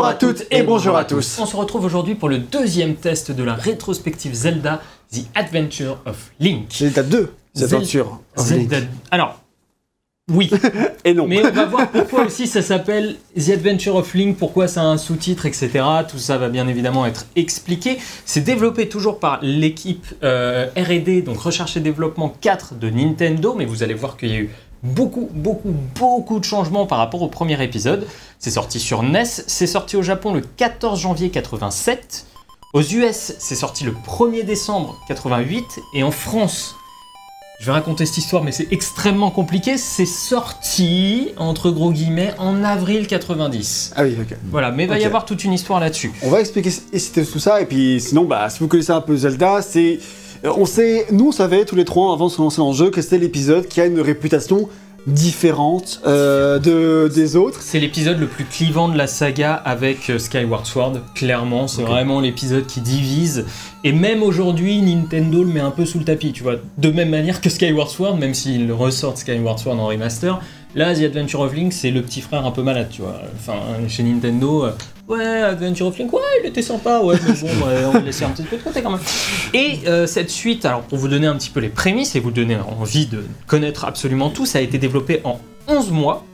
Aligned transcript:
Bonjour 0.00 0.12
à 0.12 0.14
toutes 0.14 0.46
et 0.50 0.62
bonjour 0.62 0.96
à 0.96 1.04
tous. 1.04 1.38
On 1.42 1.44
se 1.44 1.54
retrouve 1.54 1.84
aujourd'hui 1.84 2.14
pour 2.14 2.30
le 2.30 2.38
deuxième 2.38 2.94
test 2.94 3.32
de 3.32 3.42
la 3.44 3.52
rétrospective 3.52 4.32
Zelda 4.32 4.80
The 5.12 5.26
Adventure 5.34 5.98
of 6.06 6.30
Link. 6.40 6.72
Zelda 6.72 7.02
2, 7.02 7.18
Zel- 7.18 7.28
cette 7.52 7.72
aventure. 7.74 8.18
Zelda... 8.34 8.78
Alors, 9.10 9.38
oui, 10.32 10.50
Et 11.04 11.12
non. 11.12 11.26
mais 11.28 11.44
on 11.44 11.50
va 11.50 11.66
voir 11.66 11.90
pourquoi 11.90 12.24
aussi 12.24 12.46
ça 12.46 12.62
s'appelle 12.62 13.16
The 13.38 13.50
Adventure 13.50 13.94
of 13.96 14.14
Link, 14.14 14.38
pourquoi 14.38 14.68
ça 14.68 14.80
a 14.80 14.84
un 14.86 14.96
sous-titre, 14.96 15.44
etc. 15.44 15.84
Tout 16.10 16.16
ça 16.18 16.38
va 16.38 16.48
bien 16.48 16.66
évidemment 16.66 17.04
être 17.04 17.26
expliqué. 17.36 17.98
C'est 18.24 18.40
développé 18.40 18.88
toujours 18.88 19.18
par 19.20 19.38
l'équipe 19.42 20.06
euh, 20.22 20.66
R&D, 20.78 21.20
donc 21.20 21.40
Recherche 21.40 21.76
et 21.76 21.80
Développement 21.80 22.34
4 22.40 22.76
de 22.76 22.88
Nintendo, 22.88 23.54
mais 23.54 23.66
vous 23.66 23.82
allez 23.82 23.92
voir 23.92 24.16
qu'il 24.16 24.30
y 24.30 24.36
a 24.36 24.38
eu 24.38 24.50
beaucoup, 24.82 25.28
beaucoup, 25.32 25.74
beaucoup 25.98 26.38
de 26.40 26.44
changements 26.44 26.86
par 26.86 26.98
rapport 26.98 27.22
au 27.22 27.28
premier 27.28 27.62
épisode. 27.62 28.06
C'est 28.38 28.50
sorti 28.50 28.80
sur 28.80 29.02
NES, 29.02 29.24
c'est 29.24 29.66
sorti 29.66 29.96
au 29.96 30.02
Japon 30.02 30.32
le 30.34 30.40
14 30.40 30.98
janvier 31.00 31.30
87. 31.30 32.26
Aux 32.72 32.82
US, 32.82 33.34
c'est 33.38 33.56
sorti 33.56 33.84
le 33.84 33.92
1er 33.92 34.44
décembre 34.44 34.96
88 35.08 35.64
et 35.94 36.02
en 36.04 36.10
France, 36.12 36.76
je 37.60 37.66
vais 37.66 37.72
raconter 37.72 38.06
cette 38.06 38.18
histoire 38.18 38.44
mais 38.44 38.52
c'est 38.52 38.68
extrêmement 38.72 39.30
compliqué, 39.30 39.76
c'est 39.76 40.06
sorti 40.06 41.32
entre 41.36 41.70
gros 41.70 41.90
guillemets 41.90 42.32
en 42.38 42.62
avril 42.64 43.06
90. 43.06 43.92
Ah 43.96 44.04
oui, 44.04 44.16
ok. 44.20 44.36
Voilà, 44.50 44.70
mais 44.70 44.84
il 44.84 44.88
va 44.88 44.96
y 44.98 45.00
Ok. 45.00 45.06
avoir 45.06 45.24
toute 45.24 45.42
une 45.44 45.52
histoire 45.52 45.80
là-dessus. 45.80 46.12
On 46.22 46.30
va 46.30 46.40
expliquer 46.40 46.70
et 46.92 47.24
tout 47.24 47.38
ça, 47.40 47.60
et 47.60 47.66
puis 47.66 48.00
sinon, 48.00 48.24
bah, 48.24 48.48
si 48.48 48.60
vous 48.60 48.68
connaissez 48.68 48.92
un 48.92 49.00
peu 49.00 49.16
Zelda, 49.16 49.62
c'est. 49.62 49.98
Euh, 50.44 50.52
On 50.56 50.66
sait, 50.66 51.06
nous 51.12 51.28
on 51.28 51.32
savait 51.32 51.64
tous 51.64 51.76
les 51.76 51.84
trois 51.84 52.12
avant 52.12 52.26
de 52.26 52.32
se 52.32 52.40
lancer 52.40 52.58
dans 52.58 52.70
le 52.70 52.76
jeu 52.76 52.90
que 52.90 53.02
c'était 53.02 53.18
l'épisode 53.18 53.66
qui 53.66 53.80
a 53.80 53.86
une 53.86 54.00
réputation 54.00 54.68
différente 55.06 56.00
euh, 56.06 56.58
de, 56.58 57.08
des 57.12 57.36
autres. 57.36 57.62
C'est 57.62 57.80
l'épisode 57.80 58.18
le 58.18 58.26
plus 58.26 58.44
clivant 58.44 58.88
de 58.88 58.96
la 58.96 59.06
saga 59.06 59.54
avec 59.54 60.10
euh, 60.10 60.18
Skyward 60.18 60.66
Sword, 60.66 61.00
clairement, 61.14 61.68
c'est 61.68 61.82
vraiment 61.82 62.20
l'épisode 62.20 62.66
qui 62.66 62.80
divise. 62.80 63.46
Et 63.82 63.92
même 63.92 64.22
aujourd'hui, 64.22 64.82
Nintendo 64.82 65.42
le 65.42 65.52
met 65.52 65.60
un 65.60 65.70
peu 65.70 65.86
sous 65.86 65.98
le 65.98 66.04
tapis, 66.04 66.32
tu 66.32 66.42
vois. 66.42 66.56
De 66.78 66.90
même 66.90 67.08
manière 67.08 67.40
que 67.40 67.48
Skyward 67.48 67.88
Sword, 67.88 68.18
même 68.18 68.34
s'ils 68.34 68.70
ressortent 68.72 69.18
Skyward 69.18 69.58
Sword 69.58 69.80
en 69.80 69.86
remaster, 69.86 70.40
là, 70.74 70.94
The 70.94 71.00
Adventure 71.02 71.40
of 71.40 71.54
Link, 71.54 71.72
c'est 71.72 71.90
le 71.90 72.02
petit 72.02 72.20
frère 72.20 72.44
un 72.46 72.50
peu 72.50 72.62
malade, 72.62 72.88
tu 72.90 73.02
vois. 73.02 73.20
Enfin, 73.36 73.54
chez 73.88 74.02
Nintendo, 74.02 74.64
euh, 74.66 74.72
ouais, 75.08 75.24
Adventure 75.42 75.86
of 75.88 75.98
Link, 75.98 76.12
ouais, 76.12 76.20
il 76.42 76.48
était 76.48 76.62
sympa, 76.62 77.00
ouais, 77.00 77.16
mais 77.26 77.34
bon, 77.34 77.46
ouais, 77.66 77.84
on 77.86 77.90
va 77.92 77.98
le 78.00 78.06
laisser 78.06 78.24
un 78.24 78.30
petit 78.30 78.42
peu 78.42 78.56
de 78.56 78.62
côté 78.62 78.82
quand 78.82 78.90
même. 78.90 79.00
Et 79.54 79.80
euh, 79.86 80.06
cette 80.06 80.30
suite, 80.30 80.64
alors 80.64 80.82
pour 80.82 80.98
vous 80.98 81.08
donner 81.08 81.26
un 81.26 81.36
petit 81.36 81.50
peu 81.50 81.60
les 81.60 81.68
prémices 81.68 82.14
et 82.16 82.20
vous 82.20 82.30
donner 82.30 82.56
envie 82.56 83.06
de 83.06 83.24
connaître 83.46 83.84
absolument 83.84 84.30
tout, 84.30 84.46
ça 84.46 84.58
a 84.58 84.62
été 84.62 84.78
développé 84.78 85.20
en 85.24 85.40
11 85.68 85.90
mois. 85.90 86.24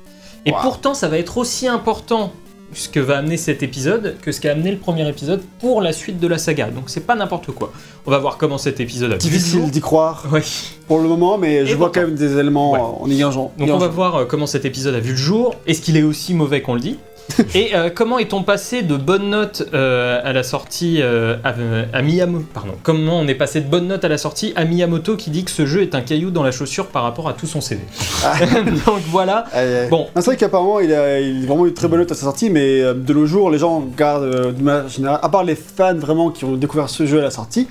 Et 0.44 0.52
Wow. 0.52 0.58
pourtant, 0.62 0.94
ça 0.94 1.08
va 1.08 1.18
être 1.18 1.38
aussi 1.38 1.66
important 1.66 2.32
ce 2.76 2.88
que 2.88 3.00
va 3.00 3.18
amener 3.18 3.36
cet 3.36 3.62
épisode 3.62 4.16
que 4.22 4.32
ce 4.32 4.40
qu'a 4.40 4.52
amené 4.52 4.70
le 4.70 4.76
premier 4.78 5.08
épisode 5.08 5.42
pour 5.60 5.80
la 5.80 5.92
suite 5.92 6.20
de 6.20 6.28
la 6.28 6.38
saga. 6.38 6.68
Donc 6.70 6.84
c'est 6.86 7.06
pas 7.06 7.14
n'importe 7.14 7.46
quoi. 7.52 7.72
On 8.06 8.10
va 8.10 8.18
voir 8.18 8.36
comment 8.36 8.58
cet 8.58 8.80
épisode 8.80 9.12
a 9.12 9.16
vu 9.16 9.24
le 9.24 9.30
Difficile 9.30 9.60
jour. 9.60 9.68
d'y 9.68 9.80
croire 9.80 10.24
Ouais. 10.32 10.42
pour 10.86 11.00
le 11.00 11.08
moment, 11.08 11.38
mais 11.38 11.66
je 11.66 11.72
Et 11.72 11.74
vois 11.74 11.86
pourtant. 11.86 12.00
quand 12.02 12.06
même 12.08 12.16
des 12.16 12.36
éléments 12.38 12.72
Ouais. 12.72 12.80
en 12.80 13.10
y. 13.10 13.18
Donc 13.58 13.70
on 13.70 13.78
va 13.78 13.88
voir 13.88 14.16
euh, 14.16 14.24
comment 14.26 14.46
cet 14.46 14.64
épisode 14.64 14.94
a 14.94 15.00
vu 15.00 15.10
le 15.12 15.16
jour. 15.16 15.54
Est-ce 15.66 15.80
qu'il 15.80 15.96
est 15.96 16.02
aussi 16.02 16.34
mauvais 16.34 16.60
qu'on 16.62 16.74
le 16.74 16.80
dit? 16.80 16.96
Et 17.54 17.74
euh, 17.74 17.90
comment 17.94 18.18
est-on 18.18 18.42
passé 18.42 18.82
de 18.82 18.96
bonnes 18.96 19.30
notes 19.30 19.68
euh, 19.74 20.20
à 20.22 20.32
la 20.32 20.42
sortie 20.42 21.00
euh, 21.00 21.36
à, 21.44 21.54
à 21.92 22.02
Miyamoto 22.02 22.46
Pardon. 22.54 22.74
Comment 22.82 23.18
on 23.18 23.26
est 23.26 23.34
passé 23.34 23.60
de 23.60 23.68
bonnes 23.68 23.88
notes 23.88 24.04
à 24.04 24.08
la 24.08 24.18
sortie 24.18 24.52
à 24.56 24.64
Miyamoto 24.64 25.16
qui 25.16 25.30
dit 25.30 25.44
que 25.44 25.50
ce 25.50 25.66
jeu 25.66 25.82
est 25.82 25.94
un 25.94 26.00
caillou 26.00 26.30
dans 26.30 26.42
la 26.42 26.50
chaussure 26.50 26.86
par 26.86 27.02
rapport 27.02 27.28
à 27.28 27.32
tout 27.32 27.46
son 27.46 27.60
CV. 27.60 27.80
Ah. 28.24 28.34
Donc 28.86 29.00
voilà. 29.10 29.44
Bon, 29.90 30.08
C'est 30.14 30.24
vrai 30.24 30.36
qu'apparemment 30.36 30.80
il 30.80 30.92
a, 30.92 31.20
il 31.20 31.44
a 31.44 31.46
vraiment 31.46 31.66
eu 31.66 31.70
de 31.70 31.74
très 31.74 31.88
bonne 31.88 32.00
note 32.00 32.12
à 32.12 32.14
sa 32.14 32.22
sortie, 32.22 32.50
mais 32.50 32.82
de 32.94 33.14
nos 33.14 33.26
jours, 33.26 33.50
les 33.50 33.58
gens 33.58 33.80
regardent 33.80 34.24
euh, 34.24 34.52
de 34.52 34.62
manière 34.62 34.88
générale, 34.88 35.20
à 35.22 35.28
part 35.28 35.44
les 35.44 35.54
fans 35.56 35.94
vraiment 35.94 36.30
qui 36.30 36.44
ont 36.44 36.56
découvert 36.56 36.88
ce 36.88 37.06
jeu 37.06 37.18
à 37.18 37.22
la 37.22 37.30
sortie, 37.30 37.68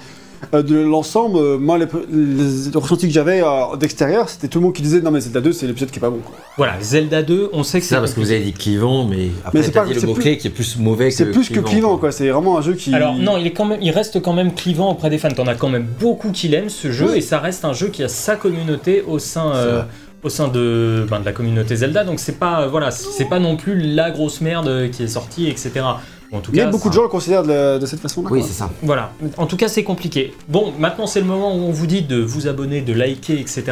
de 0.53 0.75
l'ensemble, 0.77 1.37
euh, 1.37 1.57
moi 1.57 1.77
les, 1.77 1.85
les 2.11 2.69
ressentis 2.75 3.07
que 3.07 3.13
j'avais 3.13 3.41
euh, 3.41 3.75
d'extérieur, 3.77 4.29
c'était 4.29 4.47
tout 4.47 4.59
le 4.59 4.65
monde 4.65 4.73
qui 4.73 4.81
disait 4.81 5.01
non 5.01 5.11
mais 5.11 5.19
Zelda 5.19 5.41
2 5.41 5.51
c'est 5.53 5.67
l'épisode 5.67 5.89
qui 5.91 5.97
est 5.97 6.01
pas 6.01 6.09
bon. 6.09 6.19
quoi. 6.23 6.35
voilà, 6.57 6.73
Zelda 6.81 7.23
2, 7.23 7.49
on 7.53 7.63
sait 7.63 7.79
que 7.79 7.83
C'est 7.85 7.89
c'est 7.89 7.95
ça, 7.95 7.99
parce 8.01 8.13
que 8.13 8.19
vous 8.19 8.31
avez 8.31 8.41
dit 8.41 8.53
clivant, 8.53 9.05
mais 9.05 9.29
après, 9.43 9.63
c'est 9.63 9.71
t'as 9.71 9.81
pas- 9.85 9.87
dit 9.93 9.99
le 9.99 10.07
mot-clé 10.07 10.37
qui 10.37 10.47
est 10.47 10.51
plus 10.51 10.77
mauvais 10.77 11.09
que 11.09 11.15
C'est 11.15 11.31
plus 11.31 11.49
que 11.49 11.59
clivant 11.59 11.97
quoi, 11.97 12.11
c'est 12.11 12.29
vraiment 12.29 12.57
un 12.57 12.61
jeu 12.61 12.73
qui. 12.73 12.93
Alors 12.93 13.15
non, 13.15 13.37
il 13.37 13.47
est 13.47 13.51
quand 13.53 13.65
même, 13.65 13.79
il 13.81 13.91
reste 13.91 14.21
quand 14.21 14.33
même 14.33 14.53
clivant 14.53 14.91
auprès 14.91 15.09
des 15.09 15.17
fans. 15.17 15.29
T'en 15.31 15.47
as 15.47 15.55
quand 15.55 15.69
même 15.69 15.87
beaucoup 15.99 16.31
qui 16.31 16.47
l'aiment 16.47 16.69
ce 16.69 16.91
jeu 16.91 17.07
Oui. 17.11 17.17
et 17.17 17.21
ça 17.21 17.39
reste 17.39 17.65
un 17.65 17.73
jeu 17.73 17.87
qui 17.87 18.03
a 18.03 18.07
sa 18.07 18.35
communauté 18.35 19.03
au 19.07 19.19
sein, 19.19 19.51
euh, 19.55 19.81
au 20.23 20.29
sein 20.29 20.47
de, 20.47 21.05
ben, 21.09 21.19
de 21.19 21.25
la 21.25 21.31
communauté 21.33 21.75
Zelda. 21.75 22.03
Donc 22.03 22.19
c'est 22.19 22.39
pas, 22.39 22.61
euh, 22.63 22.67
voilà, 22.67 22.91
c'est 22.91 23.25
pas 23.25 23.39
non 23.39 23.57
plus 23.57 23.79
la 23.81 24.11
grosse 24.11 24.41
merde 24.41 24.89
qui 24.91 25.03
est 25.03 25.07
sortie, 25.07 25.47
etc. 25.47 25.71
En 26.31 26.39
tout 26.39 26.51
Mais 26.51 26.59
cas, 26.59 26.69
beaucoup 26.69 26.89
de 26.89 26.93
gens 26.93 27.03
le 27.03 27.07
considèrent 27.07 27.43
de, 27.43 27.77
de 27.79 27.85
cette 27.85 27.99
façon-là. 27.99 28.29
Oui, 28.31 28.43
c'est 28.45 28.53
ça. 28.53 28.69
Voilà. 28.81 29.11
En 29.37 29.45
tout 29.45 29.57
cas, 29.57 29.67
c'est 29.67 29.83
compliqué. 29.83 30.33
Bon, 30.47 30.73
maintenant 30.77 31.07
c'est 31.07 31.19
le 31.19 31.25
moment 31.25 31.55
où 31.55 31.59
on 31.59 31.71
vous 31.71 31.87
dit 31.87 32.01
de 32.01 32.19
vous 32.21 32.47
abonner, 32.47 32.81
de 32.81 32.93
liker, 32.93 33.39
etc. 33.39 33.63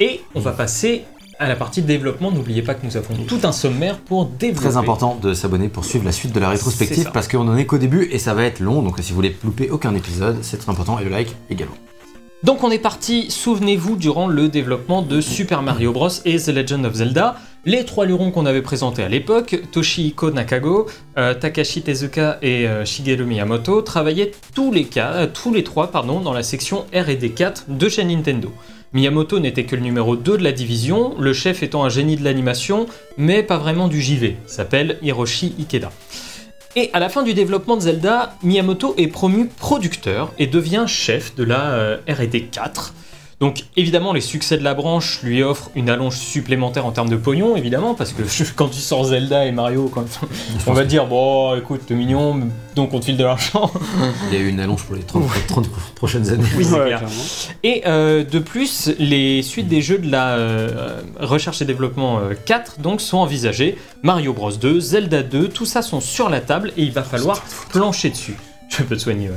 Et 0.00 0.20
on 0.34 0.40
va 0.40 0.52
passer 0.52 1.04
à 1.38 1.48
la 1.48 1.56
partie 1.56 1.82
de 1.82 1.86
développement. 1.86 2.30
N'oubliez 2.30 2.62
pas 2.62 2.74
que 2.74 2.86
nous 2.86 2.96
avons 2.96 3.14
tout 3.26 3.40
un 3.44 3.52
sommaire 3.52 3.98
pour 3.98 4.26
développer. 4.26 4.68
Très 4.68 4.76
important 4.76 5.18
de 5.20 5.34
s'abonner 5.34 5.68
pour 5.68 5.84
suivre 5.84 6.04
la 6.04 6.12
suite 6.12 6.32
de 6.32 6.40
la 6.40 6.48
rétrospective 6.50 7.10
parce 7.12 7.28
qu'on 7.28 7.46
en 7.48 7.56
est 7.56 7.66
qu'au 7.66 7.78
début 7.78 8.08
et 8.10 8.18
ça 8.18 8.34
va 8.34 8.44
être 8.44 8.60
long. 8.60 8.82
Donc 8.82 8.98
si 9.00 9.10
vous 9.10 9.16
voulez 9.16 9.36
louper 9.44 9.70
aucun 9.70 9.94
épisode, 9.94 10.38
c'est 10.42 10.58
très 10.58 10.70
important 10.70 10.98
et 10.98 11.04
le 11.04 11.10
like 11.10 11.34
également. 11.50 11.76
Donc 12.42 12.62
on 12.62 12.70
est 12.70 12.78
parti, 12.78 13.30
souvenez-vous, 13.30 13.96
durant 13.96 14.28
le 14.28 14.48
développement 14.48 15.02
de 15.02 15.20
Super 15.20 15.62
Mario 15.62 15.92
Bros. 15.92 16.08
et 16.24 16.36
The 16.36 16.48
Legend 16.48 16.84
of 16.86 16.94
Zelda. 16.94 17.36
Les 17.68 17.84
trois 17.84 18.06
lurons 18.06 18.30
qu'on 18.30 18.46
avait 18.46 18.62
présentés 18.62 19.02
à 19.02 19.08
l'époque, 19.08 19.60
Toshihiko 19.72 20.30
Nakago, 20.30 20.86
euh, 21.18 21.34
Takashi 21.34 21.82
Tezuka 21.82 22.38
et 22.40 22.68
euh, 22.68 22.84
Shigeru 22.84 23.24
Miyamoto, 23.24 23.82
travaillaient 23.82 24.30
tous 24.54 24.72
les, 24.72 24.88
euh, 24.98 25.26
trois 25.64 25.90
dans 25.90 26.32
la 26.32 26.44
section 26.44 26.86
R&D 26.94 27.30
4 27.30 27.64
de 27.70 27.88
chez 27.88 28.04
Nintendo. 28.04 28.52
Miyamoto 28.92 29.40
n'était 29.40 29.64
que 29.64 29.74
le 29.74 29.82
numéro 29.82 30.14
2 30.14 30.38
de 30.38 30.44
la 30.44 30.52
division, 30.52 31.16
le 31.18 31.32
chef 31.32 31.64
étant 31.64 31.82
un 31.82 31.88
génie 31.88 32.14
de 32.14 32.22
l'animation, 32.22 32.86
mais 33.18 33.42
pas 33.42 33.58
vraiment 33.58 33.88
du 33.88 34.00
JV. 34.00 34.36
S'appelle 34.46 34.98
Hiroshi 35.02 35.56
Ikeda. 35.58 35.90
Et 36.76 36.90
à 36.92 37.00
la 37.00 37.08
fin 37.08 37.24
du 37.24 37.34
développement 37.34 37.74
de 37.74 37.80
Zelda, 37.82 38.36
Miyamoto 38.44 38.94
est 38.96 39.08
promu 39.08 39.48
producteur 39.48 40.32
et 40.38 40.46
devient 40.46 40.84
chef 40.86 41.34
de 41.34 41.42
la 41.42 41.98
R&D 42.08 42.42
4. 42.42 42.94
Donc 43.38 43.64
évidemment, 43.76 44.14
les 44.14 44.22
succès 44.22 44.56
de 44.56 44.64
la 44.64 44.72
branche 44.72 45.20
lui 45.22 45.42
offrent 45.42 45.70
une 45.74 45.90
allonge 45.90 46.16
supplémentaire 46.16 46.86
en 46.86 46.90
termes 46.92 47.10
de 47.10 47.16
pognon, 47.16 47.54
évidemment, 47.54 47.92
parce 47.94 48.12
que 48.14 48.22
quand 48.56 48.68
tu 48.68 48.80
sors 48.80 49.04
Zelda 49.04 49.44
et 49.44 49.52
Mario, 49.52 49.90
quand 49.92 50.06
on 50.66 50.72
va 50.72 50.84
te 50.84 50.88
dire 50.88 51.04
bon, 51.06 51.54
écoute, 51.54 51.82
t'es 51.86 51.92
mignon, 51.94 52.40
donc 52.74 52.94
on 52.94 53.00
te 53.00 53.04
file 53.04 53.18
de 53.18 53.24
l'argent. 53.24 53.70
Il 54.30 54.38
y 54.38 54.40
a 54.40 54.42
eu 54.42 54.48
une 54.48 54.58
allonge 54.58 54.84
pour 54.84 54.96
les 54.96 55.02
30, 55.02 55.22
30 55.48 55.68
prochaines 55.94 56.30
années. 56.30 56.44
Oui, 56.56 56.64
c'est 56.64 56.72
Ouais, 56.72 56.86
clair. 56.86 56.98
clairement. 57.00 57.22
Et 57.62 57.82
euh, 57.86 58.24
de 58.24 58.38
plus, 58.38 58.90
les 58.98 59.42
suites 59.42 59.68
des 59.68 59.82
jeux 59.82 59.98
de 59.98 60.10
la 60.10 60.36
euh, 60.36 61.02
recherche 61.20 61.60
et 61.60 61.66
développement 61.66 62.18
euh, 62.20 62.32
4 62.46 62.80
donc 62.80 63.02
sont 63.02 63.18
envisagées. 63.18 63.76
Mario 64.02 64.32
Bros 64.32 64.52
2, 64.52 64.80
Zelda 64.80 65.22
2, 65.22 65.48
tout 65.48 65.66
ça 65.66 65.82
sont 65.82 66.00
sur 66.00 66.30
la 66.30 66.40
table 66.40 66.72
et 66.78 66.84
il 66.84 66.92
va 66.92 67.02
falloir 67.02 67.42
plancher 67.68 68.08
dessus. 68.08 68.36
Je 68.70 68.82
peux 68.82 68.96
te 68.96 69.02
soigner, 69.02 69.28
ouais. 69.28 69.34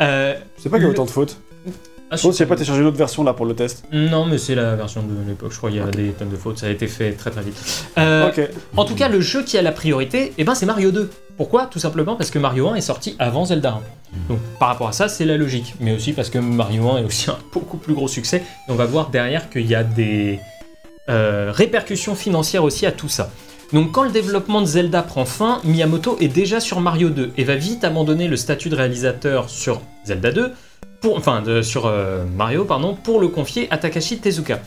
Euh, 0.00 0.34
sais 0.58 0.68
pas 0.68 0.76
qu'il 0.78 0.84
y 0.84 0.88
a 0.88 0.90
autant 0.90 1.04
de 1.06 1.10
fautes. 1.10 1.38
Ah, 2.10 2.16
Je 2.16 2.22
pense 2.22 2.36
qu'il 2.36 2.44
n'y 2.44 2.48
a 2.48 2.50
pas 2.50 2.56
téléchargé 2.56 2.80
une 2.82 2.88
autre 2.88 2.96
version 2.96 3.24
là 3.24 3.32
pour 3.32 3.46
le 3.46 3.54
test. 3.54 3.84
Non, 3.92 4.24
mais 4.26 4.38
c'est 4.38 4.54
la 4.54 4.76
version 4.76 5.02
de 5.02 5.28
l'époque, 5.28 5.52
je 5.52 5.58
crois 5.58 5.70
qu'il 5.70 5.78
y 5.78 5.82
a 5.82 5.86
des 5.86 6.10
tonnes 6.10 6.30
de 6.30 6.36
fautes, 6.36 6.58
ça 6.58 6.66
a 6.66 6.70
été 6.70 6.86
fait 6.86 7.12
très 7.12 7.30
très 7.30 7.42
vite. 7.42 7.56
Euh, 7.98 8.28
ok. 8.28 8.48
En 8.76 8.84
tout 8.84 8.94
cas, 8.94 9.08
le 9.08 9.20
jeu 9.20 9.42
qui 9.42 9.58
a 9.58 9.62
la 9.62 9.72
priorité, 9.72 10.32
eh 10.38 10.44
ben, 10.44 10.54
c'est 10.54 10.66
Mario 10.66 10.90
2. 10.90 11.10
Pourquoi? 11.36 11.66
Tout 11.66 11.78
simplement 11.78 12.16
parce 12.16 12.30
que 12.30 12.38
Mario 12.38 12.68
1 12.68 12.76
est 12.76 12.80
sorti 12.80 13.14
avant 13.18 13.44
Zelda 13.44 13.70
1. 13.70 13.80
Donc 14.28 14.38
par 14.58 14.68
rapport 14.68 14.88
à 14.88 14.92
ça, 14.92 15.08
c'est 15.08 15.24
la 15.24 15.36
logique. 15.36 15.74
Mais 15.80 15.94
aussi 15.94 16.12
parce 16.12 16.30
que 16.30 16.38
Mario 16.38 16.88
1 16.88 16.98
est 16.98 17.04
aussi 17.04 17.30
un 17.30 17.36
beaucoup 17.52 17.76
plus 17.76 17.94
gros 17.94 18.08
succès. 18.08 18.42
Et 18.68 18.72
on 18.72 18.74
va 18.74 18.86
voir 18.86 19.10
derrière 19.10 19.50
qu'il 19.50 19.66
y 19.66 19.74
a 19.74 19.84
des 19.84 20.40
euh, 21.08 21.52
répercussions 21.54 22.14
financières 22.14 22.64
aussi 22.64 22.86
à 22.86 22.92
tout 22.92 23.08
ça. 23.08 23.30
Donc 23.72 23.92
quand 23.92 24.04
le 24.04 24.10
développement 24.10 24.60
de 24.60 24.66
Zelda 24.66 25.02
prend 25.02 25.24
fin, 25.24 25.60
Miyamoto 25.64 26.16
est 26.20 26.28
déjà 26.28 26.60
sur 26.60 26.80
Mario 26.80 27.10
2 27.10 27.32
et 27.36 27.44
va 27.44 27.56
vite 27.56 27.84
abandonner 27.84 28.28
le 28.28 28.36
statut 28.36 28.68
de 28.68 28.76
réalisateur 28.76 29.50
sur 29.50 29.80
Zelda 30.04 30.30
2, 30.30 30.52
pour, 31.00 31.16
enfin 31.16 31.42
de- 31.42 31.62
sur 31.62 31.86
euh, 31.86 32.24
Mario 32.36 32.64
pardon, 32.64 32.94
pour 32.94 33.20
le 33.20 33.28
confier 33.28 33.68
à 33.70 33.78
Takashi 33.78 34.18
Tezuka. 34.18 34.60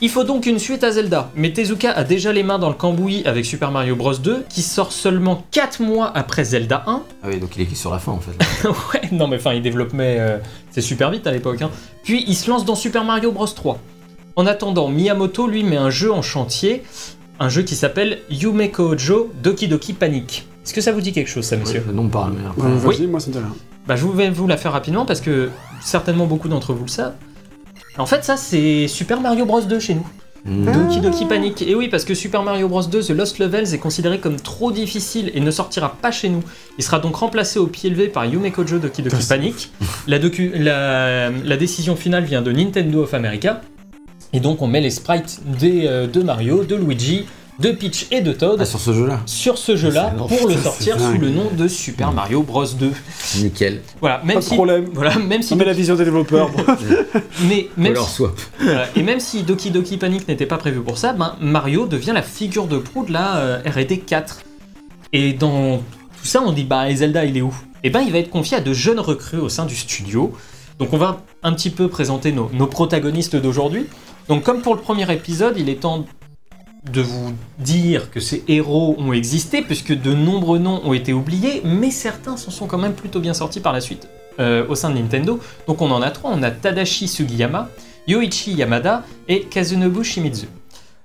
Il 0.00 0.10
faut 0.10 0.22
donc 0.22 0.46
une 0.46 0.60
suite 0.60 0.84
à 0.84 0.92
Zelda, 0.92 1.28
mais 1.34 1.52
Tezuka 1.52 1.90
a 1.90 2.04
déjà 2.04 2.32
les 2.32 2.44
mains 2.44 2.60
dans 2.60 2.68
le 2.68 2.76
cambouis 2.76 3.22
avec 3.24 3.44
Super 3.44 3.72
Mario 3.72 3.96
Bros 3.96 4.14
2, 4.14 4.44
qui 4.48 4.62
sort 4.62 4.92
seulement 4.92 5.44
4 5.50 5.82
mois 5.82 6.12
après 6.16 6.44
Zelda 6.44 6.84
1. 6.86 7.02
Ah 7.24 7.26
oui, 7.28 7.40
donc 7.40 7.56
il 7.56 7.62
est 7.62 7.74
sur 7.74 7.90
la 7.90 7.98
fin 7.98 8.12
en 8.12 8.20
fait. 8.20 8.68
ouais, 8.94 9.08
non 9.10 9.26
mais 9.26 9.36
enfin, 9.36 9.54
il 9.54 9.62
développait... 9.62 10.18
euh, 10.20 10.38
c'est 10.70 10.82
super 10.82 11.10
vite 11.10 11.26
à 11.26 11.32
l'époque. 11.32 11.62
hein. 11.62 11.70
Puis 12.04 12.24
il 12.28 12.36
se 12.36 12.48
lance 12.48 12.64
dans 12.64 12.76
Super 12.76 13.02
Mario 13.02 13.32
Bros 13.32 13.46
3. 13.48 13.76
En 14.36 14.46
attendant, 14.46 14.86
Miyamoto 14.86 15.48
lui 15.48 15.64
met 15.64 15.76
un 15.76 15.90
jeu 15.90 16.12
en 16.12 16.22
chantier, 16.22 16.84
un 17.40 17.48
jeu 17.48 17.62
qui 17.62 17.74
s'appelle 17.74 18.20
Yumeko 18.30 18.90
Ojo 18.92 19.32
Doki 19.42 19.66
Doki 19.66 19.94
Panic. 19.94 20.46
Est-ce 20.64 20.74
que 20.74 20.80
ça 20.80 20.92
vous 20.92 21.00
dit 21.00 21.10
quelque 21.12 21.28
chose 21.30 21.44
ça, 21.44 21.56
monsieur? 21.56 21.82
me 21.92 22.08
parle, 22.08 22.34
mais 22.34 22.46
après. 22.48 22.68
Ouais, 22.68 22.78
Oui. 22.86 22.96
Vas-y, 22.98 23.06
moi 23.08 23.18
ça 23.18 23.26
me 23.28 23.32
dit 23.32 23.38
rien. 23.40 23.54
Bah, 23.88 23.96
je 23.96 24.06
vais 24.06 24.30
vous 24.30 24.46
la 24.46 24.56
faire 24.56 24.72
rapidement 24.72 25.04
parce 25.06 25.20
que 25.20 25.48
certainement 25.80 26.26
beaucoup 26.26 26.48
d'entre 26.48 26.72
vous 26.74 26.84
le 26.84 26.90
savent. 26.90 27.14
En 27.96 28.06
fait, 28.06 28.22
ça, 28.24 28.36
c'est 28.36 28.86
Super 28.86 29.20
Mario 29.20 29.44
Bros 29.46 29.60
2 29.62 29.80
chez 29.80 29.94
nous. 29.94 30.06
Doki 30.46 31.00
Doki 31.00 31.24
Panic. 31.26 31.62
Et 31.62 31.74
oui, 31.74 31.88
parce 31.88 32.04
que 32.04 32.14
Super 32.14 32.42
Mario 32.42 32.68
Bros 32.68 32.82
2 32.84 33.02
The 33.02 33.10
Lost 33.10 33.38
Levels 33.40 33.74
est 33.74 33.78
considéré 33.78 34.18
comme 34.20 34.36
trop 34.36 34.70
difficile 34.70 35.30
et 35.34 35.40
ne 35.40 35.50
sortira 35.50 35.96
pas 36.00 36.10
chez 36.12 36.28
nous. 36.28 36.42
Il 36.78 36.84
sera 36.84 37.00
donc 37.00 37.16
remplacé 37.16 37.58
au 37.58 37.66
pied 37.66 37.90
levé 37.90 38.06
par 38.08 38.24
Yume 38.24 38.50
Kojo 38.52 38.78
Doki 38.78 39.02
Doki 39.02 39.16
Panic. 39.28 39.72
La, 40.06 40.18
docu- 40.18 40.52
la, 40.56 41.30
la 41.30 41.56
décision 41.56 41.96
finale 41.96 42.24
vient 42.24 42.40
de 42.40 42.52
Nintendo 42.52 43.02
of 43.02 43.14
America. 43.14 43.62
Et 44.32 44.40
donc 44.40 44.62
on 44.62 44.66
met 44.68 44.80
les 44.80 44.90
sprites 44.90 45.40
des, 45.58 45.86
euh, 45.86 46.06
de 46.06 46.22
Mario, 46.22 46.62
de 46.64 46.76
Luigi, 46.76 47.24
de 47.58 47.70
Peach 47.72 48.06
et 48.12 48.20
de 48.20 48.32
Toad 48.32 48.58
Ah, 48.60 48.64
sur 48.64 48.78
ce 48.78 48.92
jeu-là 48.92 49.20
sur 49.26 49.58
ce 49.58 49.76
jeu-là 49.76 50.14
C'est 50.28 50.38
pour 50.38 50.48
le 50.48 50.56
sortir 50.56 51.00
sous 51.00 51.18
le 51.18 51.30
nom 51.30 51.50
de 51.56 51.66
Super 51.66 52.12
Mario 52.12 52.42
Bros 52.42 52.64
2. 52.64 52.92
Nickel. 53.38 53.82
Voilà, 54.00 54.18
même 54.24 54.34
Pas 54.34 54.40
de 54.40 54.44
si, 54.44 54.54
problème. 54.54 54.84
voilà, 54.92 55.18
même 55.18 55.42
si 55.42 55.52
On 55.52 55.56
met 55.56 55.64
la 55.64 55.72
vision 55.72 55.96
des 55.96 56.04
développeurs. 56.04 56.50
mais 57.48 57.68
même 57.76 57.92
Alors, 57.92 58.08
si-. 58.08 58.22
Voilà, 58.60 58.86
et 58.94 59.02
même 59.02 59.18
si 59.20 59.42
Doki 59.42 59.70
Doki 59.70 59.96
Panic 59.96 60.28
n'était 60.28 60.46
pas 60.46 60.58
prévu 60.58 60.80
pour 60.80 60.98
ça, 60.98 61.12
ben, 61.12 61.34
Mario 61.40 61.86
devient 61.86 62.12
la 62.14 62.22
figure 62.22 62.66
de 62.66 62.78
proue 62.78 63.04
de 63.04 63.12
la 63.12 63.36
euh, 63.38 63.62
R&D 63.66 63.98
4. 64.06 64.40
Et 65.12 65.32
dans 65.32 65.78
tout 65.78 66.24
ça, 66.26 66.42
on 66.44 66.52
dit 66.52 66.64
bah 66.64 66.88
et 66.90 66.96
Zelda, 66.96 67.24
il 67.24 67.36
est 67.36 67.42
où? 67.42 67.54
Et 67.82 67.90
ben, 67.90 68.00
il 68.00 68.12
va 68.12 68.18
être 68.18 68.30
confié 68.30 68.58
à 68.58 68.60
de 68.60 68.72
jeunes 68.72 69.00
recrues 69.00 69.38
au 69.38 69.48
sein 69.48 69.66
du 69.66 69.74
studio. 69.74 70.32
Donc, 70.78 70.92
on 70.92 70.98
va 70.98 71.22
un 71.42 71.52
petit 71.54 71.70
peu 71.70 71.88
présenter 71.88 72.30
nos, 72.30 72.50
nos 72.52 72.66
protagonistes 72.68 73.34
d'aujourd'hui. 73.34 73.86
Donc, 74.28 74.44
comme 74.44 74.62
pour 74.62 74.74
le 74.76 74.80
premier 74.80 75.10
épisode, 75.12 75.54
il 75.58 75.68
est 75.68 75.80
temps 75.80 76.04
de 76.92 77.00
vous 77.02 77.32
dire 77.58 78.10
que 78.10 78.20
ces 78.20 78.44
héros 78.48 78.94
ont 78.98 79.12
existé, 79.12 79.62
puisque 79.62 79.92
de 79.92 80.12
nombreux 80.14 80.58
noms 80.58 80.80
ont 80.84 80.92
été 80.94 81.12
oubliés, 81.12 81.60
mais 81.64 81.90
certains 81.90 82.36
s'en 82.36 82.50
sont 82.50 82.66
quand 82.66 82.78
même 82.78 82.94
plutôt 82.94 83.20
bien 83.20 83.34
sortis 83.34 83.60
par 83.60 83.72
la 83.72 83.80
suite 83.80 84.08
euh, 84.40 84.64
au 84.68 84.74
sein 84.74 84.90
de 84.90 84.98
Nintendo. 84.98 85.40
Donc 85.66 85.82
on 85.82 85.90
en 85.90 86.00
a 86.02 86.10
trois, 86.10 86.30
on 86.32 86.42
a 86.42 86.50
Tadashi 86.50 87.08
Sugiyama, 87.08 87.68
Yoichi 88.06 88.52
Yamada 88.54 89.04
et 89.28 89.40
Kazunobu 89.42 90.02
Shimizu. 90.04 90.46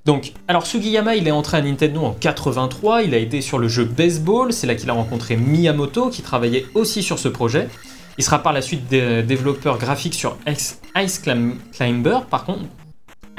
Donc, 0.06 0.34
alors 0.50 0.66
Sugiyama, 0.66 1.16
il 1.16 1.28
est 1.28 1.32
entré 1.32 1.58
à 1.58 1.62
Nintendo 1.62 2.02
en 2.02 2.12
83, 2.12 3.04
il 3.04 3.14
a 3.14 3.18
été 3.18 3.40
sur 3.42 3.58
le 3.58 3.68
jeu 3.70 3.86
Baseball, 3.86 4.52
c'est 4.52 4.68
là 4.68 4.76
qu'il 4.76 4.90
a 4.90 4.94
rencontré 4.94 5.38
Miyamoto, 5.38 6.10
qui 6.10 6.22
travaillait 6.22 6.66
aussi 6.76 7.02
sur 7.04 7.20
ce 7.20 7.30
projet. 7.30 7.70
Il 8.18 8.24
sera 8.24 8.40
par 8.44 8.52
la 8.54 8.62
suite 8.62 8.88
dé- 8.90 9.24
développeur 9.24 9.78
graphique 9.78 10.14
sur 10.14 10.38
Ice, 10.48 10.80
Ice 10.98 11.20
Clim- 11.26 11.56
Climber, 11.72 12.20
par 12.30 12.44
contre... 12.46 12.64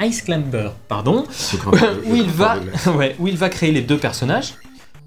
Ice 0.01 0.21
Climber, 0.23 0.69
pardon, 0.87 1.23
où, 2.05 2.15
il 2.15 2.29
va, 2.29 2.57
ouais, 2.97 3.15
où 3.19 3.27
il 3.27 3.37
va 3.37 3.49
créer 3.49 3.71
les 3.71 3.81
deux 3.81 3.97
personnages. 3.97 4.55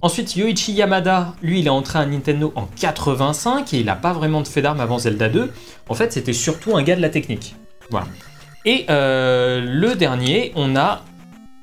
Ensuite, 0.01 0.37
Yoichi 0.37 0.73
Yamada, 0.73 1.35
lui, 1.43 1.61
il 1.61 1.67
est 1.67 1.71
entré 1.71 1.99
à 1.99 2.07
Nintendo 2.07 2.53
en 2.55 2.67
85 2.81 3.75
et 3.75 3.81
il 3.81 3.87
n'a 3.87 3.97
pas 3.97 4.13
vraiment 4.13 4.41
de 4.43 4.49
fait 4.49 4.63
d'armes 4.63 4.81
avant 4.81 4.99
Zelda 4.99 5.29
2. 5.29 5.51
En 5.89 5.95
fait, 5.95 6.13
c'était 6.13 6.33
surtout 6.33 6.77
un 6.77 6.83
gars 6.85 6.95
de 6.95 7.03
la 7.03 7.09
technique. 7.09 7.57
Voilà. 7.91 8.07
Et 8.65 8.87
euh, 8.91 9.61
le 9.67 9.95
dernier, 9.97 10.53
on 10.55 10.77
a 10.77 11.03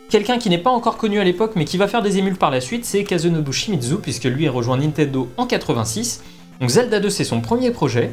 quelqu'un 0.10 0.38
qui 0.38 0.50
n'est 0.50 0.58
pas 0.58 0.70
encore 0.72 0.98
connu 0.98 1.20
à 1.20 1.24
l'époque, 1.24 1.54
mais 1.56 1.64
qui 1.66 1.78
va 1.78 1.88
faire 1.88 2.02
des 2.02 2.18
émules 2.18 2.36
par 2.36 2.52
la 2.52 2.60
suite, 2.62 2.84
c'est 2.84 3.06
Kazunobu 3.06 3.54
Shimizu, 3.54 3.96
puisque 4.02 4.26
lui 4.26 4.48
a 4.48 4.52
rejoint 4.52 4.78
Nintendo 4.78 5.30
en 5.38 5.46
86. 5.46 6.22
Donc 6.60 6.70
Zelda 6.70 7.00
2, 7.00 7.10
c'est 7.10 7.24
son 7.24 7.40
premier 7.42 7.72
projet. 7.72 8.12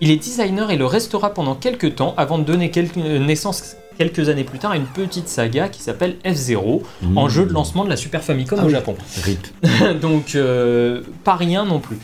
Il 0.00 0.10
est 0.10 0.16
designer 0.16 0.70
et 0.70 0.76
le 0.76 0.86
restera 0.86 1.34
pendant 1.34 1.54
quelques 1.56 1.96
temps 1.96 2.14
avant 2.16 2.38
de 2.38 2.44
donner 2.44 2.70
quelques- 2.70 2.96
euh, 2.98 3.18
naissance 3.18 3.76
quelques 3.98 4.28
années 4.28 4.44
plus 4.44 4.58
tard 4.58 4.72
à 4.72 4.76
une 4.76 4.86
petite 4.86 5.28
saga 5.28 5.68
qui 5.68 5.82
s'appelle 5.82 6.16
F-Zero, 6.24 6.82
en 7.14 7.26
Mmh. 7.26 7.30
jeu 7.30 7.46
de 7.46 7.52
lancement 7.52 7.84
de 7.84 7.90
la 7.90 7.96
Super 7.96 8.22
Famicom 8.22 8.58
Ah 8.60 8.66
au. 8.66 8.68
Japon. 8.68 8.96
Rip. 9.22 9.46
Donc, 10.00 10.34
euh, 10.34 11.02
pas 11.24 11.36
rien 11.36 11.64
non 11.64 11.78
plus. 11.80 11.98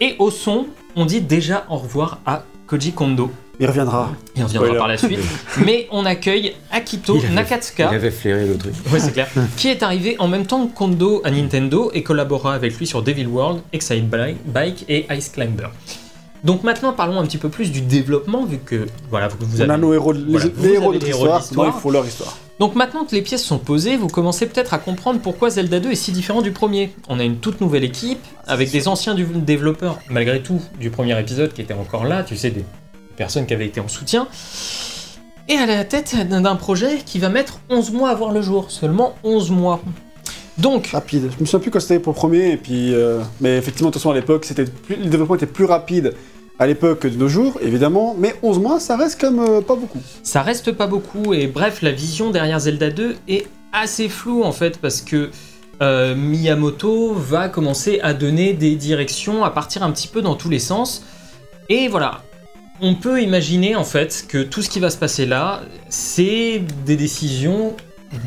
Et 0.00 0.16
au 0.18 0.30
son, 0.30 0.66
on 0.96 1.04
dit 1.06 1.20
déjà 1.20 1.64
au 1.70 1.76
revoir 1.76 2.18
à 2.26 2.44
Koji 2.66 2.92
Kondo. 2.92 3.30
Il 3.60 3.66
reviendra. 3.66 4.10
Il 4.34 4.42
reviendra 4.42 4.66
Spoiler. 4.66 4.78
par 4.78 4.88
la 4.88 4.96
suite. 4.96 5.20
Mais 5.64 5.86
on 5.92 6.04
accueille 6.06 6.54
Akito 6.72 7.16
Il 7.18 7.26
avait- 7.26 7.34
Nakatsuka, 7.34 7.88
Il 7.92 7.94
avait 7.96 8.10
flairé 8.10 8.46
le 8.46 8.56
truc. 8.56 8.72
ouais, 8.92 8.98
c'est 8.98 9.12
clair, 9.12 9.28
qui 9.56 9.68
est 9.68 9.82
arrivé 9.82 10.16
en 10.18 10.26
même 10.26 10.46
temps 10.46 10.66
que 10.66 10.74
Kondo 10.74 11.20
à 11.24 11.30
Nintendo 11.30 11.90
et 11.94 12.02
collabora 12.02 12.54
avec 12.54 12.76
lui 12.78 12.86
sur 12.86 13.02
Devil 13.02 13.26
World, 13.26 13.60
Excite 13.72 14.08
Bike- 14.08 14.38
Bike 14.46 14.84
et 14.88 15.06
Ice 15.16 15.28
Climber. 15.28 15.68
Donc 16.44 16.64
maintenant, 16.64 16.92
parlons 16.92 17.20
un 17.20 17.24
petit 17.24 17.38
peu 17.38 17.48
plus 17.48 17.70
du 17.70 17.80
développement, 17.82 18.44
vu 18.44 18.58
que 18.58 18.86
voilà, 19.10 19.28
vous 19.28 19.36
vous 19.40 19.62
On 19.62 19.68
a 19.68 19.74
avez 19.74 19.80
nos 19.82 19.94
héros, 19.94 20.12
Voilà, 20.28 20.46
les, 20.60 20.68
héros 20.74 20.90
avez 20.90 20.98
de 20.98 21.04
l'histoire. 21.06 21.42
il 21.56 21.80
faut 21.80 21.90
leur 21.90 22.04
histoire. 22.04 22.36
Donc 22.58 22.74
maintenant 22.74 23.04
que 23.04 23.14
les 23.14 23.22
pièces 23.22 23.44
sont 23.44 23.58
posées, 23.58 23.96
vous 23.96 24.08
commencez 24.08 24.46
peut-être 24.46 24.74
à 24.74 24.78
comprendre 24.78 25.20
pourquoi 25.20 25.50
Zelda 25.50 25.78
2 25.80 25.92
est 25.92 25.94
si 25.94 26.10
différent 26.12 26.42
du 26.42 26.50
premier. 26.50 26.92
On 27.08 27.20
a 27.20 27.24
une 27.24 27.36
toute 27.38 27.60
nouvelle 27.60 27.84
équipe, 27.84 28.18
avec 28.46 28.70
des 28.72 28.88
anciens 28.88 29.14
du- 29.14 29.24
développeurs, 29.24 29.98
malgré 30.10 30.42
tout, 30.42 30.60
du 30.80 30.90
premier 30.90 31.18
épisode 31.20 31.52
qui 31.52 31.62
étaient 31.62 31.74
encore 31.74 32.04
là, 32.04 32.24
tu 32.24 32.36
sais, 32.36 32.50
des 32.50 32.64
personnes 33.16 33.46
qui 33.46 33.54
avaient 33.54 33.66
été 33.66 33.80
en 33.80 33.88
soutien. 33.88 34.26
Et 35.48 35.54
à 35.54 35.66
la 35.66 35.84
tête 35.84 36.16
d'un 36.28 36.56
projet 36.56 36.98
qui 37.04 37.18
va 37.18 37.28
mettre 37.28 37.60
11 37.68 37.92
mois 37.92 38.10
à 38.10 38.14
voir 38.14 38.32
le 38.32 38.42
jour, 38.42 38.70
seulement 38.70 39.16
11 39.24 39.50
mois. 39.50 39.80
Donc, 40.58 40.88
Rapide. 40.88 41.30
Je 41.36 41.40
me 41.40 41.46
souviens 41.46 41.60
plus 41.60 41.70
quand 41.70 41.80
c'était 41.80 41.98
pour 41.98 42.12
le 42.12 42.16
premier, 42.16 42.52
et 42.52 42.56
puis, 42.56 42.94
euh, 42.94 43.20
mais 43.40 43.56
effectivement, 43.56 43.88
de 43.88 43.94
toute 43.94 44.02
façon, 44.02 44.10
à 44.10 44.14
l'époque, 44.14 44.44
c'était 44.44 44.66
le 44.88 45.06
développement 45.06 45.34
était 45.34 45.46
plus 45.46 45.64
rapide 45.64 46.14
à 46.62 46.66
l'époque 46.68 47.00
que 47.00 47.08
de 47.08 47.16
nos 47.16 47.28
jours, 47.28 47.58
évidemment, 47.60 48.14
mais 48.16 48.36
11 48.44 48.60
mois, 48.60 48.78
ça 48.78 48.96
reste 48.96 49.20
même 49.24 49.40
euh, 49.40 49.60
pas 49.60 49.74
beaucoup. 49.74 49.98
Ça 50.22 50.42
reste 50.42 50.70
pas 50.70 50.86
beaucoup 50.86 51.34
et 51.34 51.48
bref, 51.48 51.82
la 51.82 51.90
vision 51.90 52.30
derrière 52.30 52.60
Zelda 52.60 52.88
2 52.90 53.16
est 53.26 53.48
assez 53.72 54.08
floue 54.08 54.44
en 54.44 54.52
fait 54.52 54.78
parce 54.78 55.00
que 55.00 55.30
euh, 55.80 56.14
Miyamoto 56.14 57.14
va 57.14 57.48
commencer 57.48 57.98
à 58.00 58.14
donner 58.14 58.52
des 58.52 58.76
directions, 58.76 59.42
à 59.42 59.50
partir 59.50 59.82
un 59.82 59.90
petit 59.90 60.06
peu 60.06 60.22
dans 60.22 60.36
tous 60.36 60.50
les 60.50 60.60
sens. 60.60 61.04
Et 61.68 61.88
voilà, 61.88 62.22
on 62.80 62.94
peut 62.94 63.20
imaginer 63.20 63.74
en 63.74 63.84
fait 63.84 64.24
que 64.28 64.40
tout 64.44 64.62
ce 64.62 64.70
qui 64.70 64.78
va 64.78 64.90
se 64.90 64.96
passer 64.98 65.26
là, 65.26 65.62
c'est 65.88 66.62
des 66.86 66.94
décisions 66.96 67.74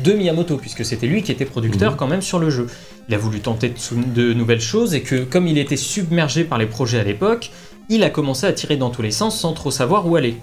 de 0.04 0.12
Miyamoto 0.12 0.58
puisque 0.58 0.84
c'était 0.84 1.06
lui 1.06 1.22
qui 1.22 1.32
était 1.32 1.46
producteur 1.46 1.92
Mhm. 1.92 1.96
quand 1.96 2.06
même 2.06 2.22
sur 2.22 2.38
le 2.38 2.50
jeu. 2.50 2.66
Il 3.08 3.14
a 3.14 3.18
voulu 3.18 3.40
tenter 3.40 3.72
de 4.14 4.34
nouvelles 4.34 4.60
choses 4.60 4.94
et 4.94 5.00
que 5.00 5.24
comme 5.24 5.46
il 5.46 5.56
était 5.56 5.76
submergé 5.76 6.44
par 6.44 6.58
les 6.58 6.66
projets 6.66 6.98
à 6.98 7.04
l'époque, 7.04 7.50
il 7.88 8.02
a 8.02 8.10
commencé 8.10 8.46
à 8.46 8.52
tirer 8.52 8.76
dans 8.76 8.90
tous 8.90 9.02
les 9.02 9.10
sens 9.10 9.38
sans 9.38 9.52
trop 9.52 9.70
savoir 9.70 10.06
où 10.06 10.16
aller. 10.16 10.36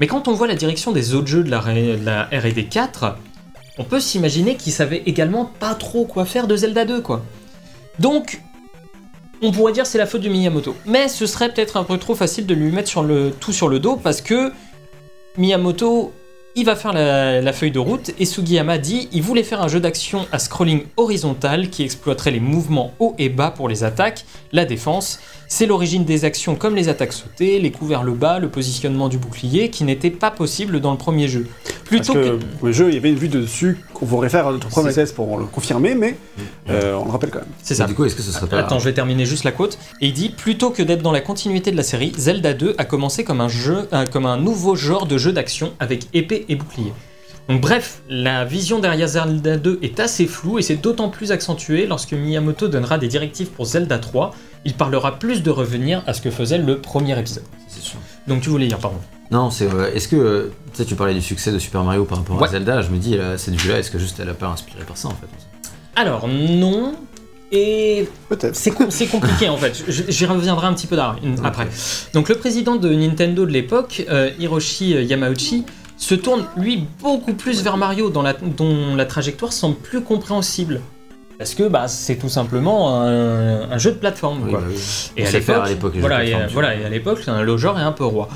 Mais 0.00 0.06
quand 0.06 0.28
on 0.28 0.32
voit 0.32 0.46
la 0.46 0.54
direction 0.54 0.92
des 0.92 1.14
autres 1.14 1.28
jeux 1.28 1.44
de 1.44 1.50
la, 1.50 1.60
R&D 1.60 2.64
4, 2.64 3.16
on 3.78 3.84
peut 3.84 4.00
s'imaginer 4.00 4.56
qu'il 4.56 4.72
savait 4.72 5.02
également 5.06 5.44
pas 5.44 5.74
trop 5.74 6.04
quoi 6.04 6.24
faire 6.24 6.46
de 6.46 6.56
Zelda 6.56 6.84
2, 6.84 7.00
quoi. 7.00 7.24
Donc, 7.98 8.42
on 9.42 9.50
pourrait 9.50 9.72
dire 9.72 9.86
c'est 9.86 9.98
la 9.98 10.06
faute 10.06 10.22
de 10.22 10.28
Miyamoto. 10.28 10.74
Mais 10.86 11.08
ce 11.08 11.26
serait 11.26 11.52
peut-être 11.52 11.76
un 11.76 11.84
peu 11.84 11.98
trop 11.98 12.14
facile 12.14 12.46
de 12.46 12.54
lui 12.54 12.70
mettre 12.70 12.92
tout 13.40 13.52
sur 13.52 13.68
le 13.68 13.78
dos 13.78 13.96
parce 13.96 14.20
que 14.20 14.52
Miyamoto, 15.36 16.12
il 16.54 16.64
va 16.64 16.76
faire 16.76 16.92
la, 16.92 17.40
la 17.40 17.52
feuille 17.52 17.70
de 17.70 17.78
route 17.78 18.12
et 18.18 18.24
Sugiyama 18.24 18.78
dit 18.78 19.08
il 19.12 19.22
voulait 19.22 19.42
faire 19.42 19.62
un 19.62 19.68
jeu 19.68 19.80
d'action 19.80 20.26
à 20.32 20.38
scrolling 20.38 20.84
horizontal 20.96 21.70
qui 21.70 21.82
exploiterait 21.82 22.30
les 22.30 22.40
mouvements 22.40 22.92
haut 22.98 23.14
et 23.18 23.30
bas 23.30 23.50
pour 23.50 23.68
les 23.68 23.84
attaques, 23.84 24.24
la 24.52 24.64
défense. 24.64 25.18
C'est 25.54 25.66
l'origine 25.66 26.06
des 26.06 26.24
actions 26.24 26.54
comme 26.54 26.74
les 26.74 26.88
attaques 26.88 27.12
sautées, 27.12 27.58
les 27.58 27.70
coups 27.70 27.90
vers 27.90 28.04
le 28.04 28.12
bas, 28.12 28.38
le 28.38 28.48
positionnement 28.48 29.10
du 29.10 29.18
bouclier 29.18 29.68
qui 29.68 29.84
n'était 29.84 30.08
pas 30.08 30.30
possible 30.30 30.80
dans 30.80 30.92
le 30.92 30.96
premier 30.96 31.28
jeu. 31.28 31.46
Parce 31.62 31.78
Plutôt 31.84 32.14
que 32.14 32.38
le 32.62 32.72
jeu, 32.72 32.88
il 32.88 32.94
y 32.94 32.96
avait 32.96 33.10
une 33.10 33.18
vue 33.18 33.28
de 33.28 33.38
dessus 33.38 33.78
qu'on 33.92 34.06
pourrait 34.06 34.30
faire 34.30 34.46
à 34.46 34.52
notre 34.52 34.68
premier 34.68 34.94
test 34.94 35.14
pour 35.14 35.36
le 35.36 35.44
confirmer, 35.44 35.94
mais 35.94 36.16
euh, 36.70 36.94
on 36.94 37.04
le 37.04 37.10
rappelle 37.10 37.28
quand 37.28 37.40
même. 37.40 37.50
C'est 37.62 37.74
ça. 37.74 37.84
Du 37.84 37.92
coup, 37.92 38.06
est-ce 38.06 38.16
que 38.16 38.22
ce 38.22 38.32
serait 38.32 38.46
pas. 38.46 38.60
Attends, 38.60 38.78
je 38.78 38.86
vais 38.86 38.94
terminer 38.94 39.26
juste 39.26 39.44
la 39.44 39.52
quote. 39.52 39.76
Et 40.00 40.06
il 40.06 40.14
dit 40.14 40.30
plutôt 40.30 40.70
que 40.70 40.82
d'être 40.82 41.02
dans 41.02 41.12
la 41.12 41.20
continuité 41.20 41.70
de 41.70 41.76
la 41.76 41.82
série, 41.82 42.14
Zelda 42.16 42.54
2 42.54 42.76
a 42.78 42.86
commencé 42.86 43.22
comme 43.22 43.42
un 43.42 43.48
jeu, 43.48 43.90
euh, 43.92 44.06
comme 44.06 44.24
un 44.24 44.38
nouveau 44.38 44.74
genre 44.74 45.04
de 45.04 45.18
jeu 45.18 45.32
d'action 45.32 45.74
avec 45.80 46.06
épée 46.14 46.46
et 46.48 46.56
bouclier. 46.56 46.94
Donc 47.48 47.60
bref, 47.60 48.00
la 48.08 48.44
vision 48.44 48.78
derrière 48.78 49.08
Zelda 49.08 49.56
2 49.58 49.80
est 49.82 50.00
assez 50.00 50.26
floue 50.26 50.58
et 50.58 50.62
c'est 50.62 50.76
d'autant 50.76 51.10
plus 51.10 51.32
accentué 51.32 51.86
lorsque 51.86 52.12
Miyamoto 52.12 52.68
donnera 52.68 52.98
des 52.98 53.08
directives 53.08 53.48
pour 53.48 53.66
Zelda 53.66 53.98
3. 53.98 54.34
Il 54.64 54.74
parlera 54.74 55.18
plus 55.18 55.42
de 55.42 55.50
revenir 55.50 56.02
à 56.06 56.12
ce 56.12 56.20
que 56.20 56.30
faisait 56.30 56.58
le 56.58 56.78
premier 56.80 57.18
épisode. 57.18 57.44
C'est 57.68 57.82
sûr. 57.82 57.98
Donc 58.28 58.42
tu 58.42 58.48
voulais 58.50 58.66
dire, 58.68 58.78
pardon. 58.78 58.98
Non, 59.30 59.50
c'est. 59.50 59.66
euh, 59.72 59.92
est-ce 59.94 60.08
que. 60.08 60.16
euh, 60.16 60.52
Tu 60.72 60.78
sais, 60.78 60.84
tu 60.84 60.94
parlais 60.94 61.14
du 61.14 61.22
succès 61.22 61.50
de 61.52 61.58
Super 61.58 61.82
Mario 61.84 62.04
par 62.04 62.18
rapport 62.18 62.40
Ouais. 62.40 62.48
à 62.48 62.50
Zelda, 62.52 62.80
je 62.82 62.90
me 62.90 62.98
dis, 62.98 63.16
là, 63.16 63.36
cette 63.38 63.54
vue-là, 63.60 63.78
est-ce 63.78 63.90
que 63.90 63.98
juste 63.98 64.18
elle 64.20 64.28
a 64.28 64.34
pas 64.34 64.46
inspiré 64.48 64.84
par 64.84 64.96
ça 64.96 65.08
en 65.08 65.12
fait? 65.12 65.26
Alors 65.96 66.28
non, 66.28 66.94
et 67.50 68.08
Peut-être. 68.28 68.56
C'est 68.56 68.70
com- 68.70 68.90
c'est 68.90 69.06
compliqué 69.08 69.48
en 69.48 69.56
fait, 69.58 69.84
Je- 69.88 70.04
j'y 70.08 70.24
reviendrai 70.26 70.66
un 70.66 70.72
petit 70.74 70.86
peu 70.86 70.96
d'ar- 70.96 71.16
une- 71.22 71.44
après. 71.44 71.68
Donc 72.14 72.28
le 72.30 72.36
président 72.36 72.76
de 72.76 72.88
Nintendo 72.94 73.44
de 73.44 73.50
l'époque, 73.50 74.04
euh, 74.08 74.30
Hiroshi 74.38 74.92
Yamauchi, 75.04 75.64
se 75.98 76.14
tourne 76.14 76.46
lui 76.56 76.86
beaucoup 77.00 77.34
plus 77.34 77.62
vers 77.62 77.76
Mario 77.76 78.10
la, 78.22 78.32
dont 78.32 78.94
la 78.96 79.04
trajectoire 79.06 79.52
semble 79.52 79.76
plus 79.76 80.00
compréhensible. 80.02 80.80
Parce 81.38 81.54
que 81.54 81.64
bah, 81.64 81.88
c'est 81.88 82.16
tout 82.16 82.28
simplement 82.28 83.00
un, 83.00 83.70
un 83.70 83.78
jeu 83.78 83.92
de 83.92 83.96
plateforme. 83.96 84.50
Bah. 84.50 84.60
Et 85.16 85.26
à 85.26 85.28
à 85.28 85.30
voilà, 86.00 86.24
et, 86.24 86.36
voilà, 86.52 86.74
et 86.76 86.84
à 86.84 86.88
l'époque, 86.88 87.24
le 87.26 87.56
genre 87.56 87.78
est 87.78 87.82
un 87.82 87.92
peu 87.92 88.04
roi. 88.04 88.28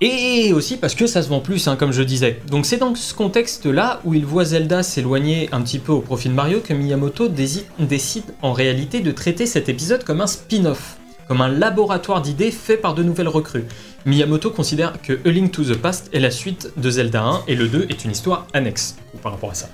Et 0.00 0.52
aussi 0.52 0.76
parce 0.76 0.94
que 0.94 1.06
ça 1.06 1.22
se 1.22 1.28
vend 1.28 1.40
plus, 1.40 1.66
hein, 1.66 1.76
comme 1.76 1.92
je 1.92 2.02
disais. 2.02 2.40
Donc 2.50 2.66
c'est 2.66 2.76
dans 2.76 2.94
ce 2.94 3.14
contexte-là 3.14 4.00
où 4.04 4.12
il 4.12 4.26
voit 4.26 4.44
Zelda 4.44 4.82
s'éloigner 4.82 5.48
un 5.52 5.62
petit 5.62 5.78
peu 5.78 5.92
au 5.92 6.00
profit 6.00 6.28
de 6.28 6.34
Mario 6.34 6.60
que 6.60 6.74
Miyamoto 6.74 7.28
décide 7.28 8.24
en 8.42 8.52
réalité 8.52 9.00
de 9.00 9.12
traiter 9.12 9.46
cet 9.46 9.68
épisode 9.68 10.04
comme 10.04 10.20
un 10.20 10.26
spin-off. 10.26 10.98
comme 11.26 11.40
un 11.40 11.48
laboratoire 11.48 12.20
d'idées 12.20 12.50
fait 12.50 12.76
par 12.76 12.94
de 12.94 13.02
nouvelles 13.02 13.28
recrues. 13.28 13.64
Miyamoto 14.04 14.50
considère 14.50 14.92
que 15.00 15.14
A 15.26 15.30
Link 15.30 15.52
to 15.52 15.64
the 15.64 15.74
Past 15.76 16.10
est 16.12 16.20
la 16.20 16.30
suite 16.30 16.70
de 16.76 16.90
Zelda 16.90 17.22
1 17.22 17.42
et 17.48 17.54
le 17.54 17.66
2 17.68 17.86
est 17.88 18.04
une 18.04 18.10
histoire 18.10 18.46
annexe 18.52 18.96
par 19.22 19.32
rapport 19.32 19.52
à 19.52 19.54
ça. 19.54 19.70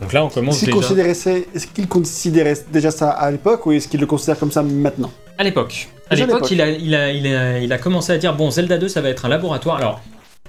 Donc 0.00 0.12
là, 0.12 0.24
on 0.24 0.28
commence 0.28 0.56
Est-ce 0.56 0.66
déjà... 0.66 0.76
considérait, 0.76 1.10
est-ce 1.10 1.66
qu'il 1.66 1.88
considérait 1.88 2.56
déjà 2.72 2.90
ça 2.90 3.10
à 3.10 3.30
l'époque 3.30 3.66
ou 3.66 3.72
est-ce 3.72 3.88
qu'il 3.88 4.00
le 4.00 4.06
considère 4.06 4.38
comme 4.38 4.52
ça 4.52 4.62
maintenant? 4.62 5.10
À 5.38 5.44
l'époque. 5.44 5.88
À 6.10 6.14
l'époque, 6.14 6.48
l'époque. 6.48 6.50
il 6.50 6.60
a, 6.60 6.70
il, 6.70 6.94
a, 6.94 7.10
il, 7.12 7.26
a, 7.26 7.58
il 7.58 7.72
a 7.72 7.78
commencé 7.78 8.12
à 8.12 8.18
dire 8.18 8.34
bon, 8.36 8.50
Zelda 8.50 8.78
2, 8.78 8.88
ça 8.88 9.00
va 9.00 9.08
être 9.08 9.24
un 9.24 9.28
laboratoire. 9.28 9.76
Alors, 9.76 10.00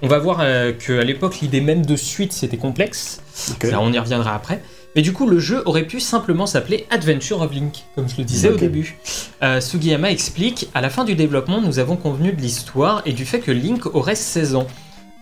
on 0.01 0.08
va 0.08 0.20
voir 0.20 0.39
euh, 0.41 0.74
qu'à 0.74 1.03
l'époque, 1.03 1.39
l'idée 1.41 1.62
même 1.62 1.86
de 1.86 1.96
suite, 1.96 2.34
c'était 2.34 2.58
complexe. 2.58 3.22
Ça, 3.34 3.79
on 3.79 3.91
y 3.94 4.00
reviendra 4.00 4.36
après. 4.36 4.62
Mais 4.96 5.01
du 5.01 5.12
coup, 5.12 5.27
le 5.27 5.39
jeu 5.39 5.62
aurait 5.65 5.84
pu 5.84 6.00
simplement 6.00 6.46
s'appeler 6.46 6.86
Adventure 6.89 7.41
of 7.41 7.53
Link, 7.53 7.84
comme 7.96 8.08
je 8.08 8.15
le 8.17 8.24
disais 8.24 8.50
au 8.50 8.55
début. 8.55 8.98
Euh, 9.44 9.60
Sugiyama 9.60 10.10
explique 10.10 10.70
à 10.74 10.79
la 10.79 10.89
fin 10.89 11.03
du 11.03 11.15
développement, 11.15 11.60
nous 11.62 11.79
avons 11.79 11.98
convenu 11.98 12.32
de 12.32 12.41
l'histoire 12.41 13.01
et 13.05 13.12
du 13.12 13.25
fait 13.25 13.39
que 13.39 13.51
Link 13.51 13.86
aurait 13.94 14.15
16 14.15 14.55
ans. 14.55 14.67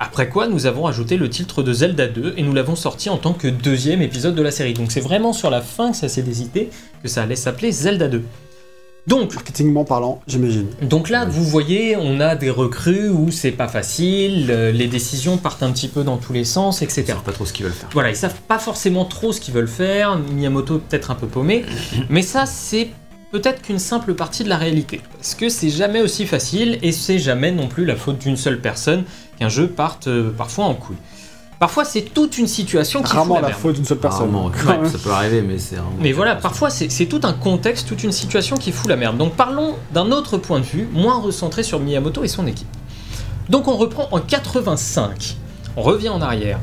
Après 0.04 0.28
quoi, 0.28 0.48
nous 0.48 0.66
avons 0.66 0.86
ajouté 0.86 1.16
le 1.16 1.30
titre 1.30 1.64
de 1.64 1.72
Zelda 1.72 2.08
2 2.08 2.34
et 2.36 2.44
nous 2.44 2.54
l'avons 2.54 2.76
sorti 2.76 3.10
en 3.10 3.16
tant 3.16 3.32
que 3.32 3.48
deuxième 3.48 4.02
épisode 4.02 4.36
de 4.36 4.42
la 4.42 4.52
série. 4.52 4.74
Donc 4.74 4.92
c'est 4.92 5.00
vraiment 5.00 5.32
sur 5.32 5.50
la 5.50 5.62
fin 5.62 5.92
que 5.92 5.98
ça 5.98 6.10
s'est 6.10 6.24
décidé 6.24 6.70
que 7.02 7.08
ça 7.08 7.24
allait 7.24 7.38
s'appeler 7.38 7.72
Zelda 7.72 8.10
2. 8.10 8.22
Donc, 9.08 9.34
Marketingment 9.34 9.86
parlant, 9.86 10.22
j'imagine. 10.28 10.68
donc 10.82 11.10
là, 11.10 11.24
vous 11.26 11.44
voyez, 11.46 11.96
on 11.96 12.20
a 12.20 12.36
des 12.36 12.50
recrues 12.50 13.08
où 13.10 13.32
c'est 13.32 13.52
pas 13.52 13.70
facile, 13.70 14.48
euh, 14.50 14.72
les 14.72 14.88
décisions 14.88 15.38
partent 15.38 15.64
un 15.64 15.72
petit 15.72 15.88
peu 15.88 16.04
dans 16.04 16.18
tous 16.18 16.34
les 16.34 16.44
sens, 16.46 16.82
Ils 16.82 16.86
etc. 16.86 17.06
savent 17.08 17.24
pas 17.24 17.32
trop 17.32 17.46
ce 17.46 17.54
qu'ils 17.54 17.66
veulent 17.66 17.74
faire. 17.74 17.90
Voilà, 17.94 18.10
ils 18.10 18.16
savent 18.16 18.42
pas 18.48 18.60
forcément 18.60 19.06
trop 19.06 19.32
ce 19.32 19.40
qu'ils 19.40 19.54
veulent 19.54 19.68
faire, 19.70 20.18
Miyamoto 20.18 20.80
peut-être 20.80 21.12
un 21.12 21.16
peu 21.16 21.28
paumé, 21.28 21.64
mais 22.10 22.22
ça 22.22 22.46
c'est 22.46 22.90
peut-être 23.34 23.62
qu'une 23.64 23.80
simple 23.80 24.14
partie 24.14 24.44
de 24.44 24.50
la 24.50 24.58
réalité. 24.58 25.02
Parce 25.14 25.36
que 25.36 25.50
c'est 25.50 25.70
jamais 25.70 26.02
aussi 26.02 26.26
facile 26.26 26.78
et 26.82 26.92
c'est 26.92 27.20
jamais 27.20 27.52
non 27.52 27.68
plus 27.68 27.84
la 27.84 27.96
faute 27.96 28.20
d'une 28.20 28.38
seule 28.38 28.62
personne 28.62 29.04
qu'un 29.40 29.50
jeu 29.50 29.68
parte 29.68 30.08
euh, 30.08 30.32
parfois 30.38 30.66
en 30.66 30.74
couille. 30.76 30.96
Parfois 31.60 31.86
c'est 31.86 32.02
toute 32.02 32.38
une 32.38 32.48
situation 32.48 33.02
qui 33.02 33.08
fout 33.08 33.16
Rarement 33.16 33.36
la 33.36 33.42
la 33.42 33.48
merde. 33.50 33.60
faute 33.62 33.76
d'une 33.76 33.86
seule 33.86 34.00
personne. 34.00 34.22
Rarement, 34.34 34.52
Quand 34.52 34.82
même. 34.82 34.90
ça 34.92 34.98
peut 34.98 35.12
arriver, 35.12 35.42
mais 35.42 35.58
c'est 35.60 35.78
rarement. 35.78 35.96
Mais 36.02 36.12
voilà, 36.12 36.36
parfois 36.36 36.70
c'est 36.70 36.92
c'est 36.92 37.06
tout 37.06 37.22
un 37.24 37.34
contexte, 37.34 37.88
toute 37.88 38.04
une 38.04 38.12
situation 38.12 38.58
qui 38.58 38.72
fout 38.72 38.90
la 38.90 38.96
merde. 38.98 39.18
Donc 39.18 39.34
parlons 39.36 39.76
d'un 39.94 40.12
autre 40.12 40.38
point 40.38 40.60
de 40.60 40.66
vue, 40.66 40.88
moins 40.92 41.20
recentré 41.20 41.64
sur 41.64 41.80
Miyamoto 41.80 42.24
et 42.24 42.28
son 42.28 42.48
équipe. 42.48 42.68
Donc 43.50 43.68
on 43.68 43.78
reprend 43.78 44.08
en 44.12 44.20
85. 44.20 45.38
On 45.78 45.82
revient 45.82 46.10
en 46.10 46.22
arrière. 46.22 46.60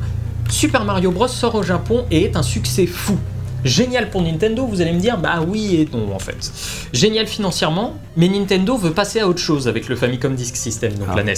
Super 0.51 0.85
Mario 0.85 1.11
Bros 1.13 1.29
sort 1.29 1.55
au 1.55 1.63
Japon 1.63 2.05
et 2.11 2.25
est 2.25 2.37
un 2.37 2.43
succès 2.43 2.87
fou. 2.87 3.17
Génial 3.65 4.09
pour 4.11 4.23
Nintendo, 4.23 4.67
vous 4.67 4.81
allez 4.81 4.93
me 4.93 5.01
dire, 5.01 5.19
bah 5.19 5.41
oui 5.47 5.77
et 5.77 5.89
non 5.97 6.15
en 6.15 6.19
fait. 6.19 6.51
Génial 6.93 7.27
financièrement, 7.27 7.95
mais 8.17 8.27
Nintendo 8.29 8.77
veut 8.77 8.93
passer 8.93 9.21
à 9.21 9.29
autre 9.29 9.39
chose 9.41 9.69
avec 9.69 9.89
le 9.89 9.97
Famicom 9.97 10.35
Disk 10.35 10.57
System, 10.57 10.95
donc 10.95 11.09
Ah. 11.11 11.17
la 11.17 11.23
NES. 11.25 11.35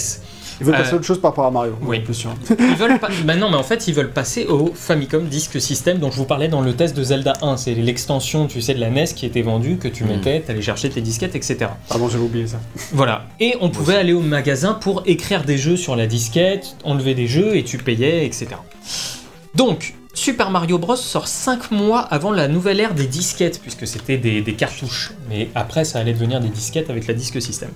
Ils 0.59 0.65
veulent 0.65 0.75
passer 0.75 0.89
Euh, 0.89 0.93
à 0.93 0.95
autre 0.97 1.05
chose 1.05 1.19
par 1.21 1.31
rapport 1.31 1.45
à 1.45 1.51
Mario. 1.51 1.75
oui. 1.81 1.99
Plus 2.01 2.13
sûr. 2.13 2.33
Ils 2.49 2.75
veulent 2.75 2.99
pas... 3.01 3.09
bah 3.25 3.35
non, 3.35 3.49
mais 3.49 3.57
en 3.57 3.63
fait, 3.63 3.87
ils 3.87 3.93
veulent 3.93 4.11
passer 4.11 4.45
au 4.45 4.71
Famicom 4.75 5.25
Disk 5.27 5.59
System 5.61 5.97
dont 5.99 6.11
je 6.11 6.17
vous 6.17 6.25
parlais 6.25 6.47
dans 6.47 6.61
le 6.61 6.73
test 6.73 6.95
de 6.95 7.03
Zelda 7.03 7.33
1. 7.41 7.57
C'est 7.57 7.73
l'extension, 7.75 8.47
tu 8.47 8.61
sais, 8.61 8.73
de 8.73 8.79
la 8.79 8.89
NES 8.89 9.05
qui 9.15 9.25
était 9.25 9.41
vendue, 9.41 9.77
que 9.77 9.87
tu 9.87 10.03
Mm. 10.03 10.07
mettais, 10.07 10.39
t'allais 10.41 10.61
chercher 10.61 10.89
tes 10.89 11.01
disquettes, 11.01 11.35
etc. 11.35 11.57
Pardon, 11.89 12.09
j'avais 12.09 12.23
oublié 12.23 12.47
ça. 12.47 12.59
Voilà. 12.91 13.25
Et 13.39 13.55
on 13.61 13.69
pouvait 13.69 13.95
aller 13.95 14.13
au 14.13 14.19
magasin 14.21 14.73
pour 14.73 15.03
écrire 15.05 15.43
des 15.43 15.57
jeux 15.57 15.77
sur 15.77 15.95
la 15.95 16.07
disquette, 16.07 16.75
enlever 16.83 17.13
des 17.15 17.27
jeux 17.27 17.55
et 17.55 17.63
tu 17.63 17.77
payais, 17.77 18.25
etc. 18.25 18.47
Donc, 19.55 19.93
Super 20.15 20.51
Mario 20.51 20.77
Bros. 20.77 20.95
sort 20.95 21.27
5 21.27 21.71
mois 21.71 22.01
avant 22.01 22.31
la 22.31 22.47
nouvelle 22.47 22.79
ère 22.79 22.93
des 22.93 23.07
disquettes, 23.07 23.59
puisque 23.61 23.87
c'était 23.87 24.17
des, 24.17 24.41
des 24.41 24.53
cartouches. 24.53 25.11
Mais 25.29 25.49
après, 25.55 25.85
ça 25.85 25.99
allait 25.99 26.13
devenir 26.13 26.39
des 26.39 26.49
disquettes 26.49 26.89
avec 26.91 27.07
la 27.07 27.13
disque 27.15 27.41
système. 27.41 27.71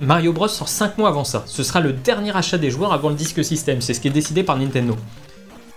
Mario 0.00 0.32
Bros. 0.32 0.48
sort 0.48 0.68
5 0.68 0.98
mois 0.98 1.08
avant 1.08 1.24
ça. 1.24 1.44
Ce 1.46 1.62
sera 1.62 1.80
le 1.80 1.92
dernier 1.92 2.34
achat 2.36 2.58
des 2.58 2.70
joueurs 2.70 2.92
avant 2.92 3.08
le 3.08 3.14
disque 3.14 3.44
système. 3.44 3.80
C'est 3.80 3.94
ce 3.94 4.00
qui 4.00 4.08
est 4.08 4.12
décidé 4.12 4.42
par 4.42 4.56
Nintendo. 4.58 4.96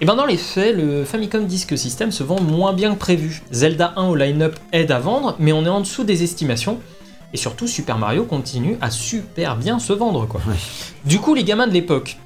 Et 0.02 0.06
ben 0.06 0.16
dans 0.16 0.26
les 0.26 0.38
faits, 0.38 0.76
le 0.76 1.06
Famicom 1.06 1.46
Disk 1.46 1.78
System 1.78 2.12
se 2.12 2.24
vend 2.24 2.42
moins 2.42 2.74
bien 2.74 2.94
que 2.94 3.00
prévu. 3.00 3.42
Zelda 3.52 3.94
1 3.96 4.08
au 4.08 4.16
line-up 4.16 4.58
aide 4.74 4.92
à 4.92 5.00
vendre, 5.00 5.36
mais 5.40 5.54
on 5.54 5.64
est 5.66 5.70
en 5.70 5.80
dessous 5.80 6.04
des 6.04 6.24
estimations. 6.24 6.80
Et 7.34 7.38
surtout, 7.38 7.68
Super 7.68 7.98
Mario 7.98 8.24
continue 8.26 8.78
à 8.82 8.90
super 8.92 9.56
bien 9.56 9.80
se 9.80 9.94
vendre, 9.94 10.26
quoi. 10.28 10.42
Du 11.06 11.20
coup, 11.20 11.34
les 11.34 11.44
gamins 11.44 11.68
de 11.68 11.74
l'époque, 11.74 12.18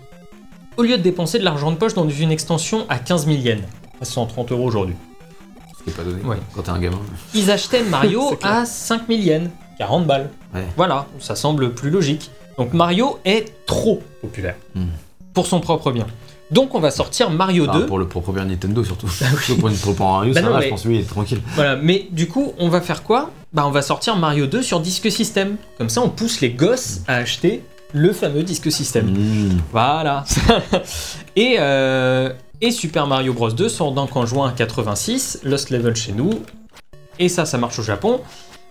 au 0.77 0.83
lieu 0.83 0.97
de 0.97 1.03
dépenser 1.03 1.39
de 1.39 1.43
l'argent 1.43 1.71
de 1.71 1.75
poche 1.77 1.93
dans 1.93 2.07
une 2.09 2.31
extension 2.31 2.85
à 2.89 2.97
15 2.99 3.25
000 3.25 3.37
yens, 3.39 3.61
à 4.01 4.05
130 4.05 4.51
euros 4.51 4.65
aujourd'hui, 4.65 4.95
Ce 5.77 5.83
qui 5.83 5.89
est 5.89 5.93
pas 5.93 6.03
donné 6.03 6.23
Ouais. 6.23 6.37
quand 6.55 6.61
t'es 6.63 6.69
un 6.71 6.79
gamin. 6.79 6.99
ils 7.35 7.51
achetaient 7.51 7.83
Mario 7.83 8.37
à 8.43 8.65
5 8.65 9.03
000 9.07 9.19
yens, 9.21 9.49
40 9.79 10.05
balles. 10.05 10.29
Ouais. 10.53 10.65
Voilà, 10.77 11.07
ça 11.19 11.35
semble 11.35 11.73
plus 11.73 11.89
logique. 11.89 12.29
Donc 12.57 12.73
Mario 12.73 13.19
est 13.25 13.65
trop 13.65 14.03
populaire 14.21 14.55
Hmm. 14.75 14.87
pour 15.33 15.47
son 15.47 15.59
propre 15.61 15.91
bien. 15.91 16.05
Donc 16.51 16.73
on 16.75 16.79
va 16.79 16.91
sortir 16.91 17.29
Mario 17.29 17.65
Enfin, 17.69 17.79
2. 17.79 17.85
pour 17.85 17.97
le 17.99 18.07
propre 18.07 18.33
Nintendo 18.33 18.83
surtout. 18.83 19.07
Oui. 19.21 19.27
Surtout 19.43 19.59
pour, 19.61 19.69
une- 19.69 19.77
pour, 19.77 19.95
Mario, 20.11 20.33
Bah 20.33 20.41
ça 20.41 20.45
non, 20.47 20.53
va, 20.53 20.59
mais- 20.59 20.65
je 20.65 20.69
pense 20.69 20.85
lui, 20.85 20.95
il 20.97 21.01
est 21.01 21.05
tranquille. 21.09 21.41
Voilà, 21.55 21.75
mais 21.77 22.07
du 22.11 22.27
coup, 22.27 22.53
on 22.59 22.69
va 22.69 22.81
faire 22.81 23.03
quoi? 23.03 23.31
Bah, 23.53 23.63
on 23.65 23.71
va 23.71 23.81
sortir 23.81 24.15
Mario 24.17 24.45
2 24.47 24.61
sur 24.61 24.79
disque 24.79 25.09
système. 25.11 25.55
Comme 25.77 25.89
ça, 25.89 26.01
on 26.01 26.09
pousse 26.09 26.41
les 26.41 26.49
gosses 26.51 27.01
à 27.07 27.15
acheter 27.15 27.63
le 27.93 28.13
fameux 28.13 28.43
disque 28.43 28.71
système. 28.71 29.07
Mmh. 29.11 29.57
Voilà. 29.71 30.23
et, 31.35 31.55
euh, 31.59 32.31
et 32.61 32.71
Super 32.71 33.07
Mario 33.07 33.33
Bros 33.33 33.51
2 33.51 33.69
sort 33.69 33.91
donc 33.93 34.15
en 34.15 34.25
juin 34.25 34.51
86, 34.55 35.39
Lost 35.43 35.69
Level 35.69 35.95
chez 35.95 36.11
nous. 36.11 36.31
Et 37.19 37.29
ça, 37.29 37.45
ça 37.45 37.57
marche 37.57 37.79
au 37.79 37.83
Japon. 37.83 38.21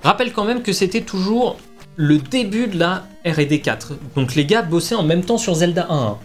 Rappelle 0.03 0.33
quand 0.33 0.45
même 0.45 0.63
que 0.63 0.73
c'était 0.73 1.01
toujours 1.03 1.57
le 1.97 2.19
début 2.19 2.67
de 2.69 2.79
la 2.79 3.05
R&D 3.27 3.61
4. 3.61 3.93
Donc 4.15 4.35
les 4.35 4.45
gars 4.47 4.63
bossaient 4.63 4.95
en 4.95 5.03
même 5.03 5.25
temps 5.25 5.39
sur 5.39 5.55
Zelda 5.55 5.87
1. 5.91 5.95
hein. 5.97 6.19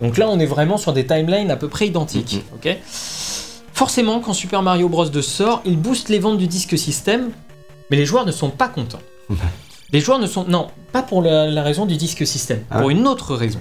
Donc 0.00 0.18
là, 0.18 0.28
on 0.28 0.38
est 0.38 0.46
vraiment 0.46 0.76
sur 0.76 0.92
des 0.92 1.06
timelines 1.06 1.50
à 1.50 1.56
peu 1.56 1.68
près 1.68 1.86
identiques. 1.86 2.42
ok? 2.54 2.76
Forcément, 3.72 4.20
quand 4.20 4.32
Super 4.32 4.62
Mario 4.62 4.88
Bros 4.88 5.06
2 5.08 5.20
sort, 5.22 5.62
il 5.64 5.78
booste 5.78 6.08
les 6.08 6.18
ventes 6.18 6.38
du 6.38 6.46
disque 6.46 6.78
système, 6.78 7.30
mais 7.90 7.96
les 7.96 8.06
joueurs 8.06 8.24
ne 8.26 8.32
sont 8.32 8.50
pas 8.50 8.68
contents. 8.68 9.02
Les 9.92 10.00
joueurs 10.00 10.18
ne 10.18 10.26
sont... 10.26 10.42
Non, 10.48 10.66
pas 10.90 11.02
pour 11.02 11.22
la, 11.22 11.46
la 11.48 11.62
raison 11.62 11.86
du 11.86 11.96
disque 11.96 12.26
système, 12.26 12.64
Ah 12.72 12.80
pour 12.80 12.90
une 12.90 13.06
autre 13.06 13.36
raison. 13.36 13.60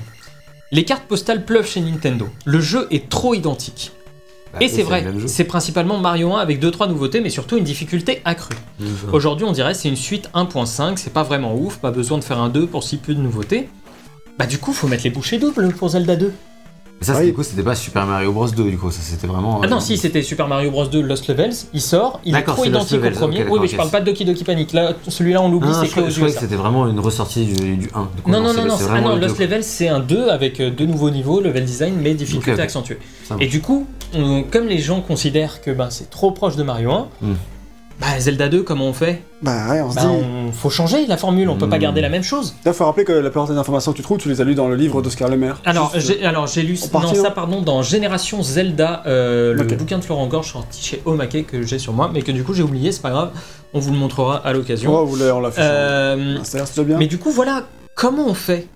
Les 0.72 0.84
cartes 0.84 1.04
postales 1.04 1.46
pleuvent 1.46 1.68
chez 1.70 1.82
Nintendo. 1.82 2.28
Le 2.46 2.60
jeu 2.60 2.88
est 2.90 3.10
trop 3.10 3.36
identique. 3.36 3.92
Bah, 4.56 4.62
Et 4.64 4.70
c'est 4.70 4.84
vrai, 4.84 5.06
c'est 5.28 5.44
principalement 5.44 6.00
Mario 6.00 6.32
1 6.32 6.40
avec 6.40 6.64
2-3 6.64 6.88
nouveautés, 6.88 7.20
mais 7.20 7.30
surtout 7.30 7.58
une 7.58 7.66
difficulté 7.66 8.22
accrue. 8.24 8.56
Mmh. 8.80 8.86
Aujourd'hui, 9.12 9.46
on 9.46 9.52
dirait 9.52 9.74
c'est 9.74 9.90
une 9.90 9.98
suite 9.98 10.30
1.5, 10.34 10.96
c'est 10.96 11.12
pas 11.12 11.24
vraiment 11.24 11.56
ouf, 11.56 11.78
pas 11.80 11.92
besoin 11.92 12.18
de 12.18 12.24
faire 12.24 12.40
un 12.40 12.48
2 12.48 12.66
pour 12.66 12.84
si 12.84 12.96
peu 12.96 13.14
de 13.14 13.22
nouveautés. 13.22 13.68
Bah 14.40 14.46
du 14.46 14.58
coup, 14.58 14.72
faut 14.72 14.88
mettre 14.88 15.04
les 15.04 15.10
bouchées 15.10 15.40
doubles 15.40 15.74
pour 15.74 15.90
Zelda 15.90 16.16
2. 16.16 16.32
Mais 17.02 17.06
ça, 17.08 17.12
Oui. 17.12 17.18
c'était 17.20 17.30
du 17.32 17.34
coup, 17.36 17.44
c'était 17.44 17.64
pas 17.64 17.76
Super 17.76 18.06
Mario 18.06 18.32
Bros 18.32 18.48
2 18.48 18.64
du 18.70 18.78
coup, 18.78 18.90
ça 18.90 19.02
c'était 19.04 19.28
vraiment. 19.28 19.60
Ah 19.64 19.68
non, 19.68 19.78
euh, 19.78 19.80
si, 19.82 19.98
c'était 19.98 20.22
Super 20.22 20.48
Mario 20.48 20.72
Bros 20.72 20.86
2 20.86 21.02
Lost 21.02 21.28
Levels, 21.28 21.54
il 21.74 21.82
sort, 21.82 22.22
il 22.24 22.34
est 22.36 22.42
trop 22.44 22.64
identique 22.64 22.94
Levels, 23.02 23.14
au 23.16 23.18
premier. 23.20 23.44
oui, 23.50 23.60
mais 23.62 23.68
je 23.68 23.76
parle 23.76 23.90
pas 23.90 24.00
de 24.00 24.06
Doki 24.06 24.24
Doki 24.24 24.44
Panic. 24.46 24.72
Là, 24.72 24.94
celui-là, 25.10 25.42
on 25.42 25.50
l'oublie, 25.52 25.70
c'est 25.74 25.90
croyais- 25.90 26.10
je 26.10 26.16
croyais 26.16 26.34
ça. 26.34 26.40
que 26.40 26.46
c'était 26.46 26.56
vraiment 26.56 26.88
une 26.88 27.00
ressortie 27.02 27.46
du, 27.46 27.76
du 27.78 27.90
1. 27.94 28.08
Du 28.16 28.22
coup, 28.22 28.32
Non, 28.32 28.40
non, 28.40 28.54
non, 28.54 28.78
ah 28.90 29.02
non, 29.02 29.16
Lost. 29.18 29.38
Levels 29.40 29.64
c'est 29.64 29.90
un 29.90 30.00
2 30.00 30.30
avec 30.30 30.60
euh, 30.62 30.72
deux 30.72 30.86
nouveaux 30.86 31.10
niveaux, 31.10 31.42
level 31.42 31.66
design, 31.66 31.96
mais 32.02 32.14
difficulté 32.14 32.62
accentuée. 32.62 32.98
Et 33.42 33.48
du 33.48 33.60
coup, 33.62 33.86
on- 34.14 34.44
comme 34.44 34.68
les 34.68 34.80
gens 34.80 35.02
considèrent 35.02 35.62
que 35.62 35.72
bah, 35.72 35.88
c'est 35.90 36.10
trop 36.10 36.32
proche 36.32 36.56
de 36.56 36.64
Mario 36.64 36.92
1, 36.92 37.08
Hmm. 37.22 37.34
Bah 38.00 38.20
Zelda 38.20 38.50
2, 38.50 38.62
comment 38.64 38.88
on 38.88 38.94
fait? 38.94 39.22
Bah 39.42 39.70
ouais, 39.70 39.82
on 39.82 39.90
se 39.90 39.96
Bah, 39.96 40.02
dit. 40.02 40.08
on... 40.08 40.52
faut 40.52 40.70
changer 40.70 41.06
la 41.08 41.16
formule, 41.18 41.48
on 41.50 41.56
peut 41.58 41.70
pas 41.70 41.78
Hmm. 41.78 41.82
garder 41.82 42.02
la 42.02 42.10
même 42.10 42.24
chose. 42.24 42.54
Il 42.66 42.74
faut 42.74 42.84
rappeler 42.86 43.06
que 43.06 43.14
la 43.14 43.30
plupart 43.30 43.48
des 43.48 43.56
informations 43.58 43.92
que 43.94 43.98
tu 43.98 44.04
trouves, 44.04 44.18
tu 44.18 44.28
les 44.28 44.42
as 44.42 44.44
lues 44.44 44.54
dans 44.56 44.68
le 44.68 44.76
livre 44.76 45.02
d'Oscar 45.02 45.30
Lemaire. 45.30 45.62
Alors, 45.66 45.94
Juste, 45.94 46.08
j'ai 46.20 46.26
alors, 46.26 46.46
j'ai 46.48 46.62
lu 46.64 46.74
non, 46.94 47.02
ça 47.14 47.24
non 47.24 47.32
pardon 47.32 47.62
dans 47.62 47.82
Génération 47.84 48.42
Zelda, 48.44 49.04
euh, 49.06 49.54
le 49.54 49.64
bouquin 49.64 49.98
de 50.00 50.04
Florent 50.04 50.28
Gorge 50.28 50.52
sorti 50.52 50.84
chez 50.84 51.02
Omake 51.06 51.48
que 51.48 51.62
j'ai 51.64 51.80
sur 51.80 51.94
moi, 51.94 52.10
mais 52.14 52.22
que 52.22 52.32
du 52.34 52.44
coup 52.44 52.54
j'ai 52.54 52.64
oublié, 52.64 52.92
c'est 52.92 53.02
pas 53.02 53.12
grave, 53.12 53.32
on 53.74 53.80
vous 53.80 53.92
le 53.94 53.98
montrera 53.98 54.38
à 54.46 54.52
l'occasion. 54.52 54.94
Oh, 54.94 55.06
vous 55.06 55.16
l'avez- 55.16 55.32
on 55.32 55.40
l'a 55.40 55.52
fait. 55.52 55.62
Euh, 55.62 56.44
Ça 56.44 56.84
bien. 56.84 56.98
mais 56.98 57.08
du 57.08 57.18
coup 57.18 57.32
voilà, 57.32 57.64
comment 57.96 58.28
on 58.28 58.34
fait 58.34 58.68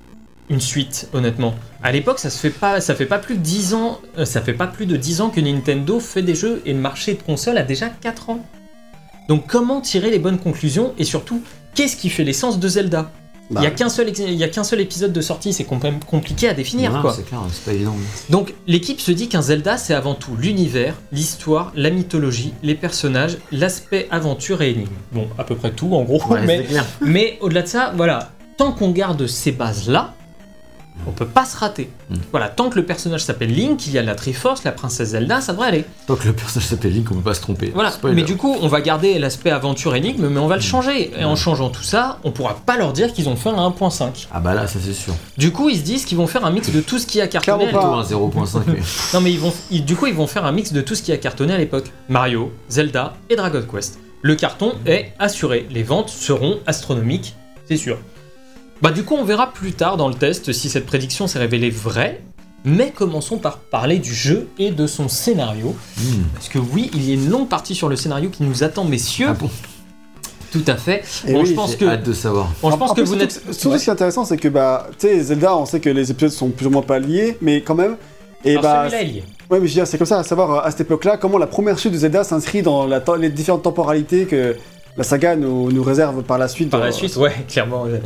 une 0.50 0.62
suite 0.62 1.10
honnêtement? 1.14 1.56
À 1.84 1.92
l'époque, 1.92 2.20
ça 2.20 2.30
se 2.30 2.38
fait 2.40 2.50
pas 2.50 2.80
ça 2.80 2.96
fait 2.96 3.06
pas 3.06 3.20
plus 3.20 3.36
de 3.36 3.42
10 3.42 3.74
ans, 3.74 4.00
euh, 4.18 4.24
ça 4.26 4.42
fait 4.42 4.54
pas 4.54 4.68
plus 4.68 4.86
de 4.86 4.96
10 4.96 5.20
ans 5.22 5.30
que 5.30 5.42
Nintendo 5.42 6.00
fait 6.00 6.22
des 6.22 6.36
jeux 6.36 6.62
et 6.66 6.72
le 6.74 6.80
marché 6.80 7.16
de 7.16 7.22
console 7.22 7.58
a 7.58 7.64
déjà 7.64 7.90
4 7.90 8.30
ans. 8.30 8.40
Donc 9.30 9.48
comment 9.48 9.80
tirer 9.80 10.12
les 10.12 10.20
bonnes 10.20 10.40
conclusions 10.40 10.94
et 10.98 11.06
surtout 11.06 11.42
qu'est-ce 11.76 11.96
qui 11.96 12.10
fait 12.10 12.26
l'essence 12.26 12.60
de 12.60 12.68
Zelda? 12.68 13.12
Bah, 13.52 13.62
Il 13.62 13.64
y 13.64 13.68
a 13.68 13.72
qu'un 13.72 13.90
seul 13.90 14.10
ex- 14.10 14.20
il 14.20 14.34
y 14.36 14.44
a 14.44 14.48
qu'un 14.48 14.64
seul 14.64 14.80
épisode 14.80 15.12
de 15.14 15.22
sortie, 15.22 15.54
c'est 15.54 15.64
quand 15.64 15.82
même 15.82 16.00
compliqué 16.04 16.48
à 16.50 16.54
définir 16.54 16.92
Non, 16.92 17.02
quoi. 17.02 17.14
C'est 17.16 17.26
clair, 17.26 17.40
c'est 17.52 17.64
pas 17.66 17.74
évident. 17.74 17.96
Donc 18.30 18.54
l'équipe 18.68 19.00
se 19.02 19.12
dit 19.12 19.28
qu'un 19.28 19.42
Zelda 19.42 19.78
c'est 19.78 19.94
avant 19.96 20.14
tout 20.14 20.36
l'univers, 20.36 20.94
l'histoire, 21.12 21.72
la 21.76 21.90
mythologie, 21.90 22.54
les 22.62 22.76
personnages, 22.76 23.38
l'aspect 23.52 24.08
aventure 24.12 24.62
et 24.62 24.72
énigme. 24.72 24.90
Bon, 25.14 25.28
à 25.38 25.44
peu 25.44 25.56
près 25.56 25.72
tout 25.72 25.96
en 25.96 26.04
gros, 26.04 26.22
Ouais, 26.32 26.68
mais 27.02 27.38
au-delà 27.42 27.62
de 27.64 27.68
ça, 27.68 27.94
voilà, 27.96 28.32
tant 28.58 28.72
qu'on 28.72 28.92
garde 28.92 29.26
ces 29.26 29.52
bases-là, 29.52 30.14
On 31.08 31.12
peut 31.12 31.26
pas 31.26 31.46
se 31.46 31.58
rater. 31.58 31.90
Mm. 32.10 32.16
Voilà, 32.32 32.50
tant 32.50 32.70
que 32.70 32.76
le 32.76 32.86
personnage 32.86 33.24
s'appelle 33.24 33.54
Link, 33.54 33.88
il 33.88 33.94
y 33.94 33.98
a 33.98 34.04
la 34.04 34.16
Triforce, 34.16 34.64
la 34.64 34.72
princesse 34.72 35.10
Zelda, 35.10 35.42
ça 35.42 35.54
devrait 35.54 35.68
aller. 35.70 35.86
Tant 36.08 36.16
que 36.16 36.28
le 36.28 36.34
personnage 36.34 36.68
s'appelle 36.68 36.94
Link, 36.94 37.08
on 37.12 37.16
peut 37.16 37.22
pas 37.22 37.34
se 37.34 37.42
tromper. 37.42 37.72
Voilà, 37.74 37.92
Spoiler. 37.92 38.16
mais 38.16 38.24
du 38.24 38.36
coup, 38.38 38.56
on 38.62 38.68
va 38.68 38.82
garder 38.82 39.18
l'aspect 39.20 39.50
aventure 39.52 39.96
énigme, 39.96 40.28
mais 40.28 40.40
on 40.40 40.48
va 40.48 40.56
le 40.56 40.62
changer. 40.62 41.12
Et 41.20 41.24
en 41.26 41.36
changeant 41.36 41.70
tout 41.70 41.84
ça, 41.84 42.20
on 42.24 42.32
pourra 42.32 42.56
pas 42.66 42.78
leur 42.78 42.94
dire 42.94 43.14
qu'ils 43.14 43.30
ont 43.30 43.36
fait 43.36 43.50
un 43.50 43.70
1.5. 43.70 44.28
Ah 44.32 44.40
bah 44.40 44.54
là, 44.54 44.68
ça 44.68 44.80
c'est 44.84 44.94
sûr. 44.94 45.14
Du 45.38 45.52
coup, 45.52 45.70
ils 45.70 45.78
se 45.78 45.84
disent 45.84 46.06
qu'ils 46.06 46.18
vont 46.18 46.28
faire 46.28 46.46
un 46.46 46.52
mix 46.52 46.70
de 46.72 46.82
tout 46.82 47.00
ce 47.00 47.08
qui 47.08 47.22
a 47.22 47.28
cartonné. 47.28 47.64
à 47.64 47.68
l'époque. 47.68 47.82
pas. 47.82 48.04
Plutôt 48.06 48.18
un 48.18 48.30
0.5. 48.46 48.62
mais- 48.68 48.80
Non, 49.14 49.22
mais 49.22 49.32
ils 49.32 49.40
vont, 49.40 49.54
ils- 49.72 49.86
du 49.86 49.96
coup, 49.96 50.06
ils 50.08 50.14
vont 50.14 50.28
faire 50.28 50.46
un 50.46 50.52
mix 50.52 50.72
de 50.74 50.82
tout 50.82 50.96
ce 50.96 51.02
qui 51.02 51.12
a 51.12 51.18
cartonné 51.18 51.54
à 51.54 51.58
l'époque. 51.58 51.92
Mario, 52.10 52.52
Zelda 52.70 53.14
et 53.30 53.36
Dragon 53.36 53.64
Quest. 53.72 54.00
Le 54.22 54.36
carton 54.36 54.74
est 54.86 55.14
assuré. 55.18 55.66
Les 55.72 55.82
ventes 55.84 56.10
seront 56.10 56.60
astronomiques, 56.68 57.36
c'est 57.68 57.78
sûr. 57.78 57.98
Bah 58.82 58.92
du 58.92 59.04
coup, 59.04 59.16
on 59.16 59.24
verra 59.26 59.52
plus 59.52 59.74
tard 59.74 59.98
dans 59.98 60.08
le 60.08 60.14
test 60.16 60.54
si 60.54 60.70
cette 60.70 60.86
prédiction 60.86 61.28
s'est 61.28 61.40
révélée 61.40 61.70
vraie. 61.70 62.22
Mais 62.66 62.92
commençons 62.92 63.38
par 63.38 63.58
parler 63.60 64.00
du 64.00 64.14
jeu 64.14 64.50
et 64.58 64.72
de 64.72 64.86
son 64.86 65.08
scénario. 65.08 65.76
Hmm. 65.98 66.24
Parce 66.34 66.50
que 66.50 66.60
oui, 66.60 66.92
il 66.94 67.08
y 67.08 67.12
a 67.12 67.16
une 67.16 67.30
longue 67.30 67.48
partie 67.48 67.74
sur 67.74 67.88
le 67.88 67.96
scénario 67.96 68.30
qui 68.30 68.44
nous 68.44 68.64
attend, 68.64 68.84
messieurs. 68.84 69.28
Ah 69.30 69.34
bon 69.34 69.50
Tout 70.52 70.64
à 70.68 70.76
fait. 70.76 71.04
Et 71.26 71.32
bon, 71.34 71.42
oui, 71.44 71.46
je 71.48 71.54
pense 71.54 71.72
J'ai 71.72 71.78
que, 71.78 71.86
hâte 71.86 72.04
de 72.04 72.12
savoir. 72.12 72.50
bon, 72.62 72.70
je 72.70 72.76
En- 72.76 72.78
pense 72.78 72.92
en 72.92 72.96
que 72.96 73.02
plus, 73.02 73.08
vous 73.12 73.18
surtout 73.20 73.70
n'êtes. 73.72 73.80
ce 73.80 73.84
qui 73.84 73.90
est 73.90 73.94
intéressant, 73.94 74.26
c'est 74.26 74.36
que 74.38 74.50
bah, 74.50 74.88
tu 75.00 75.08
sais, 75.08 75.22
Zelda, 75.24 75.56
on 75.56 75.66
sait 75.66 75.80
que 75.80 75.90
les 75.90 76.12
épisodes 76.12 76.32
sont 76.32 76.50
plus 76.50 76.68
ou 76.68 76.70
moins 76.70 76.82
pas 76.82 77.00
liés, 77.00 77.38
mais 77.42 77.62
quand 77.62 77.76
même. 77.76 77.96
Et 78.44 78.52
Alors, 78.52 78.64
bah, 78.64 78.90
celui-là, 78.90 79.22
ouais, 79.52 79.60
mais 79.60 79.60
je 79.60 79.62
veux 79.62 79.68
dire, 79.70 79.88
c'est 79.88 79.98
comme 79.98 80.08
ça, 80.08 80.20
à 80.20 80.24
savoir 80.24 80.66
à 80.66 80.72
cette 80.72 80.82
époque-là, 80.82 81.16
comment 81.18 81.38
la 81.38 81.48
première 81.48 81.80
chute 81.80 81.94
de 81.94 81.98
Zelda 81.98 82.26
s'inscrit 82.26 82.62
dans 82.62 82.86
la 82.88 83.02
les 83.18 83.30
différentes 83.30 83.64
temporalités 83.64 84.26
que 84.26 84.58
la 85.00 85.04
saga 85.06 85.36
nous, 85.38 85.72
nous 85.72 85.82
réserve 85.82 86.22
par 86.24 86.38
la 86.38 86.48
suite. 86.50 86.70
Par 86.70 86.82
la 86.82 86.88
Euh, 86.88 86.92
suite, 86.92 87.16
ouais, 87.16 87.34
clairement. 87.48 87.84
ouais. 87.84 88.02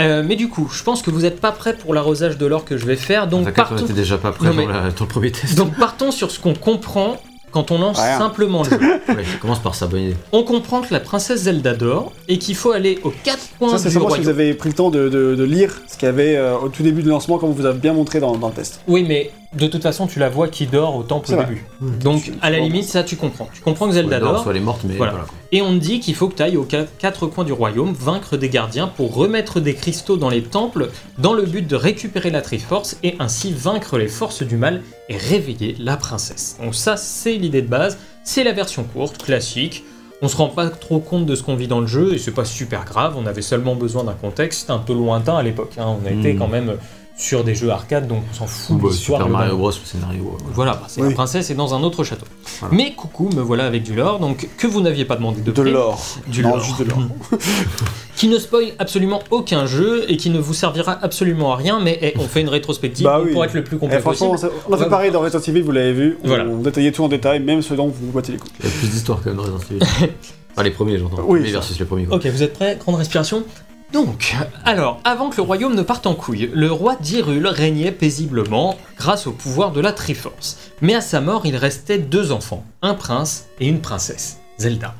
Euh, 0.00 0.24
mais 0.26 0.34
du 0.36 0.48
coup, 0.48 0.68
je 0.72 0.82
pense 0.82 1.02
que 1.02 1.10
vous 1.10 1.20
n'êtes 1.20 1.38
pas 1.40 1.52
prêts 1.52 1.74
pour 1.76 1.92
l'arrosage 1.94 2.38
de 2.38 2.46
l'or 2.46 2.64
que 2.64 2.76
je 2.78 2.86
vais 2.86 2.96
faire. 2.96 3.26
Donc, 3.28 3.50
partons, 3.52 3.84
déjà 3.84 4.16
pas 4.16 4.32
prêt 4.32 4.46
Non, 4.48 4.54
dans, 4.54 4.56
mais- 4.66 4.72
la- 4.72 4.90
dans 4.90 5.04
le 5.04 5.06
premier 5.06 5.30
test. 5.30 5.54
donc 5.56 5.76
partons 5.78 6.10
sur 6.10 6.30
ce 6.30 6.40
qu'on 6.40 6.54
comprend 6.54 7.20
quand 7.50 7.70
on 7.70 7.78
lance 7.78 7.96
simplement 7.98 8.62
le 8.62 8.70
jeu. 8.70 8.78
Ouais, 9.08 9.24
commence 9.40 9.58
par 9.60 9.74
ça, 9.74 9.86
bonne 9.86 10.02
idée. 10.02 10.16
On 10.32 10.42
comprend 10.44 10.80
que 10.82 10.92
la 10.92 11.00
princesse 11.00 11.42
Zelda 11.42 11.74
dort 11.74 12.12
et 12.28 12.38
qu'il 12.38 12.54
faut 12.54 12.72
aller 12.72 12.98
aux 13.04 13.12
quatre 13.24 13.40
coins 13.58 13.70
Ça, 13.70 13.78
c'est 13.78 13.88
du 13.88 13.94
seulement 13.94 14.08
si 14.08 14.16
royaume. 14.16 14.24
vous 14.24 14.30
avez 14.40 14.54
pris 14.54 14.68
le 14.68 14.74
temps 14.74 14.90
de, 14.90 15.08
de- 15.08 15.34
de 15.34 15.44
lire 15.44 15.80
ce 15.88 15.94
qu'il 15.96 16.06
y 16.06 16.08
avait 16.08 16.36
euh, 16.36 16.56
au 16.58 16.68
tout 16.68 16.82
début 16.82 17.02
du 17.02 17.08
lancement, 17.08 17.38
comme 17.38 17.52
vous 17.52 17.66
avez 17.66 17.78
bien 17.78 17.92
montré 17.92 18.20
dans, 18.20 18.36
dans 18.36 18.48
le 18.48 18.54
test. 18.54 18.80
Oui, 18.88 19.04
mais 19.06 19.30
de 19.54 19.66
toute 19.66 19.82
façon, 19.82 20.06
tu 20.06 20.20
la 20.20 20.28
vois 20.28 20.46
qui 20.46 20.66
dort 20.66 20.94
au 20.94 21.02
temple 21.02 21.26
C'est 21.26 21.32
au 21.34 21.36
vrai. 21.38 21.46
début. 21.46 21.64
Donc, 21.80 22.22
Tu- 22.22 22.30
tu 22.32 22.38
à 22.40 22.50
la 22.50 22.60
limite, 22.60 22.84
ça, 22.84 23.02
tu 23.02 23.16
comprends. 23.16 23.48
Tu 23.52 23.60
comprends 23.62 23.86
que 23.88 23.94
Zelda 23.94 24.20
dort, 24.20 24.42
soit 24.42 24.52
elle 24.52 24.58
est 24.58 24.64
morte, 24.64 24.82
mais 24.84 24.94
Voilà. 24.94 25.14
Et 25.52 25.60
on 25.62 25.72
te 25.72 25.78
dit 25.82 25.98
qu'il 25.98 26.14
faut 26.14 26.28
que 26.28 26.36
tu 26.36 26.42
ailles 26.44 26.56
aux 26.56 26.64
qua- 26.64 26.86
quatre 27.00 27.26
coins 27.26 27.42
du 27.42 27.52
royaume, 27.52 27.92
vaincre 27.92 28.36
des 28.36 28.48
gardiens 28.48 28.86
pour 28.86 29.12
remettre 29.12 29.58
des 29.58 29.74
cristaux 29.74 30.16
dans 30.16 30.28
les 30.28 30.42
temples, 30.44 30.90
dans 31.18 31.32
le 31.32 31.42
but 31.42 31.66
de 31.66 31.74
récupérer 31.74 32.30
la 32.30 32.40
Triforce 32.42 32.96
et 33.02 33.16
ainsi 33.18 33.52
vaincre 33.52 33.98
les 33.98 34.06
forces 34.06 34.44
du 34.44 34.56
mal 34.56 34.82
et 35.08 35.16
réveiller 35.16 35.74
la 35.80 35.96
princesse. 35.96 36.56
Donc 36.62 36.76
ça, 36.76 36.96
c'est 36.96 37.34
l'idée 37.40 37.62
de 37.62 37.68
base. 37.68 37.98
C'est 38.24 38.44
la 38.44 38.52
version 38.52 38.84
courte, 38.84 39.18
classique. 39.22 39.84
On 40.22 40.28
se 40.28 40.36
rend 40.36 40.48
pas 40.48 40.68
trop 40.68 40.98
compte 41.00 41.24
de 41.26 41.34
ce 41.34 41.42
qu'on 41.42 41.56
vit 41.56 41.66
dans 41.66 41.80
le 41.80 41.86
jeu 41.86 42.12
et 42.14 42.18
c'est 42.18 42.30
pas 42.34 42.44
super 42.44 42.84
grave. 42.84 43.14
On 43.18 43.24
avait 43.26 43.40
seulement 43.42 43.74
besoin 43.74 44.04
d'un 44.04 44.12
contexte 44.12 44.68
un 44.70 44.78
peu 44.78 44.92
lointain 44.92 45.36
à 45.36 45.42
l'époque. 45.42 45.72
hein. 45.78 45.96
On 46.02 46.06
a 46.06 46.10
été 46.10 46.34
Hmm. 46.34 46.38
quand 46.38 46.48
même 46.48 46.74
sur 47.20 47.44
des 47.44 47.54
jeux 47.54 47.68
arcade, 47.70 48.08
donc 48.08 48.22
on 48.30 48.34
s'en 48.34 48.46
fout. 48.46 48.76
Ou 48.76 48.78
bah, 48.82 48.88
l'histoire, 48.90 49.20
Super 49.20 49.30
Mario. 49.32 49.56
Bros, 49.56 49.68
le 49.68 49.74
scénario. 49.86 50.22
voilà. 50.24 50.54
Voilà, 50.54 50.72
bah, 50.74 50.84
c'est 50.88 51.02
Oui. 51.02 51.08
la 51.08 51.14
princesse 51.14 51.50
et 51.50 51.54
dans 51.54 51.74
un 51.74 51.82
autre 51.82 52.02
château. 52.02 52.24
Voilà. 52.60 52.74
Mais 52.74 52.92
coucou, 52.94 53.28
me 53.34 53.42
voilà 53.42 53.66
avec 53.66 53.82
du 53.82 53.94
lore, 53.94 54.18
donc 54.20 54.48
que 54.56 54.66
vous 54.66 54.80
n'aviez 54.80 55.04
pas 55.04 55.16
demandé 55.16 55.40
de, 55.42 55.50
De 55.52 55.60
prix, 55.62 55.70
l'or. 55.70 56.00
Du 56.28 56.42
Non, 56.42 56.50
lore. 56.50 56.60
juste 56.64 56.78
de 56.80 56.84
l'or. 56.84 56.98
qui 58.16 58.28
ne 58.28 58.38
spoil 58.38 58.72
absolument 58.78 59.20
aucun 59.30 59.66
jeu 59.66 60.04
et 60.08 60.16
qui 60.16 60.30
ne 60.30 60.38
vous 60.38 60.54
servira 60.54 60.98
absolument 61.02 61.52
à 61.52 61.56
rien, 61.56 61.78
mais 61.80 62.14
on 62.18 62.26
fait 62.26 62.40
une 62.40 62.48
rétrospective 62.48 63.04
Bah 63.04 63.20
oui. 63.24 63.32
pour 63.32 63.44
être 63.44 63.54
le 63.54 63.64
plus 63.64 63.78
complet 63.78 63.96
Eh, 63.98 64.02
franchement, 64.02 64.30
possible. 64.32 64.52
on 64.68 64.72
a 64.74 64.78
fait 64.78 64.88
pareil 64.88 65.10
dans 65.10 65.20
Resident 65.20 65.40
Evil, 65.42 65.60
vous 65.62 65.72
l'avez 65.72 65.92
vu. 65.92 66.18
Voilà. 66.24 66.44
On 66.44 66.58
détaillait 66.58 66.92
tout 66.92 67.04
en 67.04 67.08
détail, 67.08 67.40
même 67.40 67.62
ce 67.62 67.74
dont 67.74 67.86
vous 67.88 68.06
vous 68.06 68.12
boitez 68.12 68.32
les 68.32 68.38
couilles. 68.38 68.50
Il 68.60 68.66
y 68.66 68.68
a 68.68 68.72
plus 68.72 68.88
d'histoire 68.88 69.18
quand 69.22 69.30
même 69.30 69.36
dans 69.36 69.42
Resident 69.42 69.58
Evil. 69.70 70.10
Enfin, 70.52 70.64
les 70.64 70.70
premiers, 70.72 70.98
j'entends. 70.98 71.22
Oui, 71.28 71.40
les 71.44 71.52
versus 71.52 71.78
les 71.78 71.84
premiers. 71.84 72.06
Quoi. 72.06 72.16
Ok, 72.16 72.26
vous 72.26 72.42
êtes 72.42 72.54
prêts? 72.54 72.76
Grande 72.80 72.96
respiration 72.96 73.44
donc, 73.92 74.36
alors, 74.64 75.00
avant 75.04 75.30
que 75.30 75.36
le 75.36 75.42
royaume 75.42 75.74
ne 75.74 75.82
parte 75.82 76.06
en 76.06 76.14
couille, 76.14 76.50
le 76.54 76.70
roi 76.70 76.96
d'Hyrule 77.00 77.48
régnait 77.48 77.90
paisiblement 77.90 78.76
grâce 78.96 79.26
au 79.26 79.32
pouvoir 79.32 79.72
de 79.72 79.80
la 79.80 79.92
Triforce. 79.92 80.58
Mais 80.80 80.94
à 80.94 81.00
sa 81.00 81.20
mort, 81.20 81.44
il 81.44 81.56
restait 81.56 81.98
deux 81.98 82.30
enfants, 82.30 82.64
un 82.82 82.94
prince 82.94 83.46
et 83.58 83.66
une 83.66 83.80
princesse, 83.80 84.38
Zelda. 84.58 84.94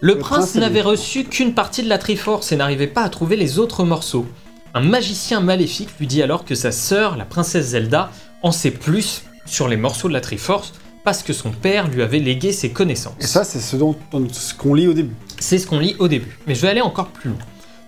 Le, 0.00 0.14
Le 0.14 0.18
prince 0.18 0.38
prince 0.38 0.54
n'avait 0.56 0.82
reçu 0.82 1.24
qu'une 1.24 1.54
partie 1.54 1.82
de 1.82 1.88
la 1.88 1.98
Triforce 1.98 2.50
et 2.50 2.56
n'arrivait 2.56 2.88
pas 2.88 3.02
à 3.02 3.08
trouver 3.08 3.36
les 3.36 3.58
autres 3.58 3.84
morceaux. 3.84 4.26
Un 4.74 4.80
magicien 4.80 5.40
maléfique 5.40 5.90
lui 6.00 6.06
dit 6.06 6.22
alors 6.22 6.44
que 6.44 6.54
sa 6.54 6.72
sœur, 6.72 7.16
la 7.16 7.24
princesse 7.24 7.68
Zelda, 7.68 8.10
en 8.42 8.52
sait 8.52 8.70
plus 8.70 9.22
sur 9.46 9.68
les 9.68 9.76
morceaux 9.76 10.08
de 10.08 10.12
la 10.12 10.20
Triforce 10.20 10.72
parce 11.04 11.22
que 11.22 11.32
son 11.32 11.50
père 11.50 11.88
lui 11.88 12.02
avait 12.02 12.18
légué 12.18 12.52
ses 12.52 12.70
connaissances. 12.70 13.14
Et 13.20 13.26
ça, 13.26 13.44
c'est 13.44 13.60
ce 13.60 13.76
dont 13.76 13.96
ce 14.32 14.52
qu'on 14.52 14.74
lit 14.74 14.88
au 14.88 14.92
début. 14.92 15.14
C'est 15.38 15.58
ce 15.58 15.66
qu'on 15.66 15.78
lit 15.78 15.96
au 15.98 16.08
début. 16.08 16.38
Mais 16.46 16.54
je 16.54 16.62
vais 16.62 16.68
aller 16.68 16.80
encore 16.80 17.08
plus 17.08 17.30
loin. 17.30 17.38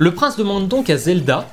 Le 0.02 0.14
prince 0.14 0.38
demande 0.38 0.66
donc 0.66 0.88
à 0.88 0.96
Zelda 0.96 1.46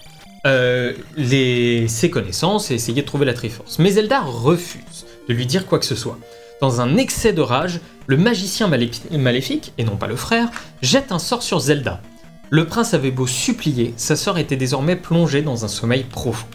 euh, 0.45 0.93
ses 1.17 2.09
connaissances 2.09 2.71
et 2.71 2.75
essayer 2.75 3.01
de 3.01 3.05
trouver 3.05 3.25
la 3.25 3.33
Triforce. 3.33 3.77
Mais 3.77 3.91
Zelda 3.91 4.21
refuse 4.21 5.05
de 5.27 5.33
lui 5.33 5.45
dire 5.45 5.65
quoi 5.65 5.79
que 5.79 5.85
ce 5.85 5.95
soit. 5.95 6.17
Dans 6.61 6.79
un 6.79 6.95
excès 6.95 7.33
de 7.33 7.41
rage, 7.41 7.81
le 8.05 8.15
magicien 8.15 8.69
malé- 8.69 8.89
maléfique, 9.17 9.73
et 9.77 9.83
non 9.83 9.97
pas 9.97 10.07
le 10.07 10.15
frère, 10.15 10.47
jette 10.81 11.11
un 11.11 11.19
sort 11.19 11.43
sur 11.43 11.59
Zelda. 11.59 12.01
Le 12.49 12.65
prince 12.65 12.93
avait 12.93 13.11
beau 13.11 13.27
supplier, 13.27 13.93
sa 13.97 14.15
sœur 14.15 14.37
était 14.37 14.55
désormais 14.55 14.95
plongée 14.95 15.41
dans 15.41 15.65
un 15.65 15.67
sommeil 15.67 16.05
profond. 16.05 16.47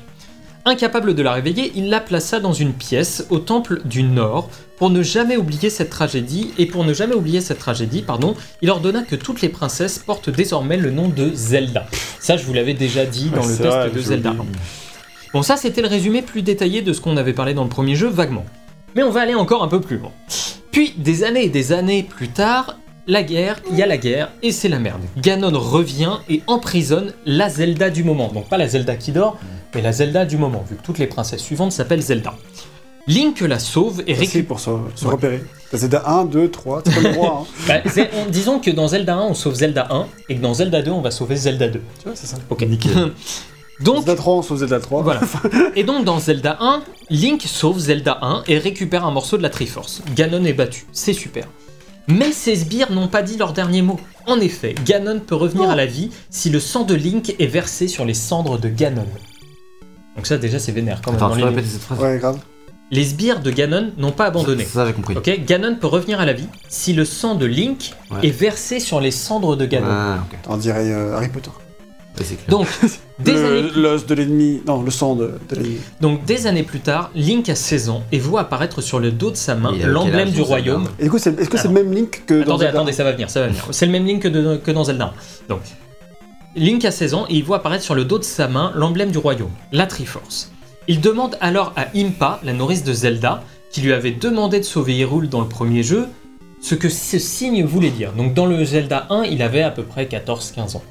Incapable 0.64 1.14
de 1.14 1.22
la 1.22 1.32
réveiller, 1.32 1.72
il 1.74 1.88
la 1.90 1.98
plaça 1.98 2.38
dans 2.38 2.52
une 2.52 2.72
pièce 2.72 3.26
au 3.30 3.40
temple 3.40 3.82
du 3.84 4.04
Nord 4.04 4.48
pour 4.76 4.90
ne 4.90 5.02
jamais 5.02 5.36
oublier 5.36 5.70
cette 5.70 5.90
tragédie 5.90 6.52
et 6.56 6.66
pour 6.66 6.84
ne 6.84 6.94
jamais 6.94 7.14
oublier 7.14 7.40
cette 7.40 7.58
tragédie, 7.58 8.02
pardon, 8.02 8.36
il 8.60 8.70
ordonna 8.70 9.02
que 9.02 9.16
toutes 9.16 9.42
les 9.42 9.48
princesses 9.48 9.98
portent 9.98 10.30
désormais 10.30 10.76
le 10.76 10.92
nom 10.92 11.08
de 11.08 11.32
Zelda. 11.34 11.88
Ça, 12.20 12.36
je 12.36 12.44
vous 12.44 12.52
l'avais 12.52 12.74
déjà 12.74 13.04
dit 13.04 13.30
dans 13.30 13.42
Ouais, 13.42 13.48
le 13.48 13.56
test 13.56 13.68
vrai, 13.68 13.90
de 13.90 14.00
Zelda. 14.00 14.34
Bon, 15.32 15.42
ça, 15.42 15.56
c'était 15.56 15.82
le 15.82 15.88
résumé 15.88 16.22
plus 16.22 16.42
détaillé 16.42 16.80
de 16.80 16.92
ce 16.92 17.00
qu'on 17.00 17.16
avait 17.16 17.32
parlé 17.32 17.54
dans 17.54 17.64
le 17.64 17.68
premier 17.68 17.96
jeu, 17.96 18.08
vaguement. 18.08 18.44
Mais 18.94 19.02
on 19.02 19.10
va 19.10 19.22
aller 19.22 19.34
encore 19.34 19.64
un 19.64 19.68
peu 19.68 19.80
plus 19.80 19.98
loin. 19.98 20.12
Puis, 20.70 20.94
des 20.96 21.24
années 21.24 21.44
et 21.44 21.48
des 21.48 21.72
années 21.72 22.04
plus 22.04 22.28
tard, 22.28 22.76
la 23.08 23.24
guerre, 23.24 23.60
il 23.68 23.76
y 23.76 23.82
a 23.82 23.86
la 23.86 23.96
guerre, 23.96 24.30
et 24.42 24.52
c'est 24.52 24.68
la 24.68 24.78
merde. 24.78 25.02
Ganon 25.16 25.58
revient 25.58 26.18
et 26.28 26.42
emprisonne 26.46 27.12
la 27.26 27.48
Zelda 27.48 27.90
du 27.90 28.04
moment. 28.04 28.30
Donc 28.32 28.48
pas 28.48 28.58
la 28.58 28.68
Zelda 28.68 28.94
qui 28.94 29.10
dort, 29.10 29.38
mais 29.74 29.82
la 29.82 29.92
Zelda 29.92 30.24
du 30.24 30.36
moment, 30.36 30.64
vu 30.68 30.76
que 30.76 30.82
toutes 30.82 30.98
les 30.98 31.06
princesses 31.06 31.42
suivantes 31.42 31.72
s'appellent 31.72 32.02
Zelda. 32.02 32.34
Link 33.08 33.40
la 33.40 33.58
sauve 33.58 34.02
et 34.06 34.14
C'est 34.14 34.20
récupère... 34.20 34.46
pour 34.46 34.60
se, 34.60 34.70
se 34.94 35.04
Ouais. 35.06 35.12
repérer. 35.12 35.42
Zelda 35.72 36.04
1, 36.06 36.24
2, 36.26 36.50
3, 36.50 36.82
c'est 36.84 36.94
comme 36.94 37.02
le 37.04 37.10
roi. 37.18 37.42
Hein. 37.42 37.46
Bah, 37.84 38.06
on- 38.26 38.30
disons 38.30 38.60
que 38.60 38.70
dans 38.70 38.88
Zelda 38.88 39.16
1, 39.16 39.20
on 39.22 39.34
sauve 39.34 39.54
Zelda 39.54 39.88
1, 39.90 40.06
et 40.28 40.36
que 40.36 40.40
dans 40.40 40.54
Zelda 40.54 40.82
2, 40.82 40.90
on 40.92 41.00
va 41.00 41.10
sauver 41.10 41.34
Zelda 41.34 41.66
2. 41.68 41.80
Tu 41.80 42.04
vois, 42.04 42.12
c'est 42.14 42.26
ça. 42.28 42.36
Ok. 42.48 42.62
Nickel. 42.62 43.12
Donc, 43.80 43.96
Zelda 44.04 44.14
3, 44.14 44.34
on 44.36 44.42
sauve 44.42 44.58
Zelda 44.58 44.78
3. 44.78 45.02
Voilà. 45.02 45.20
Et 45.74 45.82
donc 45.82 46.04
dans 46.04 46.20
Zelda 46.20 46.56
1, 46.60 46.82
Link 47.10 47.42
sauve 47.44 47.78
Zelda 47.80 48.18
1 48.22 48.44
et 48.46 48.58
récupère 48.58 49.04
un 49.04 49.10
morceau 49.10 49.36
de 49.36 49.42
la 49.42 49.50
Triforce. 49.50 50.02
Ganon 50.14 50.44
est 50.44 50.52
battu, 50.52 50.86
c'est 50.92 51.14
super. 51.14 51.48
Mais 52.06 52.30
ces 52.30 52.54
sbires 52.54 52.92
n'ont 52.92 53.08
pas 53.08 53.22
dit 53.22 53.36
leur 53.36 53.52
dernier 53.52 53.82
mot. 53.82 53.98
En 54.26 54.38
effet, 54.38 54.76
Ganon 54.84 55.18
peut 55.26 55.34
revenir 55.34 55.68
à 55.70 55.74
la 55.74 55.86
vie 55.86 56.10
si 56.30 56.50
le 56.50 56.60
sang 56.60 56.84
de 56.84 56.94
Link 56.94 57.34
est 57.40 57.46
versé 57.46 57.88
sur 57.88 58.04
les 58.04 58.14
cendres 58.14 58.58
de 58.58 58.68
Ganon. 58.68 59.06
Donc 60.16 60.26
ça 60.26 60.36
déjà 60.38 60.58
c'est 60.58 60.72
vénère 60.72 61.00
quand 61.02 61.12
même. 61.12 61.18
Attends, 61.18 61.28
dans 61.30 61.34
tu 61.36 61.40
peux 61.42 61.48
les- 61.48 61.54
répéter 61.54 61.68
cette 61.72 61.82
phrase 61.82 61.98
Ouais, 62.00 62.18
grave. 62.18 62.38
Les 62.90 63.04
sbires 63.04 63.40
de 63.40 63.50
Ganon 63.50 63.92
n'ont 63.96 64.12
pas 64.12 64.26
abandonné. 64.26 64.64
Ça, 64.66 64.86
j'ai 64.86 64.92
compris. 64.92 65.16
Ok, 65.16 65.30
Ganon 65.46 65.76
peut 65.80 65.86
revenir 65.86 66.20
à 66.20 66.26
la 66.26 66.34
vie 66.34 66.46
si 66.68 66.92
le 66.92 67.06
sang 67.06 67.34
de 67.36 67.46
Link 67.46 67.94
Ouais. 68.10 68.18
est 68.28 68.30
versé 68.30 68.80
sur 68.80 69.00
les 69.00 69.10
cendres 69.10 69.56
de 69.56 69.64
Ganon. 69.64 69.86
Ah. 69.88 70.18
On 70.48 70.58
dirait 70.58 70.90
euh, 70.92 71.16
Harry 71.16 71.28
Potter. 71.28 71.48
Ouais, 72.18 72.24
c'est 72.26 72.34
clair. 72.34 72.48
Donc, 72.50 72.66
des 73.18 73.32
années 73.42 73.62
Le- 73.74 73.80
L'os 73.80 74.04
de 74.04 74.14
l'ennemi. 74.14 74.60
Non, 74.66 74.82
le 74.82 74.90
sang 74.90 75.14
de, 75.16 75.32
de 75.48 75.54
l'ennemi. 75.56 75.76
Donc 76.02 76.26
des 76.26 76.46
années 76.46 76.64
plus 76.64 76.80
tard, 76.80 77.10
Link 77.14 77.48
a 77.48 77.54
16 77.54 77.88
ans 77.88 78.02
et 78.12 78.18
voit 78.18 78.42
apparaître 78.42 78.82
sur 78.82 79.00
le 79.00 79.10
dos 79.10 79.30
de 79.30 79.36
sa 79.36 79.54
main 79.54 79.72
quel 79.80 79.88
l'emblème 79.88 80.28
du 80.30 80.40
dans 80.40 80.44
royaume. 80.44 80.88
Et 80.98 81.04
du 81.04 81.10
coup, 81.10 81.16
c'est- 81.18 81.40
est-ce 81.40 81.48
que 81.48 81.56
c'est 81.56 81.68
le 81.68 81.74
même 81.74 81.90
Link 81.94 82.24
que 82.26 82.34
dans 82.34 82.40
Attendez, 82.42 82.64
Zelda 82.66 82.78
attendez, 82.78 82.92
ça 82.92 83.04
va 83.04 83.12
venir, 83.12 83.30
ça 83.30 83.40
va 83.40 83.46
venir. 83.46 83.66
C'est 83.70 83.86
le 83.86 83.92
même 83.92 84.04
Link 84.04 84.20
que, 84.20 84.28
de- 84.28 84.56
que 84.58 84.70
dans 84.70 84.84
Zelda 84.84 85.06
1. 85.06 85.12
Donc, 85.48 85.60
Link 86.54 86.84
a 86.84 86.90
16 86.90 87.14
ans 87.14 87.26
et 87.30 87.36
il 87.36 87.44
voit 87.44 87.56
apparaître 87.56 87.82
sur 87.84 87.94
le 87.94 88.04
dos 88.04 88.18
de 88.18 88.24
sa 88.24 88.46
main 88.46 88.72
l'emblème 88.74 89.10
du 89.10 89.16
royaume, 89.16 89.52
la 89.72 89.86
Triforce. 89.86 90.52
Il 90.86 91.00
demande 91.00 91.38
alors 91.40 91.72
à 91.76 91.86
Impa, 91.94 92.40
la 92.42 92.52
nourrice 92.52 92.84
de 92.84 92.92
Zelda, 92.92 93.42
qui 93.70 93.80
lui 93.80 93.92
avait 93.92 94.10
demandé 94.10 94.58
de 94.58 94.64
sauver 94.64 94.96
Hyrule 94.96 95.30
dans 95.30 95.40
le 95.40 95.48
premier 95.48 95.82
jeu, 95.82 96.08
ce 96.60 96.74
que 96.74 96.90
ce 96.90 97.18
signe 97.18 97.64
voulait 97.64 97.90
dire. 97.90 98.12
Donc 98.12 98.34
dans 98.34 98.44
le 98.44 98.62
Zelda 98.64 99.06
1, 99.08 99.24
il 99.24 99.40
avait 99.40 99.62
à 99.62 99.70
peu 99.70 99.82
près 99.82 100.04
14-15 100.04 100.76
ans. 100.76 100.82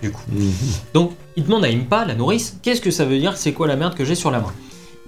Du 0.00 0.10
coup. 0.10 0.22
Mhm. 0.30 0.52
Donc, 0.94 1.12
il 1.36 1.44
demande 1.44 1.64
à 1.64 1.68
Impa, 1.68 2.06
la 2.06 2.14
nourrice, 2.14 2.58
qu'est-ce 2.62 2.80
que 2.80 2.90
ça 2.90 3.04
veut 3.04 3.18
dire, 3.18 3.36
c'est 3.36 3.52
quoi 3.52 3.66
la 3.66 3.76
merde 3.76 3.94
que 3.94 4.04
j'ai 4.04 4.14
sur 4.14 4.30
la 4.30 4.40
main? 4.40 4.52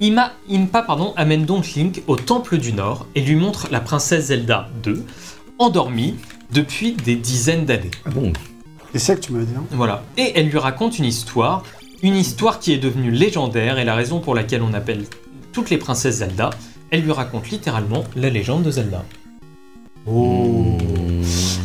Ima, 0.01 0.33
Impa 0.51 0.83
pardon, 0.83 1.15
amène 1.17 1.47
donc 1.47 1.73
Link 1.75 2.03
au 2.09 2.17
Temple 2.17 2.59
du 2.59 2.75
Nord 2.75 3.07
et 3.15 3.23
lui 3.23 3.37
montre 3.37 3.69
la 3.71 3.81
princesse 3.81 4.27
Zelda 4.27 4.69
2, 4.83 5.03
endormie 5.59 6.15
depuis 6.53 6.93
des 6.93 7.17
dizaines 7.17 7.65
d'années. 7.65 7.91
Ah 8.05 8.11
bon? 8.11 8.33
Des 8.95 9.01
siècles, 9.01 9.23
tu 9.23 9.33
m'avais 9.33 9.47
dit, 9.47 9.55
hein 9.57 9.65
Voilà. 9.73 10.05
Et 10.17 10.39
elle 10.39 10.49
lui 10.49 10.59
raconte 10.59 11.01
une 11.01 11.05
histoire 11.05 11.65
Une 12.05 12.15
histoire 12.15 12.61
qui 12.61 12.73
est 12.73 12.79
devenue 12.79 13.11
légendaire 13.11 13.81
et 13.81 13.85
la 13.85 13.97
raison 13.97 14.21
pour 14.21 14.37
laquelle 14.37 14.63
on 14.63 14.73
appelle 14.73 15.05
toutes 15.53 15.71
les 15.71 15.79
princesses 15.79 16.19
Zelda. 16.19 16.51
Elle 16.93 17.03
lui 17.03 17.11
raconte 17.11 17.51
littéralement 17.51 18.05
la 18.15 18.31
légende 18.31 18.63
de 18.63 18.71
Zelda. 18.71 19.05
Oh. 20.07 20.79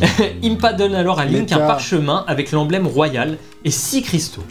Impa 0.42 0.72
donne 0.72 0.96
alors 0.96 1.20
à 1.20 1.24
Link 1.24 1.52
un 1.52 1.58
parchemin 1.58 2.24
avec 2.26 2.50
l'emblème 2.50 2.88
royal 2.88 3.38
et 3.64 3.70
six 3.70 4.02
cristaux. 4.02 4.42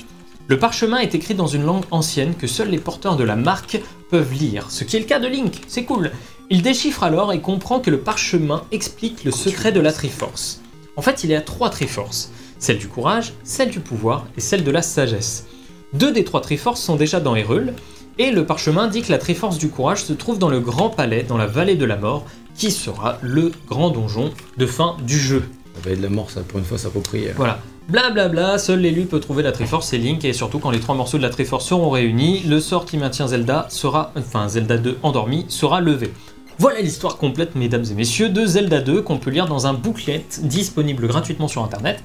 Le 0.47 0.57
parchemin 0.57 0.99
est 0.99 1.13
écrit 1.13 1.35
dans 1.35 1.47
une 1.47 1.63
langue 1.63 1.83
ancienne 1.91 2.33
que 2.33 2.47
seuls 2.47 2.69
les 2.69 2.79
porteurs 2.79 3.17
de 3.17 3.25
la 3.25 3.35
marque 3.35 3.81
peuvent 4.09 4.33
lire, 4.33 4.71
ce 4.71 4.85
qui 4.85 4.95
est 4.95 5.01
le 5.01 5.05
cas 5.05 5.19
de 5.19 5.27
Link, 5.27 5.63
c'est 5.67 5.83
cool. 5.83 6.11
Il 6.49 6.61
déchiffre 6.61 7.03
alors 7.03 7.33
et 7.33 7.41
comprend 7.41 7.81
que 7.81 7.91
le 7.91 7.99
parchemin 7.99 8.63
explique 8.71 9.25
le 9.25 9.31
secret 9.31 9.73
de 9.73 9.81
la 9.81 9.91
Triforce. 9.91 10.61
En 10.95 11.01
fait, 11.01 11.25
il 11.25 11.29
y 11.29 11.35
a 11.35 11.41
trois 11.41 11.69
Triforces, 11.69 12.31
celle 12.59 12.77
du 12.77 12.87
courage, 12.87 13.33
celle 13.43 13.69
du 13.69 13.79
pouvoir 13.79 14.27
et 14.37 14.41
celle 14.41 14.63
de 14.63 14.71
la 14.71 14.81
sagesse. 14.81 15.47
Deux 15.93 16.11
des 16.11 16.23
trois 16.23 16.41
Triforces 16.41 16.81
sont 16.81 16.95
déjà 16.95 17.19
dans 17.19 17.35
Hyrule, 17.35 17.73
et 18.19 18.31
le 18.31 18.45
parchemin 18.45 18.87
dit 18.87 19.01
que 19.01 19.11
la 19.11 19.17
Triforce 19.17 19.57
du 19.57 19.69
courage 19.69 20.03
se 20.03 20.13
trouve 20.13 20.37
dans 20.37 20.49
le 20.49 20.59
Grand 20.59 20.89
Palais, 20.89 21.23
dans 21.23 21.37
la 21.37 21.47
vallée 21.47 21.75
de 21.75 21.85
la 21.85 21.95
mort, 21.95 22.25
qui 22.53 22.69
sera 22.69 23.17
le 23.21 23.51
grand 23.67 23.89
donjon 23.89 24.31
de 24.57 24.65
fin 24.65 24.97
du 25.07 25.17
jeu. 25.17 25.43
La 25.75 25.81
vallée 25.81 25.95
de 25.95 26.03
la 26.03 26.09
mort, 26.09 26.29
ça, 26.29 26.41
pour 26.41 26.59
une 26.59 26.65
fois, 26.65 26.77
s'approprie. 26.77 27.27
Voilà. 27.37 27.59
Blablabla, 27.87 28.59
seul 28.59 28.81
l'élu 28.81 29.05
peut 29.05 29.19
trouver 29.19 29.41
la 29.41 29.51
Triforce 29.51 29.93
et 29.93 29.97
Link, 29.97 30.23
et 30.25 30.33
surtout 30.33 30.59
quand 30.59 30.69
les 30.69 30.79
trois 30.79 30.93
morceaux 30.93 31.17
de 31.17 31.23
la 31.23 31.29
Triforce 31.29 31.65
seront 31.65 31.89
réunis, 31.89 32.43
le 32.43 32.59
sort 32.59 32.85
qui 32.85 32.97
maintient 32.97 33.27
Zelda 33.27 33.65
sera, 33.69 34.11
enfin 34.15 34.47
Zelda 34.47 34.77
2 34.77 34.99
endormi, 35.01 35.45
sera 35.47 35.81
levé. 35.81 36.11
Voilà 36.59 36.81
l'histoire 36.81 37.17
complète, 37.17 37.55
mesdames 37.55 37.85
et 37.89 37.93
messieurs, 37.93 38.27
de 38.27 38.45
Zelda 38.45 38.81
2 38.81 39.01
qu'on 39.01 39.17
peut 39.17 39.29
lire 39.31 39.47
dans 39.47 39.65
un 39.65 39.73
booklet 39.73 40.25
disponible 40.41 41.07
gratuitement 41.07 41.47
sur 41.47 41.63
internet. 41.63 42.03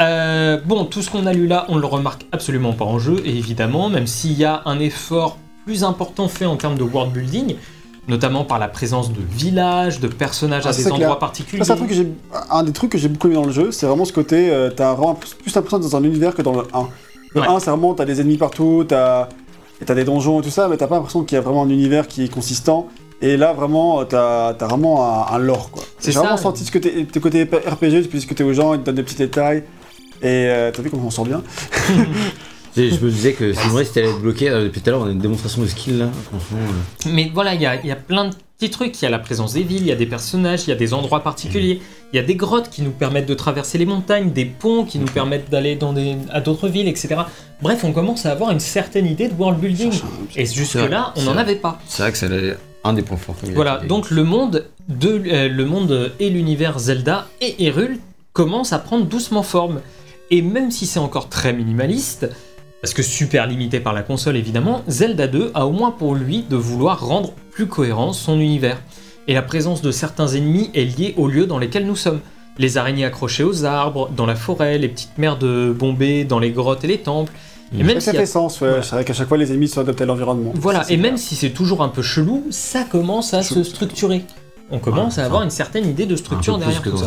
Euh, 0.00 0.58
bon, 0.64 0.86
tout 0.86 1.02
ce 1.02 1.10
qu'on 1.10 1.26
a 1.26 1.32
lu 1.34 1.46
là, 1.46 1.66
on 1.68 1.76
le 1.76 1.86
remarque 1.86 2.24
absolument 2.32 2.72
pas 2.72 2.86
en 2.86 2.98
jeu, 2.98 3.20
et 3.26 3.36
évidemment, 3.36 3.90
même 3.90 4.06
s'il 4.06 4.32
y 4.32 4.46
a 4.46 4.62
un 4.64 4.78
effort 4.78 5.36
plus 5.66 5.84
important 5.84 6.26
fait 6.28 6.46
en 6.46 6.56
termes 6.56 6.78
de 6.78 6.82
world 6.82 7.12
building, 7.12 7.56
notamment 8.08 8.44
par 8.44 8.58
la 8.58 8.68
présence 8.68 9.12
de 9.12 9.20
villages, 9.30 10.00
de 10.00 10.08
personnages 10.08 10.62
Ah, 10.64 10.70
à 10.70 10.72
des 10.72 10.86
endroits 10.86 10.98
clair. 10.98 11.18
particuliers. 11.18 11.62
C'est 11.64 11.72
un, 11.72 11.76
truc 11.76 11.90
que 11.90 11.94
j'ai- 11.94 12.12
un 12.50 12.62
des 12.62 12.72
trucs 12.72 12.90
que 12.92 12.98
j'ai 12.98 13.08
beaucoup 13.08 13.26
aimé 13.26 13.36
dans 13.36 13.44
le 13.44 13.52
jeu, 13.52 13.72
c'est 13.72 13.84
vraiment 13.86 14.06
ce 14.06 14.12
côté, 14.14 14.50
euh, 14.50 14.70
t'as 14.70 14.94
vraiment 14.94 15.14
plus 15.14 15.54
l'impression 15.54 15.78
d'être 15.78 15.90
dans 15.90 15.96
un 15.98 16.04
univers 16.04 16.34
que 16.34 16.40
dans 16.40 16.52
le 16.54 16.66
1. 16.72 16.88
Le 17.34 17.40
Ouais. 17.42 17.46
1, 17.46 17.60
c'est 17.60 17.70
vraiment, 17.70 17.92
t'as 17.92 18.06
des 18.06 18.22
ennemis 18.22 18.38
partout, 18.38 18.84
t'as 18.88 19.28
t'as 19.84 19.94
des 19.96 20.04
donjons 20.04 20.40
et 20.40 20.44
tout 20.44 20.50
ça, 20.50 20.68
mais 20.68 20.76
t'as 20.76 20.86
pas 20.86 20.94
l'impression 20.94 21.24
qu'il 21.24 21.34
y 21.34 21.38
a 21.38 21.40
vraiment 21.40 21.64
un 21.64 21.68
univers 21.68 22.06
qui 22.06 22.22
est 22.24 22.28
consistant. 22.28 22.86
Et 23.22 23.36
là, 23.36 23.52
vraiment, 23.52 24.04
t'as 24.04 24.48
as 24.48 24.66
vraiment 24.66 25.28
un, 25.30 25.34
un 25.34 25.38
lore, 25.38 25.70
quoi. 25.70 25.84
C'est 25.98 26.10
J'ai 26.12 26.18
vraiment 26.18 26.36
ça. 26.36 26.42
senti 26.44 26.64
ce 26.64 26.72
côté, 26.72 27.04
tes 27.06 27.20
côtés 27.20 27.44
RPG, 27.44 28.02
tu 28.02 28.08
peux 28.08 28.18
discuter 28.18 28.42
aux 28.44 28.52
gens, 28.52 28.74
ils 28.74 28.80
te 28.80 28.86
donnent 28.86 28.96
des 28.96 29.02
petits 29.04 29.14
détails. 29.16 29.62
Et 30.20 30.46
euh, 30.48 30.70
t'as 30.72 30.82
vu 30.82 30.90
comment 30.90 31.06
on 31.06 31.10
sort 31.10 31.24
bien? 31.24 31.42
Je 32.76 32.82
me 33.04 33.10
disais 33.10 33.32
que 33.34 33.52
c'est 33.52 33.68
vrai 33.68 33.84
si 33.84 33.92
t'allais 33.92 34.08
être 34.08 34.20
bloqué. 34.20 34.48
euh, 34.48 34.64
Depuis 34.64 34.80
tout 34.80 34.88
à 34.88 34.92
l'heure, 34.92 35.02
on 35.02 35.06
a 35.06 35.10
une 35.10 35.18
démonstration 35.18 35.60
de 35.62 35.66
skill 35.66 35.98
là. 35.98 36.08
Franchement. 36.30 36.58
euh. 37.06 37.10
Mais 37.12 37.30
voilà, 37.34 37.54
il 37.54 37.60
y 37.60 37.66
a, 37.66 37.74
il 37.80 37.86
y 37.86 37.90
a 37.92 37.96
plein 37.96 38.24
de 38.26 38.34
petits 38.58 38.70
trucs. 38.70 39.00
Il 39.00 39.04
y 39.04 39.08
a 39.08 39.10
la 39.10 39.18
présence 39.18 39.52
des 39.52 39.62
villes, 39.62 39.82
il 39.82 39.88
y 39.88 39.92
a 39.92 39.96
des 39.96 40.06
personnages, 40.06 40.62
il 40.66 40.70
y 40.70 40.72
a 40.72 40.76
des 40.76 40.94
endroits 40.94 41.20
particuliers, 41.20 41.82
il 42.12 42.16
y 42.16 42.18
a 42.18 42.22
des 42.22 42.34
grottes 42.34 42.70
qui 42.70 42.80
nous 42.82 42.90
permettent 42.92 43.26
de 43.26 43.34
traverser 43.34 43.76
les 43.76 43.84
montagnes, 43.84 44.30
des 44.32 44.46
ponts 44.46 44.84
qui 44.84 44.98
nous 44.98 45.06
permettent 45.06 45.50
d'aller 45.50 45.76
dans 45.76 45.92
des, 45.92 46.16
à 46.30 46.40
d'autres 46.40 46.68
villes, 46.68 46.88
etc. 46.88 47.16
Bref, 47.60 47.84
on 47.84 47.92
commence 47.92 48.24
à 48.24 48.32
avoir 48.32 48.50
une 48.52 48.60
certaine 48.60 49.06
idée 49.06 49.28
de 49.28 49.34
world 49.34 49.60
building. 49.60 49.92
Et 50.34 50.46
jusque-là, 50.46 51.12
on 51.16 51.22
n'en 51.24 51.32
vrai. 51.34 51.42
avait 51.42 51.56
pas. 51.56 51.78
C'est 51.86 52.02
vrai 52.02 52.12
que 52.12 52.16
c'est 52.18 52.28
un 52.84 52.92
des 52.92 53.02
points 53.02 53.16
forts. 53.16 53.36
Voilà, 53.54 53.78
donc 53.78 54.10
le 54.10 54.24
monde, 54.24 54.66
de, 54.88 55.22
euh, 55.26 55.48
le 55.48 55.64
monde 55.64 56.12
et 56.20 56.30
l'univers 56.30 56.78
Zelda 56.78 57.28
et 57.40 57.62
Hyrule 57.62 57.98
commencent 58.32 58.72
à 58.72 58.78
prendre 58.78 59.06
doucement 59.06 59.42
forme. 59.42 59.80
Et 60.30 60.42
même 60.42 60.70
si 60.70 60.86
c'est 60.86 60.98
encore 60.98 61.28
très 61.28 61.52
minimaliste, 61.52 62.28
parce 62.80 62.94
que 62.94 63.02
super 63.02 63.46
limité 63.46 63.78
par 63.78 63.92
la 63.92 64.02
console 64.02 64.36
évidemment, 64.36 64.82
Zelda 64.88 65.28
2 65.28 65.52
a 65.54 65.66
au 65.66 65.70
moins 65.70 65.90
pour 65.90 66.14
lui 66.14 66.42
de 66.42 66.56
vouloir 66.56 67.06
rendre 67.06 67.32
plus 67.50 67.66
cohérent 67.66 68.12
son 68.12 68.40
univers. 68.40 68.82
Et 69.28 69.34
la 69.34 69.42
présence 69.42 69.82
de 69.82 69.92
certains 69.92 70.28
ennemis 70.28 70.70
est 70.74 70.84
liée 70.84 71.14
aux 71.16 71.28
lieux 71.28 71.46
dans 71.46 71.58
lesquels 71.58 71.86
nous 71.86 71.96
sommes. 71.96 72.20
Les 72.58 72.76
araignées 72.76 73.04
accrochées 73.04 73.44
aux 73.44 73.64
arbres, 73.64 74.10
dans 74.10 74.26
la 74.26 74.34
forêt, 74.34 74.78
les 74.78 74.88
petites 74.88 75.16
mers 75.16 75.38
de 75.38 75.74
bombées 75.76 76.24
dans 76.24 76.38
les 76.38 76.50
grottes 76.50 76.84
et 76.84 76.88
les 76.88 76.98
temples. 76.98 77.32
Et 77.78 77.82
même 77.82 78.00
Ça 78.00 78.10
a 78.10 78.14
fait 78.14 78.26
sens, 78.26 78.60
ouais. 78.60 78.68
Voilà. 78.68 78.82
C'est 78.82 78.94
vrai 78.94 79.04
qu'à 79.04 79.12
chaque 79.14 79.28
fois, 79.28 79.38
les 79.38 79.50
ennemis 79.50 79.68
sont 79.68 79.80
adaptés 79.80 80.04
à 80.04 80.06
l'environnement. 80.06 80.52
voilà, 80.56 80.84
Ça, 80.84 80.92
et 80.92 80.96
même 80.96 81.14
clair. 81.14 81.18
si 81.18 81.34
c'est 81.36 81.50
toujours 81.50 81.82
un 81.82 81.88
peu 81.88 82.02
chelou, 82.02 82.44
ça 82.50 82.84
commence 82.84 83.32
à 83.34 83.42
Chou- 83.42 83.54
se 83.54 83.62
structurer. 83.64 84.24
On 84.70 84.78
commence 84.78 85.16
Ouais, 85.16 85.22
à 85.22 85.26
avoir 85.26 85.42
une 85.42 85.50
certaine 85.50 85.86
idée 85.86 86.06
de 86.06 86.16
structure 86.16 86.56
derrière 86.58 86.82
tout 86.82 86.96
ça. 86.96 87.06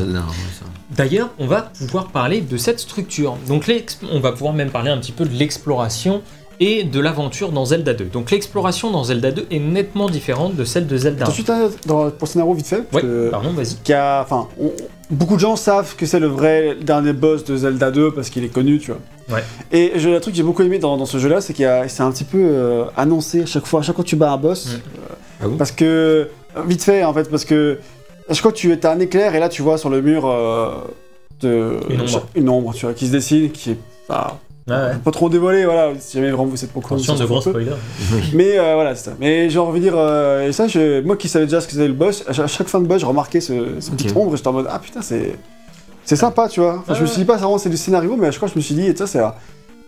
D'ailleurs, 0.95 1.29
on 1.39 1.47
va 1.47 1.61
pouvoir 1.79 2.07
parler 2.09 2.41
de 2.41 2.57
cette 2.57 2.79
structure. 2.79 3.37
Donc, 3.47 3.69
on 4.11 4.19
va 4.19 4.31
pouvoir 4.31 4.53
même 4.53 4.69
parler 4.69 4.91
un 4.91 4.97
petit 4.97 5.11
peu 5.11 5.25
de 5.25 5.33
l'exploration 5.35 6.21
et 6.59 6.83
de 6.83 6.99
l'aventure 6.99 7.51
dans 7.51 7.65
Zelda 7.65 7.93
2. 7.93 8.05
Donc, 8.05 8.31
l'exploration 8.31 8.89
dans 8.91 9.03
Zelda 9.03 9.31
2 9.31 9.47
est 9.51 9.59
nettement 9.59 10.09
différente 10.09 10.55
de 10.55 10.63
celle 10.63 10.87
de 10.87 10.95
Zelda 10.95 11.23
1. 11.23 11.25
Tout 11.25 11.31
de 11.31 11.35
suite, 11.35 11.49
hein, 11.49 11.69
dans, 11.85 12.09
pour 12.11 12.17
le 12.21 12.27
scénario, 12.27 12.53
vite 12.53 12.67
fait. 12.67 12.81
parce 12.83 12.95
Ouais, 12.95 13.01
que- 13.01 13.29
pardon, 13.29 13.49
vas-y. 13.51 13.75
enfin, 14.21 14.47
beaucoup 15.09 15.35
de 15.35 15.41
gens 15.41 15.55
savent 15.57 15.95
que 15.95 16.05
c'est 16.05 16.19
le 16.19 16.27
vrai 16.27 16.77
dernier 16.81 17.11
boss 17.13 17.43
de 17.43 17.57
Zelda 17.57 17.91
2 17.91 18.11
parce 18.11 18.29
qu'il 18.29 18.43
est 18.45 18.49
connu, 18.49 18.79
tu 18.79 18.91
vois. 18.91 19.01
Ouais. 19.29 19.43
Et 19.71 19.93
je, 19.95 20.09
le 20.09 20.19
truc 20.19 20.33
que 20.33 20.37
j'ai 20.37 20.43
beaucoup 20.43 20.61
aimé 20.63 20.77
dans, 20.79 20.97
dans 20.97 21.05
ce 21.05 21.17
jeu-là, 21.17 21.41
c'est 21.41 21.53
qu'il 21.53 21.67
c'est 21.87 22.03
un 22.03 22.11
petit 22.11 22.23
peu 22.25 22.37
euh, 22.39 22.85
annoncé 22.95 23.41
à 23.41 23.45
chaque 23.45 23.65
fois, 23.65 23.79
à 23.79 23.83
chaque 23.83 23.95
fois 23.95 24.03
que 24.03 24.09
tu 24.09 24.15
bats 24.15 24.31
un 24.31 24.37
boss, 24.37 24.65
Mm. 24.67 24.69
euh, 24.75 24.77
Ah 25.41 25.45
parce 25.57 25.71
que 25.71 26.29
vite 26.67 26.83
fait 26.83 27.03
en 27.03 27.13
fait, 27.13 27.29
parce 27.29 27.45
que 27.45 27.79
à 28.29 28.33
chaque 28.33 28.43
fois 28.43 28.51
que 28.51 28.57
tu 28.57 28.71
as 28.71 28.91
un 28.91 28.99
éclair 28.99 29.33
et 29.35 29.39
là 29.39 29.49
tu 29.49 29.61
vois 29.61 29.77
sur 29.77 29.89
le 29.89 30.01
mur 30.01 30.25
euh, 30.27 30.71
de, 31.41 31.77
Une 31.89 32.01
ombre. 32.01 32.27
une 32.35 32.49
ombre, 32.49 32.73
tu 32.73 32.85
vois, 32.85 32.93
qui 32.93 33.07
se 33.07 33.11
dessine, 33.11 33.51
qui 33.51 33.71
est 33.71 33.77
pas, 34.07 34.39
Ouais, 34.67 34.93
pas 35.03 35.11
trop 35.11 35.29
dévoilé, 35.29 35.63
voilà. 35.65 35.91
Si 35.99 36.17
jamais 36.17 36.31
vraiment 36.31 36.45
vous 36.49 36.63
êtes 36.63 36.71
pas 36.71 36.79
ça 36.97 37.13
de 37.13 37.25
gros 37.25 37.37
un 37.37 37.41
spoilers. 37.41 37.71
Mais 38.33 38.57
euh, 38.57 38.73
voilà, 38.73 38.95
c'est 38.95 39.11
ça. 39.11 39.15
Mais 39.19 39.47
j'ai 39.47 39.59
envie 39.59 39.79
de 39.79 39.85
dire, 39.85 39.93
euh, 39.95 40.47
et 40.47 40.51
ça, 40.53 40.67
je- 40.67 41.01
moi 41.01 41.15
qui 41.17 41.27
savais 41.27 41.45
déjà 41.45 41.61
ce 41.61 41.67
que 41.67 41.73
c'était 41.73 41.87
le 41.87 41.93
boss, 41.93 42.23
à 42.27 42.33
chaque, 42.33 42.67
fin 42.67 42.79
de 42.81 42.87
boss, 42.87 42.99
je 42.99 43.05
remarquais 43.05 43.41
ce, 43.41 43.79
ce 43.79 43.91
Ok. 43.91 43.97
petit 43.97 44.11
ombre 44.15 44.33
et 44.33 44.37
j'étais 44.37 44.47
en 44.47 44.53
mode, 44.53 44.65
ah 44.67 44.79
putain, 44.79 45.03
c'est. 45.03 45.35
C'est 46.05 46.15
sympa, 46.15 46.47
tu 46.47 46.59
vois. 46.61 46.77
Enfin, 46.79 46.93
je 46.93 47.01
me 47.01 47.07
suis 47.07 47.17
dit 47.17 47.25
pas, 47.25 47.35
c'est 47.35 47.43
vraiment 47.43 47.57
c'est 47.57 47.69
du 47.69 47.77
scénario, 47.77 48.15
mais 48.15 48.27
à 48.27 48.31
chaque 48.31 48.39
fois, 48.39 48.47
je 48.47 48.55
me 48.55 48.61
suis 48.61 48.75
dit, 48.75 48.87
et 48.87 48.95
ça, 48.95 49.07
c'est. 49.07 49.19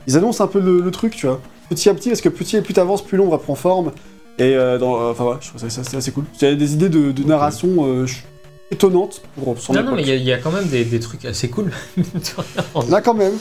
Ils 0.08 0.17
annoncent 0.17 0.43
un 0.43 0.47
peu 0.47 0.60
le, 0.60 0.82
le 0.82 0.91
truc, 0.91 1.15
tu 1.15 1.27
vois. 1.27 1.39
Petit 1.69 1.89
à 1.89 1.93
petit, 1.93 2.10
parce 2.10 2.21
que 2.21 2.30
petit, 2.30 2.60
plus 2.62 2.73
t'avances, 2.73 3.03
plus 3.03 3.17
l'ombre 3.17 3.38
prend 3.38 3.56
forme. 3.56 3.91
Et 4.39 4.56
euh, 4.56 4.77
dans, 4.77 4.95
euh, 4.95 5.12
enfin 5.12 5.23
voilà, 5.23 5.39
je 5.41 5.49
trouve 5.49 5.62
ça, 5.62 5.69
ça, 5.69 5.84
c'est 5.84 5.97
assez 5.97 6.12
cool. 6.12 6.25
A 6.41 6.53
des 6.53 6.73
idées 6.73 6.89
de, 6.89 7.12
de 7.12 7.23
narration 7.23 7.86
euh, 7.86 8.06
étonnantes 8.69 9.21
pour 9.36 9.58
son 9.60 9.73
Non, 9.73 9.84
non, 9.84 9.95
mais 9.95 10.01
il 10.01 10.08
y 10.10 10.12
a- 10.12 10.15
il 10.15 10.23
y, 10.23 10.34
a 10.34 10.38
quand 10.39 10.51
même 10.51 10.67
des, 10.67 10.84
des 10.84 10.99
trucs 10.99 11.23
assez 11.23 11.49
cool. 11.49 11.71
Là, 12.89 13.01
quand 13.01 13.13
même, 13.13 13.32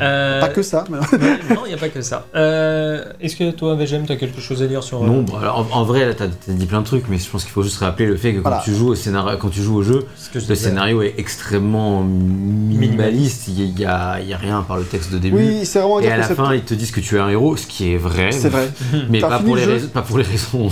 Euh, 0.00 0.40
pas 0.40 0.48
que 0.48 0.62
ça. 0.62 0.84
mais- 0.90 0.98
non, 1.54 1.62
il 1.64 1.68
n'y 1.68 1.74
a 1.74 1.78
pas 1.78 1.88
que 1.88 2.02
ça. 2.02 2.26
Euh, 2.34 3.04
Est-ce 3.20 3.36
que 3.36 3.50
toi, 3.52 3.74
VGM, 3.74 4.04
tu 4.06 4.12
as 4.12 4.16
quelque 4.16 4.40
chose 4.40 4.62
à 4.62 4.66
dire 4.66 4.82
sur. 4.82 5.02
euh, 5.02 5.06
Non, 5.06 5.22
bah, 5.22 5.38
alors, 5.40 5.66
en, 5.72 5.78
en 5.80 5.84
vrai, 5.84 6.04
là, 6.04 6.12
t'as 6.14 6.26
t'as 6.28 6.52
dit 6.52 6.66
plein 6.66 6.80
de 6.80 6.86
trucs, 6.86 7.08
mais 7.08 7.18
je 7.18 7.28
pense 7.30 7.44
qu'il 7.44 7.52
faut 7.52 7.62
juste 7.62 7.78
rappeler 7.78 8.06
le 8.06 8.16
fait 8.16 8.32
que 8.32 8.38
quand, 8.40 8.48
Voilà. 8.50 8.62
tu, 8.64 8.74
joues 8.74 8.88
au 8.88 8.94
scénario, 8.94 9.38
quand 9.38 9.48
tu 9.48 9.62
joues 9.62 9.76
au 9.76 9.82
jeu, 9.82 10.04
ce 10.16 10.28
que 10.30 10.40
je 10.40 10.48
le 10.48 10.54
scénario 10.54 11.00
est 11.02 11.14
extrêmement 11.16 12.02
minimaliste. 12.02 13.48
Il 13.48 13.74
n'y 13.74 13.84
a, 13.84 14.20
y 14.20 14.32
a 14.34 14.36
rien 14.36 14.62
par 14.62 14.76
le 14.76 14.84
texte 14.84 15.12
de 15.12 15.18
début. 15.18 15.36
Oui, 15.36 15.64
c'est 15.64 15.78
vraiment 15.80 16.00
Et 16.00 16.08
à 16.08 16.16
la 16.18 16.22
concept. 16.28 16.40
fin, 16.40 16.54
ils 16.54 16.62
te 16.62 16.74
disent 16.74 16.90
que 16.90 17.00
tu 17.00 17.16
es 17.16 17.18
un 17.18 17.28
héros, 17.30 17.56
ce 17.56 17.66
qui 17.66 17.92
est 17.92 17.96
vrai. 17.96 18.30
C'est 18.32 18.48
vrai. 18.50 18.70
mais 19.10 19.20
pas 19.20 19.38
pour, 19.38 19.54
le 19.54 19.60
les 19.62 19.66
jeu 19.66 19.72
raisons, 19.72 19.88
pas 19.88 20.02
pour 20.02 20.18
les 20.18 20.24
raisons, 20.24 20.68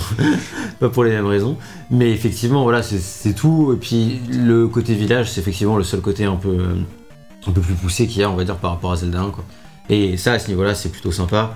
pas 0.79 0.89
pour 0.89 1.03
les 1.03 1.11
mêmes 1.11 1.25
raisons. 1.25 1.57
Mais 1.91 2.11
effectivement, 2.11 2.63
voilà, 2.63 2.83
c'est- 2.83 2.99
c'est 3.01 3.33
tout. 3.33 3.71
Et 3.73 3.77
puis 3.77 3.94
le 4.29 4.67
côté 4.67 4.93
village, 4.93 5.31
c'est 5.31 5.41
effectivement 5.41 5.77
le 5.77 5.83
seul 5.83 6.01
côté 6.01 6.25
un 6.25 6.35
peu, 6.35 6.57
un 7.47 7.51
peu 7.51 7.61
plus 7.61 7.73
poussé 7.73 8.07
qu'il 8.07 8.21
y 8.21 8.23
a, 8.23 8.29
on 8.29 8.35
va 8.35 8.43
dire, 8.43 8.57
par 8.57 8.71
rapport 8.71 8.91
à 8.91 8.95
Zelda 8.95 9.21
1. 9.21 9.29
Quoi. 9.31 9.43
Et 9.89 10.17
ça, 10.17 10.33
à 10.33 10.39
ce 10.39 10.47
niveau-là, 10.47 10.75
c'est 10.75 10.89
plutôt 10.89 11.11
sympa. 11.11 11.55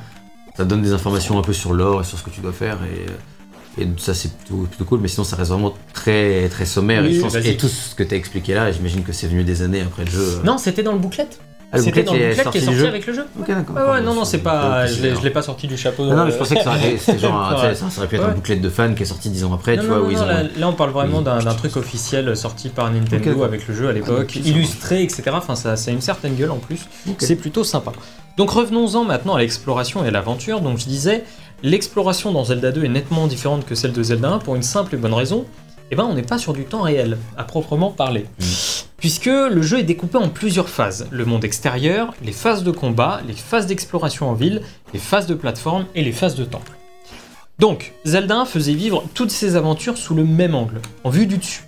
Ça 0.55 0.65
donne 0.65 0.81
des 0.81 0.93
informations 0.93 1.39
un 1.39 1.41
peu 1.41 1.53
sur 1.53 1.73
l'or 1.73 2.01
et 2.01 2.03
sur 2.03 2.17
ce 2.17 2.23
que 2.23 2.29
tu 2.29 2.41
dois 2.41 2.51
faire. 2.51 2.77
Et, 2.83 3.81
et 3.81 3.87
ça, 3.97 4.13
c'est 4.13 4.33
plutôt, 4.35 4.63
plutôt 4.63 4.85
cool. 4.85 4.99
Mais 4.99 5.07
sinon, 5.07 5.23
ça 5.23 5.35
reste 5.35 5.51
vraiment 5.51 5.73
très, 5.93 6.49
très 6.49 6.65
sommaire. 6.65 7.03
Oui, 7.03 7.11
et, 7.11 7.13
je 7.13 7.21
pense, 7.21 7.33
vas-y. 7.33 7.49
et 7.49 7.57
tout 7.57 7.67
ce 7.67 7.95
que 7.95 8.03
tu 8.03 8.13
as 8.13 8.17
expliqué 8.17 8.53
là, 8.53 8.71
j'imagine 8.71 9.03
que 9.03 9.13
c'est 9.13 9.27
venu 9.27 9.43
des 9.43 9.61
années 9.61 9.81
après 9.81 10.05
le 10.05 10.11
jeu. 10.11 10.41
Non, 10.43 10.57
c'était 10.57 10.83
dans 10.83 10.93
le 10.93 10.99
booklet. 10.99 11.29
Ah, 11.71 11.77
le 11.77 11.83
C'était 11.83 12.01
dans 12.01 12.13
le 12.13 12.17
qui 12.19 12.23
est 12.23 12.33
sorti 12.43 12.61
jeu 12.73 12.87
avec 12.87 13.05
le 13.05 13.13
jeu. 13.13 13.25
Ok, 13.39 13.47
d'accord. 13.47 13.75
Ouais, 13.75 13.91
ouais, 13.91 14.01
non, 14.01 14.15
non, 14.15 14.25
c'est 14.25 14.39
pas. 14.39 14.87
Je 14.87 14.95
Je 14.95 15.01
l'ai 15.03 15.15
je 15.15 15.21
l'ai 15.21 15.29
pas 15.29 15.43
sorti 15.43 15.67
du 15.67 15.77
chapeau. 15.77 16.03
Non, 16.05 16.15
non, 16.15 16.23
mais 16.25 16.31
euh, 16.31 16.33
je 16.33 16.37
pensais 16.39 16.55
que 16.55 16.63
ça 16.63 16.69
aurait, 16.75 16.97
c'était 16.97 17.19
genre, 17.19 17.35
un- 17.39 17.53
Ouais. 17.61 17.69
tu 17.69 17.75
sais, 17.75 17.89
ça, 17.91 17.97
aurait 17.99 18.07
pu 18.07 18.15
être 18.15 18.23
Ouais. 18.23 18.29
un 18.29 18.33
bouclet 18.33 18.55
de 18.55 18.69
fan 18.69 18.95
qui 18.95 19.03
est 19.03 19.05
sorti 19.05 19.29
dix 19.29 19.43
ans 19.43 19.53
après, 19.53 19.75
non, 19.75 19.83
tu 19.83 19.87
non, 19.87 19.93
vois, 19.93 20.01
non, 20.03 20.07
où 20.07 20.11
ils 20.11 20.17
non, 20.17 20.23
ont. 20.23 20.27
là, 20.27 20.43
là, 20.57 20.67
on 20.67 20.73
parle 20.73 20.89
vraiment 20.89 21.19
Oui. 21.19 21.23
d'un 21.23 21.37
d'un 21.39 21.53
truc 21.53 21.77
officiel 21.77 22.35
sorti 22.35 22.69
par 22.69 22.91
Nintendo 22.91 23.43
avec 23.43 23.67
le 23.67 23.75
jeu 23.75 23.87
à 23.87 23.91
l'époque, 23.91 24.31
Ah, 24.35 24.37
ok, 24.39 24.43
ça 24.43 24.49
illustré, 24.49 25.03
etc. 25.03 25.23
Enfin, 25.33 25.55
ça, 25.55 25.75
ça 25.75 25.91
a 25.91 25.93
une 25.93 26.01
certaine 26.01 26.35
gueule 26.35 26.51
en 26.51 26.57
plus. 26.57 26.87
Ok. 27.07 27.17
C'est 27.19 27.35
plutôt 27.35 27.63
sympa. 27.63 27.91
Donc 28.37 28.49
revenons-en 28.49 29.03
maintenant 29.03 29.35
à 29.35 29.39
l'exploration 29.39 30.03
et 30.03 30.07
à 30.07 30.11
l'aventure. 30.11 30.61
Donc 30.61 30.79
je 30.79 30.85
disais, 30.85 31.23
l'exploration 31.61 32.31
dans 32.31 32.45
Zelda 32.45 32.71
2 32.71 32.83
est 32.85 32.89
nettement 32.89 33.27
différente 33.27 33.65
que 33.65 33.75
celle 33.75 33.93
de 33.93 34.01
Zelda 34.01 34.29
1 34.29 34.39
pour 34.39 34.55
une 34.55 34.63
simple 34.63 34.95
et 34.95 34.97
bonne 34.97 35.13
raison. 35.13 35.45
Eh 35.91 35.95
ben, 35.95 36.05
on 36.05 36.13
n'est 36.13 36.21
pas 36.21 36.37
sur 36.37 36.53
du 36.53 36.65
temps 36.65 36.81
réel, 36.81 37.17
à 37.37 37.43
proprement 37.43 37.91
parler. 37.91 38.25
Mm. 38.39 38.43
Puisque 38.97 39.25
le 39.25 39.61
jeu 39.61 39.79
est 39.79 39.83
découpé 39.83 40.17
en 40.17 40.29
plusieurs 40.29 40.69
phases. 40.69 41.07
Le 41.09 41.25
monde 41.25 41.45
extérieur, 41.45 42.13
les 42.23 42.31
phases 42.31 42.63
de 42.63 42.71
combat, 42.71 43.21
les 43.27 43.33
phases 43.33 43.65
d'exploration 43.65 44.29
en 44.29 44.33
ville, 44.33 44.61
les 44.93 44.99
phases 44.99 45.25
de 45.25 45.35
plateforme 45.35 45.85
et 45.95 46.03
les 46.03 46.11
phases 46.11 46.35
de 46.35 46.43
temple. 46.43 46.73
Donc, 47.59 47.93
Zelda 48.05 48.37
1 48.39 48.45
faisait 48.45 48.73
vivre 48.73 49.03
toutes 49.13 49.31
ces 49.31 49.55
aventures 49.55 49.97
sous 49.97 50.15
le 50.15 50.23
même 50.23 50.55
angle, 50.55 50.81
en 51.03 51.09
vue 51.09 51.27
du 51.27 51.37
dessus. 51.37 51.63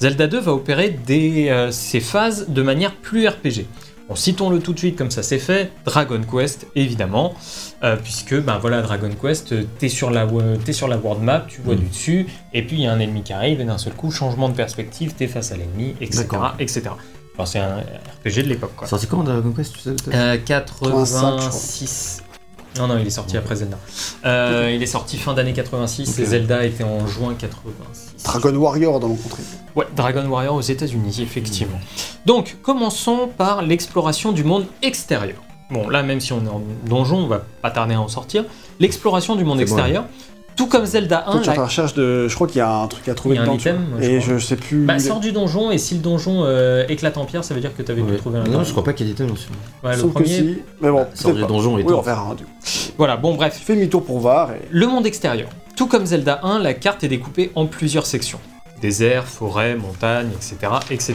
Zelda 0.00 0.28
2 0.28 0.38
va 0.38 0.52
opérer 0.52 0.90
des, 0.90 1.48
euh, 1.48 1.70
ces 1.70 2.00
phases 2.00 2.48
de 2.48 2.62
manière 2.62 2.94
plus 2.94 3.26
RPG. 3.26 3.66
Bon, 4.08 4.14
citons-le 4.14 4.60
tout 4.60 4.72
de 4.72 4.78
suite 4.78 4.96
comme 4.96 5.10
ça 5.10 5.22
c'est 5.22 5.38
fait, 5.38 5.70
Dragon 5.84 6.20
Quest 6.22 6.66
évidemment, 6.74 7.34
euh, 7.84 7.96
puisque 7.96 8.34
ben 8.40 8.58
voilà 8.58 8.82
Dragon 8.82 9.10
Quest, 9.20 9.52
euh, 9.52 9.64
t'es 9.78 9.88
sur 9.88 10.10
la 10.10 10.24
euh, 10.24 10.56
t'es 10.64 10.72
sur 10.72 10.88
la 10.88 10.96
world 10.96 11.22
map, 11.22 11.44
tu 11.48 11.60
vois 11.60 11.74
Mm. 11.74 11.78
du 11.78 11.86
dessus, 11.86 12.26
et 12.52 12.62
puis 12.62 12.76
il 12.76 12.82
y 12.82 12.86
a 12.86 12.92
un 12.92 12.98
ennemi 13.00 13.22
qui 13.22 13.32
arrive 13.32 13.60
et 13.60 13.64
d'un 13.64 13.78
seul 13.78 13.92
coup 13.94 14.10
changement 14.10 14.48
de 14.48 14.54
perspective, 14.54 15.14
t'es 15.14 15.26
face 15.28 15.52
à 15.52 15.56
l'ennemi, 15.56 15.94
etc., 16.00 16.18
D'accord. 16.22 16.54
etc. 16.58 16.82
Enfin, 17.34 17.46
c'est 17.46 17.58
un 17.60 17.76
RPG 17.78 18.42
de 18.42 18.48
l'époque 18.48 18.72
quoi. 18.76 18.88
Sorti 18.88 19.06
quand 19.06 19.22
Dragon 19.22 19.52
Quest, 19.52 19.72
tu 19.74 19.80
sais 19.80 19.90
peut-être? 19.92 20.10
Euh, 20.14 20.36
85, 20.44 21.36
86. 21.36 22.22
Non, 22.76 22.86
non, 22.86 22.98
il 22.98 23.06
est 23.06 23.10
sorti 23.10 23.36
après 23.36 23.56
Zelda. 23.56 23.78
Euh, 24.24 24.70
il 24.72 24.80
est 24.82 24.86
sorti 24.86 25.16
fin 25.16 25.34
d'année 25.34 25.52
86 25.52 26.10
Ok. 26.10 26.18
et 26.20 26.24
Zelda 26.24 26.64
était 26.64 26.84
en 26.84 27.06
juin 27.06 27.34
86. 27.36 28.22
Dragon 28.24 28.54
Warrior 28.56 29.00
dans 29.00 29.08
mon 29.08 29.16
contrée. 29.16 29.42
Ouais, 29.74 29.86
Dragon 29.96 30.24
Warrior 30.28 30.54
aux 30.54 30.60
États-Unis, 30.60 31.18
effectivement. 31.22 31.80
Donc, 32.26 32.56
commençons 32.62 33.28
par 33.36 33.62
l'exploration 33.62 34.32
du 34.32 34.44
monde 34.44 34.66
extérieur. 34.82 35.38
Bon, 35.70 35.88
là, 35.88 36.02
même 36.02 36.20
si 36.20 36.32
on 36.32 36.44
est 36.44 36.48
en 36.48 36.62
donjon, 36.86 37.18
on 37.18 37.26
va 37.26 37.42
pas 37.62 37.70
tarder 37.70 37.94
à 37.94 38.00
en 38.00 38.08
sortir. 38.08 38.44
L'exploration 38.80 39.36
du 39.36 39.44
monde 39.44 39.56
bon. 39.58 39.62
extérieur, 39.62 40.04
tout 40.56 40.66
comme 40.66 40.86
Zelda 40.86 41.24
1, 41.28 41.32
Toi, 41.32 41.40
tu 41.40 41.46
vas 41.50 41.56
la- 41.56 41.64
recherche 41.66 41.94
de. 41.94 42.26
Je 42.26 42.34
crois 42.34 42.46
qu'il 42.46 42.56
y 42.58 42.62
a 42.62 42.70
un 42.74 42.86
truc 42.88 43.06
à 43.08 43.14
trouver 43.14 43.34
Il 43.34 43.38
y 43.38 43.40
a 43.40 43.42
un 43.42 43.44
dedans. 43.46 43.56
item, 43.58 43.86
je 44.00 44.04
Et 44.04 44.18
crois. 44.18 44.34
je 44.38 44.44
sais 44.44 44.56
plus. 44.56 44.84
bah, 44.86 44.98
sors 44.98 45.20
du 45.20 45.30
donjon 45.32 45.70
et 45.70 45.78
si 45.78 45.94
le 45.94 46.00
donjon 46.00 46.42
euh, 46.44 46.84
éclate 46.88 47.16
en 47.18 47.24
pierre, 47.26 47.44
ça 47.44 47.54
veut 47.54 47.60
dire 47.60 47.76
que 47.76 47.82
tu 47.82 47.92
avais 47.92 48.02
pu 48.02 48.12
Ouais. 48.12 48.16
trouver 48.16 48.38
un 48.40 48.44
Non, 48.44 48.64
je 48.64 48.70
crois 48.72 48.82
pas 48.82 48.92
qu'il 48.92 49.06
y 49.06 49.10
ait 49.10 49.12
d'item 49.12 49.30
dessus. 49.30 49.48
Ouais, 49.84 49.94
le 49.96 50.02
que 50.02 50.08
premier. 50.08 50.26
si. 50.26 50.58
Mais 50.80 50.90
bon, 50.90 51.06
Sort 51.14 51.30
peut-être 51.32 51.34
du 51.36 51.40
pas. 51.42 51.46
donjon 51.48 51.78
et 51.78 51.82
Oui, 51.82 51.86
tout. 51.88 51.94
on 51.94 52.00
verra. 52.00 52.28
hein, 52.30 52.34
du 52.34 52.44
coup. 52.44 52.50
Voilà, 52.96 53.16
bon, 53.16 53.34
bref. 53.34 53.60
Fais 53.64 53.74
demi-tour 53.76 54.04
pour 54.04 54.18
voir. 54.20 54.52
Et... 54.52 54.60
Le 54.70 54.86
monde 54.86 55.06
extérieur. 55.06 55.48
Tout 55.76 55.86
comme 55.86 56.06
Zelda 56.06 56.40
1, 56.42 56.58
la 56.58 56.74
carte 56.74 57.04
est 57.04 57.08
découpée 57.08 57.52
en 57.54 57.66
plusieurs 57.66 58.06
sections. 58.06 58.40
Désert, 58.80 59.24
forêt, 59.26 59.76
montagne, 59.76 60.30
etc., 60.34 60.56
etc. 60.90 61.14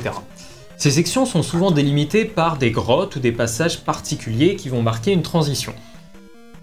Ces 0.78 0.92
sections 0.92 1.26
sont 1.26 1.44
souvent 1.44 1.72
délimitées 1.72 2.26
par 2.26 2.58
des 2.58 2.72
grottes 2.72 3.16
ou 3.16 3.20
des 3.20 3.32
passages 3.32 3.80
particuliers 3.80 4.56
qui 4.56 4.70
vont 4.70 4.82
marquer 4.82 5.12
une 5.12 5.22
transition. 5.22 5.74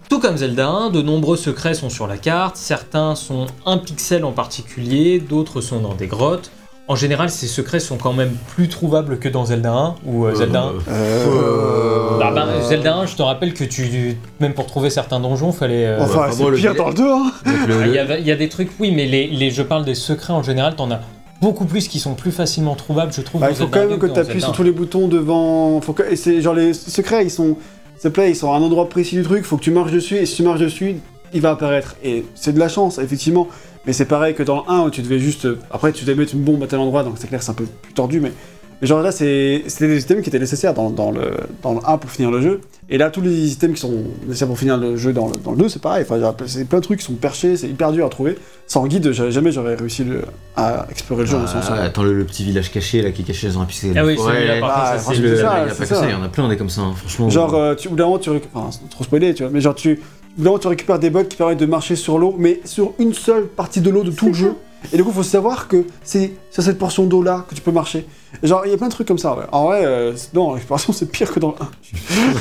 Tout 0.09 0.19
comme 0.19 0.37
Zelda 0.37 0.69
1, 0.69 0.91
de 0.91 1.03
nombreux 1.03 1.37
secrets 1.37 1.75
sont 1.75 1.89
sur 1.89 2.07
la 2.07 2.19
carte, 2.19 2.57
certains 2.57 3.15
sont 3.15 3.47
un 3.65 3.79
pixel 3.79 4.25
en 4.25 4.33
particulier, 4.33 5.21
d'autres 5.21 5.61
sont 5.61 5.79
dans 5.81 5.95
des 5.95 6.09
grottes. 6.09 6.51
En 6.89 6.97
général, 6.97 7.31
ces 7.31 7.47
secrets 7.47 7.79
sont 7.79 7.97
quand 7.97 8.13
même 8.13 8.33
plus 8.49 8.69
trouvables 8.69 9.21
que 9.21 9.29
dans 9.29 9.45
Zelda 9.45 9.73
1 9.73 9.95
ou 10.05 10.27
euh, 10.27 10.35
Zelda 10.35 10.63
1. 10.63 10.73
Euh... 10.93 12.19
Ah 12.21 12.33
bah, 12.33 12.47
Zelda 12.69 12.97
1, 12.97 13.07
je 13.07 13.15
te 13.15 13.23
rappelle 13.23 13.55
que 13.55 13.63
tu, 13.63 14.17
même 14.41 14.55
pour 14.55 14.67
trouver 14.67 14.91
certains 14.91 15.21
donjons, 15.21 15.53
fallait. 15.53 15.87
euh, 15.87 15.99
Enfin, 16.03 16.23
enfin, 16.27 16.33
c'est 16.33 16.45
le 16.51 16.57
pire 16.57 16.73
délai- 16.75 16.79
dans 16.83 16.89
le 16.89 16.95
2, 16.95 17.11
hein 17.13 17.33
le- 17.47 17.53
Ah, 17.83 17.87
Il 17.87 17.91
y, 17.91 17.95
le- 17.95 18.01
a, 18.11 18.19
il 18.19 18.27
y 18.27 18.33
a 18.33 18.37
des 18.37 18.49
trucs, 18.49 18.71
oui, 18.81 18.91
mais 18.91 19.07
les, 19.07 19.29
les- 19.29 19.51
je 19.53 19.63
parle 19.63 19.85
des 19.85 19.95
secrets 19.95 20.33
en 20.33 20.43
général, 20.43 20.75
t'en 20.75 20.91
as 20.91 21.01
beaucoup 21.41 21.65
plus 21.65 21.89
qui 21.89 21.99
sont 21.99 22.15
plus 22.15 22.33
facilement 22.33 22.75
trouvables, 22.75 23.13
je 23.13 23.21
trouve. 23.21 23.41
Bah, 23.41 23.51
il 23.51 23.57
faut 23.57 23.67
quand 23.67 23.83
2 23.83 23.89
même 23.89 23.99
que 23.99 24.07
tu 24.07 24.19
appuies 24.19 24.41
sur 24.41 24.51
1. 24.51 24.53
tous 24.53 24.63
les 24.63 24.73
boutons 24.73 25.09
devant. 25.09 25.81
Faut 25.81 25.93
que... 25.93 26.03
Et 26.03 26.17
c'est 26.17 26.41
genre 26.43 26.55
les 26.55 26.75
secrets, 26.75 27.25
ils 27.25 27.31
sont. 27.31 27.57
Ils 28.03 28.37
sont 28.37 28.53
à 28.53 28.57
un 28.57 28.63
endroit 28.63 28.89
précis 28.89 29.17
du 29.17 29.23
truc, 29.23 29.45
faut 29.45 29.59
que 29.59 29.63
tu 29.63 29.71
marches 29.71 29.93
dessus, 29.93 30.17
et 30.17 30.25
si 30.25 30.37
tu 30.37 30.43
marches 30.43 30.61
dessus, 30.61 30.97
il 31.35 31.41
va 31.43 31.51
apparaître. 31.51 31.97
Et 32.03 32.25
c'est 32.35 32.53
de 32.53 32.59
la 32.59 32.69
chance, 32.69 32.99
effectivement. 32.99 33.47
Mais 33.87 33.93
c'est 33.93 34.07
pareil 34.07 34.35
que 34.35 34.43
dans 34.43 34.57
le 34.57 34.71
1 34.71 34.85
où 34.85 34.91
tu 34.91 35.03
devais 35.03 35.19
juste. 35.19 35.47
Après, 35.71 35.93
tu 35.93 36.05
devais 36.05 36.19
mettre 36.19 36.35
une 36.35 36.41
bombe 36.41 36.63
à 36.63 36.67
tel 36.67 36.79
endroit, 36.79 37.05
donc 37.05 37.17
c'est 37.19 37.27
clair, 37.27 37.43
c'est 37.43 37.51
un 37.51 37.55
peu 37.55 37.65
plus 37.65 37.93
tordu, 37.93 38.21
mais. 38.21 38.33
Mais 38.81 38.87
genre 38.89 39.03
là, 39.03 39.13
c'est 39.13 39.63
c'était 39.67 39.89
des 39.89 40.01
items 40.03 40.23
qui 40.23 40.31
étaient 40.31 40.39
nécessaires 40.39 40.73
dans, 40.73 40.89
dans 40.91 41.11
le, 41.11 41.33
dans 41.63 41.75
le 41.75 41.81
1 41.85 41.99
pour 41.99 42.11
finir 42.11 42.31
le 42.31 42.41
jeu. 42.41 42.61
Et 42.89 42.97
là, 42.99 43.11
tous 43.11 43.21
les 43.21 43.53
items 43.53 43.75
qui 43.75 43.81
sont 43.81 43.93
nécessaires 44.27 44.49
pour 44.49 44.59
finir 44.59 44.77
le 44.79 44.97
jeu 44.97 45.13
dans 45.13 45.29
le, 45.29 45.35
dans 45.37 45.51
le 45.53 45.59
2, 45.59 45.69
c'est 45.69 45.83
pareil. 45.83 46.05
Enfin, 46.09 46.35
c'est 46.47 46.65
plein 46.67 46.79
de 46.79 46.85
trucs 46.85 47.01
qui 47.01 47.05
sont 47.05 47.13
perchés, 47.13 47.57
c'est 47.57 47.69
hyper 47.69 47.93
dur 47.93 48.07
à 48.07 48.09
trouver. 48.09 48.37
Sans 48.67 48.87
guide, 48.87 49.13
jamais 49.13 49.53
j'aurais 49.53 49.75
réussi 49.75 50.03
le- 50.05 50.23
à 50.57 50.87
explorer 50.91 51.23
le 51.25 51.29
jeu 51.29 51.37
Ah, 51.43 51.47
sens 51.47 51.71
attends, 51.71 52.03
le, 52.05 52.15
le 52.15 52.25
petit 52.25 52.43
village 52.43 52.73
caché 52.73 53.03
là 53.03 53.11
qui 53.11 53.23
est 53.23 53.25
caché 53.27 53.49
dans 53.49 53.61
un 53.61 53.65
pixel. 53.67 53.93
Ah 53.97 54.05
oui, 54.05 54.17
Ouais, 54.17 54.61
Ah, 54.63 54.97
franchement, 54.99 55.13
c'est 55.15 55.21
le- 55.21 55.35
il 55.35 55.39
y 55.39 55.43
a 55.43 55.65
pas 55.67 55.75
que 55.75 55.85
ça. 55.85 56.01
il 56.05 56.11
y 56.11 56.15
en 56.15 56.23
a 56.23 56.29
plein 56.29 56.49
des 56.49 56.57
comme 56.57 56.71
ça, 56.71 56.81
hein, 56.81 56.95
franchement. 56.97 57.29
Genre, 57.31 57.55
euh, 57.55 57.75
tu, 57.75 57.89
au 57.89 57.91
bout 57.93 57.97
d'un 57.99 58.05
moment, 58.07 58.19
tu 58.19 58.31
récupères. 58.31 58.61
Enfin, 58.63 58.71
c'est 58.83 58.89
trop 58.91 59.05
spoilé, 59.05 59.35
tu 59.35 59.43
vois. 59.43 59.53
Mais 59.53 59.61
genre, 59.61 59.75
tu, 59.75 59.93
au 59.93 59.95
bout 59.95 60.43
d'un 60.43 60.45
moment, 60.51 60.59
tu 60.59 60.69
récupères 60.69 60.99
des 60.99 61.11
bugs 61.11 61.25
qui 61.25 61.37
permettent 61.37 61.59
de 61.61 61.67
marcher 61.67 61.97
sur 61.97 62.19
l'eau, 62.19 62.35
mais 62.39 62.61
sur 62.65 62.95
une 62.99 63.13
seule 63.13 63.45
partie 63.47 63.81
de 63.83 63.91
l'eau 63.91 64.05
de 64.05 64.11
tout 64.11 64.29
le 64.29 64.33
jeu. 64.35 64.55
Et 64.93 64.97
du 64.97 65.05
coup, 65.05 65.13
faut 65.13 65.23
savoir 65.23 65.69
que 65.69 65.85
c'est 66.03 66.33
sur 66.51 66.63
cette 66.63 66.79
portion 66.79 67.05
d'eau 67.05 67.23
là 67.23 67.45
que 67.49 67.55
tu 67.55 67.61
peux 67.61 67.71
marcher. 67.73 68.07
Et 68.43 68.47
genre, 68.47 68.63
il 68.65 68.71
y 68.71 68.75
a 68.75 68.77
plein 68.77 68.89
de 68.89 68.93
trucs 68.93 69.07
comme 69.09 69.19
ça, 69.19 69.37
ouais. 69.37 69.45
En 69.53 69.67
vrai, 69.67 69.83
euh, 69.85 70.13
non, 70.35 70.55
l'exploration, 70.55 70.93
c'est 70.93 71.07
pire 71.11 71.31
que 71.33 71.39
dans 71.41 71.49
le 71.49 71.55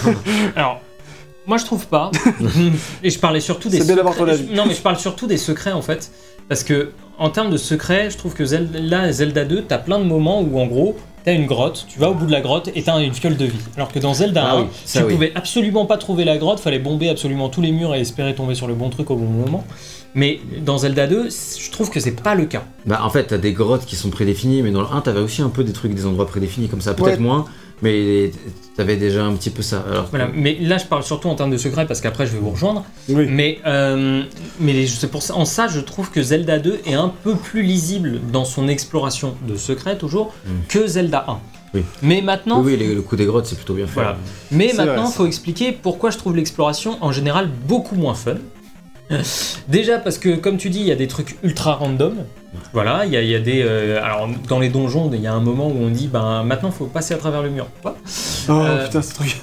1. 0.05 0.53
Alors, 0.55 0.79
moi 1.45 1.57
je 1.57 1.65
trouve 1.65 1.85
pas. 1.87 2.11
Et 3.03 3.09
je 3.09 3.19
parlais 3.19 3.39
surtout 3.39 3.69
des 3.69 3.79
C'est 3.79 3.85
bien 3.85 3.95
d'avoir 3.95 4.13
secrets. 4.15 4.37
ton 4.37 4.43
avis. 4.43 4.53
Non, 4.55 4.65
mais 4.65 4.73
je 4.73 4.81
parle 4.81 4.97
surtout 4.97 5.27
des 5.27 5.37
secrets 5.37 5.71
en 5.73 5.81
fait. 5.81 6.11
Parce 6.47 6.63
que, 6.63 6.91
en 7.19 7.29
termes 7.29 7.51
de 7.51 7.57
secrets, 7.57 8.09
je 8.09 8.17
trouve 8.17 8.33
que 8.33 8.43
Zelda, 8.45 8.79
là, 8.79 9.11
Zelda 9.11 9.45
2, 9.45 9.63
t'as 9.67 9.77
plein 9.77 9.99
de 9.99 10.03
moments 10.05 10.41
où 10.41 10.59
en 10.59 10.65
gros, 10.65 10.95
t'as 11.23 11.33
une 11.33 11.45
grotte, 11.45 11.85
tu 11.87 11.99
vas 11.99 12.09
au 12.09 12.15
bout 12.15 12.25
de 12.25 12.31
la 12.31 12.41
grotte 12.41 12.69
et 12.73 12.81
t'as 12.81 12.97
une 13.01 13.13
fiole 13.13 13.37
de 13.37 13.45
vie. 13.45 13.59
Alors 13.75 13.91
que 13.91 13.99
dans 13.99 14.13
Zelda 14.15 14.43
Ah 14.47 14.55
1, 14.55 14.61
oui, 14.61 14.67
ça 14.85 14.99
tu 15.01 15.05
oui. 15.05 15.13
pouvais 15.13 15.31
absolument 15.35 15.85
pas 15.85 15.97
trouver 15.97 16.23
la 16.25 16.37
grotte, 16.37 16.59
fallait 16.59 16.79
bomber 16.79 17.09
absolument 17.09 17.49
tous 17.49 17.61
les 17.61 17.71
murs 17.71 17.93
et 17.93 17.99
espérer 17.99 18.33
tomber 18.33 18.55
sur 18.55 18.67
le 18.67 18.73
bon 18.73 18.89
truc 18.89 19.11
au 19.11 19.15
bon 19.15 19.25
moment. 19.25 19.63
Mais 20.15 20.39
dans 20.65 20.79
Zelda 20.79 21.05
2, 21.07 21.29
je 21.29 21.69
trouve 21.71 21.89
que 21.91 21.99
c'est 21.99 22.11
pas 22.21 22.33
le 22.35 22.45
cas. 22.45 22.63
Bah 22.85 23.01
en 23.03 23.09
fait, 23.09 23.25
t'as 23.25 23.37
des 23.37 23.53
grottes 23.53 23.85
qui 23.85 23.95
sont 23.95 24.09
prédéfinies, 24.09 24.63
mais 24.63 24.71
dans 24.71 24.81
le 24.81 24.87
1, 24.91 25.01
t'avais 25.01 25.19
aussi 25.21 25.41
un 25.41 25.49
peu 25.49 25.63
des 25.63 25.73
trucs, 25.73 25.93
des 25.93 26.05
endroits 26.05 26.25
prédéfinis 26.27 26.67
comme 26.67 26.81
ça. 26.81 26.93
Peut-être 26.95 27.17
Ouais. 27.17 27.23
moins, 27.23 27.45
mais 27.83 28.31
t'avais 28.75 28.95
déjà 28.97 29.23
un 29.23 29.33
petit 29.33 29.51
peu 29.51 29.61
ça. 29.61 29.83
Alors, 29.89 30.05
que- 30.05 30.09
Voilà. 30.09 30.29
Mais 30.33 30.57
là, 30.59 30.77
je 30.79 30.85
parle 30.85 31.03
surtout 31.03 31.27
en 31.29 31.35
termes 31.35 31.51
de 31.51 31.57
secrets 31.57 31.85
parce 31.85 32.01
qu'après, 32.01 32.25
je 32.25 32.31
vais 32.33 32.39
vous 32.39 32.49
rejoindre. 32.49 32.83
Oui. 33.07 33.27
Mais, 33.29 33.59
euh, 33.67 34.23
mais 34.59 34.87
c'est 34.87 35.11
pour 35.11 35.21
ça, 35.21 35.35
en 35.35 35.45
ça, 35.45 35.67
je 35.67 35.79
trouve 35.79 36.09
que 36.09 36.23
Zelda 36.23 36.57
2 36.57 36.79
est 36.87 36.95
un 36.95 37.13
peu 37.23 37.35
plus 37.35 37.61
lisible 37.61 38.19
dans 38.33 38.45
son 38.45 38.67
exploration 38.67 39.35
de 39.47 39.55
secrets, 39.57 39.97
toujours, 39.97 40.33
Mm. 40.45 40.49
que 40.69 40.87
Zelda 40.87 41.25
1. 41.27 41.37
Oui. 41.75 41.83
Mais 42.01 42.21
maintenant, 42.23 42.61
oui, 42.63 42.75
oui, 42.79 42.95
le, 42.95 43.01
coup 43.03 43.15
des 43.15 43.25
grottes, 43.25 43.45
c'est 43.45 43.55
plutôt 43.55 43.75
bien 43.75 43.85
fait. 43.85 43.93
Voilà. 43.93 44.17
mais 44.49 44.73
maintenant, 44.75 45.05
il 45.07 45.13
faut 45.13 45.27
expliquer 45.27 45.71
pourquoi 45.71 46.09
je 46.09 46.17
trouve 46.17 46.35
l'exploration 46.35 46.97
en 47.01 47.11
général 47.11 47.47
beaucoup 47.67 47.93
moins 47.95 48.15
fun. 48.15 48.37
Déjà 49.67 49.97
parce 49.99 50.17
que, 50.17 50.35
comme 50.35 50.57
tu 50.57 50.69
dis, 50.69 50.79
il 50.79 50.87
y 50.87 50.91
a 50.91 50.95
des 50.95 51.07
trucs 51.07 51.37
ultra 51.43 51.73
random. 51.73 52.25
Voilà, 52.73 53.05
il 53.05 53.11
y 53.11 53.17
a, 53.17 53.21
il 53.21 53.29
y 53.29 53.35
a 53.35 53.39
des. 53.39 53.61
euh, 53.63 54.03
alors, 54.03 54.27
dans 54.47 54.59
les 54.59 54.69
donjons, 54.69 55.09
il 55.13 55.21
y 55.21 55.27
a 55.27 55.33
un 55.33 55.39
moment 55.39 55.67
où 55.67 55.75
on 55.83 55.89
dit, 55.89 56.07
ben 56.07 56.43
maintenant, 56.43 56.71
faut 56.71 56.85
passer 56.85 57.13
à 57.13 57.17
travers 57.17 57.43
le 57.43 57.49
mur. 57.51 57.67
Quoi 57.81 57.95
Oh 58.47 58.51
Euh, 58.53 58.85
putain, 58.85 59.01
ce 59.03 59.13
truc. 59.13 59.37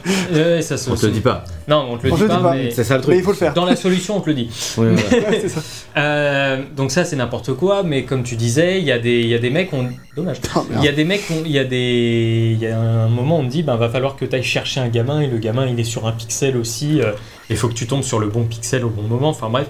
Ça 0.62 0.77
se- 0.77 0.90
On 0.90 0.95
te 0.97 1.07
le 1.07 1.12
dit 1.12 1.21
pas. 1.21 1.45
Non, 1.69 1.87
on 1.90 1.99
te 1.99 2.07
le 2.07 2.12
On 2.12 2.16
dit 2.16 2.23
te 2.23 2.27
le 2.27 2.29
pas, 2.29 2.37
dit 2.37 2.42
pas. 2.42 2.55
mais 2.55 2.71
C'est 2.73 2.83
ça 2.85 2.97
le 2.97 3.03
truc. 3.03 3.14
Mais 3.14 3.21
il 3.21 3.25
faut 3.25 3.31
le 3.31 3.37
faire. 3.37 3.55
dans 3.55 3.64
la 3.64 3.77
solution, 3.77 4.16
on 4.16 4.21
te 4.21 4.29
le 4.31 4.35
dit. 4.35 4.51
Ouais, 4.77 4.88
voilà. 4.95 5.29
Ouais, 5.31 5.38
c'est 5.40 5.49
ça. 5.49 5.61
Euh, 5.97 6.62
donc 6.77 6.90
ça 6.90 7.05
c'est 7.05 7.16
n'importe 7.16 7.53
quoi, 7.55 7.83
mais 7.85 8.05
comme 8.05 8.23
tu 8.25 8.35
disais, 8.37 8.79
il 8.81 8.85
y 8.85 8.92
a 8.92 8.99
des, 8.99 9.21
il 9.21 9.29
y 9.29 9.35
a 9.35 9.38
des 9.38 9.51
mecs, 9.51 9.73
on... 9.73 9.88
dommage. 10.16 10.38
Il 10.77 10.85
y 10.85 10.88
a 10.88 10.92
des 10.92 11.05
mecs, 11.05 11.23
on- 11.31 11.45
il 11.45 11.53
y 11.53 11.59
a 11.61 11.64
des, 11.64 12.51
il 12.55 12.59
y 12.61 12.66
a 12.66 12.79
un 12.79 13.09
moment 13.09 13.38
on 13.38 13.45
te 13.45 13.51
dit, 13.51 13.62
ben 13.62 13.77
va 13.77 13.88
falloir 13.88 14.16
que 14.16 14.25
tu 14.25 14.35
ailles 14.35 14.42
chercher 14.42 14.81
un 14.81 14.88
gamin 14.88 15.21
et 15.21 15.27
le 15.29 15.38
gamin 15.38 15.66
il 15.66 15.79
est 15.79 15.85
sur 15.85 16.07
un 16.07 16.12
pixel 16.12 16.57
aussi. 16.57 17.01
euh, 17.01 17.12
Il 17.51 17.57
faut 17.57 17.69
que 17.69 17.75
tu 17.75 17.87
tombes 17.87 18.03
sur 18.03 18.19
le 18.19 18.27
bon 18.29 18.45
pixel 18.45 18.85
au 18.85 18.90
bon 18.90 19.03
moment. 19.03 19.29
Enfin 19.29 19.49
bref, 19.49 19.69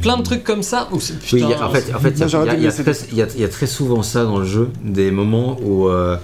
plein 0.00 0.16
de 0.16 0.22
trucs 0.22 0.44
comme 0.44 0.62
ça. 0.62 0.88
où 0.92 0.96
Oui, 0.96 1.02
putain, 1.20 1.36
il 1.36 1.50
y 1.50 1.54
a- 1.54 1.66
en 1.66 1.70
fait, 1.70 1.94
en 1.94 1.98
fait, 1.98 2.10
il 2.10 2.18
y 2.18 2.22
a- 2.22 2.54
y, 2.54 2.64
y 2.64 2.68
très- 2.72 2.92
il 3.12 3.18
y 3.18 3.22
a- 3.22 3.26
il 3.34 3.40
y 3.40 3.44
a 3.44 3.48
très 3.48 3.66
souvent 3.66 4.02
ça 4.02 4.24
dans 4.24 4.38
le 4.38 4.44
jeu, 4.44 4.70
des 4.82 5.10
moments 5.10 5.56
où, 5.62 5.88
euh, 5.88 6.16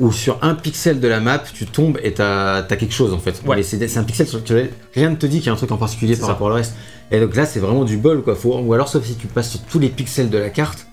où 0.00 0.12
sur 0.12 0.38
un 0.42 0.54
pixel 0.54 1.00
de 1.00 1.08
la 1.08 1.20
map, 1.20 1.38
tu 1.52 1.66
tombes 1.66 1.98
et 2.04 2.12
t'as 2.12 2.58
as 2.58 2.62
quelque 2.76 2.94
chose 2.94 3.12
en 3.12 3.18
fait. 3.18 3.42
Ouais. 3.46 3.62
C'est 3.62 3.96
un 3.96 4.04
pixel 4.04 4.26
sur 4.26 4.38
lequel 4.38 4.70
rien 4.94 5.10
ne 5.10 5.16
te 5.16 5.26
dit 5.26 5.38
qu'il 5.38 5.46
y 5.46 5.50
a 5.50 5.52
un 5.52 5.56
truc 5.56 5.72
en 5.72 5.76
particulier 5.76 6.14
par 6.16 6.26
ça. 6.26 6.32
rapport 6.34 6.48
au 6.48 6.54
reste. 6.54 6.74
Et 7.10 7.18
donc 7.20 7.34
là, 7.34 7.46
c'est 7.46 7.58
vraiment 7.60 7.84
du 7.84 7.96
bol 7.96 8.22
quoi. 8.22 8.34
Faut, 8.36 8.58
ou 8.58 8.72
alors, 8.74 8.88
sauf 8.88 9.04
si 9.04 9.14
tu 9.16 9.26
passes 9.26 9.50
sur 9.50 9.60
tous 9.62 9.78
les 9.78 9.88
pixels 9.88 10.30
de 10.30 10.38
la 10.38 10.50
carte, 10.50 10.86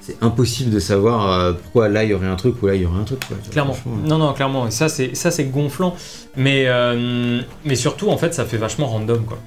c'est 0.00 0.16
impossible 0.20 0.70
de 0.70 0.80
savoir 0.80 1.30
euh, 1.30 1.52
pourquoi 1.52 1.88
là 1.88 2.02
il 2.02 2.10
y 2.10 2.14
aurait 2.14 2.26
un 2.26 2.34
truc 2.34 2.60
ou 2.60 2.66
là 2.66 2.74
il 2.74 2.82
y 2.82 2.86
aurait 2.86 2.98
un 2.98 3.04
truc. 3.04 3.20
Quoi. 3.28 3.36
Clairement. 3.50 3.76
Non, 4.04 4.18
non, 4.18 4.32
clairement. 4.32 4.66
Et 4.66 4.72
ça, 4.72 4.88
c'est 4.88 5.14
ça, 5.14 5.30
c'est 5.30 5.44
gonflant. 5.44 5.94
Mais, 6.36 6.64
euh, 6.66 7.40
mais 7.64 7.76
surtout, 7.76 8.08
en 8.10 8.16
fait, 8.16 8.34
ça 8.34 8.44
fait 8.44 8.56
vachement 8.56 8.86
random, 8.88 9.24
quoi. 9.24 9.38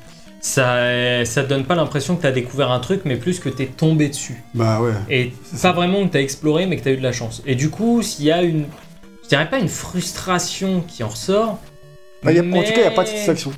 Ça, 0.49 1.25
ça 1.25 1.43
te 1.43 1.49
donne 1.49 1.65
pas 1.65 1.73
l'impression 1.73 2.15
que 2.15 2.21
tu 2.21 2.27
as 2.27 2.31
découvert 2.31 2.69
un 2.69 2.79
truc, 2.79 3.01
mais 3.03 3.15
plus 3.15 3.39
que 3.39 3.49
tu 3.49 3.63
es 3.63 3.65
tombé 3.65 4.10
dessus. 4.10 4.43
Bah 4.53 4.79
ouais. 4.79 4.91
Et 5.10 5.34
pas 5.60 5.71
vraiment 5.71 6.05
que 6.05 6.12
tu 6.12 6.17
as 6.17 6.21
exploré, 6.21 6.67
mais 6.67 6.77
que 6.77 6.84
tu 6.84 6.89
as 6.89 6.91
eu 6.91 6.97
de 6.97 7.01
la 7.03 7.12
chance. 7.13 7.41
Et 7.47 7.55
du 7.55 7.71
coup, 7.71 8.03
s'il 8.03 8.25
y 8.25 8.31
a 8.31 8.43
une. 8.43 8.65
Je 9.23 9.29
dirais 9.29 9.49
pas 9.49 9.58
une 9.58 9.67
frustration 9.69 10.81
qui 10.88 11.03
en 11.03 11.08
ressort. 11.10 11.58
Bah, 12.21 12.31
y 12.31 12.38
a- 12.38 12.41
En 12.41 12.45
mais- 12.45 12.63
tout 12.63 12.73
cas, 12.73 12.77
il 12.77 12.81
n'y 12.81 12.88
a 12.88 12.91
pas 12.91 13.01
de 13.05 13.08
satisfaction. 13.08 13.53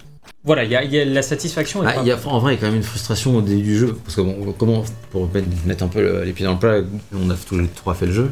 Voilà, 0.46 0.64
il 0.64 0.72
y 0.72 0.78
a, 0.78 0.84
il 0.86 0.94
y 0.94 0.98
a 0.98 1.04
la 1.04 1.22
satisfaction. 1.22 1.84
est 1.84 1.94
Ah, 1.94 2.04
y 2.06 2.12
a, 2.12 2.18
en 2.26 2.40
vrai, 2.40 2.54
il 2.54 2.56
y 2.56 2.58
a 2.58 2.62
quand 2.62 2.68
même 2.68 2.78
une 2.78 2.84
frustration 2.84 3.36
au 3.36 3.42
début 3.42 3.64
du 3.64 3.78
jeu. 3.80 3.98
Parce 4.06 4.16
que, 4.16 4.22
bon, 4.22 4.56
comment, 4.58 4.86
pour 5.12 5.30
mettre- 5.34 5.48
mettre 5.66 5.84
un 5.84 5.90
peu 5.90 6.02
le- 6.02 6.24
les 6.24 6.32
pieds 6.32 6.46
dans 6.46 6.54
le 6.54 6.60
plat, 6.60 6.78
on 7.14 7.30
a 7.30 7.36
tous 7.36 7.58
les 7.60 7.68
trois 7.68 7.96
fait 7.96 8.06
le 8.06 8.14
jeu. 8.14 8.32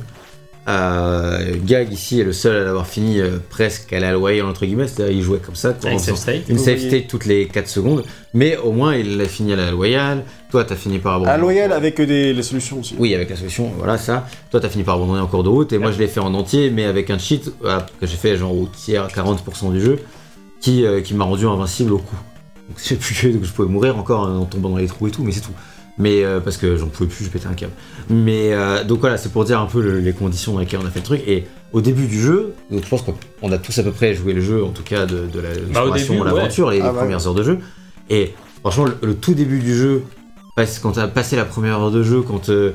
Euh, 0.68 1.56
Gag 1.64 1.92
ici 1.94 2.20
est 2.20 2.24
le 2.24 2.34
seul 2.34 2.56
à 2.56 2.64
l'avoir 2.64 2.88
fini 2.88 3.20
euh, 3.20 3.38
presque 3.50 3.94
à 3.94 4.00
la 4.00 4.12
loyale, 4.14 4.46
entre 4.48 4.66
guillemets. 4.66 4.88
C'est-à-dire, 4.88 5.16
il 5.16 5.22
jouait 5.22 5.38
comme 5.38 5.56
ça, 5.56 5.74
quoi, 5.74 5.90
en 5.90 5.94
Avec 5.94 6.00
faisant 6.00 6.16
save 6.16 6.36
state. 6.38 6.50
une 6.50 6.58
save 6.58 6.80
state 6.80 7.08
toutes 7.08 7.26
les 7.26 7.48
4 7.48 7.68
secondes. 7.68 8.04
Mais 8.34 8.58
au 8.58 8.72
moins, 8.72 8.96
il 8.96 9.18
l'a 9.18 9.26
fini 9.26 9.54
à 9.54 9.58
la 9.58 9.72
loyale. 9.72 10.24
Toi, 10.50 10.64
t'as 10.64 10.76
fini 10.76 11.00
par 11.00 11.14
abandonner. 11.16 11.34
À 11.34 11.38
loyal 11.38 11.72
avec 11.72 12.00
euh, 12.00 12.06
des, 12.06 12.34
les 12.34 12.44
solutions 12.44 12.80
aussi. 12.80 12.96
Oui, 12.98 13.14
avec 13.14 13.30
la 13.30 13.36
solution, 13.36 13.72
voilà 13.78 13.98
ça. 13.98 14.28
Toi, 14.50 14.60
t'as 14.60 14.70
fini 14.70 14.84
par 14.84 14.96
abandonner 14.96 15.20
en 15.22 15.28
cours 15.28 15.44
de 15.44 15.50
route, 15.50 15.72
et 15.74 15.78
moi, 15.78 15.92
je 15.92 16.00
l'ai 16.00 16.08
fait 16.08 16.20
en 16.20 16.34
entier, 16.34 16.72
mais 16.72 16.86
avec 16.86 17.10
un 17.12 17.18
cheat 17.20 17.52
euh, 17.64 17.80
que 18.02 18.08
j'ai 18.08 18.18
fait 18.18 18.36
genre 18.36 18.54
au 18.58 18.68
tiers, 18.68 19.08
40% 19.08 19.72
du 19.72 19.82
jeu, 19.82 20.00
qui, 20.62 20.84
euh, 20.86 21.02
qui 21.02 21.14
m'a 21.14 21.26
rendu 21.26 21.46
invincible 21.46 21.94
au 21.94 22.00
coup. 22.00 22.16
Donc, 22.70 22.78
je 22.80 22.84
sais 22.84 22.96
plus 22.96 23.14
que 23.40 23.46
je 23.46 23.52
pouvais 23.52 23.70
mourir 23.70 23.98
encore 23.98 24.22
en 24.28 24.46
tombant 24.46 24.70
dans 24.70 24.78
les 24.78 24.88
trous 24.88 25.08
et 25.08 25.12
tout, 25.12 25.24
mais 25.24 25.32
c'est 25.32 25.42
tout. 25.42 25.52
Mais 25.98 26.26
euh, 26.26 26.40
parce 26.42 26.58
que 26.58 26.76
j'en 26.76 26.88
pouvais 26.88 27.08
plus, 27.10 27.24
je 27.26 27.30
pétais 27.30 27.48
un 27.48 27.54
câble. 27.54 27.72
Mais 28.10 28.54
euh, 28.54 28.84
donc 28.84 29.00
voilà, 29.00 29.18
c'est 29.18 29.32
pour 29.32 29.46
dire 29.46 29.60
un 29.62 29.66
peu 29.66 29.82
le- 29.82 30.00
les 30.00 30.12
conditions 30.14 30.54
dans 30.54 30.60
lesquelles 30.60 30.82
on 30.84 30.86
a 30.86 30.90
fait 30.90 31.00
le 31.00 31.06
truc. 31.06 31.22
Et 31.26 31.46
au 31.72 31.80
début 31.82 32.06
du 32.08 32.20
jeu, 32.22 32.54
donc 32.70 32.84
je 32.84 32.90
pense 32.90 33.02
qu'on 33.04 33.52
a 33.52 33.58
tous 33.58 33.78
à 33.80 33.84
peu 33.84 33.92
près 33.92 34.14
joué 34.14 34.34
le 34.34 34.42
jeu, 34.42 34.64
en 34.64 34.70
tout 34.72 34.84
cas 34.84 35.06
de, 35.06 35.20
de 35.20 35.42
Bah, 35.42 35.48
l'exploration, 35.56 36.14
début, 36.16 36.26
l'aventure, 36.26 36.70
les, 36.72 36.82
Ah 36.82 36.84
les 36.84 36.90
ouais. 36.90 36.96
premières 36.98 37.26
heures 37.28 37.34
de 37.34 37.44
jeu. 37.44 37.60
Et 38.10 38.34
franchement, 38.62 38.86
le, 38.86 38.98
le 39.08 39.16
tout 39.16 39.34
début 39.34 39.60
du 39.60 39.74
jeu, 39.74 40.04
parce- 40.58 40.80
quand 40.80 40.92
t'as 40.94 41.08
passé 41.08 41.36
la 41.38 41.46
première 41.46 41.80
heure 41.80 41.92
de 41.92 42.04
jeu, 42.04 42.22
quand 42.22 42.50
euh, 42.50 42.72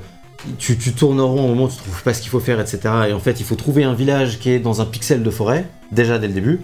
tu, 0.58 0.78
tu 0.78 0.92
tournes 0.92 1.20
en 1.20 1.28
rond 1.28 1.44
au 1.44 1.48
moment 1.48 1.64
où 1.66 1.68
tu 1.68 1.76
trouves 1.76 2.02
pas 2.02 2.14
ce 2.14 2.22
qu'il 2.22 2.30
faut 2.30 2.40
faire, 2.40 2.58
etc. 2.58 2.80
Et 3.10 3.12
en 3.12 3.20
fait, 3.20 3.38
il 3.40 3.44
faut 3.44 3.54
trouver 3.56 3.84
un 3.84 3.92
village 3.92 4.38
qui 4.38 4.50
est 4.50 4.58
dans 4.60 4.80
un 4.80 4.86
pixel 4.86 5.22
de 5.22 5.30
forêt, 5.30 5.66
déjà 5.92 6.18
dès 6.18 6.28
le 6.28 6.32
début. 6.32 6.60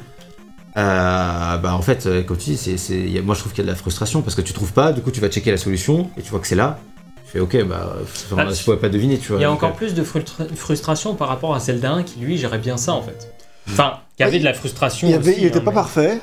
Euh, 0.76 1.56
bah 1.56 1.74
en 1.74 1.80
fait, 1.82 2.06
euh, 2.06 2.22
comme 2.22 2.36
tu 2.36 2.50
dis, 2.50 2.56
c'est, 2.56 2.76
c'est- 2.76 2.94
il 2.98 3.10
y 3.10 3.18
a- 3.18 3.22
moi 3.22 3.34
je 3.34 3.40
trouve 3.40 3.52
qu'il 3.52 3.60
y 3.64 3.66
a 3.66 3.66
de 3.66 3.70
la 3.70 3.76
frustration 3.76 4.20
parce 4.22 4.34
que 4.34 4.42
tu 4.42 4.52
trouves 4.52 4.72
pas, 4.72 4.92
du 4.92 5.00
coup 5.00 5.10
tu 5.10 5.20
vas 5.20 5.28
checker 5.28 5.50
la 5.50 5.56
solution 5.56 6.10
et 6.18 6.22
tu 6.22 6.30
vois 6.30 6.40
que 6.40 6.46
c'est 6.46 6.54
là. 6.54 6.78
Tu 7.24 7.32
fais 7.32 7.40
ok, 7.40 7.64
bah 7.64 7.96
enfin, 8.32 8.44
Ah, 8.46 8.52
je 8.52 8.62
pouvais 8.62 8.76
pas 8.76 8.88
deviner, 8.90 9.18
tu 9.18 9.28
vois. 9.28 9.38
Il 9.38 9.42
y 9.42 9.46
a 9.46 9.50
encore 9.50 9.70
euh, 9.70 9.72
plus 9.72 9.94
de 9.94 10.02
frustra- 10.04 10.46
frustration 10.54 11.14
par 11.14 11.28
rapport 11.28 11.54
à 11.54 11.60
Zelda 11.60 11.92
1 11.92 12.02
qui 12.02 12.20
lui 12.20 12.36
gérait 12.36 12.58
bien 12.58 12.76
ça 12.76 12.92
en 12.92 13.02
fait. 13.02 13.32
Enfin, 13.68 13.94
qui 14.16 14.22
avait 14.22 14.38
de 14.38 14.44
la 14.44 14.52
frustration. 14.54 15.08
Il, 15.08 15.12
y 15.12 15.14
avait, 15.14 15.30
aussi, 15.32 15.40
il 15.40 15.46
était 15.46 15.58
hein, 15.58 15.62
pas 15.62 15.70
mais- 15.70 15.74
parfait, 15.74 16.20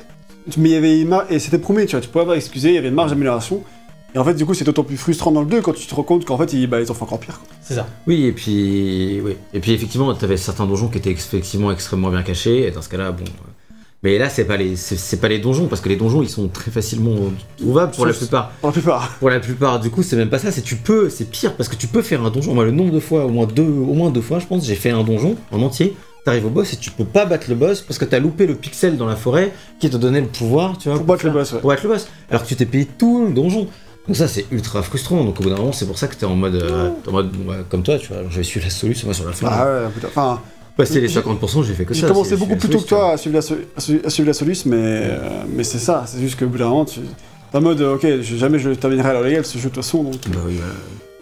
mais 0.56 0.68
il 0.70 0.72
y 0.72 0.76
avait 0.76 1.04
mar- 1.04 1.24
et 1.30 1.38
c'était 1.40 1.58
promis, 1.58 1.84
tu 1.86 1.92
vois, 1.92 2.00
tu 2.00 2.08
pouvais 2.08 2.24
pas 2.24 2.36
excuser, 2.36 2.68
il 2.70 2.74
y 2.76 2.78
avait 2.78 2.88
une 2.88 2.94
marge 2.94 3.10
d'amélioration. 3.10 3.62
Et 4.14 4.18
en 4.18 4.24
fait, 4.24 4.34
du 4.34 4.46
coup, 4.46 4.54
c'est 4.54 4.64
d'autant 4.64 4.84
plus 4.84 4.96
frustrant 4.96 5.32
dans 5.32 5.40
le 5.40 5.48
2 5.48 5.60
quand 5.60 5.72
tu 5.72 5.86
te 5.88 5.94
rends 5.94 6.04
compte 6.04 6.24
qu'en 6.24 6.38
fait, 6.38 6.52
ils, 6.52 6.68
bah, 6.68 6.80
ils 6.80 6.88
ont 6.92 6.94
fait 6.94 7.02
encore 7.02 7.18
pire. 7.18 7.40
C'est 7.60 7.74
ça. 7.74 7.88
Oui, 8.06 8.26
et 8.26 8.32
puis, 8.32 9.20
oui. 9.20 9.36
et 9.52 9.58
puis 9.58 9.72
effectivement, 9.72 10.14
tu 10.14 10.24
avais 10.24 10.36
certains 10.36 10.66
donjons 10.66 10.86
qui 10.86 10.98
étaient 10.98 11.10
effectivement 11.10 11.72
extrêmement 11.72 12.10
bien 12.10 12.22
cachés, 12.22 12.68
et 12.68 12.70
dans 12.70 12.80
ce 12.82 12.88
cas-là, 12.88 13.10
bon. 13.10 13.24
Mais 14.04 14.18
là, 14.18 14.28
c'est 14.28 14.44
pas 14.44 14.58
les, 14.58 14.76
c'est, 14.76 15.16
pas 15.16 15.28
les 15.28 15.38
donjons, 15.38 15.66
parce 15.66 15.80
que 15.80 15.88
les 15.88 15.96
donjons, 15.96 16.20
ils 16.20 16.28
sont 16.28 16.48
très 16.48 16.70
facilement 16.70 17.16
trouvables 17.56 17.92
pour 17.92 18.04
la 18.04 18.12
plupart. 18.12 18.50
Pour 18.60 18.68
la 18.68 18.72
plupart. 18.72 19.16
Pour 19.18 19.30
la 19.30 19.40
plupart, 19.40 19.80
du 19.80 19.88
coup, 19.88 20.02
c'est 20.02 20.16
même 20.16 20.28
pas 20.28 20.38
ça, 20.38 20.52
c'est 20.52 20.60
tu 20.60 20.76
peux, 20.76 21.08
c'est 21.08 21.24
pire, 21.30 21.56
parce 21.56 21.70
que 21.70 21.74
tu 21.74 21.86
peux 21.86 22.02
faire 22.02 22.22
un 22.22 22.30
donjon. 22.30 22.52
Moi, 22.52 22.66
le 22.66 22.70
nombre 22.70 22.92
de 22.92 23.00
fois, 23.00 23.24
au 23.24 23.30
moins 23.30 23.46
deux, 23.46 23.62
au 23.62 23.94
moins 23.94 24.10
deux 24.10 24.20
fois, 24.20 24.40
je 24.40 24.46
pense, 24.46 24.66
j'ai 24.66 24.74
fait 24.74 24.90
un 24.90 25.02
donjon 25.04 25.36
en 25.50 25.62
entier. 25.62 25.96
T'arrives 26.26 26.44
au 26.44 26.50
boss 26.50 26.74
et 26.74 26.76
tu 26.76 26.90
peux 26.90 27.06
pas 27.06 27.24
battre 27.24 27.46
le 27.48 27.54
boss 27.54 27.80
parce 27.80 27.98
que 27.98 28.04
t'as 28.04 28.18
loupé 28.18 28.46
le 28.46 28.54
pixel 28.54 28.98
dans 28.98 29.06
la 29.06 29.16
forêt 29.16 29.52
qui 29.78 29.88
te 29.88 29.96
donnait 29.96 30.22
le 30.22 30.26
pouvoir, 30.26 30.76
tu 30.76 30.88
vois. 30.88 30.98
Pour 30.98 31.06
battre 31.06 31.24
le 31.24 31.32
boss, 31.32 31.52
ouais. 31.52 31.60
pour 31.60 31.68
battre 31.68 31.82
le 31.84 31.88
boss. 31.90 32.08
Alors 32.30 32.42
que 32.42 32.48
tu 32.48 32.56
t'es 32.56 32.66
payé 32.66 32.86
tout 32.86 33.26
le 33.26 33.32
donjon. 33.32 33.68
Donc 34.06 34.16
ça, 34.16 34.28
c'est 34.28 34.46
ultra 34.50 34.82
frustrant. 34.82 35.24
Donc 35.24 35.40
au 35.40 35.42
bout 35.42 35.50
d'un 35.50 35.56
moment, 35.56 35.72
c'est 35.72 35.86
pour 35.86 35.98
ça 35.98 36.08
que 36.08 36.14
t'es 36.14 36.24
en 36.24 36.34
mode, 36.34 36.56
euh, 36.56 36.90
en 37.06 37.12
mode 37.12 37.30
ouais, 37.46 37.56
comme 37.68 37.82
toi, 37.82 37.98
tu 37.98 38.08
vois. 38.08 38.22
J'avais 38.30 38.42
su 38.42 38.60
la 38.60 38.70
solution, 38.70 39.06
moi, 39.06 39.14
sur 39.14 39.26
la 39.26 39.32
fin. 39.32 39.48
Ah 39.50 39.64
ouais, 39.64 39.88
putain. 39.94 40.08
Enfin, 40.08 40.40
Passer 40.76 41.00
les 41.00 41.08
j'ai- 41.08 41.20
50%, 41.20 41.62
j'ai 41.62 41.74
fait 41.74 41.84
que 41.84 41.94
ça. 41.94 42.00
j'ai 42.00 42.06
commencé 42.12 42.36
beaucoup 42.36 42.56
plus 42.56 42.68
tôt 42.68 42.80
que 42.80 42.88
toi 42.88 43.12
à 43.12 43.16
suivre 43.16 43.36
la, 43.36 43.42
so- 43.42 43.54
à 43.76 43.80
su- 43.80 44.00
à 44.04 44.10
suivre 44.10 44.26
la 44.26 44.34
soluce, 44.34 44.66
mais, 44.66 44.76
euh, 44.80 45.18
mais 45.48 45.62
c'est 45.62 45.78
ça. 45.78 46.04
C'est 46.06 46.18
juste 46.20 46.36
que 46.36 46.44
au 46.44 46.48
bout 46.48 46.58
d'un 46.58 46.68
moment, 46.68 46.84
tu. 46.84 47.00
T'es 47.52 47.58
en 47.58 47.60
mode, 47.60 47.80
euh, 47.80 47.94
ok, 47.94 48.06
jamais 48.22 48.58
je 48.58 48.70
terminerai 48.70 49.10
à 49.10 49.12
la 49.12 49.22
légal 49.22 49.44
ce 49.44 49.56
jeu 49.58 49.68
de 49.68 49.74
toute 49.74 49.76
façon, 49.84 50.02
donc 50.02 50.14
Bah 50.28 50.40
oui, 50.46 50.54
voilà. 50.56 50.72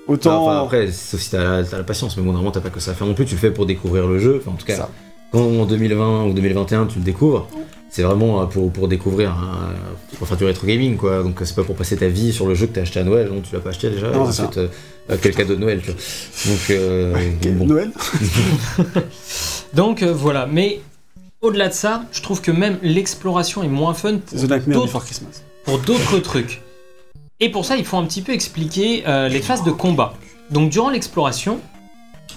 autant. 0.08 0.46
Enfin, 0.46 0.62
après, 0.64 0.90
sauf 0.90 1.20
si 1.20 1.30
t'as 1.30 1.60
la, 1.60 1.62
la 1.78 1.82
patience, 1.84 2.16
mais 2.16 2.22
bon, 2.22 2.30
normalement, 2.32 2.50
t'as 2.50 2.60
pas 2.60 2.70
que 2.70 2.80
ça 2.80 2.92
à 2.92 2.94
faire 2.94 3.06
non 3.06 3.12
plus. 3.14 3.26
Tu 3.26 3.34
le 3.34 3.40
fais 3.40 3.50
pour 3.50 3.66
découvrir 3.66 4.06
le 4.06 4.18
jeu. 4.18 4.38
Enfin, 4.40 4.52
en 4.52 4.56
tout 4.56 4.64
cas, 4.64 4.76
Ça. 4.76 4.88
quand 5.30 5.40
en 5.42 5.66
2020 5.66 6.24
ou 6.24 6.32
2021 6.32 6.86
tu 6.86 6.98
le 7.00 7.04
découvres, 7.04 7.46
c'est 7.94 8.02
vraiment 8.02 8.40
euh, 8.42 8.46
pour, 8.46 8.72
pour 8.72 8.88
découvrir, 8.88 9.30
un- 9.32 9.74
pour 10.18 10.26
faire 10.26 10.36
du 10.38 10.44
rétro 10.44 10.66
gaming 10.66 10.96
quoi. 10.96 11.22
Donc 11.22 11.38
c'est 11.44 11.54
pas 11.54 11.62
pour 11.62 11.76
passer 11.76 11.96
ta 11.96 12.08
vie 12.08 12.32
sur 12.32 12.46
le 12.46 12.54
jeu 12.54 12.66
que 12.66 12.72
t'as 12.72 12.80
acheté 12.82 12.98
à 13.00 13.04
Noël, 13.04 13.28
donc 13.28 13.42
tu 13.44 13.54
l'as 13.54 13.60
pas 13.60 13.70
acheté 13.70 13.90
déjà. 13.90 14.10
Non, 14.10 14.22
ensuite, 14.22 14.56
euh, 14.58 14.68
euh, 15.10 15.16
quel 15.20 15.34
cadeau 15.34 15.54
de 15.54 15.60
Noël, 15.60 15.80
tu 15.84 15.90
vois. 15.92 16.00
Donc, 16.50 16.70
euh, 16.70 17.30
bon. 17.52 17.66
Noël 17.66 17.90
Donc 19.74 20.02
euh, 20.02 20.12
voilà, 20.12 20.46
mais 20.46 20.80
au-delà 21.40 21.68
de 21.68 21.74
ça, 21.74 22.04
je 22.12 22.22
trouve 22.22 22.40
que 22.40 22.50
même 22.50 22.78
l'exploration 22.82 23.62
est 23.62 23.68
moins 23.68 23.94
fun 23.94 24.18
pour 24.18 24.38
d'autres- 24.38 24.86
Before 24.86 25.04
Christmas. 25.04 25.42
pour 25.64 25.78
d'autres 25.78 26.18
trucs. 26.18 26.62
Et 27.40 27.50
pour 27.50 27.64
ça, 27.64 27.76
il 27.76 27.84
faut 27.84 27.96
un 27.96 28.04
petit 28.04 28.22
peu 28.22 28.32
expliquer 28.32 29.04
euh, 29.08 29.28
les 29.28 29.40
phases 29.40 29.64
de 29.64 29.70
combat. 29.72 30.14
Donc 30.50 30.70
durant 30.70 30.90
l'exploration, 30.90 31.60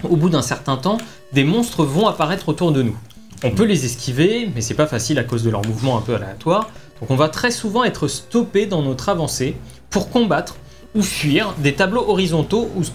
au 0.03 0.15
bout 0.15 0.29
d'un 0.29 0.41
certain 0.41 0.77
temps, 0.77 0.97
des 1.33 1.43
monstres 1.43 1.83
vont 1.85 2.07
apparaître 2.07 2.49
autour 2.49 2.71
de 2.71 2.81
nous. 2.81 2.97
On 3.45 3.51
peut 3.51 3.63
les 3.65 3.85
esquiver, 3.85 4.49
mais 4.53 4.61
c'est 4.61 4.73
pas 4.73 4.87
facile 4.87 5.19
à 5.19 5.23
cause 5.23 5.43
de 5.43 5.49
leur 5.49 5.65
mouvement 5.65 5.97
un 5.97 6.01
peu 6.01 6.15
aléatoire. 6.15 6.69
Donc 7.01 7.11
on 7.11 7.15
va 7.15 7.29
très 7.29 7.51
souvent 7.51 7.83
être 7.83 8.07
stoppé 8.07 8.65
dans 8.65 8.81
notre 8.81 9.09
avancée 9.09 9.55
pour 9.89 10.09
combattre 10.09 10.55
ou 10.95 11.01
fuir 11.01 11.53
des 11.59 11.73
tableaux 11.73 12.05
horizontaux 12.07 12.69
où, 12.75 12.83
se- 12.83 12.91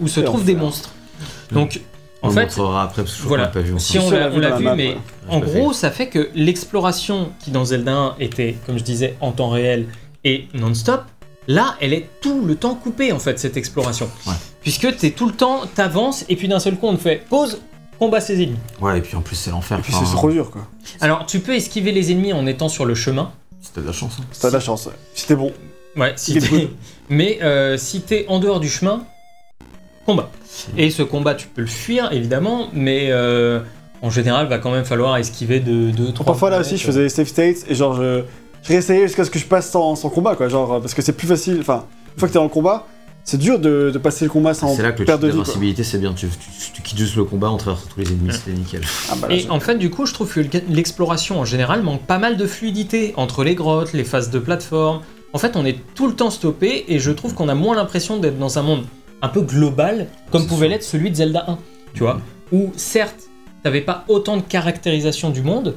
où 0.00 0.08
se 0.08 0.20
Et 0.20 0.24
trouvent 0.24 0.42
en 0.42 0.44
des 0.44 0.54
monstres. 0.56 0.90
Donc 1.52 1.80
on 2.22 2.26
en 2.26 2.30
le 2.30 2.34
fait, 2.34 2.40
montrera 2.46 2.82
après 2.84 3.02
parce 3.02 3.14
que 3.14 3.22
je 3.22 3.28
voilà, 3.28 3.46
pas 3.46 3.60
vu 3.60 3.74
si 3.78 3.98
on 3.98 4.08
on 4.08 4.10
l'a 4.10 4.28
vu 4.28 4.36
on 4.36 4.40
l'a 4.40 4.48
dans 4.50 4.54
la 4.54 4.58
vu, 4.58 4.64
map, 4.64 4.74
mais 4.74 4.88
ouais. 4.88 4.96
en 5.28 5.38
gros, 5.38 5.72
ça 5.72 5.90
fait 5.92 6.08
que 6.08 6.28
l'exploration 6.34 7.30
qui 7.44 7.50
dans 7.52 7.64
Zelda 7.64 7.92
1 7.94 8.14
était, 8.18 8.56
comme 8.66 8.78
je 8.78 8.84
disais, 8.84 9.16
en 9.20 9.30
temps 9.32 9.50
réel 9.50 9.86
et 10.24 10.46
non-stop, 10.54 11.02
là, 11.46 11.76
elle 11.80 11.92
est 11.92 12.08
tout 12.20 12.44
le 12.44 12.56
temps 12.56 12.74
coupée 12.74 13.12
en 13.12 13.20
fait 13.20 13.38
cette 13.38 13.56
exploration, 13.56 14.08
Ouais. 14.26 14.32
puisque 14.60 14.96
t'es 14.96 15.10
tout 15.10 15.26
le 15.26 15.34
temps, 15.34 15.62
t'avances 15.74 16.24
et 16.28 16.34
puis 16.34 16.48
d'un 16.48 16.58
seul 16.58 16.74
coup 16.76 16.88
on 16.88 16.96
te 16.96 17.00
fait 17.02 17.22
pause, 17.30 17.60
combat 17.98 18.20
ces 18.20 18.42
ennemis. 18.42 18.56
Ouais, 18.80 18.98
et 18.98 19.00
puis 19.02 19.16
en 19.16 19.20
plus 19.22 19.36
c'est 19.36 19.50
l'enfer. 19.50 19.78
Et 19.78 19.82
puis 19.82 19.92
Enfin, 19.94 20.04
c'est 20.06 20.14
trop 20.14 20.30
dur, 20.30 20.50
quoi. 20.50 20.62
Alors 21.00 21.26
tu 21.26 21.40
peux 21.40 21.54
esquiver 21.54 21.92
les 21.92 22.12
ennemis 22.12 22.32
en 22.32 22.46
étant 22.46 22.68
sur 22.68 22.84
le 22.84 22.94
chemin. 22.94 23.30
si 23.60 23.72
t'as 23.72 23.80
de 23.80 23.86
la 23.86 23.92
chance. 23.92 24.16
hein. 24.20 24.24
T'as 24.40 24.48
de 24.48 24.54
la 24.54 24.60
chance, 24.60 24.86
ouais. 24.86 24.92
Si 25.14 25.26
t'es 25.26 25.36
bon. 25.36 25.52
Ouais, 25.96 26.12
si 26.16 26.34
t'es- 26.38 26.48
good. 26.48 26.68
mais 27.08 27.38
euh, 27.42 27.76
si 27.78 28.00
t'es 28.02 28.26
en 28.28 28.38
dehors 28.38 28.60
du 28.60 28.68
chemin, 28.68 29.04
combat. 30.04 30.30
Et 30.76 30.90
ce 30.90 31.02
combat, 31.02 31.34
tu 31.34 31.48
peux 31.48 31.62
le 31.62 31.66
fuir 31.66 32.12
évidemment, 32.12 32.68
mais 32.72 33.08
euh, 33.10 33.60
en 34.02 34.10
général, 34.10 34.46
va 34.46 34.58
quand 34.58 34.70
même 34.70 34.84
falloir 34.84 35.16
esquiver 35.16 35.60
de 35.60 35.90
2 35.90 36.12
3 36.12 36.24
Parfois 36.26 36.50
là 36.50 36.60
aussi, 36.60 36.76
je 36.76 36.84
faisais 36.84 37.02
des 37.02 37.08
save 37.08 37.26
states 37.26 37.64
et 37.68 37.74
genre 37.74 37.94
je, 37.96 38.22
je 38.62 38.68
réessayais 38.68 39.02
jusqu'à 39.06 39.24
ce 39.24 39.30
que 39.30 39.38
je 39.38 39.46
passe 39.46 39.70
sans, 39.70 39.96
sans 39.96 40.08
combat, 40.10 40.34
quoi. 40.36 40.48
Genre, 40.48 40.80
parce 40.80 40.94
que 40.94 41.02
c'est 41.02 41.12
plus 41.12 41.26
facile. 41.26 41.58
Enfin, 41.60 41.84
une 42.14 42.18
fois 42.20 42.28
que 42.28 42.32
t'es 42.32 42.38
dans 42.38 42.44
le 42.44 42.50
combat, 42.50 42.86
c'est 43.26 43.36
dur 43.36 43.58
de, 43.58 43.90
de 43.92 43.98
passer 43.98 44.24
le 44.24 44.30
combat 44.30 44.54
sans 44.54 44.74
C'est 44.74 44.82
là 44.82 44.92
que 44.92 45.00
le 45.00 45.04
perdre 45.04 45.24
de 45.24 45.28
vie. 45.28 45.34
quoi. 45.34 45.42
d'invincibilité 45.44 45.84
c'est 45.84 45.98
bien. 45.98 46.14
Tu, 46.14 46.28
tu, 46.28 46.72
tu 46.72 46.80
quittes 46.82 46.98
juste 46.98 47.16
le 47.16 47.24
combat 47.24 47.50
en 47.50 47.58
traversant 47.58 47.86
tous 47.92 48.00
les 48.00 48.06
ennemis, 48.12 48.32
c'était 48.32 48.52
nickel. 48.52 48.80
Ah 49.10 49.16
bah 49.20 49.28
là, 49.28 49.34
Et 49.34 49.40
c'est- 49.40 49.50
en 49.50 49.60
fait, 49.60 49.74
du 49.76 49.90
coup, 49.90 50.06
je 50.06 50.14
trouve 50.14 50.32
que 50.32 50.40
l'exploration 50.70 51.38
en 51.40 51.44
général 51.44 51.82
manque 51.82 52.02
pas 52.06 52.18
mal 52.18 52.36
de 52.38 52.46
fluidité 52.46 53.12
entre 53.16 53.44
les 53.44 53.54
grottes, 53.54 53.92
les 53.92 54.04
phases 54.04 54.30
de 54.30 54.38
plateforme. 54.38 55.00
En 55.32 55.38
fait, 55.38 55.56
on 55.56 55.66
est 55.66 55.76
tout 55.94 56.06
le 56.06 56.14
temps 56.14 56.30
stoppé 56.30 56.84
et 56.88 56.98
je 56.98 57.10
trouve 57.10 57.34
qu'on 57.34 57.48
a 57.50 57.54
moins 57.54 57.74
l'impression 57.76 58.16
d'être 58.16 58.38
dans 58.38 58.58
un 58.58 58.62
monde 58.62 58.84
un 59.22 59.28
peu 59.28 59.42
global 59.42 60.06
comme 60.30 60.42
C'est 60.42 60.48
pouvait 60.48 60.68
l'être 60.68 60.84
celui 60.84 61.10
de 61.10 61.16
Zelda 61.16 61.44
1. 61.48 61.58
Tu 61.94 62.04
vois, 62.04 62.20
où 62.52 62.70
certes, 62.76 63.24
t'avais 63.62 63.80
pas 63.80 64.04
autant 64.08 64.36
de 64.36 64.42
caractérisation 64.42 65.30
du 65.30 65.42
monde, 65.42 65.74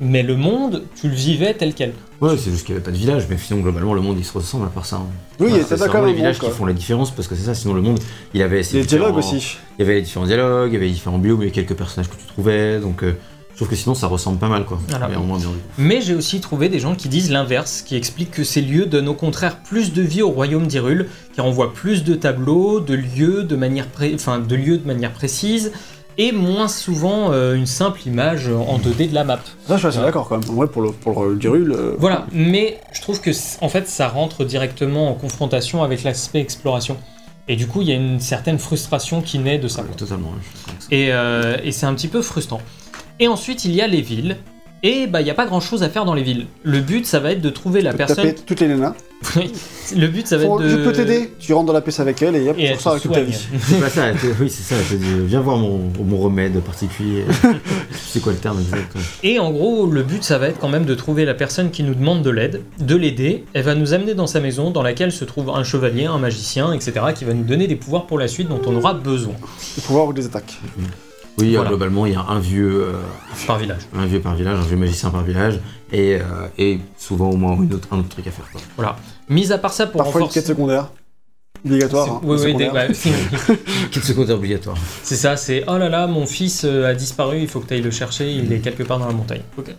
mais 0.00 0.22
le 0.22 0.36
monde, 0.36 0.82
tu 1.00 1.08
le 1.08 1.14
vivais 1.14 1.54
tel 1.54 1.74
quel. 1.74 1.92
Ouais, 2.20 2.36
c'est 2.36 2.50
juste 2.50 2.64
qu'il 2.66 2.74
n'y 2.74 2.78
avait 2.80 2.84
pas 2.84 2.90
de 2.92 2.96
village, 2.96 3.26
mais 3.28 3.36
sinon 3.38 3.60
globalement 3.60 3.94
le 3.94 4.00
monde 4.00 4.16
il 4.18 4.24
se 4.24 4.32
ressemble 4.32 4.66
à 4.66 4.68
part 4.68 4.86
ça. 4.86 4.96
hein. 4.96 5.06
Oui, 5.40 5.48
Voilà, 5.48 5.62
c'est 5.64 5.68
c'est 5.70 5.74
d'accord 5.76 5.88
vraiment 5.88 6.06
les 6.06 6.12
le 6.12 6.16
villages 6.18 6.38
qui 6.38 6.50
font 6.50 6.66
la 6.66 6.72
différence 6.72 7.10
parce 7.10 7.28
que 7.28 7.34
c'est 7.34 7.44
ça, 7.44 7.54
sinon 7.54 7.74
le 7.74 7.82
monde 7.82 7.98
il 8.34 8.42
avait 8.42 8.62
Les 8.72 8.82
dialogues 8.84 9.16
aussi. 9.16 9.56
Il 9.78 9.82
y 9.82 9.84
avait 9.84 9.94
les 9.96 10.02
différents 10.02 10.26
dialogues, 10.26 10.70
il 10.70 10.74
y 10.74 10.76
avait 10.76 10.86
les 10.86 10.92
différents 10.92 11.18
biomes, 11.18 11.38
il 11.38 11.44
y 11.44 11.46
avait 11.46 11.50
quelques 11.52 11.74
personnages 11.76 12.08
que 12.10 12.16
tu 12.16 12.26
trouvais, 12.26 12.78
donc 12.80 13.02
euh, 13.02 13.14
je 13.50 13.56
trouve 13.56 13.68
que 13.68 13.74
sinon 13.76 13.94
ça 13.94 14.06
ressemble 14.06 14.38
pas 14.38 14.48
mal 14.48 14.64
quoi. 14.64 14.80
Voilà. 14.88 15.08
Mais 15.08 15.16
moins 15.16 15.38
bien. 15.38 15.50
Mais 15.78 16.00
j'ai 16.00 16.14
aussi 16.14 16.40
trouvé 16.40 16.68
des 16.68 16.78
gens 16.78 16.94
qui 16.94 17.08
disent 17.08 17.30
l'inverse, 17.30 17.82
qui 17.82 17.96
expliquent 17.96 18.30
que 18.30 18.44
ces 18.44 18.60
lieux 18.62 18.86
donnent 18.86 19.08
au 19.08 19.14
contraire 19.14 19.58
plus 19.62 19.92
de 19.92 20.02
vie 20.02 20.22
au 20.22 20.30
royaume 20.30 20.66
d'Hyrule, 20.68 21.08
car 21.36 21.44
on 21.46 21.50
voit 21.50 21.72
plus 21.74 22.02
de 22.04 22.14
tableaux, 22.14 22.80
de 22.80 22.94
lieux 22.94 23.42
de 23.44 23.56
manière, 23.56 23.86
pré- 23.88 24.12
enfin, 24.14 24.38
de 24.38 24.54
lieux 24.54 24.78
de 24.78 24.86
manière 24.86 25.12
précise, 25.12 25.72
et 26.18 26.32
moins 26.32 26.68
souvent 26.68 27.32
euh, 27.32 27.54
une 27.54 27.66
simple 27.66 28.00
image 28.06 28.48
en 28.48 28.78
2D 28.78 29.10
de 29.10 29.14
la 29.14 29.24
map. 29.24 29.40
Ça, 29.66 29.74
je 29.74 29.78
suis 29.78 29.86
assez 29.88 29.98
d'accord 29.98 30.28
quand 30.28 30.38
même. 30.38 30.50
En 30.50 30.54
vrai, 30.54 30.66
pour 30.66 30.82
le, 30.82 30.92
pour 30.92 31.24
le 31.24 31.36
Dirul, 31.36 31.72
euh, 31.72 31.94
Voilà, 31.98 32.26
mais 32.32 32.80
je 32.92 33.00
trouve 33.00 33.20
que 33.20 33.30
en 33.60 33.68
fait 33.68 33.88
ça 33.88 34.08
rentre 34.08 34.44
directement 34.44 35.10
en 35.10 35.14
confrontation 35.14 35.82
avec 35.82 36.02
l'aspect 36.02 36.40
exploration. 36.40 36.96
Et 37.48 37.56
du 37.56 37.66
coup, 37.66 37.82
il 37.82 37.88
y 37.88 37.92
a 37.92 37.96
une 37.96 38.20
certaine 38.20 38.58
frustration 38.58 39.20
qui 39.20 39.38
naît 39.38 39.58
de 39.58 39.66
ça. 39.66 39.82
Ouais, 39.82 39.88
totalement. 39.96 40.32
je 40.40 40.84
ça. 40.84 40.86
Et, 40.92 41.12
euh, 41.12 41.56
et 41.64 41.72
c'est 41.72 41.86
un 41.86 41.94
petit 41.94 42.08
peu 42.08 42.22
frustrant. 42.22 42.60
Et 43.18 43.26
ensuite, 43.26 43.64
il 43.64 43.74
y 43.74 43.80
a 43.80 43.86
les 43.88 44.00
villes. 44.00 44.36
Et 44.84 45.06
bah, 45.06 45.20
il 45.20 45.24
n'y 45.24 45.30
a 45.30 45.34
pas 45.34 45.46
grand 45.46 45.60
chose 45.60 45.82
à 45.84 45.88
faire 45.88 46.04
dans 46.04 46.14
les 46.14 46.22
villes. 46.24 46.46
Le 46.64 46.80
but, 46.80 47.06
ça 47.06 47.20
va 47.20 47.30
être 47.32 47.40
de 47.40 47.50
trouver 47.50 47.82
la 47.82 47.90
tu 47.90 47.98
peux 47.98 47.98
personne. 47.98 48.24
taper 48.24 48.34
toutes 48.44 48.60
les 48.60 48.66
nanas. 48.68 48.94
Le 49.96 50.06
but, 50.08 50.26
ça 50.26 50.36
va 50.36 50.44
Faut- 50.46 50.58
être 50.58 50.64
de. 50.64 50.70
Je 50.70 50.76
peux 50.78 50.92
t'aider. 50.92 51.30
Tu 51.38 51.52
rentres 51.52 51.66
dans 51.66 51.72
la 51.72 51.80
pièce 51.80 52.00
avec 52.00 52.20
elle 52.22 52.34
et 52.34 52.48
hop, 52.48 52.56
Et 52.58 52.66
tu 52.66 52.72
ressors 52.74 52.92
avec 52.92 53.02
toute 53.04 53.12
ta 53.12 53.20
vie. 53.22 53.32
C'est 53.60 53.78
pas 53.80 53.88
ça, 53.88 54.06
oui 54.40 54.50
c'est 54.50 54.74
ça, 54.74 54.74
viens 55.26 55.40
voir 55.40 55.56
mon, 55.56 55.78
mon 56.04 56.18
remède 56.18 56.58
particulier. 56.60 57.24
c'est 57.92 58.20
quoi 58.20 58.32
le 58.32 58.38
terme 58.38 58.58
exact. 58.60 58.96
Et 59.22 59.38
en 59.38 59.52
gros, 59.52 59.86
le 59.86 60.02
but, 60.02 60.24
ça 60.24 60.38
va 60.38 60.48
être 60.48 60.58
quand 60.58 60.68
même 60.68 60.84
de 60.84 60.94
trouver 60.96 61.24
la 61.24 61.34
personne 61.34 61.70
qui 61.70 61.84
nous 61.84 61.94
demande 61.94 62.22
de 62.22 62.30
l'aide, 62.30 62.62
de 62.80 62.96
l'aider. 62.96 63.44
Elle 63.52 63.62
va 63.64 63.76
nous 63.76 63.94
amener 63.94 64.14
dans 64.14 64.26
sa 64.26 64.40
maison, 64.40 64.70
dans 64.72 64.82
laquelle 64.82 65.12
se 65.12 65.24
trouve 65.24 65.50
un 65.50 65.62
chevalier, 65.62 66.06
un 66.06 66.18
magicien, 66.18 66.72
etc., 66.72 66.92
qui 67.14 67.24
va 67.24 67.34
nous 67.34 67.44
donner 67.44 67.68
des 67.68 67.76
pouvoirs 67.76 68.06
pour 68.06 68.18
la 68.18 68.26
suite 68.26 68.48
dont 68.48 68.60
on 68.66 68.74
aura 68.74 68.94
besoin 68.94 69.34
Des 69.76 69.82
pouvoirs 69.82 70.08
ou 70.08 70.12
des 70.12 70.26
attaques. 70.26 70.58
Oui, 71.38 71.48
euh, 71.48 71.56
Voilà. 71.56 71.70
globalement 71.70 72.04
il 72.06 72.12
y 72.12 72.16
a 72.16 72.20
un 72.28 72.38
vieux, 72.38 72.84
euh, 72.88 72.92
par 73.46 73.58
village. 73.58 73.80
un 73.96 74.06
vieux 74.06 74.20
par 74.20 74.34
village, 74.34 74.58
un 74.58 74.62
vieux 74.66 74.76
magicien 74.76 75.10
par 75.10 75.22
village, 75.22 75.60
et, 75.90 76.16
euh, 76.16 76.22
et 76.58 76.78
souvent 76.98 77.30
au 77.30 77.36
moins 77.36 77.56
une 77.56 77.72
autre- 77.74 77.88
un 77.90 77.98
autre 78.00 78.10
truc 78.10 78.26
à 78.26 78.30
faire. 78.30 78.44
Quoi. 78.52 78.60
Voilà. 78.76 78.96
Mis 79.28 79.50
à 79.52 79.58
part 79.58 79.72
ça, 79.72 79.86
pour 79.86 79.98
Parfois 79.98 80.20
une 80.20 80.24
renforcer. 80.24 80.40
quête 80.40 80.46
secondaire. 80.46 80.90
Obligatoire. 81.64 82.08
hein, 82.08 82.20
Oui, 82.24 82.36
oui, 82.40 82.54
des- 82.54 82.64
secondaire. 82.64 82.72
bah, 84.26 84.32
obligatoire. 84.34 84.76
c'est 85.04 85.14
ça, 85.16 85.36
c'est 85.36 85.64
oh 85.68 85.78
là 85.78 85.88
là, 85.88 86.06
mon 86.08 86.26
fils 86.26 86.64
a 86.64 86.92
disparu, 86.94 87.38
il 87.40 87.48
faut 87.48 87.60
que 87.60 87.68
tu 87.68 87.74
ailles 87.74 87.82
le 87.82 87.90
chercher, 87.92 88.32
il 88.32 88.52
est 88.52 88.58
quelque 88.58 88.82
part 88.82 88.98
dans 88.98 89.06
la 89.06 89.12
montagne. 89.12 89.42
Ok. 89.56 89.74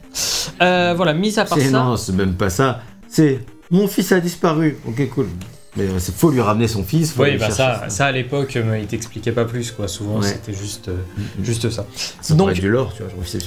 Euh, 0.61 0.93
voilà, 0.95 1.13
mis 1.13 1.37
à 1.39 1.45
part 1.45 1.57
C'est 1.57 1.65
ça. 1.65 1.83
non, 1.83 1.97
c'est 1.97 2.13
même 2.13 2.35
pas 2.35 2.49
ça. 2.49 2.81
C'est 3.09 3.41
mon 3.69 3.87
fils 3.87 4.11
a 4.11 4.19
disparu. 4.21 4.77
Ok, 4.87 5.09
cool. 5.09 5.27
Mais 5.75 5.83
euh, 5.83 5.97
c'est 5.99 6.13
faut 6.15 6.29
lui 6.29 6.41
ramener 6.41 6.67
son 6.67 6.83
fils. 6.83 7.13
faut 7.13 7.23
Oui, 7.23 7.37
bah 7.37 7.49
ça, 7.49 7.85
ça 7.89 8.05
à 8.05 8.11
l'époque, 8.11 8.55
euh, 8.55 8.77
il 8.79 8.85
t'expliquait 8.87 9.31
pas 9.31 9.45
plus, 9.45 9.71
quoi. 9.71 9.87
Souvent, 9.87 10.19
Ouais. 10.19 10.27
c'était 10.27 10.53
juste, 10.53 10.87
euh, 10.89 10.97
Mhm. 11.17 11.45
juste 11.45 11.69
ça. 11.71 11.85
Ça 12.21 12.35
Donc- 12.35 12.53
du 12.53 12.69
lore, 12.69 12.93
tu 12.95 13.01
vois. 13.03 13.11
c'est- 13.25 13.39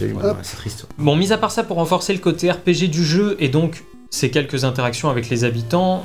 triste. 0.56 0.86
Bon, 0.98 1.14
mis 1.16 1.32
à 1.32 1.38
part 1.38 1.50
ça, 1.52 1.62
pour 1.62 1.76
renforcer 1.76 2.12
le 2.12 2.18
côté 2.18 2.50
RPG 2.50 2.88
du 2.88 3.04
jeu 3.04 3.36
et 3.38 3.48
donc 3.48 3.84
ces 4.10 4.30
quelques 4.30 4.64
interactions 4.64 5.08
avec 5.08 5.28
les 5.28 5.44
habitants, 5.44 6.04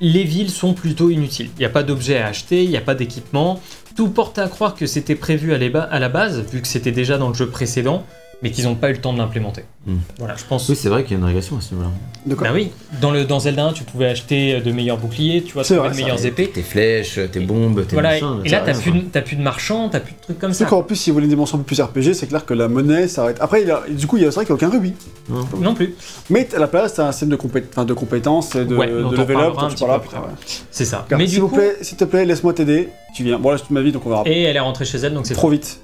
les 0.00 0.24
villes 0.24 0.50
sont 0.50 0.74
plutôt 0.74 1.10
inutiles. 1.10 1.50
Il 1.56 1.60
n'y 1.60 1.64
a 1.66 1.70
pas 1.70 1.82
d'objets 1.82 2.18
à 2.18 2.26
acheter, 2.26 2.62
il 2.62 2.70
n'y 2.70 2.76
a 2.76 2.80
pas 2.82 2.94
d'équipement. 2.94 3.60
Tout 3.96 4.08
porte 4.10 4.38
à 4.38 4.46
croire 4.48 4.74
que 4.76 4.86
c'était 4.86 5.16
prévu 5.16 5.52
à 5.54 5.98
la 5.98 6.08
base, 6.08 6.44
vu 6.52 6.60
que 6.62 6.68
c'était 6.68 6.92
déjà 6.92 7.18
dans 7.18 7.28
le 7.28 7.34
jeu 7.34 7.48
précédent, 7.48 8.04
mais 8.42 8.50
qu'ils 8.50 8.64
n'ont 8.66 8.74
pas 8.76 8.90
eu 8.90 8.92
le 8.92 9.00
temps 9.00 9.12
de 9.12 9.18
l'implémenter. 9.18 9.64
Hmm. 9.86 9.96
Voilà, 10.18 10.36
je 10.36 10.44
pense. 10.44 10.68
Oui, 10.68 10.76
c'est 10.76 10.88
vrai 10.88 11.02
qu'il 11.02 11.12
y 11.12 11.14
a 11.14 11.18
une 11.18 11.24
régression 11.24 11.56
à 11.56 11.60
ce 11.60 11.74
niveau-là. 11.74 11.90
Bah 12.26 12.50
oui, 12.52 12.70
dans, 13.00 13.10
le, 13.10 13.24
dans 13.24 13.40
Zelda 13.40 13.64
1, 13.66 13.72
tu 13.72 13.84
pouvais 13.84 14.06
acheter 14.06 14.60
de 14.60 14.70
meilleurs 14.70 14.98
boucliers, 14.98 15.42
tu 15.42 15.54
vois, 15.54 15.62
vrai, 15.62 15.90
de 15.90 15.96
meilleures 15.96 16.24
épées. 16.26 16.48
Tes 16.48 16.62
flèches, 16.62 17.18
tes 17.32 17.40
bombes, 17.40 17.86
tes 17.86 17.94
Voilà, 17.94 18.10
machins. 18.10 18.40
et 18.44 18.48
là, 18.50 18.60
t'as 18.64 18.74
plus, 18.74 18.90
de- 18.92 19.00
t'as 19.10 19.22
plus 19.22 19.36
de 19.36 19.42
marchands, 19.42 19.88
t'as 19.88 20.00
plus 20.00 20.12
de 20.12 20.18
trucs 20.20 20.38
comme 20.38 20.52
C'est 20.52 20.64
ça. 20.64 20.70
qu'en 20.70 20.82
plus, 20.82 20.96
si 20.96 21.10
vous 21.10 21.14
voulez 21.14 21.24
une 21.24 21.30
dimension 21.30 21.56
plus 21.58 21.80
RPG, 21.80 22.12
c'est 22.14 22.26
clair 22.26 22.44
que 22.44 22.52
la 22.54 22.68
monnaie 22.68 23.08
s'arrête. 23.08 23.38
Après, 23.40 23.62
il 23.62 23.68
y 23.68 23.70
a- 23.70 23.82
du 23.88 24.06
coup, 24.06 24.18
il 24.18 24.24
y 24.24 24.26
a- 24.26 24.30
c'est 24.30 24.36
vrai 24.36 24.44
qu'il 24.44 24.54
n'y 24.54 24.60
a 24.62 24.66
aucun 24.66 24.76
rubis. 24.76 24.94
Non. 25.30 25.44
Non 25.60 25.74
plus, 25.74 25.94
Mais 26.28 26.46
à 26.54 26.58
la 26.58 26.66
place, 26.68 26.94
t'as 26.94 27.06
un 27.08 27.12
système 27.12 27.30
de, 27.30 27.36
compé- 27.36 27.64
enfin, 27.70 27.84
de 27.86 27.94
compétences 27.94 28.54
et 28.56 28.64
de, 28.66 28.76
Ouais, 28.76 28.86
de 28.88 29.16
level 29.16 29.36
up 29.38 29.54
tu 29.76 29.84
après. 29.84 30.16
ouais. 30.18 30.22
c'est 30.70 30.84
ça. 30.84 31.06
Car, 31.08 31.18
mais 31.18 31.26
s'il 31.26 31.36
du 31.36 31.40
vous 31.40 31.48
coup, 31.48 31.56
plaît, 31.56 31.76
s'il 31.80 31.96
te 31.96 32.04
plaît, 32.04 32.24
laisse-moi 32.26 32.52
t'aider. 32.52 32.90
Tu 33.14 33.24
viens. 33.24 33.38
Bon, 33.38 33.50
là, 33.50 33.56
c'est 33.56 33.62
toute 33.62 33.70
ma 33.72 33.80
vie, 33.80 33.90
donc 33.90 34.04
on 34.06 34.10
verra. 34.10 34.22
et 34.26 34.42
elle 34.42 34.54
est 34.56 34.60
rentrée 34.60 34.84
chez 34.84 34.98
elle, 34.98 35.14
donc 35.14 35.26
c'est 35.26 35.34
Trop 35.34 35.48
vite. 35.48 35.80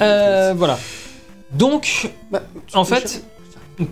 Euh, 0.00 0.54
voilà. 0.56 0.78
Donc, 1.54 2.10
Bah, 2.30 2.42
en 2.74 2.84
fait. 2.84 3.24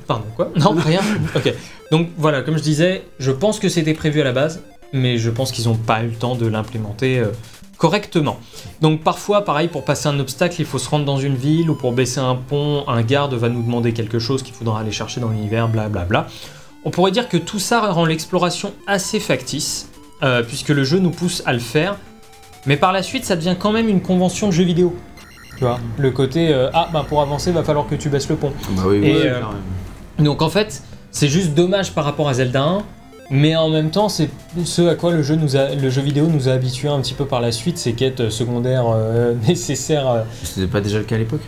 Pardon, 0.06 0.26
quoi 0.36 0.50
Non, 0.56 0.72
rien. 0.78 1.00
ok. 1.34 1.52
Donc 1.90 2.08
voilà, 2.16 2.42
comme 2.42 2.56
je 2.56 2.62
disais, 2.62 3.04
je 3.18 3.30
pense 3.32 3.58
que 3.58 3.68
c'était 3.68 3.94
prévu 3.94 4.20
à 4.20 4.24
la 4.24 4.32
base, 4.32 4.62
mais 4.92 5.18
je 5.18 5.30
pense 5.30 5.52
qu'ils 5.52 5.66
n'ont 5.66 5.76
pas 5.76 6.02
eu 6.02 6.08
le 6.08 6.14
temps 6.14 6.34
de 6.36 6.46
l'implémenter 6.46 7.18
euh, 7.18 7.28
correctement. 7.78 8.38
Donc 8.80 9.02
parfois, 9.02 9.44
pareil, 9.44 9.68
pour 9.68 9.84
passer 9.84 10.08
un 10.08 10.20
obstacle, 10.20 10.61
il 10.61 10.66
faut 10.66 10.78
se 10.78 10.88
rendre 10.88 11.04
dans 11.04 11.16
une 11.18 11.34
ville, 11.34 11.70
ou 11.70 11.74
pour 11.74 11.92
baisser 11.92 12.20
un 12.20 12.36
pont, 12.36 12.84
un 12.88 13.02
garde 13.02 13.34
va 13.34 13.48
nous 13.48 13.62
demander 13.62 13.92
quelque 13.92 14.18
chose 14.18 14.42
qu'il 14.42 14.54
faudra 14.54 14.80
aller 14.80 14.92
chercher 14.92 15.20
dans 15.20 15.30
l'univers, 15.30 15.68
blablabla. 15.68 16.28
On 16.84 16.90
pourrait 16.90 17.11
dire 17.11 17.28
que 17.28 17.36
tout 17.36 17.58
ça 17.58 17.90
rend 17.90 18.04
l'exploration 18.04 18.72
assez 18.86 19.18
factice, 19.20 19.88
euh, 20.22 20.42
puisque 20.42 20.68
le 20.68 20.84
jeu 20.84 20.98
nous 20.98 21.11
pousse 21.11 21.42
à 21.46 21.52
le 21.52 21.58
faire, 21.58 21.96
mais 22.66 22.76
par 22.76 22.92
la 22.92 23.02
suite, 23.02 23.24
ça 23.24 23.36
devient 23.36 23.56
quand 23.58 23.72
même 23.72 23.88
une 23.88 24.02
convention 24.02 24.48
de 24.48 24.52
jeu 24.52 24.64
vidéo. 24.64 24.94
Tu 25.61 25.66
vois, 25.66 25.78
le 25.98 26.11
côté 26.11 26.54
euh, 26.54 26.70
ah 26.72 26.88
bah 26.90 27.04
pour 27.06 27.20
avancer 27.20 27.52
va 27.52 27.62
falloir 27.62 27.86
que 27.86 27.94
tu 27.94 28.08
baisses 28.08 28.30
le 28.30 28.36
pont. 28.36 28.50
Bah 28.70 28.84
oui, 28.86 28.96
Et, 28.96 29.12
oui, 29.12 29.20
euh. 29.26 29.40
Donc 30.18 30.40
en 30.40 30.48
fait, 30.48 30.82
c'est 31.11 31.28
juste 31.28 31.52
dommage 31.52 31.92
par 31.92 32.06
rapport 32.06 32.30
à 32.30 32.32
Zelda 32.32 32.62
1, 32.62 32.82
mais 33.30 33.54
en 33.56 33.68
même 33.68 33.90
temps, 33.90 34.08
c'est 34.08 34.30
ce 34.64 34.80
à 34.88 34.94
quoi 34.94 35.12
le 35.12 35.22
jeu, 35.22 35.36
nous 35.36 35.56
a, 35.56 35.74
le 35.74 35.90
jeu 35.90 36.00
vidéo 36.00 36.28
nous 36.28 36.48
a 36.48 36.52
habitués 36.52 36.88
un 36.88 36.98
petit 37.02 37.12
peu 37.12 37.26
par 37.26 37.42
la 37.42 37.52
suite, 37.52 37.76
ces 37.76 37.92
quêtes 37.92 38.30
secondaires 38.30 38.86
euh, 38.88 39.34
nécessaires. 39.46 40.24
C'était 40.42 40.66
pas 40.66 40.80
déjà 40.80 40.96
le 40.96 41.04
cas 41.04 41.16
à 41.16 41.18
l'époque? 41.18 41.42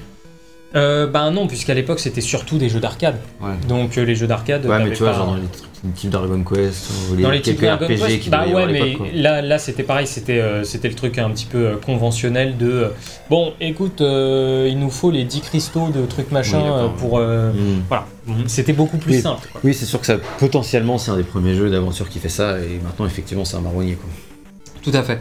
Euh, 0.75 1.07
bah 1.07 1.31
non, 1.31 1.47
puisqu'à 1.47 1.75
l'époque 1.75 2.01
c'était 2.01 2.21
surtout 2.23 2.57
des 2.59 2.69
jeux 2.69 2.81
d'arcade. 2.81 3.17
Ouais. 3.41 3.51
Donc 3.69 3.99
euh, 3.99 4.05
les 4.05 4.15
jeux 4.15 4.27
d'arcade. 4.27 4.65
Ouais, 4.67 4.83
mais 4.83 4.91
tu 4.93 5.03
vois, 5.03 5.13
pas- 5.13 5.19
genre 5.19 5.27
dans 5.27 5.35
les 5.35 5.43
trucs- 5.43 5.69
Dragon 6.11 6.45
Quest, 6.45 6.91
ou 7.11 7.17
les, 7.17 7.23
dans 7.25 7.31
les 7.33 7.43
types 7.43 7.59
quelques 7.59 7.79
Dragon 7.81 7.87
RPG 7.87 7.99
Quest, 8.07 8.21
qui 8.21 8.31
bah 8.31 8.47
ouais, 8.47 8.67
mais 8.71 8.95
quoi. 8.95 9.07
là, 9.13 9.43
là 9.43 9.59
c'était 9.59 9.83
pareil, 9.83 10.07
c'était 10.07 10.39
euh, 10.41 10.63
c'était 10.63 10.89
le 10.89 10.95
truc 10.95 11.19
un 11.19 11.29
petit 11.31 11.45
peu 11.47 11.59
euh, 11.59 11.77
conventionnel 11.77 12.57
de 12.57 12.71
euh, 12.71 12.89
bon, 13.29 13.53
écoute, 13.61 14.01
euh, 14.01 14.69
il 14.71 14.79
nous 14.79 14.91
faut 14.91 15.11
les 15.11 15.25
10 15.25 15.41
cristaux 15.41 15.89
de 15.91 16.07
trucs 16.07 16.31
machin 16.31 16.61
Oui, 16.85 16.91
pour 16.99 17.19
euh, 17.19 17.51
Hmm. 17.53 17.81
voilà, 17.89 18.07
c'était 18.47 18.73
beaucoup 18.73 18.97
plus 18.97 19.17
Oui. 19.17 19.21
simple. 19.23 19.49
quoi. 19.51 19.61
Oui, 19.65 19.75
c'est 19.75 19.85
sûr 19.87 19.99
que 20.01 20.07
ça, 20.07 20.19
potentiellement, 20.39 20.99
c'est 20.99 21.11
un 21.11 21.17
des 21.17 21.23
premiers 21.25 21.55
jeux 21.55 21.69
d'aventure 21.69 22.09
qui 22.09 22.21
fait 22.21 22.29
ça, 22.29 22.59
et 22.61 22.79
maintenant, 22.83 23.05
effectivement, 23.07 23.45
c'est 23.45 23.57
un 23.57 23.61
marronnier, 23.63 23.95
quoi. 23.97 24.09
Tout 24.83 24.93
à 24.95 25.03
fait. 25.03 25.21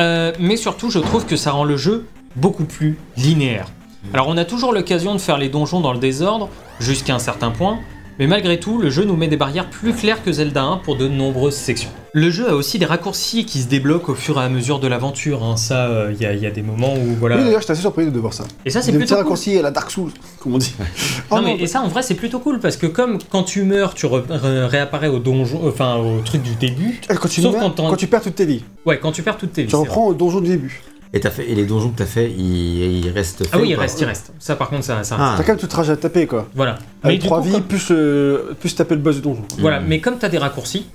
Euh, 0.00 0.32
mais 0.40 0.56
surtout, 0.56 0.90
je 0.90 0.98
trouve 1.00 1.26
que 1.26 1.36
ça 1.36 1.50
rend 1.50 1.64
le 1.64 1.76
jeu 1.76 2.06
beaucoup 2.34 2.64
plus 2.64 2.96
linéaire. 3.18 3.66
Alors, 4.14 4.28
on 4.28 4.36
a 4.36 4.44
toujours 4.44 4.72
l'occasion 4.72 5.14
de 5.14 5.20
faire 5.20 5.38
les 5.38 5.48
donjons 5.48 5.80
dans 5.80 5.92
le 5.92 5.98
désordre, 5.98 6.48
jusqu'à 6.80 7.14
un 7.14 7.18
certain 7.18 7.50
point, 7.50 7.78
mais 8.18 8.26
malgré 8.26 8.58
tout, 8.58 8.78
le 8.78 8.90
jeu 8.90 9.04
nous 9.04 9.14
met 9.16 9.28
des 9.28 9.36
barrières 9.36 9.68
plus 9.70 9.92
claires 9.92 10.22
que 10.24 10.32
Zelda 10.32 10.62
1 10.62 10.76
pour 10.78 10.96
de 10.96 11.06
nombreuses 11.06 11.54
sections. 11.54 11.90
Le 12.14 12.30
jeu 12.30 12.48
a 12.48 12.54
aussi 12.54 12.78
des 12.80 12.84
raccourcis 12.86 13.44
qui 13.44 13.60
se 13.60 13.68
débloquent 13.68 14.12
au 14.12 14.14
fur 14.16 14.40
et 14.40 14.44
à 14.44 14.48
mesure 14.48 14.80
de 14.80 14.88
l'aventure. 14.88 15.44
hein. 15.44 15.56
Ça, 15.56 15.86
euh, 15.86 16.12
il 16.12 16.20
y, 16.20 16.26
a- 16.26 16.32
il 16.32 16.40
y 16.40 16.46
a 16.46 16.50
des 16.50 16.62
moments 16.62 16.94
où 16.94 17.14
voilà. 17.20 17.36
Oui, 17.36 17.44
d'ailleurs, 17.44 17.60
j'étais 17.60 17.72
assez 17.72 17.82
surpris 17.82 18.10
de 18.10 18.18
voir 18.18 18.32
ça. 18.32 18.44
et 18.64 18.70
ça, 18.70 18.82
c'est 18.82 18.90
plutôt 18.92 19.14
cool. 19.14 19.22
raccourcis 19.22 19.56
à 19.58 19.62
la 19.62 19.70
Dark 19.70 19.90
Souls, 19.90 20.10
comme 20.40 20.54
on 20.54 20.58
dit. 20.58 20.74
Oh 21.30 21.36
non, 21.36 21.42
mais 21.42 21.56
et 21.60 21.66
ça 21.66 21.82
en 21.82 21.88
vrai 21.88 22.02
c'est 22.02 22.14
plutôt 22.14 22.38
cool 22.38 22.58
parce 22.58 22.76
que 22.78 22.86
comme 22.86 23.18
quand 23.30 23.42
tu 23.42 23.62
meurs 23.64 23.92
tu 23.94 24.06
réapparais 24.06 25.08
au 25.08 25.18
donjon 25.18 25.60
enfin 25.68 25.96
au 25.96 26.20
truc 26.22 26.42
du 26.42 26.54
début 26.54 27.00
Eh, 27.10 27.14
Quand 27.14 27.28
tu, 27.28 27.42
Sauf 27.42 27.52
meurs- 27.52 27.74
quand 27.76 27.90
quand 27.90 27.96
tu 27.96 28.06
perds 28.06 28.22
toutes 28.22 28.36
tes 28.36 28.46
vies, 28.46 28.64
ouais 28.86 28.98
quand 28.98 29.12
tu 29.12 29.22
perds 29.22 29.36
toutes 29.36 29.52
tes 29.52 29.62
vies 29.64 29.68
tu 29.68 29.76
reprends 29.76 30.06
au 30.06 30.14
donjon 30.14 30.40
du 30.40 30.48
début. 30.48 30.82
Et, 31.14 31.20
t'as 31.20 31.30
fait, 31.30 31.50
et 31.50 31.54
les 31.54 31.64
donjons 31.64 31.88
que 31.90 31.96
t'as 31.98 32.04
fait, 32.06 32.30
ils, 32.30 33.04
ils 33.04 33.10
restent 33.10 33.38
faits 33.38 33.48
ah 33.52 33.56
oui 33.56 33.62
ou 33.62 33.70
il 33.70 33.76
pas 33.76 33.82
reste 33.82 34.00
il 34.00 34.04
reste 34.04 34.32
ça 34.38 34.56
par 34.56 34.68
contre 34.68 34.84
ça, 34.84 35.02
ça 35.04 35.16
Ah. 35.18 35.34
T'as 35.38 35.42
quand 35.42 35.52
même 35.52 35.58
tout 35.58 35.64
le 35.64 35.70
trajet 35.70 35.92
à 35.92 35.96
taper, 35.96 36.26
quoi. 36.26 36.46
voilà 36.54 36.76
Avec 37.02 37.20
du 37.20 37.26
3 37.26 37.38
coup, 37.38 37.44
vies, 37.46 37.52
comme- 37.52 37.62
plus, 37.62 37.88
euh, 37.90 38.54
plus 38.60 38.74
taper 38.74 38.94
le 38.94 39.00
boss 39.00 39.16
du 39.16 39.22
donjon. 39.22 39.42
Voilà, 39.58 39.80
Mhm. 39.80 39.86
mais 39.88 40.00
comme 40.00 40.18
t'as 40.18 40.28
des 40.28 40.36
raccourcis, 40.38 40.86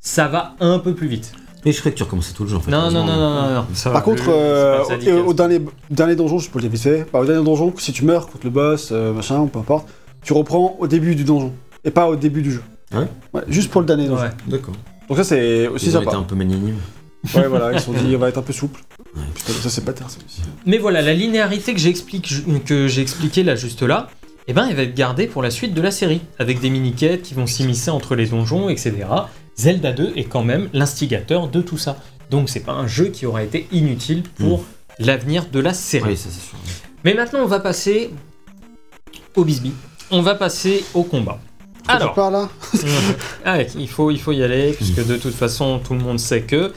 ça 0.00 0.26
va 0.28 0.54
un 0.60 0.78
peu 0.78 0.94
plus 0.94 1.06
vite. 1.08 1.32
Mais 1.66 1.72
je 1.72 1.78
croyais 1.80 1.92
que 1.92 1.98
tu 1.98 2.04
recommençais 2.04 2.32
tout 2.32 2.44
le 2.44 2.48
jeu, 2.48 2.56
en 2.56 2.60
fait. 2.60 2.70
Non, 2.70 2.90
non, 2.90 3.04
non, 3.04 3.16
non, 3.16 3.42
non, 3.42 3.54
non. 3.56 3.66
ça 3.74 3.90
Par 3.90 4.04
contre, 4.04 4.22
euh, 4.28 4.78
au, 5.26 5.34
dernier, 5.34 5.60
dernier 5.90 6.14
donjon, 6.16 6.38
je 6.38 6.48
peux 6.48 6.58
le 6.60 6.62
dire 6.62 6.70
vite 6.70 6.82
fait, 6.82 7.06
bah, 7.12 7.18
au 7.18 7.24
dernier 7.26 7.44
donjon, 7.44 7.74
si 7.78 7.92
tu 7.92 8.04
meurs 8.04 8.26
contre 8.28 8.44
le 8.44 8.50
boss, 8.50 8.90
euh, 8.92 9.12
machin, 9.12 9.44
peu 9.52 9.58
importe, 9.58 9.88
tu 10.22 10.32
reprends 10.32 10.76
au 10.78 10.86
début 10.86 11.14
du 11.14 11.24
donjon, 11.24 11.52
et 11.84 11.90
pas 11.90 12.08
au 12.08 12.16
début 12.16 12.40
du 12.42 12.52
jeu. 12.52 12.62
Ah 12.94 13.00
ouais 13.34 13.42
Juste 13.48 13.70
pour 13.70 13.80
le 13.82 13.86
dernier 13.86 14.06
donjon. 14.06 14.22
Ouais. 14.22 14.30
D'accord. 14.46 14.74
Donc 15.08 15.18
ça, 15.18 15.24
c'est 15.24 15.66
aussi 15.66 15.86
Ils 15.88 15.96
ont 15.96 16.00
été 16.00 16.10
sympa. 16.10 16.20
un 16.20 16.22
peu 16.22 16.36
magnanimes. 16.36 16.76
Ouais, 17.34 17.48
voilà, 17.48 17.72
ils 17.72 17.80
se 17.80 17.86
sont 17.86 17.92
dit, 17.92 18.14
on 18.14 18.18
va 18.20 18.28
être 18.28 18.38
un 18.38 18.42
peu 18.42 18.52
souple. 18.52 18.80
Putain, 19.34 19.52
ça, 19.52 19.70
c'est 19.70 19.84
pas 19.84 19.92
terre, 19.92 20.10
ça 20.10 20.18
aussi. 20.24 20.40
Mais 20.66 20.78
voilà, 20.78 21.02
la 21.02 21.14
linéarité 21.14 21.74
que 21.74 21.80
j'explique, 21.80 22.32
que 22.64 22.88
j'ai 22.88 23.02
expliqué 23.02 23.42
là 23.42 23.56
juste 23.56 23.82
là, 23.82 24.08
eh 24.46 24.52
ben, 24.52 24.66
elle 24.68 24.76
va 24.76 24.82
être 24.82 24.94
gardée 24.94 25.26
pour 25.26 25.42
la 25.42 25.50
suite 25.50 25.74
de 25.74 25.82
la 25.82 25.90
série, 25.90 26.22
avec 26.38 26.60
des 26.60 26.70
mini-quêtes 26.70 27.22
qui 27.22 27.34
vont 27.34 27.46
s'immiscer 27.46 27.90
entre 27.90 28.14
les 28.14 28.26
donjons, 28.26 28.68
etc. 28.68 29.06
Zelda 29.56 29.92
2 29.92 30.14
est 30.16 30.24
quand 30.24 30.42
même 30.42 30.68
l'instigateur 30.72 31.48
de 31.48 31.60
tout 31.60 31.78
ça. 31.78 31.98
Donc 32.30 32.48
c'est 32.48 32.60
pas 32.60 32.72
un 32.72 32.86
jeu 32.86 33.06
qui 33.06 33.26
aura 33.26 33.42
été 33.42 33.66
inutile 33.72 34.22
pour 34.22 34.64
l'avenir 34.98 35.46
de 35.50 35.60
la 35.60 35.74
série. 35.74 36.10
Oui, 36.10 36.16
ça 36.16 36.28
c'est 36.30 36.40
sûr. 36.40 36.58
Mais 37.04 37.14
maintenant, 37.14 37.40
on 37.40 37.46
va 37.46 37.60
passer 37.60 38.10
au 39.36 39.44
bisbee. 39.44 39.72
On 40.10 40.22
va 40.22 40.34
passer 40.34 40.84
au 40.94 41.02
combat. 41.02 41.40
Alors. 41.86 42.14
Par 42.14 42.30
là? 42.30 42.48
Ah 43.44 43.56
ouais, 43.56 43.66
il, 43.78 43.88
faut, 43.88 44.10
il 44.10 44.20
faut 44.20 44.32
y 44.32 44.42
aller, 44.42 44.72
puisque 44.72 45.06
de 45.06 45.16
toute 45.16 45.34
façon, 45.34 45.78
tout 45.78 45.94
le 45.94 46.00
monde 46.00 46.18
sait 46.18 46.42
que. 46.42 46.72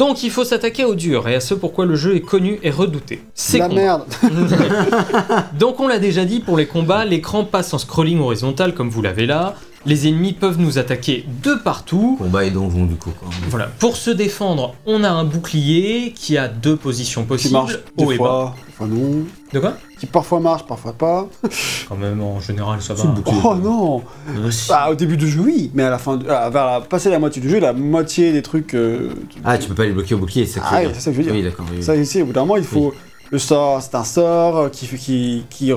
Donc, 0.00 0.22
il 0.22 0.30
faut 0.30 0.44
s'attaquer 0.44 0.86
au 0.86 0.94
dur 0.94 1.28
et 1.28 1.34
à 1.34 1.40
ce 1.40 1.52
pourquoi 1.52 1.84
le 1.84 1.94
jeu 1.94 2.16
est 2.16 2.22
connu 2.22 2.58
et 2.62 2.70
redouté. 2.70 3.20
C'est 3.34 3.58
La 3.58 3.68
merde 3.68 4.04
Donc, 5.58 5.78
on 5.78 5.88
l'a 5.88 5.98
déjà 5.98 6.24
dit, 6.24 6.40
pour 6.40 6.56
les 6.56 6.64
combats, 6.64 7.04
l'écran 7.04 7.44
passe 7.44 7.74
en 7.74 7.78
scrolling 7.78 8.18
horizontal, 8.18 8.72
comme 8.72 8.88
vous 8.88 9.02
l'avez 9.02 9.26
là. 9.26 9.56
Les 9.86 10.06
ennemis 10.06 10.34
peuvent 10.34 10.58
nous 10.58 10.78
attaquer 10.78 11.24
de 11.42 11.54
partout. 11.54 12.16
Combat 12.18 12.44
et 12.44 12.50
donjon, 12.50 12.84
du 12.84 12.96
coup, 12.96 13.12
quoi. 13.18 13.28
Voilà. 13.48 13.66
Pour 13.78 13.96
se 13.96 14.10
défendre, 14.10 14.74
on 14.84 15.02
a 15.04 15.08
un 15.08 15.24
bouclier 15.24 16.12
qui 16.14 16.36
a 16.36 16.48
deux 16.48 16.76
positions 16.76 17.22
Qui 17.22 17.28
possibles, 17.28 17.52
marche 17.54 17.78
haut 17.96 18.06
des 18.06 18.14
et 18.14 18.18
bas. 18.18 18.24
fois, 18.24 18.54
des 18.66 18.72
fois 18.74 18.86
non. 18.86 19.24
De 19.54 19.58
quoi? 19.58 19.76
Qui 19.98 20.04
parfois 20.06 20.38
marche, 20.40 20.66
parfois 20.66 20.92
pas. 20.92 21.26
Quand 21.88 21.96
même, 21.96 22.20
en 22.22 22.40
général, 22.40 22.82
ça 22.82 22.92
va. 22.92 23.04
Bouclier. 23.04 23.38
Oh 23.42 23.54
non 23.54 24.02
Ah, 24.28 24.50
si. 24.50 24.68
Bah, 24.68 24.88
au 24.90 24.94
début 24.94 25.16
du 25.16 25.28
jeu, 25.28 25.40
oui, 25.40 25.70
mais 25.72 25.84
à 25.84 25.90
la 25.90 25.98
fin, 25.98 26.18
de- 26.18 26.26
ah, 26.28 26.50
vers 26.50 26.66
la, 26.66 26.80
passer 26.82 27.08
la 27.08 27.18
moitié 27.18 27.40
du 27.40 27.48
jeu, 27.48 27.58
la 27.58 27.72
moitié 27.72 28.32
des 28.32 28.42
trucs. 28.42 28.74
euh, 28.74 29.14
Ah, 29.44 29.56
tu 29.56 29.66
peux 29.68 29.74
pas 29.74 29.84
les 29.86 29.92
bloquer 29.92 30.14
au 30.14 30.18
bouclier, 30.18 30.44
c'est 30.44 30.60
ça 30.60 30.60
que 30.60 30.66
Ah 30.72 30.82
tu 30.92 31.00
ça 31.00 31.10
que 31.10 31.16
je 31.16 31.22
veux 31.22 31.24
dire. 31.24 31.32
Oui, 31.32 31.42
d'accord. 31.42 31.64
oui, 31.70 31.76
oui. 31.78 31.82
Ça 31.82 31.96
ici, 31.96 32.20
au 32.20 32.26
bout 32.26 32.32
d'un 32.34 32.40
moment, 32.42 32.56
il 32.58 32.64
faut. 32.64 32.92
Le 33.30 33.38
sort, 33.38 33.80
c'est 33.80 33.94
un 33.94 34.04
sort 34.04 34.56
euh, 34.58 34.68
qui, 34.68 34.86
qui, 34.88 35.44
qui, 35.48 35.72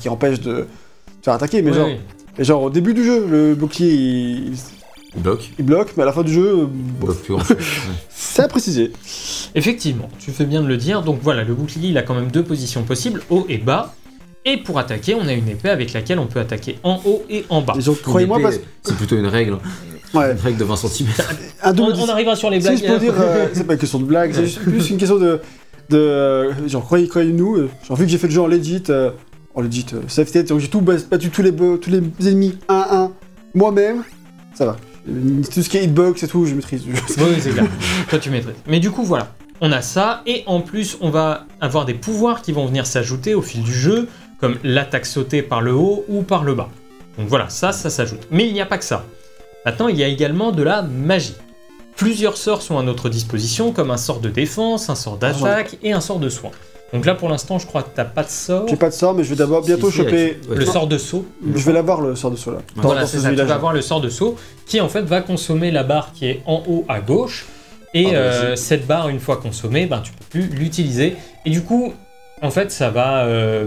qui 0.00 0.08
empêche 0.08 0.40
de 0.40 0.62
te 1.20 1.24
faire 1.24 1.34
attaquer, 1.34 1.62
mais 1.62 1.70
Oui, 1.70 1.76
genre, 1.76 1.88
mais 2.38 2.44
genre 2.44 2.62
au 2.62 2.70
début 2.70 2.94
du 2.94 3.04
jeu, 3.04 3.26
le 3.28 3.54
bouclier 3.54 3.92
il, 3.92 4.52
Il 5.16 5.22
bloque. 5.22 5.50
il 5.58 5.64
bloque, 5.64 5.92
mais 5.96 6.02
à 6.02 6.06
la 6.06 6.12
fin 6.12 6.22
du 6.22 6.32
jeu, 6.32 6.66
euh, 7.06 7.12
plus 7.12 7.34
c'est 8.08 8.42
à 8.42 8.48
préciser. 8.48 8.92
Effectivement, 9.54 10.08
tu 10.18 10.30
fais 10.32 10.44
bien 10.44 10.62
de 10.62 10.66
le 10.66 10.76
dire. 10.76 11.02
Donc 11.02 11.20
voilà, 11.22 11.44
le 11.44 11.54
bouclier, 11.54 11.90
il 11.90 11.98
a 11.98 12.02
quand 12.02 12.14
même 12.14 12.30
deux 12.30 12.42
positions 12.42 12.82
possibles, 12.82 13.22
haut 13.30 13.46
et 13.48 13.58
bas. 13.58 13.94
Et 14.46 14.58
pour 14.58 14.78
attaquer, 14.78 15.14
on 15.14 15.26
a 15.26 15.32
une 15.32 15.48
épée 15.48 15.70
avec 15.70 15.92
laquelle 15.94 16.18
on 16.18 16.26
peut 16.26 16.40
attaquer 16.40 16.78
en 16.82 17.00
haut 17.06 17.22
et 17.30 17.44
en 17.48 17.62
bas. 17.62 17.74
Et 17.78 17.82
donc, 17.82 18.02
croyez-moi, 18.02 18.40
parce 18.42 18.58
C'est 18.82 18.96
plutôt 18.96 19.16
une 19.16 19.26
règle. 19.26 19.56
ouais, 20.12 20.32
Une 20.32 20.38
règle 20.38 20.58
de 20.58 20.64
20 20.64 20.76
cm. 20.76 21.08
On, 21.64 21.70
on 21.80 22.08
arrivera 22.10 22.36
sur 22.36 22.50
les 22.50 22.58
blagues. 22.58 22.76
Si 22.76 22.86
je 22.86 22.92
peux 22.92 22.98
dire, 22.98 23.14
euh, 23.18 23.46
c'est 23.54 23.64
pas 23.66 23.72
une 23.72 23.78
question 23.78 24.00
de 24.00 24.04
blague, 24.04 24.32
c'est 24.34 24.44
juste 24.44 24.60
plus 24.60 24.90
une 24.90 24.98
question 24.98 25.18
de. 25.18 25.40
de 25.88 26.50
genre, 26.68 26.84
croyez- 26.84 27.08
croyez-nous, 27.08 27.56
euh, 27.56 27.70
genre, 27.88 27.96
vu 27.96 28.04
que 28.04 28.10
j'ai 28.10 28.18
fait 28.18 28.26
le 28.26 28.34
jeu 28.34 28.40
en 28.42 28.46
legit, 28.46 28.82
euh, 28.90 29.12
en 29.54 29.60
legit, 29.60 29.86
euh, 29.94 30.02
safe 30.08 30.28
state, 30.28 30.48
donc 30.48 30.60
j'ai 30.60 30.68
tout 30.68 30.80
battu 30.80 31.30
tous 31.30 31.42
les, 31.42 31.54
tous 31.54 31.90
les 31.90 32.28
ennemis 32.28 32.58
1-1 32.68 33.10
moi-même, 33.54 34.02
ça 34.54 34.66
va. 34.66 34.76
Euh, 35.08 35.42
Tout 35.52 35.62
ce 35.62 35.68
qui 35.68 35.76
est 35.76 35.84
hitbox 35.84 36.22
et 36.22 36.28
tout, 36.28 36.44
je 36.46 36.54
maîtrise. 36.54 36.84
Oui, 37.18 37.36
c'est 37.40 37.50
clair. 37.50 37.66
Toi, 38.08 38.18
tu 38.18 38.30
maîtrises. 38.30 38.56
Mais 38.66 38.80
du 38.80 38.90
coup, 38.90 39.04
voilà. 39.04 39.32
On 39.60 39.70
a 39.70 39.80
ça, 39.82 40.22
et 40.26 40.42
en 40.46 40.60
plus, 40.60 40.98
on 41.00 41.10
va 41.10 41.46
avoir 41.60 41.84
des 41.84 41.94
pouvoirs 41.94 42.42
qui 42.42 42.52
vont 42.52 42.66
venir 42.66 42.86
s'ajouter 42.86 43.34
au 43.34 43.42
fil 43.42 43.62
du 43.62 43.72
jeu, 43.72 44.08
comme 44.40 44.56
l'attaque 44.64 45.06
sautée 45.06 45.42
par 45.42 45.60
le 45.60 45.72
haut 45.72 46.04
ou 46.08 46.22
par 46.22 46.42
le 46.42 46.54
bas. 46.54 46.68
Donc 47.18 47.28
voilà, 47.28 47.48
ça, 47.48 47.70
ça 47.72 47.90
s'ajoute. 47.90 48.26
Mais 48.30 48.46
il 48.48 48.52
n'y 48.52 48.60
a 48.60 48.66
pas 48.66 48.78
que 48.78 48.84
ça. 48.84 49.06
Maintenant, 49.64 49.88
il 49.88 49.96
y 49.96 50.02
a 50.02 50.08
également 50.08 50.50
de 50.50 50.62
la 50.62 50.82
magie. 50.82 51.36
Plusieurs 51.96 52.36
sorts 52.36 52.62
sont 52.62 52.76
à 52.78 52.82
notre 52.82 53.08
disposition, 53.08 53.70
comme 53.72 53.92
un 53.92 53.96
sort 53.96 54.18
de 54.18 54.28
défense, 54.28 54.90
un 54.90 54.96
sort 54.96 55.16
d'attaque 55.16 55.78
et 55.82 55.92
un 55.92 56.00
sort 56.00 56.18
de 56.18 56.28
soin. 56.28 56.50
Donc 56.92 57.06
là, 57.06 57.14
pour 57.16 57.28
l'instant, 57.28 57.58
je 57.58 57.66
crois 57.66 57.82
que 57.82 57.88
t'as 57.94 58.04
pas 58.04 58.22
de 58.22 58.28
sort. 58.28 58.68
J'ai 58.68 58.76
pas 58.76 58.88
de 58.88 58.94
sort, 58.94 59.14
mais 59.14 59.24
je 59.24 59.30
vais 59.30 59.36
d'abord 59.36 59.62
bientôt 59.62 59.90
Si, 59.90 59.96
si, 59.96 60.04
choper. 60.04 60.10
avec- 60.40 60.48
ouais, 60.50 60.56
Le 60.56 60.64
sort 60.66 60.86
de 60.86 60.96
saut. 60.98 61.26
Je 61.54 61.64
vais 61.64 61.72
l'avoir 61.72 62.00
le 62.00 62.14
sort 62.14 62.30
de 62.30 62.36
saut 62.36 62.52
là. 62.52 62.58
Dans- 62.76 62.82
Voilà, 62.82 63.00
dans 63.00 63.06
c'est 63.06 63.16
ce 63.16 63.22
ça. 63.24 63.30
Tu 63.30 63.36
vas 63.36 63.54
avoir 63.54 63.72
le 63.72 63.82
sort 63.82 64.00
de 64.00 64.08
saut 64.08 64.36
qui 64.66 64.80
en 64.80 64.88
fait 64.88 65.02
va 65.02 65.20
consommer 65.20 65.70
la 65.72 65.82
barre 65.82 66.12
qui 66.12 66.26
est 66.26 66.42
en 66.46 66.62
haut 66.68 66.84
à 66.88 67.00
gauche. 67.00 67.46
Et 67.94 68.06
Ah, 68.08 68.10
bah, 68.10 68.16
euh, 68.16 68.56
cette 68.56 68.86
barre, 68.86 69.08
une 69.08 69.18
fois 69.20 69.36
consommée, 69.38 69.86
ben, 69.86 70.00
tu 70.00 70.12
peux 70.12 70.24
plus 70.30 70.46
l'utiliser. 70.56 71.16
Et 71.46 71.50
du 71.50 71.62
coup, 71.62 71.92
en 72.42 72.50
fait, 72.50 72.70
ça 72.70 72.90
va. 72.90 73.24
euh, 73.24 73.66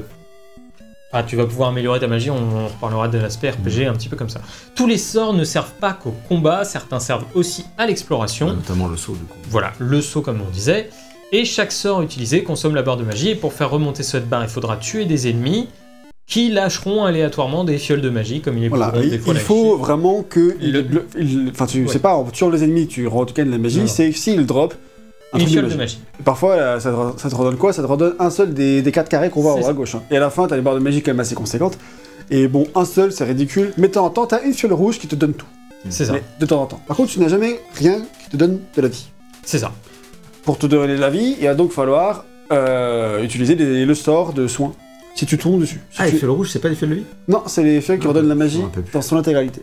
ah, 1.14 1.24
tu 1.24 1.36
vas 1.38 1.46
pouvoir 1.46 1.70
améliorer 1.70 2.00
ta 2.00 2.08
magie, 2.08 2.30
on, 2.30 2.36
on 2.36 2.68
reparlera 2.68 3.08
de 3.08 3.18
l'aspect 3.18 3.50
RPG 3.50 3.86
un 3.88 3.94
petit 3.94 4.10
peu 4.10 4.16
comme 4.18 4.30
ça. 4.30 4.42
Tous 4.76 4.88
les 4.88 4.98
sorts 4.98 5.34
ne 5.34 5.44
servent 5.46 5.72
pas 5.80 5.94
qu'au 5.94 6.14
combat, 6.28 6.64
certains 6.66 7.00
servent 7.00 7.26
aussi 7.34 7.66
à 7.78 7.88
l'exploration. 7.88 8.48
Notamment 8.54 8.88
le 8.88 8.98
saut 8.98 9.14
du 9.14 9.24
coup. 9.24 9.38
Voilà, 9.50 9.72
le 9.80 10.02
saut 10.02 10.22
comme 10.22 10.40
on 10.46 10.50
disait. 10.52 10.90
Et 11.32 11.44
chaque 11.46 11.72
sort 11.72 12.02
utilisé 12.02 12.44
consomme 12.44 12.74
la 12.76 12.82
barre 12.84 12.98
de 12.98 13.04
magie. 13.04 13.30
Et 13.30 13.36
pour 13.36 13.54
faire 13.54 13.70
remonter 13.70 14.04
cette 14.04 14.30
barre, 14.30 14.44
il 14.44 14.50
faudra 14.50 14.78
tuer 14.78 15.06
des 15.06 15.28
ennemis 15.30 15.68
qui 16.26 16.50
lâcheront 16.50 17.06
aléatoirement 17.06 17.64
des 17.64 17.78
fioles 17.78 18.02
de 18.02 18.10
magie, 18.10 18.42
comme 18.42 18.58
il 18.58 18.66
est 18.66 18.70
Voilà, 18.70 18.90
pour 18.90 19.02
il, 19.02 19.10
des 19.12 19.20
fois 19.20 19.34
il 19.34 19.38
la 19.38 19.40
faut 19.44 19.78
vraiment 19.78 20.24
que. 20.24 20.58
Enfin, 21.52 21.66
tu 21.66 21.84
Ouais. 21.84 21.88
sais 21.88 22.00
pas, 22.00 22.16
en 22.16 22.24
tuant 22.26 22.50
les 22.50 22.64
ennemis, 22.64 22.88
tu 22.88 23.08
gagnes 23.36 23.50
la 23.50 23.58
magie, 23.58 23.88
c'est 23.88 24.12
s'il 24.12 24.46
drop. 24.46 24.74
un 25.34 25.40
Une 25.40 25.48
fiole 25.48 25.70
de 25.70 25.76
magie. 25.76 26.00
Parfois, 26.24 26.54
euh, 26.54 26.80
ça 26.80 26.92
te, 26.92 27.22
ça 27.22 27.30
te 27.30 27.36
redonne 27.36 27.58
quoi? 27.58 27.72
Ça 27.74 27.82
te 27.82 27.88
redonne 27.88 28.16
un 28.20 28.30
seul 28.30 28.54
des, 28.54 28.82
des 28.82 28.92
4 28.94 29.10
carrés 29.10 29.30
qu'on 29.30 29.42
voit 29.42 29.54
en 29.54 29.58
C'est 29.58 29.66
haut 29.66 29.70
à 29.70 29.74
gauche. 29.74 29.96
hein. 29.96 30.04
Et 30.12 30.18
à 30.18 30.20
la 30.22 30.30
fin, 30.30 30.48
t'as 30.48 30.56
des 30.56 30.62
barres 30.62 30.76
de 30.76 30.80
magie 30.80 31.02
quand 31.02 31.12
même 31.12 31.20
assez 31.20 31.36
conséquentes. 31.36 31.78
Et 32.30 32.48
bon, 32.50 32.68
un 32.76 32.84
seul, 32.86 33.12
c'est 33.14 33.24
ridicule. 33.26 33.74
Mais 33.78 33.88
de 33.90 33.94
temps 33.94 34.06
en 34.06 34.10
temps, 34.10 34.26
t'as 34.26 34.42
une 34.44 34.54
fiole 34.54 34.74
rouge 34.74 35.00
qui 35.00 35.08
te 35.08 35.16
donne 35.16 35.34
tout. 35.34 35.46
C'est 35.90 36.06
ça. 36.06 36.14
Mais 36.14 36.24
de 36.40 36.46
temps 36.46 36.62
en 36.62 36.66
temps. 36.66 36.82
Par 36.88 36.96
contre, 36.98 37.12
tu 37.12 37.20
n'as 37.22 37.28
jamais 37.30 37.60
rien 37.76 38.02
qui 38.24 38.30
te 38.32 38.38
donne 38.38 38.60
de 38.76 38.82
la 38.82 38.88
vie. 38.90 39.08
C'est 39.44 39.60
ça. 39.60 39.72
Pour 40.48 40.58
te 40.58 40.66
donner 40.66 40.96
de 40.96 41.02
la 41.02 41.10
vie, 41.10 41.36
il 41.42 41.46
va 41.46 41.54
donc 41.56 41.72
falloir 41.74 42.24
euh, 42.54 43.22
utiliser 43.22 43.56
des- 43.56 43.86
le 43.86 43.94
sort 43.96 44.32
de 44.32 44.48
soin. 44.48 44.72
Si 45.14 45.26
tu 45.26 45.38
tombes 45.38 45.60
dessus. 45.60 45.82
Si 45.92 45.98
Ah, 46.02 46.06
tu- 46.06 46.14
les 46.14 46.18
fioles 46.20 46.30
rouges, 46.32 46.50
c'est 46.52 46.60
pas 46.60 46.70
des 46.70 46.76
fioles 46.76 46.92
de 46.92 46.96
vie 46.96 47.04
Non, 47.28 47.42
c'est 47.48 47.64
les 47.64 47.82
fioles 47.82 48.00
qui 48.00 48.06
Ah, 48.06 48.10
redonnent 48.12 48.28
la 48.30 48.34
je 48.36 48.40
magie 48.40 48.60
me 48.60 48.64
rappelle 48.66 48.84
plus. 48.84 48.94
dans 48.94 49.02
son 49.02 49.18
intégralité. 49.18 49.62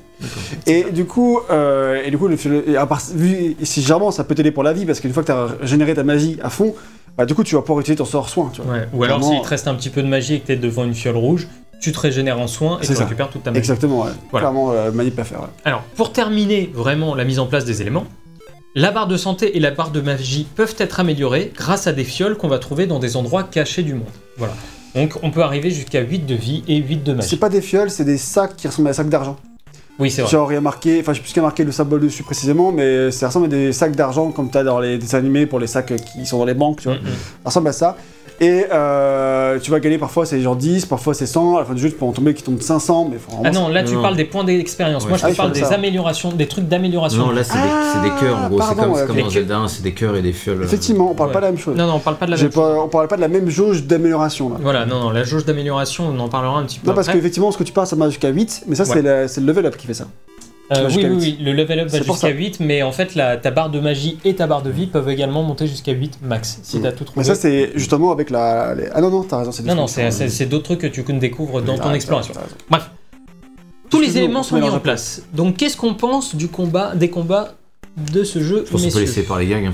Et 0.67 0.85
du 0.91 1.07
coup, 1.07 1.39
euh, 1.51 2.03
et 2.05 2.11
du 2.11 2.19
coup, 2.19 2.29
le, 2.29 2.37
le- 2.45 2.69
et 2.69 2.77
à 2.77 2.85
part, 2.87 3.01
vu, 3.15 3.57
et 3.59 3.65
si 3.65 3.81
généralement 3.81 4.11
ça 4.11 4.25
peut 4.25 4.35
t'aider 4.35 4.51
pour 4.51 4.63
la 4.63 4.73
vie, 4.75 4.85
parce 4.85 5.01
qu'une 5.01 5.13
fois 5.15 5.23
que 5.23 5.29
tu 5.29 5.33
as 5.33 5.49
généré 5.67 5.95
ta 5.95 6.03
magie 6.05 6.39
à 6.43 6.51
fond, 6.51 6.75
bah 7.17 7.25
du 7.25 7.35
coup 7.35 7.45
tu 7.45 7.55
vas 7.55 7.63
pouvoir 7.63 7.81
utiliser 7.81 7.97
ton 7.99 8.05
sort 8.05 8.29
soin, 8.29 8.51
tu 8.53 8.61
vois. 8.61 8.75
Ouais. 8.75 8.89
Ou 8.93 9.05
alors, 9.05 9.21
Vraiment- 9.21 9.33
s'il 9.37 9.43
te 9.43 9.49
reste 9.49 9.69
un 9.69 9.75
petit 9.77 9.89
peu 9.91 10.03
de 10.03 10.09
magie 10.09 10.35
et 10.35 10.41
que 10.41 10.49
t'es 10.49 10.57
devant 10.57 10.85
une 10.85 10.95
fiole 10.95 11.17
rouge, 11.17 11.47
tu 11.81 11.93
te 11.93 12.01
régénères 12.01 12.41
en 12.41 12.49
soin 12.49 12.79
et 12.81 12.85
C'est 12.85 12.93
tu 12.93 12.99
ça. 12.99 13.05
récupères 13.05 13.31
toute 13.31 13.45
ta 13.45 13.51
magie. 13.53 13.59
Exactement, 13.61 14.03
ouais. 14.03 14.11
Voilà. 14.33 14.49
Clairement, 14.49 14.73
euh, 14.73 14.91
manip 14.93 15.19
à 15.19 15.25
faire. 15.25 15.41
ouais. 15.41 15.47
Alors, 15.65 15.83
pour 15.97 16.13
terminer 16.13 16.71
vraiment 16.75 17.15
la 17.15 17.25
mise 17.25 17.39
en 17.39 17.47
place 17.47 17.65
des 17.65 17.81
éléments, 17.81 18.05
la 18.75 18.91
barre 18.91 19.07
de 19.07 19.17
santé 19.17 19.57
et 19.57 19.61
la 19.61 19.71
barre 19.71 19.91
de 19.91 20.01
magie 20.01 20.47
peuvent 20.57 20.75
être 20.79 21.01
améliorées 21.01 21.53
grâce 21.55 21.87
à 21.87 21.93
des 21.93 22.05
fioles 22.05 22.37
qu'on 22.37 22.49
va 22.49 22.59
trouver 22.59 22.87
dans 22.87 22.99
des 22.99 23.17
endroits 23.17 23.45
cachés 23.45 23.83
du 23.83 23.95
monde. 23.95 24.09
Voilà. 24.37 24.55
Donc, 24.95 25.15
on 25.23 25.31
peut 25.31 25.43
arriver 25.43 25.71
jusqu'à 25.71 26.01
8 26.01 26.27
de 26.27 26.35
vie 26.35 26.63
et 26.69 26.77
8 26.77 26.97
de 27.03 27.13
C'est 27.13 27.17
magie. 27.17 27.37
pas 27.37 27.49
des 27.49 27.63
fioles, 27.63 27.91
c'est 27.91 28.05
des 28.05 28.19
sacs 28.19 28.57
qui 28.57 28.67
ressemblent 28.67 28.89
à 28.89 28.93
des 28.93 28.97
sacs 28.97 29.09
d'argent. 29.09 29.37
Oui, 29.99 30.11
c'est 30.11 30.23
vrai. 30.23 30.31
Genre, 30.31 30.51
il 30.51 30.55
y 30.55 30.59
a 30.59 30.61
marqué, 30.61 31.01
enfin, 31.01 31.13
je 31.13 31.19
sais 31.19 31.21
plus 31.23 31.29
ce 31.29 31.35
qu'il 31.35 31.41
y 31.41 31.45
a 31.45 31.47
marqué 31.47 31.63
le 31.63 31.71
symbole 31.71 32.01
dessus 32.01 32.25
précisément, 32.25 32.73
mais 32.73 33.13
ça 33.13 33.29
ressemble 33.29 33.47
à 33.47 33.49
des 33.49 33.73
sacs 33.73 33.95
d'argent 33.95 34.33
comme 34.33 34.51
tu 34.51 34.59
as 34.59 34.65
dans 34.65 34.81
les 34.81 34.99
dessins 34.99 35.19
animés 35.19 35.47
pour 35.47 35.61
les 35.61 35.69
sacs 35.69 35.93
qui 36.13 36.27
sont 36.27 36.39
dans 36.39 36.45
les 36.45 36.55
banques, 36.55 36.81
tu 36.81 36.89
vois. 36.89 36.97
Mm, 36.99 37.03
mm. 37.03 37.07
Ça 37.45 37.45
ressemble 37.45 37.69
à 37.69 37.73
ça. 37.73 37.97
Et 38.41 38.67
euh, 38.73 39.59
tu 39.61 39.71
vas 39.71 39.79
gagner 39.79 39.97
parfois 39.97 40.27
c'est 40.27 40.41
genre 40.41 40.57
10, 40.57 40.87
parfois 40.87 41.15
c'est 41.15 41.27
100, 41.27 41.57
à 41.57 41.61
la 41.61 41.65
fin 41.67 41.75
du 41.75 41.81
jeu 41.81 41.89
tu 41.89 41.95
peux 41.95 42.05
en 42.05 42.11
tomber 42.13 42.35
qui 42.35 42.43
tombe 42.43 42.61
500, 42.61 43.09
mais 43.11 43.17
vraiment 43.17 43.43
Ah 43.45 43.51
non, 43.53 43.69
là 43.69 43.85
tu 43.85 43.95
Non. 43.95 44.03
parles 44.03 44.17
des 44.17 44.25
points 44.25 44.43
d'expérience. 44.43 45.05
Ouais, 45.05 45.11
Moi 45.11 45.19
je 45.19 45.23
ah 45.23 45.27
te 45.29 45.33
oui, 45.33 45.37
parle 45.37 45.53
des 45.53 45.61
ça. 45.61 45.75
améliorations, 45.75 46.33
des 46.33 46.49
trucs 46.49 46.67
d'amélioration. 46.67 47.27
Non, 47.27 47.31
là, 47.31 47.45
c'est 47.45 47.55
des, 47.55 47.61
c'est 47.93 48.01
des 48.03 48.15
cœurs 48.21 48.37
en 48.39 48.49
gros. 48.49 48.61
C'est 48.61 48.67
pardon, 48.67 48.83
comme, 48.83 48.93
ouais, 48.93 49.01
c'est 49.03 49.07
comme 49.07 49.17
ok. 49.19 49.23
dans 49.25 49.31
Zelda 49.31 49.59
1, 49.59 49.69
c'est 49.69 49.83
des 49.83 49.93
cœurs 49.93 50.17
et 50.17 50.23
des 50.23 50.33
fioles. 50.33 50.61
euh, 50.63 50.65
Effectivement, 50.65 51.11
on 51.13 51.15
parle 51.15 51.29
Ouais. 51.29 51.35
pas 51.35 51.41
de 51.41 51.45
la 51.47 51.51
même 51.53 51.61
chose. 51.61 51.77
non, 51.77 51.87
non, 51.87 51.95
on 51.95 51.99
parle 52.01 52.17
pas 52.17 52.27
de 52.27 52.31
la 52.33 52.37
J'ai 52.37 52.43
même 52.45 52.53
chose. 52.53 52.63
pas, 52.63 52.83
on 52.83 52.89
parle 52.89 53.07
pas 53.09 53.17
de 53.17 53.21
la 53.21 53.29
même 53.29 53.49
jauge 53.49 53.85
d'amélioration 53.85 54.49
là. 54.51 54.57
Voilà, 54.61 54.85
non, 54.85 54.99
non, 55.01 55.11
la 55.11 55.23
jauge 55.23 55.45
d'amélioration, 55.45 56.13
on 56.15 56.19
en 56.19 56.29
parlera 56.29 56.59
un 56.59 56.65
petit 56.65 56.81
peu 56.81 56.89
Non, 56.89 56.95
parce 56.95 57.07
après. 57.09 57.19
qu'effectivement, 57.21 57.53
ce 57.53 57.59
que 57.59 57.65
tu 57.65 57.73
parles, 57.73 57.87
ça 57.87 57.95
marche 57.97 58.11
jusqu'à 58.11 58.31
8, 58.31 58.65
mais 58.67 58.75
ça, 58.75 58.85
c'est 58.85 58.95
Ouais. 58.97 59.03
la- 59.03 59.29
c'est 59.29 59.41
le 59.43 59.47
level 59.47 59.67
up 59.67 59.77
qui 59.77 59.87
fait 59.87 59.95
ça. 59.95 60.07
Euh, 60.77 60.89
oui, 60.89 60.95
oui, 60.97 61.05
8. 61.05 61.11
oui, 61.21 61.39
le 61.41 61.53
level 61.53 61.81
up 61.81 61.89
va 61.89 61.99
jusqu'à 61.99 62.15
ça. 62.15 62.29
8, 62.29 62.61
mais 62.61 62.83
en 62.83 62.93
fait 62.93 63.15
la, 63.15 63.37
ta 63.37 63.51
barre 63.51 63.71
de 63.71 63.81
magie 63.81 64.19
et 64.25 64.35
ta 64.35 64.47
barre 64.47 64.63
de 64.63 64.71
vie 64.71 64.87
peuvent 64.87 65.09
également 65.09 65.43
monter 65.43 65.67
jusqu'à 65.67 65.93
8 65.93 66.19
max, 66.23 66.59
si 66.63 66.79
Mm. 66.79 66.83
t'as 66.83 66.93
tout 66.93 67.05
trouvé. 67.05 67.19
Mais 67.21 67.25
ça, 67.25 67.35
c'est 67.35 67.73
justement 67.75 68.13
avec 68.13 68.31
la. 68.31 68.75
les- 68.75 68.89
Ah 68.95 69.01
non, 69.01 69.11
non, 69.11 69.23
t'as 69.23 69.39
raison, 69.39 69.53
c'est 69.53 69.65
non, 69.65 69.75
non, 69.75 69.87
c'est 69.87 70.47
d'autres 70.47 70.65
trucs 70.65 70.81
que 70.81 70.87
tu 70.87 71.03
découvres 71.19 71.63
dans 71.63 71.79
ton 71.79 71.93
exploration. 71.93 72.35
Bref. 72.71 72.91
Tous 73.91 74.01
les 74.01 74.17
éléments 74.19 74.43
sont 74.43 74.59
mis 74.59 74.69
en 74.69 74.81
place. 74.81 75.23
Donc 75.33 75.57
qu'est-ce 75.57 75.77
qu'on 75.77 75.95
pense 75.95 76.35
du 76.35 76.49
combat, 76.49 76.95
des 76.97 77.11
combats 77.11 77.55
de 78.13 78.25
ce 78.25 78.41
jeu, 78.43 78.65
Je 78.67 78.73
pense 78.73 78.83
qu'on 78.85 78.91
peut 78.91 79.01
laisser 79.01 79.23
par 79.23 79.39
les 79.39 79.47
gags. 79.47 79.67
hein. 79.67 79.73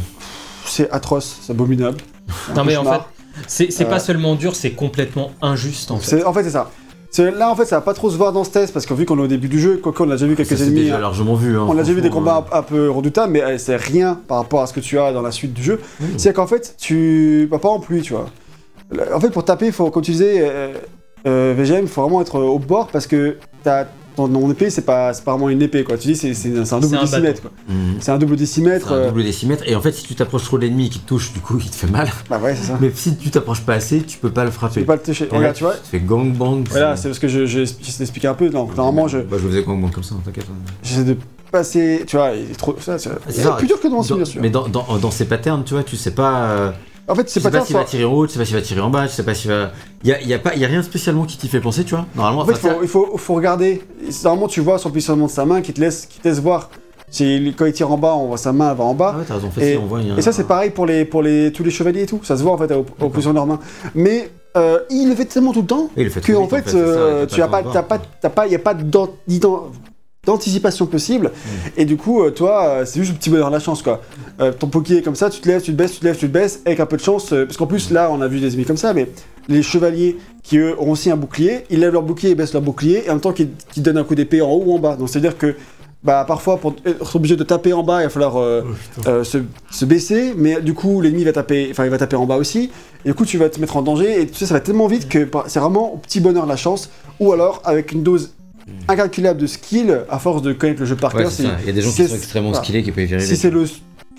C'est 0.67 0.91
atroce, 0.91 1.39
c'est 1.41 1.53
abominable. 1.53 1.97
Non 2.55 2.65
mais 2.65 2.77
en 2.77 2.85
fait, 2.85 3.01
c'est 3.47 3.73
c'est 3.73 3.85
Euh, 3.87 3.89
pas 3.89 3.99
seulement 3.99 4.35
dur, 4.35 4.55
c'est 4.55 4.73
complètement 4.73 5.31
injuste 5.41 5.91
en 5.91 5.99
fait. 5.99 6.23
En 6.25 6.33
fait, 6.35 6.45
c'est 6.45 6.51
ça. 6.51 6.71
Là, 7.19 7.51
en 7.51 7.57
fait, 7.57 7.65
ça 7.65 7.77
va 7.77 7.83
pas 7.83 7.93
trop 7.95 8.09
se 8.11 8.17
voir 8.17 8.33
dans 8.33 8.45
ce 8.45 8.51
test 8.51 8.73
parce 8.73 8.87
que 8.87 8.95
vu 8.95 9.05
qu'on 9.05 9.19
est 9.19 9.23
au 9.23 9.27
début 9.27 9.49
du 9.49 9.59
jeu, 9.61 9.79
quoique 9.83 10.03
on 10.03 10.09
a 10.11 10.15
déjà 10.15 10.27
vu 10.27 10.37
quelques 10.37 10.57
Ça, 10.57 10.65
ennemis. 10.65 10.83
déjà 10.85 10.97
hein, 10.97 11.01
largement 11.01 11.35
vu. 11.35 11.57
hein, 11.59 11.67
On 11.69 11.77
a 11.77 11.83
déjà 11.83 11.93
vu 11.93 12.01
des 12.03 12.11
combats 12.11 12.47
un, 12.53 12.59
un 12.59 12.63
peu 12.63 12.89
redoutables, 12.91 13.33
mais 13.33 13.43
euh, 13.43 13.59
c'est 13.59 13.77
rien 13.77 14.19
par 14.29 14.39
rapport 14.39 14.63
à 14.63 14.67
ce 14.67 14.73
que 14.73 14.81
tu 14.81 14.99
as 14.99 15.13
dans 15.13 15.23
la 15.23 15.33
suite 15.33 15.53
du 15.53 15.63
jeu. 15.63 15.75
euh, 15.75 15.87
oui. 16.03 16.07
C'est 16.17 16.33
qu'en 16.33 16.47
fait, 16.47 16.75
tu. 16.79 17.49
Bah, 17.51 17.59
pas 17.59 17.69
en 17.69 17.81
pluie, 17.81 18.03
tu 18.03 18.13
vois. 18.13 18.27
En 19.15 19.21
fait, 19.21 19.31
pour 19.31 19.45
taper, 19.45 19.67
il 19.67 19.73
faut, 19.73 19.91
comme 19.91 20.03
tu 20.03 20.13
disais, 20.13 20.39
euh, 20.41 20.73
euh, 21.27 21.55
VGM, 21.57 21.83
il 21.83 21.89
faut 21.89 22.03
vraiment 22.03 22.21
être 22.23 22.39
au 22.41 22.59
bord 22.59 22.89
parce 22.89 23.07
que 23.07 23.37
t'as- 23.63 23.87
ton 24.29 24.51
épée, 24.51 24.71
c'est 24.71 24.83
pas, 24.85 25.13
c'est 25.15 25.25
pas 25.25 25.33
vraiment 25.33 25.49
une 25.49 25.63
épée, 25.63 25.85
quoi. 25.85 25.97
Tu 25.99 26.09
dis, 26.13 26.17
c'est 26.17 26.49
un 26.73 26.81
double 26.81 26.97
un 26.97 27.01
décimètre, 27.03 27.43
quoi. 27.43 27.51
C'est 28.01 28.11
un 28.13 28.19
double 28.19 28.37
décimètre. 28.37 28.93
Un 28.93 28.97
euh, 28.97 29.09
double 29.09 29.25
décimètre. 29.25 29.63
Et 29.67 29.75
en 29.75 29.81
fait, 29.81 29.93
si 29.93 30.05
tu 30.05 30.15
t'approches 30.15 30.45
trop 30.45 30.59
de 30.59 30.63
l'ennemi 30.65 30.91
qui 30.91 30.99
te 31.01 31.07
touche, 31.09 31.33
du 31.33 31.41
coup, 31.41 31.59
il 31.63 31.71
te 31.71 31.77
fait 31.77 31.87
mal. 31.91 32.09
Bah 32.29 32.39
ouais, 32.39 32.55
c'est 32.55 32.67
ça. 32.69 32.79
Mais 32.81 32.91
si 32.95 33.17
tu 33.17 33.31
t'approches 33.31 33.63
pas 33.63 33.75
assez, 33.75 34.03
tu 34.03 34.19
peux 34.19 34.31
pas 34.31 34.45
le 34.45 34.51
Tu 34.51 34.57
frapper. 34.57 34.81
peux 34.81 34.87
pas 34.87 34.97
le 34.97 35.03
toucher. 35.03 35.25
Et 35.27 35.31
là, 35.33 35.39
Regarde, 35.39 35.57
tu 35.57 35.65
vois. 35.65 35.75
Tu 35.75 35.91
fais 35.91 36.01
gang 36.01 36.33
bang. 36.33 36.67
Voilà, 36.71 36.97
c'est 36.97 37.09
parce 37.09 37.19
que 37.19 37.29
je- 37.29 37.47
je- 37.47 37.65
j'essaie 37.65 37.99
d'expliquer 37.99 38.29
un 38.29 38.35
peu. 38.35 38.49
Non, 38.49 38.67
normalement, 38.77 39.09
je, 39.09 39.19
Bah, 39.19 39.37
je 39.41 39.47
faisais 39.49 39.63
gang 39.63 39.81
bang 39.81 39.91
comme 39.93 40.05
ça, 40.05 40.15
t'inquiète. 40.25 40.47
hein. 40.51 40.73
j'essaie 40.83 41.05
de 41.05 41.17
passer. 41.51 42.05
Tu 42.07 42.17
vois, 42.17 42.31
il 42.33 42.51
est 42.51 42.55
trop. 42.57 42.77
Ça, 42.81 42.99
c'est 42.99 43.11
plus 43.59 43.67
dur 43.67 43.81
que 43.81 43.89
dans 43.89 44.03
ce, 44.03 44.11
Dans- 44.11 44.17
bien 44.17 44.25
sûr. 44.25 44.41
Mais 44.43 44.51
dans, 44.51 44.69
dans, 44.69 44.87
dans 44.99 45.11
ces 45.11 45.25
patterns, 45.25 45.65
tu 45.65 45.75
vois, 45.75 45.83
tu 45.83 45.97
sais 45.97 46.13
pas. 46.13 46.75
En 47.11 47.15
fait, 47.15 47.29
c'est 47.29 47.41
sais 47.41 47.51
pas 47.51 47.59
pas 47.59 47.65
s'il 47.65 47.75
va 47.77 47.85
tirer 47.85 48.05
haut, 48.05 48.27
tu 48.27 48.33
sais 48.35 48.39
pas 48.39 48.45
s'il 48.45 48.55
va 48.57 48.63
tirer 48.63 48.81
en 48.81 48.89
bas, 48.91 49.09
tu 49.09 49.15
sais 49.15 49.23
pas 49.25 49.35
s'il 49.35 49.51
va. 49.51 49.73
Y 50.05 50.13
a, 50.13 50.21
y 50.23 50.33
a 50.33 50.39
pas, 50.39 50.55
y 50.55 50.65
a 50.65 50.69
rien 50.69 50.83
spécialement 50.83 51.25
qui 51.25 51.37
t'y 51.37 51.49
fait 51.49 51.61
penser, 51.61 51.85
tu 51.85 51.95
vois. 51.95 52.07
Normalement, 52.15 52.43
En 52.43 52.47
fait, 52.47 52.55
faut- 52.55 52.83
il 52.83 52.89
faut, 52.89 53.17
faut 53.19 53.35
regarder. 53.35 53.83
Normalement, 54.25 54.49
tu 54.49 54.61
vois 54.61 54.77
le 54.77 54.91
positionnement 54.91 55.27
de 55.27 55.31
sa 55.31 55.45
main 55.45 55.61
qui 55.61 55.73
te 55.73 55.81
laisse, 55.81 56.07
qui 56.07 56.21
te 56.21 56.29
laisse 56.29 56.39
voir. 56.41 56.71
Si- 57.11 57.53
Quand 57.59 57.67
il 57.67 57.73
tire 57.73 57.91
en 57.91 57.99
bas, 57.99 58.15
on 58.15 58.29
voit 58.29 58.37
sa 58.39 58.53
main, 58.53 58.71
elle 58.71 58.77
va 58.77 58.85
en 58.85 58.93
Ah 58.93 58.95
bas. 58.95 59.17
ouais, 59.19 59.25
t'as 59.27 59.35
raison, 59.35 59.49
en 59.49 59.51
fait, 59.51 59.61
Et- 59.67 59.73
si 59.73 59.79
on 59.79 59.87
voit, 59.87 60.01
y 60.01 60.11
a 60.13 60.17
Et 60.17 60.23
ça, 60.23 60.31
c'est 60.33 60.45
pareil 60.47 60.71
pour, 60.71 60.87
les, 60.87 61.05
pour 61.05 61.23
les, 61.23 61.51
tous 61.53 61.65
les 61.65 61.71
chevaliers 61.73 62.03
et 62.03 62.07
tout. 62.07 62.21
Ça 62.23 62.37
se 62.37 62.43
voit 62.45 62.53
en 62.53 62.59
fait 62.59 62.73
au, 62.73 62.87
au 63.01 63.09
position 63.09 63.31
de 63.33 63.37
leurs 63.37 63.47
mains. 63.47 63.59
Mais 63.97 64.31
euh, 64.57 64.79
il 64.91 65.09
le 65.09 65.17
fait 65.17 65.25
tellement 65.25 65.53
tout 65.53 65.63
le 65.63 65.67
temps 65.67 65.91
que 66.23 66.33
en 66.35 66.47
fait, 66.47 66.73
euh, 66.75 67.27
tu 67.27 67.43
as 67.43 67.47
le 67.47 67.51
pas, 67.51 67.63
pas, 67.83 67.99
t'as 68.21 68.29
pas, 68.31 68.47
y 68.47 68.55
a 68.55 68.59
pas 68.61 68.75
d'an- 68.75 69.09
d'ident- 69.27 69.67
d'anticipation 70.27 70.87
possible. 70.87 71.29
Mm. 71.29 71.49
Et 71.79 71.85
du 71.85 71.97
coup, 71.97 72.23
euh, 72.23 72.31
toi, 72.31 72.67
euh, 72.67 72.85
c'est 72.85 73.01
juste 73.01 73.13
le 73.13 73.19
petit 73.19 73.31
bonheur 73.31 73.49
de 73.49 73.55
la 73.55 73.61
chance, 73.61 73.83
quoi. 73.83 74.03
Euh, 74.41 74.53
ton 74.53 74.69
poké 74.69 74.99
est 74.99 75.03
comme 75.03 75.15
ça, 75.15 75.31
tu 75.31 75.41
te 75.41 75.49
lèves, 75.49 75.63
tu 75.63 75.73
te 75.73 75.77
baisses, 75.77 75.93
tu 75.93 76.01
te 76.01 76.05
lèves, 76.05 76.17
tu 76.19 76.27
te 76.29 76.33
baisses, 76.33 76.61
avec 76.67 76.81
un 76.81 76.87
peu 76.87 76.97
de 76.97 77.03
chance. 77.03 77.33
euh, 77.33 77.47
parce 77.47 77.57
qu'en 77.57 77.67
plus, 77.67 77.91
là, 77.91 78.11
on 78.13 78.21
a 78.21 78.29
vu 78.29 78.41
des 78.41 78.49
ennemis 78.49 78.65
comme 78.67 78.77
ça, 78.77 78.93
mais 78.93 79.09
les 79.49 79.63
chevaliers 79.63 80.19
qui 80.43 80.59
eux 80.59 80.75
ont 80.79 80.91
aussi 80.91 81.11
un 81.11 81.17
bouclier, 81.17 81.65
ils 81.71 81.81
lèvent 81.81 81.93
leur 81.93 82.03
bouclier, 82.03 82.31
ils 82.31 82.37
baissent 82.37 82.53
leur 82.53 82.63
bouclier, 82.63 83.05
et 83.07 83.11
en 83.11 83.15
même 83.15 83.21
temps 83.21 83.33
qu'ils 83.33 83.51
qu'ils 83.73 83.83
donnent 83.83 83.99
un 83.99 84.05
coup 84.05 84.15
d'épée 84.15 84.43
en 84.43 84.51
haut 84.51 84.63
ou 84.67 84.75
en 84.75 84.79
bas. 84.79 84.97
Donc 84.97 85.09
c'est-à-dire 85.09 85.37
que 85.37 85.57
bah, 86.03 86.25
parfois, 86.27 86.57
pour 86.57 86.75
être 86.87 87.17
obligé 87.17 87.37
de 87.37 87.45
taper 87.45 87.73
en 87.75 87.83
bas, 87.83 88.01
il 88.01 88.05
va 88.05 88.09
falloir 88.09 88.39
euh, 88.39 88.63
Oh, 88.65 89.03
euh, 89.07 89.25
se, 89.25 89.39
se 89.71 89.85
baisser, 89.85 90.33
mais 90.37 90.61
du 90.63 90.73
coup, 90.73 91.03
l'ennemi 91.03 91.25
va 91.25 91.33
taper, 91.33 91.69
enfin, 91.71 91.85
il 91.85 91.91
va 91.91 91.99
taper 91.99 92.17
en 92.17 92.25
bas 92.25 92.37
aussi, 92.37 92.71
et 93.05 93.09
du 93.09 93.15
coup, 93.15 93.27
tu 93.27 93.37
vas 93.37 93.51
te 93.51 93.61
mettre 93.61 93.77
en 93.77 93.83
danger, 93.83 94.23
et 94.23 94.27
tu 94.27 94.35
sais, 94.35 94.47
ça 94.47 94.55
va 94.55 94.61
tellement 94.61 94.87
vite 94.87 95.09
que 95.09 95.25
bah, 95.25 95.45
c'est 95.47 95.61
vraiment 95.61 95.95
au 95.95 95.97
petit 95.99 96.21
bonheur 96.21 96.45
de 96.45 96.49
la 96.49 96.57
chance, 96.57 96.91
ou 97.19 97.33
alors 97.33 97.61
avec 97.65 97.93
une 97.93 98.03
dose 98.03 98.33
incalculable 98.89 99.41
de 99.41 99.47
skill, 99.47 100.01
à 100.09 100.19
force 100.19 100.43
de 100.43 100.53
connaître 100.53 100.81
le 100.81 100.87
jeu 100.87 100.97
par 100.97 101.13
cœur. 101.13 101.31
Il 101.39 101.67
y 101.67 101.71
a 101.71 101.73
des 101.73 101.81
gens 101.83 101.91
qui 101.91 101.97
c'est- 101.97 102.09
sont 102.09 102.15
extrêmement 102.17 102.51
voilà. 102.51 102.65
skillés 102.65 102.83
qui 102.83 102.93
peuvent 102.93 103.05
y 103.11 103.15
arriver. 103.15 103.27
Si 103.29 103.37
c'est 103.37 103.51
le 103.51 103.65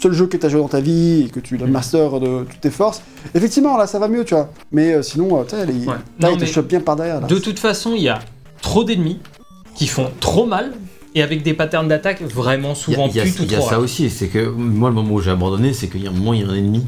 seul 0.02 0.14
jeu 0.14 0.28
que 0.28 0.38
tu 0.38 0.46
as 0.46 0.50
joué 0.50 0.60
dans 0.62 0.68
ta 0.68 0.80
vie 0.82 1.26
et 1.26 1.30
que 1.30 1.40
tu 1.40 1.56
es 1.56 1.58
le 1.58 1.68
master 1.68 2.20
de 2.20 2.44
toutes 2.50 2.62
tes 2.62 2.70
forces, 2.72 3.02
effectivement, 3.36 3.78
là, 3.78 3.86
ça 3.88 4.00
va 4.00 4.08
mieux, 4.08 4.26
tu 4.26 4.34
vois. 4.34 4.50
Mais 4.72 4.94
euh, 4.94 5.02
sinon, 5.04 5.40
euh, 5.40 5.44
tu 5.44 5.52
sais, 5.56 5.62
Ouais. 5.62 5.96
te 6.20 6.40
mais 6.40 6.46
chope 6.48 6.68
bien 6.68 6.80
par 6.80 6.96
derrière. 6.96 7.22
Là. 7.22 7.28
De 7.28 7.38
toute 7.38 7.60
façon, 7.60 7.94
il 7.96 8.02
y 8.04 8.10
a 8.10 8.20
trop 8.62 8.84
d'ennemis 8.84 9.20
qui 9.76 9.88
font 9.88 10.10
trop 10.20 10.46
mal 10.46 10.72
et 11.14 11.22
avec 11.22 11.44
des 11.44 11.54
patterns 11.54 11.88
d'attaque 11.88 12.22
vraiment 12.24 12.70
Il 12.70 12.72
y 12.72 12.72
a, 12.72 12.76
souvent 12.76 13.08
il 13.08 13.16
y 13.16 13.20
a- 13.20 13.24
plus 13.24 13.34
tout 13.36 13.44
il 13.44 13.52
y 13.52 13.56
a 13.56 13.62
ça 13.62 13.80
aussi, 13.80 14.10
c'est 14.10 14.28
que 14.28 14.48
moi, 14.50 14.90
le 14.90 14.96
moment 14.96 15.14
où 15.16 15.22
j'ai 15.22 15.32
abandonné, 15.32 15.74
c'est 15.74 15.88
qu'il 15.88 16.04
y 16.04 16.08
a 16.08 16.10
un 16.10 16.14
moment, 16.14 16.34
il 16.34 16.42
y 16.42 16.44
a 16.44 16.48
un 16.48 16.56
ennemi. 16.56 16.86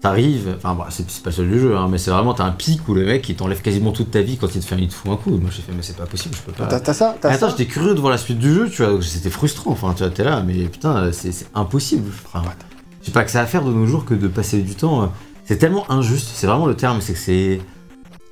T'arrives, 0.00 0.54
enfin, 0.56 0.74
bah, 0.74 0.86
c'est 0.88 1.04
pas 1.22 1.28
le 1.28 1.32
seul 1.32 1.50
du 1.50 1.60
jeu, 1.60 1.76
hein, 1.76 1.86
mais 1.90 1.98
c'est 1.98 2.10
vraiment, 2.10 2.32
t'as 2.32 2.44
un 2.44 2.52
pic 2.52 2.88
où 2.88 2.94
le 2.94 3.04
mec 3.04 3.28
il 3.28 3.36
t'enlève 3.36 3.60
quasiment 3.60 3.92
toute 3.92 4.10
ta 4.10 4.22
vie 4.22 4.38
quand 4.38 4.54
il 4.54 4.62
te 4.62 4.64
fait 4.66 4.74
un, 4.74 4.78
il 4.78 4.88
te 4.88 4.94
fout 4.94 5.10
un 5.12 5.16
coup. 5.16 5.30
Moi 5.32 5.50
j'ai 5.54 5.60
fait, 5.60 5.72
mais 5.76 5.82
c'est 5.82 5.96
pas 5.96 6.06
possible, 6.06 6.34
je 6.34 6.40
peux 6.40 6.52
pas. 6.52 6.66
T'as 6.80 6.94
ça, 6.94 7.14
t'as 7.20 7.28
Mais 7.28 7.34
attends, 7.34 7.50
ça. 7.50 7.56
j'étais 7.58 7.70
curieux 7.70 7.94
de 7.94 8.00
voir 8.00 8.10
la 8.10 8.16
suite 8.16 8.38
du 8.38 8.54
jeu, 8.54 8.70
tu 8.70 8.82
vois, 8.82 8.98
c'était 9.02 9.28
frustrant. 9.28 9.72
Enfin, 9.72 9.92
tu 9.94 10.02
vois, 10.02 10.10
t'es 10.10 10.24
là, 10.24 10.42
mais 10.46 10.54
putain, 10.68 11.10
c'est 11.12 11.32
impossible. 11.54 12.10
Enfin, 12.32 12.42
je 13.02 13.06
sais 13.06 13.12
pas 13.12 13.24
que 13.24 13.30
ça 13.30 13.42
à 13.42 13.46
faire 13.46 13.62
de 13.62 13.72
nos 13.72 13.84
jours 13.86 14.06
que 14.06 14.14
de 14.14 14.26
passer 14.26 14.62
du 14.62 14.74
temps. 14.74 15.02
euh, 15.02 15.06
C'est 15.44 15.58
tellement 15.58 15.90
injuste, 15.92 16.30
c'est 16.34 16.46
vraiment 16.46 16.66
le 16.66 16.76
terme, 16.76 17.02
c'est 17.02 17.12
que 17.12 17.18
c'est. 17.18 17.60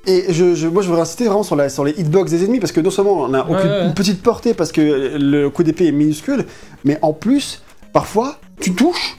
Et 0.07 0.33
je, 0.33 0.55
je- 0.55 0.67
moi, 0.67 0.81
je 0.81 0.87
voudrais 0.87 1.03
insister 1.03 1.25
vraiment 1.25 1.43
sur, 1.43 1.55
la, 1.55 1.69
sur 1.69 1.83
les 1.83 1.91
hitbox 1.91 2.31
des 2.31 2.45
ennemis, 2.45 2.59
parce 2.59 2.71
que 2.71 2.79
non 2.81 2.89
seulement 2.89 3.11
on 3.13 3.33
a 3.35 3.43
Ouais, 3.45 3.55
aucune- 3.57 3.69
ouais. 3.69 3.85
une 3.85 3.93
petite 3.93 4.23
portée 4.23 4.55
parce 4.55 4.71
que 4.71 5.17
le 5.19 5.49
coup 5.51 5.61
d'épée 5.61 5.85
est 5.87 5.91
minuscule, 5.91 6.45
mais 6.83 6.97
en 7.03 7.13
plus, 7.13 7.61
parfois, 7.93 8.39
tu 8.59 8.73
touches, 8.73 9.17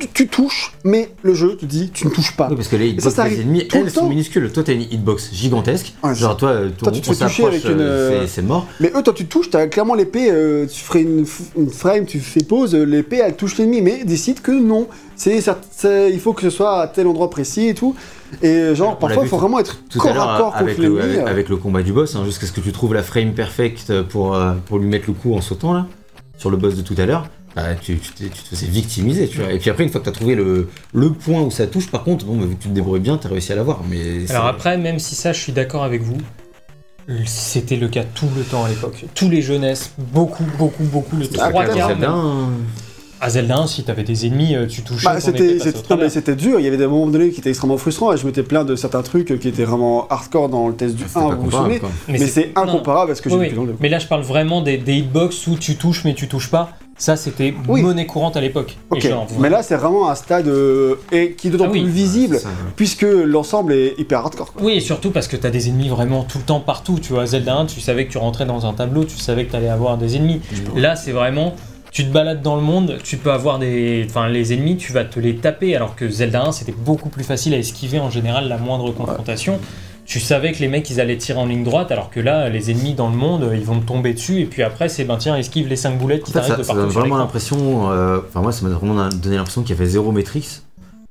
tu, 0.00 0.08
tu 0.08 0.28
touches, 0.28 0.72
mais 0.84 1.10
le 1.22 1.34
jeu 1.34 1.56
te 1.56 1.64
dit 1.64 1.90
tu 1.92 2.06
ne 2.06 2.10
touches 2.10 2.36
pas. 2.36 2.48
Oui, 2.50 2.56
parce 2.56 2.68
que 2.68 2.76
les 2.76 2.88
hitbox 2.88 3.14
ça 3.14 3.28
des 3.28 3.40
ennemis, 3.40 3.68
elles 3.72 3.90
sont 3.90 4.08
minuscules. 4.08 4.50
Toi, 4.52 4.62
t'as 4.64 4.72
une 4.72 4.82
hitbox 4.82 5.30
gigantesque. 5.32 5.94
Ouais, 6.02 6.14
Genre, 6.14 6.36
toi, 6.36 6.62
Toi, 6.78 6.92
tu 6.92 7.00
te 7.00 7.12
fais 7.12 7.44
avec 7.44 7.64
une, 7.64 7.80
euh, 7.80 8.10
euh, 8.22 8.26
c'est- 8.26 8.42
mort. 8.42 8.66
Mais 8.80 8.90
eux, 8.94 9.02
toi, 9.02 9.12
tu 9.14 9.26
touches, 9.26 9.50
t'as 9.50 9.66
clairement 9.66 9.94
l'épée, 9.94 10.30
euh, 10.30 10.66
tu 10.66 10.80
ferais 10.82 11.02
une, 11.02 11.24
frame, 11.70 12.06
tu 12.06 12.20
fais 12.20 12.42
pause, 12.42 12.74
l'épée, 12.74 13.20
elle 13.24 13.36
touche 13.36 13.58
l'ennemi, 13.58 13.82
mais 13.82 14.04
décide 14.04 14.40
que 14.40 14.52
non. 14.52 14.88
C'est, 15.16 15.42
il 16.10 16.20
faut 16.20 16.32
que 16.32 16.42
ce 16.42 16.50
soit 16.50 16.80
à 16.80 16.88
tel 16.88 17.06
endroit 17.06 17.28
précis 17.28 17.68
et 17.68 17.74
tout. 17.74 17.94
Et 18.42 18.74
genre, 18.74 18.98
parfois, 18.98 19.24
il 19.24 19.28
faut 19.28 19.36
vraiment 19.38 19.58
être 19.58 19.82
Tout 19.90 19.98
corps 19.98 20.10
à 20.18 20.38
corps 20.38 20.56
avec, 20.56 20.76
contre 20.76 20.88
le, 20.88 20.98
l'ennemi. 20.98 21.14
avec, 21.18 21.28
avec 21.28 21.48
le 21.50 21.56
combat 21.56 21.82
du 21.82 21.92
boss, 21.92 22.16
hein, 22.16 22.22
jusqu'à 22.24 22.46
ce 22.46 22.52
que 22.52 22.60
tu 22.60 22.72
trouves 22.72 22.94
la 22.94 23.02
frame 23.02 23.32
perfect 23.34 24.02
pour, 24.04 24.34
euh, 24.34 24.52
pour 24.66 24.78
lui 24.78 24.86
mettre 24.86 25.04
le 25.08 25.12
coup 25.12 25.34
en 25.34 25.40
sautant, 25.40 25.74
là, 25.74 25.86
sur 26.38 26.50
le 26.50 26.56
boss 26.56 26.74
de 26.76 26.82
tout 26.82 26.94
à 26.96 27.04
l'heure. 27.06 27.26
Bah, 27.56 27.74
tu, 27.80 27.98
tu, 27.98 28.12
t'es- 28.12 28.24
tu 28.28 28.42
te 28.42 28.48
faisais 28.48 28.66
victimiser, 28.66 29.28
tu 29.28 29.38
vois. 29.38 29.52
Et 29.52 29.58
puis 29.58 29.70
après, 29.70 29.82
une 29.84 29.90
fois 29.90 30.00
que 30.00 30.04
tu 30.04 30.10
as 30.10 30.14
trouvé 30.14 30.34
le, 30.34 30.68
le 30.94 31.10
point 31.12 31.40
où 31.42 31.50
ça 31.50 31.66
touche, 31.66 31.90
par 31.90 32.04
contre, 32.04 32.24
bon, 32.24 32.36
bah, 32.36 32.46
vu 32.46 32.54
que 32.56 32.62
tu 32.62 32.68
te 32.68 32.74
débrouilles 32.74 33.00
bien, 33.00 33.18
tu 33.18 33.26
as 33.26 33.30
réussi 33.30 33.52
à 33.52 33.56
l'avoir. 33.56 33.80
Mais 33.88 34.30
Alors 34.30 34.46
après, 34.46 34.76
même 34.78 34.98
si 34.98 35.14
ça, 35.14 35.32
je 35.32 35.40
suis 35.40 35.52
d'accord 35.52 35.82
avec 35.84 36.02
vous, 36.02 36.18
c'était 37.26 37.76
le 37.76 37.88
cas 37.88 38.04
tout 38.04 38.28
le 38.36 38.42
temps 38.44 38.64
à 38.64 38.68
l'époque. 38.68 39.04
Tous 39.14 39.28
les 39.28 39.42
jeunesses, 39.42 39.92
beaucoup, 39.98 40.44
beaucoup, 40.58 40.84
beaucoup, 40.84 41.16
les 41.16 41.28
Ah, 41.40 41.48
trois 41.50 41.64
quarts. 41.64 41.90
À 43.22 43.28
Zelda 43.28 43.58
1, 43.58 43.66
si 43.66 43.82
t'avais 43.84 44.02
des 44.02 44.24
ennemis, 44.26 44.54
euh, 44.56 44.66
tu 44.66 44.80
touchais. 44.80 45.04
Bah, 45.04 45.20
c'était, 45.20 45.58
c'était- 45.58 45.94
non, 45.94 46.36
dur, 46.36 46.58
il 46.58 46.64
y 46.64 46.68
avait 46.68 46.78
des 46.78 46.86
moments 46.86 47.06
donnés 47.06 47.28
qui 47.30 47.40
étaient 47.40 47.50
extrêmement 47.50 47.76
frustrants 47.76 48.14
et 48.14 48.16
je 48.16 48.24
m'étais 48.24 48.42
plaint 48.42 48.66
de 48.66 48.76
certains 48.76 49.02
trucs 49.02 49.38
qui 49.38 49.48
étaient 49.48 49.64
vraiment 49.66 50.08
hardcore 50.08 50.48
dans 50.48 50.68
le 50.68 50.74
test 50.74 50.94
du 50.94 51.02
C'était 51.06 51.18
1, 51.18 51.28
pas 51.28 51.34
vous 51.34 51.42
vous 51.42 51.50
souvenez 51.50 51.80
quoi. 51.80 51.90
Mais, 52.08 52.16
c'est 52.26 52.52
non. 52.56 52.62
incomparable 52.62 53.12
à 53.12 53.14
ce 53.14 53.20
que 53.20 53.28
Oui, 53.28 53.34
j'ai 53.34 53.38
oui. 53.40 53.44
vécu 53.46 53.56
dans 53.56 53.64
le 53.64 53.74
Mais 53.78 53.90
là, 53.90 53.98
je 53.98 54.06
parle 54.06 54.22
vraiment 54.22 54.62
des, 54.62 54.78
des 54.78 54.94
hitbox 54.94 55.46
où 55.48 55.56
tu 55.56 55.76
touches 55.76 56.04
mais 56.04 56.14
tu 56.14 56.28
touches 56.28 56.48
pas. 56.50 56.78
Ça, 57.00 57.16
c'était 57.16 57.54
Oui. 57.66 57.80
monnaie 57.80 58.04
courante 58.04 58.36
à 58.36 58.42
l'époque. 58.42 58.76
Mais 59.38 59.48
là 59.48 59.62
c'est 59.62 59.74
vraiment 59.76 60.10
un 60.10 60.14
stade 60.14 60.46
euh, 60.48 60.96
et 61.10 61.32
qui 61.32 61.48
est 61.48 61.50
d'autant 61.50 61.64
Ah 61.68 61.70
oui. 61.72 61.80
plus 61.80 61.90
visible 61.90 62.38
Ça, 62.38 62.48
ouais. 62.48 62.54
puisque 62.76 63.02
l'ensemble 63.24 63.72
est 63.72 63.94
hyper 63.98 64.18
hardcore. 64.18 64.52
quoi. 64.52 64.62
Oui, 64.62 64.74
et 64.74 64.80
surtout 64.80 65.10
parce 65.10 65.26
que 65.26 65.36
t'as 65.36 65.48
des 65.48 65.68
ennemis 65.70 65.88
vraiment 65.88 66.24
tout 66.24 66.36
le 66.36 66.44
temps 66.44 66.60
partout. 66.60 66.98
Tu 67.00 67.14
vois, 67.14 67.24
Zelda 67.24 67.56
1, 67.56 67.66
tu 67.66 67.80
savais 67.80 68.06
que 68.06 68.12
tu 68.12 68.18
rentrais 68.18 68.44
dans 68.44 68.66
un 68.66 68.74
tableau, 68.74 69.04
tu 69.04 69.16
savais 69.16 69.46
que 69.46 69.52
t'allais 69.52 69.70
avoir 69.70 69.96
des 69.96 70.16
ennemis. 70.16 70.42
Là, 70.76 70.94
c'est 70.94 71.12
vraiment. 71.12 71.54
Tu 71.90 72.04
te 72.04 72.12
balades 72.12 72.40
dans 72.42 72.54
le 72.54 72.62
monde, 72.62 72.98
tu 73.02 73.16
peux 73.16 73.32
avoir 73.32 73.58
des. 73.58 74.06
Enfin, 74.08 74.28
les 74.28 74.52
ennemis, 74.52 74.76
tu 74.76 74.92
vas 74.92 75.04
te 75.04 75.18
les 75.18 75.36
taper. 75.36 75.74
Alors 75.74 75.96
que 75.96 76.08
Zelda 76.08 76.44
1, 76.44 76.52
c'était 76.52 76.74
beaucoup 76.76 77.08
plus 77.08 77.24
facile 77.24 77.54
à 77.54 77.56
esquiver 77.56 77.98
en 77.98 78.10
général 78.10 78.46
la 78.48 78.58
moindre 78.58 78.92
confrontation. 78.92 79.58
Tu 80.10 80.18
savais 80.18 80.50
que 80.50 80.58
les 80.58 80.66
mecs, 80.66 80.90
ils 80.90 81.00
allaient 81.00 81.16
tirer 81.16 81.38
en 81.38 81.46
ligne 81.46 81.62
droite, 81.62 81.92
alors 81.92 82.10
que 82.10 82.18
là, 82.18 82.48
les 82.48 82.72
ennemis 82.72 82.94
dans 82.94 83.08
le 83.10 83.16
monde, 83.16 83.48
ils 83.54 83.62
vont 83.64 83.78
te 83.78 83.86
tomber 83.86 84.12
dessus. 84.12 84.40
Et 84.40 84.44
puis 84.44 84.64
après, 84.64 84.88
c'est 84.88 85.04
ben 85.04 85.16
tiens, 85.16 85.36
esquive 85.36 85.68
les 85.68 85.76
5 85.76 85.96
boulettes 85.98 86.24
qui 86.24 86.30
En 86.30 86.32
fait, 86.32 86.38
t'arrivent 86.40 86.50
ça, 86.54 86.56
de 86.56 86.62
ça 86.64 86.66
partout. 86.72 86.80
donne 86.82 86.90
sur 86.90 87.00
vraiment 87.00 87.16
l'impression. 87.18 87.92
euh, 87.92 88.18
Enfin, 88.28 88.40
moi, 88.40 88.50
ça 88.50 88.66
m'a 88.66 88.74
vraiment 88.74 89.08
donné 89.08 89.36
l'impression 89.36 89.62
qu'il 89.62 89.76
y 89.76 89.78
avait 89.78 89.88
zéro 89.88 90.10
Matrix. 90.10 90.62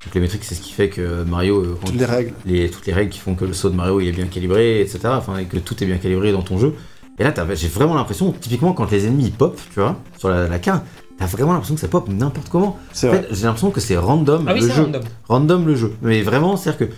Donc, 0.04 0.14
les 0.14 0.20
Matrix, 0.20 0.40
c'est 0.42 0.54
ce 0.54 0.60
qui 0.60 0.72
fait 0.74 0.90
que 0.90 1.22
Mario. 1.24 1.60
euh, 1.60 1.78
Toutes 1.82 1.94
les 1.94 2.04
règles. 2.04 2.32
les- 2.44 2.68
toutes 2.70 2.86
les 2.86 2.92
règles 2.92 3.08
qui 3.10 3.20
font 3.20 3.34
que 3.34 3.46
le 3.46 3.54
saut 3.54 3.70
de 3.70 3.74
Mario 3.74 4.00
il 4.00 4.08
est 4.08 4.12
bien 4.12 4.26
calibré, 4.26 4.82
etc. 4.82 4.98
Enfin, 5.06 5.38
et 5.38 5.44
que 5.46 5.56
tout 5.56 5.82
est 5.82 5.86
bien 5.86 5.96
calibré 5.96 6.30
dans 6.32 6.42
ton 6.42 6.58
jeu. 6.58 6.74
Et 7.18 7.24
là, 7.24 7.32
j'ai 7.54 7.68
vraiment 7.68 7.94
l'impression, 7.94 8.32
typiquement, 8.38 8.74
quand 8.74 8.90
les 8.90 9.06
ennemis 9.06 9.24
ils 9.28 9.32
pop, 9.32 9.58
tu 9.72 9.80
vois, 9.80 9.96
sur 10.18 10.28
la, 10.28 10.46
la 10.46 10.58
carte, 10.58 10.84
t'as 11.18 11.24
vraiment 11.24 11.52
l'impression 11.54 11.74
que 11.74 11.80
ça 11.80 11.88
pop 11.88 12.06
n'importe 12.10 12.50
comment. 12.50 12.78
C'est 12.92 13.08
En 13.08 13.12
vrai. 13.12 13.22
fait, 13.22 13.28
j'ai 13.34 13.44
l'impression 13.44 13.70
que 13.70 13.80
c'est 13.80 13.96
random 13.96 14.44
Ah 14.46 14.52
oui, 14.52 14.60
le 14.60 14.68
jeu. 14.68 14.82
random. 14.82 15.02
Random 15.26 15.66
le 15.66 15.74
jeu. 15.74 15.94
Mais 16.02 16.20
vraiment, 16.20 16.58
c'est-à-dire 16.58 16.86
que. 16.88 16.94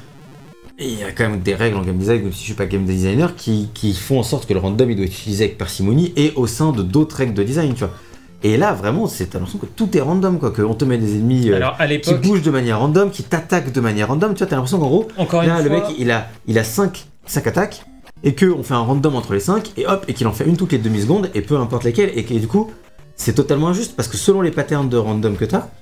Et 0.82 0.88
Il 0.88 0.98
y 0.98 1.04
a 1.04 1.12
quand 1.12 1.28
même 1.28 1.40
des 1.40 1.54
règles 1.54 1.76
en 1.76 1.82
game 1.82 1.96
design, 1.96 2.22
même 2.22 2.32
si 2.32 2.40
je 2.40 2.44
suis 2.44 2.54
pas 2.54 2.66
game 2.66 2.84
designer, 2.84 3.34
qui, 3.36 3.68
qui 3.74 3.94
font 3.94 4.18
en 4.18 4.22
sorte 4.22 4.46
que 4.46 4.54
le 4.54 4.60
random 4.60 4.90
il 4.90 4.96
doit 4.96 5.04
être 5.06 5.12
utilisé 5.12 5.44
avec 5.44 5.58
parcimonie 5.58 6.12
et 6.16 6.32
au 6.36 6.46
sein 6.46 6.72
de 6.72 6.82
d'autres 6.82 7.16
règles 7.16 7.34
de 7.34 7.42
design, 7.42 7.74
tu 7.74 7.80
vois. 7.84 7.92
Et 8.44 8.56
là, 8.56 8.72
vraiment, 8.72 9.06
c'est 9.06 9.26
t'as 9.26 9.38
l'impression 9.38 9.60
que 9.60 9.66
tout 9.66 9.96
est 9.96 10.00
random, 10.00 10.38
quoi. 10.40 10.50
Qu'on 10.50 10.74
te 10.74 10.84
met 10.84 10.98
des 10.98 11.14
ennemis 11.14 11.50
euh, 11.50 11.56
Alors 11.56 11.76
à 11.78 11.86
qui 11.86 12.14
bougent 12.14 12.42
de 12.42 12.50
manière 12.50 12.80
random, 12.80 13.10
qui 13.10 13.22
t'attaquent 13.22 13.72
de 13.72 13.80
manière 13.80 14.08
random, 14.08 14.34
tu 14.34 14.38
vois, 14.38 14.48
t'as 14.48 14.56
l'impression 14.56 14.80
qu'en 14.80 14.88
gros, 14.88 15.08
encore 15.16 15.42
une 15.42 15.48
Là, 15.48 15.54
fois. 15.56 15.64
le 15.64 15.70
mec, 15.70 15.84
il 15.98 16.10
a, 16.10 16.28
il 16.48 16.58
a 16.58 16.64
5, 16.64 17.06
attaques, 17.36 17.84
et 18.24 18.34
qu'on 18.34 18.62
fait 18.64 18.74
un 18.74 18.80
random 18.80 19.14
entre 19.14 19.34
les 19.34 19.40
5, 19.40 19.72
et 19.76 19.86
hop, 19.86 20.04
et 20.08 20.14
qu'il 20.14 20.26
en 20.26 20.32
fait 20.32 20.44
une 20.44 20.56
toutes 20.56 20.72
les 20.72 20.78
demi-secondes, 20.78 21.30
et 21.34 21.40
peu 21.42 21.56
importe 21.56 21.84
lesquelles, 21.84 22.10
et 22.16 22.24
que 22.24 22.34
du 22.34 22.48
coup, 22.48 22.68
c'est 23.14 23.34
totalement 23.34 23.68
injuste, 23.68 23.94
parce 23.94 24.08
que 24.08 24.16
selon 24.16 24.40
les 24.40 24.50
patterns 24.50 24.88
de 24.88 24.96
random 24.96 25.36
que 25.36 25.44
t'as, 25.44 25.68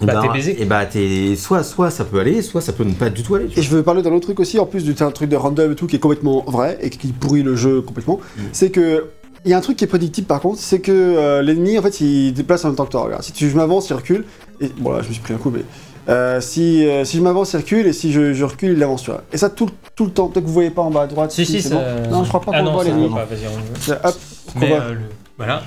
Bah, 0.00 0.20
t'es 0.22 0.28
baisé. 0.28 0.60
Et 0.60 0.64
bah, 0.64 0.84
t'es, 0.86 1.36
soit, 1.36 1.62
soit 1.62 1.90
ça 1.90 2.04
peut 2.04 2.18
aller, 2.20 2.42
soit 2.42 2.60
ça 2.60 2.72
peut 2.72 2.84
ne 2.84 2.92
pas 2.94 3.10
du 3.10 3.22
tout 3.22 3.34
aller. 3.36 3.46
tu 3.46 3.58
Et 3.58 3.62
je 3.62 3.70
veux 3.70 3.82
parler 3.82 4.02
d'un 4.02 4.10
autre 4.12 4.26
truc 4.26 4.40
aussi, 4.40 4.58
en 4.58 4.66
plus 4.66 4.84
du 4.84 4.94
un 5.02 5.10
truc 5.10 5.28
de 5.30 5.36
random 5.36 5.72
et 5.72 5.74
tout, 5.74 5.86
qui 5.86 5.96
est 5.96 6.00
complètement 6.00 6.44
vrai 6.46 6.78
et 6.80 6.90
qui 6.90 7.08
pourrit 7.08 7.42
le 7.42 7.56
jeu 7.56 7.80
complètement. 7.80 8.20
Mm. 8.36 8.40
C'est 8.52 8.70
que. 8.70 9.06
Il 9.46 9.50
y 9.50 9.52
a 9.52 9.58
un 9.58 9.60
truc 9.60 9.76
qui 9.76 9.84
est 9.84 9.88
prédictible 9.88 10.26
par 10.26 10.40
contre, 10.40 10.58
c'est 10.58 10.78
que 10.80 10.90
euh, 10.90 11.42
l'ennemi 11.42 11.78
en 11.78 11.82
fait 11.82 12.00
il 12.00 12.32
déplace 12.32 12.64
en 12.64 12.68
même 12.68 12.76
temps 12.76 12.86
que 12.86 12.92
toi. 12.92 13.02
Regarde, 13.04 13.22
si 13.22 13.30
tu, 13.32 13.50
je 13.50 13.54
m'avance, 13.56 13.90
il 13.90 13.92
recule. 13.92 14.24
Et 14.58 14.68
bon 14.78 14.90
là, 14.92 15.02
je 15.02 15.08
me 15.08 15.12
suis 15.12 15.22
pris 15.22 15.34
un 15.34 15.36
coup, 15.36 15.50
mais. 15.50 15.60
euh, 16.08 16.40
si, 16.40 16.86
euh, 16.88 17.04
si 17.04 17.18
je 17.18 17.22
m'avance, 17.22 17.52
il 17.52 17.58
recule, 17.58 17.86
et 17.86 17.92
si 17.92 18.10
je, 18.10 18.32
je 18.32 18.42
recule, 18.44 18.70
il 18.72 18.82
avance, 18.82 19.02
tu 19.02 19.10
vois. 19.10 19.22
Et 19.34 19.36
ça 19.36 19.50
tout, 19.50 19.68
tout 19.94 20.06
le 20.06 20.12
temps. 20.12 20.28
Peut-être 20.28 20.44
que 20.44 20.48
vous 20.48 20.54
voyez 20.54 20.70
pas 20.70 20.80
en 20.80 20.90
bas 20.90 21.02
à 21.02 21.06
droite. 21.06 21.30
Si, 21.30 21.44
si, 21.44 21.60
c'est 21.60 21.68
ça... 21.68 21.74
bon. 21.74 22.10
Non, 22.10 22.24
je 22.24 22.28
crois 22.30 22.40
pas 22.40 22.52
Ah 22.54 22.58
qu'on 22.60 22.64
non, 22.64 22.72
voit 22.72 22.84
ça 22.84 22.88
l'ennemi. 22.88 23.08
va 23.10 23.16
pas, 23.16 23.24
vas-y, 23.26 23.46
on- 23.48 23.78
C'est- 23.80 23.92
Hop, 24.02 24.14
Mais 24.56 24.72
euh, 24.72 24.92
le- 24.94 24.98
voilà. 25.36 25.62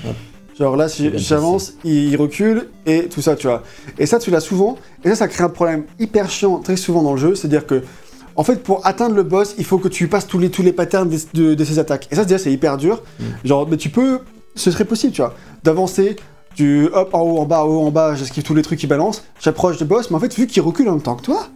Genre 0.60 0.76
là, 0.76 0.90
si 0.90 1.12
j'avance, 1.18 1.74
il 1.84 2.16
recule 2.18 2.70
et 2.86 3.10
tout 3.10 3.22
ça, 3.22 3.36
tu 3.36 3.48
vois. 3.48 3.62
Et 4.00 4.06
ça, 4.08 4.18
tu 4.20 4.32
l'as 4.32 4.40
souvent. 4.40 4.78
Et 5.06 5.10
ça, 5.10 5.16
ça 5.16 5.28
crée 5.28 5.44
un 5.44 5.50
problème 5.50 5.84
hyper 6.00 6.30
chiant 6.30 6.58
très 6.60 6.78
souvent 6.78 7.04
dans 7.04 7.14
le 7.14 7.20
jeu. 7.20 7.36
C'est-à-dire 7.36 7.66
que, 7.68 7.84
en 8.36 8.44
fait, 8.44 8.64
pour 8.64 8.86
atteindre 8.86 9.16
le 9.16 9.24
boss, 9.24 9.54
il 9.60 9.66
faut 9.66 9.78
que 9.78 9.88
tu 9.88 10.08
passes 10.08 10.26
tous 10.28 10.40
les, 10.40 10.50
tous 10.50 10.64
les 10.64 10.74
patterns 10.74 11.10
de, 11.34 11.54
de 11.54 11.64
ses 11.64 11.78
attaques. 11.78 12.08
Et 12.12 12.16
ça, 12.16 12.24
déjà, 12.26 12.40
c'est 12.40 12.52
hyper 12.52 12.78
dur. 12.78 13.04
Genre, 13.44 13.68
mais 13.70 13.78
tu 13.78 13.90
peux. 13.90 14.20
Ce 14.56 14.72
serait 14.72 14.86
possible, 14.86 15.14
tu 15.14 15.22
vois. 15.22 15.36
D'avancer, 15.64 16.16
du 16.56 16.88
hop, 16.92 17.10
en 17.14 17.22
haut, 17.22 17.38
en 17.38 17.46
bas, 17.46 17.64
en 17.64 17.68
haut, 17.68 17.82
en 17.86 17.92
bas, 17.92 18.16
j'esquive 18.16 18.42
tous 18.44 18.56
les 18.56 18.64
trucs 18.64 18.80
qui 18.80 18.88
balancent, 18.88 19.24
j'approche 19.40 19.78
du 19.78 19.86
boss, 19.86 20.10
mais 20.10 20.16
en 20.18 20.20
fait, 20.20 20.34
vu 20.36 20.48
qu'il 20.48 20.64
recule 20.64 20.90
en 20.90 20.94
même 20.94 21.02
temps 21.04 21.16
que 21.16 21.22
toi, 21.22 21.50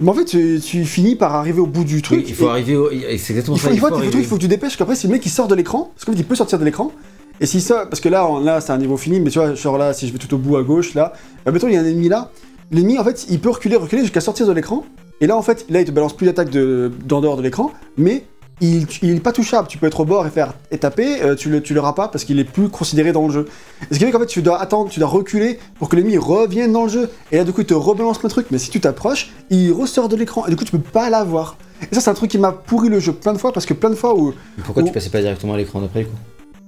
mais 0.00 0.10
en 0.10 0.12
fait, 0.12 0.26
tu, 0.26 0.60
tu 0.62 0.84
finis 0.84 1.16
par 1.16 1.34
arriver 1.34 1.60
au 1.60 1.66
bout 1.66 1.84
du 1.84 2.02
truc. 2.02 2.18
Oui, 2.18 2.24
il 2.28 2.34
faut 2.34 2.44
et- 2.46 2.50
arriver 2.50 2.76
au. 2.76 2.90
C'est 2.90 3.30
exactement 3.32 3.56
il 3.56 3.60
faut, 3.60 3.68
ça. 3.68 3.72
il 3.72 3.80
faut, 3.80 3.86
il 3.86 3.90
faut, 3.90 3.94
arriver- 3.96 4.18
il 4.18 4.24
faut 4.26 4.36
que 4.36 4.40
tu 4.42 4.48
dépêches, 4.48 4.76
qu'après, 4.76 4.94
si 4.96 5.06
le 5.06 5.14
mec 5.14 5.24
il 5.24 5.30
sort 5.30 5.48
de 5.48 5.54
l'écran, 5.54 5.92
parce 5.94 6.04
qu'en 6.04 6.12
fait, 6.12 6.18
il 6.18 6.24
peut 6.26 6.34
sortir 6.34 6.58
de 6.58 6.64
l'écran, 6.66 6.92
et 7.40 7.46
si 7.46 7.60
ça, 7.60 7.86
parce 7.86 8.00
que 8.00 8.08
là, 8.08 8.26
on- 8.28 8.40
là 8.40 8.60
c'est 8.60 8.72
un 8.72 8.78
niveau 8.78 8.96
fini, 8.96 9.20
mais 9.20 9.30
tu 9.30 9.38
vois, 9.38 9.54
genre 9.54 9.78
là, 9.78 9.92
si 9.92 10.06
je 10.06 10.12
vais 10.12 10.18
tout 10.18 10.32
au 10.34 10.38
bout 10.38 10.56
à 10.56 10.62
gauche, 10.62 10.94
là, 10.94 11.12
bah, 11.44 11.52
mettons, 11.52 11.68
il 11.68 11.74
y 11.74 11.76
a 11.76 11.80
un 11.80 11.84
ennemi 11.84 12.08
là, 12.08 12.30
l'ennemi, 12.70 12.98
en 12.98 13.04
fait, 13.04 13.26
il 13.28 13.40
peut 13.40 13.50
reculer, 13.50 13.76
reculer 13.76 14.02
jusqu'à 14.02 14.20
sortir 14.20 14.46
de 14.46 14.52
l'écran, 14.52 14.84
et 15.20 15.26
là, 15.26 15.36
en 15.36 15.42
fait, 15.42 15.66
là, 15.70 15.80
il 15.80 15.84
te 15.86 15.90
balance 15.90 16.16
plus 16.16 16.26
d'attaque 16.26 16.50
de, 16.50 16.90
d'en 17.04 17.20
dehors 17.20 17.36
de 17.36 17.42
l'écran, 17.42 17.70
mais 17.96 18.24
il, 18.60 18.86
il 19.02 19.16
est 19.16 19.20
pas 19.20 19.32
touchable, 19.32 19.66
tu 19.66 19.76
peux 19.78 19.86
être 19.86 20.00
au 20.00 20.04
bord 20.04 20.24
et 20.26 20.30
faire 20.30 20.54
et 20.70 20.78
taper, 20.78 21.20
euh, 21.22 21.34
tu, 21.34 21.48
le, 21.50 21.60
tu 21.60 21.74
l'auras 21.74 21.94
pas 21.94 22.06
parce 22.08 22.22
qu'il 22.24 22.38
est 22.38 22.44
plus 22.44 22.68
considéré 22.68 23.10
dans 23.10 23.26
le 23.26 23.32
jeu. 23.32 23.46
Ce 23.90 23.98
qui 23.98 24.04
fait 24.04 24.12
qu'en 24.12 24.20
fait, 24.20 24.26
tu 24.26 24.40
dois 24.42 24.60
attendre, 24.60 24.88
tu 24.90 25.00
dois 25.00 25.08
reculer 25.08 25.58
pour 25.78 25.88
que 25.88 25.96
l'ennemi 25.96 26.16
revienne 26.16 26.70
dans 26.72 26.84
le 26.84 26.88
jeu, 26.88 27.10
et 27.32 27.38
là, 27.38 27.44
du 27.44 27.52
coup, 27.52 27.62
il 27.62 27.66
te 27.66 27.74
rebalance 27.74 28.22
le 28.22 28.28
truc, 28.28 28.46
mais 28.52 28.58
si 28.58 28.70
tu 28.70 28.78
t'approches, 28.80 29.30
il 29.50 29.72
ressort 29.72 30.08
de 30.08 30.14
l'écran, 30.16 30.46
et 30.46 30.50
du 30.50 30.56
coup, 30.56 30.64
tu 30.64 30.70
peux 30.72 30.78
pas 30.78 31.10
l'avoir. 31.10 31.56
Et 31.90 31.94
ça, 31.94 32.00
c'est 32.00 32.10
un 32.10 32.14
truc 32.14 32.30
qui 32.30 32.38
m'a 32.38 32.52
pourri 32.52 32.88
le 32.88 33.00
jeu 33.00 33.12
plein 33.12 33.32
de 33.32 33.38
fois, 33.38 33.52
parce 33.52 33.66
que 33.66 33.74
plein 33.74 33.90
de 33.90 33.96
fois 33.96 34.16
où. 34.16 34.32
Pourquoi 34.64 34.84
tu 34.84 34.92
passais 34.92 35.10
pas 35.10 35.20
directement 35.20 35.54
à 35.54 35.56
l'écran 35.56 35.80
d'après, 35.80 36.04
quoi 36.04 36.14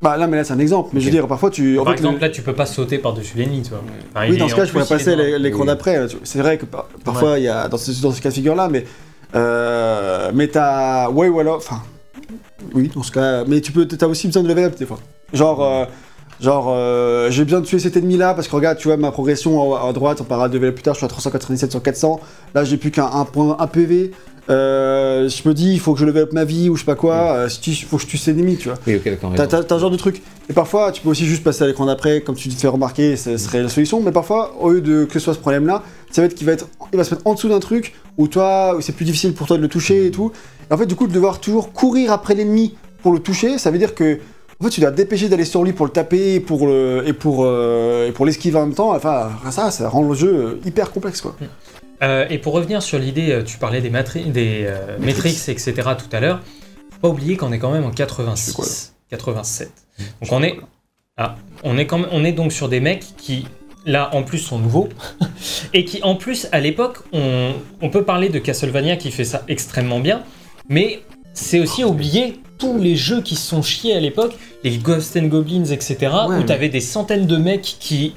Bah 0.05 0.17
là, 0.19 0.27
mais 0.29 0.37
là, 0.37 0.45
c'est 0.45 0.53
un 0.53 0.59
exemple. 0.59 0.91
Mais 0.93 1.01
je 1.01 1.07
veux 1.07 1.11
dire, 1.11 1.27
parfois, 1.27 1.51
tu. 1.51 1.79
en 1.79 1.83
Par 1.85 1.95
fait, 1.95 1.99
exemple, 2.01 2.15
le- 2.17 2.21
là, 2.21 2.29
tu 2.29 2.43
peux 2.43 2.53
pas 2.53 2.67
sauter 2.67 2.99
par-dessus 2.99 3.37
l'ennemi, 3.39 3.63
tu 3.63 3.71
vois. 3.71 3.81
Enfin, 4.15 4.27
Oui, 4.31 4.37
dans 4.37 4.49
ce 4.49 4.55
cas, 4.55 4.65
je 4.67 4.71
pourrais 4.73 4.85
passer 4.85 5.17
l'é- 5.17 5.39
l'écran 5.39 5.63
Oui. 5.63 5.67
d'après. 5.67 6.07
tu- 6.09 6.17
C'est 6.25 6.39
vrai 6.41 6.59
que 6.59 6.67
par- 6.67 6.89
parfois, 7.05 7.39
il 7.39 7.45
y 7.45 7.49
a 7.49 7.67
dans 7.69 7.79
ce, 7.79 7.91
dans 8.03 8.13
ce 8.13 8.21
cas 8.21 8.29
de 8.29 8.35
figure-là, 8.35 8.69
mais. 8.71 8.85
Euh, 9.35 10.31
mais 10.35 10.49
t'as. 10.49 11.09
Ouais, 11.11 11.29
ou 11.29 11.41
alors. 11.41 11.57
Enfin. 11.57 11.83
Oui, 12.75 12.91
dans 12.95 13.03
ce 13.03 13.11
cas. 13.13 13.45
Mais 13.47 13.61
tu 13.61 13.73
peux. 13.73 13.87
T'as 13.87 14.07
aussi 14.07 14.27
besoin 14.27 14.43
de 14.43 14.49
level 14.49 14.65
up 14.65 14.77
des 14.79 14.87
fois. 14.87 14.99
Genre. 15.33 15.63
euh, 15.65 15.85
Genre, 16.41 16.67
euh, 16.69 17.31
j'ai 17.31 17.45
besoin 17.45 17.61
de 17.61 17.65
tuer 17.65 17.79
cet 17.79 17.97
ennemi-là 17.97 18.35
parce 18.35 18.49
que 18.49 18.57
regarde, 18.57 18.77
tu 18.77 18.89
vois 18.89 18.97
ma 18.97 19.13
progression 19.13 19.73
à, 19.77 19.89
à 19.89 19.93
droite, 19.93 20.19
on 20.21 20.25
parlera 20.25 20.49
de 20.49 20.55
level 20.55 20.71
up 20.71 20.75
plus 20.75 20.83
tard, 20.83 20.95
je 20.95 20.99
suis 20.99 21.05
à 21.05 21.09
397 21.09 21.71
sur 21.71 21.81
400. 21.81 22.19
Là, 22.57 22.65
j'ai 22.65 22.77
plus 22.77 22.91
qu'un 22.91 23.07
un 23.07 23.25
point, 23.25 23.57
un 23.61 23.67
PV. 23.69 24.11
Euh, 24.51 25.29
je 25.29 25.49
me 25.49 25.55
dis, 25.55 25.73
il 25.73 25.81
faut 25.81 25.95
que 25.95 26.01
je 26.01 26.05
level 26.05 26.25
up 26.25 26.33
ma 26.33 26.45
vie 26.45 26.69
ou 26.69 26.75
je 26.77 26.81
sais 26.81 26.87
pas 26.87 26.95
quoi. 26.97 27.15
euh, 27.37 27.49
il 27.67 27.75
faut 27.77 27.97
que 27.97 28.03
je 28.03 28.09
tue 28.09 28.19
cet 28.19 28.37
ennemi, 28.37 28.57
tu 28.57 28.69
vois. 28.69 28.79
Oui, 28.87 28.97
ok, 28.97 29.05
d'accord. 29.05 29.33
T'as, 29.35 29.45
raison. 29.45 29.51
t'as- 29.59 29.65
t'as 29.65 29.75
ce 29.77 29.81
genre 29.81 29.91
de 29.91 29.97
truc. 29.97 30.23
Et 30.51 30.53
parfois, 30.53 30.93
tu 30.93 31.01
peux 31.01 31.09
aussi 31.09 31.25
juste 31.27 31.43
passer 31.43 31.65
à 31.65 31.67
l'écran 31.67 31.87
d'après, 31.87 32.21
comme 32.21 32.35
tu 32.35 32.49
te 32.51 32.55
fais 32.55 32.69
remarquer, 32.69 33.17
ce 33.17 33.37
serait 33.39 33.63
la 33.63 33.69
solution. 33.71 34.01
Mais 34.03 34.13
parfois, 34.13 34.55
au 34.61 34.71
lieu 34.71 34.81
de 34.83 35.05
que 35.05 35.15
ce 35.15 35.21
soit 35.21 35.35
ce 35.35 35.39
problème-là, 35.39 35.83
ça 36.11 36.21
va 36.21 36.27
être 36.27 36.35
qu'il 36.35 36.47
va 36.47 36.53
être, 36.53 36.69
il 36.93 36.97
va 36.99 37.05
se 37.05 37.15
mettre 37.15 37.27
en 37.27 37.35
dessous 37.35 37.49
d'un 37.49 37.61
truc 37.61 37.95
où 38.19 38.29
toi, 38.29 38.75
où 38.77 38.81
c'est 38.83 38.93
plus 38.93 39.07
difficile 39.07 39.33
pour 39.33 39.47
toi 39.47 39.57
de 39.57 39.63
le 39.63 39.69
toucher 39.69 40.07
et 40.07 40.11
tout. 40.11 40.31
Et 40.71 40.75
en 40.75 40.77
fait, 40.77 40.87
du 40.87 40.95
coup, 40.95 41.07
de 41.07 41.13
devoir 41.13 41.41
toujours 41.41 41.73
courir 41.73 42.13
après 42.13 42.35
l'ennemi 42.35 42.75
pour 43.03 43.13
le 43.13 43.19
toucher, 43.21 43.57
ça 43.59 43.71
veut 43.71 43.79
dire 43.79 43.95
que, 43.95 44.19
en 44.61 44.65
fait, 44.65 44.71
tu 44.71 44.81
dois 44.81 44.91
te 44.93 44.97
dépêcher 44.97 45.29
d'aller 45.31 45.45
sur 45.47 45.65
lui 45.65 45.73
pour 45.73 45.87
le 45.87 45.93
taper 45.93 46.35
et 46.35 46.41
pour 46.41 46.67
le, 46.67 47.03
et 47.07 47.13
pour, 47.15 47.45
euh, 47.45 48.09
et 48.09 48.13
pour 48.13 48.25
l'esquiver 48.27 48.59
en 48.59 48.67
même 48.67 48.75
temps. 48.75 48.95
Enfin, 48.95 49.31
ça, 49.51 49.71
ça 49.71 49.89
rend 49.89 50.03
le 50.07 50.15
jeu 50.15 50.61
hyper 50.67 50.91
complexe, 50.91 51.21
quoi. 51.23 51.35
Euh, 52.05 52.27
et 52.31 52.39
pour 52.39 52.53
revenir 52.53 52.83
sur 52.83 52.99
l'idée, 52.99 53.31
euh, 53.33 53.43
tu 53.43 53.59
parlais 53.59 53.81
des, 53.81 53.91
matri- 53.91 54.25
des 54.31 54.65
euh, 54.67 54.97
etc. 54.99 55.73
tout 55.99 56.15
à 56.17 56.21
l'heure. 56.21 56.41
Faut 56.91 56.99
pas 57.01 57.09
oublier 57.09 57.37
qu'on 57.37 57.53
est 57.53 57.59
quand 57.59 57.73
même 57.73 57.85
en 57.85 57.91
86, 57.91 58.53
quoi, 58.53 58.65
là? 58.65 58.71
87. 59.11 59.71
Donc 60.23 60.33
on 60.33 60.43
est, 60.43 60.57
ah, 61.17 61.37
on 61.63 61.79
est 61.79 61.87
quand 61.87 61.99
même, 61.99 62.09
on 62.13 62.25
est 62.25 62.33
donc 62.33 62.53
sur 62.53 62.69
des 62.69 62.81
mecs 62.81 63.05
qui 63.17 63.47
là 63.87 64.11
en 64.15 64.23
plus 64.23 64.39
sont 64.39 64.59
nouveaux 64.59 64.89
et 65.75 65.85
qui 65.85 66.03
en 66.03 66.15
plus 66.17 66.49
à 66.53 66.61
l'époque 66.61 66.99
on, 67.13 67.53
on 67.83 67.91
peut 67.91 68.03
parler 68.05 68.29
de 68.31 68.39
Castlevania 68.39 68.97
qui 68.97 69.11
fait 69.11 69.25
ça 69.25 69.43
extrêmement 69.49 70.01
bien, 70.01 70.23
mais 70.69 71.03
c'est 71.35 71.61
aussi 71.61 71.85
oublier 71.85 72.41
tous 72.59 72.79
les 72.79 72.97
jeux 72.97 73.21
qui 73.23 73.35
se 73.37 73.47
sont 73.47 73.63
chiés 73.63 73.95
à 73.95 74.01
l'époque, 74.01 74.35
les 74.63 74.79
Ghosts 74.79 75.17
and 75.17 75.27
Goblins, 75.27 75.65
etc. 75.67 75.97
Ouais, 76.01 76.09
où 76.37 76.39
mais- 76.39 76.47
t'avais 76.47 76.69
des 76.69 76.81
centaines 76.81 77.27
de 77.27 77.37
mecs 77.37 77.77
qui 77.81 78.15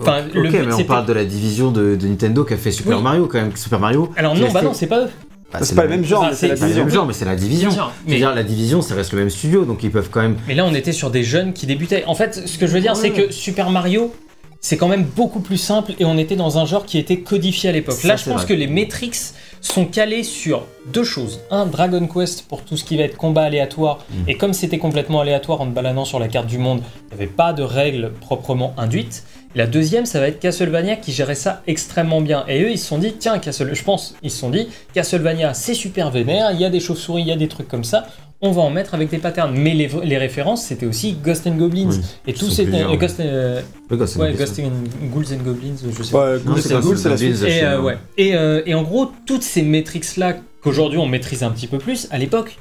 Enfin, 0.00 0.22
le 0.32 0.40
ok, 0.40 0.50
but, 0.50 0.66
mais 0.66 0.72
on 0.74 0.84
parle 0.84 1.06
de 1.06 1.12
la 1.12 1.24
division 1.24 1.70
de, 1.70 1.96
de 1.96 2.06
Nintendo 2.06 2.44
qui 2.44 2.54
a 2.54 2.56
fait 2.56 2.72
Super 2.72 2.96
Oui. 2.98 3.02
Mario 3.02 3.26
quand 3.26 3.40
même. 3.40 3.56
Super 3.56 3.80
Mario. 3.80 4.10
Alors 4.16 4.34
non, 4.34 4.48
bah 4.52 4.60
fait- 4.60 4.66
non, 4.66 4.74
c'est 4.74 4.86
pas 4.86 5.00
eux. 5.00 5.10
bah, 5.52 5.58
c'est 5.62 5.74
pas 5.74 5.84
le 5.84 5.90
même 5.90 6.04
genre, 6.04 6.28
c'est 6.32 6.48
la 6.48 6.54
le 6.54 6.60
division. 6.60 6.84
même 6.84 6.94
genre, 6.94 7.06
mais 7.06 7.12
c'est 7.12 7.24
la 7.24 7.36
division. 7.36 7.70
C'est-à-dire 7.70 8.34
la 8.34 8.42
division, 8.42 8.82
ça 8.82 8.94
reste 8.94 9.12
le 9.12 9.18
même 9.18 9.30
studio, 9.30 9.64
donc 9.64 9.82
ils 9.82 9.90
peuvent 9.90 10.08
quand 10.10 10.22
même. 10.22 10.36
Mais 10.48 10.54
là, 10.54 10.64
on 10.64 10.74
était 10.74 10.92
sur 10.92 11.10
des 11.10 11.22
jeunes 11.24 11.52
qui 11.52 11.66
débutaient. 11.66 12.04
En 12.06 12.14
fait, 12.14 12.46
ce 12.46 12.58
que 12.58 12.66
je 12.66 12.72
veux 12.72 12.80
dire, 12.80 12.96
c'est 12.96 13.10
que 13.10 13.32
Super 13.32 13.70
Mario, 13.70 14.14
c'est 14.60 14.76
quand 14.76 14.88
même 14.88 15.04
beaucoup 15.04 15.40
plus 15.40 15.56
simple 15.56 15.92
et 15.98 16.04
on 16.04 16.18
était 16.18 16.36
dans 16.36 16.58
un 16.58 16.66
genre 16.66 16.84
qui 16.84 16.98
était 16.98 17.20
codifié 17.20 17.70
à 17.70 17.72
l'époque. 17.72 18.02
Là, 18.04 18.16
je 18.16 18.24
pense 18.24 18.42
vrai. 18.42 18.46
que 18.46 18.52
les 18.52 18.66
Matrix 18.66 19.32
sont 19.62 19.86
calés 19.86 20.22
sur 20.22 20.66
deux 20.92 21.04
choses. 21.04 21.40
Un, 21.50 21.66
Dragon 21.66 22.06
Quest 22.06 22.46
pour 22.46 22.62
tout 22.62 22.76
ce 22.76 22.84
qui 22.84 22.96
va 22.96 23.04
être 23.04 23.16
combat 23.16 23.42
aléatoire. 23.42 23.98
Mm. 24.10 24.28
Et 24.28 24.36
comme 24.36 24.52
c'était 24.52 24.78
complètement 24.78 25.20
aléatoire 25.20 25.60
en 25.62 25.66
te 25.66 25.74
baladant 25.74 26.04
sur 26.04 26.18
la 26.18 26.28
carte 26.28 26.46
du 26.46 26.58
monde, 26.58 26.82
il 27.10 27.16
n'y 27.16 27.22
avait 27.22 27.32
pas 27.32 27.52
de 27.52 27.62
règles 27.62 28.12
proprement 28.20 28.74
induites. 28.76 29.24
La 29.54 29.66
deuxième, 29.66 30.06
ça 30.06 30.20
va 30.20 30.28
être 30.28 30.38
Castlevania 30.38 30.96
qui 30.96 31.12
gérait 31.12 31.34
ça 31.34 31.62
extrêmement 31.66 32.20
bien. 32.20 32.44
Et 32.48 32.62
eux, 32.62 32.70
ils 32.70 32.78
se 32.78 32.86
sont 32.86 32.98
dit, 32.98 33.14
tiens, 33.18 33.38
Castle... 33.38 33.70
je 33.74 33.82
pense, 33.82 34.14
ils 34.22 34.30
se 34.30 34.38
sont 34.38 34.50
dit, 34.50 34.68
Castlevania, 34.94 35.54
c'est 35.54 35.74
super 35.74 36.10
vénère, 36.10 36.52
il 36.52 36.60
y 36.60 36.64
a 36.64 36.70
des 36.70 36.78
chauves-souris, 36.80 37.22
il 37.22 37.28
y 37.28 37.32
a 37.32 37.36
des 37.36 37.48
trucs 37.48 37.68
comme 37.68 37.84
ça. 37.84 38.06
On 38.42 38.52
va 38.52 38.62
en 38.62 38.70
mettre 38.70 38.94
avec 38.94 39.10
des 39.10 39.18
patterns. 39.18 39.52
Mais 39.54 39.74
les, 39.74 39.90
les 40.04 40.16
références, 40.16 40.62
c'était 40.62 40.86
aussi 40.86 41.12
Ghost 41.12 41.46
and 41.46 41.56
Goblins. 41.56 41.90
Oui. 41.90 42.00
Et 42.26 42.32
tout 42.32 42.48
c'était. 42.48 42.82
euh. 42.82 42.96
Ghost, 42.96 43.20
euh, 43.20 43.60
ouais, 43.90 44.32
Ghost 44.32 44.60
and 44.60 45.08
Ghouls 45.12 45.26
and 45.34 45.42
Goblins, 45.44 45.74
je 45.94 46.02
sais 46.02 46.10
pas. 46.10 46.32
Ouais, 46.32 46.38
Ghouls, 46.38 46.54
pas 46.62 46.80
Ghouls, 46.80 46.96
c'est 46.96 47.08
la 47.10 47.16
Goblins, 47.16 47.36
suite. 47.36 47.48
Et, 47.48 47.64
euh, 47.64 47.82
ouais. 47.82 47.98
et, 48.16 48.34
euh, 48.34 48.62
et 48.64 48.72
en 48.74 48.82
gros, 48.82 49.10
toutes 49.26 49.42
ces 49.42 49.60
métriques-là 49.62 50.36
qu'aujourd'hui 50.62 50.98
on 50.98 51.06
maîtrise 51.06 51.42
un 51.42 51.50
petit 51.50 51.66
peu 51.66 51.76
plus, 51.78 52.08
à 52.10 52.16
l'époque, 52.18 52.56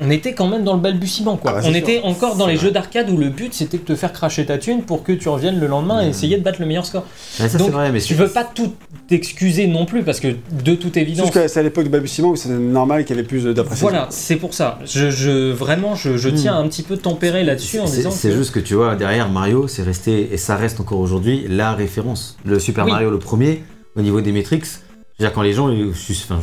on 0.00 0.10
était 0.10 0.32
quand 0.32 0.46
même 0.48 0.64
dans 0.64 0.74
le 0.74 0.80
balbutiement. 0.80 1.36
Quoi. 1.36 1.50
Ah 1.52 1.54
bah, 1.60 1.60
on 1.64 1.68
sûr. 1.68 1.76
était 1.76 2.00
encore 2.04 2.36
dans 2.36 2.46
les 2.46 2.54
vrai. 2.56 2.66
jeux 2.66 2.70
d'arcade 2.70 3.10
où 3.10 3.16
le 3.16 3.28
but 3.30 3.52
c'était 3.54 3.78
de 3.78 3.82
te 3.82 3.94
faire 3.96 4.12
cracher 4.12 4.46
ta 4.46 4.56
thune 4.58 4.82
pour 4.82 5.02
que 5.02 5.12
tu 5.12 5.28
reviennes 5.28 5.58
le 5.58 5.66
lendemain 5.66 6.00
et 6.00 6.04
Mhm. 6.04 6.10
essayer 6.10 6.36
de 6.36 6.42
battre 6.42 6.60
le 6.60 6.66
meilleur 6.66 6.86
score. 6.86 7.04
Ouais, 7.40 7.48
ça 7.48 7.58
Donc, 7.58 7.66
c'est 7.68 7.72
vrai, 7.72 7.90
mais 7.92 8.00
Tu 8.00 8.14
veux 8.14 8.28
pas 8.28 8.44
tout 8.44 8.72
t'excuser 9.08 9.66
non 9.66 9.86
plus 9.86 10.02
parce 10.02 10.20
que 10.20 10.28
de 10.64 10.74
toute 10.74 10.96
évidence. 10.96 11.30
Que 11.30 11.48
c'est 11.48 11.60
à 11.60 11.62
l'époque 11.62 11.84
du 11.84 11.90
balbutiement 11.90 12.28
où 12.30 12.36
c'était 12.36 12.54
normal 12.54 13.04
qu'il 13.04 13.16
y 13.16 13.18
avait 13.18 13.26
plus 13.26 13.44
d'appréciation. 13.44 13.88
Voilà, 13.88 14.06
c'est 14.10 14.36
pour 14.36 14.54
ça. 14.54 14.78
Je, 14.84 15.10
je- 15.10 15.50
vraiment, 15.52 15.94
je, 15.94 16.16
je 16.16 16.28
tiens 16.28 16.54
à 16.54 16.58
un 16.58 16.68
petit 16.68 16.82
peu 16.82 16.96
tempérer 16.96 17.42
là-dessus 17.44 17.80
en 17.80 17.84
disant 17.86 18.10
C'est 18.10 18.28
que- 18.30 18.36
juste 18.36 18.52
que 18.52 18.60
tu 18.60 18.74
vois, 18.74 18.94
derrière 18.96 19.28
Mario, 19.28 19.66
c'est 19.68 19.82
resté, 19.82 20.28
et 20.32 20.36
ça 20.36 20.56
reste 20.56 20.80
encore 20.80 21.00
aujourd'hui, 21.00 21.46
la 21.48 21.72
référence. 21.72 22.36
Le 22.44 22.58
Super 22.58 22.84
Oui. 22.84 22.92
Mario, 22.92 23.10
le 23.10 23.18
premier, 23.18 23.62
au 23.96 24.02
niveau 24.02 24.20
des 24.20 24.32
métriques, 24.32 24.66
c'est-à-dire 24.66 25.32
quand 25.34 25.42
les 25.42 25.52
gens, 25.54 25.68
enfin, 25.68 26.40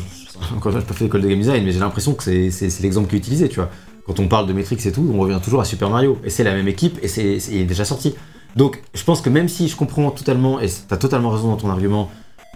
encore 0.55 0.55
une 0.55 0.61
fois, 0.61 0.71
j'ai 0.79 0.87
pas 0.87 0.93
fait 0.93 1.03
l'école 1.05 1.21
de 1.21 1.27
game 1.27 1.39
design, 1.39 1.63
mais 1.63 1.71
j'ai 1.71 1.79
l'impression 1.79 2.13
que 2.13 2.23
c'est 2.23 2.81
l'exemple 2.81 3.09
qui 3.09 3.15
est 3.15 3.19
utilisé, 3.19 3.49
tu 3.49 3.55
vois. 3.55 3.69
Quand 4.05 4.19
on 4.19 4.27
parle 4.27 4.47
de 4.47 4.53
métriques 4.53 4.85
et 4.85 4.91
tout, 4.91 5.09
on 5.13 5.19
revient 5.19 5.39
toujours 5.43 5.61
à 5.61 5.65
Super 5.65 5.89
Mario, 5.89 6.17
et 6.23 6.29
c'est 6.29 6.43
la 6.43 6.53
même 6.53 6.67
équipe, 6.67 6.99
et 7.01 7.07
c'est 7.07 7.37
est 7.37 7.65
déjà 7.65 7.85
sorti. 7.85 8.15
Donc, 8.55 8.81
je 8.93 9.03
pense 9.03 9.21
que 9.21 9.29
même 9.29 9.49
si 9.49 9.67
je 9.67 9.75
comprends 9.75 10.11
totalement, 10.11 10.59
et 10.59 10.67
t'as 10.87 10.97
totalement 10.97 11.29
raison 11.29 11.49
dans 11.49 11.57
ton 11.57 11.69
argument, 11.69 12.09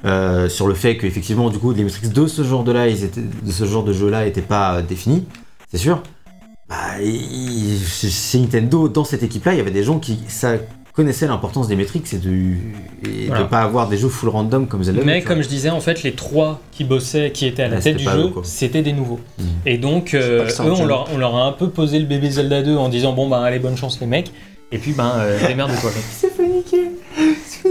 euh, 0.06 0.48
sur 0.48 0.68
le 0.68 0.76
fait 0.76 0.98
qu'effectivement, 0.98 1.50
du 1.50 1.58
coup, 1.58 1.74
les 1.74 1.84
métriques 1.84 2.14
de 2.14 2.28
ce 2.28 2.44
genre 2.44 2.64
de 2.64 2.72
là, 2.72 2.88
de 2.90 3.52
ce 3.52 3.66
genre 3.66 3.84
de 3.84 3.92
jeu-là, 3.92 4.26
n'étaient 4.26 4.42
pas 4.42 4.76
euh, 4.76 4.82
définis, 4.82 5.26
c'est 5.70 5.78
sûr. 5.78 6.02
Bah, 6.70 6.76
Nintendo, 8.34 8.88
dans 8.88 9.04
cette 9.04 9.24
équipe-là, 9.24 9.54
il 9.54 9.58
y 9.58 9.62
avait 9.62 9.72
des 9.72 9.84
gens 9.84 10.00
qui 10.00 10.20
ça, 10.28 10.54
connaissaient 10.94 11.28
l'importance 11.28 11.68
des 11.68 11.76
métriques 11.76 12.14
et 12.14 12.18
de 12.18 12.54
Voilà. 13.28 13.44
de 13.44 13.48
pas 13.48 13.62
avoir 13.62 13.88
des 13.88 13.98
jeux 13.98 14.10
full 14.10 14.30
random 14.30 14.68
comme 14.68 14.84
Zelda. 14.84 15.02
Mais 15.06 15.22
comme 15.22 15.42
je 15.42 15.48
disais, 15.48 15.70
en 15.70 15.80
fait, 15.80 16.04
les 16.04 16.12
trois 16.14 16.62
qui 16.72 16.84
bossaient, 16.84 17.32
qui 17.32 17.46
étaient 17.46 17.64
à 17.64 17.68
la 17.68 17.80
tête 17.80 17.98
du 17.98 18.04
jeu, 18.04 18.28
quoi. 18.28 18.42
c'était 18.46 18.82
des 18.82 18.94
nouveaux. 18.94 19.20
Mhm. 19.38 19.46
Et 19.66 19.78
donc, 19.78 20.14
euh, 20.14 20.46
eux, 20.48 20.72
on 20.72 20.86
leur, 20.86 21.08
on 21.14 21.18
leur 21.18 21.36
a 21.36 21.46
un 21.46 21.52
peu 21.52 21.70
posé 21.70 22.00
le 22.00 22.06
bébé 22.06 22.30
Zelda 22.30 22.62
2 22.62 22.76
en 22.76 22.90
disant 22.90 23.14
bon, 23.14 23.28
bah, 23.30 23.42
allez, 23.42 23.60
bonne 23.60 23.78
chance 23.78 24.00
les 24.02 24.08
mecs. 24.08 24.32
Et 24.72 24.78
puis, 24.78 24.92
ben, 24.92 25.12
euh, 25.18 25.48
démerde-toi. 25.48 25.90
Il 25.96 26.02
s'est 26.16 26.30
fait 26.30 26.48
niquer. 26.48 26.92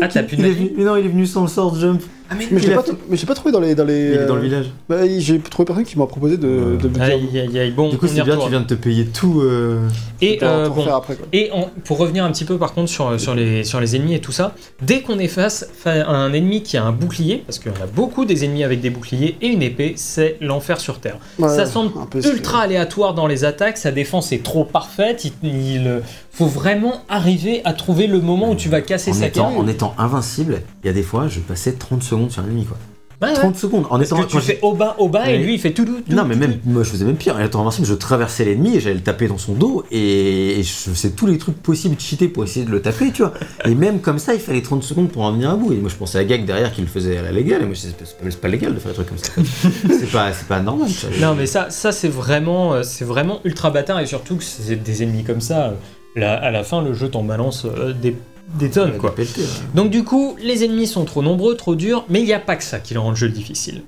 Ah, 0.00 0.08
t'as 0.08 0.22
plus 0.22 0.36
de 0.36 0.42
Mais 0.42 0.84
non, 0.84 0.96
il 0.96 1.06
est 1.06 1.08
venu 1.08 1.26
sans 1.26 1.42
le 1.42 1.48
sword 1.48 1.76
jump. 1.78 2.02
Mais 2.36 2.44
je 2.50 2.54
Il 2.56 2.58
l'ai 2.68 2.72
a 2.72 2.76
pas, 2.76 2.82
fait- 2.82 2.92
tr- 2.92 2.96
mais 3.08 3.16
j'ai 3.16 3.26
pas 3.26 3.34
trouvé 3.34 3.52
dans 3.52 3.60
les. 3.60 3.74
Dans 3.74 3.84
les 3.84 4.08
Il 4.08 4.14
est 4.14 4.26
dans 4.26 4.34
le 4.34 4.40
euh, 4.40 4.44
village. 4.44 4.66
bah, 4.88 4.96
j'ai 5.18 5.38
trouvé 5.40 5.64
personne 5.66 5.84
qui 5.84 5.98
m'a 5.98 6.06
proposé 6.06 6.36
de, 6.36 6.46
Ouais. 6.48 6.76
de 6.76 6.88
me 6.88 6.94
dire. 6.94 7.02
Aïe, 7.02 7.28
aïe, 7.40 7.58
aïe. 7.58 7.70
Bon, 7.72 7.88
Du 7.88 7.96
coup, 7.98 8.06
on 8.06 8.08
y 8.08 8.16
c'est 8.16 8.22
bien, 8.22 8.36
tu 8.36 8.50
viens 8.50 8.60
de 8.60 8.66
te 8.66 8.74
payer 8.74 9.06
tout. 9.06 9.40
euh, 9.40 9.88
Et, 10.20 10.38
euh, 10.42 10.68
bon, 10.68 10.74
refaire 10.82 10.94
après, 10.96 11.14
quoi. 11.16 11.26
Et 11.32 11.50
en- 11.52 11.70
pour 11.84 11.98
revenir 11.98 12.24
un 12.24 12.30
petit 12.32 12.44
peu 12.44 12.58
par 12.58 12.74
contre 12.74 12.90
sur, 12.90 13.18
sur, 13.20 13.34
les, 13.34 13.64
sur 13.64 13.80
les 13.80 13.96
ennemis 13.96 14.14
et 14.14 14.20
tout 14.20 14.32
ça, 14.32 14.54
dès 14.82 15.00
qu'on 15.00 15.18
est 15.18 15.28
face 15.28 15.68
fa- 15.74 15.90
à 16.06 16.10
un 16.12 16.32
ennemi 16.32 16.62
qui 16.62 16.76
a 16.76 16.84
un 16.84 16.92
bouclier, 16.92 17.42
parce 17.46 17.58
qu'il 17.58 17.72
y 17.72 17.74
en 17.74 17.82
a 17.82 17.86
beaucoup 17.86 18.24
des 18.24 18.44
ennemis 18.44 18.64
avec 18.64 18.80
des 18.80 18.90
boucliers 18.90 19.36
et 19.40 19.46
une 19.48 19.62
épée, 19.62 19.94
c'est 19.96 20.36
l'enfer 20.40 20.80
sur 20.80 20.98
Terre. 21.00 21.16
Ouais, 21.38 21.48
ça 21.48 21.66
semble 21.66 21.92
ultra 22.24 22.60
aléatoire 22.62 23.14
dans 23.14 23.26
les 23.26 23.44
attaques, 23.44 23.78
sa 23.78 23.90
défense 23.90 24.32
est 24.32 24.42
trop 24.42 24.64
parfaite, 24.64 25.24
il, 25.24 25.48
il 25.48 26.00
faut 26.32 26.46
vraiment 26.46 27.02
arriver 27.08 27.62
à 27.64 27.72
trouver 27.72 28.06
le 28.06 28.20
moment 28.20 28.50
où 28.50 28.54
tu 28.54 28.68
vas 28.68 28.80
casser 28.80 29.10
En 29.10 29.14
sa 29.14 29.26
étant, 29.26 29.42
carte. 29.50 29.58
en 29.58 29.66
étant 29.66 29.94
invincible, 29.98 30.62
il 30.82 30.86
y 30.86 30.90
a 30.90 30.92
des 30.92 31.02
fois, 31.02 31.26
je 31.28 31.40
passais 31.40 31.72
30 31.72 32.02
secondes 32.02 32.17
sur 32.28 32.42
un 32.42 32.46
ennemi, 32.46 32.64
quoi. 32.64 32.76
Ouais, 33.20 33.30
ouais. 33.30 33.34
30 33.34 33.56
secondes. 33.56 33.84
En 33.86 33.98
Parce 33.98 34.06
étant. 34.06 34.22
que 34.22 34.30
tu 34.30 34.40
fais 34.40 34.60
au 34.62 34.74
bas, 34.74 34.94
au 34.98 35.08
bas, 35.08 35.28
et 35.28 35.38
lui 35.38 35.54
il 35.54 35.58
fait 35.58 35.72
tout 35.72 35.84
doux. 35.84 35.98
Non, 36.08 36.24
mais 36.24 36.36
même, 36.36 36.58
moi 36.64 36.84
je 36.84 36.90
faisais 36.90 37.04
même 37.04 37.16
pire. 37.16 37.34
En 37.34 37.40
étant 37.40 37.62
invincible, 37.62 37.86
je 37.86 37.94
traversais 37.94 38.44
l'ennemi 38.44 38.76
et 38.76 38.80
j'allais 38.80 38.94
le 38.94 39.00
taper 39.02 39.26
dans 39.26 39.38
son 39.38 39.54
dos 39.54 39.84
et, 39.90 40.60
et 40.60 40.62
je 40.62 40.70
faisais 40.72 41.10
tous 41.10 41.26
les 41.26 41.36
trucs 41.36 41.60
possibles 41.60 41.96
de 41.96 42.00
cheater 42.00 42.28
pour 42.28 42.44
essayer 42.44 42.64
de 42.64 42.70
le 42.70 42.80
taper, 42.80 43.10
tu 43.10 43.22
vois. 43.22 43.34
Et 43.64 43.74
même 43.74 44.00
comme 44.00 44.20
ça, 44.20 44.34
il 44.34 44.40
fallait 44.40 44.62
30 44.62 44.84
secondes 44.84 45.10
pour 45.10 45.22
en 45.22 45.32
venir 45.32 45.50
à 45.50 45.56
bout. 45.56 45.72
Et 45.72 45.78
moi 45.78 45.90
je 45.90 45.96
pensais 45.96 46.18
à 46.18 46.24
Gag 46.24 46.44
derrière 46.44 46.72
qui 46.72 46.80
le 46.80 46.86
faisait 46.86 47.18
à 47.18 47.22
la 47.22 47.32
légale. 47.32 47.62
Et 47.62 47.64
moi 47.64 47.74
je 47.74 47.80
disais, 47.80 47.94
c'est 47.98 48.16
pas, 48.18 48.30
c'est 48.30 48.40
pas 48.40 48.48
légal 48.48 48.72
de 48.72 48.78
faire 48.78 48.92
des 48.92 48.94
trucs 48.94 49.08
comme 49.08 49.18
ça. 49.18 49.32
c'est 49.98 50.12
pas, 50.12 50.30
pas 50.48 50.60
normal. 50.60 50.88
Non, 51.20 51.34
mais 51.34 51.46
ça, 51.46 51.70
ça 51.70 51.90
c'est 51.90 52.08
vraiment, 52.08 52.74
euh, 52.74 52.82
c'est 52.84 53.04
vraiment 53.04 53.40
ultra 53.44 53.70
bâtard 53.70 53.98
et 53.98 54.06
surtout 54.06 54.36
que 54.36 54.44
c'est 54.44 54.76
des 54.76 55.02
ennemis 55.02 55.24
comme 55.24 55.40
ça. 55.40 55.74
là, 56.14 56.34
à 56.34 56.52
la 56.52 56.62
fin, 56.62 56.82
le 56.82 56.94
jeu 56.94 57.08
t'en 57.08 57.24
balance 57.24 57.64
euh, 57.64 57.92
des, 57.92 58.14
des 58.54 58.70
tonnes, 58.70 58.92
Ouais, 58.92 58.98
quoi. 58.98 59.14
ouais. 59.16 59.26
Donc 59.74 59.90
du 59.90 60.04
coup, 60.04 60.36
les 60.40 60.64
ennemis 60.64 60.86
sont 60.86 61.04
trop 61.04 61.22
nombreux, 61.22 61.56
trop 61.56 61.74
durs, 61.74 62.04
mais 62.08 62.20
il 62.20 62.24
n'y 62.26 62.32
a 62.32 62.40
pas 62.40 62.56
que 62.56 62.64
ça 62.64 62.78
qui 62.80 62.96
rend 62.96 63.10
le 63.10 63.16
jeu 63.16 63.28
difficile. 63.28 63.82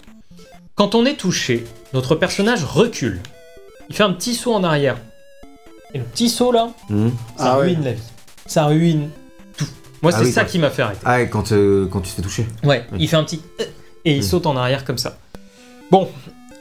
Quand 0.75 0.95
on 0.95 1.05
est 1.07 1.15
touché, 1.17 1.65
notre 1.93 2.15
personnage 2.15 2.65
recule. 2.65 3.21
Il 3.89 3.97
fait 3.97 4.03
un 4.03 4.13
petit 4.13 4.35
saut 4.35 4.53
en 4.55 4.63
arrière. 4.65 4.97
Et 5.95 5.99
le 5.99 6.05
petit 6.05 6.29
saut 6.29 6.53
là, 6.53 6.71
Mhm. 6.89 7.11
ça 7.37 7.53
Ah 7.55 7.59
ouais. 7.59 7.65
ruine 7.67 7.85
la 7.85 7.93
vie. 7.93 8.03
Ça 8.47 8.67
ruine 8.67 9.09
tout. 9.57 9.67
Moi, 10.03 10.13
Ah 10.15 10.19
c'est 10.19 10.25
oui, 10.27 10.33
ça 10.33 10.45
qui 10.45 10.59
m'a 10.59 10.71
fait 10.71 10.83
arrêter. 10.83 11.01
Ah, 11.05 11.21
et 11.23 11.29
quand, 11.29 11.53
euh, 11.53 11.87
quand 11.91 12.01
tu 12.01 12.11
te 12.11 12.17
fais 12.17 12.23
toucher. 12.23 12.47
Ouais, 12.63 12.87
Oui. 12.93 12.99
il 13.01 13.09
fait 13.09 13.17
un 13.17 13.25
petit 13.25 13.41
euh, 13.61 13.65
et 14.05 14.15
il 14.15 14.21
Mm. 14.21 14.23
saute 14.23 14.47
en 14.47 14.57
arrière 14.57 14.85
comme 14.85 14.99
ça. 14.99 15.19
Bon, 15.91 16.09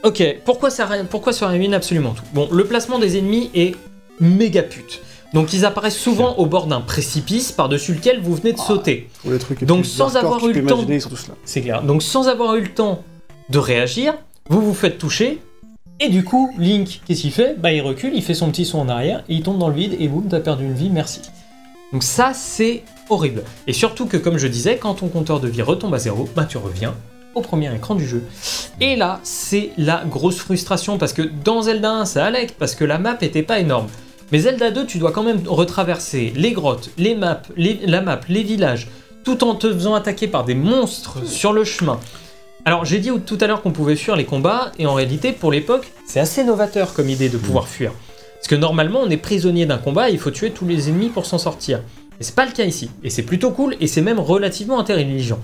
ok, 0.03 0.23
pourquoi 0.45 0.69
ça, 0.71 0.87
pourquoi 1.09 1.31
ça 1.33 1.47
ruine 1.47 1.73
absolument 1.73 2.13
tout? 2.13 2.23
Bon, 2.33 2.49
le 2.51 2.63
placement 2.65 2.97
des 2.97 3.17
ennemis 3.17 3.51
est 3.53 3.75
méga 4.19 4.63
pute. 4.63 5.01
Donc 5.33 5.53
ils 5.53 5.63
apparaissent 5.65 5.97
souvent 5.97 6.35
au 6.37 6.45
bord 6.45 6.65
d'un 6.67 6.81
précipice 6.81 7.51
par-dessus 7.51 7.93
lequel 7.93 8.19
vous 8.21 8.35
venez 8.35 8.53
de 8.53 8.57
Ah. 8.59 8.65
sauter. 8.67 9.09
Trucs 9.39 9.61
les 9.61 9.67
Donc, 9.67 9.81
plus 9.81 9.89
sans 9.89 10.15
hardcore 10.15 10.35
avoir 10.35 10.39
que 10.41 10.45
tu 10.45 10.49
eu 10.51 10.53
peux 10.53 10.59
le 10.61 10.65
temps- 10.67 10.75
imaginer, 10.77 10.95
ils 10.95 11.01
sont 11.01 11.09
tous 11.09 11.27
là. 11.27 11.35
C'est 11.45 11.61
clair. 11.61 11.83
Donc 11.83 12.01
sans 12.03 12.27
avoir 12.27 12.55
eu 12.55 12.61
le 12.61 12.69
temps 12.73 13.03
de 13.49 13.59
réagir, 13.59 14.15
vous 14.49 14.61
vous 14.61 14.73
faites 14.73 14.97
toucher. 14.97 15.39
Et 15.99 16.09
du 16.09 16.23
coup, 16.23 16.49
Link, 16.57 17.01
qu'est-ce 17.05 17.21
qu'il 17.21 17.31
fait? 17.31 17.55
Bah 17.59 17.71
il 17.73 17.81
recule, 17.81 18.11
il 18.15 18.23
fait 18.23 18.33
son 18.33 18.49
petit 18.49 18.65
saut 18.65 18.77
en 18.79 18.87
arrière, 18.89 19.23
et 19.29 19.35
il 19.35 19.43
tombe 19.43 19.57
dans 19.59 19.67
le 19.67 19.75
vide, 19.75 19.95
et 19.99 20.07
boum, 20.07 20.27
t'as 20.29 20.39
perdu 20.39 20.63
une 20.65 20.73
vie, 20.73 20.89
merci. 20.89 21.21
Donc 21.91 22.03
ça, 22.03 22.31
c'est 22.33 22.83
horrible. 23.09 23.43
Et 23.67 23.73
surtout 23.73 24.05
que, 24.05 24.15
comme 24.17 24.37
je 24.37 24.47
disais, 24.47 24.77
quand 24.77 24.93
ton 24.95 25.09
compteur 25.09 25.39
de 25.39 25.47
vie 25.47 25.61
retombe 25.61 25.93
à 25.93 25.97
zéro, 25.99 26.29
bah 26.35 26.45
tu 26.45 26.57
reviens 26.57 26.95
au 27.35 27.41
premier 27.41 27.73
écran 27.75 27.95
du 27.95 28.07
jeu. 28.07 28.23
Et 28.79 28.95
là, 28.95 29.19
c'est 29.23 29.71
la 29.77 30.03
grosse 30.05 30.37
frustration, 30.37 30.97
parce 30.97 31.13
que 31.13 31.21
dans 31.43 31.63
Zelda 31.63 31.91
1, 31.91 32.05
ça 32.05 32.25
allait, 32.25 32.47
parce 32.57 32.75
que 32.75 32.85
la 32.85 32.97
map 32.97 33.17
était 33.21 33.43
pas 33.43 33.59
énorme. 33.59 33.87
Mais 34.31 34.39
Zelda 34.39 34.71
2, 34.71 34.85
tu 34.85 34.97
dois 34.99 35.11
quand 35.11 35.23
même 35.23 35.41
retraverser 35.47 36.33
les 36.35 36.51
grottes, 36.51 36.91
les 36.97 37.15
maps, 37.15 37.41
les- 37.57 37.79
la 37.85 38.01
map, 38.01 38.19
les 38.29 38.43
villages, 38.43 38.87
tout 39.23 39.43
en 39.43 39.55
te 39.55 39.71
faisant 39.71 39.95
attaquer 39.95 40.27
par 40.27 40.45
des 40.45 40.55
monstres 40.55 41.25
sur 41.25 41.51
le 41.53 41.63
chemin. 41.63 41.99
Alors 42.65 42.85
j'ai 42.85 42.99
dit 42.99 43.09
tout 43.25 43.37
à 43.41 43.47
l'heure 43.47 43.61
qu'on 43.61 43.71
pouvait 43.71 43.95
fuir 43.95 44.15
les 44.15 44.25
combats, 44.25 44.71
et 44.77 44.85
en 44.85 44.93
réalité 44.93 45.31
pour 45.31 45.51
l'époque 45.51 45.91
c'est 46.05 46.19
assez 46.19 46.43
novateur 46.43 46.93
comme 46.93 47.09
idée 47.09 47.29
de 47.29 47.37
pouvoir 47.37 47.67
fuir. 47.67 47.91
Parce 48.35 48.47
que 48.47 48.55
normalement 48.55 48.99
on 49.03 49.09
est 49.09 49.17
prisonnier 49.17 49.65
d'un 49.65 49.77
combat 49.77 50.09
et 50.09 50.13
il 50.13 50.19
faut 50.19 50.31
tuer 50.31 50.51
tous 50.51 50.65
les 50.67 50.89
ennemis 50.89 51.09
pour 51.09 51.25
s'en 51.25 51.37
sortir. 51.37 51.81
Et 52.19 52.23
c'est 52.23 52.35
pas 52.35 52.45
le 52.45 52.51
cas 52.51 52.65
ici. 52.65 52.89
Et 53.03 53.09
c'est 53.09 53.23
plutôt 53.23 53.51
cool 53.51 53.75
et 53.79 53.87
c'est 53.87 54.01
même 54.01 54.19
relativement 54.19 54.79
intelligent. 54.79 55.39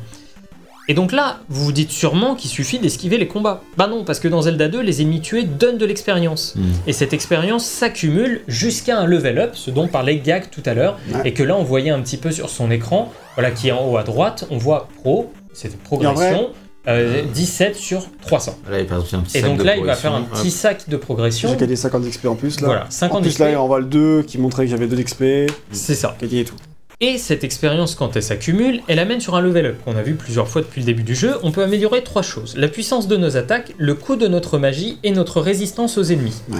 Et 0.88 0.94
donc 0.94 1.12
là, 1.12 1.40
vous 1.50 1.64
vous 1.66 1.72
dites 1.72 1.90
sûrement 1.92 2.36
qu'il 2.36 2.50
suffit 2.50 2.78
d'esquiver 2.80 3.18
les 3.18 3.28
combats. 3.28 3.62
Bah 3.78 3.88
non, 3.88 4.04
parce 4.04 4.20
que 4.20 4.28
dans 4.28 4.44
Zelda 4.44 4.68
2, 4.68 4.82
les 4.82 5.02
ennemis 5.02 5.22
tués 5.22 5.44
donnent 5.44 5.78
de 5.80 5.86
l'expérience. 5.86 6.54
Mhm. 6.56 6.64
Et 6.88 6.94
cette 6.94 7.14
expérience 7.14 7.66
s'accumule 7.66 8.42
jusqu'à 8.48 9.00
un 9.00 9.06
level 9.08 9.40
up, 9.40 9.52
ce 9.56 9.72
dont 9.72 9.88
parlait 9.88 10.18
Gag 10.20 10.50
tout 10.52 10.62
à 10.66 10.74
l'heure, 10.76 11.00
Ouais. 11.12 11.22
et 11.26 11.34
que 11.34 11.42
là 11.44 11.56
on 11.58 11.64
voyait 11.64 11.90
un 11.90 12.02
petit 12.02 12.18
peu 12.18 12.32
sur 12.32 12.50
son 12.50 12.70
écran, 12.70 13.12
voilà 13.36 13.52
qui 13.52 13.70
est 13.70 13.72
en 13.72 13.88
haut 13.90 13.98
à 13.98 14.04
droite, 14.04 14.46
on 14.52 14.58
voit 14.58 14.88
pro, 15.02 15.32
vrai- 15.56 15.70
progression, 15.84 16.50
euh, 16.88 17.24
17 17.34 17.76
sur 17.76 18.04
300. 18.22 18.56
Là, 18.70 18.80
il 18.80 18.88
y 18.88 18.92
a 18.92 18.96
un 18.96 19.02
petit 19.02 19.38
Et 19.38 19.42
sac 19.42 19.50
donc 19.50 19.58
de 19.58 19.64
là, 19.64 19.76
il 19.78 19.84
va 19.86 19.96
faire 19.96 20.14
un 20.14 20.22
progression. 20.22 20.44
petit 20.44 20.52
sac 20.56 20.88
de 20.88 20.98
progression. 20.98 21.50
J'ai 21.50 21.56
gagné 21.58 21.76
50 21.76 22.04
d'XP 22.04 22.26
en 22.28 22.36
plus 22.36 22.60
là. 22.62 22.68
Voilà, 22.68 22.86
50 22.90 23.18
en 23.18 23.22
plus 23.22 23.32
XP. 23.32 23.40
là, 23.40 23.62
on 23.64 23.66
voit 23.68 23.80
le 23.80 23.86
2 23.86 24.22
qui 24.22 24.38
montrait 24.38 24.66
que 24.66 24.70
j'avais 24.72 24.86
2 24.86 24.96
d'XP. 24.96 25.48
C'est 25.72 25.96
ça. 25.96 26.16
Gagné 26.22 26.42
et 26.42 26.46
tout. 26.46 26.54
Et 27.02 27.18
cette 27.18 27.44
expérience, 27.44 27.96
quand 27.96 28.16
elle 28.16 28.24
s'accumule, 28.24 28.82
elle 28.88 29.00
amène 29.00 29.20
sur 29.20 29.36
un 29.36 29.42
level 29.42 29.66
up 29.66 29.76
qu'on 29.84 29.98
a 29.98 30.02
vu 30.02 30.16
plusieurs 30.16 30.48
fois 30.48 30.62
depuis 30.62 30.80
le 30.80 30.86
début 30.86 31.04
du 31.04 31.14
jeu. 31.14 31.36
On 31.44 31.52
peut 31.52 31.64
améliorer 31.64 32.04
trois 32.04 32.22
choses 32.22 32.56
la 32.56 32.70
puissance 32.70 33.08
de 33.08 33.18
nos 33.18 33.36
attaques, 33.36 33.74
le 33.78 33.96
coût 33.96 34.16
de 34.16 34.28
notre 34.28 34.58
magie 34.58 34.98
et 35.04 35.12
notre 35.12 35.42
résistance 35.42 35.98
aux 35.98 36.04
ennemis. 36.04 36.42
Ouais. 36.50 36.60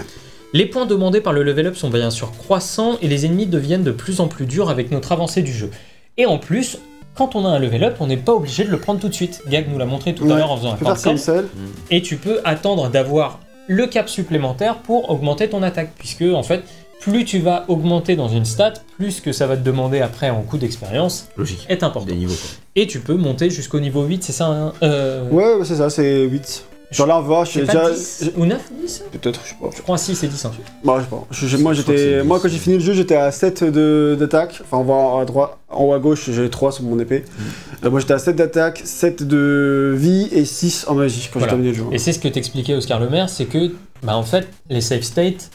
Les 0.54 0.66
points 0.66 0.86
demandés 0.86 1.22
par 1.22 1.34
le 1.34 1.44
level 1.44 1.68
up 1.68 1.76
sont 1.76 1.90
bien 1.90 2.10
sûr 2.10 2.32
croissants 2.32 2.98
et 3.02 3.08
les 3.08 3.26
ennemis 3.26 3.46
deviennent 3.46 3.84
de 3.84 3.92
plus 3.92 4.20
en 4.20 4.28
plus 4.28 4.46
durs 4.46 4.70
avec 4.70 4.92
notre 4.92 5.12
avancée 5.12 5.42
du 5.42 5.54
jeu. 5.54 5.70
Et 6.18 6.26
en 6.26 6.38
plus, 6.38 6.80
quand 7.16 7.36
on 7.36 7.46
a 7.46 7.50
un 7.50 7.60
level 7.60 7.84
up, 7.86 7.96
on 8.02 8.08
n'est 8.08 8.18
pas 8.18 8.34
obligé 8.34 8.66
de 8.66 8.72
le 8.72 8.78
prendre 8.78 9.00
tout 9.00 9.10
de 9.10 9.14
suite. 9.14 9.42
Gag 9.48 9.68
nous 9.72 9.78
l'a 9.78 9.86
montré 9.86 10.14
tout 10.14 10.26
à 10.32 10.38
l'heure 10.38 10.52
en 10.52 10.58
faisant 10.58 10.74
un 10.74 10.78
cancel. 10.78 11.14
cancel. 11.14 11.46
et 11.92 12.02
tu 12.02 12.18
peux 12.18 12.42
attendre 12.44 12.90
d'avoir 12.90 13.40
le 13.68 13.88
cap 13.88 14.10
supplémentaire 14.10 14.78
pour 14.78 15.10
augmenter 15.10 15.50
ton 15.50 15.64
attaque, 15.64 15.92
puisque 15.98 16.24
en 16.24 16.44
fait, 16.44 16.64
plus 17.00 17.26
tu 17.26 17.40
vas 17.40 17.66
augmenter 17.68 18.16
dans 18.16 18.28
une 18.30 18.46
stat, 18.46 18.74
plus 18.98 19.22
que 19.22 19.32
ça 19.32 19.46
va 19.48 19.56
te 19.58 19.64
demander 19.64 20.02
après 20.02 20.30
en 20.30 20.42
coût 20.42 20.58
d'expérience 20.58 21.28
Logique. 21.38 21.66
est 21.70 21.84
important. 21.84 22.08
Des 22.08 22.16
niveaux 22.16 22.34
quoi. 22.34 22.50
Et 22.76 22.88
tu 22.88 23.00
peux 23.00 23.16
monter 23.16 23.50
jusqu'au 23.50 23.80
niveau 23.80 24.04
8, 24.04 24.24
c'est 24.24 24.34
ça 24.34 24.48
hein 24.48 24.74
euh, 24.84 25.30
Ouais, 25.30 25.56
ouais, 25.56 25.66
c'est 25.66 25.76
ça, 25.76 25.90
c'est 25.90 26.24
8. 26.24 26.66
Genre 26.92 27.08
là, 27.08 27.18
on 27.20 27.22
va, 27.24 27.44
je 27.44 27.52
C'est 27.52 27.60
suis 27.60 27.66
pas 27.68 27.90
déjà. 27.90 27.90
10 27.96 28.32
ou 28.38 28.46
9 28.46 28.62
10 28.82 29.04
Peut-être, 29.12 29.40
je 29.44 29.50
sais 29.50 29.56
pas. 29.60 29.70
Je 29.76 29.82
crois 29.82 29.98
6 29.98 30.24
et 30.24 30.28
10 30.28 30.46
ensuite. 30.46 30.66
Bah, 30.84 30.96
je 31.00 31.04
sais 31.04 31.10
pas. 31.10 31.26
Je- 31.32 31.48
je- 31.48 31.58
moi, 31.58 31.74
Je 31.74 31.82
crois 31.82 31.94
que 31.94 32.00
j'étais, 32.00 32.20
c'est 32.20 32.24
moi, 32.24 32.38
10. 32.38 32.44
quand 32.44 32.50
j'ai 32.50 32.58
fini 32.60 32.76
le 32.76 32.82
jeu, 32.82 32.94
j'étais 32.94 33.16
à 33.16 33.32
7 33.32 33.64
de- 33.64 34.16
d'attaque. 34.20 34.62
Enfin, 34.64 34.78
on 34.78 34.84
voit 34.84 35.22
à 35.22 35.26
droite, 35.26 35.58
en 35.70 35.84
haut 35.86 35.94
à 35.94 36.00
gauche, 36.00 36.30
j'ai 36.32 36.50
3 36.50 36.72
sur 36.72 36.84
mon 36.84 36.98
épée. 37.00 37.20
Mm. 37.28 37.86
Euh, 37.86 37.90
moi, 37.92 38.00
j'étais 38.00 38.14
à 38.14 38.20
7 38.20 38.36
d'attaque, 38.36 38.82
7 38.86 39.24
de 39.24 39.94
vie 39.98 40.30
et 40.32 40.46
6 40.46 40.86
en 40.88 40.94
magie 40.96 41.28
quand 41.34 41.40
Voilà. 41.40 41.54
j'ai 41.54 41.58
terminé 41.58 41.70
le 41.72 41.76
jeu. 41.78 41.84
Et 41.92 41.98
c'est 41.98 42.14
ce 42.14 42.20
que 42.20 42.28
t'expliquait 42.28 42.76
Oscar 42.76 43.00
Lemaire, 43.00 43.30
c'est 43.30 43.46
que, 43.46 43.72
bah 44.04 44.16
en 44.16 44.24
fait, 44.24 44.48
les 44.70 44.82
save 44.82 45.02
states, 45.02 45.50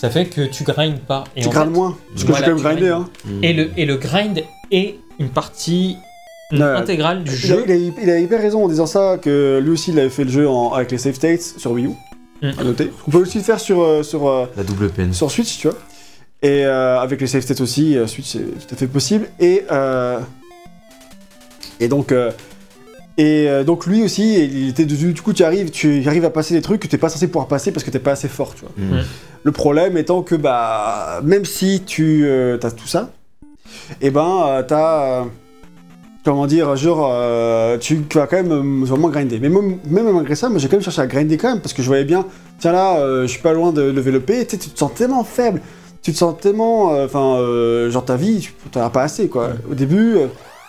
ça 0.00 0.10
fait 0.10 0.26
que 0.26 0.42
tu 0.46 0.64
grindes 0.64 1.00
pas. 1.00 1.24
Et 1.36 1.42
tu 1.42 1.48
grindes 1.48 1.72
moins. 1.72 1.96
Parce 2.12 2.24
que 2.24 2.28
Voilà, 2.28 2.46
j'ai 2.46 2.50
quand 2.52 2.56
même 2.56 2.64
grindé, 2.64 2.88
hein. 2.88 3.08
Mm. 3.24 3.44
Et 3.44 3.52
le, 3.52 3.70
et 3.76 3.84
le 3.86 3.96
grind 3.96 4.42
est 4.70 4.94
une 5.18 5.28
partie 5.30 5.96
intégrale 6.52 7.24
du 7.24 7.30
Il 7.30 7.34
a, 7.34 7.56
jeu. 7.56 7.64
il, 7.66 7.72
a, 7.72 7.76
il 8.04 8.10
a 8.10 8.18
hyper 8.20 8.40
raison 8.40 8.64
en 8.64 8.68
disant 8.68 8.86
ça, 8.86 9.18
que 9.20 9.60
lui 9.62 9.70
aussi, 9.72 9.90
il 9.90 9.98
avait 9.98 10.08
fait 10.08 10.24
le 10.24 10.30
jeu 10.30 10.48
en- 10.48 10.72
avec 10.72 10.90
les 10.92 10.98
save 10.98 11.14
states 11.14 11.42
sur 11.42 11.72
Wii 11.72 11.86
U. 11.86 11.90
Mm. 12.42 12.50
À 12.58 12.64
noter. 12.64 12.90
On 13.06 13.10
peut 13.10 13.18
aussi 13.18 13.38
le 13.38 13.44
faire 13.44 13.58
sur, 13.60 13.82
euh, 13.82 14.02
sur, 14.02 14.28
euh, 14.28 14.46
La 14.56 14.62
double 14.64 14.88
peine. 14.90 15.12
sur 15.12 15.30
Switch, 15.30 15.58
tu 15.58 15.68
vois. 15.68 15.76
Et 16.40 16.64
euh, 16.64 17.00
avec 17.00 17.20
les 17.20 17.26
save 17.26 17.42
states 17.42 17.60
aussi, 17.60 17.96
Switch 18.06 18.26
c'est 18.28 18.38
tout 18.68 18.72
à 18.74 18.76
fait 18.76 18.86
possible. 18.86 19.28
Et, 19.40 19.64
euh, 19.72 20.20
et 21.80 21.88
donc, 21.88 22.12
euh, 22.12 22.30
et 23.18 23.48
euh, 23.48 23.64
donc 23.64 23.84
lui 23.84 24.02
aussi, 24.02 24.42
il 24.44 24.68
était 24.68 24.86
du, 24.86 25.12
du 25.12 25.20
coup 25.20 25.34
tu 25.34 25.44
arrives, 25.44 25.70
tu 25.70 26.02
arrives 26.06 26.24
à 26.24 26.30
passer 26.30 26.54
des 26.54 26.62
trucs 26.62 26.80
que 26.80 26.86
t'es 26.86 26.96
pas 26.96 27.10
censé 27.10 27.26
pouvoir 27.26 27.48
passer 27.48 27.72
parce 27.72 27.84
que 27.84 27.90
t'es 27.90 27.98
pas 27.98 28.12
assez 28.12 28.28
fort, 28.28 28.54
tu 28.54 28.62
vois. 28.62 28.72
Mm. 28.76 29.04
Le 29.42 29.52
problème 29.52 29.98
étant 29.98 30.22
que 30.22 30.34
bah 30.34 31.20
même 31.22 31.44
si 31.44 31.82
tu 31.84 32.26
as 32.26 32.70
tout 32.70 32.86
ça, 32.86 33.10
et 34.00 34.10
ben 34.10 34.44
euh, 34.46 34.62
t'as 34.62 35.20
euh, 35.20 35.24
comment 36.24 36.46
dire 36.46 36.76
genre 36.76 37.10
euh, 37.12 37.78
tu, 37.78 38.02
tu 38.08 38.18
vas 38.18 38.26
quand 38.26 38.36
même 38.36 38.52
euh, 38.52 38.84
vraiment 38.84 39.08
grinder. 39.08 39.38
Mais 39.40 39.48
même, 39.48 39.78
même 39.84 40.12
malgré 40.12 40.34
ça, 40.34 40.48
moi 40.48 40.58
j'ai 40.58 40.68
quand 40.68 40.76
même 40.76 40.82
cherché 40.82 41.00
à 41.00 41.06
grinder 41.06 41.36
quand 41.36 41.48
même 41.48 41.60
parce 41.60 41.72
que 41.72 41.82
je 41.82 41.88
voyais 41.88 42.04
bien, 42.04 42.26
tiens 42.58 42.72
là, 42.72 42.98
euh, 42.98 43.22
je 43.22 43.28
suis 43.28 43.42
pas 43.42 43.52
loin 43.52 43.72
de 43.72 43.82
lever 43.82 44.10
le 44.10 44.20
P, 44.20 44.44
tu 44.44 44.50
sais, 44.50 44.58
tu 44.58 44.70
te 44.70 44.78
sens 44.78 44.92
tellement 44.94 45.24
faible, 45.24 45.60
tu 46.02 46.12
te 46.12 46.16
sens 46.18 46.38
tellement, 46.40 46.94
euh, 46.94 47.06
enfin 47.06 47.36
euh, 47.36 47.90
genre 47.90 48.04
ta 48.04 48.16
vie, 48.16 48.40
tu 48.40 48.52
t'en 48.70 48.82
as 48.82 48.90
pas 48.90 49.02
assez 49.02 49.28
quoi. 49.28 49.50
Au 49.70 49.74
début. 49.74 50.16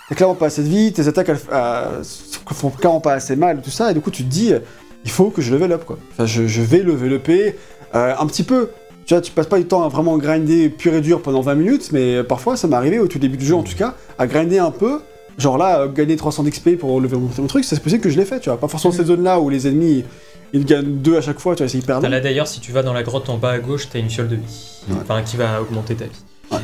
T'as 0.10 0.16
clairement 0.16 0.36
pas 0.36 0.48
assez 0.48 0.64
de 0.64 0.68
vie, 0.68 0.92
tes 0.92 1.08
attaques 1.08 1.30
elles, 1.30 1.40
euh, 1.54 2.04
font 2.52 2.72
clairement 2.72 3.00
pas 3.00 3.14
assez 3.14 3.36
mal, 3.36 3.62
tout 3.62 3.70
ça, 3.70 3.92
et 3.92 3.94
du 3.94 4.02
coup 4.02 4.10
tu 4.10 4.24
te 4.24 4.30
dis, 4.30 4.54
euh, 4.54 4.60
il 5.06 5.12
faut 5.12 5.30
que 5.30 5.42
je 5.42 5.54
level 5.54 5.72
up 5.72 5.86
quoi. 5.86 5.98
Enfin, 6.12 6.26
je, 6.26 6.48
je 6.48 6.62
vais 6.62 6.80
lever 6.80 7.10
le 7.10 7.20
P 7.20 7.56
euh, 7.96 8.14
un 8.18 8.26
petit 8.26 8.44
peu. 8.44 8.70
Tu 9.06 9.14
vois, 9.14 9.22
tu 9.22 9.32
passes 9.32 9.48
pas 9.48 9.58
du 9.58 9.66
temps 9.66 9.84
à 9.84 9.88
vraiment 9.88 10.18
grinder 10.18 10.70
pur 10.70 10.94
et 10.94 11.02
dur 11.02 11.22
pendant 11.22 11.42
20 11.42 11.56
minutes, 11.56 11.90
mais 11.92 12.18
euh, 12.18 12.24
parfois 12.24 12.58
ça 12.58 12.68
m'est 12.68 12.76
arrivé 12.76 13.00
au 13.00 13.08
tout 13.08 13.18
début 13.18 13.38
du 13.38 13.46
jeu 13.46 13.56
en 13.56 13.64
tout 13.64 13.76
cas, 13.76 13.96
à 14.18 14.28
grinder 14.28 14.60
un 14.60 14.72
peu. 14.72 15.02
Genre 15.38 15.58
là, 15.58 15.88
gagner 15.88 16.16
300 16.16 16.44
d'XP 16.44 16.78
pour 16.78 17.00
lever 17.00 17.18
mon, 17.18 17.48
truc, 17.48 17.64
c'est 17.64 17.82
possible 17.82 18.02
que 18.02 18.10
je 18.10 18.18
l'ai 18.18 18.26
fait, 18.26 18.40
tu 18.40 18.50
vois. 18.50 18.60
Pas 18.60 18.68
forcément 18.68 18.92
ces 18.92 19.06
zones-là 19.06 19.40
où 19.40 19.50
les 19.50 19.68
ennemis 19.68 20.04
ils 20.52 20.66
gagnent 20.66 20.98
2 20.98 21.18
à 21.18 21.22
chaque 21.22 21.40
fois, 21.40 21.56
tu 21.56 21.64
vois, 21.64 21.70
c'est 21.70 21.78
hyper 21.78 22.02
long. 22.02 22.10
là 22.10 22.20
d'ailleurs, 22.20 22.48
si 22.48 22.60
tu 22.60 22.72
vas 22.72 22.84
dans 22.84 22.94
la 22.94 23.04
grotte 23.04 23.30
en 23.30 23.38
bas 23.38 23.52
à 23.52 23.60
gauche, 23.60 23.88
t'as 23.90 24.00
une 24.00 24.10
fiole 24.10 24.28
de 24.28 24.36
vie. 24.36 24.82
Ouais. 24.90 24.98
Enfin, 25.02 25.22
qui 25.22 25.38
va 25.38 25.62
augmenter 25.62 25.96
ta 25.96 26.06
vie. 26.06 26.12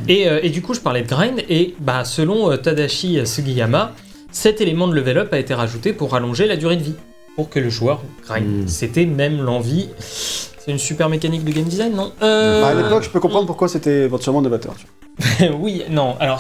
Et, 0.08 0.28
euh, 0.28 0.40
et 0.44 0.50
du 0.50 0.62
coup, 0.62 0.74
je 0.74 0.80
parlais 0.80 1.02
de 1.04 1.08
grind, 1.08 1.42
et 1.50 1.76
bah, 1.80 2.04
selon 2.06 2.52
euh, 2.52 2.58
Tadashi 2.58 3.26
Sugiyama, 3.26 3.94
cet 4.32 4.62
élément 4.62 4.88
de 4.88 4.94
level 4.96 5.18
up 5.18 5.34
a 5.34 5.40
été 5.40 5.54
rajouté 5.54 5.94
pour 5.94 6.12
rallonger 6.12 6.48
la 6.48 6.58
durée 6.58 6.76
de 6.78 6.84
vie, 6.84 6.96
pour 7.36 7.50
que 7.50 7.60
le 7.60 7.70
joueur 7.70 8.02
grind. 8.28 8.64
Mm. 8.64 8.68
C'était 8.68 9.06
même 9.06 9.42
l'envie. 9.42 9.90
C'est 10.00 10.72
une 10.72 10.80
super 10.80 11.10
mécanique 11.10 11.44
de 11.44 11.52
game 11.52 11.66
design, 11.66 11.94
non? 11.96 12.12
Euh, 12.24 12.62
Bah, 12.62 12.68
à 12.70 12.74
l'époque, 12.74 13.04
je 13.04 13.10
peux 13.10 13.20
comprendre 13.20 13.46
pourquoi 13.46 13.68
c'était 13.68 14.04
éventuellement 14.06 14.42
novateur. 14.42 14.74
Tu 14.78 15.46
Oui, 15.60 15.84
non. 15.90 16.16
Alors, 16.20 16.40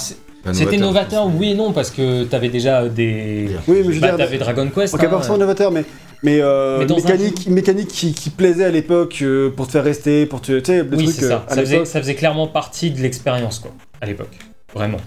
c'était 0.51 0.77
novateur, 0.77 1.27
oui 1.27 1.51
et 1.51 1.53
non, 1.55 1.71
parce 1.71 1.91
que 1.91 2.23
t'avais 2.23 2.49
déjà 2.49 2.87
des. 2.87 3.49
Oui, 3.67 3.77
mais 3.77 3.83
je 3.83 3.89
veux 3.91 3.99
Bah, 3.99 4.07
dire, 4.09 4.17
t'avais 4.17 4.37
Dragon 4.37 4.69
Quest. 4.73 4.93
Ok, 4.95 5.01
hein, 5.01 5.05
pas 5.05 5.11
forcément 5.11 5.37
novateur, 5.37 5.71
mais, 5.71 5.85
mais, 6.24 6.39
euh, 6.41 6.80
Mais 6.80 6.91
un 6.91 6.95
mécanique, 6.95 7.47
mécanique 7.47 7.88
qui, 7.88 8.13
qui 8.13 8.30
plaisait 8.30 8.66
à 8.66 8.72
l'époque 8.72 9.20
euh, 9.22 9.49
pour 9.49 9.68
te 9.68 9.74
faire 9.74 9.84
rester, 9.84 10.26
pour 10.26 10.41
te. 10.41 10.53
Oui, 10.53 11.05
trucs 11.05 11.09
c'est 11.09 11.26
euh, 11.26 11.30
ça. 11.30 11.45
Ça 11.47 11.61
faisait, 11.61 11.86
ça 11.86 12.13
clairement 12.13 12.47
partie 12.47 12.91
de 12.91 13.01
l'expérience, 13.01 13.59
quoi, 13.59 13.72
à 14.01 14.05
l'époque. 14.05 14.38
Vraiment. 14.76 14.97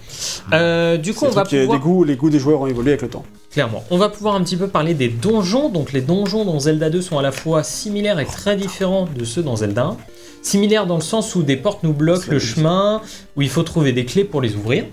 Euh, 0.51 0.97
du 0.97 1.13
coup, 1.13 1.25
on 1.25 1.29
va 1.29 1.43
pouvoir... 1.45 1.77
des 1.77 1.83
goûts, 1.83 2.03
les 2.03 2.15
goûts 2.15 2.31
des 2.31 2.39
joueurs 2.39 2.61
ont 2.61 2.67
évolué 2.67 2.89
avec 2.89 3.03
le 3.03 3.07
temps. 3.07 3.23
Clairement. 3.51 3.83
On 3.91 3.99
va 3.99 4.09
pouvoir 4.09 4.33
un 4.33 4.41
petit 4.41 4.57
peu 4.57 4.67
parler 4.67 4.95
des 4.95 5.09
donjons. 5.09 5.69
Donc, 5.69 5.93
les 5.93 6.01
donjons 6.01 6.43
dans 6.43 6.59
Zelda 6.59 6.89
2 6.89 7.01
sont 7.01 7.19
à 7.19 7.21
la 7.21 7.31
fois 7.31 7.61
similaires 7.61 8.19
et 8.19 8.25
très 8.25 8.55
différents 8.55 9.07
de 9.15 9.23
ceux 9.23 9.43
dans 9.43 9.57
Zelda 9.57 9.83
1. 9.83 9.97
Similaires 10.41 10.87
dans 10.87 10.95
le 10.95 11.01
sens 11.01 11.35
où 11.35 11.43
des 11.43 11.55
portes 11.55 11.83
nous 11.83 11.93
bloquent 11.93 12.25
Ça, 12.25 12.31
le 12.31 12.39
chemin, 12.39 13.01
où 13.35 13.43
il 13.43 13.49
faut 13.49 13.61
trouver 13.61 13.93
des 13.93 14.05
clés 14.05 14.23
pour 14.23 14.41
les 14.41 14.55
ouvrir. 14.55 14.85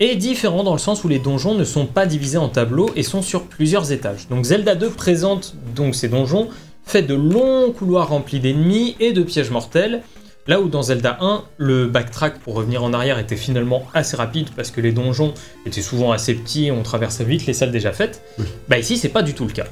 Et 0.00 0.16
différents 0.16 0.62
dans 0.62 0.72
le 0.72 0.78
sens 0.78 1.04
où 1.04 1.08
les 1.08 1.18
donjons 1.18 1.54
ne 1.54 1.64
sont 1.64 1.86
pas 1.86 2.06
divisés 2.06 2.38
en 2.38 2.48
tableaux 2.48 2.90
et 2.96 3.02
sont 3.02 3.22
sur 3.22 3.44
plusieurs 3.44 3.92
étages. 3.92 4.28
Donc 4.28 4.44
Zelda 4.44 4.74
2 4.74 4.90
présente 4.90 5.54
donc 5.74 5.94
ces 5.94 6.08
donjons 6.08 6.48
faits 6.84 7.06
de 7.06 7.14
longs 7.14 7.72
couloirs 7.72 8.08
remplis 8.08 8.40
d'ennemis 8.40 8.96
et 9.00 9.12
de 9.12 9.22
pièges 9.22 9.50
mortels. 9.50 10.02
Là 10.46 10.62
où 10.62 10.68
dans 10.68 10.80
Zelda 10.80 11.18
1, 11.20 11.44
le 11.58 11.86
backtrack 11.86 12.38
pour 12.38 12.54
revenir 12.54 12.82
en 12.82 12.94
arrière 12.94 13.18
était 13.18 13.36
finalement 13.36 13.82
assez 13.92 14.16
rapide 14.16 14.48
parce 14.56 14.70
que 14.70 14.80
les 14.80 14.92
donjons 14.92 15.34
étaient 15.66 15.82
souvent 15.82 16.10
assez 16.10 16.34
petits, 16.34 16.70
on 16.70 16.82
traversait 16.82 17.24
vite 17.24 17.44
les 17.44 17.52
salles 17.52 17.70
déjà 17.70 17.92
faites. 17.92 18.22
Bah 18.68 18.78
ici, 18.78 18.96
c'est 18.96 19.10
pas 19.10 19.22
du 19.22 19.34
tout 19.34 19.44
le 19.44 19.52
cas. 19.52 19.66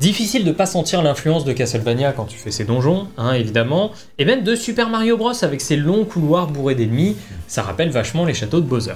Difficile 0.00 0.44
de 0.44 0.52
pas 0.52 0.66
sentir 0.66 1.02
l'influence 1.02 1.44
de 1.44 1.52
Castlevania 1.52 2.12
quand 2.12 2.24
tu 2.24 2.38
fais 2.38 2.50
ces 2.50 2.64
donjons, 2.64 3.08
hein, 3.16 3.32
évidemment, 3.32 3.92
et 4.18 4.24
même 4.24 4.42
de 4.42 4.54
Super 4.54 4.88
Mario 4.90 5.16
Bros 5.16 5.32
avec 5.42 5.60
ses 5.60 5.76
longs 5.76 6.04
couloirs 6.04 6.48
bourrés 6.48 6.76
d'ennemis, 6.76 7.16
ça 7.46 7.62
rappelle 7.62 7.90
vachement 7.90 8.24
les 8.24 8.34
châteaux 8.34 8.60
de 8.60 8.66
Bowser. 8.66 8.94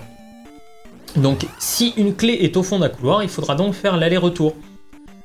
Donc, 1.17 1.47
si 1.59 1.93
une 1.97 2.15
clé 2.15 2.39
est 2.43 2.57
au 2.57 2.63
fond 2.63 2.79
d'un 2.79 2.89
couloir, 2.89 3.23
il 3.23 3.29
faudra 3.29 3.55
donc 3.55 3.75
faire 3.75 3.97
l'aller-retour. 3.97 4.55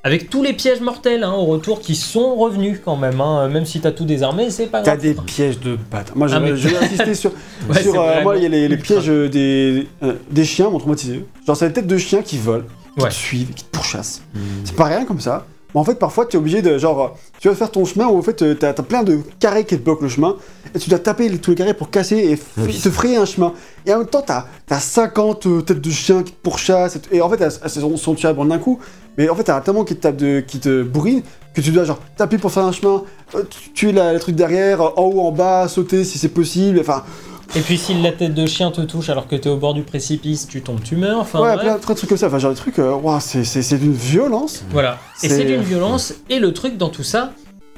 Avec 0.04 0.30
tous 0.30 0.42
les 0.44 0.54
pièges 0.54 0.80
mortels 0.80 1.24
hein, 1.24 1.34
au 1.34 1.46
retour 1.46 1.82
qui 1.82 1.96
sont 1.96 2.36
revenus 2.36 2.80
quand 2.84 2.96
même, 2.96 3.20
hein, 3.20 3.50
même 3.50 3.66
si 3.66 3.82
t'as 3.82 3.92
tout 3.92 4.06
désarmé, 4.06 4.50
c'est 4.52 4.68
pas 4.68 4.82
T'as 4.82 4.96
grave. 4.96 5.02
des 5.02 5.14
pièges 5.22 5.60
de 5.60 5.76
bâtard. 5.92 6.16
Moi, 6.16 6.28
je, 6.28 6.36
Ah, 6.36 6.40
mais- 6.40 6.56
je 6.56 6.68
vais 6.70 6.78
insister 6.78 7.14
sur. 7.16 7.32
Ouais, 7.70 7.82
sur 7.82 7.92
c'est 7.94 7.98
euh, 8.00 8.22
moi, 8.24 8.38
il 8.38 8.44
y 8.44 8.46
a 8.46 8.68
les, 8.68 8.78
pièges 8.78 9.10
euh, 9.10 9.28
des, 9.28 9.88
euh, 10.04 10.14
des 10.32 10.46
chiens 10.46 10.70
m'ont 10.70 10.80
traumatisé. 10.80 11.26
Genre, 11.46 11.58
c'est 11.58 11.66
la 11.66 11.72
tête 11.72 11.88
de 11.88 11.98
chiens 11.98 12.22
qui 12.22 12.38
volent, 12.38 12.64
qui 12.98 13.04
Ouais. 13.04 13.10
te 13.10 13.14
suivent, 13.14 13.54
qui 13.54 13.64
te 13.66 13.70
pourchassent. 13.70 14.22
Mm. 14.34 14.40
C'est 14.64 14.76
pas 14.76 14.86
rien 14.86 15.04
comme 15.04 15.20
ça. 15.20 15.46
Mais 15.78 15.82
en 15.82 15.84
fait, 15.84 16.00
parfois, 16.00 16.26
tu 16.26 16.38
es 16.38 16.40
obligé 16.40 16.64
de. 16.64 16.80
Genre, 16.80 17.16
tu 17.40 17.50
vas 17.50 17.54
faire 17.54 17.70
ton 17.70 17.86
chemin 17.86 18.08
où 18.08 18.18
en 18.18 18.22
fait, 18.24 18.58
t'as 18.58 18.70
as 18.70 18.74
plein 18.74 19.04
de 19.04 19.20
carrés 19.40 19.64
qui 19.64 19.78
te 19.78 19.84
bloquent 19.84 20.02
le 20.02 20.10
chemin. 20.10 20.36
Et 20.74 20.80
tu 20.80 20.90
dois 20.90 20.98
taper 20.98 21.30
les- 21.30 21.38
tous 21.38 21.52
les 21.52 21.56
carrés 21.56 21.76
pour 21.76 21.92
casser 21.92 22.16
et 22.18 22.36
f- 22.36 22.40
Oui. 22.58 22.80
te 22.82 22.90
frayer 22.90 23.18
un 23.18 23.26
chemin. 23.26 23.54
Et 23.86 23.94
en 23.94 24.00
même 24.00 24.08
temps, 24.08 24.24
t'as 24.26 24.46
as 24.72 24.80
50 24.80 25.46
euh, 25.46 25.62
têtes 25.62 25.80
de 25.80 25.92
chiens 25.92 26.24
qui 26.24 26.32
te 26.32 26.42
pourchassent. 26.42 26.98
Et, 27.12 27.22
en 27.22 27.30
fait, 27.30 27.40
elles, 27.42 27.52
elles 27.64 27.70
sont, 27.70 27.96
sont 27.96 28.16
tuables 28.16 28.40
en 28.40 28.50
un 28.50 28.58
coup. 28.58 28.80
Mais 29.20 29.30
en 29.30 29.36
fait, 29.36 29.44
t'as 29.44 29.62
tellement 29.62 29.84
qui 29.84 29.96
te 29.96 30.02
tapent 30.02 30.18
de, 30.18 30.40
qui 30.40 30.60
te 30.60 30.82
bourrinent 30.82 31.22
que 31.54 31.62
tu 31.62 31.70
dois 31.70 31.84
genre 31.84 32.00
taper 32.18 32.40
pour 32.40 32.52
faire 32.52 32.64
un 32.66 32.72
chemin, 32.72 33.04
euh, 33.36 33.44
tu- 33.48 33.72
tuer 33.74 33.92
la- 33.92 34.14
le 34.14 34.20
truc 34.20 34.36
derrière, 34.36 34.82
en 34.82 35.04
haut, 35.04 35.22
en 35.22 35.32
bas, 35.32 35.68
sauter 35.68 36.04
si 36.04 36.18
c'est 36.18 36.30
possible. 36.30 36.80
Enfin, 36.80 37.04
Et 37.56 37.62
puis 37.62 37.78
si 37.78 37.94
la 38.02 38.12
tête 38.12 38.34
de 38.34 38.46
chien 38.46 38.72
te 38.72 38.82
touche 38.82 39.10
alors 39.10 39.28
que 39.28 39.36
t'es 39.36 39.50
au 39.50 39.58
bord 39.58 39.74
du 39.74 39.82
précipice, 39.84 40.48
tu 40.48 40.62
tombes, 40.62 40.82
tu 40.84 40.96
meurs. 40.96 41.20
Enfin, 41.20 41.40
ouais, 41.42 41.54
bref. 41.54 41.62
plein, 41.66 41.78
plein 41.80 41.94
de 41.94 41.98
trucs 41.98 42.10
comme 42.10 42.18
ça. 42.18 42.28
Enfin, 42.28 42.40
genre 42.40 42.52
des 42.52 42.58
trucs, 42.58 42.80
euh, 42.80 42.94
ouah, 42.96 43.20
c'est 43.20 43.44
c'est- 43.44 43.62
c'est 43.62 43.78
d'une 43.78 43.94
violence. 43.94 44.64
Voilà. 44.72 45.00
Et 45.24 45.30
C'est- 45.30 45.46
d'une 45.46 45.62
violence. 45.62 46.14
Et 46.30 46.40
le 46.40 46.54
truc 46.54 46.78
dans 46.78 46.90
tout 46.90 47.04
ça, 47.04 47.34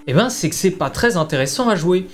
eh 0.08 0.14
ben, 0.14 0.30
c'est 0.30 0.50
que 0.50 0.56
c'est 0.56 0.72
pas 0.72 0.90
très 0.90 1.18
intéressant 1.18 1.70
à 1.70 1.76
jouer. 1.76 2.08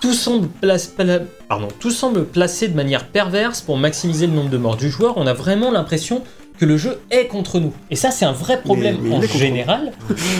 Tout 0.00 0.14
semble, 0.14 0.48
place- 0.48 0.88
pla- 0.88 1.20
pardon, 1.48 1.68
tout 1.78 1.92
semble 1.92 2.24
placé 2.24 2.66
de 2.66 2.74
manière 2.74 3.06
perverse 3.06 3.60
pour 3.60 3.76
maximiser 3.76 4.26
le 4.26 4.32
nombre 4.32 4.50
de 4.50 4.58
morts 4.58 4.76
du 4.76 4.90
joueur. 4.90 5.16
On 5.16 5.26
a 5.28 5.32
vraiment 5.34 5.70
l'impression 5.70 6.22
que 6.58 6.64
le 6.64 6.76
jeu 6.76 6.98
est 7.10 7.26
contre 7.28 7.60
nous. 7.60 7.72
Et 7.90 7.94
ça, 7.96 8.10
c'est 8.10 8.24
un 8.24 8.32
vrai 8.32 8.60
problème 8.62 8.96
mais 9.00 9.14
en 9.14 9.22
général. 9.22 9.92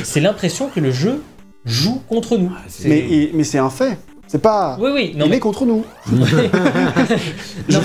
c'est 0.02 0.20
l'impression 0.20 0.68
que 0.68 0.80
le 0.80 0.90
jeu 0.90 1.22
joue 1.64 2.02
contre 2.08 2.36
nous. 2.38 2.50
c'est- 2.66 2.88
Mais, 2.88 3.30
mais 3.34 3.44
c'est 3.44 3.58
un 3.58 3.70
fait. 3.70 3.98
C'est 4.32 4.40
pas. 4.40 4.78
Oui, 4.80 4.90
oui. 4.94 5.12
Non, 5.14 5.26
il 5.26 5.30
mais... 5.32 5.36
est 5.36 5.40
contre 5.40 5.66
nous. 5.66 5.84
Je 6.06 6.14
Non, 6.16 6.24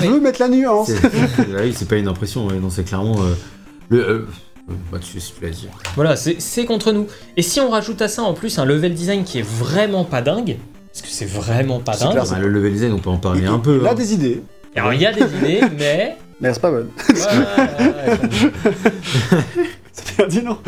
mais- 0.00 0.08
veux 0.08 0.18
mettre 0.18 0.40
la 0.40 0.48
nuance. 0.48 0.86
C'est 0.86 0.96
ah 1.04 1.60
oui, 1.62 1.74
c'est 1.76 1.86
pas 1.86 1.96
une 1.96 2.08
impression, 2.08 2.46
ouais, 2.46 2.54
non, 2.54 2.70
c'est 2.70 2.84
clairement. 2.84 3.16
euh, 3.20 3.34
le, 3.90 3.98
euh, 3.98 4.12
euh, 4.70 4.72
bah, 4.90 4.96
tu, 4.98 5.18
tu 5.18 5.42
l'as 5.42 5.50
dit. 5.50 5.68
Voilà, 5.94 6.16
c'est 6.16 6.40
c'est 6.40 6.64
contre 6.64 6.92
nous. 6.92 7.06
Et 7.36 7.42
si 7.42 7.60
on 7.60 7.68
rajoute 7.68 8.00
à 8.00 8.08
ça 8.08 8.22
en 8.22 8.32
plus 8.32 8.58
un 8.58 8.64
level 8.64 8.94
design 8.94 9.24
qui 9.24 9.40
est 9.40 9.46
vraiment 9.46 10.04
pas 10.06 10.22
dingue, 10.22 10.56
parce 10.90 11.02
que 11.02 11.08
c'est 11.10 11.26
vraiment 11.26 11.80
pas 11.80 11.98
dingue. 11.98 12.12
clair, 12.12 12.24
Bah, 12.26 12.38
le 12.40 12.48
level 12.48 12.72
design, 12.72 12.92
on 12.94 12.98
peut 12.98 13.10
en 13.10 13.18
parler 13.18 13.44
un 13.44 13.58
peu. 13.58 13.80
Il 13.82 13.86
a 13.86 13.90
hein. 13.90 13.94
des 13.94 14.14
idées, 14.14 14.42
Alors 14.74 14.94
il 14.94 15.02
y 15.02 15.06
a 15.06 15.12
des 15.12 15.20
idées, 15.24 15.60
mais. 15.78 16.16
mais 16.40 16.54
c'est 16.54 16.60
pas 16.62 16.70
bonne. 16.70 16.88
Ouais, 17.10 17.14
ouais, 17.14 17.84
ouais. 17.84 19.62
C'est 20.04 20.28
dit, 20.28 20.42
non 20.42 20.58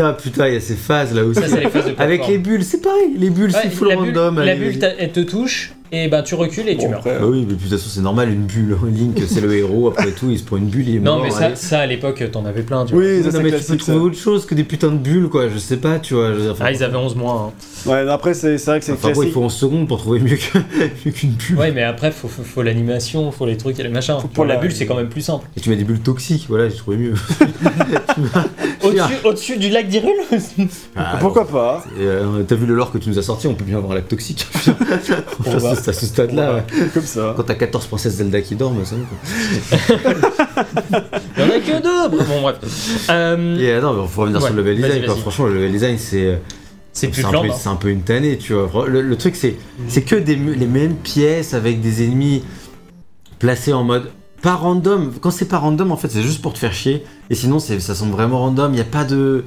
Ah 0.00 0.12
putain, 0.12 0.48
il 0.48 0.54
y 0.54 0.56
a 0.56 0.60
ces 0.60 0.74
phases 0.74 1.14
là 1.14 1.24
aussi. 1.24 1.40
Ça, 1.40 1.48
c'est 1.48 1.60
les 1.60 1.68
phases 1.70 1.86
de 1.86 1.94
Avec 1.98 2.26
les 2.28 2.38
bulles, 2.38 2.64
c'est 2.64 2.80
pareil. 2.80 3.10
Les 3.16 3.30
bulles, 3.30 3.50
Ouais, 3.52 3.58
c'est 3.62 3.70
full 3.70 3.88
la 3.88 3.96
bulle, 3.96 4.16
random. 4.16 4.36
la 4.36 4.42
allez, 4.42 4.54
bulle, 4.56 4.68
vas-y. 4.70 4.78
t'a- 4.78 4.94
elle 4.98 5.12
te 5.12 5.20
touche, 5.20 5.72
et 5.90 6.08
ben 6.08 6.22
tu 6.22 6.34
recules 6.34 6.68
et 6.68 6.76
tu 6.76 6.84
Bon, 6.84 6.90
meurs. 6.90 6.98
après, 7.00 7.18
Bah 7.18 7.26
oui, 7.28 7.44
mais 7.48 7.54
de 7.54 7.60
toute 7.60 7.70
façon, 7.70 7.88
c'est 7.88 8.00
normal, 8.00 8.30
une 8.30 8.44
bulle. 8.44 8.76
Link, 8.94 9.18
c'est 9.26 9.40
le 9.40 9.52
héros, 9.56 9.88
après 9.88 10.10
tout, 10.12 10.30
il 10.30 10.38
se 10.38 10.44
prend 10.44 10.56
une 10.56 10.66
bulle, 10.66 10.88
il 10.88 10.96
est 10.96 11.00
Non, 11.00 11.14
mort, 11.16 11.24
mais 11.24 11.30
ça, 11.30 11.46
allez. 11.46 11.56
ça 11.56 11.80
à 11.80 11.86
l'époque, 11.86 12.22
t'en 12.30 12.44
avais 12.44 12.62
plein, 12.62 12.84
tu 12.84 12.94
vois. 12.94 13.02
Oui, 13.02 13.18
ça 13.20 13.26
Non, 13.26 13.30
c'est 13.32 13.38
mais 13.38 13.44
tu 13.44 13.50
peux 13.50 13.50
classique. 13.56 13.80
ça. 13.82 13.92
trouver 13.92 14.06
autre 14.06 14.18
chose 14.18 14.46
que 14.46 14.54
des 14.54 14.64
putains 14.64 14.90
de 14.90 14.96
bulles, 14.98 15.28
quoi. 15.28 15.48
Je 15.48 15.58
sais 15.58 15.78
pas, 15.78 15.98
tu 15.98 16.14
vois. 16.14 16.28
je 16.32 16.36
veux 16.36 16.42
dire, 16.42 16.52
enfin, 16.52 16.64
Ah, 16.68 16.72
ils 16.72 16.82
avaient 16.84 16.96
11 16.96 17.16
mois. 17.16 17.52
hein. 17.54 17.60
Ouais, 17.88 18.08
après, 18.10 18.34
c'est 18.34 18.58
c'est 18.58 18.70
vrai 18.70 18.78
que 18.80 18.84
c'est 18.86 18.92
Enfin, 18.92 19.10
bon, 19.12 19.22
il 19.22 19.32
faut 19.32 19.40
11 19.42 19.52
secondes 19.52 19.88
pour 19.88 19.98
trouver 19.98 20.20
mieux 20.20 20.36
qu'une 21.12 21.30
bulle. 21.30 21.58
Ouais, 21.58 21.72
mais 21.72 21.82
après, 21.82 22.10
faut, 22.12 22.28
faut, 22.28 22.42
faut 22.42 22.62
l'animation, 22.62 23.30
faut 23.32 23.46
les 23.46 23.56
trucs 23.56 23.78
et 23.80 23.82
les 23.82 23.88
machins. 23.88 24.16
Pour 24.34 24.44
la 24.44 24.54
la- 24.54 24.60
bulle, 24.60 24.72
c'est 24.72 24.86
quand 24.86 24.94
même 24.96 25.08
plus 25.08 25.22
simple. 25.22 25.46
Et 25.56 25.60
tu 25.60 25.70
mets 25.70 25.76
des 25.76 25.84
bulles 25.84 26.00
toxiques, 26.00 26.46
voilà, 26.48 26.68
j'ai 26.68 26.76
trouvé 26.76 26.96
mieux. 26.96 27.14
Au-dessus 29.24 29.56
du 29.58 29.68
lac 29.70 29.88
d'Hyrule 29.88 30.12
Ah, 30.96 31.16
Pourquoi 31.20 31.46
pas 31.46 31.84
euh, 31.98 32.42
T'as 32.46 32.54
vu 32.54 32.66
le 32.66 32.74
lore 32.74 32.90
que 32.92 32.98
tu 32.98 33.08
nous 33.10 33.18
as 33.18 33.22
sorti, 33.22 33.46
on 33.46 33.54
peut 33.54 33.64
bien 33.64 33.76
avoir 33.76 33.92
un 33.92 33.96
lac 33.96 34.08
toxique. 34.08 34.46
On 35.46 35.56
va. 35.58 35.74
C'est 35.74 35.90
à 35.90 35.92
ce 35.92 36.06
stade-là. 36.06 36.54
ouais. 36.54 36.62
Comme 36.94 37.02
ça. 37.02 37.34
Quand 37.36 37.42
t'as 37.42 37.54
14 37.54 37.86
princesses 37.86 38.14
Zelda 38.14 38.40
qui 38.40 38.54
dorment, 38.54 38.84
ça. 38.84 38.94
Il 38.96 39.02
y 41.42 41.44
en 41.44 41.50
a 41.50 41.60
que 41.60 41.82
deux 41.82 42.08
Bon, 42.16 42.40
bref. 42.42 42.56
Euh, 43.10 43.58
Et 43.58 43.70
euh, 43.72 43.80
non, 43.80 43.94
mais 44.02 44.08
faut 44.08 44.22
revenir 44.22 44.40
Ouais, 44.40 44.46
sur 44.48 44.56
le 44.56 44.62
level 44.62 44.76
design. 44.76 45.04
quoi. 45.06 45.16
Franchement, 45.16 45.46
le 45.46 45.54
level 45.54 45.72
design, 45.72 45.98
c'est. 45.98 46.40
C'est 46.98 47.08
plus 47.08 47.22
C'est 47.22 47.26
un, 47.28 47.30
peu, 47.30 47.48
c'est 47.58 47.68
un 47.68 47.76
peu 47.76 47.88
une 47.90 48.02
tannée, 48.02 48.38
tu 48.38 48.52
vois. 48.54 48.86
Le, 48.88 49.00
le 49.02 49.16
truc, 49.16 49.36
c'est 49.36 49.56
c'est 49.88 50.02
que 50.02 50.16
des, 50.16 50.36
les 50.36 50.66
mêmes 50.66 50.94
pièces 50.96 51.54
avec 51.54 51.80
des 51.80 52.04
ennemis 52.04 52.42
placés 53.38 53.72
en 53.72 53.84
mode 53.84 54.10
pas 54.42 54.54
random. 54.54 55.12
Quand 55.20 55.30
c'est 55.30 55.46
pas 55.48 55.58
random, 55.58 55.90
en 55.92 55.96
fait, 55.96 56.08
c'est 56.08 56.22
juste 56.22 56.42
pour 56.42 56.52
te 56.52 56.58
faire 56.58 56.72
chier. 56.72 57.04
Et 57.30 57.34
sinon, 57.34 57.58
ça 57.58 57.78
semble 57.94 58.12
vraiment 58.12 58.38
random. 58.40 58.72
Il 58.72 58.76
n'y 58.76 58.80
a 58.80 58.84
pas 58.84 59.04
de. 59.04 59.44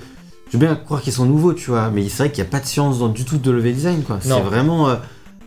Je 0.48 0.58
veux 0.58 0.66
bien 0.66 0.76
croire 0.76 1.02
qu'ils 1.02 1.14
sont 1.14 1.26
nouveaux, 1.26 1.54
tu 1.54 1.70
vois. 1.70 1.90
Mais 1.92 2.08
c'est 2.10 2.24
vrai 2.24 2.32
qu'il 2.32 2.44
n'y 2.44 2.50
a 2.50 2.52
pas 2.52 2.60
de 2.60 2.66
science 2.66 3.00
dans 3.00 3.08
du 3.08 3.24
tout 3.24 3.38
de 3.38 3.52
level 3.52 3.74
design, 3.74 4.04
quoi. 4.04 4.20
C'est 4.22 4.30
vraiment. 4.42 4.90
euh, 4.90 4.96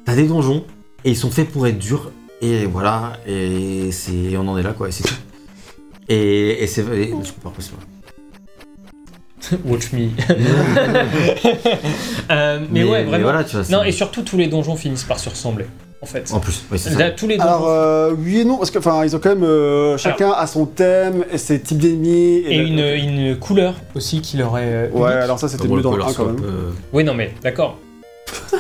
T'as 0.07 0.15
des 0.15 0.27
donjons 0.27 0.65
et 1.05 1.11
ils 1.11 1.17
sont 1.17 1.31
faits 1.31 1.51
pour 1.51 1.67
être 1.67 1.79
durs. 1.79 2.11
Et 2.41 2.67
voilà. 2.67 3.15
Et 3.27 3.91
c'est 3.93 4.37
on 4.37 4.47
en 4.49 4.57
est 4.59 4.63
là, 4.63 4.73
quoi. 4.73 4.89
Et 4.89 4.93
c'est 4.93 5.05
tout. 5.05 5.15
Et, 6.09 6.63
et 6.63 6.67
c'est. 6.67 6.83
et- 6.83 7.11
Je 7.23 7.33
peux 7.33 7.41
pas 7.43 7.53
Watch 9.65 9.93
me. 9.93 10.09
Euh, 12.31 12.59
mais, 12.71 12.85
ouais, 12.85 13.05
vraiment. 13.05 13.25
voilà, 13.25 13.45
tu 13.45 13.57
vois. 13.57 13.65
non, 13.71 13.85
et 13.85 13.93
surtout, 13.93 14.23
tous 14.23 14.37
les 14.37 14.47
donjons 14.47 14.77
finissent 14.77 15.05
par 15.05 15.19
se 15.19 15.29
ressembler, 15.29 15.67
en 16.01 16.07
fait. 16.07 16.31
En 16.33 16.41
plus, 16.41 16.65
oui, 16.71 16.79
c'est 16.79 16.91
ça. 16.91 17.11
Tous 17.11 17.27
les 17.27 17.37
donjons. 17.37 17.49
Alors, 17.49 17.69
euh, 17.69 18.13
oui 18.19 18.41
et 18.41 18.45
non, 18.45 18.57
parce 18.57 18.71
que 18.71 18.79
enfin, 18.79 19.05
ils 19.05 19.15
ont 19.15 19.19
quand 19.19 19.29
même 19.31 19.45
euh, 19.45 19.99
chacun 19.99 20.31
a 20.31 20.47
son 20.47 20.65
thème 20.67 21.25
et 21.31 21.39
ses 21.39 21.61
types 21.61 21.79
d'ennemis. 21.79 22.39
et 22.47 22.57
une, 22.57 22.79
une 22.79 23.37
couleur 23.39 23.75
aussi 23.95 24.21
qui 24.21 24.37
leur 24.39 24.57
est. 24.59 24.63
euh, 24.65 24.89
Ouais, 24.93 25.13
alors 25.13 25.39
ça 25.39 25.49
c'était 25.49 25.69
mieux 25.69 25.77
le 25.77 25.83
dans 25.83 25.91
le 25.91 25.97
color 26.03 26.09
1 26.09 26.13
quand 26.15 26.27
même. 26.27 26.37
euh, 26.45 26.71
Oui, 26.93 27.05
non, 27.05 27.15
mais 27.15 27.33
d'accord. 27.43 27.79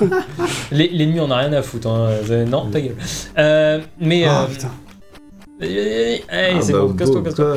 Les- 0.70 0.88
L'ennemi 0.88 1.20
on 1.20 1.30
a 1.30 1.38
rien 1.38 1.52
à 1.54 1.62
foutre. 1.62 1.88
Hein. 1.88 2.10
Non, 2.46 2.66
ta 2.70 2.80
gueule. 2.80 2.96
Euh, 3.38 3.80
mais. 4.00 4.24
Ah 4.26 4.42
euh, 4.42 4.46
putain. 4.52 4.70
Hey, 5.60 6.22
ah, 6.30 6.60
c'est 6.60 6.72
bah, 6.72 6.80
bon, 6.80 6.92
casse-toi, 6.94 7.22
casse-toi. 7.22 7.56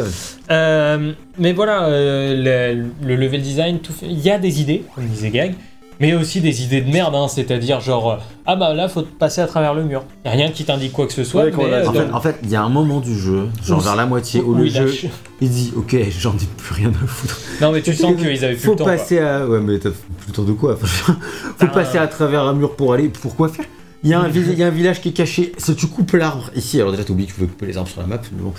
Euh, 0.51 1.13
mais 1.37 1.53
voilà, 1.53 1.85
euh, 1.85 2.75
le, 3.03 3.07
le 3.07 3.15
level 3.15 3.41
design, 3.41 3.79
tout 3.79 3.93
fait- 3.93 4.05
il 4.07 4.19
y 4.19 4.29
a 4.29 4.37
des 4.37 4.61
idées, 4.61 4.83
comme 4.95 5.05
disait 5.05 5.29
Gag, 5.29 5.55
mais 5.99 6.09
il 6.09 6.13
y 6.13 6.17
a 6.17 6.19
aussi 6.19 6.41
des 6.41 6.63
idées 6.63 6.81
de 6.81 6.91
merde, 6.91 7.15
hein, 7.15 7.27
c'est-à-dire 7.27 7.79
genre, 7.81 8.11
euh, 8.11 8.15
ah 8.45 8.55
bah 8.55 8.73
là, 8.75 8.87
faut 8.87 9.01
passer 9.01 9.41
à 9.41 9.47
travers 9.47 9.73
le 9.73 9.83
mur. 9.83 10.03
Y 10.25 10.27
a 10.27 10.31
rien 10.31 10.51
qui 10.51 10.63
t'indique 10.63 10.91
quoi 10.93 11.07
que 11.07 11.13
ce 11.13 11.23
soit, 11.23 11.45
Ouais, 11.45 11.51
mais 11.57 11.63
euh. 11.73 11.87
En 11.87 11.91
fait, 11.93 12.11
en 12.13 12.21
fait, 12.21 12.35
il 12.43 12.49
y 12.51 12.55
a 12.55 12.61
un 12.61 12.69
moment 12.69 12.99
du 12.99 13.17
jeu, 13.17 13.47
genre 13.65 13.79
vers 13.81 13.95
la 13.95 14.05
moitié, 14.05 14.41
où 14.41 14.51
où 14.51 14.55
le 14.55 14.65
il 14.67 14.71
jeu, 14.71 14.85
lâche. 14.85 15.05
il 15.41 15.49
dit 15.49 15.73
Ok, 15.75 15.95
j'en 16.19 16.33
ai 16.33 16.47
plus 16.57 16.75
rien 16.75 16.89
à 16.91 17.07
foutre. 17.07 17.39
Non, 17.61 17.71
mais 17.71 17.81
tu 17.81 17.93
sens 17.95 18.15
qu'ils 18.15 18.45
avaient 18.45 18.53
plus 18.53 18.57
Faut 18.65 18.71
le 18.73 18.77
temps. 18.77 18.83
quoi. 18.83 18.93
passer 18.93 19.19
à. 19.19 19.47
Ouais, 19.47 19.59
mais 19.59 19.79
t'as 19.79 19.89
plus 19.89 20.27
le 20.27 20.33
temps 20.33 20.43
de 20.43 20.51
quoi? 20.53 20.77
Faut 20.81 21.13
Ah. 21.61 21.65
passer 21.67 21.97
à 21.97 22.05
travers 22.07 22.43
un 22.43 22.53
mur 22.53 22.75
pour 22.75 22.93
aller. 22.93 23.09
Pourquoi 23.09 23.49
faire 23.49 23.65
il 24.07 24.11
y, 24.11 24.13
a 24.13 24.19
un 24.21 24.29
vi- 24.29 24.43
il 24.51 24.57
y 24.57 24.63
a 24.63 24.67
un 24.67 24.71
village 24.71 25.01
qui 25.01 25.09
est 25.09 25.13
caché. 25.13 25.51
Si 25.57 25.75
tu 25.75 25.87
coupes 25.87 26.13
l'arbre 26.13 26.49
ici, 26.55 26.79
alors 26.79 26.91
déjà 26.91 27.03
t'oublies 27.03 27.27
que 27.27 27.33
tu 27.33 27.41
veux 27.41 27.47
couper 27.47 27.65
les 27.65 27.77
arbres 27.77 27.89
sur 27.89 27.99
la 28.01 28.07
map, 28.07 28.19
mais 28.31 28.41
bon. 28.41 28.53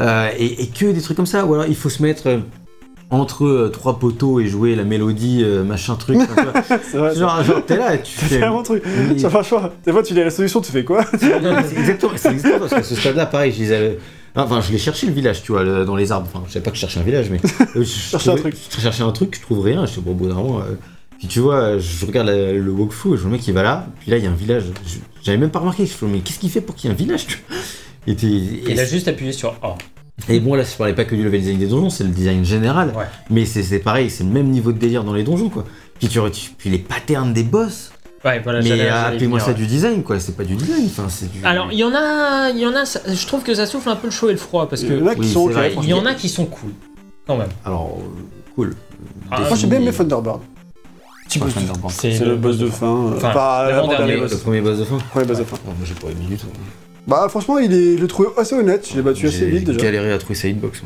Euh, 0.00 0.28
et, 0.38 0.62
et 0.62 0.66
que 0.68 0.86
des 0.86 1.00
trucs 1.00 1.16
comme 1.16 1.26
ça, 1.26 1.44
ou 1.44 1.54
alors 1.54 1.66
il 1.66 1.76
faut 1.76 1.88
se 1.90 2.02
mettre 2.02 2.26
euh, 2.28 2.38
entre 3.10 3.44
euh, 3.44 3.68
trois 3.72 3.98
poteaux 3.98 4.40
et 4.40 4.46
jouer 4.46 4.74
la 4.74 4.84
mélodie, 4.84 5.42
euh, 5.44 5.62
machin 5.62 5.94
truc. 5.96 6.18
C'est 6.90 6.96
vrai. 6.96 7.14
genre, 7.14 7.42
genre, 7.44 7.64
t'es 7.64 7.76
là 7.76 7.94
et 7.94 8.02
tu 8.02 8.12
C'est 8.16 8.24
fais. 8.26 8.38
vraiment 8.38 8.60
un 8.60 8.64
truc. 8.64 8.82
Mais- 9.08 9.18
Ça 9.18 9.28
franchement, 9.30 9.62
des 9.84 9.92
fois 9.92 10.02
tu 10.02 10.14
lis 10.14 10.24
la 10.24 10.30
solution, 10.30 10.60
tu 10.60 10.72
fais 10.72 10.84
quoi? 10.84 11.04
C'est 11.18 11.26
exactement, 11.78 12.12
c'est 12.16 12.30
exactement 12.32 12.58
parce 12.60 12.72
qu'à 12.72 12.82
ce 12.82 12.94
stade-là, 12.94 13.26
pareil, 13.26 13.52
je 13.52 13.56
disais. 13.56 13.98
Enfin, 14.36 14.60
je 14.60 14.72
l'ai 14.72 14.78
cherché 14.78 15.06
le 15.06 15.12
village, 15.12 15.42
tu 15.44 15.52
vois, 15.52 15.62
le- 15.62 15.84
dans 15.84 15.94
les 15.94 16.10
arbres. 16.10 16.26
Enfin, 16.32 16.44
je 16.48 16.52
savais 16.54 16.64
pas 16.64 16.70
que 16.70 16.76
je 16.76 16.80
cherchais 16.80 16.98
un 16.98 17.04
village, 17.04 17.30
mais. 17.30 17.38
je 17.76 17.82
Cherchais 17.84 18.30
un 18.30 18.36
truc. 18.36 18.56
Je 18.74 18.80
cherchais 18.80 19.02
un 19.04 19.12
truc, 19.12 19.36
je 19.36 19.42
trouve 19.42 19.60
rien. 19.60 19.86
Je 19.86 19.92
suis 19.92 20.00
bon, 20.00 20.10
au 20.12 20.60
Puis 21.24 21.32
tu 21.32 21.40
vois, 21.40 21.78
je 21.78 22.04
regarde 22.04 22.26
la- 22.26 22.52
le 22.52 22.70
walkthrough 22.70 23.14
et 23.14 23.16
je 23.16 23.22
vois 23.22 23.30
le 23.30 23.36
mec 23.36 23.40
qui 23.40 23.50
va 23.50 23.62
là. 23.62 23.86
Puis 24.00 24.10
là, 24.10 24.18
il 24.18 24.24
y 24.24 24.26
a 24.26 24.30
un 24.30 24.34
village. 24.34 24.64
J'avais 25.22 25.38
même 25.38 25.48
pas 25.48 25.58
remarqué. 25.60 25.86
Je 25.86 25.92
fais, 25.94 26.04
mais 26.04 26.18
qu'est-ce 26.18 26.38
qu'il 26.38 26.50
fait 26.50 26.60
pour 26.60 26.74
qu'il 26.74 26.90
y 26.90 26.92
ait 26.92 26.94
un 26.94 26.98
village 26.98 27.26
tu 27.26 27.38
vois 27.48 27.56
et, 28.06 28.12
Il 28.70 28.78
a 28.78 28.84
juste 28.84 29.08
appuyé 29.08 29.32
sur 29.32 29.56
A. 29.62 29.76
et 30.28 30.38
bon, 30.38 30.52
là, 30.54 30.64
je 30.70 30.76
parlais 30.76 30.92
pas 30.92 31.06
que 31.06 31.14
du 31.14 31.24
level 31.24 31.40
design 31.40 31.56
des 31.58 31.66
donjons, 31.66 31.88
c'est 31.88 32.04
le 32.04 32.10
design 32.10 32.44
général. 32.44 32.88
Ouais. 32.94 33.06
Mais 33.30 33.46
c'est 33.46 33.78
pareil, 33.78 34.10
c'est 34.10 34.22
le 34.24 34.28
même 34.28 34.48
niveau 34.50 34.70
de 34.72 34.76
délire 34.78 35.02
dans 35.02 35.14
les 35.14 35.22
donjons, 35.22 35.48
quoi. 35.48 35.64
Puis, 35.98 36.08
tu, 36.08 36.18
tu- 36.30 36.50
puis 36.58 36.68
les 36.68 36.76
patterns 36.76 37.32
des 37.32 37.42
boss. 37.42 37.90
Ouais, 38.22 38.40
voilà, 38.44 38.60
mais 38.60 38.86
appelez-moi 38.86 39.40
ça 39.40 39.48
ouais. 39.48 39.54
du 39.54 39.66
design, 39.66 40.02
quoi. 40.02 40.20
C'est 40.20 40.36
pas 40.36 40.44
du 40.44 40.56
design. 40.56 40.84
Enfin, 40.84 41.06
c'est 41.08 41.32
du. 41.32 41.42
Alors, 41.42 41.68
il 41.72 41.78
y 41.78 41.84
en 41.84 41.94
a, 41.94 42.50
il 42.50 42.58
y 42.58 42.66
en 42.66 42.74
a, 42.74 42.84
ça- 42.84 43.00
je 43.10 43.26
trouve 43.26 43.42
que 43.44 43.54
ça 43.54 43.64
souffle 43.64 43.88
un 43.88 43.96
peu 43.96 44.08
le 44.08 44.12
chaud 44.12 44.28
et 44.28 44.32
le 44.32 44.38
froid, 44.38 44.68
parce 44.68 44.82
Il 44.82 44.92
y 44.92 44.94
en 45.00 45.04
que 45.06 45.08
a 45.08 45.14
qui 45.14 45.20
oui, 45.20 45.32
sont 45.32 45.44
c'est 45.48 45.54
ok. 45.54 45.58
vrai. 45.58 45.74
il 45.82 45.88
y 45.88 45.94
en 45.94 46.04
a 46.04 46.12
qui 46.12 46.28
sont 46.28 46.44
cool, 46.44 46.72
quand 47.26 47.38
même. 47.38 47.48
Alors, 47.64 47.98
euh, 47.98 48.52
cool. 48.54 48.74
Ah, 49.30 49.40
Moi 49.48 49.56
j'ai 49.56 49.66
bien 49.66 49.80
aimé 49.80 49.90
Thunderbird. 49.92 50.40
Petit 51.34 51.38
boss 51.40 51.54
Thunderbird. 51.54 51.92
C'est 51.92 52.18
le 52.20 52.36
boss 52.36 52.58
de 52.58 52.66
fin. 52.68 52.86
euh, 52.86 53.16
Enfin, 53.16 53.30
pas 53.32 53.70
l'avant-dernier 53.70 54.16
Le 54.16 54.36
premier 54.38 54.60
boss 54.60 54.78
de 54.78 54.84
fin. 54.84 54.98
Premier 55.10 55.26
boss 55.26 55.38
de 55.38 55.44
fin. 55.44 55.56
Moi, 55.64 55.74
j'ai 55.84 55.94
pas 55.94 56.08
aimé 56.08 56.24
du 56.28 56.36
tout. 56.36 56.46
Bah 57.06 57.26
franchement, 57.28 57.58
il 57.58 57.72
est, 57.72 57.96
je 57.98 58.02
l'ai 58.02 58.08
trouvé 58.08 58.28
assez 58.38 58.54
honnête. 58.54 58.88
Je 58.90 58.96
l'ai 58.96 59.02
battu 59.02 59.26
assez 59.26 59.38
J'ai 59.40 59.46
vite 59.50 59.64
déjà. 59.64 59.78
galéré 59.78 60.12
à 60.12 60.18
trouver 60.18 60.34
sa 60.36 60.48
hitbox. 60.48 60.82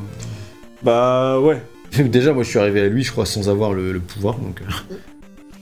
Bah 0.83 1.39
ouais. 1.41 1.63
Déjà, 2.05 2.33
moi, 2.33 2.43
je 2.43 2.49
suis 2.51 2.59
arrivé 2.59 2.81
à 2.83 2.89
lui, 2.89 3.03
je 3.05 3.13
crois, 3.13 3.25
sans 3.25 3.49
avoir 3.49 3.73
le, 3.73 3.93
le 3.93 4.01
pouvoir. 4.01 4.35
Donc, 4.37 4.61
euh, 4.61 4.95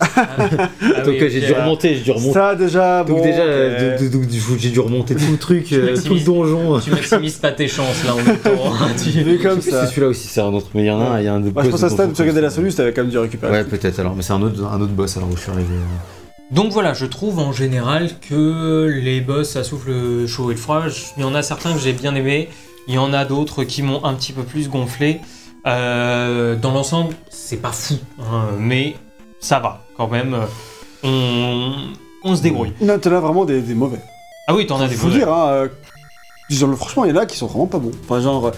Ah 0.00 0.26
donc 1.04 1.14
oui, 1.14 1.22
euh, 1.22 1.28
j'ai 1.30 1.40
dû 1.40 1.52
remonter, 1.52 1.94
j'ai 1.94 2.02
dû 2.02 2.10
remonter. 2.10 2.32
Ça 2.34 2.54
déjà, 2.54 3.04
Donc 3.04 3.16
bon. 3.18 3.22
déjà, 3.22 3.42
euh, 3.42 3.98
j'ai 4.58 4.70
dû 4.70 4.80
remonter 4.80 5.14
tout 5.14 5.30
le 5.32 5.38
truc, 5.38 5.72
euh, 5.72 5.96
tout 6.04 6.14
le 6.14 6.20
donjon. 6.20 6.80
Tu 6.80 6.90
maximises 6.90 7.36
pas 7.36 7.52
tes 7.52 7.68
chances 7.68 8.04
là 8.04 8.14
en 8.14 8.16
même 8.16 8.36
temps. 8.38 8.50
hein. 8.80 8.88
Tu- 9.02 9.38
comme 9.38 9.60
ça. 9.60 9.82
c'est 9.82 9.90
celui-là 9.90 10.08
aussi, 10.08 10.28
c'est 10.28 10.40
un 10.40 10.52
autre, 10.52 10.68
mais 10.74 10.82
il 10.82 10.86
y 10.86 10.90
en 10.90 11.00
a 11.00 11.04
un, 11.04 11.20
il 11.20 11.24
y 11.24 11.28
a 11.28 11.34
un 11.34 11.40
de 11.40 11.50
Moi 11.50 11.64
je 11.64 11.70
pense 11.70 11.82
à 11.82 11.88
Stan, 11.90 12.08
tu 12.10 12.20
regardais 12.22 12.40
la 12.42 12.50
solution, 12.50 12.76
t'avais 12.78 12.92
quand 12.92 13.02
même 13.02 13.10
dû 13.10 13.18
récupérer. 13.18 13.52
Ouais, 13.52 13.64
peut-être 13.64 13.98
alors, 13.98 14.14
mais 14.14 14.22
c'est 14.22 14.32
un 14.32 14.42
autre, 14.42 14.64
un 14.64 14.80
autre 14.80 14.92
boss 14.92 15.16
alors 15.16 15.30
où 15.30 15.36
je 15.36 15.42
suis 15.42 15.50
arrivé. 15.50 15.74
Donc 16.50 16.72
voilà, 16.72 16.94
je 16.94 17.06
trouve 17.06 17.38
en 17.38 17.52
général 17.52 18.10
que 18.28 18.86
les 19.02 19.20
boss 19.20 19.50
ça 19.50 19.64
souffle 19.64 19.90
le 19.90 20.26
chaud 20.26 20.50
et 20.50 20.54
le 20.54 20.60
froid. 20.60 20.84
Il 21.16 21.22
y 21.22 21.24
en 21.24 21.34
a 21.34 21.42
certains 21.42 21.72
que 21.72 21.80
j'ai 21.80 21.92
bien 21.92 22.14
aimés, 22.14 22.48
il 22.86 22.94
y 22.94 22.98
en 22.98 23.12
a 23.12 23.24
d'autres 23.24 23.64
qui 23.64 23.82
m'ont 23.82 24.04
un 24.04 24.14
petit 24.14 24.32
peu 24.32 24.42
plus 24.42 24.68
gonflé. 24.68 25.20
Euh, 25.66 26.54
dans 26.54 26.70
l'ensemble, 26.72 27.14
c'est 27.28 27.56
pas 27.60 27.72
fou, 27.72 27.94
hein, 28.20 28.44
mais 28.60 28.94
ça 29.40 29.58
va 29.58 29.82
quand 29.96 30.08
même. 30.08 30.36
On, 31.02 31.72
on 32.24 32.36
se 32.36 32.42
débrouille. 32.42 32.72
Non, 32.80 32.98
t'en 32.98 33.12
as 33.12 33.20
vraiment 33.20 33.44
des, 33.44 33.60
des 33.60 33.74
mauvais. 33.74 34.00
Ah 34.48 34.54
oui, 34.54 34.66
t'en 34.66 34.80
as 34.80 34.88
des 34.88 34.94
Faut 34.94 35.06
mauvais. 35.08 35.18
dire, 35.18 35.32
hein, 35.32 35.48
euh, 35.50 36.76
franchement, 36.76 37.04
il 37.04 37.10
y 37.10 37.12
en 37.12 37.20
a 37.20 37.26
qui 37.26 37.36
sont 37.36 37.46
vraiment 37.46 37.66
pas 37.66 37.78
bons. 37.78 37.92
Enfin, 38.04 38.20
genre, 38.20 38.46
euh, 38.46 38.50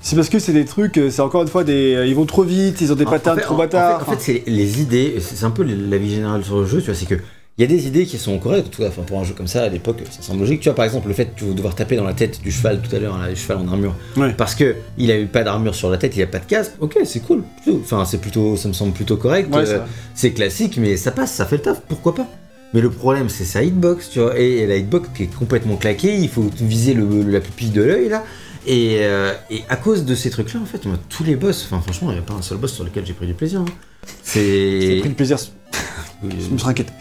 c'est 0.00 0.16
parce 0.16 0.28
que 0.28 0.38
c'est 0.38 0.52
des 0.52 0.64
trucs, 0.64 0.98
euh, 0.98 1.10
c'est 1.10 1.22
encore 1.22 1.42
une 1.42 1.48
fois 1.48 1.64
des. 1.64 1.94
euh, 1.94 2.06
Ils 2.06 2.14
vont 2.14 2.26
trop 2.26 2.42
vite, 2.42 2.80
ils 2.80 2.92
ont 2.92 2.96
des 2.96 3.06
En- 3.06 3.10
patterns 3.10 3.36
en 3.36 3.40
fait- 3.40 3.44
trop 3.44 3.54
en- 3.54 3.56
en 3.56 3.60
bâtards. 3.60 4.02
fait- 4.04 4.10
En 4.10 4.14
fait, 4.14 4.20
c'est 4.20 4.42
les 4.46 4.80
idées, 4.80 5.16
c'est 5.20 5.36
c'est 5.36 5.44
un 5.44 5.50
peu 5.50 5.62
la 5.64 5.96
vie 5.98 6.14
générale 6.14 6.44
sur 6.44 6.58
le 6.60 6.66
jeu, 6.66 6.80
tu 6.80 6.86
vois, 6.86 6.94
c'est 6.94 7.06
que. 7.06 7.16
Il 7.56 7.60
y 7.60 7.64
a 7.64 7.68
des 7.68 7.86
idées 7.86 8.04
qui 8.04 8.18
sont 8.18 8.36
correctes, 8.38 8.70
tout, 8.72 8.82
enfin, 8.82 9.02
pour 9.02 9.20
un 9.20 9.24
jeu 9.24 9.32
comme 9.32 9.46
ça, 9.46 9.62
à 9.62 9.68
l'époque, 9.68 9.98
ça 10.10 10.22
semble 10.22 10.40
logique. 10.40 10.58
Tu 10.58 10.68
vois, 10.68 10.74
par 10.74 10.84
exemple, 10.84 11.06
le 11.06 11.14
fait 11.14 11.30
de 11.40 11.52
devoir 11.52 11.76
taper 11.76 11.94
dans 11.94 12.02
la 12.02 12.12
tête 12.12 12.40
du 12.42 12.50
cheval 12.50 12.80
tout 12.82 12.94
à 12.96 12.98
l'heure, 12.98 13.16
là, 13.16 13.28
le 13.28 13.36
cheval 13.36 13.58
en 13.58 13.68
armure, 13.68 13.94
Ouais. 14.16 14.32
parce 14.36 14.56
que 14.56 14.74
il 14.98 15.08
a 15.12 15.18
eu 15.20 15.26
pas 15.26 15.44
d'armure 15.44 15.74
sur 15.76 15.88
la 15.88 15.96
tête, 15.96 16.16
il 16.16 16.22
a 16.22 16.26
pas 16.26 16.40
de 16.40 16.46
casque, 16.46 16.72
ok, 16.80 16.98
c'est 17.04 17.20
cool. 17.20 17.44
plutôt. 17.62 17.78
Enfin, 17.80 18.04
c'est 18.06 18.18
plutôt, 18.20 18.56
ça 18.56 18.66
me 18.66 18.72
semble 18.72 18.92
plutôt 18.92 19.16
correct. 19.16 19.54
Ouais, 19.54 19.68
euh, 19.68 19.78
c'est 20.16 20.32
classique, 20.32 20.78
mais 20.78 20.96
ça 20.96 21.12
passe, 21.12 21.32
ça 21.32 21.46
fait 21.46 21.58
le 21.58 21.62
taf, 21.62 21.80
pourquoi 21.88 22.16
pas 22.16 22.26
Mais 22.72 22.80
le 22.80 22.90
problème, 22.90 23.28
c'est 23.28 23.44
sa 23.44 23.62
hitbox, 23.62 24.10
tu 24.10 24.18
vois, 24.18 24.36
et, 24.36 24.58
et 24.62 24.66
la 24.66 24.74
hitbox 24.76 25.10
qui 25.16 25.22
est 25.22 25.32
complètement 25.32 25.76
claquée, 25.76 26.16
il 26.16 26.28
faut 26.28 26.50
viser 26.60 26.92
le- 26.92 27.22
la 27.22 27.38
pupille 27.40 27.70
de 27.70 27.82
l'œil, 27.82 28.08
là. 28.08 28.24
Et, 28.66 28.96
euh, 29.02 29.32
et 29.50 29.62
à 29.68 29.76
cause 29.76 30.04
de 30.04 30.14
ces 30.16 30.30
trucs-là, 30.30 30.58
en 30.60 30.64
fait, 30.66 30.84
moi, 30.86 30.96
tous 31.08 31.22
les 31.22 31.36
boss, 31.36 31.68
enfin, 31.70 31.80
franchement, 31.80 32.10
il 32.10 32.14
n'y 32.14 32.18
a 32.20 32.22
pas 32.22 32.34
un 32.34 32.42
seul 32.42 32.58
boss 32.58 32.72
sur 32.72 32.82
lequel 32.82 33.06
j'ai 33.06 33.12
pris 33.12 33.26
du 33.28 33.34
plaisir. 33.34 33.60
hein. 33.60 33.64
J'ai 34.34 34.80
C'est. 34.80 34.96
pris 35.00 35.08
du 35.10 35.14
plaisir. 35.14 35.38
Oui, 36.22 36.30
Je 36.40 36.48
me 36.50 36.58
suis 36.58 36.68
inquiété. 36.68 36.92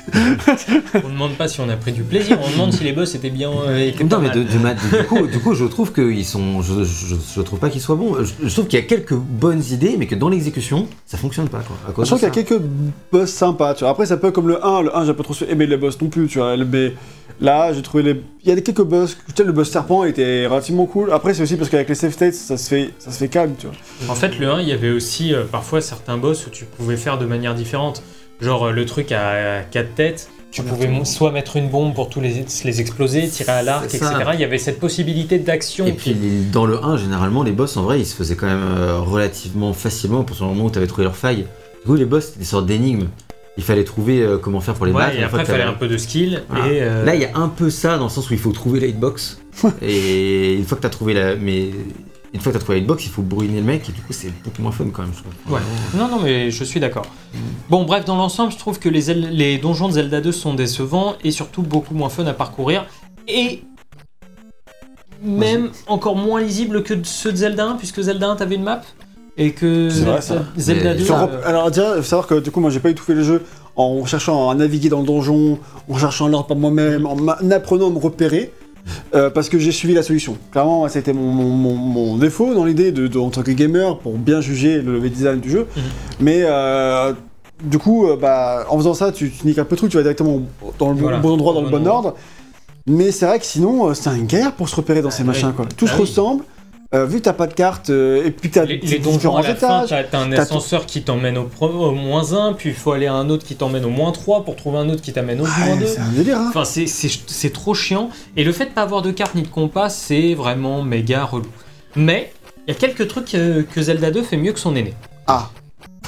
On 1.03 1.09
demande 1.09 1.33
pas 1.35 1.47
si 1.47 1.61
on 1.61 1.69
a 1.69 1.75
pris 1.77 1.91
du 1.93 2.03
plaisir, 2.03 2.37
on 2.45 2.49
demande 2.51 2.73
si 2.73 2.83
les 2.83 2.91
boss 2.91 3.15
étaient 3.15 3.29
bien. 3.29 3.51
euh, 3.51 3.87
étaient 3.87 4.03
Non 4.03 4.19
mais 4.19 4.29
de, 4.29 4.43
de 4.43 4.57
ma- 4.57 4.73
de- 4.73 4.79
du, 4.97 5.03
coup, 5.05 5.27
du 5.27 5.39
coup, 5.39 5.53
je 5.55 5.65
trouve 5.65 5.93
qu'ils 5.93 6.25
sont, 6.25 6.61
je, 6.61 6.83
je, 6.83 7.15
je 7.35 7.41
trouve 7.41 7.59
pas 7.59 7.69
qu'ils 7.69 7.81
soient 7.81 7.95
bons. 7.95 8.15
Je, 8.23 8.47
je 8.47 8.53
trouve 8.53 8.67
qu'il 8.67 8.79
y 8.79 8.81
a 8.81 8.85
quelques 8.85 9.13
bonnes 9.15 9.63
idées, 9.71 9.95
mais 9.97 10.07
que 10.07 10.15
dans 10.15 10.29
l'exécution, 10.29 10.87
ça 11.05 11.17
fonctionne 11.17 11.47
pas 11.47 11.59
quoi. 11.59 11.77
À 11.87 11.91
cause 11.91 12.05
Je 12.05 12.09
trouve 12.09 12.19
qu'il 12.19 12.27
y 12.27 12.31
a 12.31 12.43
quelques 12.43 12.61
boss 13.11 13.29
sympas, 13.29 13.73
tu 13.75 13.81
vois. 13.85 13.91
Après, 13.91 14.05
ça 14.05 14.17
peut 14.17 14.31
comme 14.31 14.47
le 14.49 14.63
1, 14.65 14.81
le 14.83 14.95
1, 14.97 15.05
j'ai 15.05 15.13
pas 15.13 15.23
trop 15.23 15.35
aimé 15.47 15.67
les 15.67 15.77
boss 15.77 15.99
non 16.01 16.09
plus, 16.09 16.27
tu 16.27 16.39
vois. 16.39 16.57
Mais 16.57 16.93
Là, 17.41 17.73
j'ai 17.73 17.81
trouvé 17.81 18.03
les. 18.03 18.21
Il 18.43 18.49
y 18.49 18.51
a 18.51 18.55
des 18.55 18.61
quelques 18.61 18.83
boss. 18.83 19.15
Peut-être 19.15 19.47
le 19.47 19.53
boss 19.53 19.69
serpent 19.71 20.03
était 20.03 20.45
relativement 20.45 20.85
cool. 20.85 21.11
Après, 21.11 21.33
c'est 21.33 21.41
aussi 21.41 21.55
parce 21.55 21.69
qu'avec 21.69 21.89
les 21.89 21.95
save 21.95 22.11
states, 22.11 22.33
ça 22.35 22.57
se 22.57 22.69
fait, 22.69 22.93
ça 22.99 23.11
se 23.11 23.17
fait 23.17 23.27
calme, 23.27 23.53
tu 23.57 23.65
vois. 23.67 23.75
En 24.13 24.15
fait, 24.15 24.37
le 24.37 24.49
1, 24.51 24.61
il 24.61 24.67
y 24.67 24.71
avait 24.71 24.91
aussi 24.91 25.33
euh, 25.33 25.43
parfois 25.51 25.81
certains 25.81 26.17
boss 26.17 26.45
où 26.45 26.49
tu 26.51 26.65
pouvais 26.65 26.95
faire 26.97 27.17
de 27.17 27.25
manière 27.25 27.55
différente. 27.55 28.03
Genre 28.43 28.67
euh, 28.67 28.71
le 28.71 28.85
truc 28.85 29.11
à 29.11 29.61
4 29.71 29.95
têtes, 29.95 30.29
tu 30.53 30.61
pouvais 30.61 30.87
soit 31.05 31.31
mettre 31.31 31.57
une 31.57 31.67
bombe 31.67 31.95
pour 31.95 32.09
tous 32.09 32.21
les, 32.21 32.45
les 32.63 32.81
exploser, 32.81 33.27
tirer 33.27 33.51
à 33.51 33.63
l'arc, 33.63 33.85
etc. 33.85 34.05
Il 34.33 34.39
y 34.39 34.43
avait 34.43 34.59
cette 34.59 34.79
possibilité 34.79 35.39
d'action. 35.39 35.87
Et 35.87 35.93
puis 35.93 36.15
dans 36.51 36.65
le 36.67 36.83
1, 36.83 36.97
généralement, 36.97 37.41
les 37.41 37.51
boss 37.51 37.75
en 37.75 37.83
vrai, 37.83 37.99
ils 37.99 38.05
se 38.05 38.15
faisaient 38.15 38.35
quand 38.35 38.45
même 38.45 38.61
euh, 38.77 38.99
relativement 38.99 39.73
facilement 39.73 40.23
pour 40.23 40.35
ce 40.35 40.43
moment 40.43 40.65
où 40.65 40.69
tu 40.71 40.77
avais 40.77 40.85
trouvé 40.87 41.05
leur 41.05 41.15
faille. 41.15 41.45
Du 41.81 41.87
coup, 41.87 41.95
les 41.95 42.05
boss, 42.05 42.25
c'était 42.27 42.39
des 42.39 42.45
sortes 42.45 42.67
d'énigmes. 42.67 43.07
Il 43.57 43.63
fallait 43.63 43.83
trouver 43.83 44.21
euh, 44.21 44.37
comment 44.37 44.61
faire 44.61 44.75
pour 44.75 44.85
les 44.85 44.91
Ouais, 44.91 45.03
battre. 45.03 45.17
et 45.17 45.23
après, 45.23 45.41
il 45.41 45.45
fallait 45.45 45.63
un 45.63 45.73
peu 45.73 45.87
de 45.87 45.97
skill. 45.97 46.43
Voilà. 46.49 46.67
Et, 46.67 46.81
euh, 46.81 47.03
Là, 47.03 47.15
il 47.15 47.21
y 47.21 47.25
a 47.25 47.35
un 47.35 47.49
peu 47.49 47.69
ça 47.71 47.97
dans 47.97 48.05
le 48.05 48.09
sens 48.09 48.29
où 48.29 48.33
il 48.33 48.39
faut 48.39 48.51
trouver 48.51 48.79
la 48.79 48.87
hitbox. 48.87 49.39
et 49.81 50.53
une 50.53 50.65
fois 50.65 50.75
que 50.77 50.81
tu 50.81 50.87
as 50.87 50.91
trouvé 50.91 51.13
la. 51.15 51.35
Mais 51.35 51.69
une 52.33 52.39
fois 52.39 52.51
que 52.51 52.57
tu 52.57 52.63
trouvé 52.63 52.79
la 52.79 52.83
hitbox, 52.83 53.05
il 53.05 53.09
faut 53.11 53.21
brûler 53.21 53.53
le 53.55 53.61
mec. 53.61 53.87
Et 53.89 53.91
du 53.91 54.01
coup, 54.01 54.11
c'est 54.11 54.31
beaucoup 54.43 54.61
moins 54.61 54.71
fun 54.71 54.85
quand 54.91 55.03
même, 55.03 55.11
je 55.15 55.19
trouve. 55.21 55.53
Ouais. 55.53 55.61
Non, 55.95 56.07
non, 56.07 56.19
mais 56.19 56.49
je 56.51 56.63
suis 56.63 56.79
d'accord. 56.79 57.05
Bon, 57.69 57.83
bref, 57.85 58.05
dans 58.05 58.15
l'ensemble, 58.15 58.51
je 58.51 58.57
trouve 58.57 58.79
que 58.79 58.89
les, 58.89 59.01
Zel- 59.09 59.29
les 59.29 59.57
donjons 59.59 59.87
de 59.87 59.93
Zelda 59.93 60.19
2 60.21 60.31
sont 60.31 60.53
décevants 60.55 61.15
et 61.23 61.31
surtout 61.31 61.61
beaucoup 61.61 61.93
moins 61.93 62.09
fun 62.09 62.25
à 62.25 62.33
parcourir. 62.33 62.85
Et 63.27 63.61
même 65.21 65.71
encore 65.87 66.15
moins 66.15 66.41
lisibles 66.41 66.83
que 66.83 66.95
ceux 67.03 67.31
de 67.31 67.37
Zelda 67.37 67.65
1, 67.65 67.75
puisque 67.75 68.01
Zelda 68.01 68.29
1, 68.29 68.35
t'avais 68.37 68.55
une 68.55 68.63
map. 68.63 68.81
Et 69.37 69.51
que 69.51 69.89
C'est 69.89 70.01
vrai, 70.01 70.21
Zelda, 70.21 70.43
ça. 70.43 70.45
Zelda 70.57 70.89
Mais 70.93 70.95
2. 70.99 71.03
Faut 71.05 71.13
euh, 71.13 71.25
rep- 71.25 71.41
Alors, 71.45 71.71
déjà, 71.71 71.95
faut 71.97 72.03
savoir 72.03 72.27
que 72.27 72.39
du 72.39 72.51
coup, 72.51 72.59
moi, 72.59 72.69
j'ai 72.69 72.79
pas 72.79 72.89
eu 72.89 72.95
tout 72.95 73.03
fait 73.03 73.15
le 73.15 73.23
jeu 73.23 73.43
en 73.75 74.05
cherchant 74.05 74.49
à 74.49 74.55
naviguer 74.55 74.89
dans 74.89 74.99
le 74.99 75.05
donjon, 75.07 75.57
en 75.89 75.97
cherchant 75.97 76.27
l'ordre 76.27 76.47
par 76.47 76.57
moi-même, 76.57 77.05
en 77.07 77.15
m'a- 77.15 77.37
en 77.43 77.51
apprenant 77.51 77.87
à 77.87 77.89
me 77.89 77.97
repérer. 77.99 78.51
Euh, 79.15 79.29
parce 79.29 79.49
que 79.49 79.57
j'ai 79.59 79.71
suivi 79.71 79.93
la 79.93 80.03
solution. 80.03 80.37
Clairement, 80.51 80.87
ça 80.87 80.97
a 80.97 81.01
été 81.01 81.13
mon, 81.13 81.31
mon- 81.31 81.75
mon- 81.75 82.17
défaut 82.17 82.53
dans 82.53 82.65
l'idée 82.65 82.91
de, 82.91 83.07
de- 83.07 83.19
en 83.19 83.29
tant 83.29 83.41
que 83.43 83.51
gamer 83.51 83.97
pour 83.99 84.13
bien 84.17 84.41
juger 84.41 84.81
le 84.81 84.93
level 84.95 85.11
design 85.11 85.39
du 85.39 85.49
jeu. 85.49 85.67
Mhm. 85.75 85.83
Mais 86.19 86.41
euh, 86.43 87.13
du 87.63 87.77
coup, 87.79 88.07
euh, 88.07 88.17
bah, 88.17 88.65
en 88.69 88.77
faisant 88.77 88.93
ça, 88.93 89.11
tu, 89.11 89.31
tu 89.31 89.47
niques 89.47 89.59
un 89.59 89.63
peu 89.65 89.75
le 89.75 89.77
truc, 89.77 89.91
tu 89.91 89.97
vas 89.97 90.03
directement 90.03 90.41
dans 90.79 90.89
le 90.89 90.95
bon- 90.95 91.01
Voilà. 91.01 91.17
bon 91.19 91.31
endroit, 91.31 91.53
dans 91.53 91.61
le 91.61 91.69
bon 91.69 91.79
bon 91.79 91.87
ordre. 91.87 92.15
Mais 92.87 93.11
c'est 93.11 93.25
vrai 93.25 93.39
que 93.39 93.45
sinon, 93.45 93.93
c'est 93.93 94.09
un 94.09 94.19
galère 94.19 94.51
pour 94.51 94.67
se 94.67 94.75
repérer 94.75 95.01
dans 95.01 95.11
ces 95.11 95.23
Ah, 95.23 95.27
machins. 95.27 95.47
oui. 95.49 95.53
Quoi. 95.55 95.65
Tout 95.77 95.87
se 95.87 95.93
Ah 95.93 95.95
oui. 95.95 96.01
ressemble. 96.01 96.43
Euh, 96.93 97.05
vu 97.05 97.17
que 97.17 97.23
t'as 97.23 97.33
pas 97.33 97.47
de 97.47 97.53
carte, 97.53 97.89
euh, 97.89 98.25
et 98.25 98.31
puis 98.31 98.49
que 98.49 98.55
t'as 98.55 98.65
les, 98.65 98.77
des 98.77 98.87
les 98.87 98.99
donjons 98.99 99.35
à 99.35 99.41
la 99.41 99.55
fin, 99.55 99.83
étages. 99.83 99.89
t'as 99.89 100.03
t'as 100.03 100.19
un 100.19 100.29
t'as 100.29 100.41
ascenseur 100.43 100.85
qui 100.85 101.01
t'emmène 101.03 101.37
au, 101.37 101.45
pro- 101.45 101.67
au 101.69 101.91
moins 101.91 102.33
1, 102.33 102.53
puis 102.53 102.69
il 102.69 102.75
faut 102.75 102.91
aller 102.91 103.07
à 103.07 103.13
un 103.13 103.29
autre 103.29 103.45
qui 103.45 103.55
t'emmène 103.55 103.85
au 103.85 103.89
moins 103.89 104.11
3 104.11 104.43
pour 104.45 104.55
trouver 104.55 104.77
un 104.77 104.89
autre 104.89 105.01
qui 105.01 105.11
t'amène 105.13 105.41
au 105.41 105.45
moins 105.45 105.73
Ouais, 105.73 105.77
2. 105.79 105.85
c'est 105.87 105.99
un 105.99 106.09
délire, 106.09 106.37
hein. 106.39 106.45
Enfin, 106.49 106.65
c'est- 106.65 106.87
c'est 106.87 107.09
c'est 107.27 107.51
trop 107.51 107.73
chiant. 107.73 108.09
Et 108.37 108.43
le 108.43 108.51
fait 108.51 108.65
de 108.65 108.71
pas 108.71 108.83
avoir 108.83 109.01
de 109.01 109.11
carte 109.11 109.35
ni 109.35 109.41
de 109.41 109.47
compas, 109.47 109.89
c'est 109.89 110.33
vraiment 110.35 110.83
méga 110.83 111.23
relou. 111.25 111.49
Mais 111.95 112.31
il 112.67 112.73
y 112.73 112.77
a 112.77 112.79
quelques 112.79 113.07
trucs 113.07 113.25
que 113.31 113.81
Zelda 113.81 114.11
2 114.11 114.21
fait 114.23 114.37
mieux 114.37 114.53
que 114.53 114.59
son 114.59 114.75
aîné. 114.75 114.93
Ah, 115.27 115.49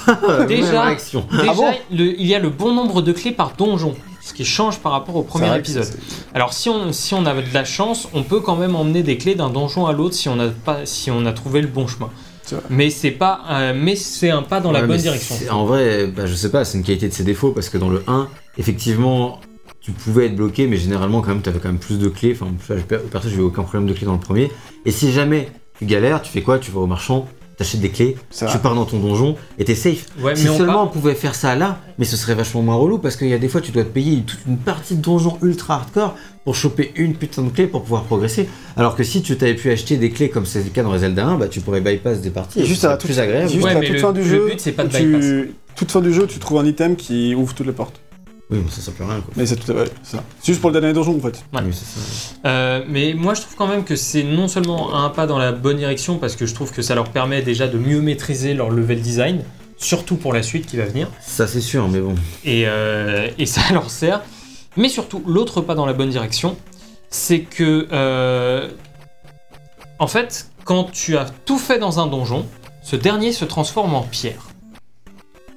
Déjà-. 0.47 0.95
Déjà, 0.95 1.53
bon 1.53 1.71
le- 1.91 2.19
il 2.19 2.27
y 2.27 2.35
a 2.35 2.39
le 2.39 2.49
bon 2.49 2.73
nombre 2.73 3.01
de 3.01 3.11
clés 3.11 3.31
par 3.31 3.53
donjon, 3.57 3.95
ce 4.25 4.33
qui 4.33 4.43
change 4.45 4.79
par 4.79 4.91
rapport 4.91 5.15
au 5.15 5.23
premier 5.23 5.45
épisode. 5.59 5.85
Alors 6.33 6.51
si 6.53 6.67
on, 6.69 6.91
si 6.91 7.13
on 7.13 7.25
avait 7.25 7.43
de 7.43 7.53
la 7.53 7.63
chance, 7.63 8.07
on 8.13 8.23
peut 8.23 8.39
quand 8.39 8.55
même 8.55 8.75
emmener 8.75 9.03
des 9.03 9.17
clés 9.17 9.35
d'un 9.35 9.49
donjon 9.49 9.85
à 9.85 9.93
l'autre 9.93 10.15
si 10.15 10.27
on 10.29 10.39
a 10.39 10.47
pas 10.47 10.85
si 10.85 11.11
on 11.11 11.25
a 11.25 11.31
trouvé 11.33 11.61
le 11.61 11.67
bon 11.67 11.85
chemin. 11.87 12.09
Mais 12.69 12.89
c'est 12.89 13.11
pas 13.11 13.41
euh, 13.51 13.73
mais 13.75 13.95
c'est 13.95 14.29
un 14.29 14.41
pas 14.43 14.59
dans 14.61 14.71
la 14.71 14.79
bonne 14.87 14.97
direction. 15.03 15.35
c'est- 15.39 15.49
En 15.49 15.65
vrai, 15.65 16.07
bah, 16.07 16.25
je 16.25 16.33
sais 16.35 16.49
pas, 16.51 16.63
c'est 16.65 16.77
une 16.77 16.83
qualité 16.83 17.07
de 17.07 17.13
ses 17.13 17.23
défauts 17.23 17.51
parce 17.51 17.69
que 17.69 17.77
dans 17.77 17.89
le 17.89 18.03
1, 18.07 18.27
effectivement, 18.57 19.39
tu 19.81 19.91
pouvais 19.91 20.25
être 20.27 20.35
bloqué, 20.35 20.67
mais 20.67 20.77
généralement, 20.77 21.21
quand 21.21 21.29
même, 21.29 21.41
t'avais 21.41 21.59
quand 21.59 21.69
même 21.69 21.79
plus 21.79 21.99
de 21.99 22.07
clés. 22.07 22.35
Enfin, 22.39 22.51
je- 22.69 22.81
perso, 22.97 23.29
j'ai 23.29 23.37
eu 23.37 23.41
aucun 23.41 23.61
problème 23.63 23.87
de 23.87 23.93
clés 23.93 24.05
dans 24.07 24.13
le 24.13 24.19
premier. 24.19 24.51
Et 24.85 24.91
si 24.91 25.11
jamais 25.11 25.49
tu 25.79 25.85
galères, 25.85 26.21
tu 26.21 26.31
fais 26.31 26.41
quoi? 26.41 26.57
Tu 26.59 26.71
vas 26.71 26.79
au 26.81 26.87
marchand, 26.87 27.27
t'achètes 27.57 27.81
des 27.81 27.89
clés, 27.89 28.17
tu 28.31 28.57
pars 28.59 28.75
dans 28.75 28.85
ton 28.85 28.99
donjon 28.99 29.35
et 29.57 29.63
t'es 29.65 29.75
safe. 29.75 30.05
Ouais, 30.21 30.35
si 30.35 30.47
mais 30.47 30.57
seulement 30.57 30.73
part- 30.73 30.83
on 30.83 30.87
pouvait 30.87 31.15
faire 31.15 31.35
ça 31.35 31.55
là, 31.55 31.79
mais 31.97 32.05
ce 32.05 32.17
serait 32.17 32.35
vachement 32.35 32.61
moins 32.61 32.75
relou 32.75 32.97
parce 32.97 33.15
qu'il 33.15 33.27
y 33.29 33.33
a 33.33 33.37
des 33.37 33.47
fois, 33.49 33.61
tu 33.61 33.71
dois 33.71 33.83
te 33.83 33.89
payer 33.89 34.21
toute 34.25 34.39
une 34.47 34.57
partie 34.57 34.95
de 34.95 35.01
donjon 35.01 35.37
ultra 35.41 35.75
hardcore 35.75 36.15
pour 36.43 36.53
choper 36.55 36.91
une 36.95 37.15
putain 37.15 37.41
de 37.41 37.49
clé 37.49 37.65
pour 37.67 37.81
pouvoir 37.83 38.03
progresser. 38.03 38.47
Alors 38.77 38.95
que 38.95 39.03
si 39.03 39.21
tu 39.21 39.35
t'avais 39.37 39.55
pu 39.55 39.71
acheter 39.71 39.97
des 39.97 40.09
clés 40.11 40.29
comme 40.29 40.45
c'est 40.45 40.63
le 40.63 40.69
cas 40.69 40.83
dans 40.83 40.95
Zelda 40.97 41.25
1, 41.25 41.37
bah 41.37 41.47
tu 41.47 41.59
pourrais 41.61 41.81
bypass 41.81 42.21
des 42.21 42.29
parties. 42.29 42.59
et 42.61 42.65
Juste 42.65 42.83
à 42.85 42.89
la 42.89 42.97
toute- 42.97 43.07
plus 43.09 43.19
agréable. 43.19 43.49
Juste 43.49 43.63
Ouais, 43.63 43.71
à 43.71 43.73
la 43.75 43.79
mais 43.79 43.85
toute 43.87 43.95
le- 43.95 44.01
fin 44.01 44.13
du 44.13 44.21
le 44.21 44.25
jeu, 44.29 44.45
but, 44.49 44.59
c'est 44.59 44.71
pas 44.73 44.83
de 44.83 44.89
tu... 44.95 45.53
toute 45.75 45.91
fin 45.91 46.01
du 46.01 46.13
jeu, 46.13 46.27
tu 46.27 46.37
trouves 46.39 46.59
un 46.59 46.65
item 46.65 46.95
qui 46.95 47.33
ouvre 47.35 47.53
toutes 47.55 47.65
les 47.67 47.73
portes. 47.73 47.99
Oui, 48.51 48.59
mais 48.63 48.69
ça 48.71 48.81
sert 48.81 48.93
plus 48.93 49.03
à 49.03 49.07
rien 49.07 49.21
quoi. 49.21 49.33
Mais 49.35 49.45
c'est 49.45 49.55
tout 49.55 49.71
à 49.71 49.75
fait 49.85 49.91
ça. 50.03 50.23
C'est 50.39 50.47
juste 50.51 50.61
pour 50.61 50.69
le 50.69 50.79
dernier 50.79 50.93
donjon 50.93 51.17
en 51.17 51.19
fait. 51.19 51.43
Ouais. 51.53 51.61
Oui, 51.65 51.71
c'est 51.73 51.85
ça. 51.85 52.37
Euh, 52.45 52.83
mais 52.87 53.13
moi 53.13 53.33
je 53.33 53.41
trouve 53.41 53.55
quand 53.55 53.67
même 53.67 53.83
que 53.83 53.95
c'est 53.95 54.23
non 54.23 54.47
seulement 54.47 54.95
un 54.95 55.09
pas 55.09 55.25
dans 55.25 55.39
la 55.39 55.51
bonne 55.51 55.77
direction 55.77 56.17
parce 56.17 56.35
que 56.35 56.45
je 56.45 56.53
trouve 56.53 56.71
que 56.71 56.81
ça 56.81 56.93
leur 56.93 57.09
permet 57.09 57.41
déjà 57.41 57.67
de 57.67 57.77
mieux 57.77 58.01
maîtriser 58.01 58.53
leur 58.53 58.69
level 58.69 59.01
design, 59.01 59.41
surtout 59.77 60.15
pour 60.15 60.31
la 60.33 60.43
suite 60.43 60.67
qui 60.67 60.77
va 60.77 60.85
venir. 60.85 61.09
Ça 61.21 61.47
c'est 61.47 61.61
sûr, 61.61 61.87
mais 61.87 61.99
bon. 61.99 62.15
et, 62.43 62.65
euh, 62.67 63.29
et 63.39 63.45
ça 63.47 63.61
leur 63.73 63.89
sert. 63.89 64.21
Mais 64.77 64.89
surtout, 64.89 65.23
l'autre 65.25 65.61
pas 65.61 65.73
dans 65.73 65.85
la 65.85 65.93
bonne 65.93 66.09
direction, 66.09 66.57
c'est 67.09 67.39
que, 67.39 67.87
euh, 67.93 68.69
en 69.99 70.07
fait, 70.07 70.49
quand 70.65 70.91
tu 70.91 71.15
as 71.17 71.25
tout 71.45 71.57
fait 71.57 71.79
dans 71.79 71.99
un 71.99 72.07
donjon, 72.07 72.45
ce 72.83 72.97
dernier 72.97 73.31
se 73.31 73.45
transforme 73.45 73.93
en 73.95 74.01
pierre. 74.01 74.47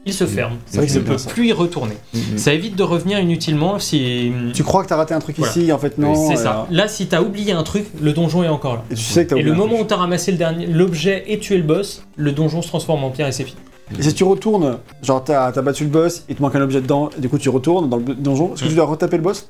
Il 0.07 0.15
se 0.15 0.25
ferme. 0.27 0.55
C'est 0.67 0.79
vrai 0.79 0.87
que 0.87 0.93
Tu 0.93 0.99
c'est 1.05 1.11
ne 1.13 1.17
ça. 1.19 1.29
plus 1.31 1.49
y 1.49 1.53
retourner. 1.53 1.95
Ça 2.37 2.55
évite 2.55 2.77
de 2.77 2.83
revenir 2.83 3.19
inutilement 3.19 3.79
si. 3.79 4.33
Tu 4.55 4.63
crois 4.65 4.83
que 4.83 4.89
t'as 4.89 4.97
raté 4.97 5.13
un 5.13 5.19
truc 5.19 5.37
Voilà. 5.39 5.53
ici, 5.53 5.71
en 5.73 5.79
fait 5.79 5.99
non. 5.99 6.15
c'est 6.29 6.37
ça. 6.37 6.67
Là, 6.71 6.89
si 6.89 7.07
t'as 7.09 7.21
oublié 7.21 7.53
un 7.53 7.63
truc, 7.63 7.87
le 8.01 8.13
donjon 8.13 8.43
est 8.43 8.49
encore 8.49 8.75
là. 8.77 8.85
Et 8.91 8.95
tu 8.95 9.03
sais 9.03 9.25
que 9.27 9.31
t'as 9.31 9.37
Et 9.37 9.43
le 9.43 9.53
moment 9.53 9.79
où 9.81 9.85
t'as 9.85 9.97
ramassé 9.97 10.33
le 10.33 10.39
dernier, 10.39 10.67
l'objet 10.67 11.25
et 11.27 11.39
tué 11.39 11.57
le 11.59 11.63
boss, 11.65 12.03
le 12.17 12.33
donjon 12.33 12.63
se 12.63 12.69
transforme 12.69 13.05
en 13.05 13.11
pierre 13.11 13.29
et 13.29 13.33
c'est 13.33 13.45
fini. 13.45 13.59
Et 13.99 14.03
si 14.03 14.13
tu 14.15 14.25
retournes, 14.25 14.79
genre 15.03 15.25
t'as 15.25 15.47
as 15.47 15.63
battu 15.63 15.85
le 15.85 15.91
boss, 15.91 16.25
il 16.29 16.37
te 16.37 16.43
manque 16.43 16.55
un 16.55 16.61
objet 16.63 16.81
dedans, 16.83 17.09
et 17.17 17.21
du 17.23 17.29
coup 17.31 17.39
tu 17.39 17.49
retournes 17.49 17.89
dans 17.89 17.97
le 17.97 18.03
donjon, 18.15 18.53
est-ce 18.53 18.61
que 18.63 18.67
Mm. 18.67 18.71
tu 18.71 18.75
dois 18.77 18.85
retaper 18.87 19.17
le 19.17 19.23
boss? 19.23 19.49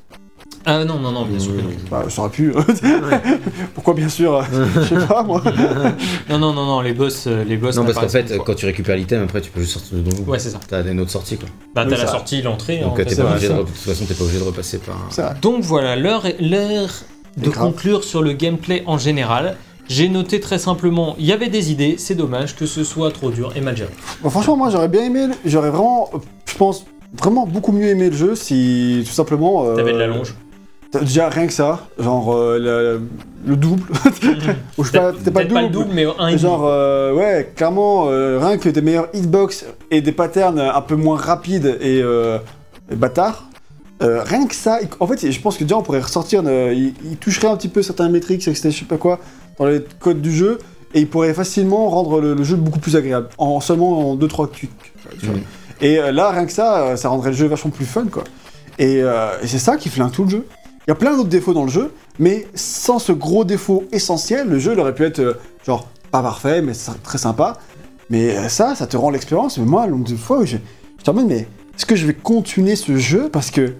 Ah 0.65 0.83
non, 0.85 0.99
non, 0.99 1.11
non, 1.11 1.25
bien 1.25 1.39
sûr 1.39 1.55
que 1.55 1.61
non. 1.61 1.69
Bah, 1.89 2.05
ça 2.09 2.21
aurait 2.21 2.31
pu. 2.31 2.53
Pourquoi 3.73 3.93
bien 3.93 4.09
sûr 4.09 4.35
euh, 4.35 4.43
Je 4.75 4.81
sais 4.99 5.07
pas 5.07 5.23
moi. 5.23 5.41
Non, 6.29 6.37
non, 6.37 6.53
non, 6.53 6.65
non, 6.65 6.81
les 6.81 6.93
boss, 6.93 7.25
euh, 7.27 7.43
les 7.43 7.57
boss 7.57 7.75
Non, 7.77 7.85
parce 7.85 7.97
qu'en 7.97 8.07
fait, 8.09 8.37
quand 8.45 8.53
tu 8.55 8.65
récupères 8.65 8.95
l'item, 8.95 9.23
après 9.23 9.41
tu 9.41 9.51
peux 9.51 9.61
juste 9.61 9.73
sortir 9.73 9.97
de. 9.99 10.29
Ouais, 10.29 10.37
c'est 10.39 10.49
ça. 10.51 10.59
T'as 10.67 10.83
une 10.83 10.99
autre 10.99 11.11
sortie 11.11 11.37
quoi. 11.37 11.47
Bah, 11.73 11.83
Oui, 11.85 11.91
t'as 11.91 11.97
la 11.97 12.05
ça- 12.05 12.11
sortie, 12.11 12.41
l'entrée. 12.41 12.79
Donc 12.79 12.91
en 12.91 12.93
euh, 12.93 12.97
fait, 12.97 13.05
t'es 13.05 13.15
pas 13.15 13.31
obligé 13.31 13.49
de, 13.49 13.53
toute 13.57 13.67
façon, 13.69 14.05
t'es 14.05 14.13
pas 14.13 14.23
obligé 14.23 14.39
de 14.39 14.43
repasser 14.43 14.77
par. 14.79 14.95
un-. 14.95 15.33
Donc 15.41 15.63
voilà, 15.63 15.95
l'heure 15.95 16.25
est- 16.25 16.39
l'heure 16.39 16.89
de 17.37 17.49
conclure 17.49 18.03
sur 18.03 18.21
le 18.21 18.33
gameplay 18.33 18.83
en 18.85 18.97
général. 18.97 19.55
J'ai 19.87 20.07
noté 20.07 20.39
très 20.39 20.59
simplement, 20.59 21.15
il 21.17 21.25
y 21.25 21.31
avait 21.31 21.49
des 21.49 21.71
idées, 21.71 21.95
c'est 21.97 22.13
dommage 22.13 22.55
que 22.55 22.67
ce 22.67 22.83
soit 22.83 23.11
trop 23.11 23.31
dur 23.31 23.53
et 23.55 23.61
mal 23.61 23.75
géré. 23.75 23.89
Bon, 24.21 24.29
franchement, 24.29 24.55
moi 24.55 24.69
j'aurais 24.69 24.87
bien 24.87 25.01
aimé, 25.03 25.25
le- 25.27 25.33
j'aurais 25.45 25.71
vraiment, 25.71 26.11
euh, 26.13 26.17
je 26.45 26.55
pense, 26.57 26.85
vraiment 27.17 27.47
beaucoup 27.47 27.71
mieux 27.71 27.87
aimé 27.87 28.11
le 28.11 28.15
jeu 28.15 28.35
si 28.35 29.03
tout 29.07 29.11
simplement. 29.13 29.65
euh, 29.65 29.75
T'avais 29.75 29.93
de 29.93 29.97
la 29.97 30.05
longe. 30.05 30.35
T'as 30.91 30.99
Déjà 31.01 31.29
rien 31.29 31.47
que 31.47 31.53
ça, 31.53 31.87
genre 31.99 32.33
euh, 32.33 32.57
le, 32.59 33.01
le 33.45 33.55
double. 33.55 33.83
Ou 34.77 34.83
je 34.83 34.91
pas, 34.91 35.11
Peut-être 35.11 35.23
t'es 35.23 35.31
pas 35.31 35.43
le 35.61 35.69
double. 35.69 35.89
mais 35.93 36.05
un. 36.17 36.35
Genre, 36.37 36.65
euh, 36.65 37.13
ouais, 37.13 37.51
clairement, 37.55 38.07
euh, 38.09 38.39
rien 38.39 38.57
que 38.57 38.69
des 38.69 38.81
meilleurs 38.81 39.07
hitbox 39.13 39.65
et 39.91 40.01
des 40.01 40.11
patterns 40.11 40.59
un 40.59 40.81
peu 40.81 40.95
moins 40.95 41.17
rapides 41.17 41.77
et, 41.81 41.99
et 41.99 42.95
bâtards. 42.95 43.43
rien 44.01 44.47
que 44.47 44.55
ça, 44.55 44.79
en 44.99 45.07
fait, 45.07 45.31
je 45.31 45.39
pense 45.41 45.57
que 45.57 45.63
déjà 45.63 45.77
on 45.77 45.83
pourrait 45.83 45.99
ressortir, 46.01 46.41
il, 46.45 46.93
il 47.03 47.17
toucherait 47.17 47.47
un 47.47 47.57
petit 47.57 47.67
peu 47.69 47.81
certains 47.83 48.09
métriques, 48.09 48.47
etc., 48.47 48.69
je 48.71 48.79
sais 48.79 48.85
pas 48.85 48.97
quoi, 48.97 49.19
dans 49.57 49.65
les 49.65 49.81
codes 49.99 50.21
du 50.21 50.31
jeu, 50.35 50.57
et 50.93 51.01
il 51.01 51.07
pourrait 51.07 51.33
facilement 51.33 51.87
rendre 51.89 52.19
le, 52.19 52.33
le 52.33 52.43
jeu 52.43 52.55
beaucoup 52.55 52.79
plus 52.79 52.95
agréable, 52.95 53.29
en 53.37 53.59
seulement 53.59 54.11
en 54.11 54.15
2-3 54.17 54.49
clics. 54.49 54.71
Mhm. 55.21 55.41
Et 55.81 55.97
là, 56.11 56.31
rien 56.31 56.45
que 56.45 56.51
ça, 56.51 56.97
ça 56.97 57.09
rendrait 57.09 57.29
le 57.29 57.35
jeu 57.35 57.47
vachement 57.47 57.71
plus 57.71 57.85
fun, 57.85 58.05
quoi. 58.11 58.23
Et, 58.79 58.97
et 58.99 59.47
c'est 59.47 59.59
ça 59.59 59.77
qui 59.77 59.89
flingue 59.89 60.11
tout 60.11 60.23
le 60.23 60.29
jeu. 60.29 60.45
Il 60.89 60.93
y 60.93 60.93
a 60.93 60.95
plein 60.95 61.15
d'autres 61.15 61.29
défauts 61.29 61.53
dans 61.53 61.65
le 61.65 61.69
jeu, 61.69 61.91
mais 62.17 62.47
sans 62.55 62.97
ce 62.97 63.11
gros 63.11 63.43
défaut 63.45 63.83
essentiel, 63.91 64.47
le 64.47 64.57
jeu 64.57 64.73
il 64.73 64.79
aurait 64.79 64.95
pu 64.95 65.03
être 65.03 65.19
euh, 65.19 65.33
genre 65.63 65.87
pas 66.09 66.23
parfait, 66.23 66.63
mais 66.63 66.73
très 67.03 67.19
sympa. 67.19 67.59
Mais 68.09 68.35
euh, 68.35 68.49
ça, 68.49 68.73
ça 68.73 68.87
te 68.87 68.97
rend 68.97 69.11
l'expérience. 69.11 69.59
Mais 69.59 69.65
moi, 69.65 69.85
le 69.85 69.91
nombre 69.91 70.09
de 70.09 70.15
fois 70.15 70.39
où 70.39 70.45
je, 70.47 70.57
je 70.97 71.03
te 71.03 71.11
demande, 71.11 71.27
mais 71.27 71.41
est-ce 71.77 71.85
que 71.85 71.95
je 71.95 72.07
vais 72.07 72.15
continuer 72.15 72.75
ce 72.75 72.97
jeu 72.97 73.29
parce 73.31 73.51
que 73.51 73.75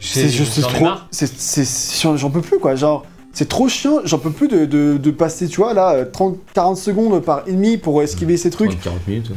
c'est 0.00 0.28
juste 0.28 0.60
trop, 0.62 0.82
marre. 0.86 1.06
c'est, 1.12 1.32
c'est- 1.32 2.02
j'en 2.02 2.16
j'en 2.16 2.30
peux 2.30 2.40
plus 2.40 2.58
quoi. 2.58 2.74
Genre, 2.74 3.06
c'est 3.32 3.48
trop 3.48 3.68
chiant. 3.68 4.00
J'en 4.02 4.18
peux 4.18 4.32
plus 4.32 4.48
de, 4.48 4.64
de, 4.64 4.96
de 4.96 5.10
passer, 5.12 5.46
tu 5.46 5.58
vois, 5.60 5.72
là, 5.72 6.02
30-40 6.04 6.74
secondes 6.74 7.22
par 7.22 7.46
ennemi 7.46 7.76
pour 7.76 8.02
esquiver 8.02 8.36
ces 8.36 8.50
trucs, 8.50 8.80
40 8.80 9.06
minutes. 9.06 9.30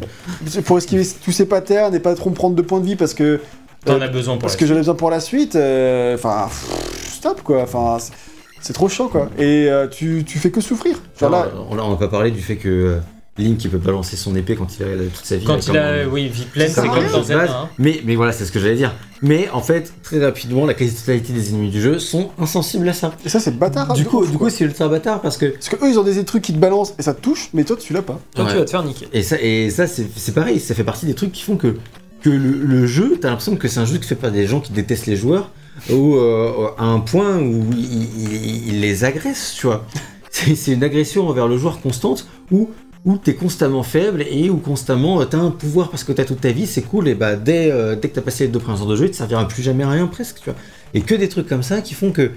pour 0.65 0.79
esquiver 0.79 1.07
tous 1.23 1.31
ces 1.31 1.45
patterns 1.45 1.93
et 1.93 1.99
pas 1.99 2.15
trop 2.15 2.31
me 2.31 2.35
prendre 2.35 2.55
de 2.55 2.63
points 2.63 2.79
de 2.79 2.85
vie 2.85 2.95
parce 2.95 3.13
que 3.13 3.39
T'en 3.85 3.99
euh, 3.99 4.05
as 4.05 4.07
besoin 4.07 4.33
pour 4.35 4.41
parce 4.43 4.53
la 4.53 4.59
que 4.59 4.65
j'en 4.65 4.75
ai 4.75 4.77
besoin 4.79 4.95
pour 4.95 5.09
la 5.09 5.19
suite. 5.19 5.55
euh, 5.55 6.15
Enfin, 6.15 6.49
stop 7.07 7.41
quoi. 7.43 7.61
Enfin, 7.63 7.97
c'est- 8.61 8.73
trop 8.73 8.87
chiant 8.89 9.07
quoi. 9.07 9.29
Et 9.37 9.67
euh, 9.69 9.87
tu, 9.87 10.23
tu 10.25 10.39
fais 10.39 10.51
que 10.51 10.61
souffrir. 10.61 10.97
Genre 11.19 11.33
Alors, 11.33 11.45
là, 11.45 11.51
on 11.69 11.75
n'a 11.75 11.83
on 11.83 11.95
pas 11.97 12.07
parlé 12.07 12.31
du 12.31 12.41
fait 12.41 12.55
que 12.55 12.69
euh, 12.69 12.97
Link 13.37 13.57
qui 13.57 13.67
peut 13.67 13.77
balancer 13.79 14.15
son 14.15 14.35
épée 14.35 14.55
quand 14.55 14.67
il 14.79 14.83
a 14.83 14.87
toute 15.13 15.25
sa 15.25 15.35
vie. 15.37 15.43
Quand 15.45 15.67
il 15.67 15.75
a, 15.77 16.07
oui, 16.07 16.27
vie 16.27 16.45
pleine, 16.45 16.69
c'est 16.69 16.87
comme 16.87 17.07
dans 17.11 17.23
Zelda. 17.23 17.61
hein. 17.63 17.69
Mais, 17.79 17.99
mais 18.05 18.15
voilà, 18.15 18.31
c'est 18.31 18.45
ce 18.45 18.51
que 18.51 18.59
j'allais 18.59 18.75
dire. 18.75 18.93
Mais 19.23 19.49
en 19.49 19.59
fait, 19.61 19.91
très 20.03 20.23
rapidement, 20.23 20.65
la 20.67 20.75
quasi-totalité 20.75 21.33
des 21.33 21.49
ennemis 21.49 21.71
du 21.71 21.81
jeu 21.81 21.97
sont 21.97 22.29
insensibles 22.37 22.87
à 22.89 22.93
ça. 22.93 23.11
Et 23.25 23.29
ça, 23.29 23.39
c'est 23.39 23.57
bâtard. 23.57 23.91
du 23.93 24.03
de 24.03 24.07
coup, 24.07 24.19
ouf, 24.19 24.29
du 24.29 24.37
quoi. 24.37 24.47
coup, 24.49 24.53
c'est 24.55 24.65
ultra 24.65 24.87
bâtard 24.87 25.19
parce 25.21 25.37
que 25.37 25.47
Parce 25.47 25.69
que 25.69 25.77
eux, 25.83 25.89
ils 25.89 25.97
ont 25.97 26.03
des 26.03 26.23
trucs 26.25 26.43
qui 26.43 26.53
te 26.53 26.59
balancent 26.59 26.93
et 26.99 27.01
ça 27.01 27.13
te 27.15 27.21
touche, 27.21 27.49
mais 27.55 27.63
toi, 27.63 27.75
tu 27.75 27.91
l'as 27.93 28.01
pas. 28.03 28.19
Toi, 28.35 28.45
tu 28.51 28.55
vas 28.57 28.65
te 28.65 28.69
faire 28.69 28.83
niquer. 28.83 29.07
Et 29.13 29.23
ça, 29.23 29.37
et 29.41 29.69
ça 29.71 29.87
c'est 29.87 30.05
c'est 30.15 30.33
pareil, 30.35 30.59
ça 30.59 30.75
fait 30.75 30.83
partie 30.83 31.05
des 31.07 31.15
trucs 31.15 31.31
qui 31.31 31.41
font 31.41 31.57
que, 31.57 31.75
que 32.23 32.29
le, 32.29 32.51
le 32.63 32.87
jeu, 32.87 33.17
t'as 33.21 33.29
l'impression 33.29 33.55
que 33.55 33.67
c'est 33.67 33.79
un 33.79 33.85
jeu 33.85 33.97
qui 33.99 34.07
fait 34.07 34.15
par 34.15 34.31
des 34.31 34.47
gens 34.47 34.59
qui 34.61 34.71
détestent 34.71 35.05
les 35.07 35.15
joueurs, 35.17 35.51
ou 35.91 36.15
euh, 36.15 36.69
à 36.77 36.85
un 36.85 36.99
point 36.99 37.37
où 37.39 37.65
il, 37.77 38.67
il- 38.69 38.79
les 38.81 39.03
agresse, 39.03 39.53
tu 39.57 39.67
vois. 39.67 39.85
C'est 40.29 40.55
c'est 40.55 40.71
une 40.73 40.83
agression 40.83 41.27
envers 41.27 41.47
le 41.47 41.57
joueur 41.57 41.79
constante, 41.81 42.27
où, 42.51 42.69
où 43.05 43.17
t'es 43.17 43.35
constamment 43.35 43.83
faible 43.83 44.23
et 44.29 44.49
où 44.49 44.57
constamment 44.57 45.21
euh, 45.21 45.25
t'as 45.25 45.37
un 45.39 45.51
pouvoir 45.51 45.89
parce 45.89 46.03
que 46.03 46.11
t'as 46.13 46.25
toute 46.25 46.41
ta 46.41 46.51
vie, 46.51 46.65
c'est 46.65 46.81
cool, 46.81 47.07
et 47.07 47.15
bah 47.15 47.35
dès, 47.35 47.71
euh, 47.71 47.95
dès 47.95 48.09
que 48.09 48.15
t'as 48.15 48.21
passé 48.21 48.45
les 48.45 48.51
deux 48.51 48.59
premières 48.59 48.81
heures 48.81 48.87
de 48.87 48.95
jeu, 48.95 49.05
il 49.05 49.11
te 49.11 49.15
servira 49.17 49.47
plus 49.47 49.61
jamais 49.61 49.83
à 49.83 49.89
rien 49.89 50.07
presque, 50.07 50.37
tu 50.37 50.45
vois. 50.45 50.55
Et 50.93 51.01
que 51.01 51.15
des 51.15 51.27
trucs 51.29 51.47
comme 51.47 51.63
ça 51.63 51.81
qui 51.81 51.93
font 51.93 52.11
que, 52.11 52.31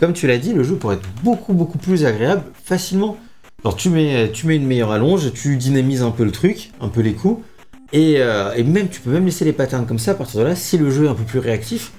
comme 0.00 0.12
tu 0.12 0.26
l'as 0.26 0.38
dit, 0.38 0.52
le 0.52 0.62
jeu 0.64 0.76
pourrait 0.76 0.96
être 0.96 1.08
beaucoup 1.22 1.54
beaucoup 1.54 1.78
plus 1.78 2.04
agréable 2.04 2.42
facilement. 2.64 3.16
Alors 3.64 3.76
tu 3.76 3.88
mets, 3.88 4.30
tu 4.32 4.46
mets 4.46 4.56
une 4.56 4.66
meilleure 4.66 4.90
allonge, 4.90 5.32
tu 5.32 5.56
dynamises 5.56 6.02
un 6.02 6.10
peu 6.10 6.24
le 6.24 6.32
truc, 6.32 6.72
un 6.80 6.88
peu 6.88 7.00
les 7.00 7.14
coups, 7.14 7.42
et, 7.92 8.16
euh, 8.18 8.52
et 8.54 8.62
même 8.64 8.88
tu 8.88 9.00
peux 9.00 9.10
même 9.10 9.24
laisser 9.26 9.44
les 9.44 9.52
patterns 9.52 9.86
comme 9.86 9.98
ça 9.98 10.12
à 10.12 10.14
partir 10.14 10.40
de 10.40 10.46
là, 10.46 10.56
si 10.56 10.78
le 10.78 10.90
jeu 10.90 11.04
est 11.06 11.08
un 11.08 11.14
peu 11.14 11.24
plus 11.24 11.38
réactif, 11.38 11.92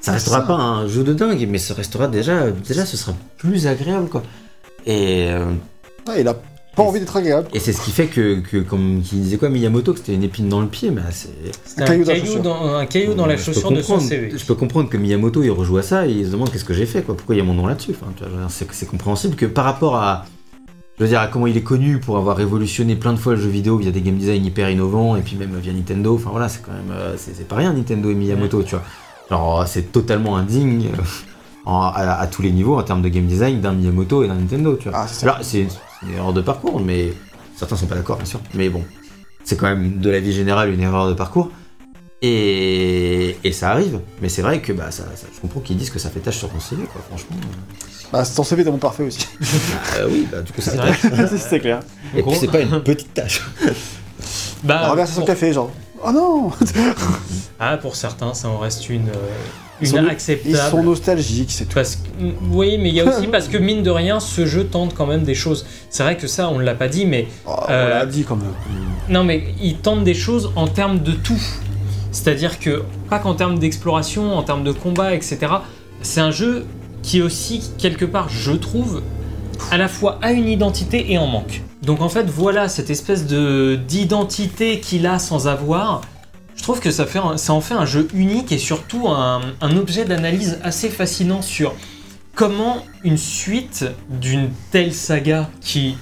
ça 0.00 0.06
C'est 0.06 0.10
restera 0.12 0.40
ça. 0.40 0.46
pas 0.46 0.54
un 0.54 0.86
jeu 0.88 1.02
de 1.04 1.12
dingue, 1.12 1.46
mais 1.48 1.58
ça 1.58 1.74
restera 1.74 2.06
déjà, 2.08 2.50
déjà 2.50 2.84
ce 2.86 2.96
sera 2.96 3.12
plus 3.36 3.66
agréable 3.66 4.08
quoi. 4.08 4.22
Et, 4.86 5.28
euh, 5.30 5.44
Ouais, 6.08 6.22
il 6.22 6.28
a 6.28 6.34
pas 6.74 6.82
envie 6.84 7.00
d'être 7.00 7.16
agréable. 7.16 7.48
et 7.52 7.58
c'est 7.58 7.72
ce 7.72 7.82
qui 7.82 7.90
fait 7.90 8.06
que, 8.06 8.40
que 8.40 8.58
comme 8.58 9.02
qui 9.02 9.16
disait 9.16 9.36
quoi 9.36 9.48
Miyamoto, 9.50 9.92
que 9.92 9.98
c'était 9.98 10.14
une 10.14 10.22
épine 10.22 10.48
dans 10.48 10.60
le 10.60 10.68
pied, 10.68 10.90
mais 10.90 11.02
c'est... 11.10 11.28
C'est 11.64 11.80
Un 11.80 11.84
un 11.84 11.86
caillou 11.86 12.04
dans 12.04 12.12
caillou 12.14 12.48
un 12.76 12.86
caillou 12.86 13.14
dans 13.14 13.26
la 13.26 13.36
Je 13.36 13.44
peux 13.44 13.52
chaussure 13.52 13.70
de 13.72 13.82
son 13.82 13.94
comprendre- 13.94 14.08
CV. 14.08 14.32
Je 14.38 14.44
peux 14.46 14.54
comprendre 14.54 14.88
que 14.88 14.96
Miyamoto 14.96 15.42
il 15.42 15.50
rejoue 15.50 15.76
à 15.78 15.82
ça 15.82 16.06
et 16.06 16.12
il 16.12 16.24
se 16.26 16.30
demande 16.30 16.50
qu'est-ce 16.50 16.64
que 16.64 16.72
j'ai 16.74 16.86
fait, 16.86 17.02
quoi? 17.02 17.16
Pourquoi 17.16 17.34
il 17.34 17.38
y 17.38 17.40
a 17.40 17.44
mon 17.44 17.52
nom 17.54 17.66
là-dessus? 17.66 17.90
Enfin, 18.00 18.12
c'est 18.48 18.86
compréhensible 18.86 19.34
que 19.36 19.44
par 19.46 19.64
rapport 19.64 19.96
à, 19.96 20.24
je 20.98 21.04
veux 21.04 21.08
dire, 21.08 21.20
à 21.20 21.28
comment 21.28 21.46
il 21.46 21.56
est 21.56 21.62
connu 21.62 21.98
pour 22.00 22.16
avoir 22.18 22.36
révolutionné 22.36 22.96
plein 22.96 23.12
de 23.12 23.18
fois 23.18 23.34
le 23.34 23.40
jeu 23.40 23.48
vidéo 23.48 23.76
via 23.78 23.90
des 23.92 24.00
game 24.00 24.16
design 24.16 24.44
hyper 24.44 24.68
innovants 24.70 25.16
et 25.16 25.20
puis 25.22 25.36
même 25.36 25.54
via 25.56 25.72
Nintendo. 25.72 26.14
Enfin 26.16 26.30
voilà, 26.30 26.48
c'est 26.48 26.60
quand 26.62 26.72
même, 26.72 26.90
euh, 26.90 27.14
c'est, 27.16 27.46
pas 27.46 27.56
rien 27.56 27.72
Nintendo 27.72 28.10
et 28.10 28.14
Miyamoto, 28.14 28.62
tu 28.64 28.74
vois. 28.74 28.84
Genre 29.30 29.66
c'est 29.68 29.92
totalement 29.92 30.36
indigne 30.36 30.86
euh, 30.98 31.02
en- 31.66 31.82
à, 31.82 32.02
à 32.14 32.26
tous 32.26 32.42
les 32.42 32.50
niveaux 32.50 32.76
en 32.78 32.82
termes 32.82 33.02
de 33.02 33.08
game 33.08 33.26
design 33.26 33.60
d'un 33.60 33.72
Miyamoto 33.74 34.24
et 34.24 34.28
d'un 34.28 34.34
Nintendo, 34.34 34.76
tu 34.76 34.88
vois. 34.88 34.98
Ah, 35.02 35.06
c'est 35.06 35.20
ça. 35.20 35.26
Là, 35.26 35.38
c'est 35.42 35.66
une 36.02 36.14
erreur 36.14 36.32
de 36.32 36.40
parcours, 36.40 36.80
mais 36.80 37.12
certains 37.56 37.76
sont 37.76 37.86
pas 37.86 37.94
d'accord, 37.96 38.16
bien 38.16 38.24
sûr. 38.26 38.40
Mais 38.54 38.68
bon, 38.68 38.82
c'est 39.44 39.56
quand 39.56 39.66
même 39.66 39.98
de 40.00 40.10
la 40.10 40.18
vie 40.20 40.32
générale 40.32 40.72
une 40.72 40.80
erreur 40.80 41.08
de 41.08 41.14
parcours. 41.14 41.50
Et, 42.20 43.36
et 43.44 43.52
ça 43.52 43.70
arrive. 43.70 44.00
Mais 44.20 44.28
c'est 44.28 44.42
vrai 44.42 44.60
que 44.60 44.72
bah, 44.72 44.90
ça, 44.90 45.04
ça- 45.14 45.26
je 45.32 45.40
comprends 45.40 45.60
qu'ils 45.60 45.76
disent 45.76 45.90
que 45.90 45.98
ça 46.00 46.10
fait 46.10 46.20
tâche 46.20 46.38
sur 46.38 46.48
ton 46.50 46.58
CV, 46.58 46.82
quoi, 46.84 47.00
franchement. 47.08 47.36
Bah, 48.12 48.24
ton 48.24 48.42
CV 48.42 48.62
est 48.62 48.64
tellement 48.64 48.78
parfait 48.78 49.02
aussi. 49.04 49.26
Ah 49.42 50.00
oui, 50.08 50.26
bah, 50.30 50.40
du 50.40 50.52
coup, 50.52 50.60
ça 50.60 50.70
C'est 50.72 50.76
vrai. 50.78 51.60
clair. 51.60 51.80
Et 52.16 52.22
puis, 52.22 52.34
c'est 52.36 52.50
pas 52.50 52.60
une 52.60 52.80
petite 52.82 53.12
tâche. 53.14 53.42
Bah, 54.64 54.88
Renverser 54.88 55.12
son 55.12 55.20
pour, 55.20 55.26
café, 55.28 55.52
genre. 55.52 55.70
Oh 56.04 56.12
non 56.12 56.50
ah, 57.60 57.76
pour 57.76 57.96
certains, 57.96 58.32
ça 58.34 58.48
en 58.48 58.58
reste 58.58 58.88
une, 58.88 59.08
euh, 59.08 59.12
Ils 59.80 59.88
une 59.90 59.96
sont- 60.02 60.06
acceptable. 60.08 60.50
Ils 60.50 60.70
sont 60.70 60.82
nostalgiques, 60.82 61.50
c'est 61.50 61.64
tout. 61.64 61.74
Parce 61.74 61.96
que, 61.96 62.08
oui, 62.50 62.78
mais 62.78 62.88
il 62.88 62.94
y 62.94 63.00
a 63.00 63.04
aussi 63.04 63.26
parce 63.26 63.48
que 63.48 63.58
mine 63.58 63.82
de 63.82 63.90
rien, 63.90 64.20
ce 64.20 64.46
jeu 64.46 64.64
tente 64.64 64.94
quand 64.94 65.06
même 65.06 65.24
des 65.24 65.34
choses. 65.34 65.66
C'est 65.90 66.02
vrai 66.02 66.16
que 66.16 66.26
ça, 66.28 66.48
on 66.50 66.58
ne 66.58 66.64
l'a 66.64 66.74
pas 66.74 66.88
dit, 66.88 67.04
mais 67.04 67.26
Oh, 67.46 67.50
On 67.58 67.70
Euh, 67.70 67.90
l'a 67.98 68.06
dit 68.06 68.24
quand 68.24 68.36
même. 68.36 68.52
non, 69.08 69.24
mais 69.24 69.42
il 69.60 69.76
tente 69.78 70.04
des 70.04 70.14
choses 70.14 70.52
en 70.56 70.68
termes 70.68 71.00
de 71.00 71.12
tout. 71.12 71.40
C'est-à-dire 72.12 72.58
que 72.58 72.84
pas 73.10 73.18
qu'en 73.18 73.34
termes 73.34 73.58
d'exploration, 73.58 74.36
en 74.36 74.42
termes 74.42 74.64
de 74.64 74.72
combat, 74.72 75.14
etc. 75.14 75.38
C'est 76.00 76.20
un 76.20 76.30
jeu 76.30 76.64
qui 77.02 77.22
aussi 77.22 77.70
quelque 77.78 78.04
part, 78.04 78.28
je 78.28 78.52
trouve, 78.52 79.02
à 79.70 79.76
la 79.78 79.88
fois 79.88 80.18
a 80.22 80.32
une 80.32 80.48
identité 80.48 81.12
et 81.12 81.18
en 81.18 81.26
manque. 81.26 81.62
Donc 81.82 82.00
en 82.02 82.08
fait, 82.08 82.24
voilà 82.28 82.68
cette 82.68 82.90
espèce 82.90 83.26
de 83.26 83.78
d'identité 83.88 84.80
qu'il 84.80 85.06
a 85.06 85.18
sans 85.18 85.46
avoir. 85.48 86.00
Je 86.56 86.62
trouve 86.62 86.80
que 86.80 86.90
ça, 86.90 87.06
fait 87.06 87.20
un- 87.20 87.36
ça 87.36 87.52
en 87.52 87.60
fait 87.60 87.74
un 87.74 87.86
jeu 87.86 88.08
unique 88.14 88.50
et 88.52 88.58
surtout 88.58 89.08
un, 89.08 89.40
un 89.60 89.76
objet 89.76 90.04
d'analyse 90.04 90.58
assez 90.62 90.88
fascinant 90.88 91.40
sur 91.40 91.74
comment 92.34 92.78
une 93.04 93.16
suite 93.18 93.84
d'une 94.10 94.50
telle 94.72 94.92
saga 94.92 95.48
qui, 95.60 95.96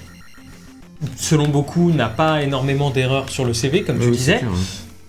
selon 1.15 1.47
beaucoup, 1.47 1.91
n'a 1.91 2.09
pas 2.09 2.41
énormément 2.41 2.89
d'erreurs 2.89 3.29
sur 3.29 3.45
le 3.45 3.53
CV, 3.53 3.83
comme 3.83 3.99
tu 3.99 4.05
Oui, 4.05 4.11
disais, 4.17 4.41
hein. 4.43 4.47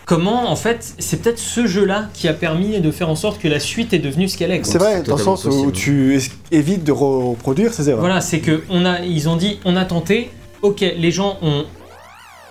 Comment 0.09 0.51
en 0.51 0.57
fait 0.57 0.95
c'est 0.99 1.21
peut-être 1.23 1.39
ce 1.39 1.67
jeu-là 1.67 2.09
qui 2.15 2.27
a 2.27 2.33
permis 2.33 2.81
de 2.81 2.91
faire 2.91 3.09
en 3.11 3.15
sorte 3.15 3.39
que 3.41 3.47
la 3.47 3.61
suite 3.61 3.93
est 3.93 3.99
devenue 4.01 4.27
ce 4.27 4.37
qu'elle 4.37 4.51
est. 4.51 4.65
C'est 4.67 4.79
vrai, 4.79 5.03
dans 5.03 5.17
le 5.17 5.23
sens 5.23 5.45
où 5.45 5.71
tu 5.71 6.17
es- 6.17 6.31
évites 6.51 6.83
de 6.83 6.91
reproduire 6.93 7.73
ces 7.73 7.89
erreurs. 7.91 8.01
Voilà, 8.01 8.21
c'est 8.21 8.41
que 8.41 8.63
on 8.71 8.85
a, 8.85 9.01
ils 9.03 9.29
ont 9.29 9.37
dit, 9.37 9.59
on 9.65 9.77
a 9.77 9.85
tenté. 9.85 10.31
Ok, 10.63 10.81
les 10.81 11.11
gens 11.13 11.37
ont 11.43 11.65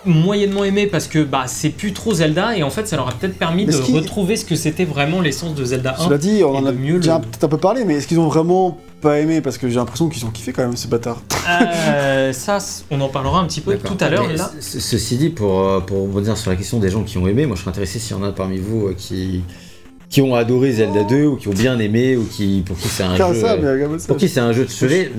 moyennement 0.05 0.63
aimé 0.63 0.88
parce 0.88 1.07
que 1.07 1.21
bah 1.23 1.43
c'est 1.47 1.69
plus 1.71 1.91
trop 1.91 2.13
Zelda 2.13 2.55
et 2.55 2.63
en 2.63 2.69
fait 2.69 2.88
ça 2.88 2.95
leur 2.95 3.09
a 3.09 3.11
peut-être 3.11 3.38
permis 3.38 3.65
Mais 3.65 3.73
de 3.73 3.77
qui- 3.79 3.93
retrouver 3.93 4.38
ce 4.38 4.45
que 4.45 4.55
c'était 4.55 4.85
vraiment 4.85 5.19
l'essence 5.19 5.53
de 5.55 5.65
Zelda 5.65 5.95
1. 5.99 6.05
Cela 6.05 6.17
dit, 6.17 6.41
on 6.45 6.53
et 6.53 6.57
en 6.59 6.65
a 6.65 6.71
de 6.71 6.77
mieux 6.77 6.99
déjà 6.99 7.15
le- 7.17 7.23
peut-être 7.25 7.43
un 7.43 7.47
peu 7.49 7.57
parlé, 7.57 7.84
mais 7.84 7.95
est-ce 7.95 8.07
qu'ils 8.07 8.19
ont 8.19 8.27
vraiment 8.29 8.77
pas 9.02 9.19
aimé 9.19 9.41
Parce 9.41 9.57
que 9.57 9.69
j'ai 9.69 9.76
l'impression 9.76 10.10
qu'ils 10.10 10.26
ont 10.26 10.32
kiffé 10.32 10.53
quand 10.53 10.64
même, 10.64 10.76
ces 10.76 10.88
bâtards. 10.88 11.22
Euh, 11.49 12.34
ça, 12.34 12.57
on 12.91 12.99
en 13.02 13.10
parlera 13.10 13.40
un 13.40 13.45
petit 13.45 13.61
peu 13.61 13.78
tout 13.78 13.98
à 13.99 14.10
l'heure 14.10 14.28
Ceci 14.60 15.18
dit, 15.18 15.30
pour, 15.30 15.61
euh, 15.61 15.80
pour 15.80 16.02
rebondir 16.03 16.38
sur 16.38 16.52
la 16.52 16.57
question 16.57 16.80
des 16.80 16.90
gens 16.90 17.03
qui 17.03 17.18
ont 17.18 17.28
aimé, 17.28 17.45
moi 17.45 17.56
je 17.56 17.61
serais 17.61 17.72
intéressé 17.72 17.99
s'il 17.99 18.15
y 18.15 18.19
en 18.19 18.24
a 18.24 18.32
parmi 18.32 18.57
vous 18.57 18.88
euh, 18.88 18.95
qui, 18.98 19.44
qui 20.10 20.22
ont 20.22 20.36
adoré 20.36 20.74
Zelda 20.74 21.03
2 21.03 21.26
ou 21.26 21.36
qui 21.38 21.48
ont 21.48 21.53
bien 21.53 21.80
aimé 21.80 22.18
ou 22.18 22.26
qui, 22.26 22.64
pour 22.65 22.78
qui 22.78 22.88
c'est 22.88 23.03
un 23.03 23.15
jeu. 23.15 23.34
ça, 23.36 23.57
mais 23.57 23.72
regarde 23.72 23.99
ça. 23.99 24.07
Pour 24.07 24.18
qui 24.18 24.28
c'est 24.28 24.40
un 24.40 24.52
jeu 24.52 24.65
de 24.65 24.69
chevet, 24.69 25.11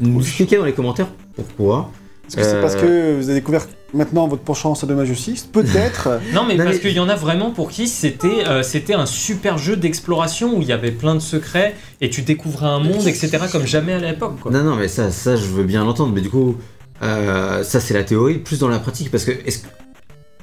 nous 0.00 0.20
expliquez 0.20 0.56
dans 0.56 0.64
les 0.64 0.72
commentaires 0.72 1.08
pourquoi. 1.34 1.90
Est-ce 2.26 2.36
que 2.36 2.42
c'est 2.42 2.60
parce 2.60 2.74
que 2.74 3.16
vous 3.16 3.30
avez 3.30 3.38
découvert 3.38 3.66
maintenant 3.96 4.28
votre 4.28 4.42
penchant 4.42 4.70
en 4.72 4.74
sadomasochisme 4.74 5.48
Peut-être. 5.52 6.20
Non 6.34 6.44
mais 6.46 6.56
parce 6.56 6.78
qu'il 6.78 6.92
y 6.92 7.00
en 7.00 7.08
a 7.08 7.16
vraiment 7.16 7.50
pour 7.50 7.70
qui 7.70 7.88
c'était 7.88 8.46
euh, 8.46 8.62
c'était 8.62 8.94
un 8.94 9.06
super 9.06 9.58
jeu 9.58 9.76
d'exploration 9.76 10.56
où 10.56 10.62
il 10.62 10.68
y 10.68 10.72
avait 10.72 10.90
plein 10.92 11.14
de 11.14 11.20
secrets 11.20 11.74
et 12.00 12.10
tu 12.10 12.22
découvrais 12.22 12.66
un 12.66 12.78
monde 12.80 13.06
etc 13.06 13.38
comme 13.50 13.66
jamais 13.66 13.94
à 13.94 13.98
l'époque. 13.98 14.36
Non, 14.50 14.62
non, 14.62 14.76
mais 14.76 14.88
ça, 14.88 15.10
ça 15.10 15.36
je 15.36 15.46
veux 15.46 15.64
bien 15.64 15.84
l'entendre, 15.84 16.12
mais 16.14 16.20
du 16.20 16.30
coup, 16.30 16.56
euh, 17.02 17.62
ça 17.62 17.80
c'est 17.80 17.94
la 17.94 18.04
théorie, 18.04 18.38
plus 18.38 18.58
dans 18.58 18.68
la 18.68 18.78
pratique, 18.78 19.10
parce 19.10 19.24
que. 19.24 19.32
Est-ce 19.46 19.60
que... 19.60 19.68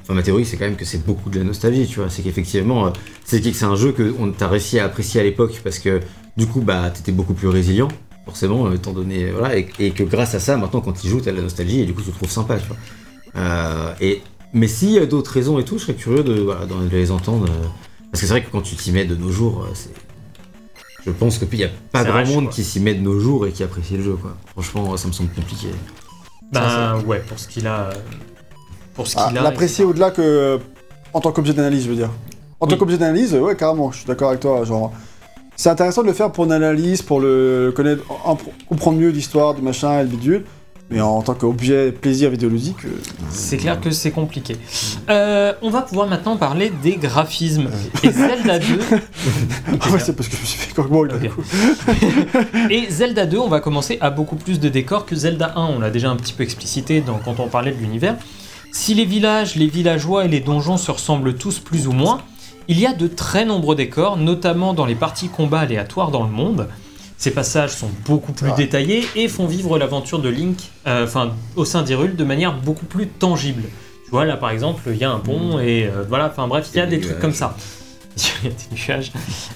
Enfin, 0.01 0.13
ma 0.13 0.23
théorie, 0.23 0.45
c'est 0.45 0.57
quand 0.57 0.65
même 0.65 0.75
que 0.75 0.85
c'est 0.85 1.05
beaucoup 1.05 1.29
de 1.29 1.39
la 1.39 1.45
nostalgie, 1.45 1.87
tu 1.87 1.99
vois. 1.99 2.09
C'est 2.09 2.23
qu'effectivement, 2.23 2.87
euh, 2.87 2.89
c'est 3.23 3.41
que 3.41 3.51
c'est 3.53 3.65
un 3.65 3.75
jeu 3.75 3.93
que 3.93 4.13
on 4.19 4.31
t'a 4.31 4.49
réussi 4.49 4.79
à 4.79 4.85
apprécier 4.85 5.21
à 5.21 5.23
l'époque, 5.23 5.61
parce 5.63 5.79
que 5.79 6.01
du 6.35 6.45
coup, 6.45 6.61
bah, 6.61 6.91
t'étais 6.93 7.13
beaucoup 7.13 7.33
plus 7.33 7.47
résilient, 7.47 7.87
forcément, 8.25 8.71
étant 8.73 8.91
donné. 8.91 9.31
Voilà, 9.31 9.57
et, 9.57 9.67
et 9.79 9.91
que 9.91 10.03
grâce 10.03 10.35
à 10.35 10.39
ça, 10.39 10.57
maintenant, 10.57 10.81
quand 10.81 10.93
tu 10.93 11.07
joues, 11.07 11.21
t'as 11.21 11.31
de 11.31 11.37
la 11.37 11.43
nostalgie, 11.43 11.81
et 11.81 11.85
du 11.85 11.93
coup, 11.93 12.01
tu 12.01 12.09
le 12.09 12.15
trouves 12.15 12.29
sympa, 12.29 12.57
tu 12.57 12.67
vois. 12.67 12.77
Euh, 13.35 13.93
et, 14.01 14.21
mais 14.53 14.67
s'il 14.67 14.91
y 14.91 14.99
a 14.99 15.05
d'autres 15.05 15.31
raisons 15.31 15.57
et 15.59 15.65
tout, 15.65 15.77
je 15.77 15.83
serais 15.83 15.95
curieux 15.95 16.23
de, 16.23 16.41
voilà, 16.41 16.65
de 16.65 16.73
les 16.91 17.11
entendre. 17.11 17.45
euh, 17.45 17.67
parce 18.11 18.21
que 18.21 18.27
c'est 18.27 18.33
vrai 18.33 18.43
que 18.43 18.51
quand 18.51 18.61
tu 18.61 18.75
t'y 18.75 18.91
mets 18.91 19.05
de 19.05 19.15
nos 19.15 19.31
jours, 19.31 19.63
euh, 19.63 19.71
c'est. 19.73 19.89
Je 21.05 21.11
pense 21.11 21.37
qu'il 21.37 21.57
n'y 21.57 21.65
a 21.65 21.69
pas 21.91 22.03
grand 22.05 22.25
monde 22.25 22.45
quoi. 22.45 22.53
qui 22.53 22.63
s'y 22.63 22.79
met 22.79 22.93
de 22.93 23.01
nos 23.01 23.19
jours 23.19 23.45
et 23.45 23.51
qui 23.51 23.61
apprécie 23.63 23.97
le 23.97 24.03
jeu, 24.03 24.13
quoi. 24.13 24.37
Franchement, 24.51 24.95
ça 24.95 25.07
me 25.07 25.13
semble 25.13 25.31
compliqué. 25.31 25.67
Ben 26.51 26.99
ouais 27.07 27.19
pour 27.27 27.39
ce 27.39 27.47
qu'il 27.47 27.65
a 27.67 27.89
pour 28.93 29.07
ce 29.07 29.15
Ah, 29.17 29.27
qu'il 29.27 29.37
a. 29.39 29.41
L'apprécier 29.41 29.83
au-delà 29.83 30.11
que. 30.11 30.59
En 31.13 31.19
tant 31.19 31.31
qu'objet 31.31 31.53
d'analyse, 31.53 31.83
je 31.85 31.89
veux 31.89 31.95
dire. 31.95 32.09
En 32.59 32.67
tant 32.67 32.77
qu'objet 32.77 32.97
d'analyse, 32.97 33.33
ouais, 33.35 33.55
carrément, 33.55 33.91
je 33.91 33.97
suis 33.97 34.05
d'accord 34.07 34.29
avec 34.29 34.39
toi. 34.39 34.63
Genre, 34.63 34.93
c'est 35.57 35.69
intéressant 35.69 36.01
de 36.03 36.07
le 36.07 36.13
faire 36.13 36.31
pour 36.31 36.45
une 36.45 36.51
analyse, 36.53 37.01
pour 37.01 37.19
le 37.19 37.73
connaître, 37.75 38.03
en- 38.25 38.37
comprendre 38.69 38.97
mieux 38.99 39.09
l'histoire 39.09 39.53
du 39.55 39.61
machin 39.61 39.99
et 39.99 40.03
le 40.03 40.09
bidule. 40.09 40.45
Mais 40.93 41.01
en 41.01 41.23
tant 41.23 41.33
qu'objet 41.33 41.91
plaisir 41.91 42.29
vidéoludique, 42.29 42.85
euh, 42.85 42.89
C'est 43.31 43.57
clair 43.57 43.81
que 43.81 43.89
c'est 43.89 44.11
compliqué. 44.11 44.55
Euh, 45.09 45.53
on 45.63 45.71
va 45.71 45.81
pouvoir 45.81 46.07
maintenant 46.07 46.37
parler 46.37 46.71
des 46.83 46.97
graphismes. 46.97 47.67
Et 48.03 48.11
Zelda 48.11 48.59
2, 48.59 48.65
ah 49.81 49.89
ouais, 49.89 49.99
c'est 49.99 50.15
parce 50.15 50.29
que 50.29 50.35
je 50.35 50.41
me 50.41 50.45
suis 50.45 50.59
fait 50.59 50.73
corbeau 50.73 51.05
Ok. 51.07 51.31
et 52.69 52.91
Zelda 52.91 53.25
2, 53.25 53.39
on 53.39 53.47
va 53.47 53.59
commencer 53.59 53.97
à 54.01 54.11
beaucoup 54.11 54.35
plus 54.35 54.59
de 54.59 54.69
décors 54.69 55.07
que 55.07 55.15
Zelda 55.15 55.53
1. 55.55 55.65
On 55.65 55.79
l'a 55.79 55.89
déjà 55.89 56.11
un 56.11 56.15
petit 56.15 56.33
peu 56.33 56.43
explicité 56.43 57.01
dans- 57.01 57.17
quand 57.17 57.39
on 57.39 57.47
parlait 57.47 57.71
de 57.71 57.79
l'univers. 57.79 58.15
Si 58.71 58.93
les 58.93 59.05
villages, 59.05 59.55
les 59.55 59.67
villageois 59.67 60.25
et 60.25 60.27
les 60.27 60.41
donjons 60.41 60.77
se 60.77 60.91
ressemblent 60.91 61.33
tous 61.33 61.57
plus 61.57 61.87
ou 61.87 61.91
moins, 61.91 62.21
il 62.67 62.79
y 62.79 62.85
a 62.85 62.93
de 62.93 63.07
très 63.07 63.45
nombreux 63.45 63.75
décors, 63.75 64.17
notamment 64.17 64.75
dans 64.75 64.85
les 64.85 64.95
parties 64.95 65.27
combat 65.29 65.61
aléatoires 65.61 66.11
dans 66.11 66.23
le 66.23 66.29
monde. 66.31 66.67
Ces 67.23 67.31
passages 67.31 67.69
sont 67.71 67.89
beaucoup 68.05 68.33
plus 68.33 68.49
détaillés 68.57 69.05
et 69.15 69.29
font 69.29 69.45
vivre 69.47 69.77
l'aventure 69.79 70.19
de 70.19 70.27
Link, 70.27 70.57
euh, 70.87 71.05
enfin 71.05 71.31
au 71.55 71.63
sein 71.63 71.81
d'Hyrule, 71.81 72.17
de 72.17 72.23
manière 72.25 72.53
beaucoup 72.53 72.85
plus 72.85 73.07
tangible. 73.07 73.63
Tu 74.03 74.11
vois, 74.11 74.25
là 74.25 74.35
par 74.35 74.49
exemple, 74.49 74.81
il 74.87 74.97
y 74.97 75.05
a 75.05 75.09
un 75.11 75.19
pont 75.19 75.57
et 75.57 75.85
euh, 75.85 76.03
voilà, 76.09 76.27
enfin 76.29 76.49
bref, 76.49 76.67
il 76.73 76.77
y 76.77 76.81
a 76.81 76.85
des 76.85 76.97
des 76.97 77.05
trucs 77.07 77.19
comme 77.19 77.33
ça. 77.33 77.55
Il 78.43 78.49
y 78.49 78.51
a 78.51 78.55
des 78.55 78.75
nuages. 78.75 79.11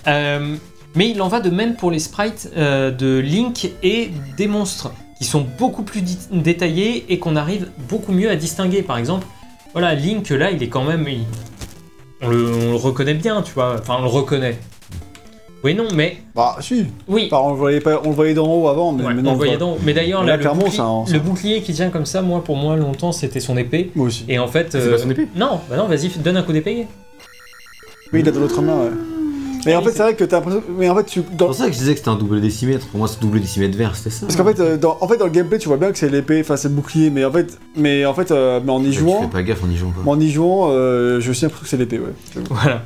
Euh, 0.07 0.55
mais 0.95 1.09
il 1.09 1.21
en 1.21 1.27
va 1.27 1.41
de 1.41 1.49
même 1.49 1.75
pour 1.75 1.91
les 1.91 1.99
sprites 1.99 2.49
de 2.55 3.19
Link 3.19 3.69
et 3.83 4.11
des 4.37 4.47
monstres. 4.47 4.93
qui 5.19 5.25
sont 5.25 5.45
beaucoup 5.59 5.83
plus 5.83 6.01
détaillés 6.31 7.05
et 7.11 7.19
qu'on 7.19 7.35
arrive 7.35 7.67
beaucoup 7.89 8.13
mieux 8.13 8.29
à 8.29 8.35
distinguer. 8.37 8.81
Par 8.81 8.97
exemple, 8.97 9.27
voilà, 9.73 9.93
Link 9.93 10.29
là, 10.29 10.51
il 10.51 10.63
est 10.63 10.69
quand 10.69 10.85
même, 10.85 11.05
il- 11.07 11.25
on, 12.21 12.29
le, 12.29 12.45
on 12.49 12.69
le 12.71 12.75
reconnaît 12.77 13.13
bien, 13.13 13.41
tu 13.41 13.51
vois. 13.53 13.75
Enfin, 13.79 13.97
on 13.99 14.03
le 14.03 14.07
reconnaît. 14.07 14.57
Oui, 15.63 15.73
non, 15.73 15.87
mais 15.93 16.17
Bah, 16.35 16.55
si. 16.61 16.85
oui. 17.07 17.29
Enfin, 17.31 17.43
on, 17.43 17.49
le 17.51 17.55
voyait 17.57 17.79
pas, 17.79 17.99
on 18.05 18.09
le 18.09 18.15
voyait 18.15 18.33
d'en 18.35 18.47
haut 18.47 18.67
avant, 18.67 18.91
mais 18.91 19.03
Ouais, 19.03 19.13
maintenant. 19.13 19.31
on 19.31 19.33
le 19.33 19.37
voyait 19.37 19.57
quoi. 19.57 19.67
dans- 19.67 19.77
Mais 19.83 19.93
d'ailleurs, 19.93 20.21
là, 20.21 20.27
là, 20.29 20.35
le, 20.37 20.41
clairement, 20.41 20.59
bouclier, 20.61 20.77
ça 20.77 20.85
en- 20.85 21.05
ça- 21.05 21.13
le 21.13 21.19
bouclier 21.19 21.61
qui 21.61 21.73
tient 21.73 21.89
comme 21.89 22.05
ça, 22.05 22.21
moi, 22.21 22.43
pour 22.43 22.55
moi, 22.57 22.75
longtemps, 22.75 23.11
c'était 23.11 23.39
son 23.39 23.57
épée. 23.57 23.89
Moi 23.95 24.07
aussi. 24.07 24.23
Et 24.29 24.37
en 24.39 24.47
fait, 24.47 24.67
C'est 24.71 24.77
euh, 24.77 24.91
pas 24.91 24.97
son 24.99 25.09
épée? 25.09 25.27
non, 25.35 25.59
bah 25.69 25.77
non, 25.77 25.87
vas-y, 25.87 26.09
donne 26.19 26.37
un 26.37 26.43
coup 26.43 26.53
d'épée. 26.53 26.85
Oui, 28.13 28.19
il 28.21 28.27
a 28.29 28.31
de 28.31 28.39
l'autre 28.39 28.61
main, 28.61 28.83
ouais. 28.83 28.91
Mais 29.65 29.75
en 29.75 29.81
fait, 29.81 29.91
c'est- 29.91 29.97
vrai 30.03 30.15
que 30.15 30.23
t'as 30.23 30.37
l'impression. 30.37 30.63
Mais 30.77 30.89
en 30.89 30.95
fait, 30.95 31.03
tu. 31.05 31.21
C'est 31.27 31.35
dans- 31.37 31.45
pour 31.47 31.55
ça 31.55 31.65
que 31.67 31.71
je 31.73 31.77
disais 31.77 31.91
que 31.93 31.97
c'était 31.97 32.09
un 32.09 32.15
double 32.15 32.39
décimètre. 32.41 32.87
Pour 32.87 32.99
moi, 32.99 33.07
c'est 33.07 33.19
double 33.19 33.39
décimètre 33.39 33.77
vert, 33.77 33.95
c'était 33.95 34.09
ça. 34.09 34.25
Parce 34.25 34.35
qu'en 34.35 34.45
fait, 34.45 34.59
euh, 34.59 34.77
dans... 34.77 34.97
en 35.01 35.07
fait, 35.07 35.17
dans 35.17 35.25
le 35.25 35.31
gameplay, 35.31 35.57
tu 35.57 35.67
vois 35.67 35.77
bien 35.77 35.91
que 35.91 35.97
c'est 35.97 36.09
l'épée, 36.09 36.39
enfin, 36.41 36.55
c'est 36.57 36.69
le 36.69 36.73
bouclier, 36.75 37.09
mais 37.09 37.25
en 37.25 37.31
fait, 37.31 37.57
mais 37.75 38.05
en 38.05 38.13
fait, 38.13 38.31
euh, 38.31 38.59
mais 38.63 38.71
en 38.71 38.81
y 38.83 38.91
Tu 38.91 38.99
jouant, 38.99 39.21
fais 39.21 39.27
pas 39.27 39.43
gaffe 39.43 39.63
en 39.63 39.69
y 39.69 39.75
jouant 39.77 39.93
en 40.05 40.19
y 40.19 40.29
jouant, 40.29 40.69
euh, 40.71 41.19
je 41.19 41.33
sais 41.33 41.45
l'impression 41.47 41.63
que 41.63 41.69
c'est 41.69 41.77
l'épée, 41.77 41.99
ouais. 41.99 42.41
Voilà. 42.49 42.83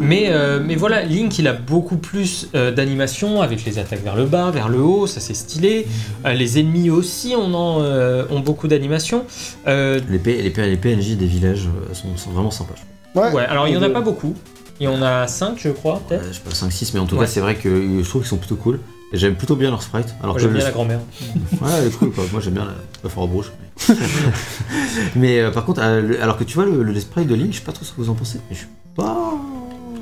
Mais, 0.00 0.26
euh, 0.28 0.60
mais 0.64 0.74
voilà, 0.76 1.02
Link, 1.04 1.38
il 1.38 1.46
a 1.48 1.52
beaucoup 1.52 1.96
plus 1.96 2.48
euh, 2.54 2.70
d'animation 2.72 3.40
avec 3.42 3.64
les 3.64 3.78
attaques 3.78 4.02
vers 4.04 4.16
le 4.16 4.24
bas, 4.26 4.50
vers 4.50 4.68
le 4.68 4.80
haut, 4.80 5.06
ça 5.06 5.20
c'est 5.20 5.34
stylé. 5.34 5.86
Euh, 6.26 6.32
les 6.32 6.58
ennemis 6.58 6.90
aussi 6.90 7.34
on 7.36 7.52
en, 7.54 7.80
euh, 7.82 8.24
ont 8.30 8.40
beaucoup 8.40 8.68
d'animation. 8.68 9.24
Euh, 9.66 10.00
Les, 10.10 10.18
P- 10.18 10.42
les, 10.42 10.50
P- 10.50 10.66
les 10.66 10.76
PNJ 10.76 11.16
des 11.16 11.26
villages 11.26 11.66
euh, 11.68 11.94
sont, 11.94 12.16
sont 12.16 12.30
vraiment 12.30 12.50
sympas. 12.50 12.74
Ouais. 13.14 13.32
ouais, 13.32 13.44
alors 13.46 13.66
il 13.68 13.74
y 13.74 13.76
en 13.76 13.82
a 13.82 13.88
pas 13.90 14.00
beaucoup. 14.00 14.34
Il 14.80 14.84
y 14.84 14.88
en 14.88 15.02
a 15.02 15.26
5, 15.26 15.58
je 15.58 15.70
crois, 15.70 16.00
peut-être. 16.06 16.24
Je 16.28 16.32
sais 16.34 16.40
pas, 16.40 16.50
5-6, 16.50 16.90
mais 16.94 17.00
en 17.00 17.06
tout 17.06 17.16
Ouais. 17.16 17.22
cas, 17.24 17.26
c'est 17.30 17.40
vrai 17.40 17.54
que 17.56 18.00
je 18.02 18.08
trouve 18.08 18.22
qu'ils 18.22 18.28
sont 18.30 18.36
plutôt 18.36 18.56
cool. 18.56 18.80
Et 19.12 19.16
J'aime 19.16 19.34
plutôt 19.36 19.56
bien 19.56 19.70
leur 19.70 19.82
sprite. 19.82 20.08
Alors 20.22 20.26
Moi, 20.26 20.34
que 20.34 20.40
J'aime 20.42 20.50
le- 20.52 20.56
bien 20.58 20.66
la 20.66 20.70
grand-mère. 20.72 21.00
Ouais, 21.62 21.70
elle 21.78 21.86
est 21.86 21.90
cool 21.90 22.10
quoi. 22.12 22.24
Moi 22.30 22.40
j'aime 22.42 22.52
bien 22.54 22.66
la, 22.66 22.74
la 23.02 23.08
fort 23.08 23.26
brouche. 23.26 23.50
Mais, 23.88 23.94
mais, 25.16 25.40
euh, 25.40 25.50
par 25.50 25.64
contre, 25.64 25.80
euh, 25.82 26.02
le- 26.02 26.22
alors 26.22 26.36
que 26.36 26.44
tu 26.44 26.54
vois 26.54 26.66
le, 26.66 26.82
le 26.82 27.00
sprite 27.00 27.26
de 27.26 27.34
Link, 27.34 27.52
je 27.52 27.58
sais 27.58 27.64
pas 27.64 27.72
trop 27.72 27.84
ce 27.86 27.92
que 27.92 28.00
vous 28.02 28.10
en 28.10 28.14
pensez. 28.14 28.38
Mais 28.50 28.54
je 28.54 28.58
suis 28.60 28.68
pas. 28.94 29.32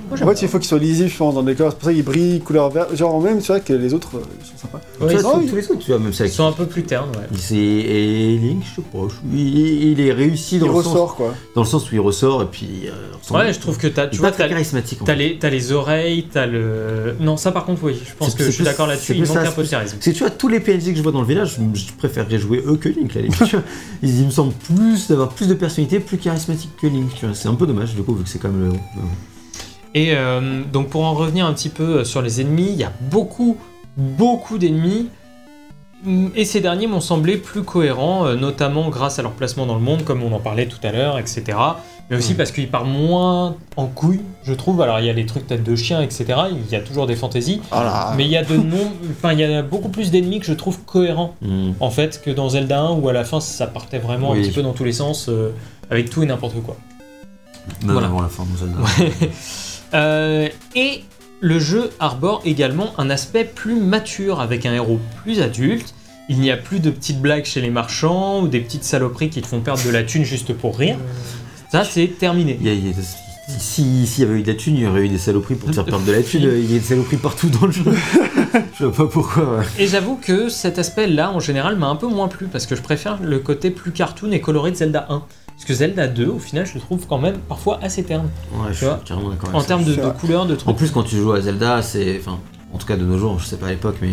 Moi, 0.08 0.22
En 0.22 0.26
fait, 0.28 0.42
il 0.42 0.48
faut 0.48 0.58
qu'il 0.58 0.68
soit 0.68 0.78
lisible, 0.78 1.08
je 1.08 1.16
pense, 1.16 1.34
dans 1.34 1.40
le 1.42 1.46
décor. 1.52 1.70
C'est 1.70 1.78
pour 1.78 1.86
ça 1.88 1.92
qu'il 1.94 2.04
brille 2.04 2.40
couleur 2.40 2.70
vert. 2.70 2.86
Genre, 2.94 3.20
même, 3.20 3.40
c'est 3.40 3.52
vrai 3.54 3.60
que 3.60 3.72
les 3.72 3.92
autres, 3.92 4.16
euh, 4.16 4.20
ils 4.40 4.46
sont 4.46 4.56
sympas. 4.56 4.80
Ouais, 5.00 5.12
ils 5.14 5.20
sont- 5.20 5.40
tous- 5.40 5.56
les 5.56 5.70
autres, 5.70 5.78
tu 5.80 5.90
vois, 5.90 5.98
même 5.98 6.12
ça. 6.12 6.24
Ils 6.26 6.30
sont 6.32 6.46
un 6.46 6.52
peu 6.52 6.66
plus 6.66 6.84
ternes, 6.84 7.08
ouais. 7.10 7.26
Il 7.32 7.38
s'est- 7.38 7.56
Et 7.56 8.38
Link, 8.38 8.62
je 8.64 8.76
sais 8.76 8.86
pas, 8.92 8.98
je- 9.08 9.36
il, 9.36 9.58
il 9.92 10.00
est 10.00 10.12
réussi 10.12 10.58
dans 10.58 10.66
Il 10.66 10.68
le, 10.76 10.82
sens, 10.82 10.86
ressort, 10.92 11.16
quoi. 11.16 11.34
dans 11.56 11.62
le 11.62 11.66
sens 11.66 11.90
où 11.90 11.94
il 11.94 12.00
ressort 12.00 12.42
et 12.42 12.46
puis. 12.46 12.68
euh, 12.86 12.90
ressemble- 13.20 13.40
Ouais, 13.40 13.52
je 13.52 13.58
trouve 13.58 13.78
que 13.78 13.88
t'as, 13.88 14.04
il 14.04 14.10
tu 14.10 14.18
vois, 14.18 14.28
pas 14.28 14.34
très 14.34 14.44
t'as, 14.44 14.48
charismatique. 14.50 15.02
en 15.02 15.04
t'as 15.06 15.12
fait. 15.14 15.18
les, 15.18 15.38
t'as 15.38 15.50
les 15.50 15.72
oreilles, 15.72 16.26
t'as 16.32 16.46
le. 16.46 17.16
Non, 17.20 17.36
ça 17.36 17.50
par 17.50 17.64
contre, 17.64 17.82
oui, 17.84 17.94
je 17.94 18.12
pense 18.14 18.30
C'est- 18.30 18.36
que 18.38 18.44
c'est 18.44 18.50
je 18.50 18.54
suis 18.54 18.62
plus- 18.62 18.70
d'accord 18.70 18.86
c'est 18.86 18.92
là-dessus, 18.92 19.12
il 19.14 19.18
plus 19.22 19.28
manque 19.28 19.38
ça, 19.44 19.48
un 19.48 19.52
peu 19.52 19.62
de 19.64 19.68
charisme. 19.68 19.96
Parce 19.96 20.06
que 20.06 20.10
tu 20.12 20.18
vois, 20.20 20.30
tous 20.30 20.48
les 20.48 20.60
PNJ 20.60 20.90
que 20.92 20.96
je 20.98 21.02
vois 21.02 21.12
dans 21.12 21.20
le 21.22 21.26
village, 21.26 21.56
je 21.74 21.78
je 21.80 21.92
préférerais 21.98 22.38
jouer 22.38 22.62
eux 22.66 22.76
que 22.76 22.88
Link. 22.88 23.12
Là, 23.14 23.22
les 23.22 23.28
tu 23.28 23.44
vois. 23.44 23.62
ils, 24.02 24.20
il 24.20 24.26
me 24.26 24.30
semblent 24.30 24.52
plus 24.54 25.08
d'avoir 25.08 25.30
plus 25.30 25.48
de 25.48 25.54
personnalité, 25.54 25.98
plus 25.98 26.18
charismatique 26.18 26.70
que 26.80 26.86
Link. 26.86 27.10
Tu 27.18 27.26
vois. 27.26 27.34
C'est 27.34 27.48
un 27.48 27.54
peu 27.54 27.66
dommage 27.66 27.94
du 27.94 28.02
coup, 28.02 28.14
vu 28.14 28.22
que 28.22 28.28
c'est 28.28 28.38
quand 28.38 28.48
même 28.48 28.60
le 28.60 28.66
héros. 28.68 28.80
Et 29.96 30.10
euh, 30.14 30.62
donc 30.72 30.90
pour 30.90 31.04
en 31.04 31.14
revenir 31.14 31.46
un 31.46 31.54
petit 31.54 31.70
peu 31.70 31.82
euh, 32.00 32.04
sur 32.04 32.20
les 32.20 32.40
ennemis, 32.42 32.68
il 32.70 32.76
y 32.76 32.84
a 32.84 32.92
beaucoup, 33.00 33.56
beaucoup 33.96 34.58
d'ennemis. 34.58 35.08
Mm, 36.04 36.28
Et 36.36 36.44
ces 36.44 36.60
derniers 36.60 36.86
m'ont 36.86 37.00
semblé 37.00 37.38
plus 37.38 37.62
cohérents, 37.62 38.26
euh, 38.26 38.36
notamment 38.36 38.90
grâce 38.90 39.18
à 39.18 39.22
leur 39.22 39.32
placement 39.32 39.64
dans 39.64 39.74
le 39.74 39.80
monde, 39.80 40.04
comme 40.04 40.22
on 40.22 40.32
en 40.32 40.38
parlait 40.38 40.66
tout 40.66 40.78
à 40.82 40.92
l'heure, 40.92 41.18
etc. 41.18 41.44
Mais 42.10 42.16
aussi 42.18 42.34
Mm. 42.34 42.36
parce 42.36 42.52
qu'ils 42.52 42.68
partent 42.68 42.86
moins 42.86 43.56
en 43.78 43.86
couille, 43.86 44.20
je 44.44 44.52
trouve. 44.52 44.82
Alors 44.82 45.00
il 45.00 45.06
y 45.06 45.10
a 45.10 45.14
les 45.14 45.24
trucs 45.24 45.46
tête 45.46 45.64
de 45.64 45.74
chien, 45.74 46.02
etc. 46.02 46.26
Il 46.52 46.70
y 46.70 46.76
a 46.76 46.80
toujours 46.80 47.06
des 47.06 47.16
fantaisies. 47.16 47.62
Voilà. 47.72 48.12
Mais 48.18 48.26
il 48.26 48.30
y 48.30 48.36
a 48.36 48.44
de 48.44 48.54
non... 48.54 48.92
enfin, 49.12 49.32
il 49.32 49.40
y 49.40 49.44
a 49.44 49.62
beaucoup 49.62 49.88
plus 49.88 50.10
d'ennemis 50.10 50.40
que 50.40 50.46
je 50.46 50.52
trouve 50.52 50.78
cohérents, 50.84 51.34
Hmm. 51.40 51.70
en 51.80 51.90
fait, 51.90 52.20
que 52.22 52.30
dans 52.30 52.50
Zelda 52.50 52.80
1, 52.82 52.90
où 52.92 53.08
à 53.08 53.14
la 53.14 53.24
fin 53.24 53.40
ça 53.40 53.66
partait 53.66 53.98
vraiment 53.98 54.32
Oui. 54.32 54.40
un 54.40 54.42
petit 54.42 54.52
peu 54.52 54.62
dans 54.62 54.74
tous 54.74 54.84
les 54.84 54.92
sens, 54.92 55.30
euh, 55.30 55.52
avec 55.90 56.10
tout 56.10 56.22
et 56.22 56.26
n'importe 56.26 56.60
quoi. 56.62 56.76
Même 57.82 57.92
Voilà. 57.92 58.08
avant 58.08 58.20
la 58.20 58.28
fin 58.28 58.44
de 58.44 58.56
Zelda. 58.58 59.16
Euh, 59.96 60.48
et 60.76 61.02
le 61.40 61.58
jeu 61.58 61.90
arbore 61.98 62.42
également 62.44 62.92
un 62.98 63.10
aspect 63.10 63.44
plus 63.44 63.74
mature 63.74 64.40
avec 64.40 64.64
un 64.66 64.72
héros 64.74 65.00
plus 65.24 65.40
adulte. 65.40 65.94
Il 66.28 66.40
n'y 66.40 66.50
a 66.50 66.56
plus 66.56 66.80
de 66.80 66.90
petites 66.90 67.20
blagues 67.20 67.44
chez 67.44 67.60
les 67.60 67.70
marchands 67.70 68.40
ou 68.42 68.48
des 68.48 68.60
petites 68.60 68.84
saloperies 68.84 69.30
qui 69.30 69.42
te 69.42 69.46
font 69.46 69.60
perdre 69.60 69.84
de 69.84 69.90
la 69.90 70.02
thune 70.02 70.24
juste 70.24 70.52
pour 70.54 70.76
rire. 70.78 70.96
Ça, 71.72 71.82
c'est 71.84 72.06
terminé. 72.18 72.58
Si- 73.58 74.06
S'il 74.08 74.24
y 74.24 74.26
avait 74.26 74.40
eu 74.40 74.42
de 74.42 74.48
la 74.50 74.56
thune, 74.58 74.74
il 74.76 74.82
y 74.82 74.86
aurait 74.88 75.02
eu 75.04 75.08
des 75.08 75.18
saloperies 75.18 75.54
pour 75.54 75.68
te 75.70 75.74
faire 75.74 75.84
perdre 75.84 76.04
de 76.04 76.10
la 76.12 76.22
thune. 76.22 76.42
Il 76.58 76.72
y 76.72 76.76
a 76.76 76.78
des 76.80 76.84
saloperies 76.84 77.16
partout 77.18 77.48
dans 77.48 77.66
le 77.66 77.72
jeu. 77.72 77.84
je 78.78 78.86
vois 78.86 79.06
pas 79.06 79.12
pourquoi. 79.12 79.60
Et 79.78 79.86
j'avoue 79.86 80.16
que 80.16 80.48
cet 80.48 80.80
aspect-là, 80.80 81.30
en 81.30 81.38
général, 81.38 81.76
m'a 81.76 81.86
un 81.86 81.94
peu 81.96 82.08
moins 82.08 82.26
plu 82.26 82.46
parce 82.48 82.66
que 82.66 82.74
je 82.74 82.82
préfère 82.82 83.22
le 83.22 83.38
côté 83.38 83.70
plus 83.70 83.92
cartoon 83.92 84.32
et 84.32 84.40
coloré 84.40 84.72
de 84.72 84.76
Zelda 84.76 85.06
1. 85.10 85.22
Parce 85.56 85.64
que 85.64 85.74
Zelda 85.74 86.06
2, 86.06 86.26
au 86.26 86.38
final, 86.38 86.66
je 86.66 86.74
le 86.74 86.80
trouve 86.80 87.06
quand 87.08 87.18
même 87.18 87.38
parfois 87.48 87.78
assez 87.82 88.04
terne. 88.04 88.28
Ouais, 88.52 88.68
je 88.72 88.76
suis 88.76 88.86
carrément 89.06 89.30
d'accord. 89.30 89.48
En 89.50 89.58
avec 89.58 89.62
ça. 89.62 89.68
termes 89.68 89.84
de, 89.84 89.94
couleurs, 90.20 90.46
de 90.46 90.54
En 90.54 90.56
trucs. 90.56 90.76
plus, 90.76 90.90
quand 90.90 91.02
tu 91.02 91.16
joues 91.16 91.32
à 91.32 91.40
Zelda, 91.40 91.80
c'est. 91.82 92.18
Enfin, 92.20 92.38
en 92.74 92.78
tout 92.78 92.86
cas 92.86 92.96
de 92.96 93.04
nos 93.04 93.16
jours, 93.18 93.38
je 93.38 93.46
sais 93.46 93.56
pas 93.56 93.66
à 93.66 93.70
l'époque, 93.70 93.96
mais. 94.02 94.10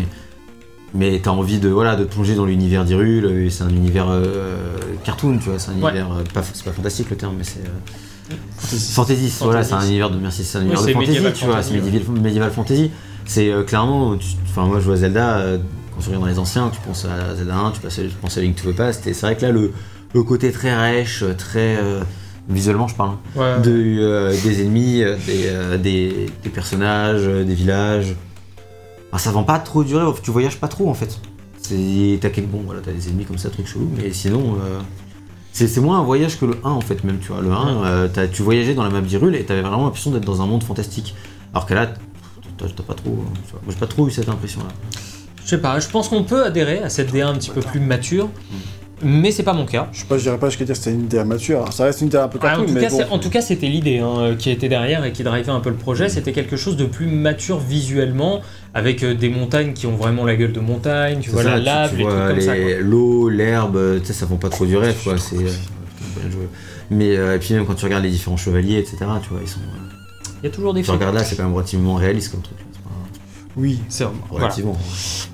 Mais 0.96 1.20
t'as 1.22 1.30
envie 1.32 1.58
de, 1.58 1.68
voilà, 1.68 1.96
de 1.96 2.04
plonger 2.04 2.36
dans 2.36 2.44
l'univers 2.46 2.84
d'Hyrule, 2.84 3.26
et 3.26 3.50
c'est 3.50 3.64
un 3.64 3.68
univers 3.68 4.06
euh, 4.08 4.76
cartoon, 5.04 5.38
tu 5.38 5.50
vois, 5.50 5.58
c'est 5.58 5.70
un 5.70 5.74
Ouais. 5.82 5.90
univers. 5.90 6.12
euh, 6.12 6.22
pas, 6.32 6.42
c'est 6.42 6.64
pas 6.64 6.70
fantastique 6.70 7.10
le 7.10 7.16
terme, 7.16 7.34
mais 7.36 7.42
c'est. 7.44 7.58
euh, 7.60 8.78
fantasy, 8.94 9.32
voilà, 9.40 9.64
c'est 9.64 9.74
un 9.74 9.84
univers 9.86 10.10
de. 10.10 10.18
Merci, 10.18 10.44
c'est 10.44 10.58
un 10.58 10.62
univers 10.62 10.82
de 10.82 10.92
fantasy, 10.92 11.18
tu 11.34 11.44
vois, 11.46 11.62
c'est 11.62 11.74
ouais. 11.74 12.02
médiéval, 12.22 12.50
fantasy. 12.52 12.90
C'est 13.26 13.50
euh, 13.50 13.62
clairement. 13.64 14.16
Enfin, 14.48 14.66
moi 14.66 14.78
je 14.80 14.84
vois 14.84 14.96
Zelda, 14.96 15.38
euh, 15.38 15.58
quand 15.94 16.00
tu 16.00 16.06
regardes 16.08 16.24
dans 16.24 16.30
les 16.30 16.38
anciens, 16.38 16.70
tu 16.72 16.80
penses 16.80 17.04
à 17.06 17.34
Zelda 17.34 17.56
1, 17.56 17.70
tu 17.72 17.80
penses 17.80 17.98
à, 17.98 18.02
tu 18.02 18.08
penses 18.20 18.38
à 18.38 18.40
Link 18.40 18.56
to 18.62 18.70
the 18.72 18.76
Past, 18.76 19.06
et 19.06 19.14
c'est 19.14 19.26
vrai 19.26 19.36
que 19.36 19.42
là, 19.42 19.50
le, 19.52 19.72
le 20.14 20.22
côté 20.22 20.52
très 20.52 20.74
rêche, 20.74 21.24
très. 21.36 21.76
euh, 21.76 22.02
visuellement, 22.48 22.88
je 22.88 22.94
parle. 22.94 23.10
hein, 23.10 23.18
Ouais. 23.36 23.60
de, 23.62 23.70
euh, 24.00 24.34
des 24.42 24.62
ennemis, 24.62 25.02
euh, 25.02 25.16
des, 25.26 25.46
euh, 25.46 25.78
des, 25.78 26.26
des 26.42 26.50
personnages, 26.50 27.22
euh, 27.24 27.42
des 27.44 27.54
villages. 27.54 28.14
Enfin, 29.10 29.18
ça 29.18 29.30
vend 29.30 29.44
pas 29.44 29.58
trop 29.58 29.82
durer, 29.84 30.04
tu 30.22 30.30
voyages 30.30 30.58
pas 30.58 30.68
trop 30.68 30.88
en 30.90 30.94
fait. 30.94 31.18
T'as 32.20 32.28
quel- 32.30 32.46
bon, 32.46 32.60
voilà, 32.66 32.80
t'as 32.84 32.92
des 32.92 33.08
ennemis 33.08 33.24
comme 33.24 33.38
ça, 33.38 33.48
trucs 33.48 33.66
chelous, 33.66 33.88
mais 33.96 34.12
sinon, 34.12 34.56
euh, 34.62 34.78
c'est 35.52 35.80
moins 35.80 36.00
un 36.00 36.02
voyage 36.04 36.38
que 36.38 36.44
le 36.44 36.56
1 36.64 36.70
en 36.70 36.80
fait, 36.82 37.02
même, 37.04 37.18
tu 37.20 37.28
vois. 37.32 37.40
Le 37.40 37.50
1, 37.52 37.84
euh, 37.84 38.08
t'as- 38.12 38.26
tu 38.28 38.42
voyageais 38.42 38.74
dans 38.74 38.82
la 38.84 38.90
map 38.90 39.00
d'Hyrule 39.00 39.34
et 39.36 39.44
t'avais 39.44 39.62
vraiment 39.62 39.84
l'impression 39.84 40.10
d'être 40.10 40.24
dans 40.26 40.42
un 40.42 40.46
monde 40.46 40.62
fantastique. 40.64 41.14
Alors 41.54 41.64
que 41.64 41.72
là, 41.74 41.86
t'as 42.58 42.82
pas 42.82 42.94
trop. 42.94 43.24
hein, 43.26 43.32
tu 43.46 43.52
vois. 43.52 43.60
Moi, 43.64 43.72
j'ai 43.72 43.78
pas 43.80 43.86
trop 43.86 44.06
eu 44.06 44.10
cette 44.10 44.28
impression 44.28 44.60
là. 44.60 44.68
Je 45.44 45.48
sais 45.48 45.58
pas, 45.58 45.78
je 45.80 45.88
pense 45.88 46.08
qu'on 46.08 46.24
peut 46.24 46.44
adhérer 46.44 46.78
à 46.82 46.88
cette 46.90 47.10
DA 47.12 47.28
un 47.28 47.34
petit 47.34 47.50
peu 47.50 47.60
plus 47.60 47.80
mature, 47.80 48.28
mais 49.04 49.30
c'est 49.30 49.42
pas 49.42 49.52
mon 49.52 49.66
cas. 49.66 49.88
Je 49.92 50.00
sais 50.00 50.06
pas, 50.06 50.16
je 50.18 50.22
dirais 50.22 50.38
pas 50.38 50.48
jusqu'à 50.48 50.64
dire 50.64 50.74
que 50.74 50.78
c'était 50.80 50.96
une 50.96 51.04
idée 51.04 51.22
mature. 51.24 51.72
Ça 51.72 51.84
reste 51.84 52.00
une 52.00 52.08
idée 52.08 52.16
un 52.16 52.28
peu 52.28 52.38
Ah, 52.42 52.46
en, 52.46 52.48
cartoon, 52.48 52.66
tout 52.66 52.72
mais 52.74 52.80
cas, 52.80 52.88
bon. 52.90 53.04
en 53.10 53.18
tout 53.18 53.30
cas, 53.30 53.40
c'était 53.40 53.66
l'idée 53.68 53.98
hein, 53.98 54.34
qui 54.38 54.50
était 54.50 54.68
derrière 54.68 55.04
et 55.04 55.12
qui 55.12 55.22
drivait 55.22 55.50
un 55.50 55.60
peu 55.60 55.70
le 55.70 55.76
projet. 55.76 56.08
C'était 56.08 56.32
quelque 56.32 56.56
chose 56.56 56.76
de 56.76 56.86
plus 56.86 57.06
mature 57.06 57.58
visuellement, 57.60 58.40
avec 58.74 59.02
euh, 59.04 59.14
des 59.14 59.28
montagnes 59.28 59.72
qui 59.74 59.86
ont 59.86 59.96
vraiment 59.96 60.24
la 60.24 60.34
gueule 60.36 60.52
de 60.52 60.60
montagne, 60.60 61.18
tu 61.20 61.30
vois 61.30 61.42
ça, 61.42 61.50
la 61.50 61.58
tu- 61.58 61.64
lave, 61.64 61.90
tu 61.90 61.96
les 61.98 62.02
vois 62.04 62.12
trucs 62.12 62.28
comme 62.30 62.40
ça. 62.40 62.54
les- 62.56 62.78
L'eau, 62.80 63.28
l'herbe, 63.28 63.76
euh, 63.76 64.00
tu 64.00 64.06
sais, 64.06 64.12
ça 64.14 64.26
vend 64.26 64.36
pas 64.36 64.48
trop 64.48 64.66
du 64.66 64.76
rêve, 64.76 64.96
quoi. 65.04 65.16
C'est. 65.18 65.36
euh. 65.36 65.48
Mais 66.90 67.16
euh, 67.16 67.36
et 67.36 67.38
puis 67.38 67.54
même 67.54 67.64
quand 67.66 67.74
tu 67.74 67.84
regardes 67.84 68.04
les 68.04 68.10
différents 68.10 68.36
chevaliers, 68.36 68.78
etc., 68.78 68.96
tu 69.22 69.28
vois, 69.30 69.40
ils 69.42 69.48
sont. 69.48 69.60
euh, 69.60 70.28
Il 70.42 70.46
y 70.46 70.48
a 70.48 70.54
toujours 70.54 70.74
des 70.74 70.82
tu 70.82 70.90
regardes 70.90 71.14
là, 71.14 71.24
c'est 71.24 71.36
quand 71.36 71.44
même 71.44 71.54
relativement 71.54 71.94
réaliste 71.94 72.30
comme 72.30 72.42
truc. 72.42 72.58
Oui. 73.56 73.78
C'est 73.88 74.04
voilà. 74.04 74.46
Relativement. 74.46 74.76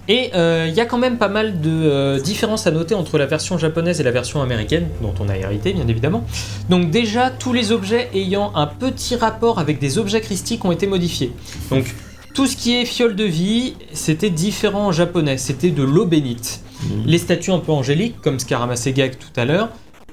Et 0.08 0.30
euh, 0.34 0.66
il 0.68 0.74
y 0.74 0.80
a 0.80 0.86
quand 0.86 0.98
même 0.98 1.18
pas 1.18 1.28
mal 1.28 1.60
de 1.60 1.70
euh, 1.70 2.20
différences 2.20 2.66
à 2.66 2.70
noter 2.70 2.94
entre 2.94 3.18
la 3.18 3.26
version 3.26 3.58
japonaise 3.58 4.00
et 4.00 4.02
la 4.02 4.10
version 4.10 4.42
américaine, 4.42 4.88
dont 5.00 5.14
on 5.20 5.28
a 5.28 5.36
hérité 5.36 5.72
bien 5.72 5.88
évidemment. 5.88 6.24
Donc 6.68 6.90
déjà, 6.90 7.30
tous 7.30 7.52
les 7.52 7.72
objets 7.72 8.10
ayant 8.14 8.52
un 8.54 8.66
petit 8.66 9.16
rapport 9.16 9.58
avec 9.58 9.78
des 9.78 9.98
objets 9.98 10.20
christiques 10.20 10.64
ont 10.64 10.72
été 10.72 10.86
modifiés. 10.86 11.32
Donc 11.70 11.94
tout 12.34 12.46
ce 12.46 12.56
qui 12.56 12.76
est 12.76 12.84
fiole 12.84 13.16
de 13.16 13.24
vie, 13.24 13.74
c'était 13.92 14.30
différent 14.30 14.88
en 14.88 14.92
japonais, 14.92 15.38
c'était 15.38 15.70
de 15.70 15.82
l'eau 15.82 16.06
bénite. 16.06 16.60
Mhm. 16.82 17.02
Les 17.06 17.18
statues 17.18 17.52
un 17.52 17.58
peu 17.58 17.72
angéliques, 17.72 18.20
comme 18.22 18.38
Scaramasegag 18.38 19.16
tout 19.18 19.40
à 19.40 19.44
l'heure, 19.44 19.68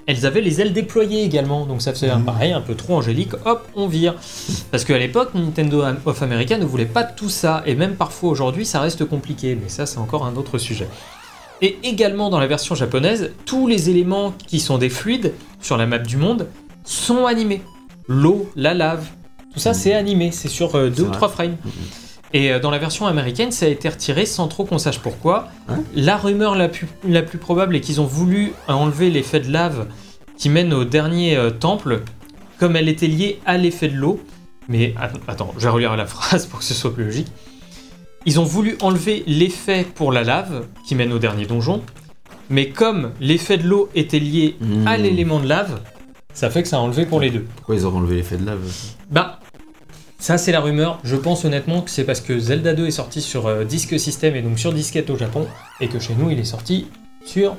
elles 0.07 0.25
avaient 0.25 0.41
les 0.41 0.61
ailes 0.61 0.73
déployées 0.73 1.23
également, 1.23 1.65
donc 1.65 1.81
ça 1.81 1.91
faisait 1.93 2.09
un 2.09 2.17
Mhm. 2.19 2.25
pareil, 2.25 2.51
un 2.53 2.61
peu 2.61 2.73
trop 2.75 2.95
angélique, 2.95 3.33
hop, 3.45 3.67
on 3.75 3.87
vire. 3.87 4.15
Parce 4.71 4.83
qu'à 4.85 4.97
l'époque, 4.97 5.35
Nintendo 5.35 5.83
of 6.05 6.21
America 6.23 6.57
ne 6.57 6.65
voulait 6.65 6.85
pas 6.85 7.03
tout 7.03 7.29
ça, 7.29 7.61
et 7.65 7.75
même 7.75 7.95
parfois 7.95 8.29
aujourd'hui, 8.31 8.65
ça 8.65 8.79
reste 8.79 9.05
compliqué, 9.05 9.55
mais 9.61 9.69
ça 9.69 9.85
c'est 9.85 9.99
encore 9.99 10.25
un 10.25 10.35
autre 10.37 10.57
sujet. 10.57 10.87
Et 11.61 11.77
également 11.83 12.29
dans 12.29 12.39
la 12.39 12.47
version 12.47 12.73
japonaise, 12.75 13.31
tous 13.45 13.67
les 13.67 13.89
éléments 13.89 14.33
qui 14.47 14.59
sont 14.59 14.77
des 14.77 14.89
fluides 14.89 15.33
sur 15.61 15.75
la 15.77 15.85
map 15.87 15.97
du 15.99 16.15
monde 16.17 16.47
sont 16.85 17.25
animés. 17.25 17.61
L'eau, 18.07 18.49
la 18.55 18.73
lave, 18.73 19.05
tout 19.53 19.59
ça 19.59 19.71
Mhm. 19.71 19.75
c'est 19.75 19.93
animé, 19.93 20.31
c'est 20.31 20.47
sur 20.47 20.75
euh, 20.75 20.89
deux 20.89 21.03
ou 21.03 21.09
trois 21.11 21.27
frames. 21.29 21.57
Et 22.33 22.51
euh, 22.51 22.59
dans 22.59 22.71
la 22.71 22.77
version 22.77 23.07
américaine, 23.07 23.51
ça 23.51 23.65
a 23.65 23.69
été 23.69 23.87
retiré 23.89 24.25
sans 24.25 24.47
trop 24.47 24.65
qu'on 24.65 24.77
sache 24.77 24.99
pourquoi. 24.99 25.47
Hein 25.69 25.79
la 25.95 26.17
rumeur 26.17 26.55
la 26.55 26.67
plus, 26.67 26.87
la 27.07 27.21
plus 27.21 27.37
probable 27.37 27.75
est 27.75 27.81
qu'ils 27.81 28.01
ont 28.01 28.05
voulu 28.05 28.51
enlever 28.67 29.09
l'effet 29.09 29.39
de 29.39 29.51
lave 29.51 29.87
qui 30.37 30.49
mène 30.49 30.73
au 30.73 30.83
dernier 30.83 31.35
euh, 31.37 31.49
temple, 31.51 32.01
comme 32.59 32.75
elle 32.75 32.89
était 32.89 33.07
liée 33.07 33.39
à 33.45 33.57
l'effet 33.57 33.87
de 33.87 33.95
l'eau. 33.95 34.19
Mais 34.69 34.93
att- 34.99 35.13
attends, 35.27 35.53
je 35.57 35.63
vais 35.63 35.69
relire 35.69 35.95
la 35.95 36.05
phrase 36.15 36.45
pour 36.45 36.59
que 36.59 36.65
ce 36.65 36.73
soit 36.73 36.93
plus 36.93 37.05
logique. 37.05 37.27
Ils 38.25 38.39
ont 38.41 38.43
voulu 38.43 38.75
enlever 38.81 39.23
l'effet 39.25 39.85
pour 39.95 40.11
la 40.11 40.23
lave 40.23 40.65
qui 40.85 40.95
mène 40.95 41.13
au 41.13 41.19
dernier 41.19 41.45
donjon, 41.45 41.81
mais 42.49 42.69
comme 42.69 43.11
l'effet 43.21 43.57
de 43.57 43.65
l'eau 43.67 43.89
était 43.95 44.19
lié 44.19 44.57
à 44.85 44.97
Hmm. 44.97 45.01
l'élément 45.01 45.39
de 45.39 45.47
lave, 45.47 45.79
ça 46.33 46.49
fait 46.49 46.61
que 46.61 46.67
ça 46.67 46.75
a 46.77 46.79
enlevé 46.81 47.05
pour 47.05 47.21
les 47.21 47.29
deux. 47.29 47.45
Pourquoi 47.55 47.75
ils 47.75 47.85
auraient 47.85 47.97
enlevé 47.97 48.17
l'effet 48.17 48.35
de 48.37 48.45
lave? 48.45 48.59
Bah, 49.09 49.36
ça 50.19 50.37
c'est 50.37 50.51
la 50.51 50.59
rumeur. 50.61 50.99
Je 51.03 51.15
pense 51.15 51.45
honnêtement 51.45 51.81
que 51.81 51.89
c'est 51.89 52.03
parce 52.03 52.21
que 52.21 52.39
Zelda 52.39 52.73
2 52.73 52.87
est 52.87 52.91
sorti 52.91 53.21
sur 53.21 53.47
euh, 53.47 53.63
disque 53.63 53.99
système 53.99 54.35
et 54.35 54.41
donc 54.41 54.59
sur 54.59 54.73
disquette 54.73 55.09
au 55.09 55.17
Japon, 55.17 55.47
et 55.79 55.87
que 55.87 55.99
chez 55.99 56.13
nous 56.15 56.29
il 56.29 56.39
est 56.39 56.43
sorti 56.45 56.87
sur 57.25 57.55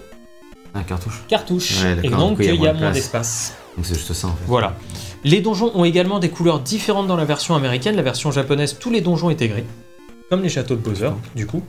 Ah, 0.75 0.83
cartouche. 0.83 1.23
cartouche. 1.29 1.83
Ouais, 1.83 1.97
et 2.03 2.09
donc 2.11 2.39
il 2.41 2.55
y 2.55 2.67
a 2.67 2.73
moins 2.73 2.91
d'espace. 2.93 3.55
Donc 3.77 3.87
c'est 3.87 3.95
juste 3.95 4.13
ça 4.13 4.29
en 4.29 4.33
fait. 4.33 4.45
Voilà. 4.47 4.77
Les 5.25 5.41
donjons 5.41 5.71
ont 5.75 5.85
également 5.85 6.19
des 6.19 6.31
couleurs 6.31 6.61
différentes 6.61 7.07
dans 7.07 7.17
la 7.17 7.25
version 7.25 7.55
américaine. 7.55 7.97
La 7.97 8.03
version 8.03 8.31
japonaise, 8.31 8.77
tous 8.79 8.91
les 8.91 9.01
donjons 9.01 9.31
étaient 9.31 9.49
gris. 9.49 9.65
Comme 10.31 10.43
les 10.43 10.49
châteaux 10.49 10.75
de 10.75 10.81
Bowser, 10.81 11.11
du 11.35 11.47
coup. 11.47 11.63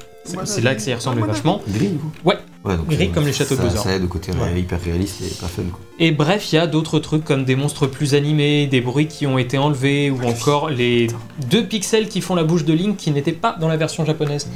C'est 0.46 0.62
là 0.62 0.76
que 0.76 0.82
ça 0.82 0.92
y 0.92 0.94
ressemblait 0.94 1.24
vachement. 1.26 1.62
Gris 1.68 1.88
du 1.90 1.98
coup 1.98 2.12
Ouais. 2.26 2.38
Ouais, 2.66 2.76
donc, 2.76 2.88
Gris 2.90 3.08
euh, 3.10 3.14
comme 3.14 3.26
les 3.26 3.32
châteaux 3.34 3.56
de 3.56 3.62
Bowser. 3.62 3.78
Ça 3.78 3.94
aide 3.96 4.04
au 4.04 4.08
côté 4.08 4.32
Voilà. 4.36 4.58
hyper 4.58 4.82
réaliste 4.82 5.22
et 5.22 5.30
pas 5.40 5.48
fun 5.48 5.64
quoi. 5.72 5.80
Et 6.00 6.12
bref, 6.12 6.52
il 6.52 6.56
y 6.56 6.60
a 6.60 6.68
d'autres 6.68 7.00
trucs 7.00 7.24
comme 7.24 7.46
des 7.46 7.56
monstres 7.56 7.88
plus 7.88 8.16
animés, 8.16 8.68
des 8.68 8.82
bruits 8.82 9.08
qui 9.08 9.26
ont 9.28 9.38
été 9.38 9.58
enlevés, 9.58 10.12
ou 10.12 10.22
encore 10.28 10.70
les 10.70 11.08
deux 11.50 11.64
pixels 11.66 12.10
qui 12.10 12.20
font 12.22 12.36
la 12.36 12.44
bouche 12.44 12.66
de 12.66 12.74
Link 12.74 12.98
qui 12.98 13.12
n'étaient 13.12 13.32
pas 13.32 13.56
dans 13.60 13.68
la 13.70 13.78
version 13.78 14.04
japonaise. 14.06 14.48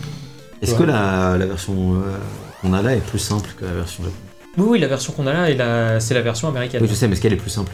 Est-ce 0.62 0.72
Ouais. 0.74 0.78
que 0.80 0.84
la, 0.84 1.38
la 1.38 1.46
version 1.46 1.96
euh, 1.96 2.18
qu'on 2.62 2.74
a 2.74 2.82
là 2.82 2.96
est 2.96 3.06
plus 3.06 3.20
simple 3.20 3.50
que 3.60 3.66
la 3.66 3.72
version 3.74 4.04
japonaise? 4.04 4.20
Oui, 4.58 4.66
oui, 4.70 4.80
la 4.80 4.88
version 4.88 5.14
qu'on 5.14 5.26
a 5.28 5.50
là, 5.50 6.00
c'est 6.00 6.14
la 6.14 6.22
version 6.22 6.48
américaine. 6.50 6.82
Oui, 6.84 6.88
je 6.90 6.94
sais, 6.94 7.08
mais 7.08 7.14
est-ce 7.14 7.22
qu'elle 7.22 7.34
est 7.34 7.38
plus 7.38 7.50
simple? 7.50 7.72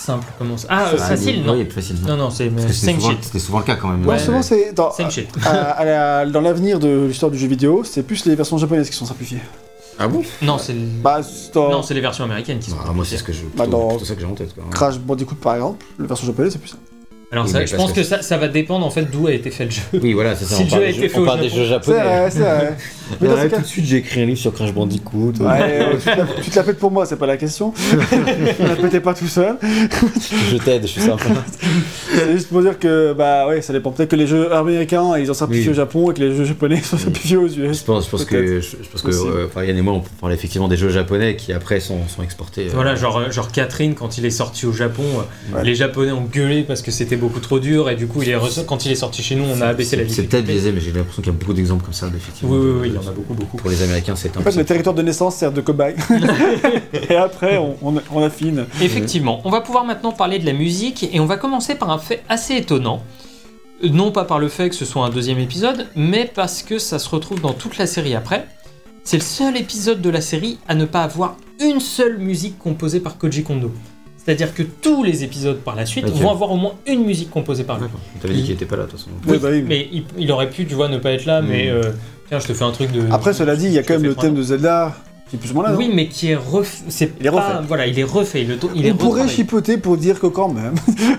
Simple, 0.00 0.26
comment 0.38 0.56
ça 0.56 0.66
Ah, 0.70 0.86
euh, 0.94 0.96
facile, 0.96 1.42
non. 1.44 1.52
Oui, 1.54 1.68
facile. 1.68 1.96
Non, 2.06 2.16
non, 2.16 2.30
c'est 2.30 2.50
same 2.72 2.94
souvent, 3.00 3.10
shit. 3.10 3.18
c'était 3.24 3.38
souvent 3.38 3.58
le 3.58 3.64
cas 3.64 3.76
quand 3.76 3.88
même. 3.88 4.00
Non, 4.00 4.08
Ouais, 4.08 4.18
souvent 4.18 4.40
c'est. 4.42 4.72
Dans, 4.72 4.90
Same 4.92 5.10
shit. 5.10 5.28
à- 5.44 5.50
à 5.50 5.84
la- 5.84 6.26
dans 6.26 6.40
l'avenir 6.40 6.78
de 6.78 7.06
l'histoire 7.06 7.30
du 7.30 7.38
jeu 7.38 7.46
vidéo, 7.46 7.82
c'est 7.84 8.02
plus 8.02 8.24
les 8.24 8.34
versions 8.34 8.56
japonaises 8.56 8.88
qui 8.88 8.96
sont 8.96 9.04
simplifiées. 9.06 9.40
Ah 9.98 10.08
bon? 10.08 10.22
Non, 10.40 10.56
c'est 10.56 10.72
le- 10.72 10.80
Bah, 11.02 11.20
dans 11.52 11.70
non, 11.70 11.82
c'est 11.82 11.92
les 11.92 12.00
versions 12.00 12.24
américaines 12.24 12.58
qui 12.60 12.70
sont. 12.70 12.76
Ah, 12.88 12.92
Moi, 12.92 13.04
c'est 13.04 13.18
ce 13.18 13.22
que 13.22 13.32
je. 13.34 13.42
Bah, 13.56 13.66
dans- 13.66 13.88
plutôt 13.88 14.04
ça 14.06 14.14
que 14.14 14.20
j'ai 14.22 14.26
en 14.26 14.32
tête. 14.34 14.54
Quoi. 14.54 14.64
Crash 14.70 14.98
Bandicoot 14.98 15.34
par 15.34 15.56
exemple, 15.56 15.84
la 15.98 16.06
version 16.06 16.26
japonaise 16.26 16.52
c'est 16.52 16.58
plus 16.58 16.70
ça. 16.70 16.76
Alors 17.32 17.44
Oui, 17.46 17.52
ça, 17.52 17.60
mais 17.60 17.66
je 17.68 17.76
pense 17.76 17.92
que 17.92 17.96
que 18.00 18.02
ça, 18.02 18.22
ça 18.22 18.36
va 18.38 18.48
dépendre 18.48 18.84
en 18.84 18.90
fait 18.90 19.04
d'où 19.10 19.28
a 19.28 19.32
été 19.32 19.50
fait 19.52 19.64
le 19.66 19.70
jeu. 19.70 19.82
Oui, 20.02 20.14
voilà, 20.14 20.34
c'est 20.34 20.46
ça. 20.46 20.56
Si 20.56 20.62
on 20.62 20.64
le 20.64 20.70
jeu 20.70 20.76
a 20.82 20.88
été 20.90 21.02
jeux- 21.02 21.08
fait 21.08 21.18
on 21.18 21.22
au 21.22 21.26
parle 21.26 21.40
des 21.40 21.48
Japon. 21.48 21.56
jeux 21.58 21.62
C'est 21.64 21.68
japonais. 21.70 21.98
vrai, 22.02 22.30
c'est 22.30 22.38
vrai. 22.40 22.76
Mais 23.20 23.26
dans 23.28 23.34
ce 23.34 23.38
Arrête 23.38 23.50
cas- 23.50 23.56
tout 23.58 23.62
de 23.62 23.66
suite, 23.68 23.84
j'ai 23.86 23.96
écrit 23.98 24.22
un 24.22 24.26
livre 24.26 24.38
sur 24.38 24.52
Crash 24.52 24.72
Bandicoot. 24.72 25.32
Ouais, 25.40 25.46
euh, 25.62 25.92
tu, 25.96 26.00
te 26.04 26.08
la, 26.10 26.26
tu 26.42 26.50
te 26.50 26.56
la 26.56 26.62
pètes 26.64 26.78
pour 26.78 26.90
moi, 26.90 27.06
c'est 27.06 27.16
pas 27.16 27.26
la 27.26 27.36
question. 27.36 27.72
ne 28.60 28.68
la 28.68 28.76
pétez 28.76 29.00
pas 29.00 29.14
tout 29.14 29.26
seul. 29.28 29.56
Je 30.50 30.56
t'aide, 30.56 30.82
je 30.82 30.86
suis 30.88 31.00
sympa. 31.00 31.24
C'est 32.12 32.32
juste 32.32 32.48
pour 32.48 32.60
dire 32.62 32.76
que, 32.78 33.12
bah 33.12 33.46
ouais, 33.46 33.62
ça 33.62 33.72
dépend. 33.72 33.92
Peut-être 33.92 34.10
que 34.10 34.16
les 34.16 34.26
jeux 34.26 34.52
américains, 34.52 35.16
ils 35.16 35.30
ont 35.30 35.34
simplifié 35.34 35.66
Oui. 35.66 35.70
au 35.70 35.74
Japon 35.74 36.10
et 36.10 36.14
que 36.14 36.20
les 36.20 36.34
jeux 36.34 36.44
japonais 36.44 36.80
sont 36.82 36.98
simplifiés 36.98 37.36
aux 37.36 37.46
US. 37.46 37.78
Je 37.80 37.84
pense, 37.84 38.06
je 38.06 38.10
pense 38.10 38.24
que, 38.24 38.60
je, 38.60 38.68
je 38.82 38.88
pense 38.90 39.02
que 39.02 39.10
euh, 39.12 39.46
enfin, 39.46 39.62
Yann 39.64 39.76
et 39.78 39.82
moi, 39.82 39.94
on 39.94 40.02
parle 40.20 40.32
effectivement 40.32 40.66
des 40.66 40.76
jeux 40.76 40.88
japonais 40.90 41.36
qui 41.36 41.52
après 41.52 41.78
sont, 41.78 42.08
sont 42.08 42.22
exportés. 42.24 42.66
euh, 42.66 42.70
Voilà, 42.74 42.96
genre, 42.96 43.18
euh, 43.18 43.30
genre 43.30 43.52
Catherine, 43.52 43.94
quand 43.94 44.18
il 44.18 44.24
est 44.26 44.30
sorti 44.30 44.66
au 44.66 44.72
Japon, 44.72 45.04
euh, 45.04 45.56
Ouais. 45.56 45.64
les 45.64 45.74
Japonais 45.76 46.10
ont 46.12 46.24
gueulé 46.24 46.62
parce 46.64 46.82
que 46.82 46.90
c'était 46.90 47.16
beaucoup 47.20 47.38
trop 47.38 47.60
dur 47.60 47.88
et 47.88 47.94
du 47.94 48.06
coup, 48.08 48.22
il 48.22 48.30
est 48.30 48.36
quand 48.66 48.84
il 48.84 48.90
est 48.92 48.96
sorti 48.96 49.22
chez 49.22 49.36
nous, 49.36 49.44
on 49.44 49.60
a 49.60 49.66
abaissé 49.68 49.94
la 49.96 50.02
C'est 50.02 50.08
difficulté. 50.08 50.36
peut-être 50.38 50.46
biaisé, 50.46 50.72
mais 50.72 50.80
j'ai 50.80 50.90
l'impression 50.90 51.22
qu'il 51.22 51.32
y 51.32 51.36
a 51.36 51.38
beaucoup 51.38 51.52
d'exemples 51.52 51.84
comme 51.84 51.94
ça, 51.94 52.08
effectivement. 52.08 52.52
Oui, 52.54 52.58
oui, 52.60 52.72
oui, 52.80 52.88
il 52.88 52.94
y 52.94 52.98
en 52.98 53.08
a 53.08 53.12
beaucoup, 53.12 53.34
beaucoup. 53.34 53.56
Pour 53.58 53.70
les 53.70 53.82
Américains, 53.82 54.16
c'est 54.16 54.36
un 54.36 54.40
En 54.40 54.42
peu 54.42 54.50
fait, 54.50 54.58
le 54.58 54.64
territoire 54.64 54.94
de 54.94 55.02
naissance 55.02 55.36
sert 55.36 55.52
de 55.52 55.60
cobaye. 55.60 55.94
et 57.08 57.14
après, 57.14 57.58
on, 57.58 57.76
on, 57.82 57.94
on 58.12 58.22
affine. 58.22 58.66
Effectivement, 58.82 59.40
on 59.44 59.50
va 59.50 59.60
pouvoir 59.60 59.84
maintenant 59.84 60.12
parler 60.12 60.38
de 60.40 60.46
la 60.46 60.52
musique 60.52 61.08
et 61.12 61.20
on 61.20 61.26
va 61.26 61.36
commencer 61.36 61.74
par 61.76 61.90
un 61.90 61.98
fait 61.98 62.22
assez 62.28 62.56
étonnant. 62.56 63.02
Non 63.82 64.12
pas 64.12 64.24
par 64.24 64.38
le 64.38 64.48
fait 64.48 64.68
que 64.68 64.74
ce 64.74 64.84
soit 64.84 65.04
un 65.06 65.10
deuxième 65.10 65.38
épisode, 65.38 65.86
mais 65.96 66.30
parce 66.34 66.62
que 66.62 66.78
ça 66.78 66.98
se 66.98 67.08
retrouve 67.08 67.40
dans 67.40 67.54
toute 67.54 67.78
la 67.78 67.86
série 67.86 68.14
après. 68.14 68.46
C'est 69.04 69.16
le 69.16 69.22
seul 69.22 69.56
épisode 69.56 70.02
de 70.02 70.10
la 70.10 70.20
série 70.20 70.58
à 70.68 70.74
ne 70.74 70.84
pas 70.84 71.02
avoir 71.02 71.36
une 71.60 71.80
seule 71.80 72.18
musique 72.18 72.58
composée 72.58 73.00
par 73.00 73.16
Koji 73.16 73.42
Kondo. 73.42 73.72
C'est-à-dire 74.36 74.54
que 74.54 74.62
tous 74.62 75.02
les 75.02 75.24
épisodes 75.24 75.56
par 75.58 75.74
la 75.74 75.86
suite 75.86 76.06
vont 76.08 76.30
avoir 76.30 76.52
au 76.52 76.56
moins 76.56 76.74
une 76.86 77.04
musique 77.04 77.30
composée 77.30 77.64
par 77.64 77.80
lui. 77.80 77.88
T'avait 78.20 78.34
dit 78.34 78.42
qu'il 78.44 78.52
était 78.52 78.64
pas 78.64 78.76
là, 78.76 78.84
de 78.84 78.90
toute 78.90 79.00
façon. 79.00 79.10
Oui, 79.26 79.38
bah 79.42 79.48
oui. 79.50 79.64
Mais 79.66 79.88
il, 79.92 80.04
il 80.18 80.30
aurait 80.30 80.48
pu, 80.50 80.66
tu 80.66 80.74
vois, 80.74 80.88
ne 80.88 80.98
pas 80.98 81.10
être 81.10 81.24
là, 81.26 81.42
mais 81.42 81.64
Mm. 81.66 81.74
euh, 81.74 81.82
tiens, 82.28 82.38
je 82.38 82.46
te 82.46 82.52
fais 82.52 82.62
un 82.64 82.70
truc 82.70 82.92
de. 82.92 83.02
Après, 83.10 83.32
cela 83.32 83.56
dit, 83.56 83.66
il 83.66 83.72
y 83.72 83.78
a 83.78 83.82
quand 83.82 83.94
même 83.94 84.04
le 84.04 84.14
thème 84.14 84.34
de 84.36 84.42
Zelda 84.42 84.94
plus 85.36 85.50
ou 85.50 85.54
moins 85.54 85.64
là. 85.70 85.74
Oui, 85.76 85.90
mais 85.94 86.08
qui 86.08 86.30
est 86.30 86.36
refait. 86.36 86.84
C'est 86.88 87.12
Il 87.20 87.26
est 87.26 87.30
pas- 87.30 87.54
refait. 87.56 87.66
Voilà, 87.68 87.86
il 87.86 87.98
est 87.98 88.04
refait. 88.04 88.44
Le 88.44 88.56
to- 88.56 88.70
il 88.74 88.86
est 88.86 88.92
on 88.92 88.96
pourrait 88.96 89.28
chipoter 89.28 89.76
pour 89.78 89.96
dire 89.96 90.18
que 90.20 90.26
quand 90.26 90.48
même. 90.48 90.74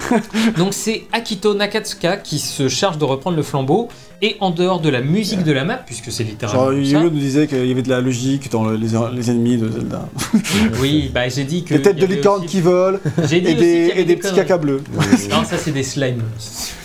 Donc 0.57 0.73
c'est 0.73 1.03
Akito 1.11 1.53
Nakatsuka 1.53 2.17
qui 2.17 2.39
se 2.39 2.67
charge 2.67 2.97
de 2.97 3.05
reprendre 3.05 3.37
le 3.37 3.43
flambeau 3.43 3.87
et 4.23 4.35
en 4.39 4.51
dehors 4.51 4.81
de 4.81 4.89
la 4.89 5.01
musique 5.01 5.43
de 5.43 5.51
la 5.51 5.63
map, 5.65 5.77
puisque 5.83 6.11
c'est 6.11 6.23
littéralement 6.23 6.65
Genre, 6.65 6.73
ça. 6.73 6.91
Yo-Yo 6.91 7.09
nous 7.09 7.19
disait 7.19 7.47
qu'il 7.47 7.65
y 7.65 7.71
avait 7.71 7.81
de 7.81 7.89
la 7.89 8.01
logique 8.01 8.51
dans 8.51 8.65
le- 8.65 8.75
les, 8.75 8.89
les 9.15 9.31
ennemis 9.31 9.57
de 9.57 9.67
Zelda. 9.71 10.07
Oui, 10.79 11.09
bah 11.13 11.27
j'ai 11.27 11.43
dit 11.43 11.63
que. 11.63 11.73
Des 11.73 11.81
têtes 11.81 11.97
de 11.97 12.05
licorne 12.05 12.41
aussi- 12.43 12.47
qui 12.49 12.61
volent 12.61 12.99
et 13.31 13.39
des, 13.41 13.93
et 13.95 14.03
des 14.05 14.15
petits 14.17 14.33
caca 14.35 14.57
bleus. 14.59 14.83
Non, 15.29 15.43
ça 15.43 15.57
c'est 15.57 15.71
des 15.71 15.83
slimes. 15.83 16.21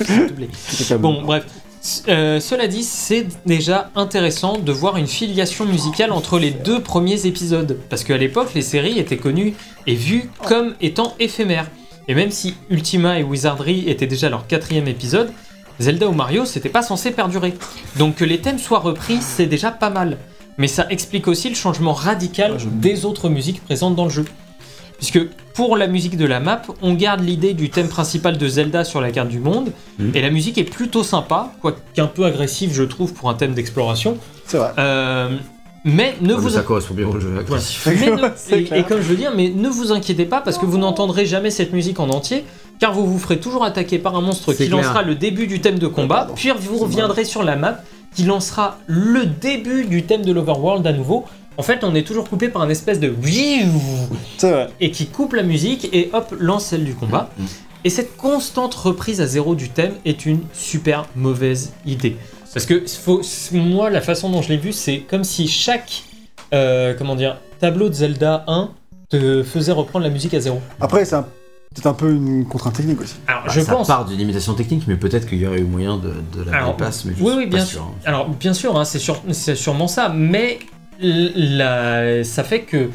Bon, 1.01 1.23
bref. 1.23 1.45
Euh, 2.09 2.41
cela 2.41 2.67
dit, 2.67 2.83
c'est 2.83 3.27
déjà 3.47 3.91
intéressant 3.95 4.59
de 4.59 4.73
voir 4.73 4.97
une 4.97 5.07
filiation 5.07 5.65
musicale 5.65 6.13
entre 6.13 6.39
les 6.39 6.51
deux 6.51 6.81
premiers 6.81 7.27
épisodes. 7.27 7.79
Parce 7.89 8.05
qu'à 8.05 8.17
l'époque, 8.17 8.55
les 8.55 8.63
séries 8.63 8.99
étaient 8.99 9.17
connues 9.17 9.55
et 9.87 9.95
vues 9.95 10.31
comme 10.45 10.75
étant 10.81 11.15
éphémères. 11.19 11.71
Et 12.09 12.15
même 12.15 12.31
si 12.31 12.55
Ultima 12.71 13.19
et 13.19 13.23
Wizardry 13.23 13.89
étaient 13.89 14.07
déjà 14.07 14.29
leur 14.29 14.47
quatrième 14.47 14.89
épisode, 14.89 15.33
Zelda 15.81 16.09
ou 16.09 16.13
Mario, 16.13 16.45
c'était 16.45 16.69
pas 16.69 16.83
censé 16.83 17.11
perdurer. 17.11 17.55
Donc 17.97 18.17
que 18.17 18.25
les 18.25 18.39
thèmes 18.39 18.59
soient 18.59 18.79
repris, 18.79 19.19
c'est 19.21 19.47
déjà 19.47 19.71
pas 19.71 19.91
mal. 19.91 20.19
Mais 20.59 20.69
ça 20.69 20.87
explique 20.89 21.29
aussi 21.29 21.49
le 21.49 21.55
changement 21.55 21.93
radical 21.93 22.57
des 22.81 23.05
autres 23.05 23.29
musiques 23.29 23.63
présentes 23.63 23.95
dans 23.95 24.05
le 24.05 24.11
jeu. 24.11 24.25
Puisque 24.99 25.21
pour 25.55 25.77
la 25.77 25.87
musique 25.87 26.17
de 26.17 26.25
la 26.27 26.41
map, 26.41 26.63
on 26.83 26.95
garde 26.95 27.21
l'idée 27.21 27.53
du 27.55 27.71
thème 27.71 27.89
principal 27.89 28.39
de 28.39 28.49
Zelda 28.49 28.85
sur 28.85 29.01
la 29.01 29.11
carte 29.11 29.29
du 29.29 29.39
monde, 29.41 29.73
Mhm. 29.99 30.13
et 30.15 30.23
la 30.23 30.31
musique 30.31 30.59
est 30.59 30.65
plutôt 30.65 31.03
sympa, 31.03 31.53
quoiqu'un 31.61 32.07
peu 32.07 32.25
agressive 32.25 32.73
je 32.75 32.83
trouve 32.83 33.13
pour 33.13 33.29
un 33.31 33.35
thème 33.35 33.53
d'exploration. 33.55 34.17
C'est 34.47 34.57
vrai. 34.59 34.73
Euh, 34.79 35.37
mais 35.85 36.15
ne 36.21 36.33
Ah, 36.33 36.37
mais 36.37 36.43
vous 36.43 36.49
ça 36.51 36.63
correspond 36.63 36.95
bien 36.95 37.07
au 37.07 37.21
jeu 37.21 37.39
agressif. 37.39 37.87
mais 37.87 38.11
ne- 38.11 38.29
C'est 38.37 38.61
et, 38.61 38.65
clair. 38.65 38.79
et 38.81 38.85
comme 38.85 38.99
je 38.99 39.07
veux 39.09 39.17
dire, 39.17 39.33
mais 39.37 39.51
ne 39.51 39.69
vous 39.69 39.93
inquiétez 39.93 40.25
pas 40.25 40.41
parce 40.41 40.59
que 40.59 40.67
vous 40.67 40.79
n'entendrez 40.79 41.27
jamais 41.27 41.51
cette 41.51 41.73
musique 41.73 42.01
en 42.01 42.09
entier, 42.11 42.45
car 42.81 42.93
vous 42.93 43.07
vous 43.07 43.19
ferez 43.19 43.39
toujours 43.39 43.65
attaquer 43.65 43.99
par 43.99 44.17
un 44.17 44.21
monstre 44.23 44.53
qui 44.53 44.67
clair. 44.67 44.71
lancera 44.79 45.03
le 45.03 45.15
début 45.15 45.47
du 45.47 45.61
thème 45.61 45.79
de 45.79 45.87
combat, 45.87 46.17
pardon. 46.17 46.35
puis 46.35 46.51
vous 46.59 46.79
reviendrez 46.79 47.25
sur 47.25 47.43
la 47.43 47.57
map 47.57 47.81
qui 48.15 48.23
lancera 48.25 48.79
le 48.87 49.27
début 49.27 49.85
du 49.85 50.05
thème 50.05 50.25
de 50.25 50.33
l'Overworld 50.33 50.87
à 50.87 50.93
nouveau. 50.93 51.27
En 51.59 51.63
fait, 51.63 51.85
on 51.85 51.95
est 51.95 52.07
toujours 52.07 52.29
coupé 52.29 52.49
par 52.49 52.63
un 52.63 52.69
espèce 52.69 53.01
de 53.01 53.13
C'est 54.39 54.51
vrai. 54.51 54.69
et 54.81 54.91
qui 54.91 55.07
coupe 55.07 55.33
la 55.35 55.43
musique 55.43 55.89
et 55.93 56.11
hop, 56.13 56.35
lance 56.39 56.67
celle 56.67 56.85
du 56.85 56.95
combat. 56.95 57.31
Mhm. 57.39 57.47
Et 57.85 57.91
cette 57.91 58.17
constante 58.17 58.75
reprise 58.75 59.21
à 59.21 59.27
zéro 59.27 59.55
du 59.55 59.69
thème 59.69 59.93
est 60.05 60.27
une 60.27 60.41
super 60.53 61.07
mauvaise 61.15 61.73
idée. 61.87 62.17
Parce 62.53 62.67
que 62.67 62.85
faut, 62.87 63.21
moi, 63.53 63.91
la 63.91 64.01
façon 64.01 64.31
dont 64.31 64.43
je 64.43 64.49
l'ai 64.49 64.57
vu, 64.57 64.73
c'est 64.73 65.01
comme 65.01 65.25
si 65.25 65.47
chaque 65.47 66.03
euh, 66.55 66.95
comment 66.97 67.17
dire, 67.17 67.37
tableau 67.61 67.89
de 67.89 67.95
Zelda 67.95 68.45
1 68.47 68.71
te 69.09 69.43
faisait 69.43 69.73
reprendre 69.73 70.05
la 70.05 70.11
musique 70.11 70.33
à 70.35 70.41
zéro. 70.41 70.61
Après, 70.81 71.05
c'est 71.05 71.17
un- 71.17 71.23
peut-être 71.75 71.87
un 71.87 71.93
peu 71.95 72.11
une 72.13 72.45
contrainte 72.47 72.75
technique 72.77 73.01
aussi. 73.01 73.15
Alors, 73.27 73.43
Bah, 73.47 73.53
je 73.53 73.61
ça 73.61 73.73
pense. 73.73 73.87
part 73.89 74.05
d'une 74.05 74.17
limitation 74.19 74.55
technique, 74.55 74.85
mais 74.87 74.97
peut-être 74.97 75.27
qu'il 75.29 75.39
y 75.39 75.47
aurait 75.47 75.59
eu 75.61 75.65
moyen 75.65 75.97
de, 75.97 76.15
de 76.37 76.45
la 76.51 76.57
Alors, 76.59 76.75
bypass, 76.77 77.05
mais 77.05 77.15
je 77.17 77.23
oui, 77.23 77.31
suis 77.31 77.39
oui, 77.39 77.45
pas 77.47 77.57
bien 77.57 77.65
sûr. 77.65 77.81
sûr. 77.81 77.91
Alors, 78.05 78.29
bien 78.29 78.55
sûr, 78.55 78.79
hein, 78.79 78.85
c'est 78.85 78.99
sûr, 79.01 79.21
c'est 79.33 79.57
sûrement 79.57 79.89
ça, 79.89 80.09
mais 80.09 80.61
la- 81.01 82.25
ça 82.25 82.45
fait 82.45 82.61
que 82.63 82.91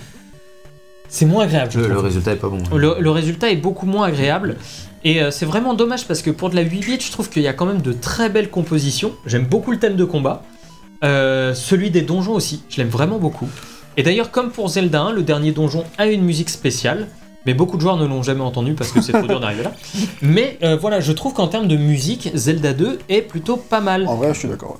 c'est 1.08 1.26
moins 1.26 1.44
agréable. 1.44 1.72
je 1.74 1.80
Le, 1.80 2.00
résultat 2.00 2.32
est 2.34 2.38
pas 2.38 2.50
bon. 2.50 2.60
Le, 2.76 2.96
le 3.00 3.12
résultat 3.12 3.50
est 3.52 3.56
beaucoup 3.58 3.86
moins 3.86 4.08
agréable. 4.08 4.56
Et 5.04 5.22
euh, 5.22 5.32
c'est 5.32 5.46
vraiment 5.46 5.74
dommage 5.74 6.06
parce 6.08 6.22
que 6.22 6.30
pour 6.30 6.50
de 6.50 6.56
la 6.56 6.62
8 6.62 6.80
bits, 6.86 7.00
je 7.02 7.12
trouve 7.12 7.30
qu'il 7.30 7.42
y 7.42 7.48
a 7.48 7.54
quand 7.54 7.66
même 7.66 7.82
de 7.82 7.92
très 7.92 8.30
belles 8.30 8.50
compositions. 8.50 9.14
J'aime 9.26 9.46
beaucoup 9.46 9.72
le 9.72 9.80
thème 9.80 9.96
de 9.96 10.04
combat. 10.06 10.44
Euh, 11.04 11.54
celui 11.56 11.90
des 11.90 12.02
donjons 12.02 12.34
aussi, 12.34 12.64
je 12.70 12.78
l'aime 12.78 12.90
vraiment 12.90 13.18
beaucoup. 13.18 13.50
Et 13.98 14.04
d'ailleurs, 14.04 14.30
comme 14.32 14.52
pour 14.52 14.70
Zelda 14.70 15.02
1, 15.02 15.12
le 15.14 15.24
dernier 15.24 15.52
donjon 15.52 15.84
a 15.98 16.06
une 16.08 16.22
musique 16.24 16.50
spéciale. 16.50 17.08
Mais 17.48 17.56
beaucoup 17.56 17.76
de 17.76 17.82
joueurs 17.82 17.98
ne 17.98 18.06
l'ont 18.06 18.22
jamais 18.22 18.44
entendu 18.44 18.76
parce 18.76 18.92
que 18.92 19.02
c'est 19.02 19.14
trop 19.14 19.26
dur 19.26 19.40
d'arriver 19.40 19.64
là. 19.64 19.72
Mais 20.22 20.60
euh, 20.62 20.76
voilà, 20.78 21.00
je 21.00 21.12
trouve 21.12 21.34
qu'en 21.34 21.48
termes 21.48 21.68
de 21.68 21.76
musique, 21.76 22.30
Zelda 22.36 22.72
2 22.74 23.00
est 23.10 23.24
plutôt 23.24 23.58
pas 23.58 23.82
mal. 23.82 24.08
En 24.08 24.16
vrai, 24.16 24.32
je 24.36 24.40
suis 24.40 24.48
d'accord. 24.48 24.80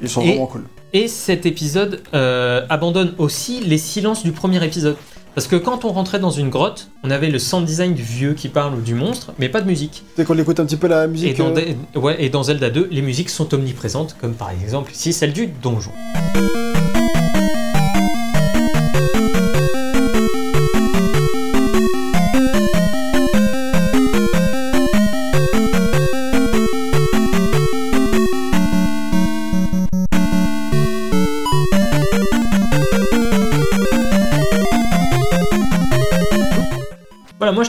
Ils 0.00 0.08
sont 0.08 0.22
Et- 0.22 0.28
vraiment 0.28 0.46
cool. 0.46 0.62
Et 0.92 1.08
cet 1.08 1.44
épisode 1.44 2.02
euh, 2.14 2.64
abandonne 2.68 3.14
aussi 3.18 3.60
les 3.60 3.78
silences 3.78 4.22
du 4.22 4.32
premier 4.32 4.64
épisode. 4.64 4.96
Parce 5.34 5.46
que 5.46 5.56
quand 5.56 5.84
on 5.84 5.92
rentrait 5.92 6.18
dans 6.18 6.30
une 6.30 6.48
grotte, 6.48 6.88
on 7.04 7.10
avait 7.10 7.28
le 7.28 7.38
sound 7.38 7.64
design 7.64 7.94
du 7.94 8.02
vieux 8.02 8.34
qui 8.34 8.48
parle 8.48 8.74
ou 8.74 8.80
du 8.80 8.94
monstre, 8.94 9.32
mais 9.38 9.48
pas 9.48 9.60
de 9.60 9.66
musique. 9.66 10.02
Dès 10.16 10.24
qu'on 10.24 10.36
écoute 10.38 10.58
un 10.58 10.64
petit 10.66 10.76
peu 10.76 10.88
la 10.88 11.04
Et 11.04 11.08
musique. 11.08 11.36
dans, 11.36 11.54
euh, 11.56 12.00
ouais, 12.00 12.16
et 12.18 12.28
dans 12.28 12.42
Zelda 12.42 12.70
2, 12.70 12.88
les 12.90 13.02
musiques 13.02 13.30
sont 13.30 13.54
omniprésentes, 13.54 14.16
comme 14.20 14.34
par 14.34 14.50
exemple 14.50 14.90
ici 14.92 15.12
celle 15.12 15.32
du 15.32 15.46
donjon. 15.46 15.92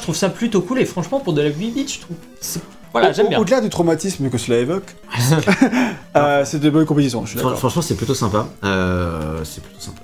Trouve 0.10 0.16
ça 0.18 0.30
plutôt 0.30 0.62
cool 0.62 0.80
et 0.80 0.86
franchement 0.86 1.20
pour 1.20 1.34
de 1.34 1.42
la 1.42 1.50
8 1.50 1.72
bits, 1.72 1.88
je 1.88 2.00
trouve. 2.02 2.18
c'est- 2.42 2.62
Voilà, 2.92 3.10
Au- 3.10 3.14
j'aime 3.14 3.30
bien. 3.30 3.40
Au-delà 3.40 3.62
du 3.62 3.70
traumatisme 3.70 4.30
que 4.30 4.38
cela 4.38 4.58
évoque, 4.60 4.96
euh, 6.16 6.44
c'est 6.46 6.60
de 6.60 6.70
bonnes 6.70 6.86
compositions, 6.86 7.24
je 7.26 7.32
suis 7.32 7.40
Fran- 7.40 7.50
d'accord. 7.50 7.60
Franchement, 7.60 7.82
c'est 7.82 7.96
plutôt 7.96 8.14
sympa. 8.16 8.48
Euh, 8.64 9.42
c'est 9.44 9.62
plutôt 9.64 9.80
sympa. 9.80 10.02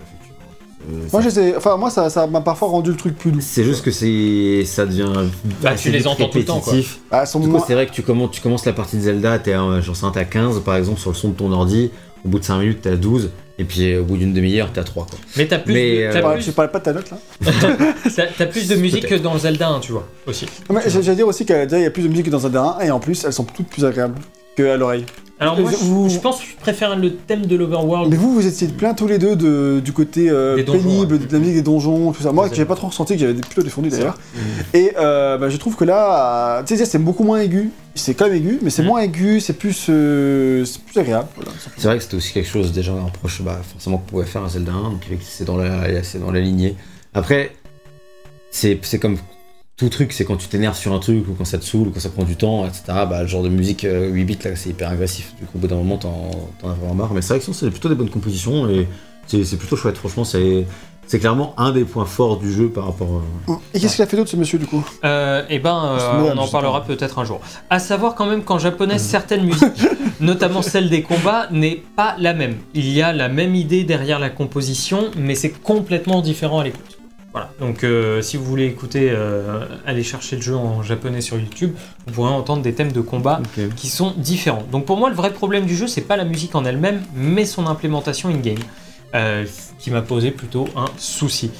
Euh, 0.88 1.00
Moi, 1.12 1.22
ça- 1.24 1.30
je 1.30 1.34
sais- 1.34 1.56
enfin, 1.58 1.78
moi, 1.78 1.90
ça, 1.90 2.10
ça 2.12 2.28
m'a 2.28 2.42
parfois 2.42 2.68
rendu 2.68 2.92
le 2.92 2.96
truc 2.98 3.18
plus 3.18 3.32
doux. 3.32 3.40
C'est 3.42 3.64
juste 3.64 3.84
que 3.84 3.90
c'est, 3.90 4.64
ça 4.66 4.86
devient. 4.86 5.10
Bah, 5.64 5.72
assez 5.72 5.84
tu 5.90 5.92
les 5.92 6.06
entends 6.06 6.30
tout 6.30 6.38
le 6.38 6.46
temps, 6.46 6.60
quoi. 6.60 6.74
Ah, 7.10 7.24
Du 7.26 7.32
coup, 7.32 7.40
moins- 7.48 7.64
c'est 7.66 7.74
vrai 7.74 7.88
que 7.88 7.92
tu 7.92 8.04
commences, 8.04 8.32
tu 8.32 8.42
commences 8.42 8.66
la 8.66 8.74
partie 8.74 8.98
de 8.98 9.02
Zelda, 9.02 9.40
t'es 9.40 9.54
genre, 9.54 9.82
c'est 9.96 10.06
un, 10.06 10.12
t'as 10.12 10.26
15 10.26 10.60
par 10.62 10.76
exemple 10.76 11.00
sur 11.00 11.10
le 11.10 11.16
son 11.16 11.30
de 11.30 11.34
ton 11.34 11.52
ordi, 11.52 11.90
au 12.24 12.30
bout 12.30 12.38
de 12.40 12.44
5 12.44 12.60
minutes 12.60 12.82
t'es 12.84 12.90
à 12.92 12.96
12, 12.98 13.32
et 13.58 13.64
puis 13.64 13.94
euh, 13.94 14.02
au 14.02 14.04
bout 14.04 14.18
d'une 14.18 14.34
demi-heure 14.34 14.72
t'es 14.74 14.80
à 14.82 14.84
3 14.84 15.06
quoi. 15.06 15.18
Mais 15.38 15.48
t'as 15.48 15.60
plus, 15.60 15.74
Mais, 15.74 15.98
de, 15.98 16.04
euh, 16.04 16.10
t'as 16.14 16.34
plus- 16.34 16.44
Tu 16.44 16.52
parles 16.52 16.72
pas 16.72 16.80
de 16.80 16.84
ta 16.84 16.94
note 16.94 17.10
là 17.12 17.18
t'as- 18.16 18.28
t'as 18.38 18.46
plus 18.48 18.68
de 18.68 18.76
musique 18.76 19.08
que 19.08 19.16
dans 19.16 19.38
Zelda 19.38 19.70
1, 19.70 19.80
tu 19.80 19.92
vois, 19.94 20.08
aussi. 20.28 20.46
Non, 20.70 20.76
mais 20.76 20.90
J'allais 20.90 21.16
dire 21.16 21.28
aussi 21.28 21.46
qu'il 21.46 21.56
y 21.56 21.86
a 21.86 21.92
plus 21.92 22.04
de 22.04 22.08
musique 22.08 22.26
que 22.26 22.32
dans 22.32 22.46
un 22.46 22.54
1 22.56 22.80
et 22.82 22.92
en 22.92 23.00
plus 23.00 23.24
elles 23.24 23.34
sont 23.34 23.44
toutes 23.46 23.68
plus 23.68 23.86
agréables 23.86 24.20
que 24.56 24.64
à 24.64 24.78
l'oreille. 24.78 25.06
Alors 25.38 25.60
moi, 25.60 25.70
Vous- 25.82 26.08
je, 26.08 26.16
je 26.16 26.20
pense 26.22 26.40
que 26.40 26.46
je 26.46 26.56
préfère 26.56 26.96
le 26.98 27.14
thème 27.14 27.46
de 27.46 27.58
l'Overworld. 27.58 28.10
Mais 28.10 28.16
vous, 28.16 28.34
vous 28.34 28.48
étiez 28.48 28.70
plein 28.70 28.94
tous 28.94 29.06
les 29.06 29.18
deux 29.18 29.36
de, 29.36 29.82
du 29.84 29.92
côté 29.92 30.30
euh, 30.30 30.56
pénible, 30.64 31.16
ouais. 31.16 31.20
de 31.20 31.34
la 31.34 31.40
musique 31.40 31.56
des 31.56 31.62
donjons, 31.62 32.14
tout 32.14 32.24
ça. 32.24 32.32
Moi, 32.32 32.48
j'ai 32.54 32.64
pas 32.64 32.76
trop 32.76 32.88
ressenti 32.88 33.16
que 33.16 33.20
j'avais 33.20 33.34
plutôt 33.34 33.62
défendu 33.62 33.90
d'ailleurs. 33.90 34.18
Et 34.74 34.94
euh, 34.98 35.38
bah, 35.38 35.50
je 35.50 35.58
trouve 35.58 35.76
que 35.76 35.84
là, 35.84 36.60
euh, 36.60 36.64
tu 36.66 36.78
sais, 36.78 36.86
c'est 36.86 37.00
beaucoup 37.00 37.26
moins 37.26 37.42
aigu. 37.42 37.70
C'est 37.96 38.14
quand 38.14 38.28
même 38.28 38.36
aigu, 38.38 38.60
mais 38.62 38.70
c'est 38.70 38.82
Mm. 38.84 38.88
moins 38.88 39.02
aigu, 39.02 39.42
c'est 39.42 39.54
plus, 39.58 39.88
euh, 39.90 40.64
c'est 40.64 40.82
plus 40.82 40.98
agréable. 41.02 41.28
Voilà. 41.36 41.52
C'est 41.78 41.88
vrai 41.88 41.98
que 41.98 42.04
c'était 42.04 42.16
aussi 42.16 42.32
quelque 42.32 42.50
chose 42.50 42.72
déjà 42.72 42.94
un 42.94 43.10
proche, 43.10 43.42
bah, 43.42 43.60
forcément 43.74 43.98
qu'on 43.98 44.06
pouvait 44.06 44.26
faire 44.26 44.44
un 44.44 44.50
Zelda 44.50 44.72
1, 44.72 44.84
donc 44.92 45.02
c'est 45.22 45.44
dans 45.44 45.58
la, 45.58 46.02
c'est 46.04 46.20
dans 46.20 46.32
la 46.32 46.40
lignée. 46.40 46.78
Après, 47.14 47.52
c'est, 48.52 48.80
c'est 48.84 49.00
comme 49.00 49.18
tout 49.78 49.90
truc, 49.90 50.14
c'est 50.14 50.24
quand 50.24 50.38
tu 50.38 50.48
t'énerves 50.48 50.78
sur 50.78 50.94
un 50.94 51.00
truc 51.00 51.28
ou 51.28 51.34
quand 51.34 51.44
ça 51.46 51.58
te 51.58 51.66
saoule 51.66 51.90
ou 51.90 51.92
quand 51.92 52.00
ça 52.00 52.10
prend 52.10 52.24
du 52.24 52.38
temps, 52.38 52.66
etc. 52.66 52.84
Bah, 53.10 53.22
le 53.22 53.28
genre 53.28 53.44
de 53.44 53.50
musique 53.50 53.84
euh, 53.84 54.10
8 54.10 54.24
bits 54.24 54.38
là, 54.46 54.56
c'est 54.56 54.70
hyper 54.70 54.90
agressif. 54.90 55.34
Du 55.40 55.46
coup, 55.46 55.58
au 55.58 55.60
bout 55.60 55.68
d'un 55.68 55.76
moment, 55.76 55.98
t'en, 55.98 56.32
t'en 56.62 56.70
as 56.70 56.74
vraiment 56.74 56.96
marre. 56.96 57.14
Mais 57.14 57.22
c'est 57.22 57.36
vrai 57.36 57.46
que 57.46 57.52
c'est 57.52 57.70
plutôt 57.70 57.90
des 57.90 57.96
bonnes 57.96 58.10
compositions 58.10 58.70
et 58.70 58.88
c'est, 59.28 59.58
plutôt 59.58 59.76
chouette. 59.76 59.98
Franchement, 59.98 60.24
c'est, 60.24 60.66
c'est 61.08 61.20
clairement 61.20 61.54
un 61.58 61.74
des 61.74 61.84
points 61.84 62.06
forts 62.06 62.38
du 62.38 62.54
jeu 62.54 62.70
par 62.70 62.86
rapport. 62.86 63.22
euh, 63.50 63.54
Et 63.74 63.80
qu'est-ce 63.82 63.96
qu'il 63.96 64.04
a 64.04 64.08
fait 64.08 64.16
d'autre 64.16 64.30
ce 64.30 64.38
monsieur 64.38 64.60
du 64.60 64.66
coup? 64.66 64.86
Euh, 65.04 65.44
eh 65.50 65.60
ben, 65.60 65.98
euh, 66.00 66.34
on 66.34 66.38
en 66.38 66.48
parlera 66.48 66.86
peut-être 66.86 67.20
un 67.20 67.26
jour. 67.26 67.42
À 67.70 67.80
savoir 67.80 68.16
quand 68.16 68.28
même 68.28 68.44
qu'en 68.46 68.60
japonais, 68.60 68.98
certaines 68.98 69.44
musiques, 69.44 69.88
notamment 70.22 70.62
celle 70.62 70.90
des 70.90 71.02
combats, 71.02 71.50
n'est 71.52 71.84
pas 71.98 72.16
la 72.18 72.34
même. 72.34 72.56
Il 72.74 72.90
y 72.90 73.02
a 73.02 73.12
la 73.12 73.28
même 73.28 73.56
idée 73.56 73.84
derrière 73.84 74.20
la 74.20 74.30
composition, 74.30 75.12
mais 75.18 75.36
c'est 75.36 75.52
complètement 75.52 76.22
différent 76.22 76.60
à 76.60 76.64
l'écoute. 76.64 76.95
Voilà. 77.36 77.50
Donc, 77.60 77.84
euh, 77.84 78.22
si 78.22 78.38
vous 78.38 78.46
voulez 78.46 78.66
écouter, 78.66 79.10
euh, 79.12 79.66
aller 79.86 80.04
chercher 80.04 80.38
le 80.38 80.42
jeu 80.42 80.56
en 80.56 80.84
japonais 80.84 81.20
sur 81.20 81.38
YouTube, 81.38 81.74
vous 82.08 82.14
pourrez 82.14 82.32
entendre 82.32 82.62
des 82.62 82.74
thèmes 82.74 82.94
de 82.94 83.02
combat 83.02 83.42
qui 83.76 83.90
sont 83.90 84.14
différents. 84.16 84.64
Donc 84.72 84.86
pour 84.86 84.96
moi, 84.96 85.10
le 85.10 85.18
vrai 85.18 85.34
problème 85.34 85.66
du 85.66 85.76
jeu, 85.76 85.86
c'est 85.86 86.00
pas 86.00 86.16
la 86.16 86.24
musique 86.24 86.56
en 86.56 86.64
elle-même, 86.64 87.02
mais 87.14 87.44
son 87.44 87.68
implémentation 87.68 88.30
in-game, 88.30 88.64
euh, 89.16 89.44
qui 89.80 89.92
m'a 89.92 90.02
posé 90.02 90.32
plutôt 90.32 90.70
un 90.78 90.86
souci. 90.98 91.52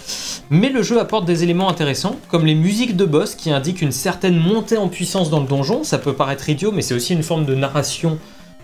Mais 0.50 0.70
le 0.70 0.82
jeu 0.82 0.98
apporte 0.98 1.26
des 1.26 1.44
éléments 1.44 1.68
intéressants, 1.68 2.16
comme 2.30 2.46
les 2.46 2.56
musiques 2.56 2.96
de 2.96 3.04
boss 3.04 3.36
qui 3.36 3.52
indiquent 3.52 3.82
une 3.82 3.92
certaine 3.92 4.40
montée 4.40 4.78
en 4.78 4.88
puissance 4.88 5.30
dans 5.30 5.42
le 5.42 5.48
donjon. 5.48 5.84
Ça 5.84 5.98
peut 5.98 6.14
paraître 6.14 6.48
idiot, 6.48 6.72
mais 6.72 6.84
c'est 6.84 6.94
aussi 6.94 7.12
une 7.12 7.24
forme 7.24 7.46
de 7.46 7.54
narration 7.54 8.18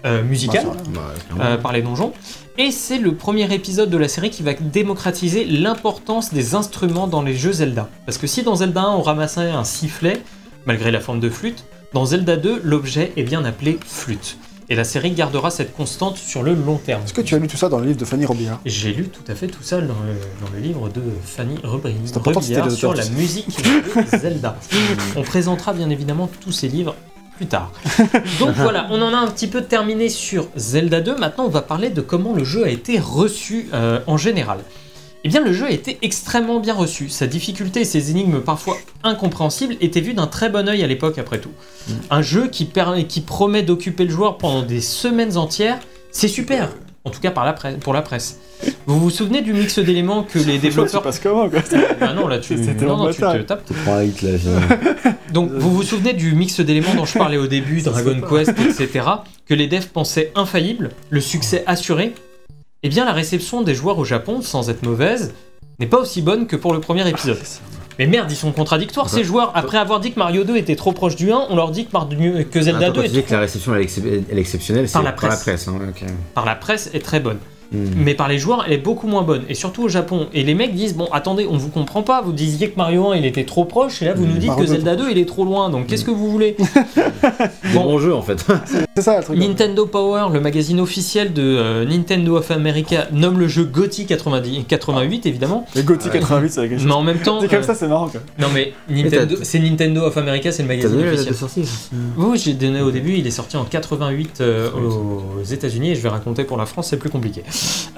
euh, 0.06 0.24
musicale 0.24 0.66
Bah, 0.66 0.74
Bah, 0.94 1.02
clairement. 1.28 1.44
euh, 1.44 1.58
par 1.58 1.72
les 1.74 1.82
donjons. 1.82 2.14
Et 2.58 2.72
c'est 2.72 2.98
le 2.98 3.14
premier 3.16 3.52
épisode 3.54 3.90
de 3.90 3.98
la 3.98 4.08
série 4.08 4.30
qui 4.30 4.44
va 4.44 4.54
démocratiser 4.54 5.46
l'importance 5.46 6.34
des 6.34 6.54
instruments 6.56 7.08
dans 7.08 7.22
les 7.22 7.36
jeux 7.36 7.54
Zelda. 7.54 7.88
Parce 8.06 8.18
que 8.18 8.28
si 8.28 8.44
dans 8.44 8.56
Zelda 8.56 8.82
1 8.84 8.96
on 8.96 9.02
ramassait 9.02 9.50
un 9.50 9.64
sifflet, 9.64 10.22
malgré 10.66 10.92
la 10.92 11.00
forme 11.00 11.20
de 11.20 11.30
flûte, 11.30 11.66
dans 11.94 12.06
Zelda 12.06 12.36
2 12.38 12.62
l'objet 12.64 13.14
est 13.18 13.24
bien 13.24 13.46
appelé 13.46 13.80
flûte. 13.86 14.38
Et 14.70 14.76
la 14.76 14.84
série 14.86 15.12
gardera 15.12 15.52
cette 15.52 15.74
constante 15.76 16.16
sur 16.18 16.44
le 16.44 16.54
long 16.54 16.78
terme. 16.78 17.02
Est-ce 17.04 17.14
que 17.14 17.20
tu 17.22 17.36
as 17.36 17.40
lu 17.40 17.48
tout 17.48 17.58
ça 17.58 17.68
dans 17.68 17.80
le 17.80 17.88
livre 17.88 17.98
de 17.98 18.06
Fanny 18.06 18.26
Robillard? 18.26 18.60
J'ai 18.66 18.94
lu 18.94 19.10
tout 19.10 19.24
à 19.30 19.36
fait 19.36 19.48
tout 19.48 19.64
ça 19.64 19.82
dans 19.82 19.88
le, 19.88 20.14
dans 20.46 20.50
le 20.54 20.60
livre 20.62 20.88
de 20.88 21.02
Fanny 21.26 21.56
Rebri- 21.64 21.94
C'est 22.06 22.16
important 22.18 22.40
de 22.40 22.46
citer 22.46 22.62
Rebillard 22.62 22.70
les 22.70 22.76
sur 22.78 22.94
la 22.94 23.06
musique 23.10 23.48
de 23.62 24.18
Zelda. 24.18 24.58
On 25.18 25.24
présentera 25.24 25.74
bien 25.74 25.90
évidemment 25.90 26.30
tous 26.40 26.54
ces 26.54 26.70
livres 26.70 26.96
plus 27.42 27.48
tard. 27.48 27.72
Donc 28.40 28.52
voilà, 28.56 28.86
on 28.92 29.02
en 29.02 29.14
a 29.16 29.18
un 29.18 29.28
petit 29.28 29.48
peu 29.48 29.64
terminé 29.64 30.10
sur 30.10 30.48
Zelda 30.56 31.02
2. 31.02 31.16
Maintenant, 31.16 31.46
on 31.46 31.50
va 31.50 31.62
parler 31.64 31.90
de 31.90 32.00
comment 32.02 32.34
le 32.34 32.44
jeu 32.44 32.64
a 32.66 32.70
été 32.70 33.00
reçu 33.00 33.68
euh, 33.74 34.00
en 34.06 34.16
général. 34.16 34.60
Eh 35.24 35.30
bien, 35.30 35.42
le 35.44 35.52
jeu 35.54 35.66
a 35.66 35.72
été 35.72 35.98
extrêmement 36.04 36.60
bien 36.60 36.76
reçu. 36.76 37.10
Sa 37.10 37.26
difficulté 37.26 37.82
et 37.82 37.86
ses 37.86 38.12
énigmes 38.12 38.42
parfois 38.42 38.78
incompréhensibles 39.04 39.76
étaient 39.82 40.02
vues 40.02 40.14
d'un 40.14 40.28
très 40.28 40.50
bon 40.50 40.68
œil 40.70 40.84
à 40.84 40.88
l'époque, 40.88 41.18
après 41.18 41.40
tout. 41.40 41.52
Un 42.12 42.22
jeu 42.22 42.48
qui, 42.48 42.66
permet- 42.66 43.06
qui 43.08 43.22
promet 43.22 43.64
d'occuper 43.64 44.06
le 44.06 44.12
joueur 44.12 44.38
pendant 44.38 44.62
des 44.62 44.82
semaines 44.82 45.38
entières, 45.38 45.80
c'est 46.12 46.28
super. 46.28 46.70
En 47.04 47.10
tout 47.10 47.20
cas 47.20 47.32
par 47.32 47.46
la 47.46 47.54
presse- 47.54 47.78
pour 47.80 47.94
la 47.94 48.02
presse. 48.04 48.40
Vous 48.86 49.00
vous 49.00 49.10
souvenez 49.10 49.42
du 49.42 49.54
mix 49.54 49.80
d'éléments 49.80 50.22
que 50.24 50.38
les 50.38 50.56
Ça 50.56 50.62
développeurs... 50.62 51.02
passe 51.02 51.20
comment 51.20 51.50
quoi 51.50 51.60
Ah 52.00 52.14
non, 52.14 52.28
là 52.28 52.38
tu, 52.40 52.56
C'était 52.58 52.86
non, 52.86 52.98
non, 52.98 53.10
tu 53.10 53.22
te 53.22 53.42
tapes. 53.48 53.68
Là. 54.22 55.12
Donc, 55.34 55.50
vous 55.52 55.72
vous 55.74 55.84
souvenez 55.84 56.14
du 56.14 56.34
mix 56.36 56.60
d'éléments 56.60 56.94
dont 56.94 57.06
je 57.06 57.18
parlais 57.18 57.38
au 57.38 57.48
début, 57.48 57.82
Dragon 57.82 58.22
Quest, 58.30 58.50
etc., 58.60 59.06
que 59.48 59.54
les 59.56 59.68
devs 59.68 59.88
pensaient 59.88 60.32
infaillible, 60.36 60.90
le 61.10 61.22
succès 61.22 61.64
assuré? 61.66 62.14
Eh 62.84 62.90
bien, 62.90 63.06
la 63.06 63.14
réception 63.14 63.62
des 63.62 63.74
joueurs 63.76 63.98
au 63.98 64.06
Japon, 64.06 64.42
sans 64.42 64.70
être 64.70 64.84
mauvaise, 64.84 65.34
n'est 65.80 65.88
pas 65.88 66.00
aussi 66.00 66.22
bonne 66.22 66.46
que 66.48 66.56
pour 66.56 66.74
le 66.74 66.80
premier 66.82 67.08
épisode. 67.10 67.38
Mais 68.00 68.08
merde, 68.08 68.32
ils 68.32 68.36
sont 68.36 68.52
contradictoires 68.52 69.10
ces 69.10 69.24
joueurs. 69.24 69.52
Après 69.56 69.78
avoir 69.78 70.00
dit 70.00 70.12
que 70.12 70.20
Mario 70.20 70.44
2 70.44 70.56
était 70.58 70.76
trop 70.76 70.92
proche 70.92 71.16
du 71.16 71.32
1, 71.32 71.46
on 71.50 71.56
leur 71.56 71.72
dit 71.72 71.86
que, 71.86 71.92
Mario- 71.94 72.44
que 72.50 72.62
Zelda 72.62 72.86
Attends, 72.88 72.94
2 72.94 73.00
quand 73.02 73.06
est 73.06 73.10
tu 73.10 73.14
dis 73.14 73.20
trop- 73.20 73.28
que 73.28 73.34
la 73.34 73.40
réception 73.42 73.76
elle 73.76 73.82
est, 73.82 73.86
excep- 73.86 74.24
elle 74.32 74.38
est 74.38 74.42
exceptionnelle, 74.42 74.88
c'est 74.88 74.94
Par 74.94 75.04
la 75.04 75.12
par 75.12 75.30
la 75.30 75.36
presse. 75.38 75.68
hein, 75.68 75.80
par 76.34 76.46
la 76.46 76.56
presse 76.56 76.90
est 76.94 77.00
très 77.04 77.20
bonne. 77.20 77.38
Hmm. 77.72 77.86
Mais 77.96 78.14
par 78.14 78.28
les 78.28 78.38
joueurs, 78.38 78.64
elle 78.68 78.74
est 78.74 78.78
beaucoup 78.78 79.08
moins 79.08 79.22
bonne. 79.24 79.44
Et 79.50 79.54
surtout 79.54 79.84
au 79.84 79.88
Japon. 79.90 80.28
Et 80.34 80.44
les 80.44 80.54
mecs 80.54 80.74
disent 80.76 80.96
Bon, 80.96 81.08
attendez, 81.12 81.48
on 81.50 81.58
vous 81.58 81.70
comprend 81.70 82.02
pas. 82.04 82.22
Vous 82.22 82.34
disiez 82.34 82.70
que 82.70 82.78
Mario 82.78 83.08
1 83.12 83.16
il 83.18 83.26
était 83.26 83.46
trop 83.46 83.66
proche, 83.66 84.02
et 84.02 84.06
là 84.06 84.14
vous 84.14 84.26
nous 84.26 84.38
dites 84.38 84.48
Mario 84.50 84.64
que 84.66 84.70
2 84.70 84.76
Zelda 84.76 84.96
2 84.96 85.12
il 85.12 85.18
est 85.18 85.26
trop 85.26 85.46
loin. 85.46 85.70
Donc 85.70 85.88
qu'est-ce 85.88 86.04
que 86.06 86.12
vous 86.12 86.30
voulez 86.30 86.56
Bon. 87.74 87.84
bons 87.84 88.00
jeux 88.00 88.14
en 88.14 88.22
fait. 88.22 88.46
C'est 88.96 89.02
ça 89.02 89.18
le 89.18 89.24
truc. 89.24 89.38
Nintendo 89.38 89.86
Power, 89.86 90.26
le 90.34 90.40
magazine 90.40 90.80
officiel 90.80 91.34
de 91.34 91.42
euh, 91.42 91.86
Nintendo 91.86 92.38
of 92.38 92.52
America, 92.52 93.08
nomme 93.12 93.40
le 93.40 93.48
jeu 93.48 93.64
GOTY 93.64 94.06
90 94.06 94.66
88 94.68 95.26
évidemment. 95.26 95.66
Les 95.76 95.84
Gothic 95.84 96.12
88, 96.12 96.50
c'est 96.50 96.62
quelque 96.62 96.78
chose. 96.78 96.86
Mais 96.86 96.94
en 96.94 97.04
même 97.04 97.20
temps, 97.20 97.40
C'est 97.42 97.48
comme 97.48 97.60
euh, 97.60 97.64
ça, 97.64 97.76
c'est 97.76 97.88
marrant 97.88 98.08
quoi. 98.08 98.22
non 98.40 98.48
mais 98.54 98.74
Nintendo, 98.90 99.36
c'est 99.44 99.60
Nintendo 99.60 100.02
of 100.02 100.18
America, 100.18 100.52
c'est 100.52 100.64
le 100.64 100.68
magazine 100.68 101.00
officiel. 101.00 101.66
Oui, 102.18 102.26
oui, 102.32 102.38
j'ai 102.38 102.54
donné 102.54 102.82
au 102.82 102.92
début, 102.92 103.14
il 103.14 103.26
est 103.28 103.32
sorti 103.32 103.58
en 103.58 103.64
88 103.66 104.42
euh, 104.42 104.70
aux 104.72 105.44
États-Unis 105.44 105.92
et 105.92 105.96
je 105.96 106.02
vais 106.02 106.10
raconter 106.10 106.44
pour 106.44 106.58
la 106.58 106.66
France, 106.66 106.88
c'est 106.90 106.98
plus 106.98 107.10
compliqué. 107.10 107.44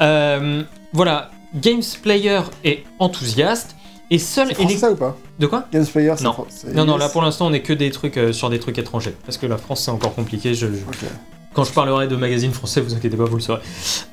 Euh, 0.01 0.63
voilà, 0.93 1.31
Games 1.55 1.81
Player 2.01 2.41
est 2.63 2.83
enthousiaste 2.99 3.75
et 4.11 4.19
seul 4.19 4.47
C'est 4.49 4.55
français 4.55 4.89
ou 4.89 4.95
pas? 4.95 5.15
De 5.39 5.47
quoi? 5.47 5.65
Games 5.71 5.85
Player, 5.85 6.13
c'est 6.17 6.23
Non. 6.23 6.33
fran- 6.33 6.47
c'est- 6.49 6.73
Non, 6.73 6.85
non, 6.85 6.97
là 6.97 7.09
pour 7.09 7.21
l'instant 7.21 7.47
on 7.47 7.53
est 7.53 7.61
que 7.61 7.73
des 7.73 7.91
trucs 7.91 8.17
euh, 8.17 8.33
sur 8.33 8.49
des 8.49 8.59
trucs 8.59 8.77
étrangers 8.77 9.15
parce 9.25 9.37
que 9.37 9.45
la 9.45 9.57
France 9.57 9.81
c'est 9.83 9.91
encore 9.91 10.13
compliqué. 10.15 10.53
Je, 10.53 10.67
je- 10.67 10.73
Ok. 10.87 11.09
Quand 11.53 11.63
je 11.63 11.71
parlerai 11.71 12.07
de 12.07 12.15
magazine 12.15 12.51
français, 12.51 12.81
vous 12.81 12.95
inquiétez 12.95 13.15
pas, 13.15 13.25
vous 13.25 13.35
le 13.35 13.41
saurez. 13.41 13.61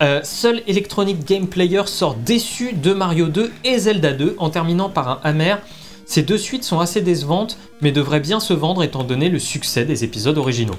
Euh, 0.03 0.21
seul 0.25 0.63
Electronic 0.67 1.25
Game 1.27 1.47
Player 1.47 1.83
sort 1.87 2.15
déçu 2.15 2.75
de 2.75 2.93
Mario 2.93 3.29
2 3.29 3.51
et 3.65 3.79
Zelda 3.79 4.13
2 4.13 4.35
en 4.39 4.51
terminant 4.51 4.91
par 4.91 5.09
un 5.09 5.21
amer. 5.25 5.59
Ces 6.05 6.21
deux 6.23 6.37
suites 6.37 6.65
sont 6.65 6.81
assez 6.81 7.01
décevantes, 7.01 7.57
mais 7.81 7.93
devraient 7.93 8.21
bien 8.21 8.41
se 8.41 8.53
vendre 8.53 8.83
étant 8.83 9.05
donné 9.05 9.31
le 9.31 9.39
succès 9.39 9.87
des 9.87 10.05
épisodes 10.05 10.37
originaux. 10.37 10.75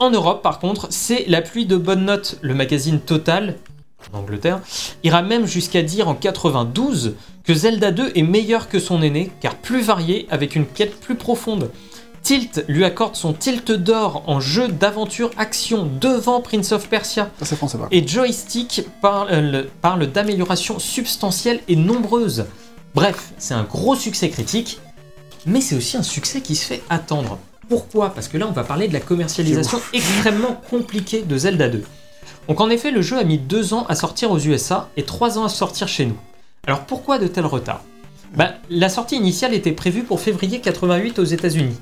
En 0.00 0.10
Europe, 0.10 0.42
par 0.42 0.58
contre, 0.58 0.88
c'est 0.90 1.24
la 1.28 1.42
pluie 1.42 1.64
de 1.66 1.76
bonnes 1.76 2.04
notes. 2.06 2.38
Le 2.40 2.54
magazine 2.54 2.98
Total, 2.98 3.54
en 4.12 4.18
Angleterre, 4.18 4.60
ira 5.04 5.22
même 5.22 5.46
jusqu'à 5.46 5.82
dire 5.82 6.08
en 6.08 6.14
92 6.14 7.14
que 7.44 7.54
Zelda 7.54 7.90
2 7.90 8.12
est 8.14 8.22
meilleur 8.22 8.68
que 8.68 8.78
son 8.78 9.02
aîné, 9.02 9.30
car 9.40 9.54
plus 9.56 9.80
varié, 9.80 10.26
avec 10.30 10.54
une 10.56 10.66
quête 10.66 10.98
plus 11.00 11.14
profonde. 11.14 11.70
Tilt 12.22 12.64
lui 12.68 12.84
accorde 12.84 13.16
son 13.16 13.32
tilt 13.32 13.70
d'or 13.70 14.24
en 14.26 14.40
jeu 14.40 14.68
d'aventure 14.68 15.30
action 15.38 15.88
devant 16.00 16.40
Prince 16.40 16.72
of 16.72 16.88
Persia. 16.88 17.30
Ça. 17.88 17.88
Et 17.90 18.06
Joystick 18.06 18.82
parle, 19.00 19.28
euh, 19.30 19.62
parle 19.80 20.06
d'améliorations 20.06 20.78
substantielles 20.78 21.60
et 21.68 21.76
nombreuses. 21.76 22.46
Bref, 22.94 23.32
c'est 23.38 23.54
un 23.54 23.62
gros 23.62 23.94
succès 23.94 24.28
critique, 24.28 24.80
mais 25.46 25.60
c'est 25.60 25.76
aussi 25.76 25.96
un 25.96 26.02
succès 26.02 26.40
qui 26.40 26.56
se 26.56 26.66
fait 26.66 26.82
attendre. 26.90 27.38
Pourquoi? 27.68 28.10
Parce 28.10 28.28
que 28.28 28.38
là, 28.38 28.46
on 28.48 28.52
va 28.52 28.64
parler 28.64 28.88
de 28.88 28.92
la 28.92 29.00
commercialisation 29.00 29.80
extrêmement 29.92 30.60
compliquée 30.68 31.22
de 31.22 31.38
Zelda 31.38 31.68
2. 31.68 31.84
Donc 32.48 32.60
en 32.60 32.70
effet, 32.70 32.90
le 32.90 33.02
jeu 33.02 33.18
a 33.18 33.24
mis 33.24 33.38
deux 33.38 33.74
ans 33.74 33.84
à 33.88 33.94
sortir 33.94 34.30
aux 34.30 34.38
USA 34.38 34.88
et 34.96 35.04
trois 35.04 35.38
ans 35.38 35.44
à 35.44 35.48
sortir 35.48 35.86
chez 35.86 36.06
nous. 36.06 36.16
Alors 36.66 36.80
pourquoi 36.80 37.18
de 37.18 37.26
tels 37.26 37.46
retards? 37.46 37.82
Bah, 38.34 38.54
La 38.70 38.88
sortie 38.88 39.16
initiale 39.16 39.54
était 39.54 39.72
prévue 39.72 40.02
pour 40.02 40.20
février 40.20 40.60
88 40.60 41.18
aux 41.18 41.24
États-Unis. 41.24 41.76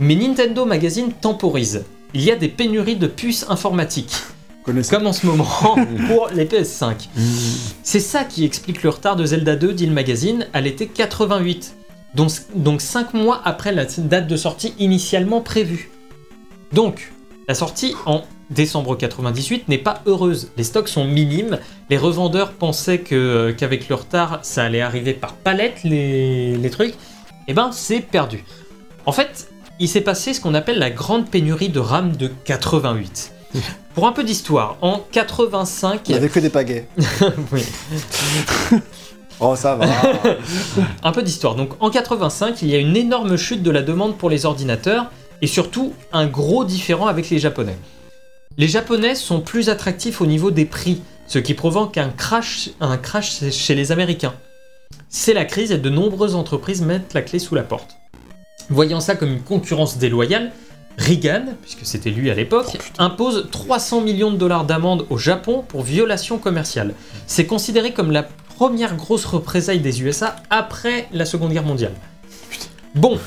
Mais 0.00 0.14
Nintendo 0.14 0.64
Magazine 0.64 1.12
temporise. 1.12 1.84
Il 2.14 2.22
y 2.22 2.30
a 2.30 2.36
des 2.36 2.48
pénuries 2.48 2.96
de 2.96 3.06
puces 3.08 3.46
informatiques 3.48 4.14
comme 4.64 5.06
en 5.06 5.12
ce 5.12 5.26
moment 5.26 5.44
pour 6.08 6.28
les 6.34 6.46
PS5. 6.46 7.08
C'est 7.82 8.00
ça 8.00 8.24
qui 8.24 8.44
explique 8.44 8.82
le 8.82 8.90
retard 8.90 9.16
de 9.16 9.26
Zelda 9.26 9.56
2, 9.56 9.72
dit 9.74 9.86
le 9.86 9.92
magazine, 9.92 10.46
à 10.52 10.60
l'été 10.60 10.86
88. 10.86 11.74
donc, 12.14 12.30
donc 12.54 12.80
5 12.80 13.14
mois 13.14 13.42
après 13.44 13.72
la 13.72 13.84
date 13.84 14.26
de 14.26 14.36
sortie 14.36 14.74
initialement 14.78 15.40
prévue. 15.40 15.90
Donc, 16.72 17.12
la 17.48 17.54
sortie 17.54 17.94
en 18.06 18.22
décembre 18.50 18.96
98 18.96 19.68
n'est 19.68 19.78
pas 19.78 20.02
heureuse. 20.06 20.50
Les 20.56 20.64
stocks 20.64 20.88
sont 20.88 21.04
minimes. 21.04 21.58
Les 21.90 21.98
revendeurs 21.98 22.52
pensaient 22.52 23.00
que, 23.00 23.14
euh, 23.14 23.52
qu'avec 23.52 23.88
le 23.88 23.94
retard, 23.96 24.38
ça 24.42 24.64
allait 24.64 24.80
arriver 24.80 25.12
par 25.12 25.34
palette, 25.34 25.84
les, 25.84 26.56
les 26.56 26.70
trucs. 26.70 26.94
Eh 27.48 27.54
ben, 27.54 27.70
c'est 27.72 28.00
perdu. 28.00 28.44
En 29.06 29.12
fait, 29.12 29.48
il 29.78 29.88
s'est 29.88 30.00
passé 30.00 30.32
ce 30.32 30.40
qu'on 30.40 30.54
appelle 30.54 30.78
la 30.78 30.90
grande 30.90 31.28
pénurie 31.28 31.68
de 31.68 31.80
RAM 31.80 32.16
de 32.16 32.28
88. 32.44 33.32
Pour 33.94 34.06
un 34.06 34.12
peu 34.12 34.24
d'histoire, 34.24 34.76
en 34.80 35.00
85, 35.12 36.00
Il 36.08 36.12
n'y 36.12 36.16
avait 36.16 36.28
que 36.28 36.40
des 36.40 36.50
pagaies. 36.50 36.88
Oui. 37.52 37.62
Oh, 39.40 39.56
ça 39.56 39.74
va. 39.74 39.86
un 41.02 41.10
peu 41.10 41.20
d'histoire. 41.20 41.56
Donc 41.56 41.70
en 41.80 41.90
85, 41.90 42.62
il 42.62 42.68
y 42.68 42.74
a 42.76 42.78
une 42.78 42.96
énorme 42.96 43.36
chute 43.36 43.64
de 43.64 43.70
la 43.72 43.82
demande 43.82 44.16
pour 44.16 44.30
les 44.30 44.46
ordinateurs 44.46 45.10
et 45.42 45.46
surtout 45.46 45.92
un 46.12 46.26
gros 46.26 46.64
différent 46.64 47.06
avec 47.06 47.30
les 47.30 47.38
Japonais. 47.38 47.76
Les 48.56 48.68
Japonais 48.68 49.14
sont 49.14 49.40
plus 49.40 49.68
attractifs 49.68 50.20
au 50.20 50.26
niveau 50.26 50.50
des 50.50 50.64
prix, 50.64 51.02
ce 51.26 51.38
qui 51.38 51.54
provoque 51.54 51.98
un 51.98 52.10
crash, 52.10 52.70
un 52.80 52.96
crash 52.96 53.50
chez 53.50 53.74
les 53.74 53.90
Américains. 53.90 54.34
C'est 55.08 55.34
la 55.34 55.44
crise 55.44 55.72
et 55.72 55.78
de 55.78 55.90
nombreuses 55.90 56.34
entreprises 56.34 56.82
mettent 56.82 57.14
la 57.14 57.22
clé 57.22 57.38
sous 57.38 57.54
la 57.54 57.62
porte. 57.62 57.96
Voyant 58.70 59.00
ça 59.00 59.16
comme 59.16 59.30
une 59.30 59.42
concurrence 59.42 59.98
déloyale, 59.98 60.52
Reagan, 60.98 61.46
puisque 61.62 61.84
c'était 61.84 62.10
lui 62.10 62.30
à 62.30 62.34
l'époque, 62.34 62.78
impose 62.98 63.48
300 63.50 64.00
millions 64.02 64.30
de 64.30 64.36
dollars 64.36 64.64
d'amende 64.64 65.06
au 65.10 65.18
Japon 65.18 65.64
pour 65.66 65.82
violation 65.82 66.38
commerciale. 66.38 66.94
C'est 67.26 67.46
considéré 67.46 67.92
comme 67.92 68.12
la 68.12 68.22
première 68.22 68.94
grosse 68.96 69.24
représaille 69.24 69.80
des 69.80 70.02
USA 70.02 70.36
après 70.50 71.08
la 71.12 71.24
Seconde 71.24 71.52
Guerre 71.52 71.64
mondiale. 71.64 71.94
Bon, 72.94 73.18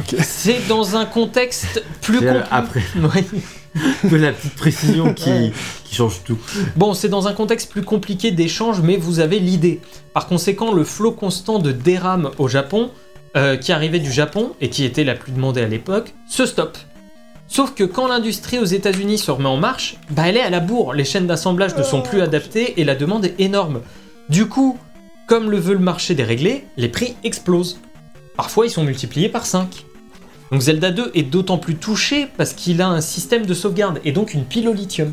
C'est 0.22 0.66
dans 0.68 0.96
un 0.96 1.04
contexte 1.04 1.82
plus 2.00 2.18
C'est, 2.18 2.26
euh, 2.28 2.40
compli- 2.40 2.46
après. 2.50 2.82
Ouais. 3.02 3.24
de 4.04 4.16
la 4.16 4.32
petite 4.32 4.54
précision 4.54 5.14
qui, 5.14 5.30
Ouais. 5.30 5.52
qui 5.84 5.94
change 5.94 6.22
tout. 6.24 6.38
Bon, 6.76 6.92
c'est 6.92 7.08
dans 7.08 7.26
un 7.26 7.32
contexte 7.32 7.70
plus 7.70 7.82
compliqué 7.82 8.30
d'échange, 8.30 8.80
mais 8.82 8.96
vous 8.96 9.18
avez 9.20 9.38
l'idée. 9.38 9.80
Par 10.12 10.26
conséquent, 10.26 10.72
le 10.72 10.84
flot 10.84 11.12
constant 11.12 11.58
de 11.58 11.72
DRAM 11.72 12.30
au 12.38 12.48
Japon, 12.48 12.90
euh, 13.34 13.56
qui 13.56 13.72
arrivait 13.72 13.98
du 13.98 14.12
Japon 14.12 14.52
et 14.60 14.68
qui 14.68 14.84
était 14.84 15.04
la 15.04 15.14
plus 15.14 15.32
demandée 15.32 15.62
à 15.62 15.68
l'époque, 15.68 16.12
se 16.28 16.44
stoppe. 16.44 16.76
Sauf 17.48 17.74
que 17.74 17.84
quand 17.84 18.08
l'industrie 18.08 18.58
aux 18.58 18.64
États-Unis 18.66 19.16
se 19.18 19.30
remet 19.30 19.48
en 19.48 19.56
marche, 19.56 19.96
bah 20.10 20.24
elle 20.26 20.36
est 20.36 20.42
à 20.42 20.50
la 20.50 20.60
bourre. 20.60 20.92
Les 20.92 21.04
chaînes 21.04 21.26
d'assemblage 21.26 21.74
ne 21.76 21.82
sont 21.82 22.02
plus 22.02 22.20
adaptées 22.20 22.78
et 22.80 22.84
la 22.84 22.94
demande 22.94 23.24
est 23.24 23.34
énorme. 23.38 23.80
Du 24.28 24.48
coup, 24.48 24.78
comme 25.26 25.50
le 25.50 25.58
veut 25.58 25.72
le 25.74 25.78
marché 25.78 26.14
déréglé, 26.14 26.64
les 26.76 26.88
prix 26.88 27.14
explosent. 27.24 27.78
Parfois, 28.36 28.66
ils 28.66 28.70
sont 28.70 28.84
multipliés 28.84 29.28
par 29.28 29.46
5. 29.46 29.84
Donc 30.50 30.60
Zelda 30.60 30.90
2 30.90 31.12
est 31.14 31.22
d'autant 31.22 31.58
plus 31.58 31.76
touché 31.76 32.28
parce 32.36 32.52
qu'il 32.52 32.82
a 32.82 32.88
un 32.88 33.00
système 33.00 33.46
de 33.46 33.54
sauvegarde 33.54 34.00
et 34.04 34.12
donc 34.12 34.34
une 34.34 34.44
pile 34.44 34.68
au 34.68 34.72
lithium. 34.72 35.12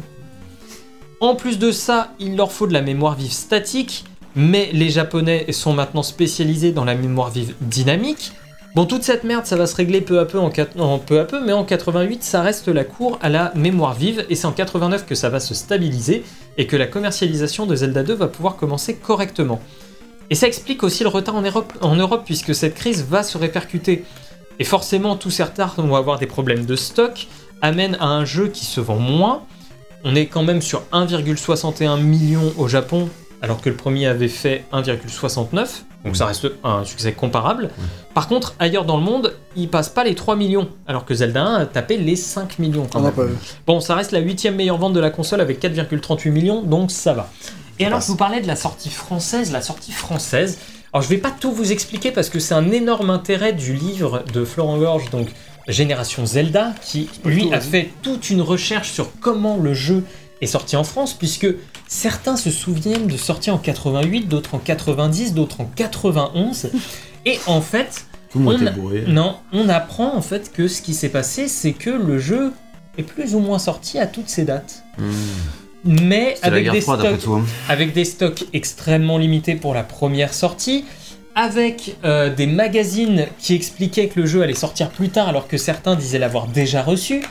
En 1.22 1.36
plus 1.36 1.60
de 1.60 1.72
ça, 1.72 2.14
il 2.20 2.36
leur 2.36 2.52
faut 2.52 2.68
de 2.68 2.74
la 2.74 2.82
mémoire 2.82 3.16
vive 3.16 3.32
statique, 3.32 4.06
mais 4.36 4.70
les 4.74 4.90
Japonais 4.90 5.52
sont 5.52 5.74
maintenant 5.74 6.04
spécialisés 6.04 6.72
dans 6.72 6.86
la 6.86 6.96
mémoire 6.96 7.30
vive 7.30 7.56
dynamique. 7.62 8.32
Bon, 8.76 8.86
toute 8.86 9.04
cette 9.04 9.24
merde, 9.24 9.46
ça 9.46 9.56
va 9.56 9.66
se 9.66 9.76
régler 9.76 10.00
peu 10.00 10.20
à 10.20 10.26
peu, 10.26 10.38
en, 10.38 10.50
peu 11.00 11.20
à 11.20 11.26
peu, 11.26 11.44
mais 11.44 11.54
en 11.54 11.64
88, 11.64 12.24
ça 12.24 12.42
reste 12.42 12.68
la 12.68 12.84
cour 12.84 13.18
à 13.22 13.28
la 13.28 13.52
mémoire 13.56 13.96
vive, 13.96 14.26
et 14.30 14.36
c'est 14.36 14.46
en 14.46 14.52
89 14.52 15.06
que 15.06 15.16
ça 15.16 15.30
va 15.30 15.40
se 15.40 15.54
stabiliser, 15.54 16.24
et 16.58 16.68
que 16.68 16.78
la 16.78 16.86
commercialisation 16.86 17.66
de 17.66 17.76
Zelda 17.76 18.04
2 18.04 18.14
va 18.14 18.28
pouvoir 18.28 18.56
commencer 18.58 18.96
correctement. 18.96 19.60
Et 20.30 20.36
ça 20.36 20.48
explique 20.48 20.84
aussi 20.84 21.04
le 21.04 21.10
retard 21.10 21.36
en 21.36 21.42
Europe, 21.42 21.74
en 21.82 21.96
Europe 21.96 22.24
puisque 22.26 22.54
cette 22.54 22.76
crise 22.76 23.06
va 23.06 23.24
se 23.24 23.38
répercuter. 23.38 24.04
Et 24.60 24.64
forcément, 24.64 25.16
tous 25.16 25.32
ces 25.32 25.44
retards 25.44 25.76
vont 25.78 25.96
avoir 25.96 26.20
des 26.20 26.28
problèmes 26.28 26.66
de 26.66 26.76
stock, 26.76 27.28
amènent 27.62 27.98
à 28.00 28.08
un 28.08 28.26
jeu 28.26 28.48
qui 28.48 28.66
se 28.66 28.80
vend 28.82 28.98
moins. 28.98 29.44
On 30.04 30.16
est 30.16 30.28
quand 30.28 30.44
même 30.44 30.62
sur 30.62 30.84
1,61 30.92 32.02
million 32.02 32.54
au 32.58 32.68
Japon, 32.68 33.10
alors 33.42 33.62
que 33.62 33.70
le 33.70 33.76
premier 33.76 34.08
avait 34.08 34.28
fait 34.28 34.66
1,69. 34.72 35.68
Donc 36.06 36.16
ça 36.16 36.26
reste 36.28 36.48
un 36.64 36.86
succès 36.86 37.12
comparable. 37.14 37.70
Par 38.14 38.28
contre, 38.28 38.56
ailleurs 38.60 38.86
dans 38.86 38.98
le 38.98 39.04
monde, 39.04 39.34
il 39.56 39.70
passe 39.70 39.90
pas 39.90 40.04
les 40.04 40.16
3 40.16 40.36
millions, 40.36 40.70
alors 40.88 41.06
que 41.06 41.14
Zelda 41.14 41.44
1 41.44 41.56
a 41.56 41.66
tapé 41.66 41.98
les 41.98 42.16
5 42.16 42.60
millions 42.60 42.88
quand 42.90 43.00
On 43.00 43.02
n'a 43.04 43.08
même. 43.10 43.16
pas 43.16 43.26
vu. 43.26 43.36
Bon, 43.66 43.80
ça 43.80 43.96
reste 43.96 44.12
la 44.12 44.20
huitième 44.20 44.56
meilleure 44.56 44.78
vente 44.78 44.94
de 44.94 45.00
la 45.00 45.10
console 45.10 45.42
avec 45.42 45.62
4,38 45.62 46.32
millions, 46.32 46.62
donc 46.62 46.92
ça 46.92 47.14
va. 47.14 47.30
Et 47.80 47.86
alors, 47.86 48.02
je 48.02 48.08
vous 48.08 48.18
parlais 48.18 48.42
de 48.42 48.48
la 48.48 48.58
sortie 48.58 48.90
française. 48.90 49.52
La 49.52 49.62
sortie 49.62 49.94
française. 49.94 50.60
Alors, 50.92 51.02
je 51.02 51.10
vais 51.10 51.18
pas 51.18 51.32
tout 51.32 51.52
vous 51.52 51.72
expliquer 51.72 52.12
parce 52.12 52.30
que 52.30 52.40
c'est 52.40 52.54
un 52.54 52.72
énorme 52.72 53.10
intérêt 53.10 53.54
du 53.54 53.74
livre 53.74 54.24
de 54.34 54.44
Florent 54.44 54.78
Gorge, 54.78 55.10
donc 55.12 55.30
Génération 55.68 56.26
Zelda, 56.26 56.74
qui 56.82 57.10
lui 57.24 57.54
a 57.54 57.62
fait 57.62 57.90
toute 58.02 58.30
une 58.30 58.42
recherche 58.42 58.92
sur 58.92 59.12
comment 59.22 59.58
le 59.58 59.74
jeu 59.74 60.04
est 60.42 60.48
sorti 60.48 60.76
en 60.76 60.84
France, 60.84 61.14
puisque 61.14 61.48
certains 61.88 62.38
se 62.38 62.50
souviennent 62.50 63.08
de 63.08 63.18
sortie 63.18 63.52
en 63.52 63.58
88, 63.58 64.28
d'autres 64.28 64.56
en 64.56 64.60
90, 64.60 65.34
d'autres 65.34 65.62
en 65.62 65.66
91. 65.76 66.72
Et 67.26 67.40
en 67.48 67.62
fait, 67.62 68.06
Tout 68.32 68.40
On 68.40 68.72
bourré. 68.72 69.04
non, 69.08 69.38
on 69.52 69.70
apprend 69.70 70.16
en 70.16 70.22
fait 70.22 70.52
que 70.52 70.68
ce 70.68 70.82
qui 70.82 70.94
s'est 70.94 71.10
passé, 71.10 71.48
c'est 71.48 71.74
que 71.74 71.90
le 71.90 72.18
jeu 72.18 72.54
est 72.98 73.04
plus 73.04 73.36
ou 73.36 73.40
moins 73.40 73.60
sorti 73.60 74.00
à 74.00 74.08
toutes 74.08 74.30
ces 74.30 74.44
dates. 74.44 74.84
Mmh. 74.98 75.12
Mais 75.86 76.36
C'est 76.36 76.42
la 76.48 76.48
avec 76.54 76.64
guerre 76.66 76.74
des, 76.74 76.82
froide 76.82 77.00
après 77.00 77.12
stocks, 77.20 77.24
tout. 77.24 77.34
hein. 77.36 77.46
avec 77.70 77.94
des 77.94 78.06
stocks 78.06 78.44
extrêmement 78.54 79.18
limités 79.18 79.56
pour 79.56 79.74
la 79.74 79.84
première 79.84 80.34
sortie, 80.34 80.86
avec 81.36 81.96
euh, 82.04 82.34
des 82.34 82.48
magazines 82.48 83.28
qui 83.40 83.54
expliquaient 83.56 84.08
que 84.08 84.20
le 84.20 84.26
jeu 84.26 84.42
allait 84.42 84.54
sortir 84.54 84.90
plus 84.90 85.10
tard 85.10 85.30
alors 85.30 85.48
que 85.48 85.58
certains 85.58 85.96
disaient 85.96 86.20
l'avoir 86.20 86.48
déjà 86.48 86.82
reçu, 86.84 87.22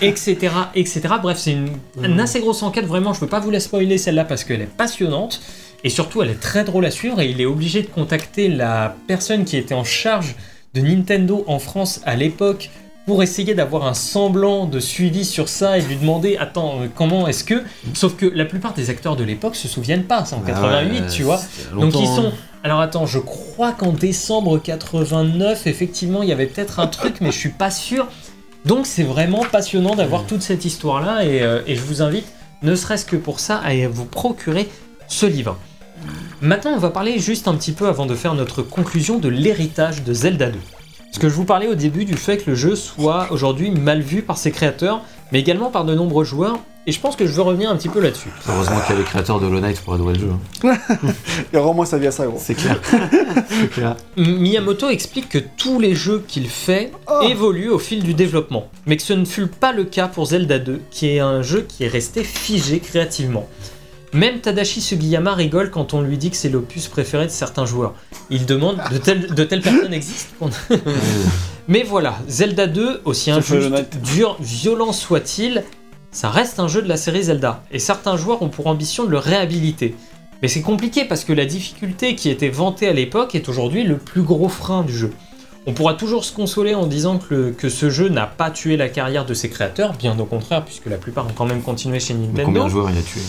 etc., 0.00 0.36
etc. 0.74 1.00
Bref, 1.20 1.38
c'est 1.38 1.52
une, 1.52 1.68
une 2.02 2.20
assez 2.20 2.40
grosse 2.40 2.62
enquête, 2.62 2.86
vraiment, 2.86 3.12
je 3.12 3.20
peux 3.20 3.26
pas 3.26 3.40
vous 3.40 3.50
la 3.50 3.60
spoiler 3.60 3.98
celle-là 3.98 4.24
parce 4.24 4.44
qu'elle 4.44 4.62
est 4.62 4.70
passionnante, 4.76 5.42
et 5.84 5.90
surtout 5.90 6.22
elle 6.22 6.30
est 6.30 6.40
très 6.40 6.64
drôle 6.64 6.86
à 6.86 6.90
suivre, 6.90 7.20
et 7.20 7.28
il 7.28 7.40
est 7.40 7.46
obligé 7.46 7.82
de 7.82 7.88
contacter 7.88 8.48
la 8.48 8.94
personne 9.06 9.44
qui 9.44 9.56
était 9.58 9.74
en 9.74 9.84
charge 9.84 10.36
de 10.74 10.80
Nintendo 10.80 11.44
en 11.48 11.58
France 11.58 12.00
à 12.06 12.16
l'époque 12.16 12.70
pour 13.06 13.22
essayer 13.22 13.54
d'avoir 13.54 13.86
un 13.86 13.94
semblant 13.94 14.66
de 14.66 14.78
suivi 14.80 15.24
sur 15.24 15.48
ça 15.48 15.78
et 15.78 15.82
lui 15.82 15.96
demander 15.96 16.36
attends 16.36 16.82
euh, 16.82 16.86
comment 16.94 17.26
est-ce 17.26 17.44
que 17.44 17.62
sauf 17.94 18.16
que 18.16 18.26
la 18.26 18.44
plupart 18.44 18.74
des 18.74 18.90
acteurs 18.90 19.16
de 19.16 19.24
l'époque 19.24 19.56
se 19.56 19.68
souviennent 19.68 20.04
pas 20.04 20.24
c'est 20.24 20.34
en 20.34 20.40
88 20.40 20.98
Ah 20.98 21.02
ouais, 21.02 21.10
tu 21.10 21.22
vois 21.22 21.40
donc 21.74 21.94
ils 21.98 22.06
sont 22.06 22.28
hein. 22.28 22.32
alors 22.62 22.80
attends 22.80 23.06
je 23.06 23.18
crois 23.18 23.72
qu'en 23.72 23.92
décembre 23.92 24.58
89 24.58 25.66
effectivement 25.66 26.22
il 26.22 26.28
y 26.28 26.32
avait 26.32 26.46
peut-être 26.46 26.78
un 26.78 26.86
truc 26.86 27.20
mais 27.20 27.32
je 27.32 27.38
suis 27.38 27.50
pas 27.50 27.70
sûr 27.70 28.06
donc 28.64 28.86
c'est 28.86 29.02
vraiment 29.02 29.44
passionnant 29.50 29.94
d'avoir 29.94 30.24
toute 30.24 30.42
cette 30.42 30.64
histoire 30.64 31.00
là 31.00 31.24
et, 31.24 31.42
euh, 31.42 31.62
et 31.66 31.74
je 31.76 31.82
vous 31.82 32.02
invite 32.02 32.26
ne 32.62 32.74
serait-ce 32.74 33.06
que 33.06 33.16
pour 33.16 33.40
ça 33.40 33.56
à 33.56 33.72
vous 33.88 34.04
procurer 34.04 34.68
ce 35.08 35.26
livre 35.26 35.58
Maintenant, 36.40 36.72
on 36.72 36.78
va 36.78 36.90
parler 36.90 37.18
juste 37.18 37.48
un 37.48 37.54
petit 37.54 37.72
peu 37.72 37.86
avant 37.86 38.06
de 38.06 38.14
faire 38.14 38.34
notre 38.34 38.62
conclusion 38.62 39.18
de 39.18 39.28
l'héritage 39.28 40.02
de 40.02 40.14
Zelda 40.14 40.50
2. 40.50 40.58
Parce 41.10 41.18
que 41.18 41.28
je 41.28 41.34
vous 41.34 41.44
parlais 41.44 41.66
au 41.66 41.74
début 41.74 42.04
du 42.04 42.14
fait 42.16 42.38
que 42.38 42.50
le 42.50 42.56
jeu 42.56 42.76
soit 42.76 43.28
aujourd'hui 43.32 43.70
mal 43.70 44.00
vu 44.00 44.22
par 44.22 44.38
ses 44.38 44.52
créateurs, 44.52 45.02
mais 45.32 45.40
également 45.40 45.70
par 45.70 45.84
de 45.84 45.94
nombreux 45.94 46.24
joueurs, 46.24 46.58
et 46.86 46.92
je 46.92 47.00
pense 47.00 47.14
que 47.16 47.26
je 47.26 47.32
veux 47.32 47.42
revenir 47.42 47.68
un 47.70 47.76
petit 47.76 47.88
peu 47.88 48.00
là-dessus. 48.00 48.30
Heureusement 48.48 48.76
qu'il 48.86 48.94
y 48.94 48.98
a 48.98 49.00
les 49.00 49.04
créateurs 49.04 49.38
de 49.38 49.46
Hollow 49.46 49.60
Knight 49.60 49.80
pour 49.80 49.92
adorer 49.94 50.14
le 50.14 50.20
jeu. 50.20 50.28
hein. 50.64 50.76
Et 51.52 51.58
rends-moi 51.58 51.84
sa 51.84 51.98
vie 51.98 52.06
à 52.06 52.10
ça, 52.10 52.26
gros. 52.26 52.38
C'est 52.40 52.54
clair. 52.54 52.80
Miyamoto 54.16 54.88
explique 54.88 55.28
que 55.28 55.38
tous 55.56 55.78
les 55.80 55.94
jeux 55.94 56.24
qu'il 56.26 56.48
fait 56.48 56.90
Oh. 57.08 57.26
évoluent 57.28 57.70
au 57.70 57.78
fil 57.78 58.02
du 58.02 58.14
développement, 58.14 58.68
mais 58.86 58.96
que 58.96 59.02
ce 59.02 59.12
ne 59.12 59.24
fut 59.24 59.46
pas 59.48 59.72
le 59.72 59.84
cas 59.84 60.06
pour 60.08 60.26
Zelda 60.26 60.58
2, 60.58 60.80
qui 60.90 61.08
est 61.08 61.18
un 61.20 61.42
jeu 61.42 61.66
qui 61.68 61.84
est 61.84 61.88
resté 61.88 62.22
figé 62.24 62.78
créativement. 62.78 63.46
Même 64.12 64.40
Tadashi 64.40 64.80
Sugiyama 64.80 65.34
rigole 65.34 65.70
quand 65.70 65.94
on 65.94 66.02
lui 66.02 66.18
dit 66.18 66.30
que 66.30 66.36
c'est 66.36 66.48
l'opus 66.48 66.88
préféré 66.88 67.26
de 67.26 67.30
certains 67.30 67.64
joueurs. 67.64 67.94
Il 68.28 68.44
demande 68.44 68.78
de 68.90 68.98
telles, 68.98 69.32
de 69.32 69.44
telles 69.44 69.60
personnes 69.62 69.92
existent 69.94 70.50
Mais 71.68 71.84
voilà, 71.84 72.18
Zelda 72.28 72.66
2, 72.66 73.02
aussi 73.04 73.30
injuste, 73.30 73.72
dur, 74.02 74.36
violent 74.40 74.92
soit-il, 74.92 75.62
ça 76.10 76.28
reste 76.30 76.58
un 76.58 76.66
jeu 76.66 76.82
de 76.82 76.88
la 76.88 76.96
série 76.96 77.22
Zelda, 77.24 77.62
et 77.70 77.78
certains 77.78 78.16
joueurs 78.16 78.42
ont 78.42 78.48
pour 78.48 78.66
ambition 78.66 79.04
de 79.04 79.10
le 79.10 79.18
réhabiliter. 79.18 79.94
Mais 80.42 80.48
c'est 80.48 80.62
compliqué 80.62 81.04
parce 81.04 81.22
que 81.24 81.32
la 81.32 81.44
difficulté 81.44 82.16
qui 82.16 82.30
était 82.30 82.48
vantée 82.48 82.88
à 82.88 82.92
l'époque 82.92 83.34
est 83.36 83.48
aujourd'hui 83.48 83.84
le 83.84 83.96
plus 83.98 84.22
gros 84.22 84.48
frein 84.48 84.82
du 84.82 84.96
jeu. 84.96 85.12
On 85.66 85.72
pourra 85.74 85.94
toujours 85.94 86.24
se 86.24 86.32
consoler 86.32 86.74
en 86.74 86.86
disant 86.86 87.18
que, 87.18 87.34
le- 87.34 87.50
que 87.52 87.68
ce 87.68 87.90
jeu 87.90 88.08
n'a 88.08 88.26
pas 88.26 88.50
tué 88.50 88.76
la 88.76 88.88
carrière 88.88 89.26
de 89.26 89.34
ses 89.34 89.50
créateurs, 89.50 89.92
bien 89.92 90.18
au 90.18 90.24
contraire, 90.24 90.64
puisque 90.64 90.86
la 90.86 90.96
plupart 90.96 91.26
ont 91.26 91.32
quand 91.36 91.44
même 91.46 91.62
continué 91.62 92.00
chez 92.00 92.14
Mais 92.14 92.26
Nintendo. 92.26 92.44
combien 92.46 92.64
de 92.64 92.70
joueurs 92.70 92.90
il 92.90 92.98
a 92.98 93.02
tué? 93.02 93.20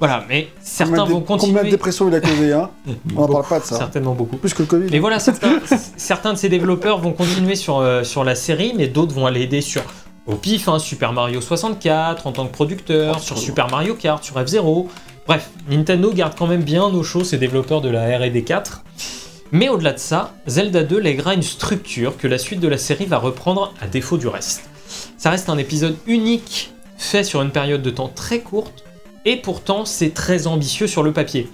Voilà, 0.00 0.24
mais 0.28 0.48
certains 0.60 0.90
Combien 0.92 1.04
de- 1.06 1.10
vont 1.12 1.20
Combien 1.20 1.36
continuer. 1.38 1.64
de 1.64 1.70
dépression 1.70 2.08
il 2.08 2.14
a 2.14 2.20
causé, 2.20 2.52
hein 2.52 2.70
On 3.16 3.20
n'en 3.22 3.28
parle 3.28 3.46
pas 3.46 3.60
de 3.60 3.64
ça. 3.64 3.76
Certainement 3.78 4.14
beaucoup. 4.14 4.36
Plus 4.36 4.52
que 4.52 4.62
le 4.62 4.66
Covid. 4.68 4.88
Mais 4.90 4.98
voilà, 4.98 5.18
certains, 5.20 5.60
certains 5.96 6.32
de 6.32 6.38
ces 6.38 6.48
développeurs 6.48 6.98
vont 6.98 7.12
continuer 7.12 7.54
sur, 7.54 7.78
euh, 7.78 8.02
sur 8.02 8.24
la 8.24 8.34
série, 8.34 8.72
mais 8.76 8.88
d'autres 8.88 9.14
vont 9.14 9.26
aller 9.26 9.42
aider 9.42 9.60
sur 9.60 9.82
au 10.26 10.34
pif, 10.36 10.68
hein, 10.68 10.78
Super 10.78 11.12
Mario 11.12 11.40
64 11.40 12.26
en 12.26 12.32
tant 12.32 12.46
que 12.46 12.52
producteur, 12.52 13.20
sur 13.20 13.36
Super 13.38 13.70
Mario 13.70 13.94
Kart, 13.94 14.24
sur 14.24 14.36
F-Zero. 14.42 14.88
Bref, 15.26 15.50
Nintendo 15.70 16.10
garde 16.12 16.34
quand 16.36 16.46
même 16.46 16.62
bien 16.62 16.84
au 16.84 17.02
chaud 17.02 17.24
ses 17.24 17.36
développeurs 17.38 17.80
de 17.82 17.88
la 17.90 18.18
R&D 18.18 18.42
4. 18.42 18.82
Mais 19.52 19.68
au-delà 19.68 19.92
de 19.92 19.98
ça, 19.98 20.32
Zelda 20.46 20.82
2 20.82 20.98
lèguera 20.98 21.34
une 21.34 21.42
structure 21.42 22.16
que 22.16 22.26
la 22.26 22.38
suite 22.38 22.58
de 22.60 22.68
la 22.68 22.78
série 22.78 23.04
va 23.06 23.18
reprendre 23.18 23.72
à 23.80 23.86
défaut 23.86 24.16
du 24.16 24.26
reste. 24.26 24.62
Ça 25.18 25.30
reste 25.30 25.48
un 25.50 25.58
épisode 25.58 25.96
unique, 26.06 26.72
fait 26.96 27.22
sur 27.22 27.40
une 27.42 27.50
période 27.50 27.82
de 27.82 27.90
temps 27.90 28.08
très 28.12 28.40
courte, 28.40 28.82
et 29.24 29.36
pourtant 29.36 29.84
c'est 29.84 30.14
très 30.14 30.46
ambitieux 30.46 30.86
sur 30.86 31.02
le 31.02 31.12
papier. 31.12 31.48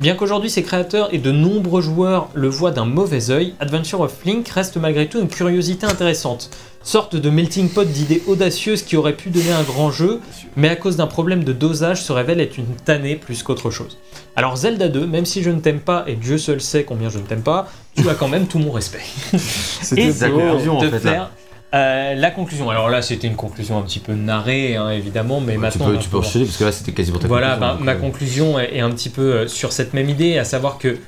Bien 0.00 0.14
qu'aujourd'hui 0.14 0.48
ses 0.48 0.62
créateurs 0.62 1.12
et 1.12 1.18
de 1.18 1.30
nombreux 1.30 1.82
joueurs 1.82 2.30
le 2.32 2.48
voient 2.48 2.70
d'un 2.70 2.86
mauvais 2.86 3.30
œil, 3.30 3.54
Adventure 3.60 4.00
of 4.00 4.24
Link 4.24 4.48
reste 4.48 4.78
malgré 4.78 5.06
tout 5.08 5.20
une 5.20 5.28
curiosité 5.28 5.84
intéressante. 5.84 6.50
Sorte 6.82 7.16
de 7.16 7.28
melting 7.28 7.68
pot 7.68 7.86
d'idées 7.86 8.22
audacieuses 8.26 8.82
qui 8.82 8.96
auraient 8.96 9.16
pu 9.16 9.28
donner 9.28 9.52
un 9.52 9.62
grand 9.62 9.90
jeu, 9.90 10.20
mais 10.56 10.70
à 10.70 10.76
cause 10.76 10.96
d'un 10.96 11.06
problème 11.06 11.44
de 11.44 11.52
dosage 11.52 12.02
se 12.02 12.12
révèle 12.12 12.40
être 12.40 12.56
une 12.56 12.74
tannée 12.82 13.16
plus 13.16 13.42
qu'autre 13.42 13.70
chose. 13.70 13.98
Alors 14.36 14.56
Zelda 14.56 14.88
2, 14.88 15.06
même 15.06 15.26
si 15.26 15.42
je 15.42 15.50
ne 15.50 15.60
t'aime 15.60 15.80
pas, 15.80 16.04
et 16.06 16.14
Dieu 16.14 16.38
seul 16.38 16.62
sait 16.62 16.84
combien 16.84 17.10
je 17.10 17.18
ne 17.18 17.24
t'aime 17.24 17.42
pas, 17.42 17.68
tu 17.94 18.08
as 18.08 18.14
quand 18.14 18.28
même 18.28 18.46
tout 18.46 18.58
mon 18.58 18.72
respect. 18.72 19.02
C'était 19.36 20.30
conclusion, 20.30 20.78
en 20.78 20.82
de 20.82 20.88
fait, 20.88 21.00
faire 21.00 21.30
euh, 21.74 22.14
la 22.14 22.30
conclusion. 22.30 22.68
Alors 22.70 22.88
là, 22.90 23.00
c'était 23.02 23.26
une 23.28 23.36
conclusion 23.36 23.78
un 23.78 23.82
petit 23.82 24.00
peu 24.00 24.12
narrée, 24.14 24.76
hein, 24.76 24.90
évidemment, 24.90 25.40
mais 25.40 25.54
tu 25.54 25.58
maintenant. 25.58 25.86
peux, 25.86 25.98
tu 25.98 26.08
peux 26.08 26.18
enchaîner 26.18 26.44
parce 26.44 26.56
que 26.56 26.64
là 26.64 26.72
c'était 26.72 26.92
quasi 26.92 27.10
pour 27.12 27.20
ta 27.20 27.28
Voilà, 27.28 27.50
conclusion, 27.56 27.66
bah, 27.68 27.74
donc, 27.76 27.84
ma 27.84 27.92
euh, 27.92 27.96
conclusion 27.96 28.58
est, 28.58 28.76
est 28.76 28.80
un 28.80 28.90
petit 28.90 29.08
peu 29.08 29.22
euh, 29.32 29.46
sur 29.48 29.72
cette 29.72 29.94
même 29.94 30.08
idée, 30.08 30.38
à 30.38 30.44
savoir 30.44 30.78
que 30.78 30.98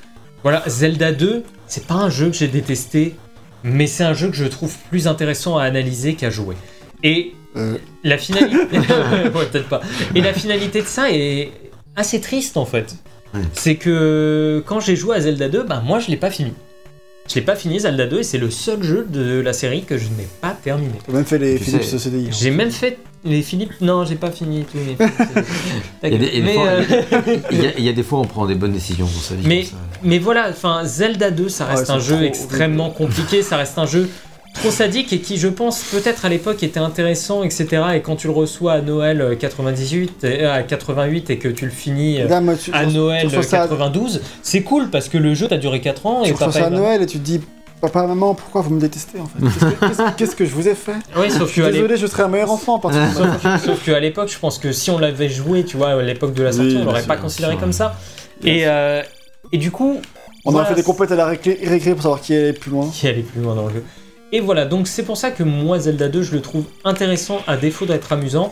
voilà, 0.41 0.63
Zelda 0.67 1.11
2, 1.11 1.43
c'est 1.67 1.85
pas 1.87 1.95
un 1.95 2.09
jeu 2.09 2.27
que 2.29 2.35
j'ai 2.35 2.47
détesté, 2.47 3.15
mais 3.63 3.87
c'est 3.87 4.03
un 4.03 4.13
jeu 4.13 4.29
que 4.29 4.35
je 4.35 4.45
trouve 4.45 4.73
plus 4.89 5.07
intéressant 5.07 5.57
à 5.57 5.63
analyser 5.63 6.15
qu'à 6.15 6.29
jouer. 6.29 6.55
Et 7.03 7.33
Euh. 7.55 7.77
la 8.03 8.17
finalité, 8.17 8.55
Ouais, 8.77 9.45
peut-être 9.51 9.69
pas. 9.69 9.81
Et 10.15 10.21
la 10.21 10.33
finalité 10.33 10.81
de 10.81 10.87
ça 10.87 11.11
est 11.11 11.51
assez 11.95 12.19
triste 12.19 12.57
en 12.57 12.65
fait. 12.65 12.95
Ouais. 13.33 13.41
C'est 13.53 13.75
que 13.75 14.63
quand 14.65 14.79
j'ai 14.79 14.95
joué 14.95 15.15
à 15.15 15.19
Zelda 15.21 15.49
2, 15.49 15.63
bah 15.63 15.81
moi 15.85 15.99
je 15.99 16.09
l'ai 16.09 16.17
pas 16.17 16.31
fini. 16.31 16.53
Je 17.29 17.35
l'ai 17.35 17.41
pas 17.41 17.55
fini 17.55 17.79
Zelda 17.79 18.05
2 18.05 18.19
et 18.19 18.23
c'est 18.23 18.37
le 18.37 18.49
seul 18.51 18.83
jeu 18.83 19.07
de 19.09 19.39
la 19.39 19.53
série 19.53 19.83
que 19.83 19.97
je 19.97 20.05
n'ai 20.09 20.27
pas 20.41 20.55
terminé. 20.61 20.91
T'as 21.07 21.13
même 21.13 21.25
fait 21.25 21.37
les 21.39 21.57
Tu 21.57 21.63
Philips 21.63 21.83
sais- 21.83 21.97
CDI. 21.97 22.27
J'ai 22.31 22.51
même 22.51 22.69
fait 22.69 22.97
les 23.23 23.41
Philippe. 23.41 23.71
Non, 23.79 24.03
j'ai 24.03 24.15
pas 24.15 24.29
fini 24.29 24.65
tous 24.69 24.77
les. 24.77 24.97
Il 26.03 26.11
y 26.11 26.15
a 26.15 26.17
des- 26.17 26.25
il 26.25 26.39
y 26.39 26.41
a 26.41 26.41
des 26.41 26.41
mais, 26.41 26.53
fois- 26.53 26.67
euh, 26.67 26.83
Il 27.51 27.63
y, 27.63 27.67
a, 27.67 27.71
il 27.77 27.83
y 27.85 27.89
a 27.89 27.93
des 27.93 28.03
fois 28.03 28.19
on 28.19 28.25
prend 28.25 28.45
des 28.45 28.55
bonnes 28.55 28.73
décisions 28.73 29.05
dans 29.05 29.11
sa 29.21 29.35
vie. 29.35 29.47
Mais- 29.47 29.61
comme 29.61 29.69
ça. 29.71 29.99
mais 30.03 30.19
voilà, 30.19 30.49
enfin 30.49 30.81
Zelda 30.83 31.31
2, 31.31 31.47
ça 31.47 31.65
reste 31.65 31.87
Ouais, 31.87 31.95
un 31.95 31.99
jeu 31.99 32.15
trop 32.17 32.25
extrêmement 32.25 32.89
compliqué, 32.89 33.41
ça 33.41 33.55
reste 33.55 33.77
un 33.77 33.85
jeu 33.85 34.09
trop 34.53 34.71
sadique 34.71 35.11
et 35.13 35.19
qui, 35.19 35.37
je 35.37 35.47
pense, 35.47 35.81
peut-être 35.83 36.25
à 36.25 36.29
l'époque 36.29 36.61
était 36.63 36.79
intéressant, 36.79 37.43
etc. 37.43 37.67
Et 37.95 38.01
quand 38.01 38.15
tu 38.15 38.27
le 38.27 38.33
reçois 38.33 38.73
à 38.73 38.81
Noël 38.81 39.21
euh, 39.21 39.35
98, 39.35 40.23
euh, 40.23 40.53
à 40.53 40.63
88 40.63 41.29
et 41.29 41.37
que 41.37 41.47
tu 41.49 41.65
le 41.65 41.71
finis 41.71 42.21
euh, 42.21 42.27
tu, 42.61 42.71
à 42.73 42.85
Noël 42.85 43.21
tu 43.21 43.27
reçois 43.27 43.43
ça, 43.43 43.57
92, 43.67 44.21
c'est 44.41 44.61
cool 44.61 44.89
parce 44.89 45.09
que 45.09 45.17
le 45.17 45.33
jeu 45.33 45.47
a 45.51 45.57
duré 45.57 45.81
4 45.81 46.05
ans 46.05 46.21
tu 46.23 46.29
et 46.29 46.31
reçois 46.33 46.47
papa. 46.47 46.59
ça 46.59 46.65
à 46.67 46.69
Noël 46.69 47.01
et 47.01 47.05
tu 47.05 47.17
te 47.19 47.23
dis 47.23 47.41
Papa, 47.81 48.07
maman, 48.07 48.33
pourquoi 48.33 48.61
vous 48.61 48.69
me 48.73 48.79
détestez 48.79 49.19
en 49.19 49.25
fait? 49.25 49.43
Qu'est-ce 50.15 50.31
que- 50.31 50.43
que 50.43 50.45
je 50.45 50.51
vous 50.51 50.69
ai 50.69 50.73
fait? 50.75 50.93
Oui, 51.17 51.29
sauf 51.29 51.47
Je 51.49 51.51
suis 51.51 51.61
que 51.61 51.67
désolé, 51.69 51.97
je 51.97 52.07
serais 52.07 52.23
un 52.23 52.29
meilleur 52.29 52.49
enfant 52.49 52.77
de 52.77 52.87
maintenant. 52.87 53.57
Sauf 53.57 53.83
qu'à 53.83 53.99
l'époque, 53.99 54.29
je 54.31 54.39
pense 54.39 54.57
que 54.57 54.71
si 54.71 54.89
on 54.89 54.97
l'avait 54.99 55.27
joué, 55.27 55.65
tu 55.65 55.75
vois, 55.75 55.89
à 55.89 56.01
l'époque 56.01 56.33
de 56.33 56.43
la 56.43 56.53
sortie, 56.53 56.75
Oui, 56.75 56.77
on 56.81 56.85
l'aurait 56.85 57.03
pas 57.03 57.17
considéré 57.17 57.57
comme 57.57 57.73
ça. 57.73 57.97
Et, 58.45 58.61
euh, 58.67 59.01
et 59.51 59.57
du 59.57 59.69
coup. 59.69 59.99
On 60.45 60.51
voilà, 60.51 60.65
aurait 60.67 60.75
fait 60.75 60.81
des 60.81 60.85
compètes 60.85 61.11
à 61.11 61.15
la 61.17 61.25
récré, 61.25 61.59
récré 61.63 61.91
pour 61.93 62.03
savoir 62.03 62.21
qui 62.21 62.33
allait 62.33 62.53
plus 62.53 62.71
loin. 62.71 62.89
qui 62.89 63.05
allait 63.07 63.21
plus 63.21 63.41
loin 63.41 63.53
dans 63.55 63.67
le 63.67 63.73
jeu. 63.73 63.83
Et 64.35 64.39
voilà, 64.41 64.65
donc 64.65 64.87
c'est 64.87 65.03
pour 65.03 65.15
ça 65.15 65.29
que 65.29 65.43
moi, 65.43 65.79
Zelda 65.79 66.09
2, 66.09 66.23
je 66.23 66.31
le 66.33 66.41
trouve 66.41 66.65
intéressant 66.83 67.41
à 67.45 67.55
défaut 67.55 67.85
d'être 67.85 68.11
amusant. 68.11 68.51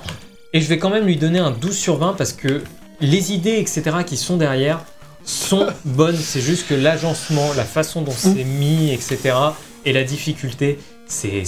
Et 0.53 0.61
je 0.61 0.67
vais 0.69 0.77
quand 0.77 0.91
même 0.91 1.05
lui 1.07 1.17
donner 1.17 1.39
un 1.39 1.49
12 1.49 1.75
sur 1.75 1.97
20 1.97 2.13
parce 2.13 2.33
que 2.33 2.61
les 2.99 3.33
idées, 3.33 3.57
etc., 3.57 3.81
qui 4.05 4.15
sont 4.15 4.37
derrière 4.37 4.85
sont 5.25 5.65
bonnes. 5.85 6.15
C'est 6.15 6.39
juste 6.39 6.67
que 6.67 6.75
l'agencement, 6.75 7.51
la 7.57 7.63
façon 7.65 8.03
dont 8.03 8.13
c'est 8.15 8.43
mis, 8.43 8.91
etc., 8.91 9.35
et 9.83 9.91
la 9.93 10.03
difficulté, 10.03 10.77
c'est 11.07 11.41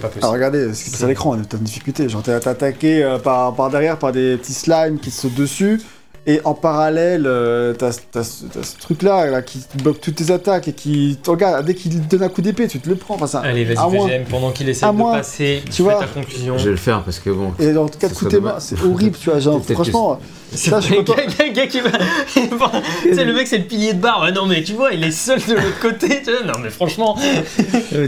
pas 0.00 0.08
Ah, 0.08 0.08
possible. 0.08 0.24
regardez 0.26 0.74
ce 0.74 0.84
qui 0.84 0.90
passe 0.90 1.04
à 1.04 1.06
l'écran, 1.06 1.36
t'as 1.48 1.56
une 1.56 1.62
difficulté. 1.62 2.08
Genre, 2.08 2.24
t'es 2.24 2.32
attaqué 2.32 3.04
euh, 3.04 3.18
par, 3.20 3.54
par 3.54 3.70
derrière 3.70 3.96
par 4.00 4.10
des 4.10 4.36
petits 4.36 4.52
slimes 4.52 4.98
qui 4.98 5.10
te 5.10 5.14
sautent 5.14 5.34
dessus. 5.36 5.80
Et 6.28 6.40
en 6.44 6.54
parallèle, 6.54 7.22
euh, 7.26 7.72
t'as 7.72 7.92
t'as 8.10 8.24
ce 8.24 8.46
t'as 8.52 8.64
ce 8.64 8.76
truc-là 8.78 9.26
là, 9.30 9.42
qui 9.42 9.60
bloque 9.82 10.00
toutes 10.00 10.16
tes 10.16 10.32
attaques 10.32 10.66
et 10.66 10.72
qui. 10.72 11.16
te 11.22 11.30
Regarde, 11.30 11.64
dès 11.64 11.74
qu'il 11.74 12.00
te 12.00 12.16
donne 12.16 12.24
un 12.24 12.28
coup 12.28 12.42
d'épée, 12.42 12.66
tu 12.66 12.80
te 12.80 12.88
le 12.88 12.96
prends. 12.96 13.14
Enfin, 13.14 13.28
ça, 13.28 13.40
Allez, 13.40 13.64
vas-y, 13.64 13.76
moins. 13.94 14.06
VGM, 14.08 14.24
pendant 14.24 14.50
qu'il 14.50 14.68
essaie 14.68 14.86
de 14.86 14.90
moins. 14.90 15.12
passer, 15.18 15.62
Tu 15.72 15.82
vois, 15.82 16.00
ta 16.00 16.06
conclusion. 16.06 16.58
Je 16.58 16.64
vais 16.64 16.70
le 16.72 16.76
faire 16.78 17.02
parce 17.04 17.20
que 17.20 17.30
bon. 17.30 17.52
Et 17.60 17.72
dans 17.72 17.86
quatre 17.86 18.00
Ça 18.00 18.08
coups 18.08 18.18
soit 18.22 18.28
tes 18.30 18.40
mains, 18.40 18.48
dommage. 18.48 18.62
c'est 18.62 18.82
horrible, 18.84 19.16
tu 19.16 19.30
vois. 19.30 19.38
Genre, 19.38 19.62
franchement, 19.64 20.18
C'est 20.52 20.72
Là, 20.72 20.80
je 20.80 20.86
suis 20.86 20.94
le 20.96 21.02
content. 21.04 21.14
gars, 21.54 21.66
qui 21.68 21.80
va. 21.80 21.90
c'est 23.14 23.24
le 23.24 23.32
mec, 23.32 23.46
c'est 23.46 23.58
le 23.58 23.64
pilier 23.64 23.92
de 23.94 24.00
barre. 24.00 24.28
Non, 24.34 24.46
mais 24.46 24.64
tu 24.64 24.72
vois, 24.72 24.90
il 24.92 25.04
est 25.04 25.12
seul 25.12 25.38
de 25.38 25.54
l'autre 25.54 25.78
côté. 25.80 26.22
tu 26.24 26.32
vois. 26.32 26.42
Non, 26.52 26.58
mais 26.60 26.70
franchement. 26.70 27.16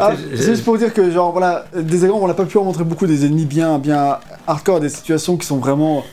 Ah, 0.00 0.12
c'est 0.34 0.42
juste 0.44 0.64
pour 0.64 0.76
dire 0.76 0.92
que, 0.92 1.08
genre, 1.12 1.30
voilà, 1.30 1.66
des 1.72 2.04
exemples, 2.04 2.24
on 2.24 2.26
n'a 2.28 2.34
pas 2.34 2.46
pu 2.46 2.58
en 2.58 2.64
montrer 2.64 2.82
beaucoup 2.82 3.06
des 3.06 3.24
ennemis 3.26 3.44
bien, 3.44 3.78
bien 3.78 4.18
hardcore, 4.48 4.80
des 4.80 4.88
situations 4.88 5.36
qui 5.36 5.46
sont 5.46 5.58
vraiment 5.58 6.04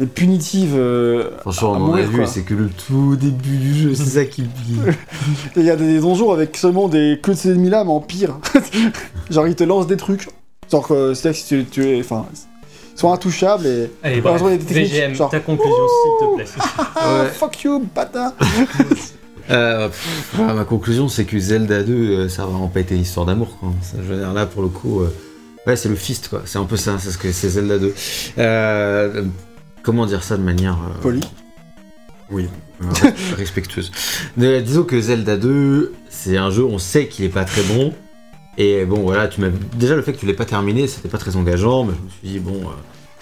euh, 0.00 0.06
punitives. 0.06 0.74
euh, 0.76 1.30
Franchement, 1.40 1.72
on 1.72 1.84
en 1.90 1.94
a 1.94 2.02
vu, 2.02 2.26
c'est 2.26 2.42
que 2.42 2.54
le 2.54 2.68
tout 2.68 3.16
début 3.16 3.56
du 3.56 3.74
jeu, 3.74 3.94
c'est 3.94 4.04
ça 4.04 4.24
qui. 4.24 4.44
Il 5.56 5.62
y 5.62 5.70
a 5.70 5.76
des 5.76 6.00
donjons 6.00 6.32
avec 6.32 6.56
seulement 6.56 6.88
des 6.88 7.18
que 7.22 7.30
de 7.32 7.36
ces 7.36 7.50
ennemis-là, 7.50 7.84
mais 7.84 7.90
en 7.92 8.00
pire. 8.00 8.38
genre, 9.30 9.46
ils 9.48 9.54
te 9.56 9.64
lancent 9.64 9.86
des 9.86 9.96
trucs. 9.96 10.28
Genre, 10.70 10.86
que 10.86 11.14
c'est-à-dire 11.14 11.40
que 11.40 11.46
si 11.46 11.64
tu, 11.64 11.64
tu 11.70 11.86
es. 11.88 12.00
Enfin, 12.00 12.26
ils 12.94 12.98
sont 12.98 13.12
intouchables 13.12 13.66
et. 13.66 13.90
Allez, 14.02 14.20
bref, 14.20 14.42
des 14.42 14.58
techniques, 14.58 14.92
VGM, 14.92 15.14
genre- 15.14 15.30
ta 15.30 15.40
conclusion, 15.40 15.74
s'il 16.02 16.28
te 16.28 16.34
plaît. 16.36 16.62
Ah, 16.96 17.22
Ouais. 17.24 17.28
fuck 17.30 17.62
you, 17.62 17.84
bâtard 17.94 18.32
Euh, 19.48 19.86
pff, 19.88 20.30
voilà, 20.34 20.54
ma 20.54 20.64
conclusion, 20.64 21.08
c'est 21.08 21.24
que 21.24 21.38
Zelda 21.38 21.82
2, 21.84 21.92
euh, 21.94 22.28
ça 22.28 22.42
a 22.42 22.46
vraiment 22.46 22.66
pas 22.66 22.80
été 22.80 22.96
une 22.96 23.02
histoire 23.02 23.26
d'amour. 23.26 23.56
quoi. 23.60 23.68
Ça, 23.80 23.96
je 23.98 24.12
veux 24.12 24.18
dire, 24.18 24.32
là, 24.32 24.44
pour 24.46 24.60
le 24.62 24.66
coup, 24.68 25.02
euh, 25.02 25.14
ouais, 25.68 25.76
c'est 25.76 25.88
le 25.88 25.94
fist, 25.94 26.28
quoi. 26.28 26.42
C'est 26.46 26.58
un 26.58 26.64
peu 26.64 26.76
ça, 26.76 26.96
c'est 26.98 27.10
ce 27.12 27.18
que 27.18 27.30
c'est 27.30 27.50
Zelda 27.50 27.78
2. 27.78 27.94
Euh, 28.38 29.22
comment 29.86 30.04
dire 30.04 30.24
ça 30.24 30.36
de 30.36 30.42
manière. 30.42 30.74
euh, 30.74 31.00
Poli. 31.00 31.20
Oui, 32.28 32.48
euh, 32.82 32.86
respectueuse. 33.36 33.92
Mais, 34.36 34.60
disons 34.60 34.82
que 34.82 35.00
Zelda 35.00 35.36
2, 35.36 35.94
c'est 36.10 36.36
un 36.36 36.50
jeu, 36.50 36.64
on 36.64 36.78
sait 36.78 37.06
qu'il 37.06 37.24
est 37.24 37.28
pas 37.30 37.44
très 37.44 37.62
bon. 37.62 37.94
Et 38.58 38.84
bon, 38.84 39.02
voilà, 39.02 39.28
tu 39.28 39.40
m'as 39.40 39.50
déjà 39.76 39.94
le 39.94 40.02
fait 40.02 40.12
que 40.12 40.18
tu 40.18 40.26
l'aies 40.26 40.34
pas 40.34 40.44
terminé, 40.44 40.88
c'était 40.88 41.08
pas 41.08 41.18
très 41.18 41.36
engageant, 41.36 41.84
mais 41.84 41.92
je 41.96 42.02
me 42.04 42.10
suis 42.10 42.28
dit, 42.28 42.38
bon, 42.40 42.62
euh, 42.62 42.72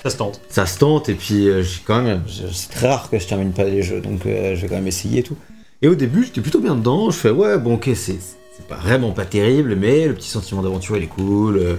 Ça 0.03 0.09
se 0.09 0.16
tente. 0.16 0.41
ça 0.49 0.65
se 0.65 0.78
tente, 0.78 1.09
et 1.11 1.15
puis 1.15 1.49
euh, 1.49 1.62
j'ai 1.62 1.81
quand 1.85 2.01
même, 2.03 2.23
c'est 2.28 2.70
très 2.70 2.89
rare 2.89 3.11
que 3.11 3.19
je 3.19 3.27
termine 3.27 3.53
pas 3.53 3.65
les 3.65 3.82
jeux, 3.82 4.01
donc 4.01 4.24
euh, 4.24 4.55
je 4.57 4.62
vais 4.62 4.69
quand 4.69 4.77
même 4.77 4.86
essayer 4.86 5.19
et 5.20 5.23
tout. 5.23 5.36
Et 5.82 5.89
au 5.89 5.95
début, 5.97 6.24
j'étais 6.24 6.41
plutôt 6.41 6.61
bien 6.61 6.77
dedans, 6.77 7.11
je 7.11 7.16
fais, 7.19 7.31
ouais, 7.31 7.59
bon, 7.59 7.74
ok, 7.74 7.91
c'est 7.95 8.16
c'est 8.57 8.69
pas 8.69 8.77
vraiment 8.77 9.11
pas 9.11 9.24
terrible, 9.27 9.74
mais 9.74 10.07
le 10.07 10.15
petit 10.15 10.28
sentiment 10.31 10.62
d'aventure, 10.62 10.97
il 10.97 11.03
est 11.03 11.09
cool. 11.09 11.77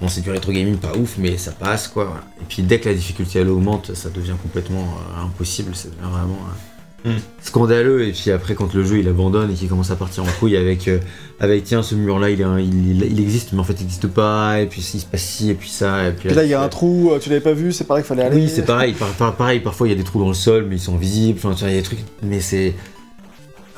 Bon, 0.00 0.08
c'est 0.08 0.20
du 0.22 0.30
rétro 0.30 0.50
gaming, 0.52 0.76
pas 0.76 0.96
ouf, 0.96 1.16
mais 1.18 1.36
ça 1.36 1.52
passe, 1.52 1.88
quoi. 1.88 2.04
voilà. 2.04 2.22
Et 2.40 2.44
puis 2.48 2.62
dès 2.62 2.80
que 2.80 2.88
la 2.88 2.94
difficulté, 2.94 3.38
elle 3.40 3.48
augmente, 3.50 3.94
ça 3.94 4.08
devient 4.08 4.34
complètement 4.42 4.86
euh, 5.18 5.24
impossible, 5.24 5.74
ça 5.74 5.88
devient 5.88 6.10
vraiment... 6.12 6.38
euh, 6.48 6.54
Hmm. 7.02 7.12
Scandaleux 7.40 8.06
et 8.06 8.12
puis 8.12 8.30
après 8.30 8.54
quand 8.54 8.74
le 8.74 8.84
jeu 8.84 8.98
il 8.98 9.08
abandonne 9.08 9.50
et 9.50 9.54
qu'il 9.54 9.70
commence 9.70 9.90
à 9.90 9.96
partir 9.96 10.22
en 10.22 10.26
couille 10.38 10.54
avec 10.58 10.86
euh, 10.86 10.98
avec 11.40 11.64
tiens 11.64 11.82
ce 11.82 11.94
mur 11.94 12.18
là 12.18 12.28
il, 12.28 12.38
est 12.42 12.44
un- 12.44 12.58
il, 12.60 12.90
il- 13.02 13.10
il 13.12 13.20
existe 13.22 13.54
mais 13.54 13.60
en 13.60 13.64
fait 13.64 13.72
il 13.72 13.84
n'existe 13.84 14.06
pas 14.08 14.60
et 14.60 14.66
puis 14.66 14.82
il 14.92 15.00
se 15.00 15.06
passe 15.06 15.22
ci 15.22 15.48
et 15.48 15.54
puis 15.54 15.70
ça 15.70 16.08
et 16.08 16.12
puis 16.12 16.26
Puis 16.28 16.36
là, 16.36 16.44
il 16.44 16.50
y 16.50 16.52
a 16.52 16.60
un 16.60 16.68
trou, 16.68 17.10
euh, 17.10 17.18
tu 17.18 17.30
l'avais 17.30 17.40
pas 17.40 17.54
vu, 17.54 17.72
c'est 17.72 17.84
pareil 17.84 18.02
qu'il 18.04 18.08
fallait 18.14 18.24
aller. 18.28 18.36
oui, 18.36 18.50
c'est 18.54 18.66
pareil. 18.66 18.92
Par- 18.92 19.08
par- 19.14 19.34
pareil, 19.34 19.60
parfois 19.60 19.86
il 19.88 19.92
y 19.92 19.94
a 19.94 19.96
des 19.96 20.04
trous 20.04 20.20
dans 20.20 20.28
le 20.28 20.34
sol, 20.34 20.66
mais 20.68 20.76
ils 20.76 20.78
sont 20.78 20.98
visibles. 20.98 21.38
Enfin, 21.42 21.54
tu 21.54 21.60
vois, 21.60 21.70
il 21.70 21.74
y 21.76 21.78
a 21.78 21.80
des 21.80 21.86
trucs, 21.86 22.00
mais 22.22 22.40
c'est. 22.40 22.74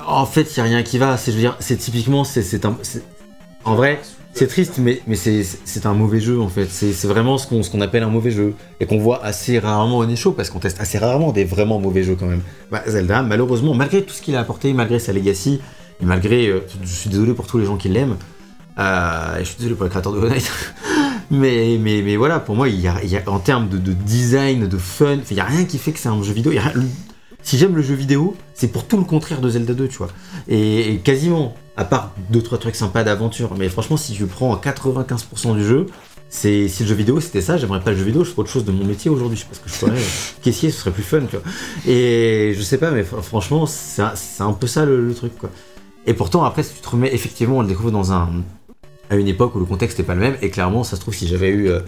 En 0.05 0.27
fait, 0.27 0.53
il 0.53 0.57
y 0.57 0.61
a 0.61 0.65
rien 0.65 0.83
qui 0.83 0.99
va. 0.99 1.17
C'est, 1.17 1.31
je 1.31 1.37
veux 1.37 1.43
dire, 1.43 1.55
c'est 1.61 1.77
typiquement, 1.77 2.25
c'est, 2.25 2.43
c'est 2.43 2.65
un. 2.65 2.77
c'est- 2.83 3.05
En 3.65 3.77
vrai, 3.77 4.01
c'est 4.35 4.47
triste, 4.47 4.79
mais, 4.79 5.01
mais 5.07 5.17
c'est, 5.17 5.87
un 5.87 5.93
mauvais 5.93 6.21
jeu 6.21 6.41
en 6.41 6.49
fait. 6.49 6.67
C'est, 6.71 7.07
vraiment 7.07 7.37
ce 7.37 7.47
qu'on, 7.47 7.81
appelle 7.81 8.03
un 8.03 8.09
mauvais 8.09 8.31
jeu 8.31 8.55
et 8.81 8.87
qu'on 8.87 8.99
voit 8.99 9.23
assez 9.25 9.59
rarement 9.59 9.99
au 9.99 10.17
show 10.17 10.33
parce 10.33 10.49
qu'on 10.49 10.59
teste 10.59 10.81
assez 10.81 10.99
rarement 10.99 11.33
des 11.33 11.45
vraiment 11.45 11.79
mauvais 11.79 12.03
jeux 12.03 12.17
quand 12.19 12.27
même. 12.27 12.41
Bah, 12.71 12.83
Zelda, 12.87 13.23
malheureusement, 13.23 13.75
malgré 13.75 14.03
tout 14.03 14.15
ce 14.15 14.23
qu'il 14.23 14.35
a 14.37 14.41
apporté, 14.41 14.73
malgré 14.73 14.99
sa 14.99 15.13
legacy 15.13 15.61
et 16.03 16.07
malgré, 16.07 16.49
euh, 16.49 16.61
je 16.83 16.93
suis 16.93 17.11
désolé 17.11 17.35
pour 17.35 17.47
tous 17.47 17.59
les 17.59 17.67
gens 17.67 17.77
qui 17.77 17.91
l'aiment. 17.91 18.17
euh, 18.79 19.39
je 19.41 19.45
suis 19.45 19.57
désolé 19.57 19.75
pour 19.75 19.85
les 19.85 19.91
créateurs 19.91 20.13
de 20.13 20.19
Hollow. 20.19 20.31
Mais, 21.31 21.79
mais, 21.81 22.03
mais 22.03 22.17
voilà, 22.17 22.41
pour 22.41 22.57
moi, 22.57 22.69
il 22.69 22.79
y 22.79 22.87
a, 22.87 23.01
en 23.27 23.39
termes 23.39 23.71
de, 23.71 23.79
de 23.79 23.95
design, 23.95 24.69
de 24.69 24.77
fun, 24.77 25.17
il 25.31 25.35
n'y 25.35 25.41
a 25.41 25.47
rien 25.47 25.65
qui 25.65 25.79
fait 25.79 25.93
que 25.93 25.99
c'est 25.99 26.11
un 26.11 26.23
jeu 26.23 26.35
vidéo. 26.35 26.53
si 27.43 27.57
j'aime 27.57 27.75
le 27.75 27.81
jeu 27.81 27.95
vidéo, 27.95 28.37
c'est 28.53 28.69
pour 28.69 28.87
tout 28.87 28.99
le 28.99 29.05
contraire 29.05 29.41
de 29.41 29.49
Zelda 29.49 29.73
2, 29.73 29.89
tu 29.89 29.97
vois. 29.97 30.11
Et 30.47 31.01
quasiment, 31.03 31.55
à 31.77 31.85
part 31.85 32.13
deux 32.31 32.43
trois 32.43 32.59
trucs 32.59 32.75
sympas 32.77 33.05
d'aventure, 33.05 33.55
mais 33.59 33.69
franchement, 33.69 33.97
si 33.97 34.15
je 34.15 34.25
prends 34.25 34.55
95% 34.57 35.55
du 35.57 35.65
jeu, 35.65 35.87
c'est 36.29 36.69
si 36.69 36.83
le 36.83 36.89
jeu 36.89 36.95
vidéo 36.95 37.21
c'était 37.21 37.41
ça, 37.43 37.57
j'aimerais 37.59 37.81
pas 37.81 37.91
le 37.93 37.97
jeu 37.97 38.05
vidéo, 38.05 38.25
je 38.25 38.31
ferais 38.31 38.41
autre 38.41 38.51
chose 38.51 38.65
de 38.65 38.73
mon 38.73 38.85
métier 38.85 39.11
aujourd'hui. 39.11 39.37
Je 39.39 39.43
sais 39.43 39.49
pas 39.49 39.55
ce 39.55 39.61
que 39.61 39.69
je 39.71 39.75
ferais. 39.75 39.91
euh, 39.93 40.05
Caissier, 40.43 40.71
ce 40.71 40.81
serait 40.81 40.91
plus 40.91 41.03
fun, 41.03 41.21
tu 41.29 41.37
vois. 41.37 41.45
Et 41.87 42.55
je 42.57 42.63
sais 42.63 42.79
pas, 42.79 42.91
mais 42.91 43.03
fr- 43.03 43.23
franchement, 43.23 43.67
c'est 43.67 44.03
un, 44.41 44.53
peu 44.53 44.67
ça 44.67 44.85
le, 44.85 45.07
le 45.07 45.15
truc, 45.15 45.37
quoi. 45.39 45.51
Et 46.07 46.15
pourtant, 46.15 46.45
après, 46.45 46.63
si 46.63 46.75
tu 46.75 46.81
te 46.81 46.89
remets, 46.89 47.13
effectivement, 47.15 47.59
on 47.59 47.63
le 47.63 47.69
découvre 47.69 47.91
dans 47.91 48.13
un 48.13 48.29
à 49.11 49.17
une 49.17 49.29
époque 49.29 49.55
où 49.55 49.59
le 49.59 49.67
contexte 49.67 49.99
n'est 49.99 50.05
pas 50.07 50.15
le 50.15 50.21
même, 50.21 50.37
et 50.41 50.49
clairement, 50.51 50.85
ça 50.85 50.97
se 50.97 51.01
trouve, 51.03 51.15
si 51.15 51.27
j'avais 51.29 51.49
eu. 51.51 51.69
euh, 51.69 51.81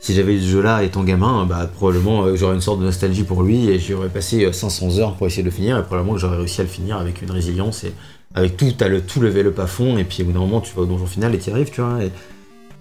si 0.00 0.14
j'avais 0.14 0.34
eu 0.34 0.40
ce 0.40 0.46
jeu-là 0.46 0.84
étant 0.84 1.02
gamin, 1.02 1.44
bah, 1.44 1.68
probablement 1.74 2.22
euh, 2.24 2.36
j'aurais 2.36 2.54
une 2.54 2.60
sorte 2.60 2.78
de 2.78 2.84
nostalgie 2.84 3.24
pour 3.24 3.42
lui 3.42 3.68
et 3.68 3.80
j'y 3.80 3.94
aurais 3.94 4.08
passé 4.10 4.44
euh, 4.44 4.52
500 4.52 4.98
heures 5.00 5.14
pour 5.16 5.26
essayer 5.26 5.42
de 5.42 5.48
le 5.48 5.54
finir 5.54 5.76
et 5.76 5.82
probablement 5.82 6.12
que 6.14 6.20
j'aurais 6.20 6.36
réussi 6.36 6.60
à 6.60 6.64
le 6.64 6.70
finir 6.70 6.98
avec 6.98 7.20
une 7.20 7.32
résilience 7.32 7.82
et 7.82 7.92
avec 8.34 8.56
tout, 8.56 8.72
t'as 8.76 8.88
le 8.88 9.00
tout 9.00 9.20
level 9.20 9.48
up 9.48 9.58
à 9.58 9.66
fond, 9.66 9.98
et 9.98 10.04
puis 10.04 10.22
au 10.22 10.26
bout 10.26 10.32
d'un 10.32 10.40
moment, 10.40 10.60
tu 10.60 10.74
vas 10.74 10.82
au 10.82 10.86
donjon 10.86 11.06
final 11.06 11.34
et 11.34 11.38
t'y 11.38 11.50
arrives, 11.50 11.70
tu 11.70 11.80
vois. 11.80 12.02
Et, 12.04 12.10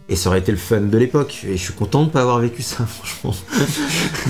et 0.10 0.16
ça 0.16 0.30
aurait 0.30 0.40
été 0.40 0.52
le 0.52 0.58
fun 0.58 0.82
de 0.82 0.98
l'époque. 0.98 1.42
Et 1.48 1.58
je 1.58 1.62
suis 1.64 1.74
content 1.74 2.04
de 2.06 2.10
pas 2.10 2.22
avoir 2.22 2.40
vécu 2.40 2.62
ça, 2.62 2.86
franchement. 2.88 3.34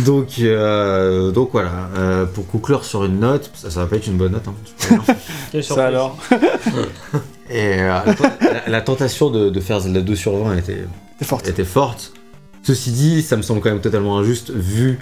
donc, 0.06 0.40
euh, 0.40 1.32
donc 1.32 1.50
voilà. 1.52 1.90
Euh, 1.98 2.26
pour 2.26 2.48
conclure 2.48 2.84
sur 2.86 3.04
une 3.06 3.20
note, 3.20 3.52
ça, 3.56 3.70
ça 3.70 3.82
va 3.82 3.88
pas 3.88 3.98
être 3.98 4.08
une 4.08 4.18
bonne 4.18 4.32
note. 4.34 4.48
Hein, 4.48 4.98
Quelle 5.52 5.64
Ça 5.64 5.86
alors 5.88 6.18
Et 7.50 7.80
euh, 7.80 7.88
la, 7.88 8.06
la- 8.42 8.70
la 8.70 8.82
tentation 8.82 9.30
de, 9.30 9.50
de 9.50 9.60
faire 9.60 9.80
Zelda 9.80 10.02
2 10.02 10.16
sur 10.16 10.36
20 10.36 10.58
était, 10.58 10.84
forte. 11.24 11.48
était 11.48 11.64
forte. 11.64 12.12
Ceci 12.64 12.92
dit, 12.92 13.22
ça 13.22 13.38
me 13.38 13.42
semble 13.42 13.62
quand 13.62 13.70
même 13.70 13.80
totalement 13.80 14.18
injuste 14.18 14.52
vu 14.52 15.00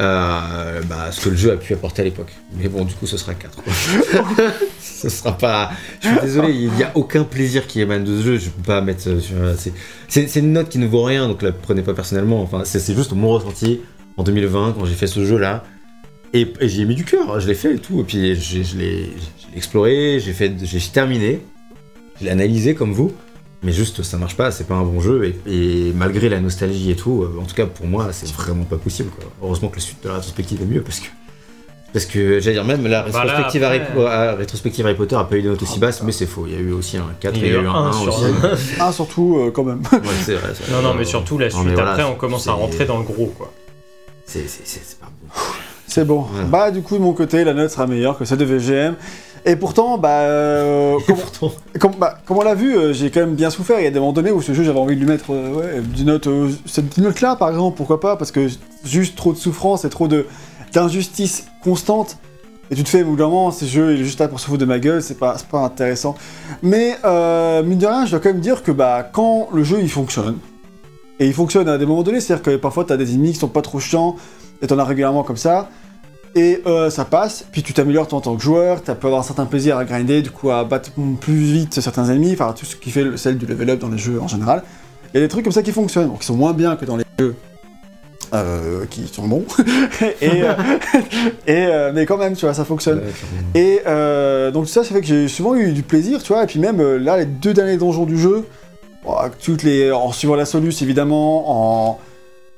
euh, 0.00 0.80
bah, 0.88 1.12
ce 1.12 1.20
que 1.20 1.28
le 1.28 1.36
jeu 1.36 1.52
a 1.52 1.56
pu 1.56 1.72
apporter 1.74 2.02
à 2.02 2.04
l'époque. 2.06 2.32
Mais 2.56 2.68
bon, 2.68 2.84
du 2.84 2.94
coup, 2.94 3.06
ce 3.06 3.16
sera 3.16 3.34
4. 3.34 3.62
quoi. 3.62 3.72
ce 4.80 5.08
sera 5.08 5.36
pas. 5.36 5.70
Je 6.00 6.08
suis 6.08 6.18
désolé, 6.22 6.52
il 6.54 6.70
n'y 6.72 6.82
a 6.82 6.90
aucun 6.94 7.22
plaisir 7.24 7.66
qui 7.66 7.80
émane 7.80 8.04
de 8.04 8.18
ce 8.18 8.24
jeu. 8.24 8.38
Je 8.38 8.48
peux 8.50 8.62
pas 8.62 8.80
mettre. 8.80 9.08
euh, 9.08 9.20
sur- 9.20 9.36
c'est- 10.08 10.36
une 10.40 10.52
note 10.52 10.68
qui 10.70 10.78
ne 10.78 10.86
vaut 10.86 11.02
rien, 11.04 11.28
donc 11.28 11.42
la 11.42 11.52
prenez 11.52 11.82
pas 11.82 11.94
personnellement. 11.94 12.40
Enfin, 12.42 12.62
c'est 12.64 12.94
juste 12.94 13.12
mon 13.12 13.28
ressenti 13.30 13.80
en 14.16 14.22
2020 14.22 14.74
quand 14.78 14.86
j'ai 14.86 14.94
fait 14.94 15.06
ce 15.06 15.24
jeu-là. 15.24 15.64
Et, 16.32 16.46
et 16.60 16.68
j'y 16.68 16.82
ai 16.82 16.84
mis 16.84 16.94
du 16.94 17.04
cœur, 17.04 17.40
je 17.40 17.46
l'ai 17.48 17.54
fait 17.54 17.74
et 17.74 17.78
tout. 17.78 18.00
Et 18.00 18.04
puis 18.04 18.34
j'ai- 18.36 18.64
je 18.64 18.76
l'ai 18.78 19.10
exploré, 19.56 20.20
j'ai 20.24 20.32
fait, 20.32 20.52
j'ai 20.62 20.80
terminé, 20.80 21.40
je 22.20 22.24
l'ai 22.24 22.30
analysé 22.30 22.74
comme 22.74 22.92
vous. 22.92 23.12
Mais 23.62 23.72
juste, 23.72 24.02
ça 24.02 24.16
marche 24.16 24.36
pas, 24.36 24.50
c'est 24.50 24.64
pas 24.66 24.74
un 24.74 24.84
bon 24.84 25.00
jeu, 25.00 25.24
et, 25.46 25.88
et 25.88 25.92
malgré 25.94 26.28
la 26.30 26.40
nostalgie 26.40 26.90
et 26.90 26.96
tout, 26.96 27.22
euh, 27.24 27.38
en 27.40 27.44
tout 27.44 27.54
cas 27.54 27.66
pour 27.66 27.86
moi, 27.86 28.08
c'est 28.12 28.30
vraiment 28.32 28.64
pas 28.64 28.76
possible. 28.76 29.10
Quoi. 29.10 29.24
Heureusement 29.42 29.68
que 29.68 29.76
la 29.76 29.82
suite 29.82 30.02
de 30.02 30.08
la 30.08 30.14
rétrospective 30.14 30.62
est 30.62 30.64
mieux, 30.64 30.80
parce 30.80 31.00
que, 31.00 31.06
parce 31.92 32.06
que 32.06 32.40
j'allais 32.40 32.54
dire, 32.56 32.64
même 32.64 32.86
la 32.86 33.02
Voilà, 33.02 33.34
rétrospective, 33.36 33.62
après- 33.64 33.80
Harry, 33.80 34.32
euh, 34.32 34.34
rétrospective 34.36 34.86
Harry 34.86 34.94
Potter 34.96 35.16
a 35.16 35.24
pas 35.24 35.36
eu 35.36 35.42
de 35.42 35.50
note 35.50 35.62
aussi 35.62 35.78
basse, 35.78 36.02
mais 36.02 36.12
c'est 36.12 36.24
faux, 36.24 36.44
il 36.46 36.54
y 36.54 36.56
a 36.56 36.58
eu 36.60 36.72
aussi 36.72 36.96
un 36.96 37.04
4 37.20 37.36
Il 37.36 37.44
et 37.44 37.48
y 37.48 37.54
a 37.54 37.60
eu 37.60 37.66
un 37.66 37.74
1 37.74 37.92
sur 37.92 38.08
aussi. 38.14 38.24
un. 38.80 38.84
Un 38.86 38.92
surtout, 38.92 39.36
euh, 39.38 39.50
quand 39.50 39.64
même. 39.64 39.82
Ouais, 39.92 39.98
c'est 40.24 40.36
vrai. 40.36 40.52
Non, 40.72 40.80
non, 40.80 40.94
mais 40.94 41.04
surtout 41.04 41.36
la 41.36 41.50
suite 41.50 41.62
voilà, 41.68 41.90
après, 41.90 42.04
on 42.04 42.14
commence 42.14 42.46
à 42.48 42.52
rentrer 42.52 42.86
dans 42.86 42.96
le 42.96 43.04
gros, 43.04 43.26
quoi. 43.36 43.52
C'est 44.24 44.40
pas 45.00 45.06
bon. 45.20 45.28
C'est 45.86 46.04
bon. 46.06 46.24
Bah, 46.48 46.70
du 46.70 46.82
coup, 46.82 46.96
de 46.96 47.02
mon 47.02 47.12
côté, 47.12 47.42
la 47.42 47.52
note 47.52 47.68
sera 47.70 47.86
meilleure 47.88 48.16
que 48.16 48.24
celle 48.24 48.38
de 48.38 48.44
VGM. 48.44 48.94
Et 49.46 49.56
pourtant, 49.56 49.96
bah, 49.98 50.20
euh, 50.20 50.98
comme, 51.06 51.16
Pourtant, 51.16 51.52
comme- 51.78 51.94
bah, 51.98 52.18
comme 52.26 52.38
on 52.38 52.42
l'a 52.42 52.54
vu, 52.54 52.76
euh, 52.76 52.92
j'ai 52.92 53.10
quand 53.10 53.20
même 53.20 53.34
bien 53.34 53.50
souffert. 53.50 53.80
Il 53.80 53.84
y 53.84 53.86
a 53.86 53.90
des 53.90 53.98
moments 53.98 54.12
donnés 54.12 54.32
où 54.32 54.42
ce 54.42 54.52
jeu, 54.52 54.64
j'avais 54.64 54.78
envie 54.78 54.96
de 54.96 55.00
lui 55.00 55.06
mettre 55.08 55.32
euh, 55.32 55.54
ouais, 55.54 56.04
notes, 56.04 56.26
euh, 56.26 56.50
cette 56.66 56.98
note-là, 56.98 57.36
par 57.36 57.48
exemple, 57.48 57.76
pourquoi 57.76 58.00
pas 58.00 58.16
Parce 58.16 58.32
que 58.32 58.48
juste 58.84 59.16
trop 59.16 59.32
de 59.32 59.38
souffrance 59.38 59.84
et 59.84 59.90
trop 59.90 60.08
de 60.08 60.26
d'injustice 60.72 61.46
constante. 61.64 62.18
Et 62.70 62.76
tu 62.76 62.84
te 62.84 62.88
fais, 62.88 63.02
au 63.02 63.06
bout 63.06 63.16
d'un 63.16 63.24
moment, 63.24 63.50
ce 63.50 63.64
jeu, 63.64 63.94
il 63.94 64.02
est 64.02 64.04
juste 64.04 64.20
là 64.20 64.28
pour 64.28 64.38
se 64.38 64.46
foutre 64.46 64.58
de 64.58 64.64
ma 64.64 64.78
gueule, 64.78 65.02
c'est 65.02 65.18
pas, 65.18 65.36
pas 65.50 65.58
intéressant. 65.58 66.14
Mais, 66.62 66.96
mine 67.64 67.78
de 67.78 67.86
rien, 67.86 68.06
je 68.06 68.12
dois 68.12 68.20
quand 68.20 68.28
même 68.28 68.38
dire 68.40 68.62
que 68.62 68.70
bah, 68.70 69.08
quand 69.12 69.48
le 69.52 69.64
jeu, 69.64 69.78
il 69.80 69.90
fonctionne, 69.90 70.38
et 71.18 71.26
il 71.26 71.34
fonctionne 71.34 71.68
à 71.68 71.76
des 71.76 71.86
moments 71.86 72.04
donnés, 72.04 72.20
c'est-à-dire 72.20 72.44
que 72.44 72.56
parfois, 72.56 72.84
t'as 72.84 72.96
des 72.96 73.12
ennemis 73.14 73.32
qui 73.32 73.40
sont 73.40 73.48
pas 73.48 73.62
trop 73.62 73.80
chiants, 73.80 74.14
et 74.62 74.68
t'en 74.68 74.78
as 74.78 74.84
régulièrement 74.84 75.24
comme 75.24 75.36
ça, 75.36 75.68
et 76.34 76.62
euh, 76.66 76.90
ça 76.90 77.04
passe, 77.04 77.44
puis 77.50 77.62
tu 77.62 77.72
t'améliores 77.72 78.06
toi, 78.06 78.18
en 78.18 78.20
tant 78.20 78.36
que 78.36 78.42
joueur, 78.42 78.82
tu 78.82 78.92
peux 78.94 79.06
avoir 79.06 79.20
un 79.20 79.24
certain 79.24 79.46
plaisir 79.46 79.76
à 79.76 79.84
grinder, 79.84 80.22
du 80.22 80.30
coup 80.30 80.50
à 80.50 80.64
battre 80.64 80.90
plus 81.20 81.34
vite 81.34 81.80
certains 81.80 82.08
ennemis, 82.08 82.32
enfin 82.32 82.54
tout 82.56 82.66
ce 82.66 82.76
qui 82.76 82.90
fait 82.90 83.02
le 83.02 83.16
sel 83.16 83.36
du 83.36 83.46
level 83.46 83.70
up 83.70 83.80
dans 83.80 83.88
les 83.88 83.98
jeux 83.98 84.20
en 84.20 84.28
général. 84.28 84.62
Il 85.12 85.16
y 85.16 85.20
a 85.20 85.26
des 85.26 85.28
trucs 85.28 85.44
comme 85.44 85.52
ça 85.52 85.62
qui 85.62 85.72
fonctionnent, 85.72 86.08
donc 86.08 86.20
qui 86.20 86.26
sont 86.26 86.36
moins 86.36 86.52
bien 86.52 86.76
que 86.76 86.84
dans 86.84 86.96
les 86.96 87.04
jeux 87.18 87.34
euh, 88.32 88.86
qui 88.88 89.08
sont 89.08 89.26
bons, 89.26 89.44
et, 90.20 90.44
euh, 90.44 90.52
et, 91.48 91.66
euh, 91.66 91.90
mais 91.92 92.06
quand 92.06 92.16
même, 92.16 92.36
tu 92.36 92.44
vois, 92.44 92.54
ça 92.54 92.64
fonctionne. 92.64 93.00
Et 93.56 93.80
donc 94.52 94.68
ça, 94.68 94.84
ça 94.84 94.94
fait 94.94 95.00
que 95.00 95.06
j'ai 95.06 95.26
souvent 95.26 95.56
eu 95.56 95.72
du 95.72 95.82
plaisir, 95.82 96.22
tu 96.22 96.32
vois. 96.32 96.44
Et 96.44 96.46
puis 96.46 96.60
même 96.60 96.80
là, 96.80 97.16
les 97.16 97.26
deux 97.26 97.52
derniers 97.54 97.76
donjons 97.76 98.06
du 98.06 98.16
jeu, 98.16 98.46
toutes 99.42 99.64
les, 99.64 99.90
en 99.90 100.12
suivant 100.12 100.36
la 100.36 100.44
soluce 100.44 100.80
évidemment, 100.80 101.90
en, 101.90 101.98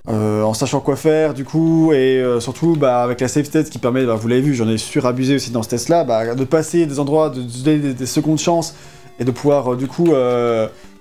euh, 0.09 0.43
en 0.43 0.53
sachant 0.53 0.81
quoi 0.81 0.97
faire 0.97 1.33
du 1.33 1.45
coup, 1.45 1.93
et 1.93 2.19
euh, 2.19 2.41
surtout 2.41 2.75
bah, 2.75 3.05
avec 3.05 3.21
la 3.21 3.29
save 3.29 3.45
state 3.45 3.71
qui 3.71 3.79
permet, 3.79 4.05
bah, 4.05 4.17
vous 4.17 4.27
l'avez 4.27 4.41
vu, 4.41 4.55
j'en 4.55 4.69
ai 4.69 4.77
surabusé 4.77 5.37
aussi 5.37 5.53
dans 5.53 5.63
ce 5.63 5.69
test-là, 5.69 6.03
bah, 6.03 6.35
de 6.35 6.45
passer 6.45 6.87
des 6.87 6.99
endroits, 6.99 7.31
de, 7.31 7.41
donner 7.41 7.79
des, 7.79 7.95
des 7.95 8.07
secondes 8.07 8.41
chances 8.41 8.75
et 9.21 9.25
de 9.25 9.31
pouvoir 9.31 9.75
euh, 9.75 9.77
du 9.77 9.87
coup, 9.87 10.13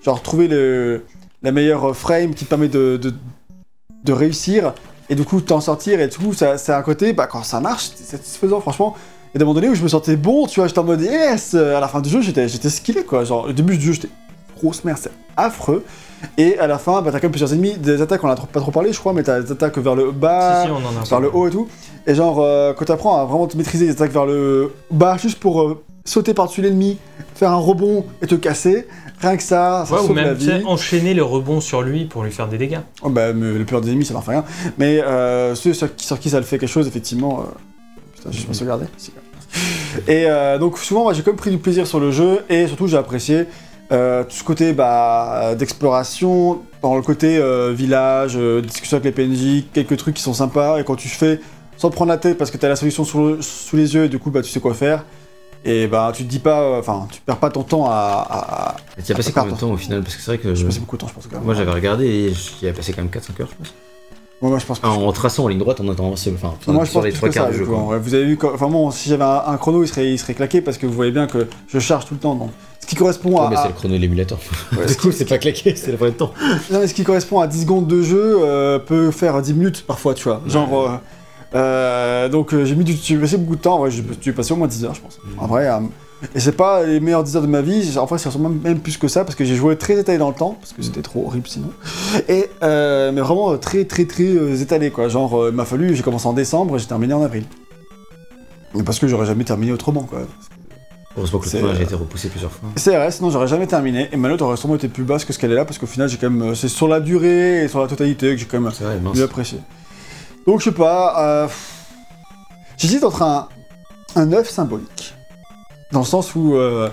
genre 0.03 0.21
trouver 0.21 0.47
le, 0.47 1.03
la 1.41 1.51
meilleure 1.51 1.95
frame 1.95 2.35
qui 2.35 2.45
permet 2.45 2.67
de, 2.67 2.99
de, 4.03 4.13
réussir 4.13 4.73
et 5.09 5.15
du 5.15 5.23
coup 5.23 5.41
t'en 5.41 5.61
sortir 5.61 5.99
et 5.99 6.09
tout, 6.09 6.33
ça, 6.33 6.59
c'est 6.59 6.73
un 6.73 6.83
côté, 6.83 7.13
bah, 7.13 7.25
quand 7.25 7.41
ça 7.41 7.59
marche, 7.59 7.89
c'est 7.95 8.05
satisfaisant 8.05 8.61
franchement. 8.61 8.95
Et 9.33 9.37
à 9.37 9.41
un 9.41 9.45
moment 9.45 9.55
donné 9.55 9.69
où 9.69 9.75
je 9.75 9.81
me 9.81 9.87
sentais 9.87 10.15
bon, 10.15 10.45
tu 10.45 10.59
vois, 10.59 10.67
j'étais 10.67 10.79
en 10.79 10.83
mode 10.83 11.01
yes 11.01 11.55
À 11.55 11.79
la 11.79 11.87
fin 11.87 12.01
du 12.01 12.09
jeu, 12.09 12.21
j'étais 12.21 12.47
skillé, 12.69 13.05
quoi. 13.05 13.23
Genre, 13.23 13.45
au 13.45 13.53
début 13.53 13.77
du 13.77 13.85
jeu, 13.85 13.93
j'étais 13.93 14.09
grosse 14.57 14.83
merde, 14.83 14.99
c'est 15.01 15.11
affreux. 15.37 15.85
Et 16.37 16.57
à 16.59 16.67
la 16.67 16.77
fin, 16.77 17.01
bah, 17.01 17.11
t'as 17.11 17.19
quand 17.19 17.23
même 17.25 17.31
plusieurs 17.31 17.51
ennemis, 17.53 17.77
des 17.77 18.01
attaques, 18.01 18.23
on 18.23 18.27
en 18.27 18.31
a 18.31 18.35
trop- 18.35 18.47
pas 18.47 18.59
trop 18.59 18.71
parlé, 18.71 18.93
je 18.93 18.99
crois, 18.99 19.13
mais 19.13 19.23
t'as 19.23 19.41
des 19.41 19.51
attaques 19.51 19.77
vers 19.79 19.95
le 19.95 20.11
bas, 20.11 20.61
si, 20.63 20.67
si, 20.67 20.71
on 20.71 20.75
en 20.77 21.01
a 21.01 21.03
vers 21.03 21.19
le 21.19 21.35
haut 21.35 21.47
et 21.47 21.51
tout. 21.51 21.67
Et 22.07 22.15
genre, 22.15 22.39
euh, 22.39 22.73
quand 22.73 22.85
t'apprends 22.85 23.19
à 23.21 23.25
vraiment 23.25 23.47
te 23.47 23.57
maîtriser 23.57 23.85
les 23.85 23.91
attaques 23.91 24.11
vers 24.11 24.25
le 24.25 24.71
bas, 24.91 25.17
juste 25.17 25.39
pour 25.39 25.61
euh, 25.61 25.83
sauter 26.05 26.33
par-dessus 26.33 26.61
l'ennemi, 26.61 26.97
faire 27.35 27.51
un 27.51 27.55
rebond 27.57 28.05
et 28.21 28.27
te 28.27 28.35
casser, 28.35 28.87
rien 29.19 29.35
que 29.37 29.43
ça, 29.43 29.83
ça 29.87 29.95
Ouais, 29.95 30.01
ou 30.01 30.07
sauve 30.07 30.15
la 30.15 30.23
même 30.25 30.33
vie. 30.35 30.51
enchaîner 30.65 31.13
les 31.13 31.21
rebonds 31.21 31.61
sur 31.61 31.81
lui 31.81 32.05
pour 32.05 32.23
lui 32.23 32.31
faire 32.31 32.47
des 32.47 32.57
dégâts. 32.57 32.79
Oh, 33.03 33.09
bah, 33.09 33.33
mais 33.33 33.53
le 33.57 33.65
pire 33.65 33.81
des 33.81 33.89
ennemis, 33.91 34.05
ça 34.05 34.13
leur 34.13 34.23
fait 34.23 34.31
rien. 34.31 34.43
Mais 34.77 35.01
euh, 35.01 35.53
ceux 35.55 35.73
sur 35.73 35.95
qui, 35.95 36.05
sur 36.05 36.19
qui 36.19 36.29
ça 36.29 36.37
le 36.37 36.45
fait 36.45 36.57
quelque 36.59 36.69
chose, 36.69 36.87
effectivement. 36.87 37.41
euh, 37.41 37.43
Putain, 38.15 38.29
je. 38.31 38.37
Si, 38.53 38.63
quand 38.65 38.77
même. 38.77 38.87
Et 40.07 40.25
donc, 40.59 40.77
souvent, 40.77 41.03
moi, 41.03 41.13
j'ai 41.13 41.21
quand 41.21 41.31
même 41.31 41.37
pris 41.37 41.51
du 41.51 41.57
plaisir 41.57 41.85
sur 41.85 41.99
le 41.99 42.11
jeu 42.11 42.39
et 42.49 42.67
surtout, 42.67 42.87
j'ai 42.87 42.97
apprécié 42.97 43.45
euh, 43.91 44.23
tout 44.23 44.35
ce 44.35 44.43
côté 44.43 44.73
bah, 44.73 45.53
d'exploration, 45.57 46.61
dans 46.81 46.95
le 46.95 47.01
côté 47.01 47.37
euh, 47.37 47.73
village, 47.73 48.33
euh, 48.37 48.61
discussion 48.61 48.97
avec 48.97 49.15
les 49.15 49.25
PNJ, 49.27 49.65
quelques 49.73 49.97
trucs 49.97 50.15
qui 50.15 50.23
sont 50.23 50.33
sympas. 50.33 50.79
Et 50.79 50.83
quand 50.83 50.95
tu 50.95 51.07
fais 51.09 51.39
sans 51.77 51.89
prendre 51.89 52.09
la 52.11 52.17
tête 52.17 52.37
parce 52.37 52.51
que 52.51 52.57
t'as 52.57 52.69
la 52.69 52.75
solution 52.75 53.03
sous, 53.03 53.27
le- 53.27 53.41
sous 53.41 53.75
les 53.75 53.93
yeux 53.95 54.05
et 54.05 54.09
du 54.09 54.19
coup, 54.19 54.31
bah, 54.31 54.41
tu 54.41 54.49
sais 54.49 54.59
quoi 54.59 54.73
faire. 54.73 55.03
Et 55.65 55.85
bah, 55.87 56.11
tu 56.15 56.23
te 56.23 56.29
dis 56.29 56.39
pas, 56.39 56.61
euh, 56.61 56.79
enfin, 56.79 57.07
tu 57.11 57.21
perds 57.21 57.37
pas 57.37 57.49
ton 57.51 57.61
temps 57.63 57.85
à. 57.85 58.25
à, 58.29 58.75
tu 59.03 59.11
as 59.11 59.15
passé 59.15 59.31
combien 59.31 59.53
de 59.53 59.59
temps 59.59 59.71
au 59.71 59.77
final? 59.77 60.01
Parce 60.01 60.15
que 60.15 60.21
c'est 60.21 60.31
vrai 60.31 60.37
que 60.39 60.55
J'ai 60.55 60.65
passé 60.65 60.79
beaucoup 60.79 60.95
de 60.97 61.01
temps, 61.01 61.07
je 61.07 61.13
pense. 61.13 61.27
Quand 61.27 61.35
même. 61.37 61.45
moi 61.45 61.53
j'avais 61.53 61.71
regardé 61.71 62.05
et 62.07 62.33
j'y 62.33 62.65
avais 62.67 62.75
passé 62.75 62.93
quand 62.93 63.01
même 63.03 63.11
4-5 63.11 63.39
heures, 63.41 63.49
je 63.51 63.55
pense. 63.57 63.73
Ouais, 64.41 64.49
moi, 64.49 64.57
je 64.57 64.65
pense 64.65 64.79
que 64.79 64.87
Ah, 64.87 64.91
en 64.91 65.11
traçant 65.11 65.43
en 65.43 65.47
ligne 65.49 65.59
droite 65.59 65.79
en 65.81 65.87
attendant 65.89 66.15
seul. 66.15 66.33
Enfin, 66.33 66.55
Moi, 66.67 66.83
je 66.85 66.91
pense 66.91 67.03
les 67.03 67.11
trois 67.13 67.29
que 67.29 67.33
quarts 67.35 67.49
du 67.51 67.57
jeu. 67.59 67.65
quoi. 67.65 67.97
Vous 67.99 68.13
avez 68.15 68.25
vu, 68.25 68.37
quand- 68.37 68.51
enfin 68.53 68.67
bon, 68.69 68.89
si 68.89 69.07
j'avais 69.09 69.23
un, 69.23 69.43
un 69.45 69.57
chrono, 69.57 69.83
il 69.83 69.87
serait, 69.87 70.09
il 70.11 70.17
serait 70.17 70.33
claqué 70.33 70.61
parce 70.61 70.77
que 70.79 70.87
vous 70.87 70.93
voyez 70.93 71.11
bien 71.11 71.27
que 71.27 71.47
je 71.67 71.77
charge 71.79 72.05
tout 72.05 72.15
le 72.15 72.19
temps. 72.19 72.33
Donc, 72.35 72.49
ce 72.79 72.87
qui 72.87 72.95
correspond 72.95 73.39
Ouais, 73.39 73.45
à, 73.45 73.49
mais 73.51 73.55
c'est 73.57 73.67
le 73.67 73.73
chrono 73.75 73.93
de 73.93 73.99
l'émulateur. 73.99 74.39
ouais, 74.75 74.85
du 74.87 74.95
coup, 74.95 75.11
c'est 75.11 75.25
pas 75.25 75.37
claqué, 75.37 75.75
c'est 75.75 75.91
le 75.91 75.97
vrai 75.97 76.11
temps. 76.11 76.31
non, 76.71 76.79
mais 76.79 76.87
ce 76.87 76.93
qui 76.95 77.03
correspond 77.03 77.39
à 77.39 77.45
10 77.47 77.61
secondes 77.61 77.85
de 77.85 78.01
jeu 78.01 78.39
euh, 78.41 78.79
peut 78.79 79.11
faire 79.11 79.39
10 79.43 79.53
minutes 79.53 79.83
parfois, 79.85 80.15
tu 80.15 80.23
vois. 80.23 80.41
Genre, 80.47 80.89
euh, 80.89 80.89
euh, 81.53 82.29
donc 82.29 82.53
euh, 82.53 82.65
j'ai 82.65 82.75
mis 82.75 82.83
du, 82.83 82.95
j'ai 83.01 83.17
passé 83.17 83.37
beaucoup 83.37 83.55
de 83.57 83.61
temps. 83.61 83.79
Ouais, 83.81 83.89
j'ai 83.91 84.31
passé 84.31 84.53
au 84.53 84.55
moins 84.57 84.67
10 84.67 84.85
heures, 84.85 84.95
je 84.95 85.01
pense. 85.01 85.19
En 85.37 85.45
vrai, 85.47 85.67
euh, 85.67 85.79
et 86.35 86.39
c'est 86.39 86.51
pas 86.51 86.83
les 86.83 86.99
meilleures 86.99 87.23
10 87.23 87.35
heures 87.35 87.41
de 87.41 87.47
ma 87.47 87.61
vie. 87.61 87.97
En 87.97 88.05
ça 88.07 88.15
ressemble 88.29 88.49
même, 88.49 88.59
même 88.61 88.79
plus 88.79 88.97
que 88.97 89.07
ça 89.07 89.23
parce 89.23 89.35
que 89.35 89.43
j'ai 89.45 89.55
joué 89.55 89.77
très 89.77 89.99
étalé 89.99 90.17
dans 90.17 90.29
le 90.29 90.35
temps 90.35 90.55
parce 90.59 90.73
que 90.73 90.81
c'était 90.81 91.01
trop 91.01 91.25
horrible 91.27 91.47
sinon. 91.47 91.69
Et 92.29 92.47
euh, 92.63 93.11
mais 93.11 93.21
vraiment 93.21 93.57
très 93.57 93.85
très 93.85 94.05
très 94.05 94.23
euh, 94.27 94.55
étalé 94.55 94.91
quoi. 94.91 95.07
Genre, 95.09 95.35
euh, 95.43 95.49
il 95.51 95.55
m'a 95.55 95.65
fallu, 95.65 95.95
j'ai 95.95 96.03
commencé 96.03 96.27
en 96.27 96.33
décembre, 96.33 96.75
et 96.75 96.79
j'ai 96.79 96.85
terminé 96.85 97.13
en 97.13 97.23
avril. 97.23 97.45
Parce 98.85 98.99
que 98.99 99.07
j'aurais 99.07 99.25
jamais 99.25 99.43
terminé 99.43 99.71
autrement 99.71 100.03
quoi. 100.03 100.19
Heureusement 101.17 101.39
que 101.39 101.45
le 101.45 101.51
C'est- 101.51 101.57
chrono 101.59 101.77
a 101.77 101.81
été 101.81 101.93
repoussé 101.95 102.29
plusieurs 102.29 102.51
fois. 102.51 102.69
C'est 102.77 102.95
vrai, 102.95 103.11
sinon 103.11 103.29
j'aurais 103.31 103.47
jamais 103.47 103.67
terminé. 103.67 104.07
Et 104.13 104.17
ma 104.17 104.29
note 104.29 104.41
aurait 104.41 104.55
sûrement 104.55 104.75
été 104.75 104.87
plus 104.87 105.03
basse 105.03 105.25
que 105.25 105.33
ce 105.33 105.39
qu'elle 105.39 105.51
est 105.51 105.55
là, 105.55 105.65
parce 105.65 105.77
qu'au 105.77 105.85
final, 105.87 106.07
j'ai 106.07 106.17
quand 106.17 106.29
même. 106.29 106.55
C'est 106.55 106.69
sur 106.69 106.87
la 106.87 107.01
durée 107.01 107.65
et 107.65 107.67
sur 107.67 107.81
la 107.81 107.87
totalité 107.87 108.29
que 108.31 108.37
j'ai 108.37 108.45
quand 108.45 108.61
même 108.61 108.71
C'est 108.73 108.85
vrai, 108.85 108.97
mieux 109.13 109.23
apprécié. 109.23 109.59
Donc 110.47 110.59
je 110.59 110.65
sais 110.65 110.71
pas. 110.71 111.21
euh, 111.43 111.47
J'hésite 112.77 113.03
entre 113.03 113.21
un, 113.23 113.47
un 114.15 114.31
œuf 114.33 114.49
symbolique. 114.49 115.13
Dans 115.91 115.99
le 115.99 116.05
sens 116.05 116.35
où. 116.35 116.55
Euh, 116.55 116.89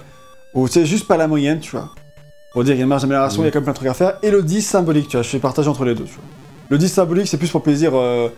où 0.55 0.67
c'est 0.67 0.87
juste 0.87 1.07
pas 1.07 1.17
la 1.17 1.29
moyenne, 1.29 1.61
tu 1.61 1.71
vois. 1.73 1.91
Pour 2.53 2.65
dire 2.65 2.73
qu'il 2.73 2.79
y 2.79 2.83
a 2.83 2.85
une 2.85 2.89
marge 2.89 3.03
d'amélioration, 3.03 3.43
il 3.43 3.45
y 3.45 3.49
a 3.49 3.51
quand 3.51 3.59
même 3.59 3.65
plein 3.65 3.73
de 3.73 3.77
trucs 3.77 3.89
à 3.91 3.95
faire. 3.95 4.19
Et 4.23 4.31
le 4.31 4.43
10 4.43 4.63
symbolique, 4.63 5.09
tu 5.09 5.17
vois. 5.17 5.23
Je 5.23 5.29
fais 5.29 5.39
partager 5.39 5.69
entre 5.69 5.85
les 5.85 5.95
deux, 5.95 6.05
tu 6.05 6.15
vois. 6.15 6.25
Le 6.71 6.79
10 6.79 6.89
symbolique, 6.89 7.29
c'est 7.29 7.37
plus 7.37 7.51
pour 7.51 7.63
plaisir 7.63 7.93
euh, 7.95 8.29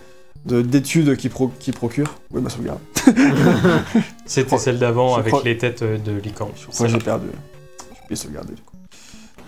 de- 0.47 0.61
d'études 0.63 1.17
qui, 1.17 1.29
pro- 1.29 1.53
qui 1.61 1.71
procure. 1.73 2.13
Oui, 2.33 2.43
ma 2.43 2.51
sauvegarde. 2.51 2.81
C'était 4.27 4.59
celle 4.59 4.79
d'avant 4.79 5.15
je 5.15 5.21
avec 5.21 5.33
crois- 5.33 5.43
les 5.45 5.57
têtes 5.57 5.83
euh, 5.83 5.99
de 5.99 6.13
licorne. 6.13 6.51
Je 6.57 6.67
que 6.77 6.89
j'ai 6.89 6.99
perdu. 6.99 7.27
J'ai 7.31 7.85
oublié 7.93 8.11
de 8.11 8.15
sauvegarder 8.17 8.55
du 8.55 8.63
coup. 8.63 8.77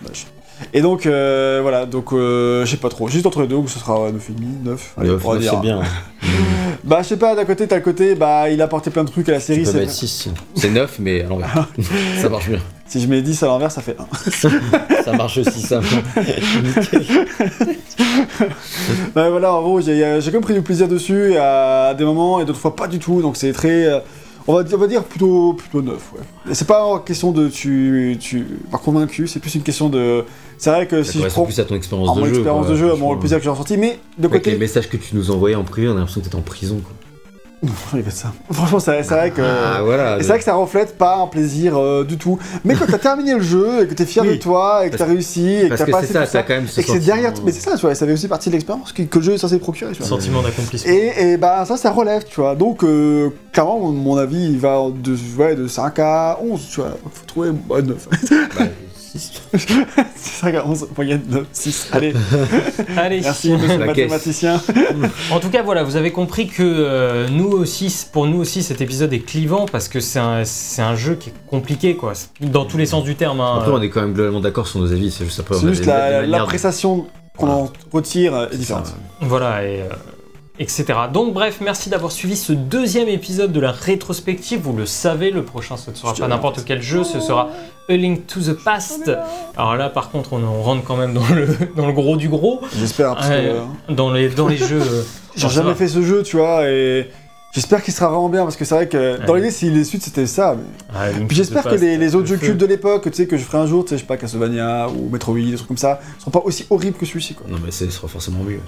Dommage. 0.01 0.25
Et 0.73 0.81
donc, 0.81 1.05
euh, 1.05 1.59
voilà, 1.61 1.85
donc 1.85 2.13
euh, 2.13 2.65
je 2.65 2.71
sais 2.71 2.77
pas 2.77 2.89
trop. 2.89 3.07
Juste 3.07 3.25
entre 3.25 3.41
les 3.41 3.47
deux, 3.47 3.55
où 3.55 3.67
ce 3.67 3.79
sera 3.79 4.01
ouais, 4.01 4.11
9,5, 4.11 4.63
9. 4.63 4.93
Allez, 4.97 5.07
Le 5.09 5.19
on 5.23 5.35
dire. 5.35 5.51
c'est 5.53 5.61
bien. 5.61 5.81
Bah, 6.83 6.99
je 7.01 7.07
sais 7.09 7.17
pas, 7.17 7.33
d'un 7.33 7.45
côté, 7.45 7.65
t'as 7.65 7.77
le 7.77 7.81
côté, 7.81 8.13
bah, 8.13 8.49
il 8.49 8.61
a 8.61 8.65
apporté 8.65 8.89
plein 8.89 9.05
de 9.05 9.09
trucs 9.09 9.29
à 9.29 9.33
la 9.33 9.39
série. 9.39 9.65
c'est- 9.65 9.73
mettre 9.79 9.91
6. 9.91 10.27
C'est 10.55 10.69
9, 10.69 10.97
mais 10.99 11.21
à 11.23 11.27
l'envers. 11.27 11.69
ça 12.21 12.27
marche 12.27 12.49
bien. 12.49 12.59
Si 12.87 12.99
je 12.99 13.07
mets 13.07 13.21
10 13.21 13.41
à 13.43 13.45
l'envers, 13.47 13.71
ça 13.71 13.81
fait 13.81 13.95
1. 13.97 15.01
Ça 15.03 15.13
marche 15.13 15.37
aussi, 15.37 15.61
ça. 15.61 15.79
Bah, 19.15 19.29
voilà, 19.29 19.53
en 19.53 19.61
gros, 19.61 19.81
j'ai 19.81 20.19
j'ai 20.19 20.31
quand 20.31 20.37
même 20.37 20.41
pris 20.43 20.53
du 20.53 20.61
plaisir 20.61 20.87
dessus 20.87 21.35
à 21.37 21.93
des 21.93 22.03
moments 22.03 22.39
et 22.41 22.45
d'autres 22.45 22.59
fois 22.59 22.75
pas 22.75 22.87
du 22.87 22.99
tout. 22.99 23.21
Donc, 23.21 23.37
c'est 23.37 23.53
très. 23.53 24.03
On 24.47 24.55
va, 24.55 24.63
dire- 24.63 24.77
on 24.77 24.81
va 24.81 24.87
dire 24.87 25.03
plutôt, 25.03 25.53
plutôt 25.53 25.81
9, 25.81 25.95
ouais. 26.15 26.51
Et 26.51 26.53
c'est 26.53 26.65
pas 26.67 26.81
une 26.83 27.03
question 27.03 27.31
de 27.31 27.47
tu, 27.47 28.17
tu 28.19 28.45
pas 28.71 28.77
convaincu, 28.77 29.27
c'est 29.27 29.39
plus 29.39 29.55
une 29.55 29.61
question 29.63 29.87
de. 29.89 30.25
C'est 30.57 30.69
vrai 30.69 30.85
que 30.87 31.01
Ça 31.03 31.11
si 31.13 31.21
je 31.21 31.27
prends 31.27 31.45
plus 31.45 31.59
à 31.59 31.63
ton 31.65 31.75
expérience 31.75 32.09
en 32.09 32.15
de 32.17 32.25
jeu. 32.25 32.33
expérience 32.35 32.65
quoi, 32.65 32.75
de 32.75 32.79
jeu, 32.79 32.91
à 32.91 32.95
mon 32.95 33.17
plaisir 33.17 33.37
que 33.37 33.43
j'ai 33.45 33.49
ressenti, 33.49 33.77
mais 33.77 33.99
de 34.17 34.27
Avec 34.27 34.45
les 34.45 34.51
côté. 34.53 34.57
messages 34.57 34.89
que 34.89 34.97
tu 34.97 35.15
nous 35.15 35.31
envoyais 35.31 35.55
en 35.55 35.63
privé, 35.63 35.87
on 35.87 35.91
a 35.91 35.95
l'impression 35.95 36.19
que 36.21 36.25
t'étais 36.25 36.35
en 36.35 36.41
prison. 36.41 36.81
Quoi. 36.83 36.93
Ça. 38.09 38.33
Franchement, 38.51 38.79
c'est 38.79 39.03
c'est 39.03 39.13
vrai 39.13 39.31
que. 39.31 39.41
Ah 39.41 39.81
voilà. 39.83 40.17
Et 40.17 40.21
c'est 40.21 40.27
vrai 40.27 40.37
que 40.39 40.43
ça 40.43 40.55
reflète 40.55 40.97
pas 40.97 41.17
un 41.17 41.27
plaisir 41.27 41.77
euh, 41.77 42.03
du 42.03 42.17
tout. 42.17 42.37
Mais 42.65 42.75
quand 42.75 42.85
t'as 42.85 42.97
terminé 42.97 43.33
le 43.33 43.41
jeu 43.41 43.83
et 43.83 43.87
que 43.87 43.93
t'es 43.93 44.05
fier 44.05 44.23
de 44.23 44.35
toi 44.35 44.85
et 44.85 44.89
que 44.89 44.97
t'as 44.97 45.05
réussi 45.05 45.47
et 45.49 45.63
que 45.63 45.67
Parce 45.69 45.79
t'as 45.79 45.85
que 45.85 45.91
pas 45.91 46.01
c'est 46.01 46.03
assez 46.03 46.13
ça, 46.13 46.25
tout 46.25 46.31
t'as 46.33 46.43
quand 46.43 46.53
même 46.61 46.67
ce 46.67 46.81
et 46.81 46.83
que 46.83 46.91
c'est 46.91 46.99
derrière. 46.99 47.33
Mais 47.45 47.51
c'est 47.51 47.61
ça, 47.61 47.75
tu 47.75 47.81
vois, 47.81 47.95
ça 47.95 48.05
fait 48.05 48.11
aussi 48.11 48.27
partie 48.27 48.49
de 48.49 48.53
l'expérience 48.53 48.91
que, 48.91 49.03
que 49.03 49.19
le 49.19 49.23
jeu 49.23 49.33
est 49.33 49.37
censé 49.37 49.59
procurer. 49.59 49.91
Tu 49.93 49.99
vois. 49.99 50.07
Sentiment 50.07 50.41
d'accomplissement. 50.41 50.91
Et, 50.91 51.33
et 51.33 51.37
bah 51.37 51.63
ça, 51.65 51.77
ça 51.77 51.91
relève, 51.91 52.23
tu 52.25 52.41
vois. 52.41 52.55
Donc, 52.55 52.83
euh, 52.83 53.29
clairement, 53.51 53.79
mon, 53.79 53.91
mon 53.91 54.17
avis, 54.17 54.43
il 54.43 54.59
va 54.59 54.79
de, 54.93 55.15
ouais, 55.37 55.55
de 55.55 55.67
5 55.67 55.99
à 55.99 56.39
11, 56.43 56.67
tu 56.69 56.81
vois. 56.81 56.91
Faut 57.11 57.25
trouver 57.25 57.51
bah, 57.51 57.81
9. 57.81 58.07
Bah, 58.57 58.65
six. 59.19 59.41
5 60.15 60.55
à 60.55 60.67
11, 60.67 60.87
moyenne 60.95 61.21
9, 61.29 61.45
6. 61.51 61.89
Allez, 61.91 62.13
Allez, 62.97 63.21
merci, 63.21 63.51
monsieur 63.51 63.67
le 63.73 63.79
La 63.79 63.85
mathématicien. 63.87 64.61
En 65.31 65.39
tout 65.39 65.49
cas, 65.49 65.61
voilà, 65.63 65.83
vous 65.83 65.95
avez 65.95 66.11
compris 66.11 66.47
que 66.47 66.63
euh, 66.63 67.27
nous 67.29 67.47
aussi, 67.49 67.93
pour 68.11 68.25
nous 68.27 68.39
aussi, 68.39 68.63
cet 68.63 68.81
épisode 68.81 69.13
est 69.13 69.19
clivant 69.19 69.65
parce 69.65 69.87
que 69.87 69.99
c'est 69.99 70.19
un, 70.19 70.43
c'est 70.45 70.81
un 70.81 70.95
jeu 70.95 71.15
qui 71.15 71.29
est 71.29 71.33
compliqué, 71.47 71.95
quoi, 71.95 72.13
dans 72.41 72.65
tous 72.65 72.77
les 72.77 72.85
sens 72.85 73.03
du 73.03 73.15
terme. 73.15 73.39
hein. 73.41 73.57
Après, 73.59 73.71
on 73.71 73.81
est 73.81 73.89
quand 73.89 74.01
même 74.01 74.13
globalement 74.13 74.39
d'accord 74.41 74.67
sur 74.67 74.79
nos 74.79 74.91
avis. 74.91 75.11
C'est 75.11 75.25
juste 75.25 75.39
après. 75.39 75.55
C'est 75.55 75.85
la- 75.85 76.21
de- 76.23 76.31
l'appréciation 76.31 77.07
qu'on 77.37 77.49
en 77.49 77.71
retire 77.91 78.49
est 78.51 78.57
différente. 78.57 78.93
Voilà, 79.21 79.63
et, 79.63 79.81
euh, 79.81 79.85
etc. 80.59 80.85
Donc, 81.11 81.33
bref, 81.33 81.59
merci 81.61 81.89
d'avoir 81.89 82.11
suivi 82.11 82.35
ce 82.35 82.53
deuxième 82.53 83.07
épisode 83.07 83.51
de 83.51 83.59
la 83.59 83.71
rétrospective. 83.71 84.59
Vous 84.61 84.73
le 84.75 84.85
savez, 84.85 85.31
le 85.31 85.43
prochain, 85.43 85.77
ce 85.77 85.89
ne 85.91 85.95
sera 85.95 86.13
pas 86.13 86.19
te 86.19 86.23
n'importe 86.25 86.63
quel 86.65 86.81
jeu, 86.81 87.03
ce 87.03 87.19
sera 87.19 87.49
A 87.89 87.93
Link 87.95 88.27
to 88.27 88.39
the 88.39 88.53
Past. 88.63 89.11
Alors 89.57 89.75
là, 89.75 89.89
par 89.89 90.11
contre, 90.11 90.33
on, 90.33 90.43
on 90.43 90.61
rentre 90.61 90.83
quand 90.83 90.95
même 90.97 91.13
dans 91.13 91.27
le, 91.33 91.47
dans 91.75 91.87
le 91.87 91.93
gros 91.93 92.17
du 92.17 92.29
gros, 92.29 92.61
J'espère, 92.77 93.15
parce 93.15 93.29
que 93.29 93.33
Ouais. 93.33 93.45
euh, 93.49 93.63
dans 93.93 94.11
les, 94.11 94.29
dans 94.29 94.47
les 94.47 94.57
jeux. 94.57 94.81
euh, 94.81 95.03
j'ai 95.35 95.49
jamais 95.49 95.73
fait 95.73 95.87
ce 95.87 96.01
jeu, 96.03 96.21
tu 96.23 96.37
vois, 96.37 96.69
et 96.69 97.09
j'espère 97.53 97.81
qu'il 97.81 97.93
sera 97.93 98.07
vraiment 98.09 98.27
bien, 98.29 98.43
parce 98.43 98.57
que 98.57 98.65
c'est 98.65 98.75
vrai 98.75 98.87
que 98.89 99.25
dans 99.25 99.35
l'idée, 99.35 99.51
s'il 99.51 99.77
est 99.77 99.83
suite, 99.85 100.03
c'était 100.03 100.25
ça. 100.25 100.55
mais- 100.57 100.63
Ah, 100.95 101.05
Puis 101.27 101.37
j'espère 101.37 101.63
the 101.63 101.69
que 101.69 101.75
les, 101.75 101.97
les 101.97 102.15
autres 102.15 102.27
jeux 102.27 102.37
cultes 102.37 102.57
de 102.57 102.65
l'époque, 102.65 103.03
tu 103.09 103.13
sais, 103.13 103.25
que 103.27 103.37
je 103.37 103.43
ferai 103.43 103.59
un 103.59 103.65
jour, 103.67 103.83
tu 103.85 103.89
sais, 103.89 103.95
je 103.95 104.01
sais 104.01 104.05
pas, 104.07 104.17
Castlevania 104.17 104.87
ou 104.89 105.09
Metroid, 105.09 105.35
des 105.39 105.55
trucs 105.55 105.67
comme 105.67 105.77
ça, 105.77 105.99
seront 106.19 106.31
pas 106.31 106.41
aussi 106.43 106.65
horribles 106.69 106.97
que 106.97 107.05
celui-ci, 107.05 107.33
quoi. 107.35 107.45
Non, 107.49 107.57
mais 107.63 107.71
ce 107.71 107.89
sera 107.89 108.07
forcément 108.07 108.39
mieux. 108.43 108.59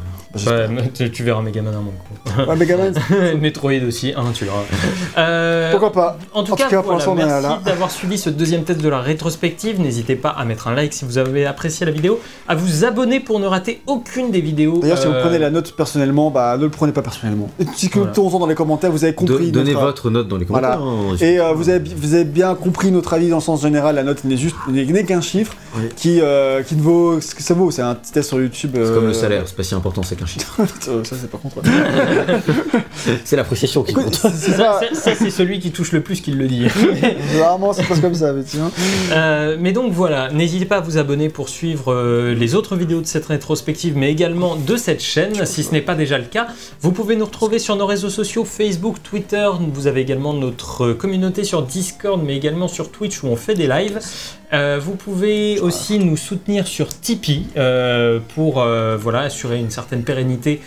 Bah. 0.45 0.67
Ouais, 0.67 0.91
tu, 0.93 1.11
tu 1.11 1.23
verras 1.23 1.41
Megaman 1.41 1.73
un 1.73 1.77
moment. 1.79 2.47
Ouais, 2.47 2.55
Megaman, 2.55 2.93
Metroid 3.41 3.83
aussi, 3.87 4.13
un, 4.15 4.31
tu 4.31 4.45
verras. 4.45 4.61
Euh, 5.17 5.71
pourquoi 5.71 5.91
pas 5.93 6.17
En 6.33 6.43
tout 6.43 6.51
En 6.53 6.55
tout 6.55 6.63
cas, 6.63 6.69
cas, 6.69 6.75
pour 6.77 6.85
voilà, 6.93 6.97
l'instant, 6.97 7.13
on 7.13 7.17
est 7.19 7.25
merci 7.25 7.43
là. 7.43 7.61
d'avoir 7.63 7.89
suivi 7.91 8.17
ce 8.17 8.29
deuxième 8.29 8.63
test 8.63 8.81
de 8.81 8.89
la 8.89 8.99
rétrospective. 8.99 9.79
N'hésitez 9.79 10.15
pas 10.15 10.29
à 10.29 10.43
mettre 10.45 10.67
un 10.67 10.73
like 10.75 10.93
si 10.93 11.05
vous 11.05 11.17
avez 11.17 11.45
apprécié 11.45 11.85
la 11.85 11.91
vidéo, 11.93 12.19
à 12.49 12.55
vous 12.55 12.83
abonner 12.83 13.19
pour 13.21 13.39
ne 13.39 13.47
rater 13.47 13.81
aucune 13.87 14.31
des 14.31 14.41
vidéos. 14.41 14.79
D'ailleurs, 14.81 14.97
si 14.97 15.07
vous 15.07 15.13
Euh, 15.13 15.21
prenez 15.21 15.39
la 15.39 15.49
note 15.51 15.71
personnellement, 15.75 16.31
bah 16.31 16.57
ne 16.57 16.63
le 16.63 16.69
prenez 16.69 16.91
pas 16.91 17.01
personnellement. 17.01 17.49
Et 17.59 17.65
si 17.75 17.89
que 17.89 17.99
Voilà. 17.99 18.11
dans 18.39 18.47
les 18.47 18.55
commentaires, 18.55 18.74
vous 18.89 19.03
avez 19.03 19.13
compris. 19.13 19.51
donnez 19.51 19.73
notre- 19.73 19.85
votre 19.85 20.09
note 20.09 20.27
dans 20.27 20.37
les 20.37 20.45
Voilà. 20.45 20.77
commentaires. 20.77 21.25
hein. 21.27 21.27
Et 21.33 21.39
euh, 21.39 21.53
vous, 21.53 21.69
avez, 21.69 21.81
vous 21.95 22.13
avez 22.13 22.23
bien 22.25 22.53
compris 22.55 22.91
notre 22.91 23.13
avis 23.13 23.29
dans 23.29 23.37
le 23.37 23.41
sens 23.41 23.61
général. 23.61 23.95
La 23.95 24.03
note 24.03 24.23
n'est 24.23 24.37
juste 24.37 24.55
n'est 24.67 25.03
qu'un 25.03 25.21
chiffre 25.21 25.53
Oui. 25.77 25.83
qui, 25.95 26.19
euh, 26.21 26.61
qui 26.63 26.75
ne 26.75 26.81
vaut 26.81 27.19
ce 27.21 27.33
que 27.35 27.41
ça 27.43 27.53
vaut. 27.53 27.71
C'est 27.71 27.81
un 27.81 27.95
petit 27.95 28.11
test 28.11 28.29
sur 28.29 28.39
YouTube. 28.39 28.71
C'est 28.73 28.79
euh, 28.79 28.95
comme 28.95 29.07
le 29.07 29.13
salaire, 29.13 29.43
c'est 29.45 29.55
pas 29.55 29.63
si 29.63 29.75
important, 29.75 30.03
c'est 30.03 30.15
qu'un 30.15 30.25
chiffre. 30.25 30.55
euh, 30.89 31.03
ça, 31.03 31.15
c'est 31.19 31.29
pas 31.29 31.37
contre. 31.37 31.57
c'est 33.25 33.35
l'appréciation 33.35 33.83
qui 33.83 33.93
compte. 33.93 34.13
c'est 34.15 34.51
Ça, 34.51 34.79
ça- 34.79 34.81
ça, 34.93 35.11
c'est 35.15 35.29
celui 35.29 35.59
qui 35.59 35.71
touche 35.71 35.91
le 35.91 36.01
plus 36.01 36.21
qui 36.21 36.31
le 36.31 36.47
dit. 36.47 36.67
Rarement, 37.39 37.73
ça 37.73 37.83
se 37.83 37.87
passe 37.87 37.99
comme 37.99 38.13
ça, 38.15 38.33
mais 38.33 38.43
tiens. 38.43 38.71
Euh, 39.11 39.57
mais 39.59 39.71
donc 39.71 39.91
voilà, 39.91 40.31
n'hésitez 40.31 40.65
pas 40.65 40.77
à 40.77 40.81
vous 40.81 40.97
abonner 40.97 41.29
pour 41.29 41.49
suivre 41.49 41.93
euh, 41.93 42.33
les 42.33 42.55
autres 42.55 42.75
vidéos 42.75 43.01
de 43.01 43.05
cette 43.07 43.25
rétrospective, 43.25 43.95
mais 43.97 44.11
également 44.11 44.55
de 44.55 44.77
cette 44.77 45.01
chaîne, 45.01 45.45
si 45.45 45.63
ce 45.63 45.71
n'est 45.71 45.81
pas 45.81 45.95
déjà 45.95 46.17
le 46.17 46.25
cas. 46.25 46.47
Vous 46.81 46.91
pouvez 46.91 47.15
nous 47.15 47.25
retrouver 47.25 47.59
sur 47.59 47.75
nos 47.75 47.85
réseaux 47.85 48.09
sociaux, 48.09 48.45
Facebook, 48.45 48.64
Twitter. 48.99 49.49
Vous 49.73 49.87
avez 49.87 50.01
également 50.01 50.33
notre 50.33 50.93
communauté 50.93 51.43
sur 51.43 51.61
Discord, 51.63 52.21
mais 52.23 52.35
également 52.35 52.67
sur 52.67 52.91
Twitch 52.91 53.23
où 53.23 53.27
on 53.27 53.35
fait 53.35 53.53
des 53.55 53.67
lives. 53.67 53.99
Euh, 54.53 54.79
vous 54.81 54.95
pouvez 54.95 55.59
aussi 55.59 55.99
nous 55.99 56.17
soutenir 56.17 56.67
sur 56.67 56.87
Tipeee 56.89 57.47
euh, 57.57 58.19
pour 58.35 58.61
euh, 58.61 58.97
voilà, 58.97 59.21
assurer 59.21 59.59
une 59.59 59.69
certaine 59.71 60.03
pérennité 60.03 60.61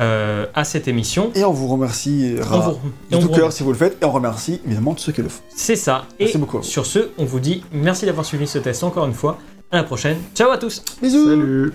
euh, 0.00 0.46
à 0.54 0.64
cette 0.64 0.88
émission. 0.88 1.30
Et 1.34 1.44
on 1.44 1.52
vous 1.52 1.68
remercie 1.68 2.34
On 2.52 2.58
vous- 2.60 2.78
de 3.10 3.16
on 3.16 3.20
tout 3.20 3.28
cœur 3.28 3.52
si 3.52 3.62
vous 3.62 3.70
le 3.72 3.78
faites. 3.78 3.98
Et 4.00 4.04
on 4.04 4.10
remercie 4.12 4.60
évidemment 4.64 4.94
tous 4.94 5.02
ceux 5.04 5.12
qui 5.12 5.22
le 5.22 5.28
font. 5.28 5.42
C'est 5.54 5.76
ça. 5.76 6.06
Et 6.18 6.24
Merci 6.24 6.38
beaucoup. 6.38 6.62
sur 6.62 6.86
ce, 6.86 7.10
on 7.18 7.24
vous 7.24 7.40
dit 7.40 7.62
merci 7.72 8.06
d'avoir 8.06 8.24
suivi 8.24 8.46
ce 8.46 8.58
test 8.58 8.82
encore 8.84 9.06
une 9.06 9.14
fois. 9.14 9.38
À 9.72 9.76
la 9.76 9.84
prochaine. 9.84 10.16
Ciao 10.34 10.50
à 10.50 10.58
tous 10.58 10.82
Bisous 11.02 11.28
Salut 11.28 11.72